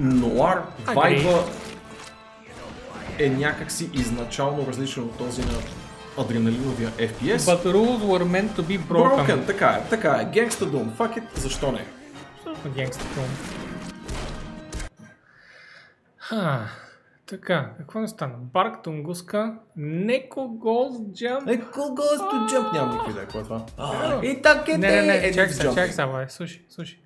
Noir 0.00 0.62
вайба 0.94 1.44
е 3.18 3.28
някакси 3.28 3.90
изначално 3.94 4.66
различен 4.66 5.02
от 5.02 5.18
този 5.18 5.40
на 5.40 5.58
адреналиновия 6.18 6.90
FPS. 6.90 7.38
But 7.38 7.64
rules 7.64 8.00
were 8.02 8.24
meant 8.24 8.56
to 8.56 8.62
be 8.62 8.78
broken. 8.88 9.26
Broken, 9.26 9.46
така 9.46 9.68
е, 9.68 9.88
така 9.90 10.08
е. 10.08 10.38
Gangsta 10.38 10.64
Doom, 10.64 10.96
fuck 10.96 11.18
it, 11.18 11.24
защо 11.34 11.72
не? 11.72 11.99
Абсолютно 12.60 12.82
генгста 12.82 13.04
филм. 13.04 13.26
Ха, 16.16 16.68
така, 17.26 17.70
какво 17.78 18.00
не 18.00 18.08
стана? 18.08 18.34
Барк 18.38 18.82
Тунгуска, 18.82 19.54
Неко 19.76 20.48
Голс 20.48 20.96
Джамп. 21.12 21.46
Неко 21.46 21.94
Голс 21.94 22.50
Джамп, 22.50 22.72
нямам 22.72 22.90
никаква 22.90 23.10
идея 23.10 23.24
какво 23.26 23.40
е 23.40 23.42
това. 23.42 23.66
И 24.22 24.42
така 24.42 24.72
Не, 24.72 24.76
не, 24.76 25.02
не, 25.02 25.16
е, 25.16 25.32
чакай 25.32 25.52
сега, 25.52 25.68
чакай 25.68 25.92
сега, 25.92 26.06
бе, 26.06 26.28
слушай, 26.28 26.62
слушай. 26.68 26.98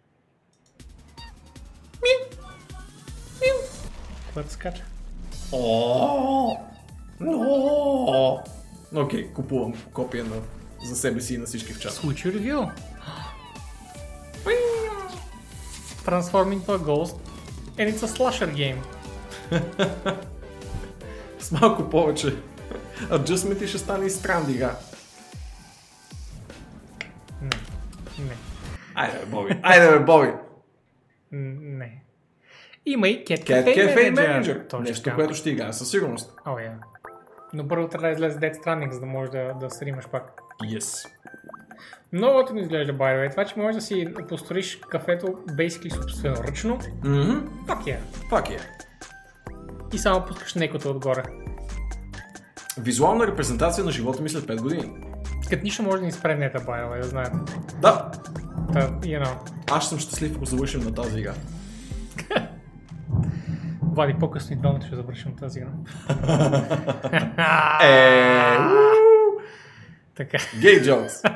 Което 4.34 4.52
скача. 4.52 4.84
О, 5.52 6.56
но. 7.20 8.42
Окей, 8.94 9.32
купувам 9.32 9.72
копия 9.92 10.24
на, 10.24 10.36
за 10.84 10.96
себе 10.96 11.20
си 11.20 11.34
и 11.34 11.38
на 11.38 11.46
всички 11.46 11.72
в 11.72 11.80
чата. 11.80 11.94
Случай 11.94 12.32
ревю. 12.32 12.66
Transforming 16.06 16.60
to 16.66 16.72
a 16.74 16.78
ghost. 16.78 17.16
And 17.78 17.88
it's 17.90 18.02
a 18.02 18.08
slasher 18.08 18.50
game. 18.54 18.78
С 21.38 21.52
малко 21.52 21.90
повече 21.90 22.36
аджъстменти 23.12 23.66
ще 23.66 23.78
стане 23.78 24.06
и 24.06 24.10
странна 24.10 24.50
игра. 24.52 24.76
Не. 28.18 28.36
Айде 28.94 29.18
бе, 29.18 29.26
Боби. 29.26 29.60
Айде 29.62 29.90
бе, 29.90 29.98
Боби. 29.98 30.32
Не. 31.32 32.02
Има 32.86 33.08
и 33.08 33.24
Cat 33.24 33.46
Cat 33.46 33.64
Cafe, 33.64 33.76
Cafe 33.76 34.14
Manager. 34.14 34.68
Manager. 34.68 34.78
Нещо, 34.78 35.14
което 35.14 35.34
ще 35.34 35.50
играе 35.50 35.72
със 35.72 35.90
сигурност. 35.90 36.32
О, 36.46 36.58
я. 36.58 36.78
Но 37.52 37.68
първо 37.68 37.88
трябва 37.88 38.08
да 38.08 38.12
излезе 38.12 38.38
Dead 38.38 38.64
Stranding, 38.64 38.90
за 38.90 39.00
да 39.00 39.06
можеш 39.06 39.30
да, 39.30 39.54
да 39.60 39.70
стримаш 39.70 40.08
пак. 40.08 40.40
Yes. 40.62 41.08
Много 42.12 42.34
готино 42.34 42.60
изглежда, 42.60 42.92
by 42.92 42.98
the 42.98 43.26
way. 43.26 43.30
Това, 43.30 43.44
че 43.44 43.58
можеш 43.58 43.74
да 43.74 43.82
си 43.82 44.08
построиш 44.28 44.78
кафето 44.90 45.26
basically 45.48 45.94
собственоръчно, 45.94 46.78
Мгм. 47.04 47.38
пак 47.66 47.86
е. 47.86 48.00
Пак 48.30 48.50
е. 48.50 48.56
И 49.92 49.98
само 49.98 50.24
пускаш 50.24 50.54
некото 50.54 50.90
отгоре. 50.90 51.22
Визуална 52.78 53.26
репрезентация 53.26 53.84
на 53.84 53.90
живота 53.90 54.22
ми 54.22 54.28
след 54.28 54.44
5 54.44 54.60
години. 54.60 54.92
Като 55.50 55.62
нищо 55.62 55.82
може 55.82 55.98
да 55.98 56.04
ни 56.04 56.12
спре 56.12 56.34
нета, 56.34 56.58
by 56.58 56.84
the 56.84 56.92
way, 56.92 57.00
да 57.00 57.08
знаете. 57.08 57.36
Да, 57.80 58.10
Та, 58.72 58.80
you 58.80 59.24
know. 59.24 59.34
аз 59.72 59.88
съм 59.88 59.98
щастлив, 59.98 60.36
ако 60.36 60.44
завършим 60.44 60.80
на 60.80 60.94
тази 60.94 61.18
игра. 61.20 61.34
Влади, 63.82 64.14
по-късно 64.20 64.52
и 64.52 64.58
двамата 64.58 64.82
ще 64.86 64.96
завършим 64.96 65.36
тази 65.36 65.58
игра. 65.58 65.70
Е, 67.84 68.58
Така. 70.16 70.38
Гей 70.60 70.82
Джонс. 70.82 71.22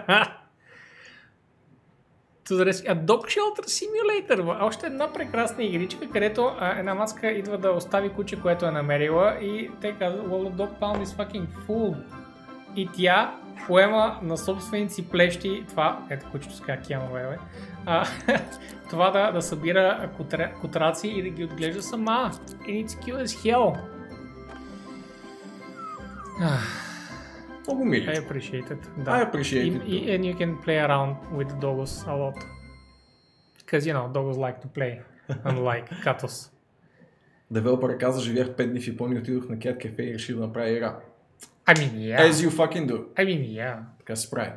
To 2.48 2.56
the 2.56 2.64
rescue. 2.64 2.88
A 2.88 2.94
Dog 2.94 3.22
Shelter 3.34 3.64
Simulator. 3.66 4.62
Още 4.62 4.86
една 4.86 5.12
прекрасна 5.12 5.64
игричка, 5.64 6.10
където 6.10 6.50
а, 6.58 6.78
една 6.78 6.94
маска 6.94 7.30
идва 7.30 7.58
да 7.58 7.70
остави 7.70 8.08
куче, 8.08 8.40
което 8.40 8.66
е 8.66 8.70
намерила 8.70 9.38
и 9.40 9.70
те 9.80 9.92
казват, 9.92 10.26
well, 10.26 10.50
the 10.50 10.54
dog 10.54 10.78
pound 10.80 11.04
is 11.04 11.06
fucking 11.06 11.46
full. 11.66 11.96
И 12.76 12.88
тя 12.96 13.34
поема 13.66 14.18
на 14.22 14.38
собствените 14.38 14.94
си 14.94 15.08
плещи 15.08 15.64
това, 15.68 16.06
ето 16.10 16.26
кучето 16.30 16.54
с 16.54 16.60
как 16.60 16.80
бе, 16.88 17.38
това 18.90 19.10
да, 19.10 19.32
да 19.32 19.42
събира 19.42 20.10
котра, 20.16 20.52
котраци 20.60 21.08
и 21.08 21.22
да 21.22 21.28
ги 21.28 21.44
отглежда 21.44 21.82
сама. 21.82 22.30
And 22.60 22.86
it's 22.86 23.04
cute 23.04 23.24
as 23.24 23.26
hell. 23.26 23.78
Ах, 26.40 26.87
Много 27.68 27.84
мили. 27.84 28.06
I 28.10 28.28
appreciate 28.28 28.70
it. 28.70 29.04
Да. 29.04 29.12
I 29.12 29.30
appreciate 29.30 29.76
it 29.76 29.84
И- 29.86 30.06
and 30.16 30.20
you 30.24 30.38
can 30.38 30.56
play 30.64 30.78
around 30.88 31.16
with 31.36 31.60
doggos 31.60 32.06
a 32.06 32.14
lot. 32.16 32.36
Because, 33.58 33.86
you 33.86 33.92
know, 33.94 34.12
doggos 34.12 34.36
like 34.36 34.60
to 34.60 34.68
play, 34.68 35.02
unlike 35.44 35.88
katos. 36.04 36.50
Девелопър 37.50 37.98
каза, 37.98 38.20
живях 38.20 38.48
5 38.48 38.70
дни 38.70 38.80
в 38.80 38.86
Япония, 38.86 39.20
отидох 39.20 39.48
на 39.48 39.56
Cat 39.56 39.76
Cafe 39.78 40.00
и 40.00 40.14
реших 40.14 40.36
да 40.36 40.46
направя 40.46 40.68
игра. 40.70 41.00
I 41.66 41.74
mean, 41.74 41.92
yeah. 41.94 42.30
As 42.30 42.32
you 42.32 42.50
fucking 42.50 42.86
do. 42.86 42.96
I 43.14 43.24
mean, 43.26 43.48
yeah. 43.48 43.80
Така 43.98 44.16
се 44.16 44.30
прави. 44.30 44.50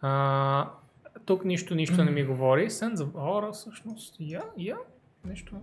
А, 0.00 0.70
тук 1.26 1.44
нищо, 1.44 1.74
нищо 1.74 2.04
не 2.04 2.10
ми 2.10 2.24
говори. 2.24 2.70
Sense 2.70 2.94
of 2.96 3.06
Aura, 3.12 3.52
всъщност. 3.52 4.16
Я, 4.20 4.42
я, 4.56 4.76
нещо. 5.24 5.56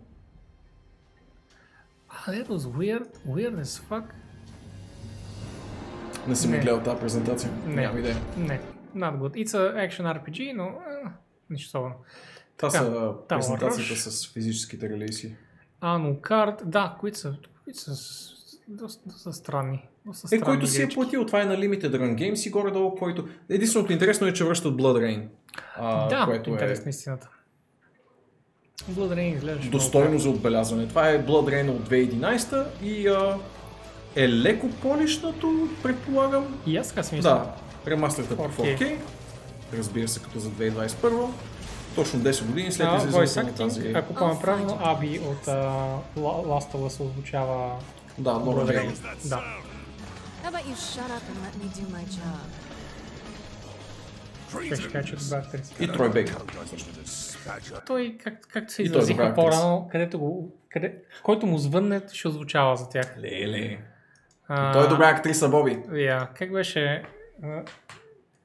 Ah, 2.10 2.32
that 2.34 2.48
was 2.48 2.66
weird. 2.80 3.08
Weird 3.26 3.56
as 3.62 3.74
fuck. 3.90 4.04
Не 6.28 6.36
съм 6.36 6.52
Не. 6.52 6.60
гледал 6.60 6.82
тази 6.82 7.00
презентация. 7.00 7.52
Не. 7.66 7.76
Нямам 7.76 7.98
идея. 7.98 8.16
Не, 8.38 8.60
not 8.96 9.18
good. 9.18 9.46
It's 9.46 9.52
a 9.52 9.90
action 9.90 10.20
RPG, 10.20 10.54
но 10.56 10.64
е, 10.64 11.10
нищо 11.50 11.68
особено. 11.68 11.96
Това 12.58 12.70
са 12.70 13.14
презентацията 13.28 13.96
с 13.96 14.34
физическите 14.34 14.90
релиси. 14.90 15.36
Anucard, 15.82 16.64
да, 16.64 16.96
които 17.00 17.18
са, 17.18 17.36
които 17.64 17.80
са 17.80 17.92
доста, 18.68 19.10
доста 19.10 19.34
странни. 19.34 19.88
Доста 20.06 20.26
Е, 20.26 20.28
странни 20.28 20.44
който 20.44 20.68
си 20.68 20.82
е 20.82 20.90
платил, 20.90 21.26
това 21.26 21.42
е 21.42 21.46
на 21.46 21.56
Limited 21.56 21.92
Run 21.92 22.16
Games 22.16 22.48
и 22.48 22.52
горе-долу, 22.52 22.96
който... 22.96 23.28
Единственото 23.50 23.94
интересно 23.94 24.28
е, 24.28 24.34
че 24.34 24.46
връщат 24.46 24.74
Blood 24.76 24.98
Rain. 25.00 25.28
А, 25.76 26.08
Да, 26.08 26.26
което 26.26 26.50
интересна 26.50 26.86
е 26.86 26.90
истината. 26.90 27.30
Blood 28.92 29.16
Rain 29.16 29.36
изглеждаше 29.36 29.70
достойно 29.70 30.20
за 30.20 30.30
отбелязване. 30.30 30.88
Това 30.88 31.10
е 31.10 31.26
Blood 31.26 31.50
Rain 31.54 31.70
от 31.70 31.90
2011 31.90 32.66
и 32.84 33.08
а, 33.08 33.38
е 34.16 34.30
леко 34.30 34.70
полишнато, 34.70 35.70
предполагам. 35.84 36.62
И 36.68 36.78
аз 36.78 36.90
така 36.90 37.04
си 37.04 37.16
мисля. 37.16 37.30
Да, 37.30 37.56
ремастерта 37.92 38.38
по 38.38 38.44
4K. 38.44 38.78
4K. 38.78 38.98
Разбира 39.78 40.08
се, 40.08 40.20
като 40.20 40.40
за 40.40 40.50
2021. 40.50 41.28
Точно 41.96 42.20
10 42.20 42.46
години 42.46 42.72
след 42.72 42.88
излизането 42.98 43.64
на 43.64 43.70
тази... 43.70 43.92
ако 43.96 44.14
помня 44.14 44.42
правилно, 44.42 44.80
Аби 44.84 45.20
от 45.20 45.46
uh, 45.46 45.98
Last 46.18 46.72
of 46.72 46.90
Us 46.90 47.06
озвучава 47.06 47.80
Да, 48.18 48.32
Blood 48.32 48.64
Вейн. 48.64 48.94
Да. 49.26 49.44
Ще 54.76 54.92
кажа, 54.92 55.08
че. 55.08 55.16
И 55.80 55.88
Трой 55.88 56.10
Бейкър. 56.10 56.38
Той, 57.88 58.18
как, 58.24 58.48
както 58.54 58.74
се 58.74 58.82
е 58.82 58.86
изразиха 58.86 59.34
по-рано, 59.36 59.90
където 59.92 60.20
го, 60.20 60.52
къде, 60.70 60.96
който 61.24 61.46
му 61.46 61.58
звънне, 61.58 62.02
ще 62.14 62.28
озвучава 62.28 62.78
за 62.78 62.90
тях. 62.90 63.16
Леле. 63.18 63.78
А, 64.54 64.74
Той 64.74 64.86
е 64.86 64.88
добра 64.88 65.10
актриса, 65.10 65.50
Боби. 65.50 65.78
Yeah. 65.78 66.34
Как 66.34 66.52
беше 66.52 67.04
uh, 67.44 67.70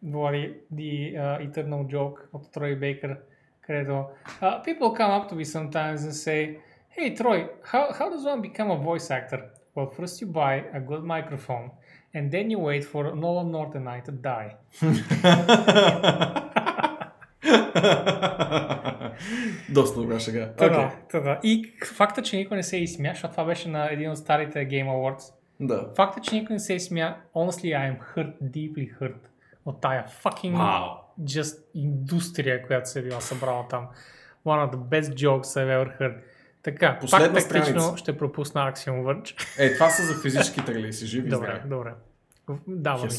Влади 0.03 0.55
The 0.75 1.15
uh, 1.15 1.51
Eternal 1.51 1.95
Joke 1.95 2.19
от 2.33 2.53
Трой 2.53 2.77
Бейкър, 2.77 3.17
където 3.61 4.07
uh, 4.41 4.65
people 4.65 4.99
come 4.99 5.23
up 5.23 5.31
to 5.31 5.35
me 5.35 5.45
sometimes 5.45 5.97
and 5.97 6.13
say 6.13 6.57
Hey 6.99 7.19
Troy, 7.19 7.49
how, 7.73 7.93
how 7.99 8.11
does 8.11 8.25
one 8.25 8.41
become 8.41 8.71
a 8.71 8.79
voice 8.91 9.11
actor? 9.11 9.41
Well, 9.75 9.91
first 9.99 10.21
you 10.23 10.27
buy 10.33 10.55
a 10.79 10.81
good 10.81 11.05
microphone 11.15 11.71
And 12.17 12.31
then 12.31 12.51
you 12.51 12.59
wait 12.59 12.85
for 12.93 13.15
Nolan 13.15 13.51
North 13.51 13.75
and 13.75 13.87
I 13.97 14.01
to 14.01 14.13
die. 14.13 14.51
Доста 19.69 20.01
добра 20.01 20.19
шега. 20.19 20.53
Та 20.57 20.67
Окей. 20.67 20.77
да, 20.77 20.93
та 21.11 21.21
да. 21.21 21.41
И 21.43 21.73
факта, 21.85 22.23
че 22.23 22.37
никой 22.37 22.57
не 22.57 22.63
се 22.63 22.77
изсмя, 22.77 23.09
защото 23.13 23.31
това 23.31 23.45
беше 23.45 23.69
на 23.69 23.93
един 23.93 24.11
от 24.11 24.19
старите 24.19 24.59
Game 24.69 24.89
Awards. 24.89 25.36
Да. 25.61 25.89
Факта, 25.97 26.21
че 26.21 26.35
никой 26.35 26.55
не 26.55 26.61
се 26.61 26.75
изсмя, 26.75 27.17
honestly, 27.35 27.65
I 27.65 27.97
am 27.97 27.99
hurt, 28.15 28.33
deeply 28.43 28.99
hurt 28.99 29.17
от 29.65 29.81
тая 29.81 30.07
fucking 30.23 30.57
Вау. 30.57 30.89
just 31.21 31.65
индустрия, 31.75 32.67
която 32.67 32.91
се 32.91 32.99
е 32.99 33.03
била 33.03 33.21
събрала 33.21 33.69
там. 33.69 33.89
One 34.47 34.71
of 34.71 34.75
the 34.75 34.79
best 34.79 35.15
jokes 35.15 35.43
I've 35.43 35.85
ever 35.85 36.01
heard. 36.01 36.17
Така, 36.63 36.99
Последна 37.01 37.41
пак 37.41 37.49
тактично 37.49 37.97
ще 37.97 38.19
пропусна 38.19 38.73
Axiom 38.73 39.03
Verge. 39.03 39.59
Е, 39.59 39.75
това 39.75 39.91
са 39.91 40.03
за 40.03 40.15
физическите 40.23 40.75
релиси, 40.75 41.07
живи 41.07 41.27
и 41.27 41.31
добре, 41.31 41.47
здрави. 41.47 41.69
добре. 41.69 41.95
Дава 42.67 43.05
ми 43.05 43.11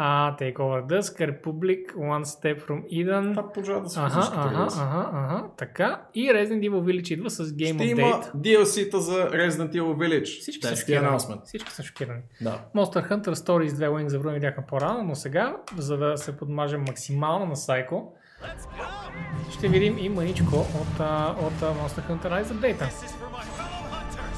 Се. 0.00 0.06
А, 0.06 0.36
Takeover 0.36 0.86
Dusk, 0.86 1.20
Republic, 1.20 1.94
One 1.96 2.24
Step 2.24 2.68
from 2.68 2.84
Eden. 2.92 3.30
Това 3.30 3.52
продължава 3.52 3.80
да 3.80 3.88
физическите 3.88 4.38
аха, 4.38 4.60
релиси. 4.60 4.78
ага, 4.80 5.10
ага, 5.12 5.44
така. 5.56 6.02
И 6.14 6.30
Resident 6.30 6.70
Evil 6.70 6.80
Village 6.80 7.12
идва 7.12 7.30
с 7.30 7.44
Game 7.44 7.74
Ще 7.74 7.84
има 7.84 8.02
Update. 8.02 8.34
DLC-та 8.34 8.98
за 8.98 9.30
Resident 9.30 9.72
Evil 9.72 9.94
Village. 9.94 10.40
Всички 10.40 10.66
That's 10.66 10.74
са 10.74 10.76
шокирани. 10.76 11.18
Всички 11.44 11.72
са 11.72 11.82
шокирани. 11.82 12.20
Да. 12.40 12.58
Monster 12.76 13.10
Hunter 13.10 13.34
Stories 13.34 13.68
2 13.68 13.88
Wings 13.88 14.08
of 14.08 14.22
Ruin 14.22 14.34
видяхме 14.34 14.64
по-рано, 14.68 15.04
но 15.04 15.14
сега, 15.14 15.56
за 15.76 15.96
да 15.96 16.16
се 16.16 16.36
подмажем 16.36 16.80
максимално 16.88 17.46
на 17.46 17.56
Psycho, 17.56 18.02
ще 19.50 19.68
видим 19.68 19.98
и 19.98 20.08
маничко 20.08 20.56
от, 20.56 21.00
от 21.40 21.60
Monster 21.60 22.08
Hunter 22.08 22.26
Rise 22.26 22.44
Update. 22.44 22.90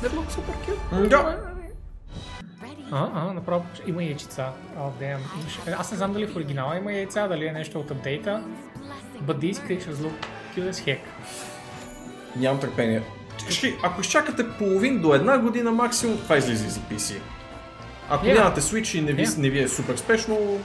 Looks 0.03 0.31
super 0.31 0.57
cute. 0.67 1.09
Да. 1.09 1.52
А, 2.93 3.11
а, 3.15 3.33
направо 3.33 3.65
има 3.87 4.05
яйчица. 4.05 4.47
Oh, 4.79 4.91
damn. 4.93 5.19
Имаше- 5.41 5.77
Аз 5.79 5.91
не 5.91 5.97
знам 5.97 6.13
дали 6.13 6.27
в 6.27 6.37
оригинала 6.37 6.77
има 6.77 6.93
яйца, 6.93 7.29
дали 7.29 7.47
е 7.47 7.53
нещо 7.53 7.81
от 7.81 7.91
апдейта. 7.91 8.43
But 9.19 9.37
these 9.37 9.55
creatures 9.55 9.93
look 9.95 10.13
cute 10.57 10.71
as 10.71 10.87
heck. 10.87 10.99
Нямам 12.37 12.61
търпение. 12.61 13.03
Ще, 13.51 13.75
ако 13.83 14.01
изчакате 14.01 14.49
половин 14.51 15.01
до 15.01 15.15
една 15.15 15.39
година 15.39 15.73
максимум, 15.73 16.19
това 16.19 16.37
излиза 16.37 16.69
за 16.69 16.81
PC. 16.81 17.21
Ако 18.11 18.27
Yeah. 18.27 18.35
нямате 18.35 18.61
Switch 18.61 18.99
и 18.99 19.03
не 19.03 19.13
ви, 19.13 19.27
Yeah. 19.27 19.39
не 19.39 19.51
ви 19.51 19.59
е 19.59 19.69
супер 19.69 19.97
спешно, 19.97 20.59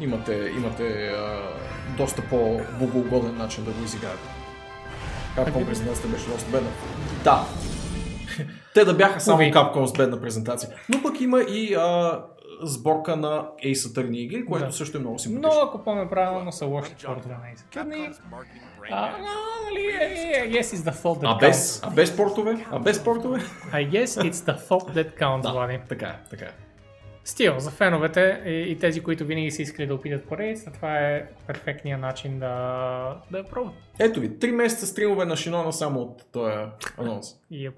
имате, 0.00 0.52
имате 0.56 0.84
а, 1.08 1.40
доста 1.88 2.22
по-богоугоден 2.22 3.36
начин 3.36 3.64
да 3.64 3.70
го 3.70 3.84
изиграете. 3.84 4.28
Capcom 5.36 5.66
презентацията 5.66 6.08
беше 6.08 6.26
доста 6.26 6.50
бедна. 6.50 6.70
Да. 7.24 7.44
Те 8.74 8.84
да 8.84 8.94
бяха 8.94 9.20
само 9.20 9.36
Уви. 9.36 9.52
Capcom 9.52 9.84
с 9.84 9.92
бедна 9.92 10.20
презентация. 10.20 10.70
Но 10.88 11.02
пък 11.02 11.20
има 11.20 11.40
и 11.42 11.74
а, 11.74 12.20
сборка 12.62 13.16
на 13.16 13.46
Ace 13.64 13.74
Attorney 13.74 14.16
игри, 14.16 14.44
което 14.44 14.66
Да. 14.66 14.72
също 14.72 14.96
е 14.96 15.00
много 15.00 15.12
Но 15.14 15.18
симпатично. 15.18 15.62
ако 15.62 15.84
помня 15.84 16.08
правилно 16.10 16.52
са 16.52 16.66
лоши 16.66 16.94
портове 17.06 17.34
на 17.34 17.40
Ace 17.54 18.18
А, 18.90 19.10
нали, 19.64 19.86
е, 19.86 20.04
е, 20.04 20.50
I 20.50 20.52
guess 20.52 20.62
it's 20.62 20.90
the 20.90 20.94
thought 20.94 21.20
that 21.20 21.36
А 21.36 21.38
без, 21.38 21.82
а 21.84 21.90
без 21.90 22.16
портове? 22.16 22.66
А 22.70 22.78
без 22.78 23.04
портове? 23.04 23.38
counts. 23.40 23.72
I 23.72 23.90
guess 23.90 24.04
it's 24.04 24.32
the 24.32 24.58
thought 24.58 24.94
that 24.94 25.20
counts, 25.20 25.42
Влади. 25.52 25.78
Така 25.88 26.06
е, 26.06 26.18
така 26.30 26.44
е. 26.44 26.52
Стил, 27.24 27.58
за 27.58 27.70
феновете 27.70 28.42
и, 28.46 28.50
и 28.50 28.78
тези, 28.78 29.02
които 29.02 29.24
винаги 29.24 29.50
са 29.50 29.62
искали 29.62 29.86
да 29.86 29.94
опитат 29.94 30.24
поредица, 30.24 30.70
това 30.72 30.98
е 30.98 31.26
перфектният 31.46 32.00
начин 32.00 32.38
да, 32.38 33.16
да 33.30 33.38
я 33.38 33.44
пробват. 33.44 33.74
Ето 33.98 34.20
ви, 34.20 34.30
3 34.30 34.50
месеца 34.50 34.86
стримове 34.86 35.24
на 35.24 35.36
Шинона 35.36 35.72
само 35.72 36.00
от 36.00 36.22
този 36.32 36.54
анонс. 36.98 37.26
Yep. 37.52 37.72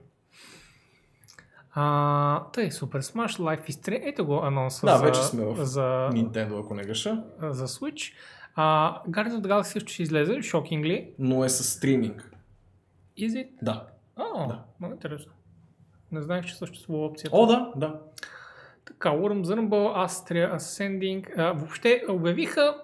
А, 1.75 2.44
тъй, 2.44 2.70
Super 2.70 2.99
Smash 2.99 3.39
Life 3.39 3.70
is 3.70 3.83
Strange. 3.83 4.01
Ето 4.05 4.27
го 4.27 4.35
анонса 4.36 4.86
Да, 4.86 4.97
за, 4.97 5.05
вече 5.05 5.23
сме 5.23 5.44
в 5.44 5.65
за, 5.65 5.81
Nintendo, 6.12 6.61
ако 6.61 6.75
не 6.75 6.83
греша. 6.83 7.25
за 7.41 7.69
Switch. 7.69 8.12
А, 8.57 8.65
Guardians 9.05 9.31
of 9.31 9.41
the 9.41 9.49
Galaxy 9.49 9.62
също 9.62 9.93
ще 9.93 10.03
излезе, 10.03 10.33
shockingly. 10.33 11.11
Но 11.19 11.44
е 11.44 11.49
с 11.49 11.65
стриминг. 11.65 12.31
Is 13.19 13.28
it? 13.28 13.49
Да. 13.62 13.86
О, 14.17 14.47
Да. 14.49 14.62
много 14.81 14.94
интересно. 14.94 15.33
Не 16.12 16.23
знаех, 16.23 16.44
че 16.44 16.57
съществува 16.57 17.07
опцията. 17.07 17.36
О, 17.36 17.47
да, 17.47 17.73
да. 17.77 18.01
Така, 18.85 19.09
Worms 19.09 19.44
Rumble, 19.44 20.07
Astria 20.07 20.57
Ascending. 20.57 21.39
А, 21.39 21.53
въобще 21.53 22.03
обявиха 22.09 22.75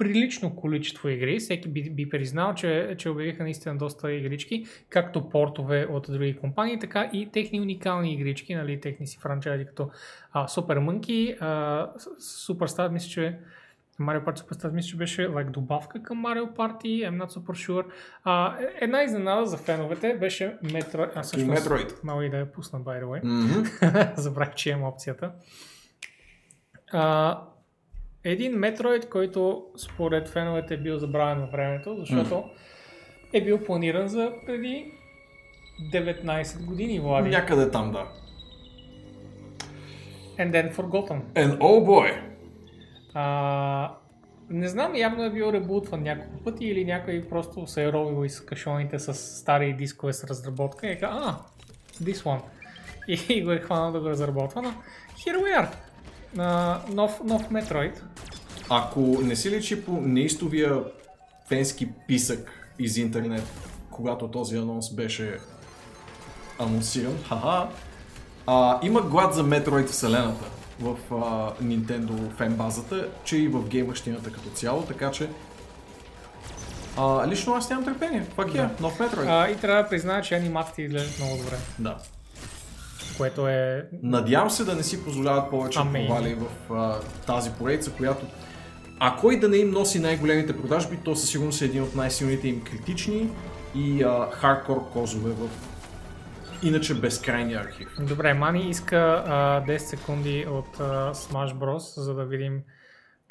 прилично 0.00 0.56
количество 0.56 1.08
игри. 1.08 1.38
Всеки 1.38 1.68
би, 1.68 1.90
би 1.90 2.08
признал, 2.08 2.54
че, 2.54 2.94
че 2.98 3.10
обявиха 3.10 3.42
наистина 3.42 3.76
доста 3.76 4.12
игрички, 4.12 4.66
както 4.88 5.28
портове 5.28 5.86
от 5.90 6.06
други 6.10 6.36
компании, 6.36 6.78
така 6.78 7.10
и 7.12 7.30
техни 7.32 7.60
уникални 7.60 8.14
игрички, 8.14 8.54
нали, 8.54 8.80
техни 8.80 9.06
си 9.06 9.18
франчайзи, 9.18 9.64
като 9.64 9.90
а, 10.32 10.46
Super 10.46 10.78
Monkey, 10.78 11.36
а, 11.40 11.92
Superstar, 12.20 12.88
мисля, 12.88 13.08
че 13.08 13.38
Mario 14.00 14.24
Party 14.24 14.38
Superstar, 14.38 14.72
мисля, 14.72 14.88
че 14.88 14.96
беше 14.96 15.28
like, 15.28 15.50
добавка 15.50 16.02
към 16.02 16.24
Mario 16.24 16.56
Party, 16.56 17.10
I'm 17.10 17.24
not 17.24 17.38
super 17.38 17.68
sure. 17.68 17.84
А, 18.24 18.56
е- 18.60 18.78
една 18.80 19.02
изненада 19.02 19.46
за 19.46 19.56
феновете 19.56 20.16
беше 20.20 20.56
Metroid. 20.64 21.10
А, 21.14 21.22
всъщност, 21.22 21.64
Metroid. 21.64 22.04
Мога 22.04 22.24
и 22.24 22.30
да 22.30 22.38
я 22.38 22.52
пусна, 22.52 22.80
by 22.80 23.04
the 23.04 23.04
way. 23.04 23.20
Мгм. 23.24 24.12
Забравих, 24.16 24.54
че 24.54 24.70
имам 24.70 24.84
опцията. 24.84 25.32
А, 26.92 27.40
един 28.24 28.52
Metroid, 28.52 29.08
който 29.08 29.66
според 29.76 30.28
феновете 30.28 30.74
е 30.74 30.76
бил 30.76 30.98
забравен 30.98 31.40
във 31.40 31.50
времето, 31.50 31.96
защото 31.98 32.44
е 33.32 33.44
бил 33.44 33.64
планиран 33.64 34.08
за 34.08 34.32
преди 34.46 34.92
19 35.92 36.64
години, 36.64 37.00
Влади. 37.00 37.30
Някъде 37.30 37.70
там, 37.70 37.92
да. 37.92 38.06
And 40.38 40.50
then 40.52 40.74
forgotten. 40.74 41.20
And 41.34 41.58
oh 41.58 41.84
boy! 41.84 42.20
А, 43.14 43.94
не 44.50 44.68
знам, 44.68 44.96
явно 44.96 45.24
е 45.24 45.30
бил 45.30 45.52
ребутван 45.52 46.02
няколко 46.02 46.44
пъти 46.44 46.66
или 46.66 46.84
някой 46.84 47.28
просто 47.28 47.66
се 47.66 47.84
е 47.84 47.92
ровил 47.92 48.24
из 48.24 48.40
кашоните 48.40 48.98
с 48.98 49.14
стари 49.14 49.72
дискове 49.72 50.12
с 50.12 50.24
разработка 50.24 50.86
и 50.86 50.90
е 50.90 50.98
казал, 50.98 51.18
а, 51.18 51.38
this 52.02 52.14
one. 52.14 52.40
И, 53.08 53.18
и 53.34 53.44
го 53.44 53.52
е 53.52 53.58
хванал 53.58 53.92
да 53.92 54.00
го 54.00 54.08
разработва, 54.08 54.62
но 54.62 54.72
here 55.16 55.36
we 55.36 55.60
are. 55.60 55.68
А, 56.38 56.78
нов, 56.88 57.20
нов 57.24 57.42
Metroid. 57.42 58.00
Ако 58.68 59.00
не 59.00 59.36
си 59.36 59.50
личи 59.50 59.84
по 59.84 59.92
неистовия 59.92 60.78
фенски 61.48 61.88
писък 62.08 62.50
из 62.78 62.96
интернет, 62.96 63.44
когато 63.90 64.28
този 64.28 64.56
анонс 64.56 64.94
беше 64.94 65.38
анонсиран, 66.58 67.18
ха 67.28 67.68
а, 68.46 68.78
има 68.82 69.02
глад 69.02 69.34
за 69.34 69.44
Metroid 69.44 69.86
вселената 69.86 70.44
в 70.80 70.96
а, 71.10 71.14
Nintendo 71.64 72.36
фен 72.36 72.54
базата, 72.54 73.08
че 73.24 73.36
и 73.36 73.48
в 73.48 73.68
геймърщината 73.68 74.32
като 74.32 74.48
цяло, 74.48 74.82
така 74.82 75.10
че 75.10 75.28
а, 76.96 77.28
лично 77.28 77.54
аз 77.54 77.70
нямам 77.70 77.84
търпение. 77.84 78.26
Пак 78.36 78.54
е, 78.54 78.68
нов 78.80 78.98
Metroid. 78.98 79.26
А, 79.28 79.50
и 79.50 79.56
трябва 79.56 79.82
да 79.82 79.88
призная, 79.88 80.22
че 80.22 80.34
анимациите 80.34 80.82
изглеждат 80.82 81.18
много 81.18 81.36
добре. 81.36 81.56
Да. 81.78 81.98
Което 83.20 83.48
е... 83.48 83.88
Надявам 84.02 84.50
се 84.50 84.64
да 84.64 84.74
не 84.74 84.82
си 84.82 85.04
позволяват 85.04 85.50
повече 85.50 85.78
Amazing. 85.78 86.06
провали 86.06 86.34
в 86.34 86.72
а, 86.74 87.00
тази 87.26 87.50
поредица, 87.50 87.92
която 87.92 88.26
ако 89.02 89.32
и 89.32 89.40
да 89.40 89.48
не 89.48 89.56
им 89.56 89.70
носи 89.70 90.00
най-големите 90.00 90.56
продажби, 90.56 90.98
то 91.04 91.16
със 91.16 91.30
сигурност 91.30 91.62
е 91.62 91.64
един 91.64 91.82
от 91.82 91.94
най-силните 91.94 92.48
им 92.48 92.64
критични 92.64 93.30
и 93.74 94.02
а, 94.02 94.30
хардкор 94.30 94.90
козове 94.92 95.30
в 95.30 95.48
иначе 96.62 96.94
безкрайния 96.94 97.60
архив. 97.60 97.88
Добре, 98.00 98.34
Мани 98.34 98.70
иска 98.70 99.24
а, 99.26 99.64
10 99.66 99.76
секунди 99.78 100.46
от 100.48 100.80
а, 100.80 101.14
Smash 101.14 101.54
Bros, 101.54 102.00
за 102.00 102.14
да 102.14 102.24
видим... 102.24 102.62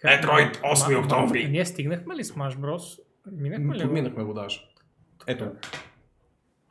Metroid, 0.05 0.57
8 0.57 0.63
Ма- 0.63 1.03
октомври. 1.03 1.47
Ние 1.49 1.65
стигнахме 1.65 2.15
ли 2.15 2.23
Smash 2.23 2.55
Bros? 2.55 2.99
Минахме 3.31 3.75
ли? 3.75 3.79
го? 3.79 3.83
Подминахме 3.83 4.23
го 4.23 4.33
даже. 4.33 4.61
Ето. 5.27 5.51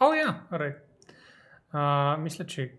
О, 0.00 0.14
я, 0.14 0.42
right. 0.52 0.76
А, 1.72 2.16
мисля, 2.16 2.46
че... 2.46 2.72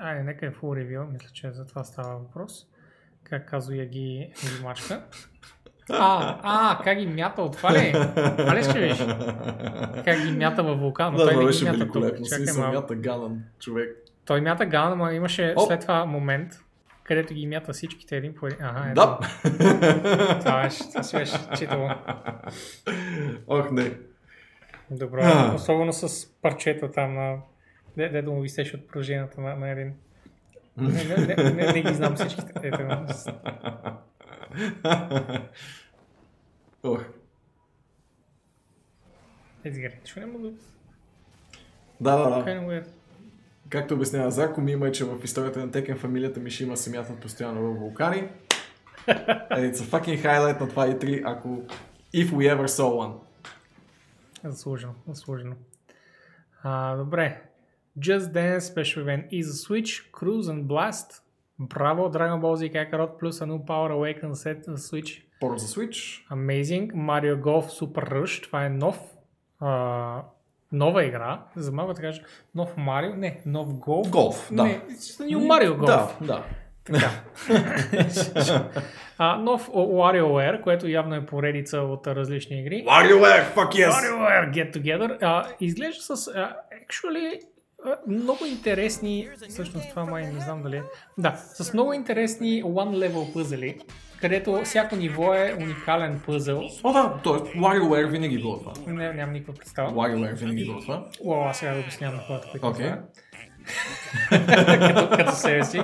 Айде, 0.00 0.22
нека 0.22 0.46
е 0.46 0.50
full 0.50 0.62
review. 0.86 1.12
Мисля, 1.12 1.28
че 1.32 1.50
за 1.50 1.66
това 1.66 1.84
става 1.84 2.16
въпрос. 2.18 2.66
Как 3.24 3.48
Казуя 3.48 3.86
ги, 3.86 4.32
ги 4.40 4.62
мачка. 4.64 5.02
А, 5.90 6.38
а, 6.42 6.82
как 6.84 6.98
ги 6.98 7.06
мята 7.06 7.42
от 7.42 7.56
това 7.56 7.72
ли? 7.72 7.92
Това 8.38 8.56
ли 8.56 8.62
ще 8.64 8.80
виж? 8.80 8.98
Как 10.04 10.20
ги 10.20 10.32
мята 10.32 10.62
във 10.62 10.80
вулкан? 10.80 11.12
Но 11.12 11.18
Да, 11.18 11.24
той 11.24 11.34
не 11.34 11.40
ги 11.40 11.46
беше 11.46 11.64
мята 11.64 11.78
тук. 11.78 11.94
великолепно. 11.94 12.26
Чакай 12.26 12.46
малко. 12.58 12.72
мята 12.74 12.94
ганан 12.94 13.42
човек. 13.60 13.96
Той 14.24 14.40
мята 14.40 14.66
ган, 14.66 14.98
но 14.98 15.10
имаше 15.10 15.54
Оп. 15.56 15.66
след 15.68 15.80
това 15.80 16.04
момент, 16.04 16.52
където 17.04 17.34
ги 17.34 17.46
мята 17.46 17.72
всичките 17.72 18.16
един 18.16 18.34
по 18.34 18.46
един. 18.46 18.58
Ага, 18.62 18.90
ето. 18.90 18.94
Да. 18.94 19.18
Това, 20.40 20.62
беше, 20.62 20.88
това 20.88 21.02
си 21.02 21.16
беше 21.16 21.38
читало. 21.56 21.90
Ох, 23.48 23.70
не. 23.70 23.92
Добро. 24.90 25.20
Особено 25.54 25.92
с 25.92 26.26
парчета 26.42 26.90
там 26.92 27.14
на... 27.14 27.36
Де, 27.96 28.08
де 28.08 28.22
да 28.22 28.30
му 28.30 28.40
висеше 28.40 28.76
от 28.76 28.88
пружината 28.88 29.40
на, 29.40 29.56
на 29.56 29.70
един. 29.70 29.94
Не, 30.76 31.04
не, 31.04 31.16
не, 31.16 31.50
не, 31.50 31.72
не 31.72 31.82
ги 31.82 31.94
знам 31.94 32.16
всичките. 32.16 32.52
Ето. 32.62 32.82
Ох. 36.84 37.04
Сега, 39.62 39.88
защо 40.02 40.20
не 40.20 40.26
мога 40.26 40.48
да... 40.48 40.56
Да, 42.00 42.16
да. 42.16 42.44
Kind 42.44 42.66
of. 42.66 42.84
Както 43.68 43.94
обяснява 43.94 44.30
Зарко, 44.30 44.60
ми 44.60 44.72
има, 44.72 44.92
че 44.92 45.04
в 45.04 45.24
историята 45.24 45.58
на 45.58 45.70
Текен 45.70 45.98
фамилията 45.98 46.40
ми 46.40 46.50
ще 46.50 46.64
има 46.64 46.76
се 46.76 46.90
мятат 46.90 47.20
постоянно 47.20 47.60
в 47.60 47.78
вулкани. 47.78 48.28
It's 49.50 49.74
a 49.74 49.84
fucking 49.84 50.24
highlight 50.24 50.60
на 50.60 50.68
това 50.68 50.86
E3, 50.86 51.22
ако 51.24 51.48
if 52.14 52.30
we 52.30 52.56
ever 52.56 52.66
saw 52.66 53.06
one. 53.06 53.12
Заслужено, 54.44 54.94
заслужено. 55.08 55.54
А, 56.62 56.96
добре. 56.96 57.42
Just 57.98 58.32
Dance 58.32 58.74
Special 58.74 59.04
Event 59.04 59.28
и 59.30 59.42
за 59.42 59.52
Switch, 59.52 60.10
Cruise 60.12 60.42
and 60.42 60.64
Blast. 60.66 61.20
Браво, 61.58 62.12
Dragon 62.12 62.40
Ball 62.40 62.54
Z 62.54 62.72
Kakarot 62.72 63.18
плюс 63.18 63.40
a 63.40 63.46
new 63.46 63.64
Power 63.64 63.90
Awaken 63.92 64.32
set 64.32 64.64
за 64.66 64.76
Switch. 64.76 65.22
Порт 65.40 65.58
за 65.58 65.66
Switch. 65.66 66.28
Amazing. 66.30 66.92
Mario 66.92 67.40
Golf 67.40 67.80
Super 67.80 68.12
Rush. 68.12 68.42
Това 68.42 68.64
е 68.64 68.68
нов 68.68 69.00
а, 69.60 70.22
нова 70.72 71.04
игра. 71.04 71.42
За 71.56 71.72
малко 71.72 71.94
да 71.94 72.00
кажа 72.00 72.22
нов 72.54 72.76
Марио. 72.76 73.14
Не, 73.16 73.40
нов 73.46 73.78
Голф. 73.78 74.10
Голф, 74.10 74.48
да. 74.52 74.64
Не, 74.64 74.80
New 74.80 75.38
Mario 75.38 75.78
Golf. 75.78 75.86
Да, 75.86 76.10
да. 76.20 76.44
Така. 76.84 77.10
а, 79.18 79.36
нов 79.36 79.68
WarioWare, 79.68 80.60
което 80.60 80.88
явно 80.88 81.14
е 81.14 81.26
поредица 81.26 81.78
от 81.78 82.06
различни 82.06 82.60
игри. 82.60 82.84
WarioWare, 82.84 83.54
fuck 83.54 83.70
yes! 83.70 83.90
WarioWare 83.90 84.52
Get 84.52 84.76
Together. 84.76 85.18
А, 85.22 85.48
изглежда 85.60 86.02
с 86.02 86.28
а, 86.28 86.56
actually 86.86 87.40
много 88.06 88.44
интересни, 88.44 89.28
всъщност 89.48 89.90
това 89.90 90.04
май 90.04 90.22
не 90.22 90.40
знам 90.40 90.62
дали 90.62 90.76
е. 90.76 90.82
Да, 91.18 91.36
с 91.36 91.72
много 91.72 91.92
интересни 91.92 92.64
one 92.64 93.08
level 93.08 93.32
пъзели, 93.32 93.78
където 94.20 94.60
всяко 94.64 94.96
ниво 94.96 95.34
е 95.34 95.56
уникален 95.60 96.20
пъзел. 96.26 96.62
О, 96.82 96.92
да, 96.92 97.20
т.е. 97.24 97.58
WarioWare 97.58 98.06
винаги 98.10 98.38
било 98.38 98.58
това. 98.58 98.72
Не, 98.86 99.12
нямам 99.12 99.32
никаква 99.32 99.54
представа. 99.54 99.90
WarioWare 99.90 100.34
винаги 100.34 100.64
било 100.64 100.80
това. 100.80 101.06
Уау, 101.24 101.48
аз 101.48 101.58
сега 101.58 101.74
да 101.74 101.80
обяснявам 101.80 102.16
на 102.16 102.22
хората, 102.22 102.48
които 102.50 102.66
okay. 102.66 103.00
като, 104.88 105.16
като 105.16 105.32
себе 105.32 105.64
си. 105.64 105.82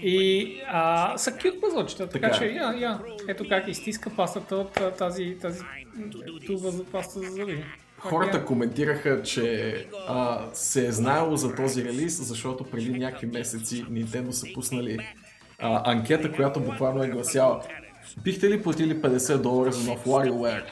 И 0.00 0.48
а, 0.66 1.18
са 1.18 1.32
кют 1.32 1.60
пъзълчета, 1.60 2.08
така, 2.08 2.30
Така 2.30 2.44
е. 2.44 2.48
че 2.48 2.54
я, 2.54 2.72
я, 2.72 3.00
ето 3.28 3.48
как 3.48 3.68
изтиска 3.68 4.10
пастата 4.16 4.56
от 4.56 4.96
тази, 4.98 5.36
тази 5.40 5.60
туба 6.46 6.70
за 6.70 6.84
паста 6.84 7.20
за 7.20 7.30
зъби. 7.30 7.64
Хората 8.04 8.44
коментираха, 8.44 9.22
че 9.22 9.74
а, 10.08 10.40
се 10.52 10.86
е 10.86 10.92
знаело 10.92 11.36
за 11.36 11.54
този 11.54 11.84
релиз, 11.84 12.22
защото 12.22 12.64
преди 12.64 12.98
някакви 12.98 13.26
месеци 13.26 13.84
Nintendo 13.84 14.30
са 14.30 14.46
пуснали 14.54 14.98
а, 15.58 15.92
анкета, 15.92 16.32
която 16.32 16.60
буквално 16.60 17.02
е 17.02 17.08
гласяла 17.08 17.60
Бихте 18.22 18.50
ли 18.50 18.62
платили 18.62 18.96
50 18.96 19.36
долара 19.36 19.72
за 19.72 19.90
нов 19.90 20.04
WarioWare? 20.04 20.62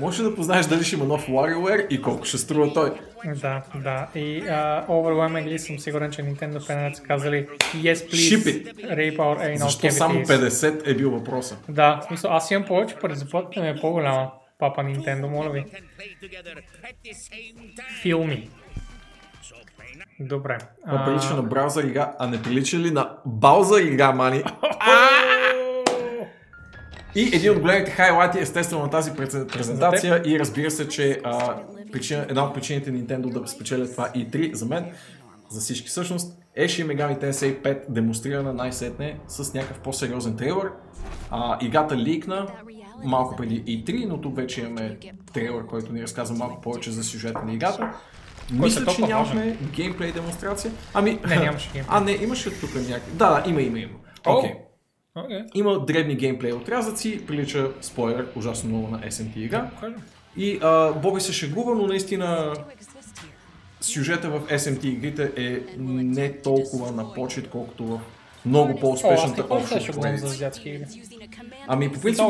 Може 0.00 0.22
да 0.22 0.34
познаеш 0.34 0.66
дали 0.66 0.84
ще 0.84 0.96
има 0.96 1.04
нов 1.04 1.26
WarioWare 1.28 1.88
и 1.88 2.02
колко 2.02 2.24
ще 2.24 2.38
струва 2.38 2.72
той? 2.72 2.92
Да, 3.34 3.62
да. 3.74 4.06
И 4.14 4.42
uh, 4.42 4.86
overwhelmingly 4.86 5.56
съм 5.56 5.78
сигурен, 5.78 6.10
че 6.10 6.22
Nintendo 6.22 6.66
феновете 6.66 6.96
са 6.96 7.02
казали 7.02 7.46
Yes, 7.74 7.94
please, 7.94 8.36
Ship 8.36 8.44
it. 8.44 8.76
rape 8.96 9.16
our 9.16 9.56
anal 9.56 9.56
Защо 9.56 9.90
само 9.90 10.20
cavities. 10.20 10.48
50 10.48 10.90
е 10.90 10.94
бил 10.94 11.10
въпроса? 11.10 11.56
Да, 11.68 12.00
в 12.02 12.04
смисъл, 12.04 12.32
аз 12.32 12.50
имам 12.50 12.64
повече 12.64 12.96
пари, 12.96 13.14
заплатите 13.14 13.60
ми 13.60 13.68
е 13.68 13.76
по-голяма. 13.80 14.30
Папа 14.58 14.80
Nintendo, 14.82 15.26
моля 15.26 15.50
ви. 15.50 15.64
Филми. 18.02 18.50
Добре. 20.20 20.58
Това 20.86 21.04
прилича 21.04 21.34
на 21.34 21.42
браузър 21.42 21.84
игра, 21.84 22.14
а 22.18 22.26
не 22.26 22.42
прилича 22.42 22.78
ли 22.78 22.90
на 22.90 23.16
Баузър 23.26 23.80
игра, 23.80 24.12
мани? 24.12 24.42
И 27.14 27.30
един 27.36 27.52
от 27.52 27.60
големите 27.60 27.90
хайлайти 27.90 28.38
естествено 28.38 28.82
на 28.82 28.90
тази 28.90 29.10
през- 29.10 29.46
презентация 29.46 30.22
и 30.26 30.38
разбира 30.38 30.70
се, 30.70 30.88
че 30.88 31.20
а, 31.24 31.56
причина, 31.92 32.26
една 32.28 32.44
от 32.44 32.54
причините 32.54 32.92
Nintendo 32.92 33.40
да 33.40 33.48
спечелят 33.48 33.90
това 33.92 34.08
E3 34.08 34.52
за 34.52 34.66
мен, 34.66 34.92
за 35.50 35.60
всички 35.60 35.88
всъщност, 35.88 36.38
е 36.54 36.68
Shin 36.68 36.86
Megami 36.86 37.20
Tensei 37.20 37.62
5 37.62 37.84
демонстрирана 37.88 38.52
най-сетне 38.52 39.18
с 39.28 39.54
някакъв 39.54 39.78
по-сериозен 39.80 40.36
трейлър. 40.36 40.70
А, 41.30 41.58
играта 41.60 41.96
ликна 41.96 42.46
малко 43.04 43.36
преди 43.36 43.64
E3, 43.64 44.06
но 44.06 44.20
тук 44.20 44.36
вече 44.36 44.60
имаме 44.60 44.98
трейлър, 45.32 45.66
който 45.66 45.92
ни 45.92 46.02
разказва 46.02 46.36
малко 46.36 46.60
повече 46.60 46.90
за 46.90 47.04
сюжета 47.04 47.42
на 47.46 47.52
играта. 47.52 47.92
Мисля, 48.52 48.86
че 48.86 49.02
нямахме 49.02 49.56
геймплей 49.72 50.12
демонстрация. 50.12 50.72
Ами, 50.94 51.20
Не, 51.28 51.36
нямаше 51.36 51.70
геймплей. 51.72 51.96
А, 51.96 52.00
не, 52.00 52.12
имаше 52.12 52.60
тук 52.60 52.74
някакви. 52.74 53.12
Да, 53.12 53.30
да, 53.30 53.50
има, 53.50 53.62
има, 53.62 53.78
има. 53.78 53.92
Окей. 54.26 54.54
Окей. 55.14 55.42
Има 55.54 55.84
дребни 55.84 56.14
геймплей 56.14 56.52
отрязъци, 56.52 57.26
прилича, 57.26 57.70
спойлер, 57.80 58.28
ужасно 58.36 58.68
много 58.68 58.88
на 58.88 59.00
SMT 59.00 59.36
игра. 59.36 59.70
И 60.36 60.58
а, 60.62 60.92
Боби 60.92 61.20
се 61.20 61.32
шегува, 61.32 61.74
но 61.74 61.86
наистина 61.86 62.54
сюжета 63.80 64.30
в 64.30 64.40
SMT 64.40 64.84
игрите 64.84 65.32
е 65.36 65.60
не 65.78 66.32
толкова 66.32 66.92
на 66.92 67.12
почет, 67.12 67.50
колкото 67.50 67.84
в 67.84 68.00
много 68.46 68.80
по-успешната 68.80 69.46
обща 69.50 69.92
поредица. 69.94 70.50
Ами 71.68 71.92
по 71.92 72.00
принцип, 72.00 72.24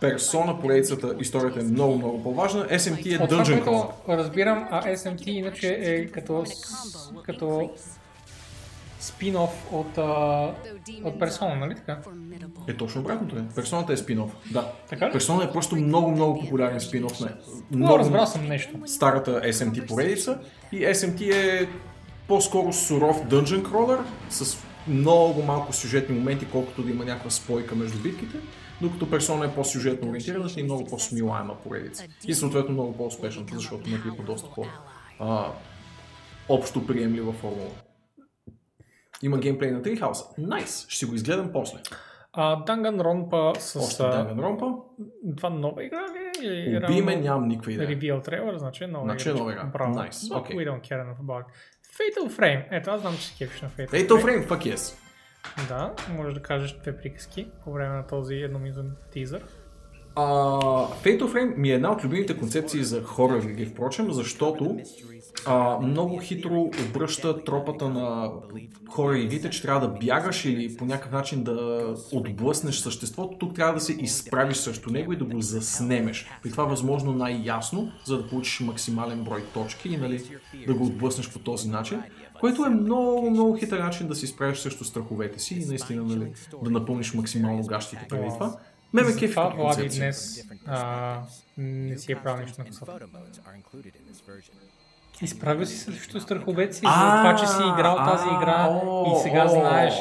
персона 0.00 0.60
поредицата, 0.60 1.14
историята 1.20 1.60
е 1.60 1.62
много, 1.62 1.96
много 1.96 2.22
по-важна. 2.22 2.66
SMT 2.66 3.20
е 3.20 3.22
От 3.22 3.30
Dungeon 3.30 3.64
което 3.64 3.70
Crawl. 3.70 4.16
разбирам, 4.18 4.68
а 4.70 4.82
SMT 4.82 5.28
иначе 5.28 5.78
е 5.80 6.06
като, 6.06 6.44
като 7.24 7.70
спин-оф 9.00 9.50
от, 9.72 9.98
а, 9.98 10.50
от 11.04 11.18
персона, 11.18 11.54
нали 11.54 11.74
така? 11.74 11.98
Е 12.68 12.74
точно 12.74 13.00
обратното 13.00 13.36
е. 13.36 13.42
Персоната 13.54 13.92
е 13.92 13.96
спин-оф. 13.96 14.30
Да. 14.52 14.72
Така 14.88 15.08
ли? 15.08 15.12
Персона 15.12 15.44
е 15.44 15.52
просто 15.52 15.76
много, 15.76 16.10
много 16.10 16.40
популярен 16.40 16.80
спин-оф 16.80 17.20
на 17.20 17.36
Но 17.70 17.98
разбрал 17.98 18.26
съм 18.26 18.46
нещо. 18.46 18.78
старата 18.86 19.40
SMT 19.40 19.86
поредица 19.88 20.38
и 20.72 20.76
SMT 20.86 21.34
е 21.34 21.68
по-скоро 22.28 22.72
суров 22.72 23.22
dungeon 23.26 23.62
crawler 23.62 23.98
с 24.30 24.56
много 24.88 25.42
малко 25.42 25.72
сюжетни 25.72 26.18
моменти, 26.18 26.46
колкото 26.52 26.82
да 26.82 26.90
има 26.90 27.04
някаква 27.04 27.30
спойка 27.30 27.74
между 27.74 27.98
битките, 27.98 28.36
докато 28.82 29.10
персона 29.10 29.44
е 29.44 29.54
по-сюжетно 29.54 30.10
ориентирана 30.10 30.50
и 30.56 30.62
много 30.62 30.84
по-смилаема 30.84 31.56
поредица. 31.58 32.04
И 32.26 32.34
съответно 32.34 32.72
много 32.72 32.96
по-успешната, 32.96 33.54
защото 33.54 33.90
наклипа 33.90 34.22
доста 34.22 34.50
по 34.50 34.64
а, 35.20 35.46
общо 36.48 36.86
приемлива 36.86 37.32
формула. 37.32 37.70
Има 39.22 39.38
геймплей 39.38 39.70
на 39.70 39.82
Treehouse. 39.82 40.38
Найс! 40.38 40.86
Ще 40.88 40.98
си 40.98 41.06
го 41.06 41.14
изгледам 41.14 41.50
после. 41.52 41.78
А, 42.32 42.64
Danganronpa 42.64 43.58
с 43.58 43.76
Още 43.76 44.02
а, 44.02 44.06
Danganronpa. 44.06 44.82
това 45.36 45.50
нова 45.50 45.84
игра 45.84 46.00
ли? 46.00 46.46
Или 46.46 46.80
Уби 46.84 47.02
ме, 47.02 47.16
нямам 47.16 47.48
никаква 47.48 47.72
идея. 47.72 47.88
Reveal 47.88 48.24
трейлър, 48.24 48.58
значи 48.58 48.86
нова 48.86 49.04
Значи 49.04 49.28
игра. 49.28 49.38
нова 49.38 49.52
игра. 49.52 49.64
Браво. 49.64 49.94
Nice. 49.94 50.10
But 50.10 50.42
Okay. 50.42 50.56
we 50.56 50.66
don't 50.66 50.80
care 50.82 51.00
enough 51.04 51.20
about 51.20 51.40
it. 51.40 51.46
Fatal 51.92 52.38
Frame. 52.38 52.64
Ето, 52.70 52.90
аз 52.90 53.00
знам, 53.00 53.14
че 53.18 53.34
кефиш 53.38 53.60
на 53.62 53.68
Fatal, 53.70 53.88
Fatal 53.88 54.24
Frame, 54.24 54.48
fuck 54.48 54.74
yes. 54.74 54.96
Да, 55.68 55.94
може 56.16 56.34
да 56.34 56.42
кажеш 56.42 56.72
две 56.72 56.96
приказки 56.96 57.46
по 57.64 57.72
време 57.72 57.96
на 57.96 58.06
този 58.06 58.34
едноминутен 58.34 58.92
тизър. 59.12 59.44
А, 60.14 60.24
Fatal 61.04 61.22
Frame 61.22 61.56
ми 61.56 61.70
е 61.70 61.74
една 61.74 61.92
от 61.92 62.04
любимите 62.04 62.38
концепции 62.38 62.84
за 62.84 63.02
хорър 63.02 63.42
игри, 63.42 63.66
впрочем, 63.66 64.12
защото 64.12 64.78
а, 65.46 65.78
много 65.78 66.18
хитро 66.18 66.70
обръща 66.88 67.44
тропата 67.44 67.88
на 67.88 68.30
хорър 68.88 69.16
игрите, 69.16 69.50
че 69.50 69.62
трябва 69.62 69.88
да 69.88 69.94
бягаш 70.06 70.44
или 70.44 70.76
по 70.76 70.84
някакъв 70.84 71.12
начин 71.12 71.44
да 71.44 71.86
отблъснеш 72.12 72.76
съществото. 72.76 73.38
Тук 73.38 73.54
трябва 73.54 73.74
да 73.74 73.80
се 73.80 73.92
изправиш 73.92 74.56
срещу 74.56 74.90
него 74.90 75.12
и 75.12 75.16
да 75.16 75.24
го 75.24 75.40
заснемеш. 75.40 76.26
При 76.42 76.50
това 76.50 76.64
възможно 76.64 77.12
най-ясно, 77.12 77.92
за 78.04 78.18
да 78.18 78.28
получиш 78.28 78.60
максимален 78.60 79.24
брой 79.24 79.42
точки 79.54 79.88
и 79.88 79.96
нали, 79.96 80.22
да 80.66 80.74
го 80.74 80.84
отблъснеш 80.84 81.32
по 81.32 81.38
този 81.38 81.68
начин. 81.68 82.02
Което 82.42 82.64
е 82.64 82.68
много, 82.68 83.30
много 83.30 83.56
хитър 83.56 83.78
начин 83.78 84.08
да 84.08 84.14
се 84.14 84.24
изправиш 84.24 84.58
срещу 84.58 84.84
страховете 84.84 85.38
си 85.38 85.54
и 85.54 85.66
наистина 85.66 86.02
нали, 86.02 86.32
да 86.64 86.70
напълниш 86.70 87.14
максимално 87.14 87.66
гащите 87.66 88.06
преди 88.08 88.28
това. 88.28 88.56
Ме 88.92 89.02
ме 89.02 89.16
кефи 89.16 89.30
Това 89.30 89.50
като 89.50 89.62
Влади 89.62 89.88
днес 89.88 90.44
а, 90.66 91.20
не 91.58 91.98
си 91.98 92.12
е 92.12 92.16
правил 92.16 92.42
нищо 92.42 92.60
на 92.60 92.66
косата. 92.66 92.98
Изправил 95.22 95.66
си 95.66 95.76
се 95.76 95.84
срещу 95.84 96.20
страховете 96.20 96.72
си 96.72 96.80
за 96.80 96.92
това, 96.92 97.36
че 97.40 97.46
си 97.46 97.62
играл 97.74 97.96
тази 97.96 98.28
игра 98.28 98.80
и 99.06 99.22
сега 99.22 99.48
знаеш. 99.48 99.94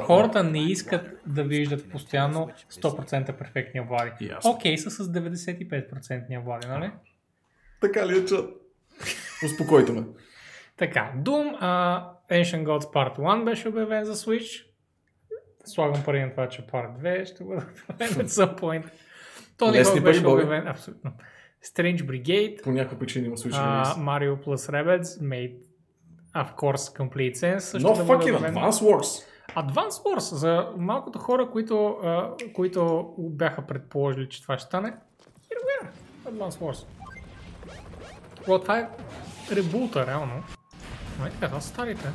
Хората 0.00 0.44
не 0.44 0.70
искат 0.70 1.20
да 1.26 1.44
виждат 1.44 1.90
постоянно 1.90 2.48
100% 2.72 3.38
перфектния 3.38 3.84
Влади. 3.84 4.30
Окей 4.44 4.78
са 4.78 4.90
с 4.90 5.12
95% 5.12 6.44
Влади, 6.44 6.66
нали? 6.66 6.90
Така 7.80 8.06
ли 8.06 8.18
е, 8.18 8.24
чат? 8.24 8.50
Успокойте 9.44 9.92
ме. 9.92 10.02
Така, 10.78 11.12
Doom 11.16 11.60
uh, 11.60 12.04
Ancient 12.30 12.64
Gods 12.64 12.92
Part 12.92 13.18
1 13.18 13.44
беше 13.44 13.68
обявен 13.68 14.04
за 14.04 14.14
Switch. 14.14 14.64
Слагам 15.64 16.02
пари 16.04 16.22
на 16.22 16.30
това, 16.30 16.48
че 16.48 16.66
Part 16.66 17.02
2 17.02 17.24
ще 17.24 17.44
бъде 17.44 17.62
обявен 17.90 18.08
at 18.08 18.26
some 18.26 18.60
point. 18.60 18.84
Hawk 19.58 19.92
пари, 19.92 20.00
беше 20.00 20.22
Боби. 20.22 20.42
обявен, 20.42 20.68
абсолютно. 20.68 21.12
Strange 21.64 22.02
Brigade, 22.02 22.62
По 22.62 22.70
някаква 22.72 22.98
причина 22.98 23.26
има 23.26 23.36
uh, 23.36 23.44
релиз. 23.44 23.88
Mario 23.88 24.44
plus 24.44 24.72
Rabbids 24.72 25.22
made 25.22 25.56
of 26.36 26.54
course 26.54 26.98
complete 26.98 27.34
sense. 27.34 27.58
Също 27.58 27.88
Но 27.88 27.94
да 27.94 28.02
fucking 28.04 28.36
обявен. 28.36 28.54
Advance 28.54 28.70
Wars. 28.70 29.24
Advance 29.56 29.88
Wars, 30.04 30.34
за 30.34 30.68
малкото 30.76 31.18
хора, 31.18 31.50
които, 31.50 31.74
uh, 31.74 32.52
които 32.52 33.14
бяха 33.18 33.66
предположили, 33.66 34.28
че 34.28 34.42
това 34.42 34.58
ще 34.58 34.66
стане. 34.66 34.88
Here 34.88 35.60
we 35.60 35.86
are, 35.86 35.90
Advance 36.32 36.58
Wars. 36.60 36.86
Well, 38.46 38.62
това 38.62 38.78
е 38.78 38.88
ребута, 39.56 40.06
реално. 40.06 40.42
Ай, 41.22 41.30
така, 41.30 41.48
това 41.48 41.60
са 41.60 41.68
старите. 41.68 42.08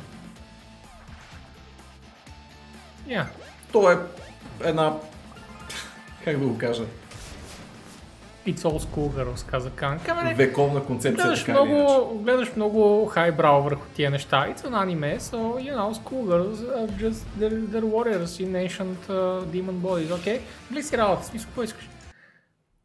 Я. 3.06 3.26
То 3.72 3.90
е 3.90 3.98
една... 4.64 4.96
Как 6.24 6.38
да 6.38 6.46
го 6.46 6.58
кажа? 6.58 6.84
It's 8.46 8.58
all 8.58 8.78
school 8.78 9.10
girls, 9.10 9.46
каза 9.46 9.70
Кан. 9.70 9.98
Камене, 9.98 10.34
Вековна 10.34 10.84
концепция, 10.84 11.24
гледаш 11.24 11.40
така 11.40 11.52
или 11.52 11.68
иначе. 11.68 11.82
много, 11.82 12.18
гледаш 12.18 12.56
много 12.56 13.06
хайбрау 13.06 13.62
върху 13.62 13.86
тия 13.94 14.10
неща. 14.10 14.46
It's 14.48 14.64
an 14.64 14.72
anime, 14.72 15.18
so 15.18 15.36
you 15.58 15.74
know, 15.76 15.92
schoolgirls 15.92 16.58
are 16.78 16.88
just 16.98 17.24
they're, 17.40 17.66
they're 17.72 17.90
warriors 17.94 18.40
in 18.40 18.56
ancient 18.56 19.08
uh, 19.08 19.44
demon 19.54 19.78
bodies, 19.82 20.10
okay? 20.10 20.40
Гледай 20.70 20.82
си 20.82 20.98
работа, 20.98 21.24
смисъл, 21.24 21.46
какво 21.46 21.62
искаш? 21.62 21.88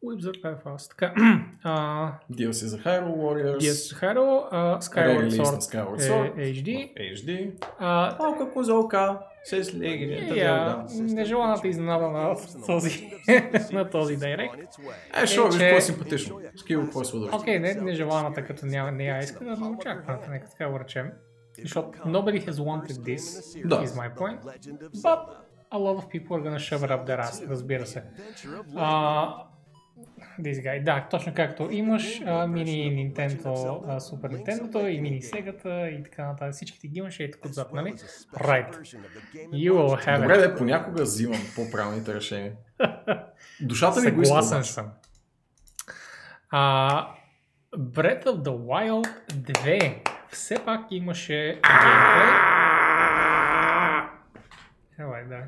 Wizard 0.04 0.42
Life 0.42 0.64
House. 0.64 0.88
Така, 0.88 1.14
а, 1.62 2.12
DLC 2.32 2.50
за 2.66 2.78
Hyrule 2.78 3.16
Warriors. 3.16 3.58
Yes, 3.58 4.00
Hero, 4.00 4.52
uh, 4.52 4.80
Skyward 4.80 5.18
Релиз 5.20 5.38
на 5.38 5.44
Sword, 5.44 5.60
Skyward 5.60 5.98
Sword. 6.00 6.38
е 6.38 6.54
HD. 6.54 6.92
HD. 7.14 7.52
А, 7.78 8.16
Малка 8.18 8.50
козолка. 8.52 9.18
С 9.44 9.74
леги. 9.74 10.32
я, 10.36 10.84
нежеланата 10.90 11.68
изненада 11.68 12.08
на 12.08 12.36
този, 12.66 13.10
на 13.72 13.90
този 13.90 14.16
директ. 14.16 14.54
Е, 15.22 15.26
шо, 15.26 15.46
виж 15.46 15.54
че- 15.54 15.60
какво 15.60 15.76
е 15.76 15.80
симпатично. 15.80 16.40
Скил, 16.56 16.82
какво 16.84 17.00
е 17.00 17.04
с 17.04 17.14
удоволствие. 17.14 17.40
Окей, 17.40 17.58
не 17.58 17.74
нежеланата, 17.74 18.44
като 18.44 18.66
няма, 18.66 18.92
не 18.92 19.04
я 19.04 19.18
иска, 19.18 19.44
да 19.44 19.56
не 19.56 19.66
очакваната, 19.68 20.30
нека 20.30 20.48
така 20.50 20.68
го 20.70 20.80
речем. 20.80 21.10
Защото 21.62 21.98
nobody 21.98 22.46
has 22.48 22.52
wanted 22.52 22.90
this, 22.92 23.68
Да. 23.68 23.84
is 23.84 23.88
my 23.88 24.14
point. 24.14 24.40
But 24.94 25.18
a 25.72 25.78
lot 25.78 25.96
of 25.96 26.08
people 26.08 26.30
are 26.36 26.42
gonna 26.42 26.58
shove 26.58 26.82
it 26.88 26.90
up 26.90 27.06
their 27.06 27.20
ass, 27.20 27.48
разбира 27.50 27.86
се. 27.86 28.02
А, 28.76 29.34
this 30.42 30.64
guy, 30.64 30.84
да, 30.84 31.08
точно 31.10 31.34
както 31.34 31.68
имаш 31.70 32.20
а, 32.26 32.46
мини 32.46 33.12
Nintendo, 33.14 33.80
а, 33.86 34.00
Super 34.00 34.36
Nintendo 34.36 34.86
и 34.86 35.00
мини 35.00 35.22
Sega 35.22 35.88
и 35.98 36.02
така 36.02 36.26
нататък. 36.26 36.54
Всичките 36.54 36.88
ги 36.88 36.98
имаш 36.98 37.20
и 37.20 37.30
тук 37.30 37.44
отзад, 37.44 37.72
нали? 37.72 37.94
Right. 38.34 38.74
You 39.34 39.72
will 39.72 40.06
have 40.06 40.20
Добре, 40.20 40.38
да, 40.38 40.54
понякога 40.56 41.02
взимам 41.02 41.40
по-правилните 41.56 42.14
решения. 42.14 42.52
Душата 43.60 44.00
ми 44.00 44.10
го 44.10 44.22
иска. 44.22 44.42
Съгласен 44.42 44.64
съм. 44.64 44.90
А, 46.50 47.14
Breath 47.76 48.24
of 48.24 48.42
the 48.42 48.56
Wild 48.56 49.08
2 49.32 50.08
все 50.30 50.64
пак 50.64 50.80
имаше 50.90 51.34
геймплей. 51.34 52.30
Елай, 54.98 55.24
да. 55.24 55.44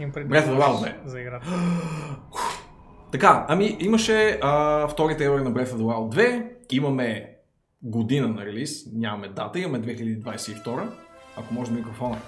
Им 0.00 0.12
преди 0.12 0.34
Breath 0.34 0.46
of 0.46 0.56
the 0.56 0.60
Wild 0.60 0.82
2. 0.82 0.94
за 1.04 1.20
играта. 1.20 1.46
Така, 3.12 3.46
ами 3.48 3.76
имаше 3.80 4.38
а, 4.42 4.88
втори 4.88 5.16
трейлер 5.16 5.40
на 5.40 5.52
Breath 5.52 5.68
of 5.68 5.76
the 5.76 5.82
Wild 5.82 6.16
2. 6.16 6.46
Имаме 6.70 7.36
година 7.82 8.28
на 8.28 8.46
релиз. 8.46 8.86
Нямаме 8.92 9.28
дата. 9.28 9.58
Имаме 9.58 9.80
2022. 9.80 10.90
Ако 11.36 11.54
може 11.54 11.72
микрофона. 11.72 12.18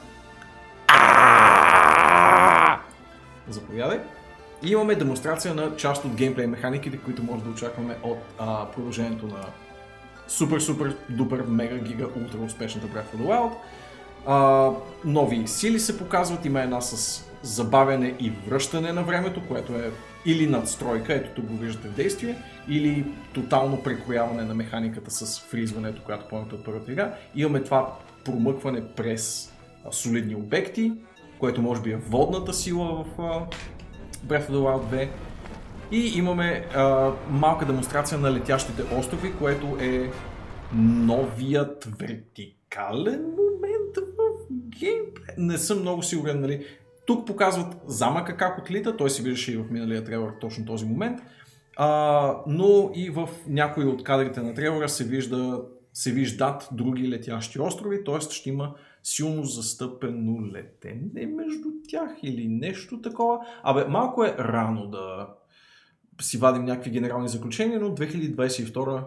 Заповядай. 3.49 4.01
И 4.63 4.71
имаме 4.71 4.95
демонстрация 4.95 5.55
на 5.55 5.77
част 5.77 6.05
от 6.05 6.15
геймплей 6.15 6.47
механиките, 6.47 6.99
които 6.99 7.23
може 7.23 7.45
да 7.45 7.51
очакваме 7.51 7.97
от 8.03 8.19
а, 8.39 8.67
продължението 8.67 9.27
на 9.27 9.47
супер, 10.29 10.61
супер, 10.61 10.97
дупер, 11.11 11.45
мега, 11.49 11.79
гига, 11.79 12.05
ултра 12.05 12.39
успешната 12.39 12.87
Breath 12.87 13.17
of 13.17 13.21
the 13.21 13.27
Wild. 13.27 13.53
А, 14.27 14.71
нови 15.05 15.49
сили 15.49 15.81
се 15.81 15.99
показват. 15.99 16.45
Има 16.45 16.61
една 16.61 16.81
с 16.81 17.25
забавяне 17.43 18.15
и 18.21 18.33
връщане 18.47 18.93
на 18.93 19.03
времето, 19.03 19.43
което 19.49 19.73
е 19.73 19.91
или 20.27 20.47
надстройка, 20.47 21.15
ето 21.15 21.31
тук 21.35 21.45
го 21.45 21.57
виждате 21.57 21.89
в 21.89 21.93
действие, 21.93 22.37
или 22.69 23.07
тотално 23.35 23.83
прекрояване 23.83 24.43
на 24.43 24.55
механиката 24.55 25.11
с 25.11 25.41
фризването, 25.41 26.03
която 26.03 26.29
помните 26.29 26.55
от 26.55 26.65
първата 26.65 26.93
игра. 26.93 27.15
Имаме 27.35 27.63
това 27.63 27.99
промъкване 28.25 28.83
през 28.97 29.53
солидни 29.91 30.35
обекти, 30.35 30.93
което 31.39 31.63
може 31.63 31.83
би 31.83 31.93
е 31.93 31.97
водната 31.97 32.55
сила 32.55 33.05
в 33.05 33.21
Breath 34.27 34.49
of 34.49 34.51
the 34.51 34.57
Wild 34.57 34.95
2. 34.95 35.09
И 35.93 36.19
имаме 36.19 36.67
а, 36.75 37.13
малка 37.31 37.67
демонстрация 37.67 38.19
на 38.19 38.33
летящите 38.33 38.83
острови, 38.97 39.33
което 39.39 39.67
е 39.81 40.11
новият 40.75 41.89
вертикален 41.99 43.23
момент 43.23 43.97
в 43.97 44.53
геймплей. 44.53 45.35
Не 45.39 45.59
съм 45.59 45.81
много 45.81 46.03
сигурен, 46.03 46.41
нали. 46.41 46.67
Тук 47.07 47.27
показват 47.27 47.77
замъка 47.87 48.37
как 48.37 48.59
отлита, 48.59 48.97
той 48.97 49.11
се 49.11 49.23
виждаше 49.23 49.53
и 49.53 49.57
в 49.57 49.71
миналия 49.71 50.05
трейлер 50.05 50.33
точно 50.41 50.65
този 50.65 50.87
момент. 50.87 51.21
А, 51.77 52.37
но 52.47 52.91
и 52.95 53.11
в 53.11 53.29
някои 53.49 53.85
от 53.85 54.05
кадрите 54.05 54.41
на 54.43 54.55
трейлера 54.55 54.89
се, 54.89 55.05
вижда, 55.05 55.65
се 55.93 56.13
виждат 56.13 56.69
други 56.73 57.09
летящи 57.09 57.61
острови, 57.61 58.05
т.е. 58.05 58.21
ще 58.21 58.51
има 58.51 58.75
силно 59.03 59.45
застъпено 59.45 60.47
летене 60.47 61.27
между 61.27 61.69
тях 61.89 62.11
или 62.23 62.49
нещо 62.49 63.01
такова. 63.01 63.39
Абе, 63.63 63.85
малко 63.85 64.25
е 64.25 64.37
рано 64.39 64.87
да 64.87 65.29
си 66.21 66.39
вадим 66.39 66.65
някакви 66.65 66.91
генерални 66.91 67.29
заключения, 67.29 67.81
но 67.81 67.95
2022 67.95 69.05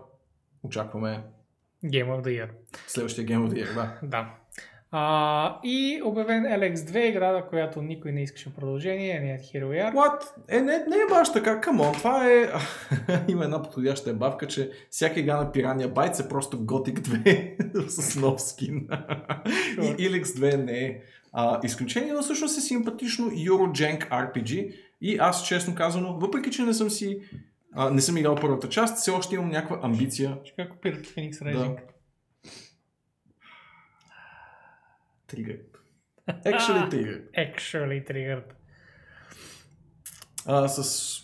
очакваме 0.64 1.24
Game 1.86 2.08
of 2.08 2.24
the 2.24 2.28
Year. 2.28 2.50
следващия 2.88 3.26
Game 3.26 3.48
of 3.48 3.50
the 3.50 3.66
Year, 3.66 3.74
да. 3.74 4.08
Да. 4.08 4.34
А, 4.98 5.60
и 5.64 6.02
обявен 6.06 6.44
LX2 6.44 6.98
игра, 6.98 7.46
която 7.50 7.82
никой 7.82 8.12
не 8.12 8.24
искаше 8.24 8.56
продължение, 8.56 9.20
не 9.20 9.32
е 9.32 9.40
Hero 9.40 9.66
Yard. 9.66 9.94
What? 9.94 10.24
Е, 10.48 10.60
не, 10.60 10.78
не 10.78 10.96
е 10.96 11.10
баш 11.10 11.34
така, 11.34 11.62
камон, 11.62 11.94
това 11.94 12.28
е... 12.30 12.50
Има 13.28 13.44
една 13.44 13.62
подходяща 13.62 14.14
бавка, 14.14 14.48
че 14.48 14.72
всяка 14.90 15.20
игра 15.20 15.38
на 15.38 15.52
Piranha 15.52 15.94
Bytes 15.94 16.26
е 16.26 16.30
просто 16.30 16.58
Gothic 16.58 17.00
2 17.00 17.88
с 17.88 18.16
нов 18.16 18.42
скин. 18.42 18.88
Sure. 19.76 19.96
И 19.96 20.10
LX2 20.10 20.56
не 20.56 20.86
е 20.86 21.02
а, 21.34 21.60
изключение, 21.64 22.14
но 22.14 22.22
всъщност 22.22 22.58
е 22.58 22.62
симпатично 22.62 23.32
Eurojank 23.32 24.10
RPG 24.10 24.76
и 25.02 25.18
аз 25.18 25.48
честно 25.48 25.76
казано, 25.76 26.14
въпреки 26.14 26.52
че 26.52 26.64
не 26.64 26.74
съм 26.74 26.90
си 26.90 27.20
а, 27.74 27.90
не 27.90 28.02
съм 28.02 28.18
играл 28.18 28.36
първата 28.36 28.70
част, 28.70 28.98
все 28.98 29.12
още 29.12 29.36
имам 29.36 29.50
някаква 29.50 29.80
амбиция. 29.84 30.38
Ще 30.44 30.56
как 30.56 30.72
копират 30.72 31.08
Phoenix 31.08 31.34
Rising. 31.34 31.95
Triggered. 35.36 35.66
Actually 36.28 36.90
triggered. 36.90 37.24
Actually 37.38 38.08
triggered. 38.08 38.44
А, 40.46 40.68
с 40.68 41.22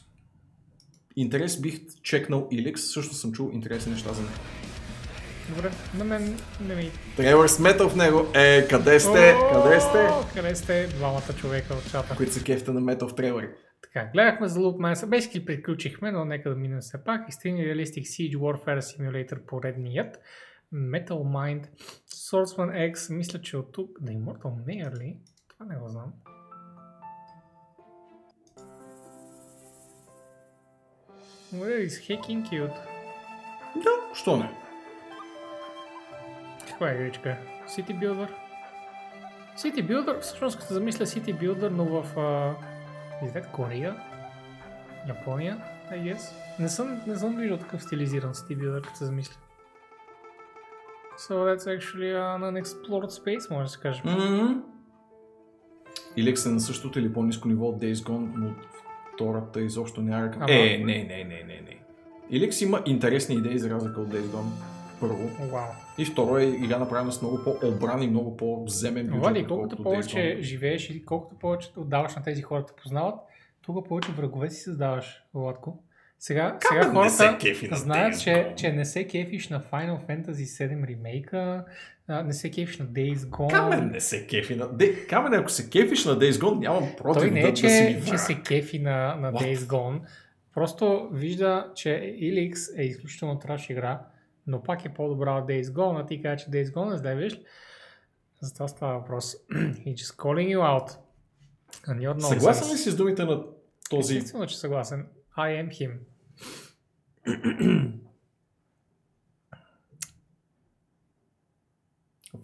интерес 1.16 1.62
бих 1.62 1.80
чекнал 2.04 2.48
Ilix, 2.52 2.76
също 2.76 3.14
съм 3.14 3.32
чул 3.32 3.50
интересни 3.54 3.92
неща 3.92 4.14
за 4.14 4.22
него. 4.22 4.34
Добре, 5.56 5.72
на 5.98 6.04
мен 6.04 6.40
не 6.68 6.76
ми... 6.76 6.92
Трейлър 7.18 7.48
с 7.48 7.60
метал 7.60 7.90
в 7.90 7.96
него. 7.96 8.28
Е, 8.36 8.68
къде 8.68 9.00
сте? 9.00 9.34
О, 9.34 9.64
Къде 9.64 9.80
сте? 9.80 10.10
Къде 10.36 10.56
сте 10.56 10.88
двамата 10.88 11.34
човека 11.38 11.74
от 11.74 11.92
чата? 11.92 12.16
Които 12.16 12.34
се 12.34 12.44
кефта 12.44 12.74
на 12.74 12.82
метал 12.82 13.08
в 13.08 13.16
трейлъри. 13.16 13.48
Така, 13.82 14.10
гледахме 14.14 14.48
за 14.48 14.60
Loop 14.60 14.78
Mancer. 14.78 15.06
Basically 15.06 15.46
приключихме, 15.46 16.12
но 16.12 16.26
нека 16.26 16.50
да 16.50 16.56
минем 16.56 16.80
все 16.80 17.04
пак. 17.04 17.30
Extreme 17.30 17.74
Realistic 17.74 18.02
Siege 18.02 18.38
Warfare 18.38 18.80
Simulator 18.80 19.46
поредният. 19.46 20.20
Metal 20.74 21.24
Mind, 21.24 21.68
Swordsman 22.08 22.94
X, 22.94 23.14
мисля, 23.14 23.42
че 23.42 23.58
от 23.58 23.72
тук... 23.72 23.98
Да, 24.02 24.12
Immortal 24.12 24.66
Mayor 24.66 25.00
ли? 25.00 25.18
Това 25.48 25.66
не 25.66 25.76
го 25.76 25.90
знам. 25.90 26.14
Where 31.54 31.88
is 31.88 31.90
hacking 31.90 32.50
cute? 32.50 32.78
Да, 33.76 34.16
що 34.16 34.38
не? 34.38 34.52
Каква 36.68 36.90
е 36.90 36.96
игричка? 36.96 37.38
City 37.68 38.00
Builder? 38.00 38.30
City 39.58 39.88
Builder, 39.88 40.20
всъщност 40.20 40.60
като 40.60 40.74
замисля 40.74 41.06
City 41.06 41.42
Builder, 41.42 41.70
но 41.70 41.86
в... 41.86 42.16
Uh, 42.16 42.56
is 43.24 43.34
that 43.34 43.52
Корея? 43.52 43.96
Япония, 45.08 45.64
I 45.92 46.16
guess. 46.16 46.32
Не 46.60 46.70
съм, 46.70 47.02
не 47.08 47.16
съм 47.16 47.36
виждал 47.36 47.58
такъв 47.58 47.84
стилизиран 47.84 48.34
City 48.34 48.58
Builder, 48.58 48.82
като 48.82 48.98
се 48.98 49.06
замисля. 49.06 49.41
So 51.18 51.46
that's 51.46 51.68
actually 51.68 52.12
an 52.16 52.42
unexplored 52.42 53.10
space, 53.10 53.52
може 53.52 53.64
да 53.66 53.70
се 53.70 53.80
каже. 53.80 54.02
Mm-hmm. 54.02 54.62
Ilix 56.18 56.46
е 56.50 56.54
на 56.54 56.60
същото 56.60 57.00
или 57.00 57.14
по-низко 57.14 57.48
ниво 57.48 57.66
от 57.66 57.82
Days 57.82 57.94
Gone, 57.94 58.30
но 58.36 58.54
втората 59.14 59.62
изобщо 59.62 60.02
няма... 60.02 60.32
Ама- 60.36 60.54
Е, 60.54 60.78
не, 60.78 60.86
не, 60.86 61.04
не, 61.04 61.24
не, 61.24 61.62
не. 61.62 61.78
Ilix 62.32 62.66
има 62.66 62.82
интересни 62.86 63.36
идеи 63.36 63.60
за 63.60 63.70
разлика 63.70 64.02
от 64.02 64.08
Days 64.10 64.22
Gone. 64.22 64.52
Първо. 65.00 65.30
Вау. 65.52 65.66
И 65.98 66.06
второ 66.06 66.38
е 66.38 66.44
игра 66.44 66.80
направена 66.80 67.12
с 67.12 67.22
много 67.22 67.44
по-обран 67.44 68.02
и 68.04 68.08
много 68.08 68.38
по-земен 68.38 69.08
бюджет. 69.08 69.22
Отколкото 69.24 69.48
колкото 69.48 69.84
повече 69.84 70.38
живееш 70.42 70.90
и 70.90 71.06
колкото 71.06 71.40
повече 71.40 71.72
отдаваш 71.78 72.16
на 72.16 72.24
тези 72.24 72.42
хора, 72.42 72.66
те 72.66 72.74
познават, 72.84 73.16
толкова 73.66 73.88
повече 73.88 74.12
врагове 74.12 74.50
си 74.50 74.62
създаваш, 74.62 75.24
Владко. 75.34 75.84
Сега, 76.24 76.52
Как 76.52 76.64
сега 76.72 76.86
да 76.86 77.04
не 77.04 77.10
се 77.10 77.24
хората 77.24 77.38
кефи 77.38 77.68
на 77.68 77.78
знаят, 77.78 78.20
че, 78.20 78.54
че 78.58 78.72
не 78.72 78.86
се 78.86 79.08
кефиш 79.08 79.50
на 79.50 79.62
Final 79.62 80.08
Fantasy 80.08 80.32
7 80.32 80.88
ремейка, 80.88 81.66
не 82.10 82.34
се 82.34 82.52
кефиш 82.52 82.80
на 82.80 82.86
Days 82.86 83.16
Gone. 83.16 83.52
Камен 83.52 83.88
не 83.88 84.02
се 84.02 84.28
кефи 84.28 84.56
на... 84.56 84.74
Де, 84.74 85.08
Камен, 85.08 85.34
ако 85.34 85.50
се 85.50 85.70
кефиш 85.70 86.06
на 86.06 86.20
Days 86.20 86.32
Gone, 86.32 86.60
нямам 86.60 86.96
против 86.98 87.22
Той 87.22 87.32
не 87.32 87.42
да, 87.42 87.48
е, 87.48 87.52
да 87.52 87.58
си 87.58 87.62
че, 87.62 87.96
ми 87.96 88.06
че 88.06 88.12
враг. 88.12 88.20
се 88.20 88.42
кефи 88.42 88.80
на, 88.80 89.16
на 89.16 89.34
What? 89.34 89.42
Days 89.42 89.58
Gone. 89.58 90.00
Просто 90.54 91.10
вижда, 91.14 91.72
че 91.76 91.90
Elix 92.22 92.80
е 92.80 92.84
изключително 92.84 93.40
траш 93.40 93.70
игра, 93.70 94.02
но 94.48 94.64
пак 94.64 94.86
е 94.86 94.94
по-добра 94.94 95.38
от 95.38 95.50
Days 95.50 95.64
Gone, 95.64 96.02
а 96.02 96.06
ти 96.06 96.22
кажа, 96.22 96.46
че 96.46 96.52
Days 96.52 96.74
Gone 96.74 97.12
е 97.12 97.16
виж 97.16 97.34
ли? 97.34 97.44
За 98.42 98.54
това 98.54 98.68
става 98.68 99.00
въпрос. 99.00 99.36
He 99.86 99.94
just 99.94 100.16
calling 100.16 100.58
you 100.58 100.60
out. 100.60 100.98
And 101.88 102.00
you're. 102.00 102.20
Съгласен 102.20 102.74
ли 102.74 102.78
си 102.78 102.92
с 102.92 102.96
думите 102.96 103.26
на 103.26 103.44
този... 103.90 104.18
Естествено, 104.18 104.48
че 104.48 104.60
съгласен. 104.60 105.06
I 105.38 105.64
am 105.64 105.70
him. 105.70 106.11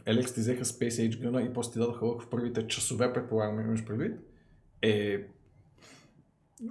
Елекс 0.05 0.33
ти 0.33 0.39
взеха 0.39 0.65
Space 0.65 1.09
Age 1.09 1.15
Gun 1.15 1.49
и 1.49 1.53
после 1.53 1.71
ти 1.73 1.79
дадоха 1.79 2.05
лък 2.05 2.21
в 2.21 2.29
първите 2.29 2.67
часове, 2.67 3.13
предполагам, 3.13 3.59
имаш 3.59 3.85
предвид. 3.85 4.19
Е, 4.81 5.17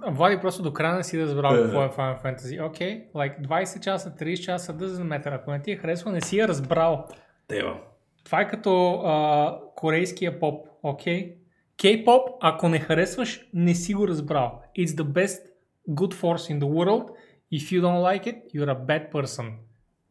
Влади 0.07 0.37
просто 0.41 0.63
до 0.63 0.73
края 0.73 0.95
не 0.95 1.03
си 1.03 1.21
разбрал 1.21 1.55
Да, 1.55 1.63
какво 1.63 1.79
да. 1.79 1.85
е 1.85 1.89
Final 1.89 2.23
Fantasy. 2.23 2.67
Окей, 2.67 3.05
like 3.15 3.41
20 3.41 3.79
часа, 3.79 4.15
30 4.15 4.35
часа, 4.35 4.73
doesn't 4.73 5.03
matter. 5.23 5.35
Ако 5.35 5.51
не 5.51 5.61
ти 5.61 5.71
е 5.71 5.75
харесва, 5.75 6.11
не 6.11 6.21
си 6.21 6.37
я 6.37 6.47
разбрал. 6.47 7.07
тева. 7.47 7.79
Това 8.23 8.41
е 8.41 8.47
като 8.47 8.93
а, 8.95 9.59
корейския 9.75 10.39
поп, 10.39 10.67
окей? 10.83 11.37
Кей-поп, 11.77 12.29
ако 12.41 12.69
не 12.69 12.79
харесваш, 12.79 13.49
не 13.53 13.75
си 13.75 13.93
го 13.93 14.07
разбрал. 14.07 14.61
It's 14.77 14.87
the 14.87 15.03
best 15.03 15.41
good 15.87 16.13
force 16.13 16.49
in 16.49 16.59
the 16.59 16.67
world. 16.67 17.11
If 17.51 17.71
you 17.71 17.81
don't 17.81 18.01
like 18.01 18.27
it, 18.27 18.53
you're 18.53 18.69
a 18.69 18.85
bad 18.85 19.11
person. 19.11 19.51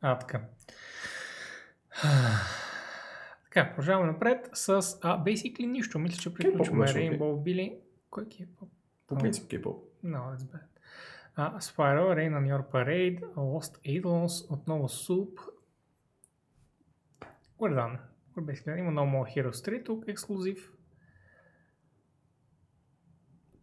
А, 0.00 0.18
така. 0.18 0.40
Така, 3.44 3.70
продължаваме 3.70 4.12
напред 4.12 4.50
с 4.52 4.68
а, 5.02 5.24
basically 5.24 5.66
нищо. 5.66 5.98
Мисля, 5.98 6.16
че 6.16 6.34
приключваме. 6.34 6.86
Rainbow 6.86 7.18
Billy. 7.18 7.76
Кой 8.10 8.22
е 8.22 8.26
K-pop? 8.26 8.68
По 9.06 9.16
принцип, 9.16 9.50
K-pop. 9.50 9.76
No, 10.04 10.18
that's 10.32 10.44
bad. 10.44 10.66
Uh, 11.38 11.60
Spiral, 11.60 12.14
Rain 12.16 12.32
on 12.32 12.46
Your 12.46 12.62
Parade, 12.72 13.20
Lost 13.36 13.78
Eidolons, 13.84 14.50
отново 14.50 14.88
Soup. 14.88 15.40
We're 17.58 17.74
done. 17.74 17.98
We're 18.34 18.46
basically 18.46 18.78
Има 18.78 18.90
No 18.90 19.04
More 19.04 19.36
Heroes 19.36 19.50
3 19.50 19.84
тук, 19.84 20.04
ексклюзив. 20.08 20.72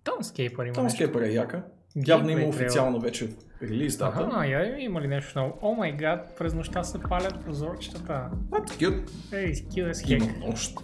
Townscaper 0.04 0.64
има. 0.64 0.74
Томскепър 0.74 1.22
е 1.22 1.32
яка. 1.32 1.66
Явно 2.08 2.30
има 2.30 2.46
официално 2.48 3.00
вече 3.00 3.30
релиз 3.62 3.98
дата. 3.98 4.20
Аха, 4.20 4.46
я 4.48 4.80
има 4.80 5.02
ли 5.02 5.08
нещо 5.08 5.40
ново? 5.40 5.58
О 5.62 5.74
май 5.76 5.92
гад, 5.92 6.36
през 6.38 6.54
нощта 6.54 6.84
се 6.84 7.00
палят 7.00 7.46
прозорчетата. 7.46 8.30
What? 8.50 8.70
Cute. 8.70 9.10
Ей, 9.34 9.56
скил 9.56 9.84
е 9.84 9.94
хек. 10.08 10.24
Има 10.24 10.48
нощ. 10.48 10.78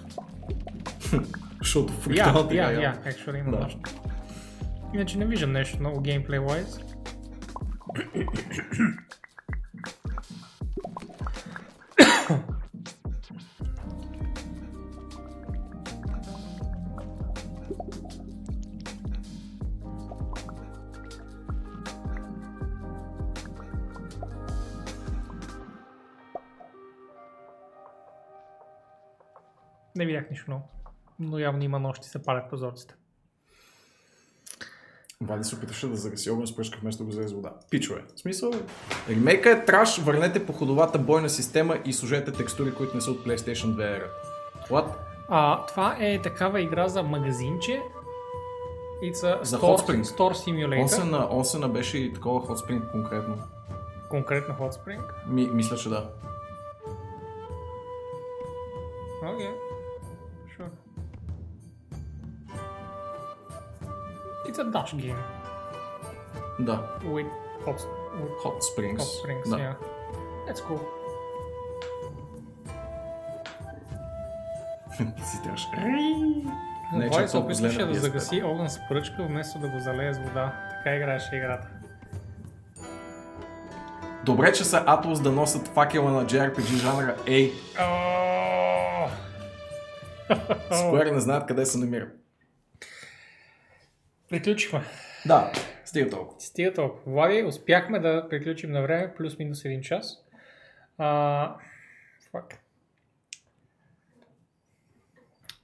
Защото 1.59 1.93
Я, 1.93 1.99
фрикталната 1.99 2.55
я, 2.55 2.71
игра 2.71 2.81
я, 2.81 2.83
явно. 2.83 3.01
actually 3.01 3.39
има 3.39 3.51
Да. 3.51 3.63
нощ. 3.63 3.77
Иначе 4.93 5.17
не 5.17 5.25
виждам 5.25 5.51
нещо 5.51 5.77
много 5.79 6.01
геймплей 6.01 6.39
Не 29.99 30.05
видях 30.05 30.29
нищо 30.31 30.45
много. 30.47 30.69
Но 31.19 31.39
явно 31.39 31.63
има 31.63 31.79
нощи 31.79 32.09
се 32.09 32.23
палят 32.23 32.49
прозорците. 32.49 32.93
Вади 35.21 35.43
се 35.43 35.55
опиташе 35.55 35.87
да 35.87 35.95
загаси 35.95 36.29
огън 36.29 36.47
с 36.47 36.55
пръчка 36.55 36.79
вместо 36.81 37.05
го 37.05 37.11
залезе 37.11 37.35
вода. 37.35 37.53
Пичове. 37.69 38.03
В 38.15 38.19
смисъл, 38.19 38.51
ремейка 39.09 39.51
е 39.51 39.65
траш, 39.65 39.97
върнете 39.97 40.45
походовата 40.45 40.99
бойна 40.99 41.29
система 41.29 41.77
и 41.85 41.93
сложете 41.93 42.31
текстури, 42.31 42.73
които 42.73 42.95
не 42.95 43.01
са 43.01 43.11
от 43.11 43.25
PlayStation 43.25 43.65
2 43.65 43.77
era. 43.77 44.07
What? 44.69 44.93
А, 45.29 45.65
това 45.65 45.97
е 45.99 46.21
такава 46.21 46.61
игра 46.61 46.87
за 46.87 47.03
магазинче. 47.03 47.81
It's 49.03 49.13
a 49.13 49.43
За 49.43 49.57
store, 49.57 49.61
Hot 49.61 49.87
Spring. 49.87 50.03
store 50.03 50.33
simulator. 50.33 50.83
Осена, 50.83 51.27
осена 51.31 51.69
беше 51.69 51.97
и 51.97 52.13
такова 52.13 52.41
Hot 52.41 52.67
Spring 52.67 52.91
конкретно. 52.91 53.37
Конкретно 54.09 54.55
Hot 54.55 54.71
Spring. 54.71 55.01
Ми, 55.27 55.47
мисля, 55.47 55.77
че 55.77 55.89
да. 55.89 56.09
Окей. 59.23 59.47
Okay. 59.47 59.68
It's 64.49 64.57
a 64.57 64.63
Dutch 64.63 64.97
game. 64.97 65.17
Да. 66.59 66.97
With 67.03 67.29
hot, 67.65 67.79
with 68.19 68.35
Hot 68.43 68.63
Springs. 68.63 68.99
hot 68.99 69.07
springs, 69.21 69.49
да. 69.49 69.57
yeah. 69.57 69.73
That's 70.47 70.61
cool. 70.61 70.79
Си 75.25 75.43
трябваше. 75.43 75.67
Не, 76.93 77.03
че 77.03 77.09
Влади 77.09 77.27
се 77.27 77.31
толкова 77.31 77.55
зле 77.55 77.85
да 77.85 77.93
загаси 77.93 78.43
огън 78.43 78.69
с 78.69 78.79
пръчка, 78.89 79.23
вместо 79.23 79.59
да 79.59 79.69
го 79.69 79.79
залее 79.79 80.13
с 80.13 80.17
вода. 80.17 80.53
Така 80.69 80.95
играеше 80.95 81.35
играта. 81.35 81.67
Добре, 84.25 84.53
че 84.53 84.63
са 84.63 84.85
Atlus 84.85 85.21
да 85.21 85.31
носят 85.31 85.67
факела 85.67 86.11
на 86.11 86.25
JRPG 86.25 86.75
жанра. 86.75 87.15
Ей, 87.25 87.53
Square 90.71 91.11
не 91.11 91.19
знаят 91.19 91.45
къде 91.45 91.65
се 91.65 91.77
намират. 91.77 92.09
Приключихме. 94.30 94.82
Да, 95.25 95.51
стига 95.85 96.09
толкова. 96.09 96.40
Стига 96.40 96.74
толкова. 96.74 97.11
Влади, 97.11 97.43
успяхме 97.43 97.99
да 97.99 98.27
приключим 98.30 98.72
на 98.72 98.82
време, 98.82 99.14
плюс-минус 99.17 99.66
един 99.66 99.82
час. 99.82 100.25
А, 100.98 101.56
fuck, 102.33 102.53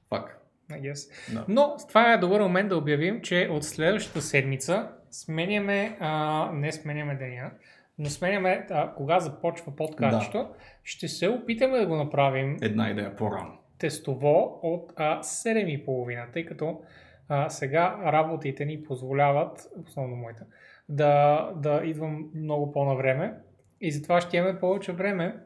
Пак. 0.10 0.42
I 0.72 0.82
guess. 0.82 1.34
Да. 1.34 1.46
Но 1.48 1.76
това 1.88 2.14
е 2.14 2.18
добър 2.18 2.42
момент 2.42 2.70
да 2.70 2.78
обявим, 2.78 3.22
че 3.22 3.48
от 3.52 3.64
следващата 3.64 4.22
седмица 4.22 4.90
сменяме, 5.12 5.98
а, 6.00 6.50
не 6.54 6.72
сменяме 6.72 7.16
деня, 7.16 7.52
но 7.98 8.10
сменяме 8.10 8.68
а, 8.70 8.94
кога 8.94 9.20
започва 9.20 9.76
подкастчето. 9.76 10.50
Ще 10.84 11.08
се 11.08 11.30
опитаме 11.30 11.80
да 11.80 11.88
го 11.88 11.96
направим 11.96 12.58
Една 12.62 12.90
идея 12.90 13.16
по-рано. 13.16 13.58
тестово 13.78 14.60
от 14.64 14.94
а, 14.96 15.20
7.30, 15.20 16.34
тъй 16.34 16.46
като 16.46 16.82
а, 17.28 17.50
сега 17.50 18.00
работите 18.06 18.66
ни 18.66 18.84
позволяват, 18.84 19.68
основно 19.88 20.16
моите, 20.16 20.44
да, 20.90 21.52
да 21.56 21.82
идвам 21.84 22.30
много 22.36 22.72
по-навреме 22.72 23.34
и 23.82 23.92
затова 23.92 24.22
ще 24.22 24.38
имаме 24.38 24.60
повече 24.60 24.92
време 24.92 25.40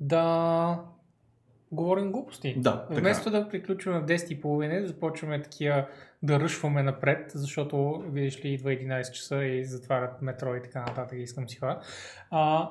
да 0.00 0.84
говорим 1.72 2.12
глупости. 2.12 2.54
Да, 2.58 2.86
така. 2.86 3.00
Вместо 3.00 3.30
да 3.30 3.48
приключваме 3.48 4.00
в 4.00 4.06
10.30, 4.06 4.80
да 4.80 4.86
започваме 4.86 5.42
такива 5.42 5.86
да 6.22 6.40
ръшваме 6.40 6.82
напред, 6.82 7.30
защото 7.34 8.04
видиш 8.08 8.44
ли 8.44 8.48
идва 8.48 8.70
11 8.70 9.12
часа 9.12 9.44
и 9.44 9.64
затварят 9.64 10.22
метро 10.22 10.54
и 10.54 10.62
така 10.62 10.80
нататък 10.80 11.18
и 11.18 11.22
искам 11.22 11.48
си 11.48 11.58
хора. 11.58 11.80
А, 12.30 12.70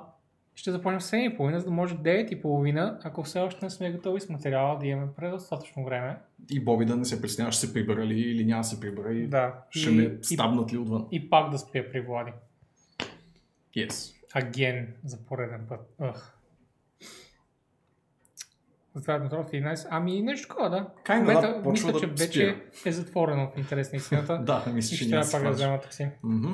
ще 0.59 0.71
започнем 0.71 0.99
в 0.99 1.03
7.30, 1.03 1.57
за 1.57 1.65
да 1.65 1.71
може 1.71 1.95
9.30, 1.95 2.97
ако 3.03 3.23
все 3.23 3.39
още 3.39 3.65
не 3.65 3.69
сме 3.69 3.91
готови 3.91 4.21
с 4.21 4.29
материала, 4.29 4.79
да 4.79 4.88
имаме 4.88 5.07
предостатъчно 5.15 5.85
време. 5.85 6.17
И 6.51 6.63
Боби 6.63 6.85
да 6.85 6.95
не 6.95 7.05
се 7.05 7.21
притеснява, 7.21 7.51
ще 7.51 7.67
се 7.67 7.73
прибера 7.73 8.05
ли 8.05 8.19
или 8.19 8.45
няма 8.45 8.61
да 8.61 8.67
се 8.67 8.79
прибера 8.79 9.13
и 9.13 9.27
Да. 9.27 9.53
ще 9.69 9.89
и, 9.89 9.95
ме 9.95 10.17
стабнат 10.21 10.73
ли 10.73 10.77
отвън. 10.77 11.07
и, 11.11 11.29
пак 11.29 11.51
да 11.51 11.59
спя 11.59 11.83
при 11.91 12.01
Влади. 12.01 12.31
Yes. 13.77 14.15
Аген 14.33 14.93
за 15.03 15.25
пореден 15.25 15.65
път. 15.69 15.79
Ах. 15.99 16.35
Затова 18.95 19.19
метро 19.19 19.43
в 19.43 19.51
11. 19.51 19.88
Ами 19.89 20.21
нещо 20.21 20.47
такова, 20.47 20.69
да. 20.69 20.88
В 21.05 21.19
момента 21.19 21.61
да, 21.63 21.69
мисля, 21.69 21.91
да 21.91 21.99
че 21.99 22.07
вече 22.07 22.55
е 22.85 22.91
затворено 22.91 23.51
в 23.55 23.57
интерес 23.57 23.91
на 23.91 23.97
истината. 23.97 24.38
Да, 24.45 24.63
мисля, 24.73 24.89
че 24.89 24.95
ще 24.95 25.09
трябва 25.09 25.31
пак 25.31 25.43
да 25.43 25.51
взема 25.51 25.81
такси. 25.81 26.09
Мгм. 26.23 26.53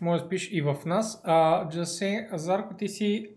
Може 0.00 0.20
да 0.22 0.26
спиш 0.26 0.48
и 0.52 0.62
в 0.62 0.76
нас. 0.86 1.22
А, 1.24 1.66
say, 1.70 2.36
Зарко, 2.36 2.74
ти 2.74 2.88
си 2.88 3.30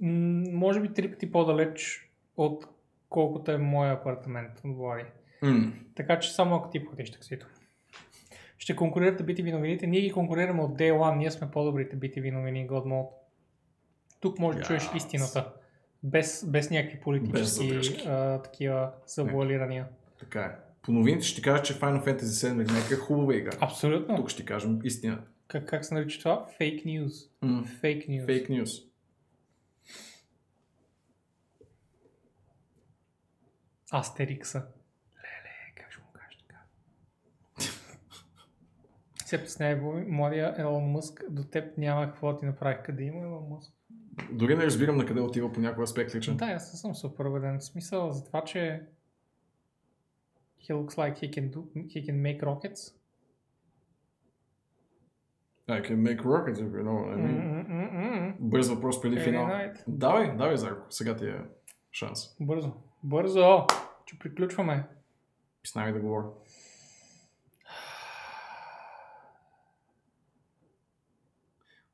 може 0.00 0.80
би 0.80 0.92
три 0.92 1.10
пъти 1.10 1.32
по-далеч 1.32 2.08
от 2.36 2.64
колкото 3.08 3.50
е 3.50 3.58
моя 3.58 3.92
апартамент 3.92 4.60
от 4.64 4.76
Влади. 4.76 5.04
М. 5.42 5.72
Така 5.94 6.18
че 6.18 6.32
само 6.34 6.54
ако 6.56 6.70
ти 6.70 6.84
платиш 6.84 7.10
таксито. 7.10 7.46
Ще 8.58 8.76
конкурирате 8.76 9.26
BTV 9.26 9.52
новините. 9.52 9.86
Ние 9.86 10.00
ги 10.00 10.12
конкурираме 10.12 10.62
от 10.62 10.78
Day 10.78 10.92
One. 10.92 11.16
Ние 11.16 11.30
сме 11.30 11.50
по-добрите 11.50 11.96
BTV 11.96 12.30
новини 12.32 12.68
God 12.68 12.84
Mode. 12.84 13.08
Тук 14.20 14.38
може 14.38 14.58
да 14.58 14.64
чуеш 14.64 14.82
Yes. 14.82 14.96
истината. 14.96 15.52
Без, 16.02 16.44
без 16.50 16.70
някакви 16.70 17.00
политически 17.00 17.66
задръжки. 17.68 18.08
а, 18.08 18.42
такива 18.42 18.90
завуалирания. 19.06 19.86
Така 20.20 20.40
е. 20.40 20.50
По 20.82 20.92
новините 20.92 21.24
ще 21.26 21.36
ти 21.36 21.42
кажа, 21.42 21.62
че 21.62 21.74
Final 21.74 22.04
Fantasy 22.06 22.22
VII 22.22 22.66
Remake 22.66 22.92
е 22.92 22.96
хубава 22.96 23.34
игра. 23.34 23.52
Абсолютно. 23.60 24.16
Тук 24.16 24.28
ще 24.28 24.44
кажем 24.44 24.78
истината. 24.84 25.28
Как, 25.48 25.68
как 25.68 25.84
се 25.84 25.94
нарича 25.94 26.18
това? 26.18 26.46
News. 26.60 27.30
М. 27.42 27.64
Fake 27.64 28.08
news. 28.08 28.26
Fake 28.26 28.50
news. 28.50 28.88
Астерикса. 33.92 34.58
Леле, 35.16 35.74
как 35.76 35.92
ще 35.92 36.00
му 36.00 36.06
кажеш 36.12 36.36
така? 36.36 36.58
Except 39.16 39.44
с 39.44 39.58
най-младия 39.58 40.54
Елон 40.58 40.84
Мъск, 40.84 41.24
до 41.30 41.44
теб 41.44 41.78
няма 41.78 42.06
какво 42.06 42.32
да 42.32 42.38
ти 42.38 42.46
направих 42.46 42.82
къде 42.82 43.02
има 43.02 43.22
Елон 43.22 43.48
Мъск. 43.48 43.72
Дори 44.32 44.56
не 44.56 44.64
разбирам 44.64 44.96
на 44.96 45.06
къде 45.06 45.20
отива 45.20 45.52
по 45.52 45.60
някой 45.60 45.84
аспект 45.84 46.14
лично. 46.14 46.36
Да, 46.36 46.46
аз 46.46 46.80
съм 46.80 46.94
супер 46.94 47.24
убеден. 47.24 47.58
В 47.58 47.64
смисъл 47.64 48.12
за 48.12 48.24
това, 48.24 48.44
че 48.44 48.82
he 50.60 50.74
looks 50.74 50.94
like 50.94 51.14
he 51.14 51.30
can, 51.30 51.50
do, 51.50 51.86
he 51.86 52.10
can 52.10 52.22
make 52.22 52.42
rockets. 52.42 52.94
I 55.68 55.80
can 55.80 56.02
make 56.02 56.22
rockets, 56.24 56.58
if 56.60 56.72
you 56.72 56.82
know 56.82 56.94
what 56.94 57.14
I 57.14 57.16
mean. 57.16 58.36
Бърз 58.40 58.68
въпрос 58.68 59.00
преди 59.00 59.16
Every 59.16 59.24
финал. 59.24 59.46
night. 59.46 59.84
Давай, 59.88 60.36
давай, 60.36 60.56
Зарко. 60.56 60.86
Сега 60.90 61.16
ти 61.16 61.26
е 61.26 61.40
шанс. 61.92 62.36
Бързо. 62.40 62.72
Бързо! 63.02 63.66
Че 64.06 64.18
приключваме. 64.18 64.86
Нами 65.76 65.92
да 65.92 66.00
говоря. 66.00 66.26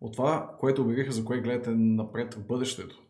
От 0.00 0.12
това, 0.12 0.56
което 0.58 0.82
обявиха, 0.82 1.12
за 1.12 1.24
кое 1.24 1.40
гледате 1.40 1.70
напред 1.70 2.34
в 2.34 2.46
бъдещето. 2.46 3.02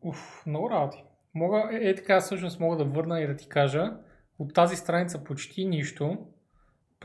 Уф, 0.00 0.46
много 0.46 0.70
работи. 0.70 1.04
Мога, 1.34 1.68
е, 1.72 1.88
е 1.88 1.94
така, 1.94 2.20
всъщност 2.20 2.60
мога 2.60 2.76
да 2.76 2.84
върна 2.84 3.20
и 3.20 3.26
да 3.26 3.36
ти 3.36 3.48
кажа, 3.48 3.96
от 4.38 4.54
тази 4.54 4.76
страница 4.76 5.24
почти 5.24 5.64
нищо, 5.64 6.26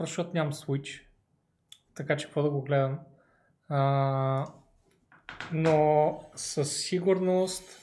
защото 0.00 0.30
нямам 0.34 0.52
Switch. 0.52 1.03
Така 1.96 2.16
че 2.16 2.26
какво 2.26 2.42
да 2.42 2.50
го 2.50 2.62
гледам. 2.62 2.98
А, 3.68 4.46
но 5.52 6.20
със 6.34 6.76
сигурност 6.76 7.80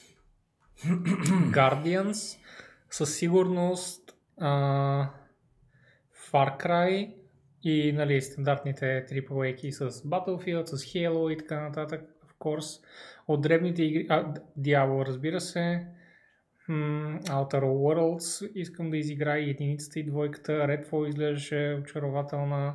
Guardians, 1.52 2.38
със 2.90 3.16
сигурност 3.16 4.16
а, 4.40 5.10
Far 6.30 6.64
Cry 6.64 7.14
и 7.62 7.92
нали, 7.92 8.22
стандартните 8.22 9.06
AAA 9.10 9.70
с 9.70 9.90
Battlefield, 9.90 10.64
с 10.64 10.84
Halo 10.84 11.32
и 11.32 11.38
така 11.38 11.60
нататък, 11.60 12.00
of 12.00 12.38
course. 12.38 12.84
От 13.28 13.42
древните 13.42 13.82
игри, 13.82 14.06
а, 14.08 14.34
Diablo 14.58 15.06
разбира 15.06 15.40
се, 15.40 15.86
Outer 16.68 17.62
Worlds 17.62 18.52
искам 18.54 18.90
да 18.90 18.96
изиграя 18.96 19.46
и 19.46 19.50
единицата 19.50 20.00
и 20.00 20.06
двойката, 20.06 20.52
Redfall 20.52 21.08
изглеждаше 21.08 21.78
очарователна, 21.82 22.74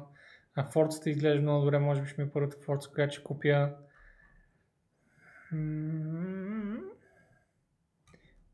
а 0.57 0.63
Forza 0.63 1.07
изглежда 1.07 1.41
много 1.41 1.61
добре, 1.61 1.79
може 1.79 2.01
би 2.01 2.07
ще 2.07 2.21
ми 2.21 2.27
е 2.27 2.31
първата 2.31 2.57
Forza, 2.57 2.93
която 2.93 3.13
ще 3.13 3.23
купя. 3.23 3.69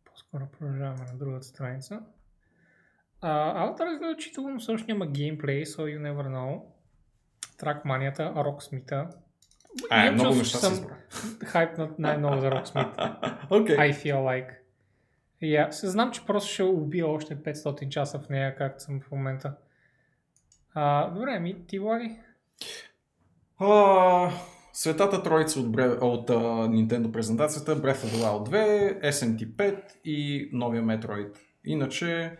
По-скоро 0.05 0.47
продължаваме 0.59 1.05
на 1.11 1.17
другата 1.17 1.45
страница. 1.45 2.01
А, 3.21 3.67
Outer 3.67 3.93
изглежда 3.93 4.17
чително, 4.17 4.59
също 4.59 4.87
няма 4.87 5.07
геймплей, 5.07 5.65
so 5.65 5.79
you 5.79 5.99
never 5.99 6.27
know. 6.27 6.61
Тракманията, 7.57 8.23
Rocksmith. 8.23 9.07
А, 9.89 10.05
Имам 10.05 10.15
много 10.15 10.35
неща 10.35 10.57
съм 10.57 10.87
хайпнат 11.45 11.99
най-много 11.99 12.41
за 12.41 12.49
Rocksmith. 12.49 13.37
Окей. 13.61 13.75
I 13.75 13.93
feel 13.93 14.15
like. 14.15 14.49
Yeah. 15.43 15.69
Се 15.69 15.89
знам, 15.89 16.11
че 16.11 16.25
просто 16.25 16.53
ще 16.53 16.63
убия 16.63 17.07
още 17.07 17.35
500 17.35 17.89
часа 17.89 18.19
в 18.19 18.29
нея, 18.29 18.55
както 18.55 18.83
съм 18.83 19.01
в 19.01 19.11
момента. 19.11 19.55
А, 20.73 21.09
добре, 21.09 21.39
ми 21.39 21.65
ти 21.67 21.79
Влади? 21.79 22.17
А, 23.59 24.31
Светата 24.73 25.23
троица 25.23 25.59
от, 25.59 25.71
Бре... 25.71 25.87
от 25.87 26.29
а, 26.29 26.33
Nintendo 26.67 27.11
презентацията, 27.11 27.81
Breath 27.81 27.95
of 27.95 28.07
the 28.07 28.23
Wild 28.23 28.49
2, 28.49 29.09
SMT5 29.09 29.81
и 30.05 30.49
новия 30.53 30.83
Metroid. 30.83 31.37
Иначе 31.65 32.37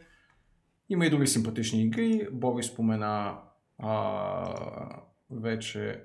има 0.90 1.06
и 1.06 1.10
други 1.10 1.28
симпатични 1.28 1.84
игри. 1.84 2.28
Боби 2.32 2.64
спомена 2.64 3.38
а, 3.78 5.02
вече... 5.32 6.02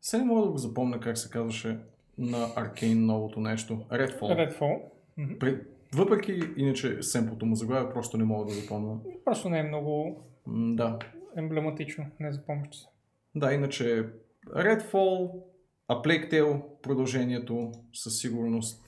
Се 0.00 0.18
не 0.18 0.24
мога 0.24 0.42
да 0.42 0.50
го 0.50 0.58
запомня 0.58 1.00
как 1.00 1.18
се 1.18 1.30
казваше 1.30 1.78
на 2.18 2.38
Arcane 2.38 2.94
новото 2.94 3.40
нещо. 3.40 3.74
Redfall. 3.90 4.20
Redfall. 4.20 4.80
Мгм. 5.16 5.38
При... 5.38 5.60
Въпреки, 5.94 6.40
иначе 6.56 7.02
семплото 7.02 7.46
му 7.46 7.54
заглавия, 7.54 7.92
просто 7.92 8.16
не 8.16 8.24
мога 8.24 8.44
да 8.44 8.52
запомня. 8.52 8.96
Просто 9.24 9.48
не 9.48 9.58
е 9.58 9.62
много 9.62 10.22
Да. 10.48 10.98
емблематично, 11.36 12.06
не 12.20 12.32
запомняш 12.32 12.76
се. 12.76 12.86
Да, 13.34 13.52
иначе 13.52 14.08
Redfall, 14.46 15.42
A 15.88 16.04
Plague 16.04 16.32
Tale, 16.32 16.62
продължението 16.82 17.72
със 17.92 18.18
сигурност. 18.18 18.84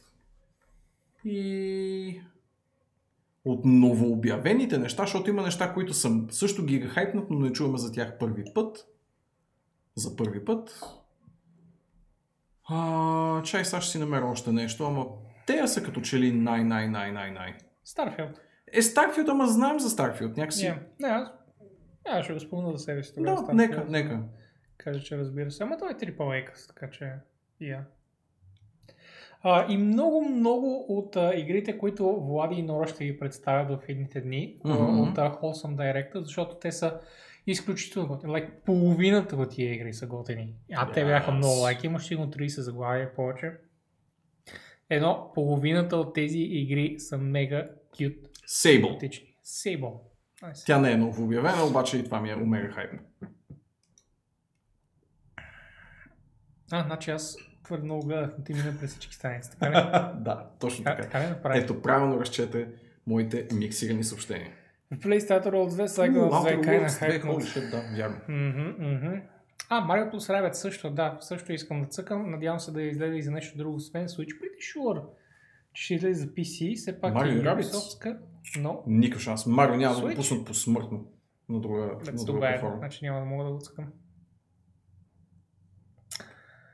И 1.24 2.20
от 3.44 3.64
новообявените 3.64 4.78
неща, 4.78 5.02
защото 5.02 5.30
има 5.30 5.42
неща, 5.42 5.74
които 5.74 5.94
съм 5.94 6.26
също 6.30 6.64
ги 6.64 6.80
хайпнат, 6.80 7.30
но 7.30 7.38
не 7.38 7.52
чуваме 7.52 7.78
за 7.78 7.92
тях 7.92 8.18
първи 8.18 8.44
път. 8.54 8.88
За 9.94 10.16
първи 10.16 10.44
път. 10.44 10.80
А, 12.68 13.42
чай, 13.42 13.64
сега 13.64 13.80
ще 13.80 13.92
си 13.92 13.98
намеря 13.98 14.26
още 14.26 14.52
нещо, 14.52 14.84
ама 14.84 15.06
те 15.46 15.66
са 15.68 15.82
като 15.82 16.00
че 16.00 16.18
ли 16.18 16.32
най-най-най-най-най. 16.32 17.56
Starfield. 17.86 18.38
Е, 18.72 18.82
Старфилд, 18.82 19.28
ама 19.28 19.46
знаем 19.46 19.80
за 19.80 19.90
Старфилд, 19.90 20.36
някакси. 20.36 20.64
Yeah. 20.64 20.78
Не, 21.00 21.08
аз, 21.08 21.28
аз 22.06 22.24
ще 22.24 22.32
го 22.34 22.40
спомня 22.40 22.72
за 22.72 22.78
себе 22.78 23.02
си 23.02 23.14
тогава. 23.14 23.36
Да, 23.36 23.42
Starfield. 23.42 23.54
нека, 23.54 23.84
нека. 23.84 24.22
Кажа, 24.76 25.00
че 25.00 25.18
разбира 25.18 25.50
се. 25.50 25.62
Ама 25.62 25.78
той 25.78 25.90
е 25.90 25.94
AAA, 25.94 26.66
така 26.68 26.90
че... 26.90 27.12
Yeah. 27.62 27.80
А, 29.42 29.72
и 29.72 29.76
много, 29.76 30.22
много 30.24 30.84
от 30.88 31.16
а, 31.16 31.32
игрите, 31.36 31.78
които 31.78 32.20
Влади 32.20 32.54
и 32.54 32.62
Нора 32.62 32.88
ще 32.88 33.04
ви 33.04 33.18
представят 33.18 33.80
в 33.80 33.88
едните 33.88 34.20
дни 34.20 34.56
Мгм. 34.64 35.00
от 35.00 35.18
а, 35.18 35.32
Wholesome 35.32 35.74
Direct, 35.76 36.18
защото 36.18 36.56
те 36.56 36.72
са 36.72 37.00
изключително 37.46 38.08
готини. 38.08 38.32
Like, 38.32 38.50
половината 38.66 39.36
от 39.36 39.50
тия 39.50 39.74
игри 39.74 39.92
са 39.94 40.06
готини. 40.06 40.54
А 40.74 40.92
те 40.92 41.04
бяха 41.04 41.30
Yes. 41.30 41.36
много 41.36 41.60
лайки. 41.60 41.86
Имаш 41.86 42.06
сигурно 42.06 42.30
30 42.30 42.60
заглавия 42.60 43.14
повече. 43.14 43.52
Едно, 44.90 45.30
половината 45.34 45.96
от 45.96 46.14
тези 46.14 46.38
игри 46.38 46.94
са 46.98 47.18
мега 47.18 47.68
кют. 47.98 48.16
Sable. 48.48 48.92
Готични. 48.92 49.36
Nice. 50.42 50.66
Тя 50.66 50.78
не 50.78 50.92
е 50.92 50.96
много 50.96 51.22
обявена, 51.24 51.64
обаче 51.64 51.98
и 51.98 52.04
това 52.04 52.20
ми 52.20 52.30
е 52.30 52.34
омега 52.34 52.72
хайп. 52.72 52.90
А, 56.72 56.84
значи 56.84 57.10
аз 57.10 57.36
твърде 57.64 57.84
много 57.84 58.06
гледах, 58.06 58.30
но 58.38 58.44
ти 58.44 58.52
мина 58.54 58.74
през 58.80 58.90
всички 58.90 59.14
страници. 59.14 59.50
Така 59.50 59.70
ли? 59.70 59.74
да, 60.24 60.50
точно 60.60 60.84
Така- 60.84 61.02
така. 61.02 61.34
така? 61.42 61.58
Ето, 61.58 61.82
правилно 61.82 62.20
разчете 62.20 62.68
моите 63.06 63.48
миксирани 63.54 64.04
съобщения. 64.04 64.50
В 64.90 64.96
PlayStation 64.96 65.42
World 65.44 65.68
2 65.68 65.86
Cycle 65.86 66.18
Уу, 66.18 66.30
of 66.30 66.54
2 66.54 66.56
Outer 66.58 66.64
край 66.64 66.80
на 66.80 66.88
Worlds 66.88 66.90
2, 66.90 66.98
хайпнат. 66.98 67.34
holy 67.36 67.40
shit, 67.60 67.70
да, 67.70 67.96
вярно. 67.96 68.16
А, 69.68 69.86
Mario 69.88 70.12
Plus 70.12 70.18
Rabbids 70.18 70.52
също, 70.52 70.90
да, 70.90 71.16
също 71.20 71.52
искам 71.52 71.82
да 71.82 71.88
цъкам. 71.88 72.30
Надявам 72.30 72.60
се 72.60 72.72
да 72.72 72.82
излезе 72.82 73.16
и 73.16 73.22
за 73.22 73.30
нещо 73.30 73.58
друго, 73.58 73.76
освен 73.76 74.08
Switch. 74.08 74.28
Pretty 74.30 74.76
sure, 74.76 75.02
че 75.72 75.84
ще 75.84 75.94
излезе 75.94 76.20
за 76.20 76.28
PC. 76.28 76.76
Все 76.76 77.00
пак 77.00 77.14
Mario 77.14 77.42
Rabbids? 77.42 78.20
Но 78.58 78.82
Никакъв 78.86 79.22
шанс. 79.22 79.46
Марио 79.46 79.76
няма 79.76 79.94
да 79.94 80.00
го 80.00 80.06
Switch? 80.08 80.16
пуснат 80.16 80.46
посмъртно 80.46 81.04
на 81.48 81.60
друга, 81.60 81.80
на 81.80 81.86
let's 81.92 82.12
do 82.14 82.26
друга 82.26 82.40
платформа. 82.40 82.76
Значи 82.78 83.04
няма 83.04 83.18
да 83.20 83.24
мога 83.26 83.44
да 83.44 83.50
го 83.50 83.58
цъкам. 83.58 83.92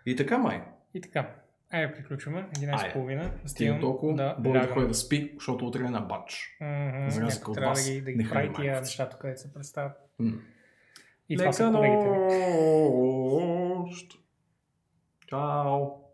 И 0.06 0.16
така, 0.16 0.38
май. 0.38 0.62
И 0.94 1.00
така, 1.00 1.34
айде 1.70 1.94
приключваме. 1.94 2.38
Айде. 2.38 2.72
11.30. 2.72 3.46
Стигна 3.46 3.80
толкова. 3.80 4.14
да 4.14 4.36
Боби 4.38 4.58
да 4.60 4.68
ходи 4.68 4.86
да 4.88 4.94
спи, 4.94 5.32
защото 5.34 5.66
утре 5.66 5.80
е 5.84 5.90
на 5.90 6.00
бач. 6.00 6.56
Мгм, 6.60 7.10
За 7.10 7.20
разлика 7.22 7.50
от 7.50 7.56
вас. 7.60 7.86
да 7.86 7.92
ги, 7.92 8.00
да 8.00 8.12
ги 8.12 8.28
прави 8.28 8.52
тия 8.52 8.80
нещата, 8.80 9.18
където 9.18 9.40
се 9.40 9.54
представят. 9.54 9.92
М. 10.18 10.32
И 11.28 11.36
това 11.36 11.52
са 11.52 11.72
колегите 11.74 12.08
ми. 12.08 12.16
Чао. 15.26 16.05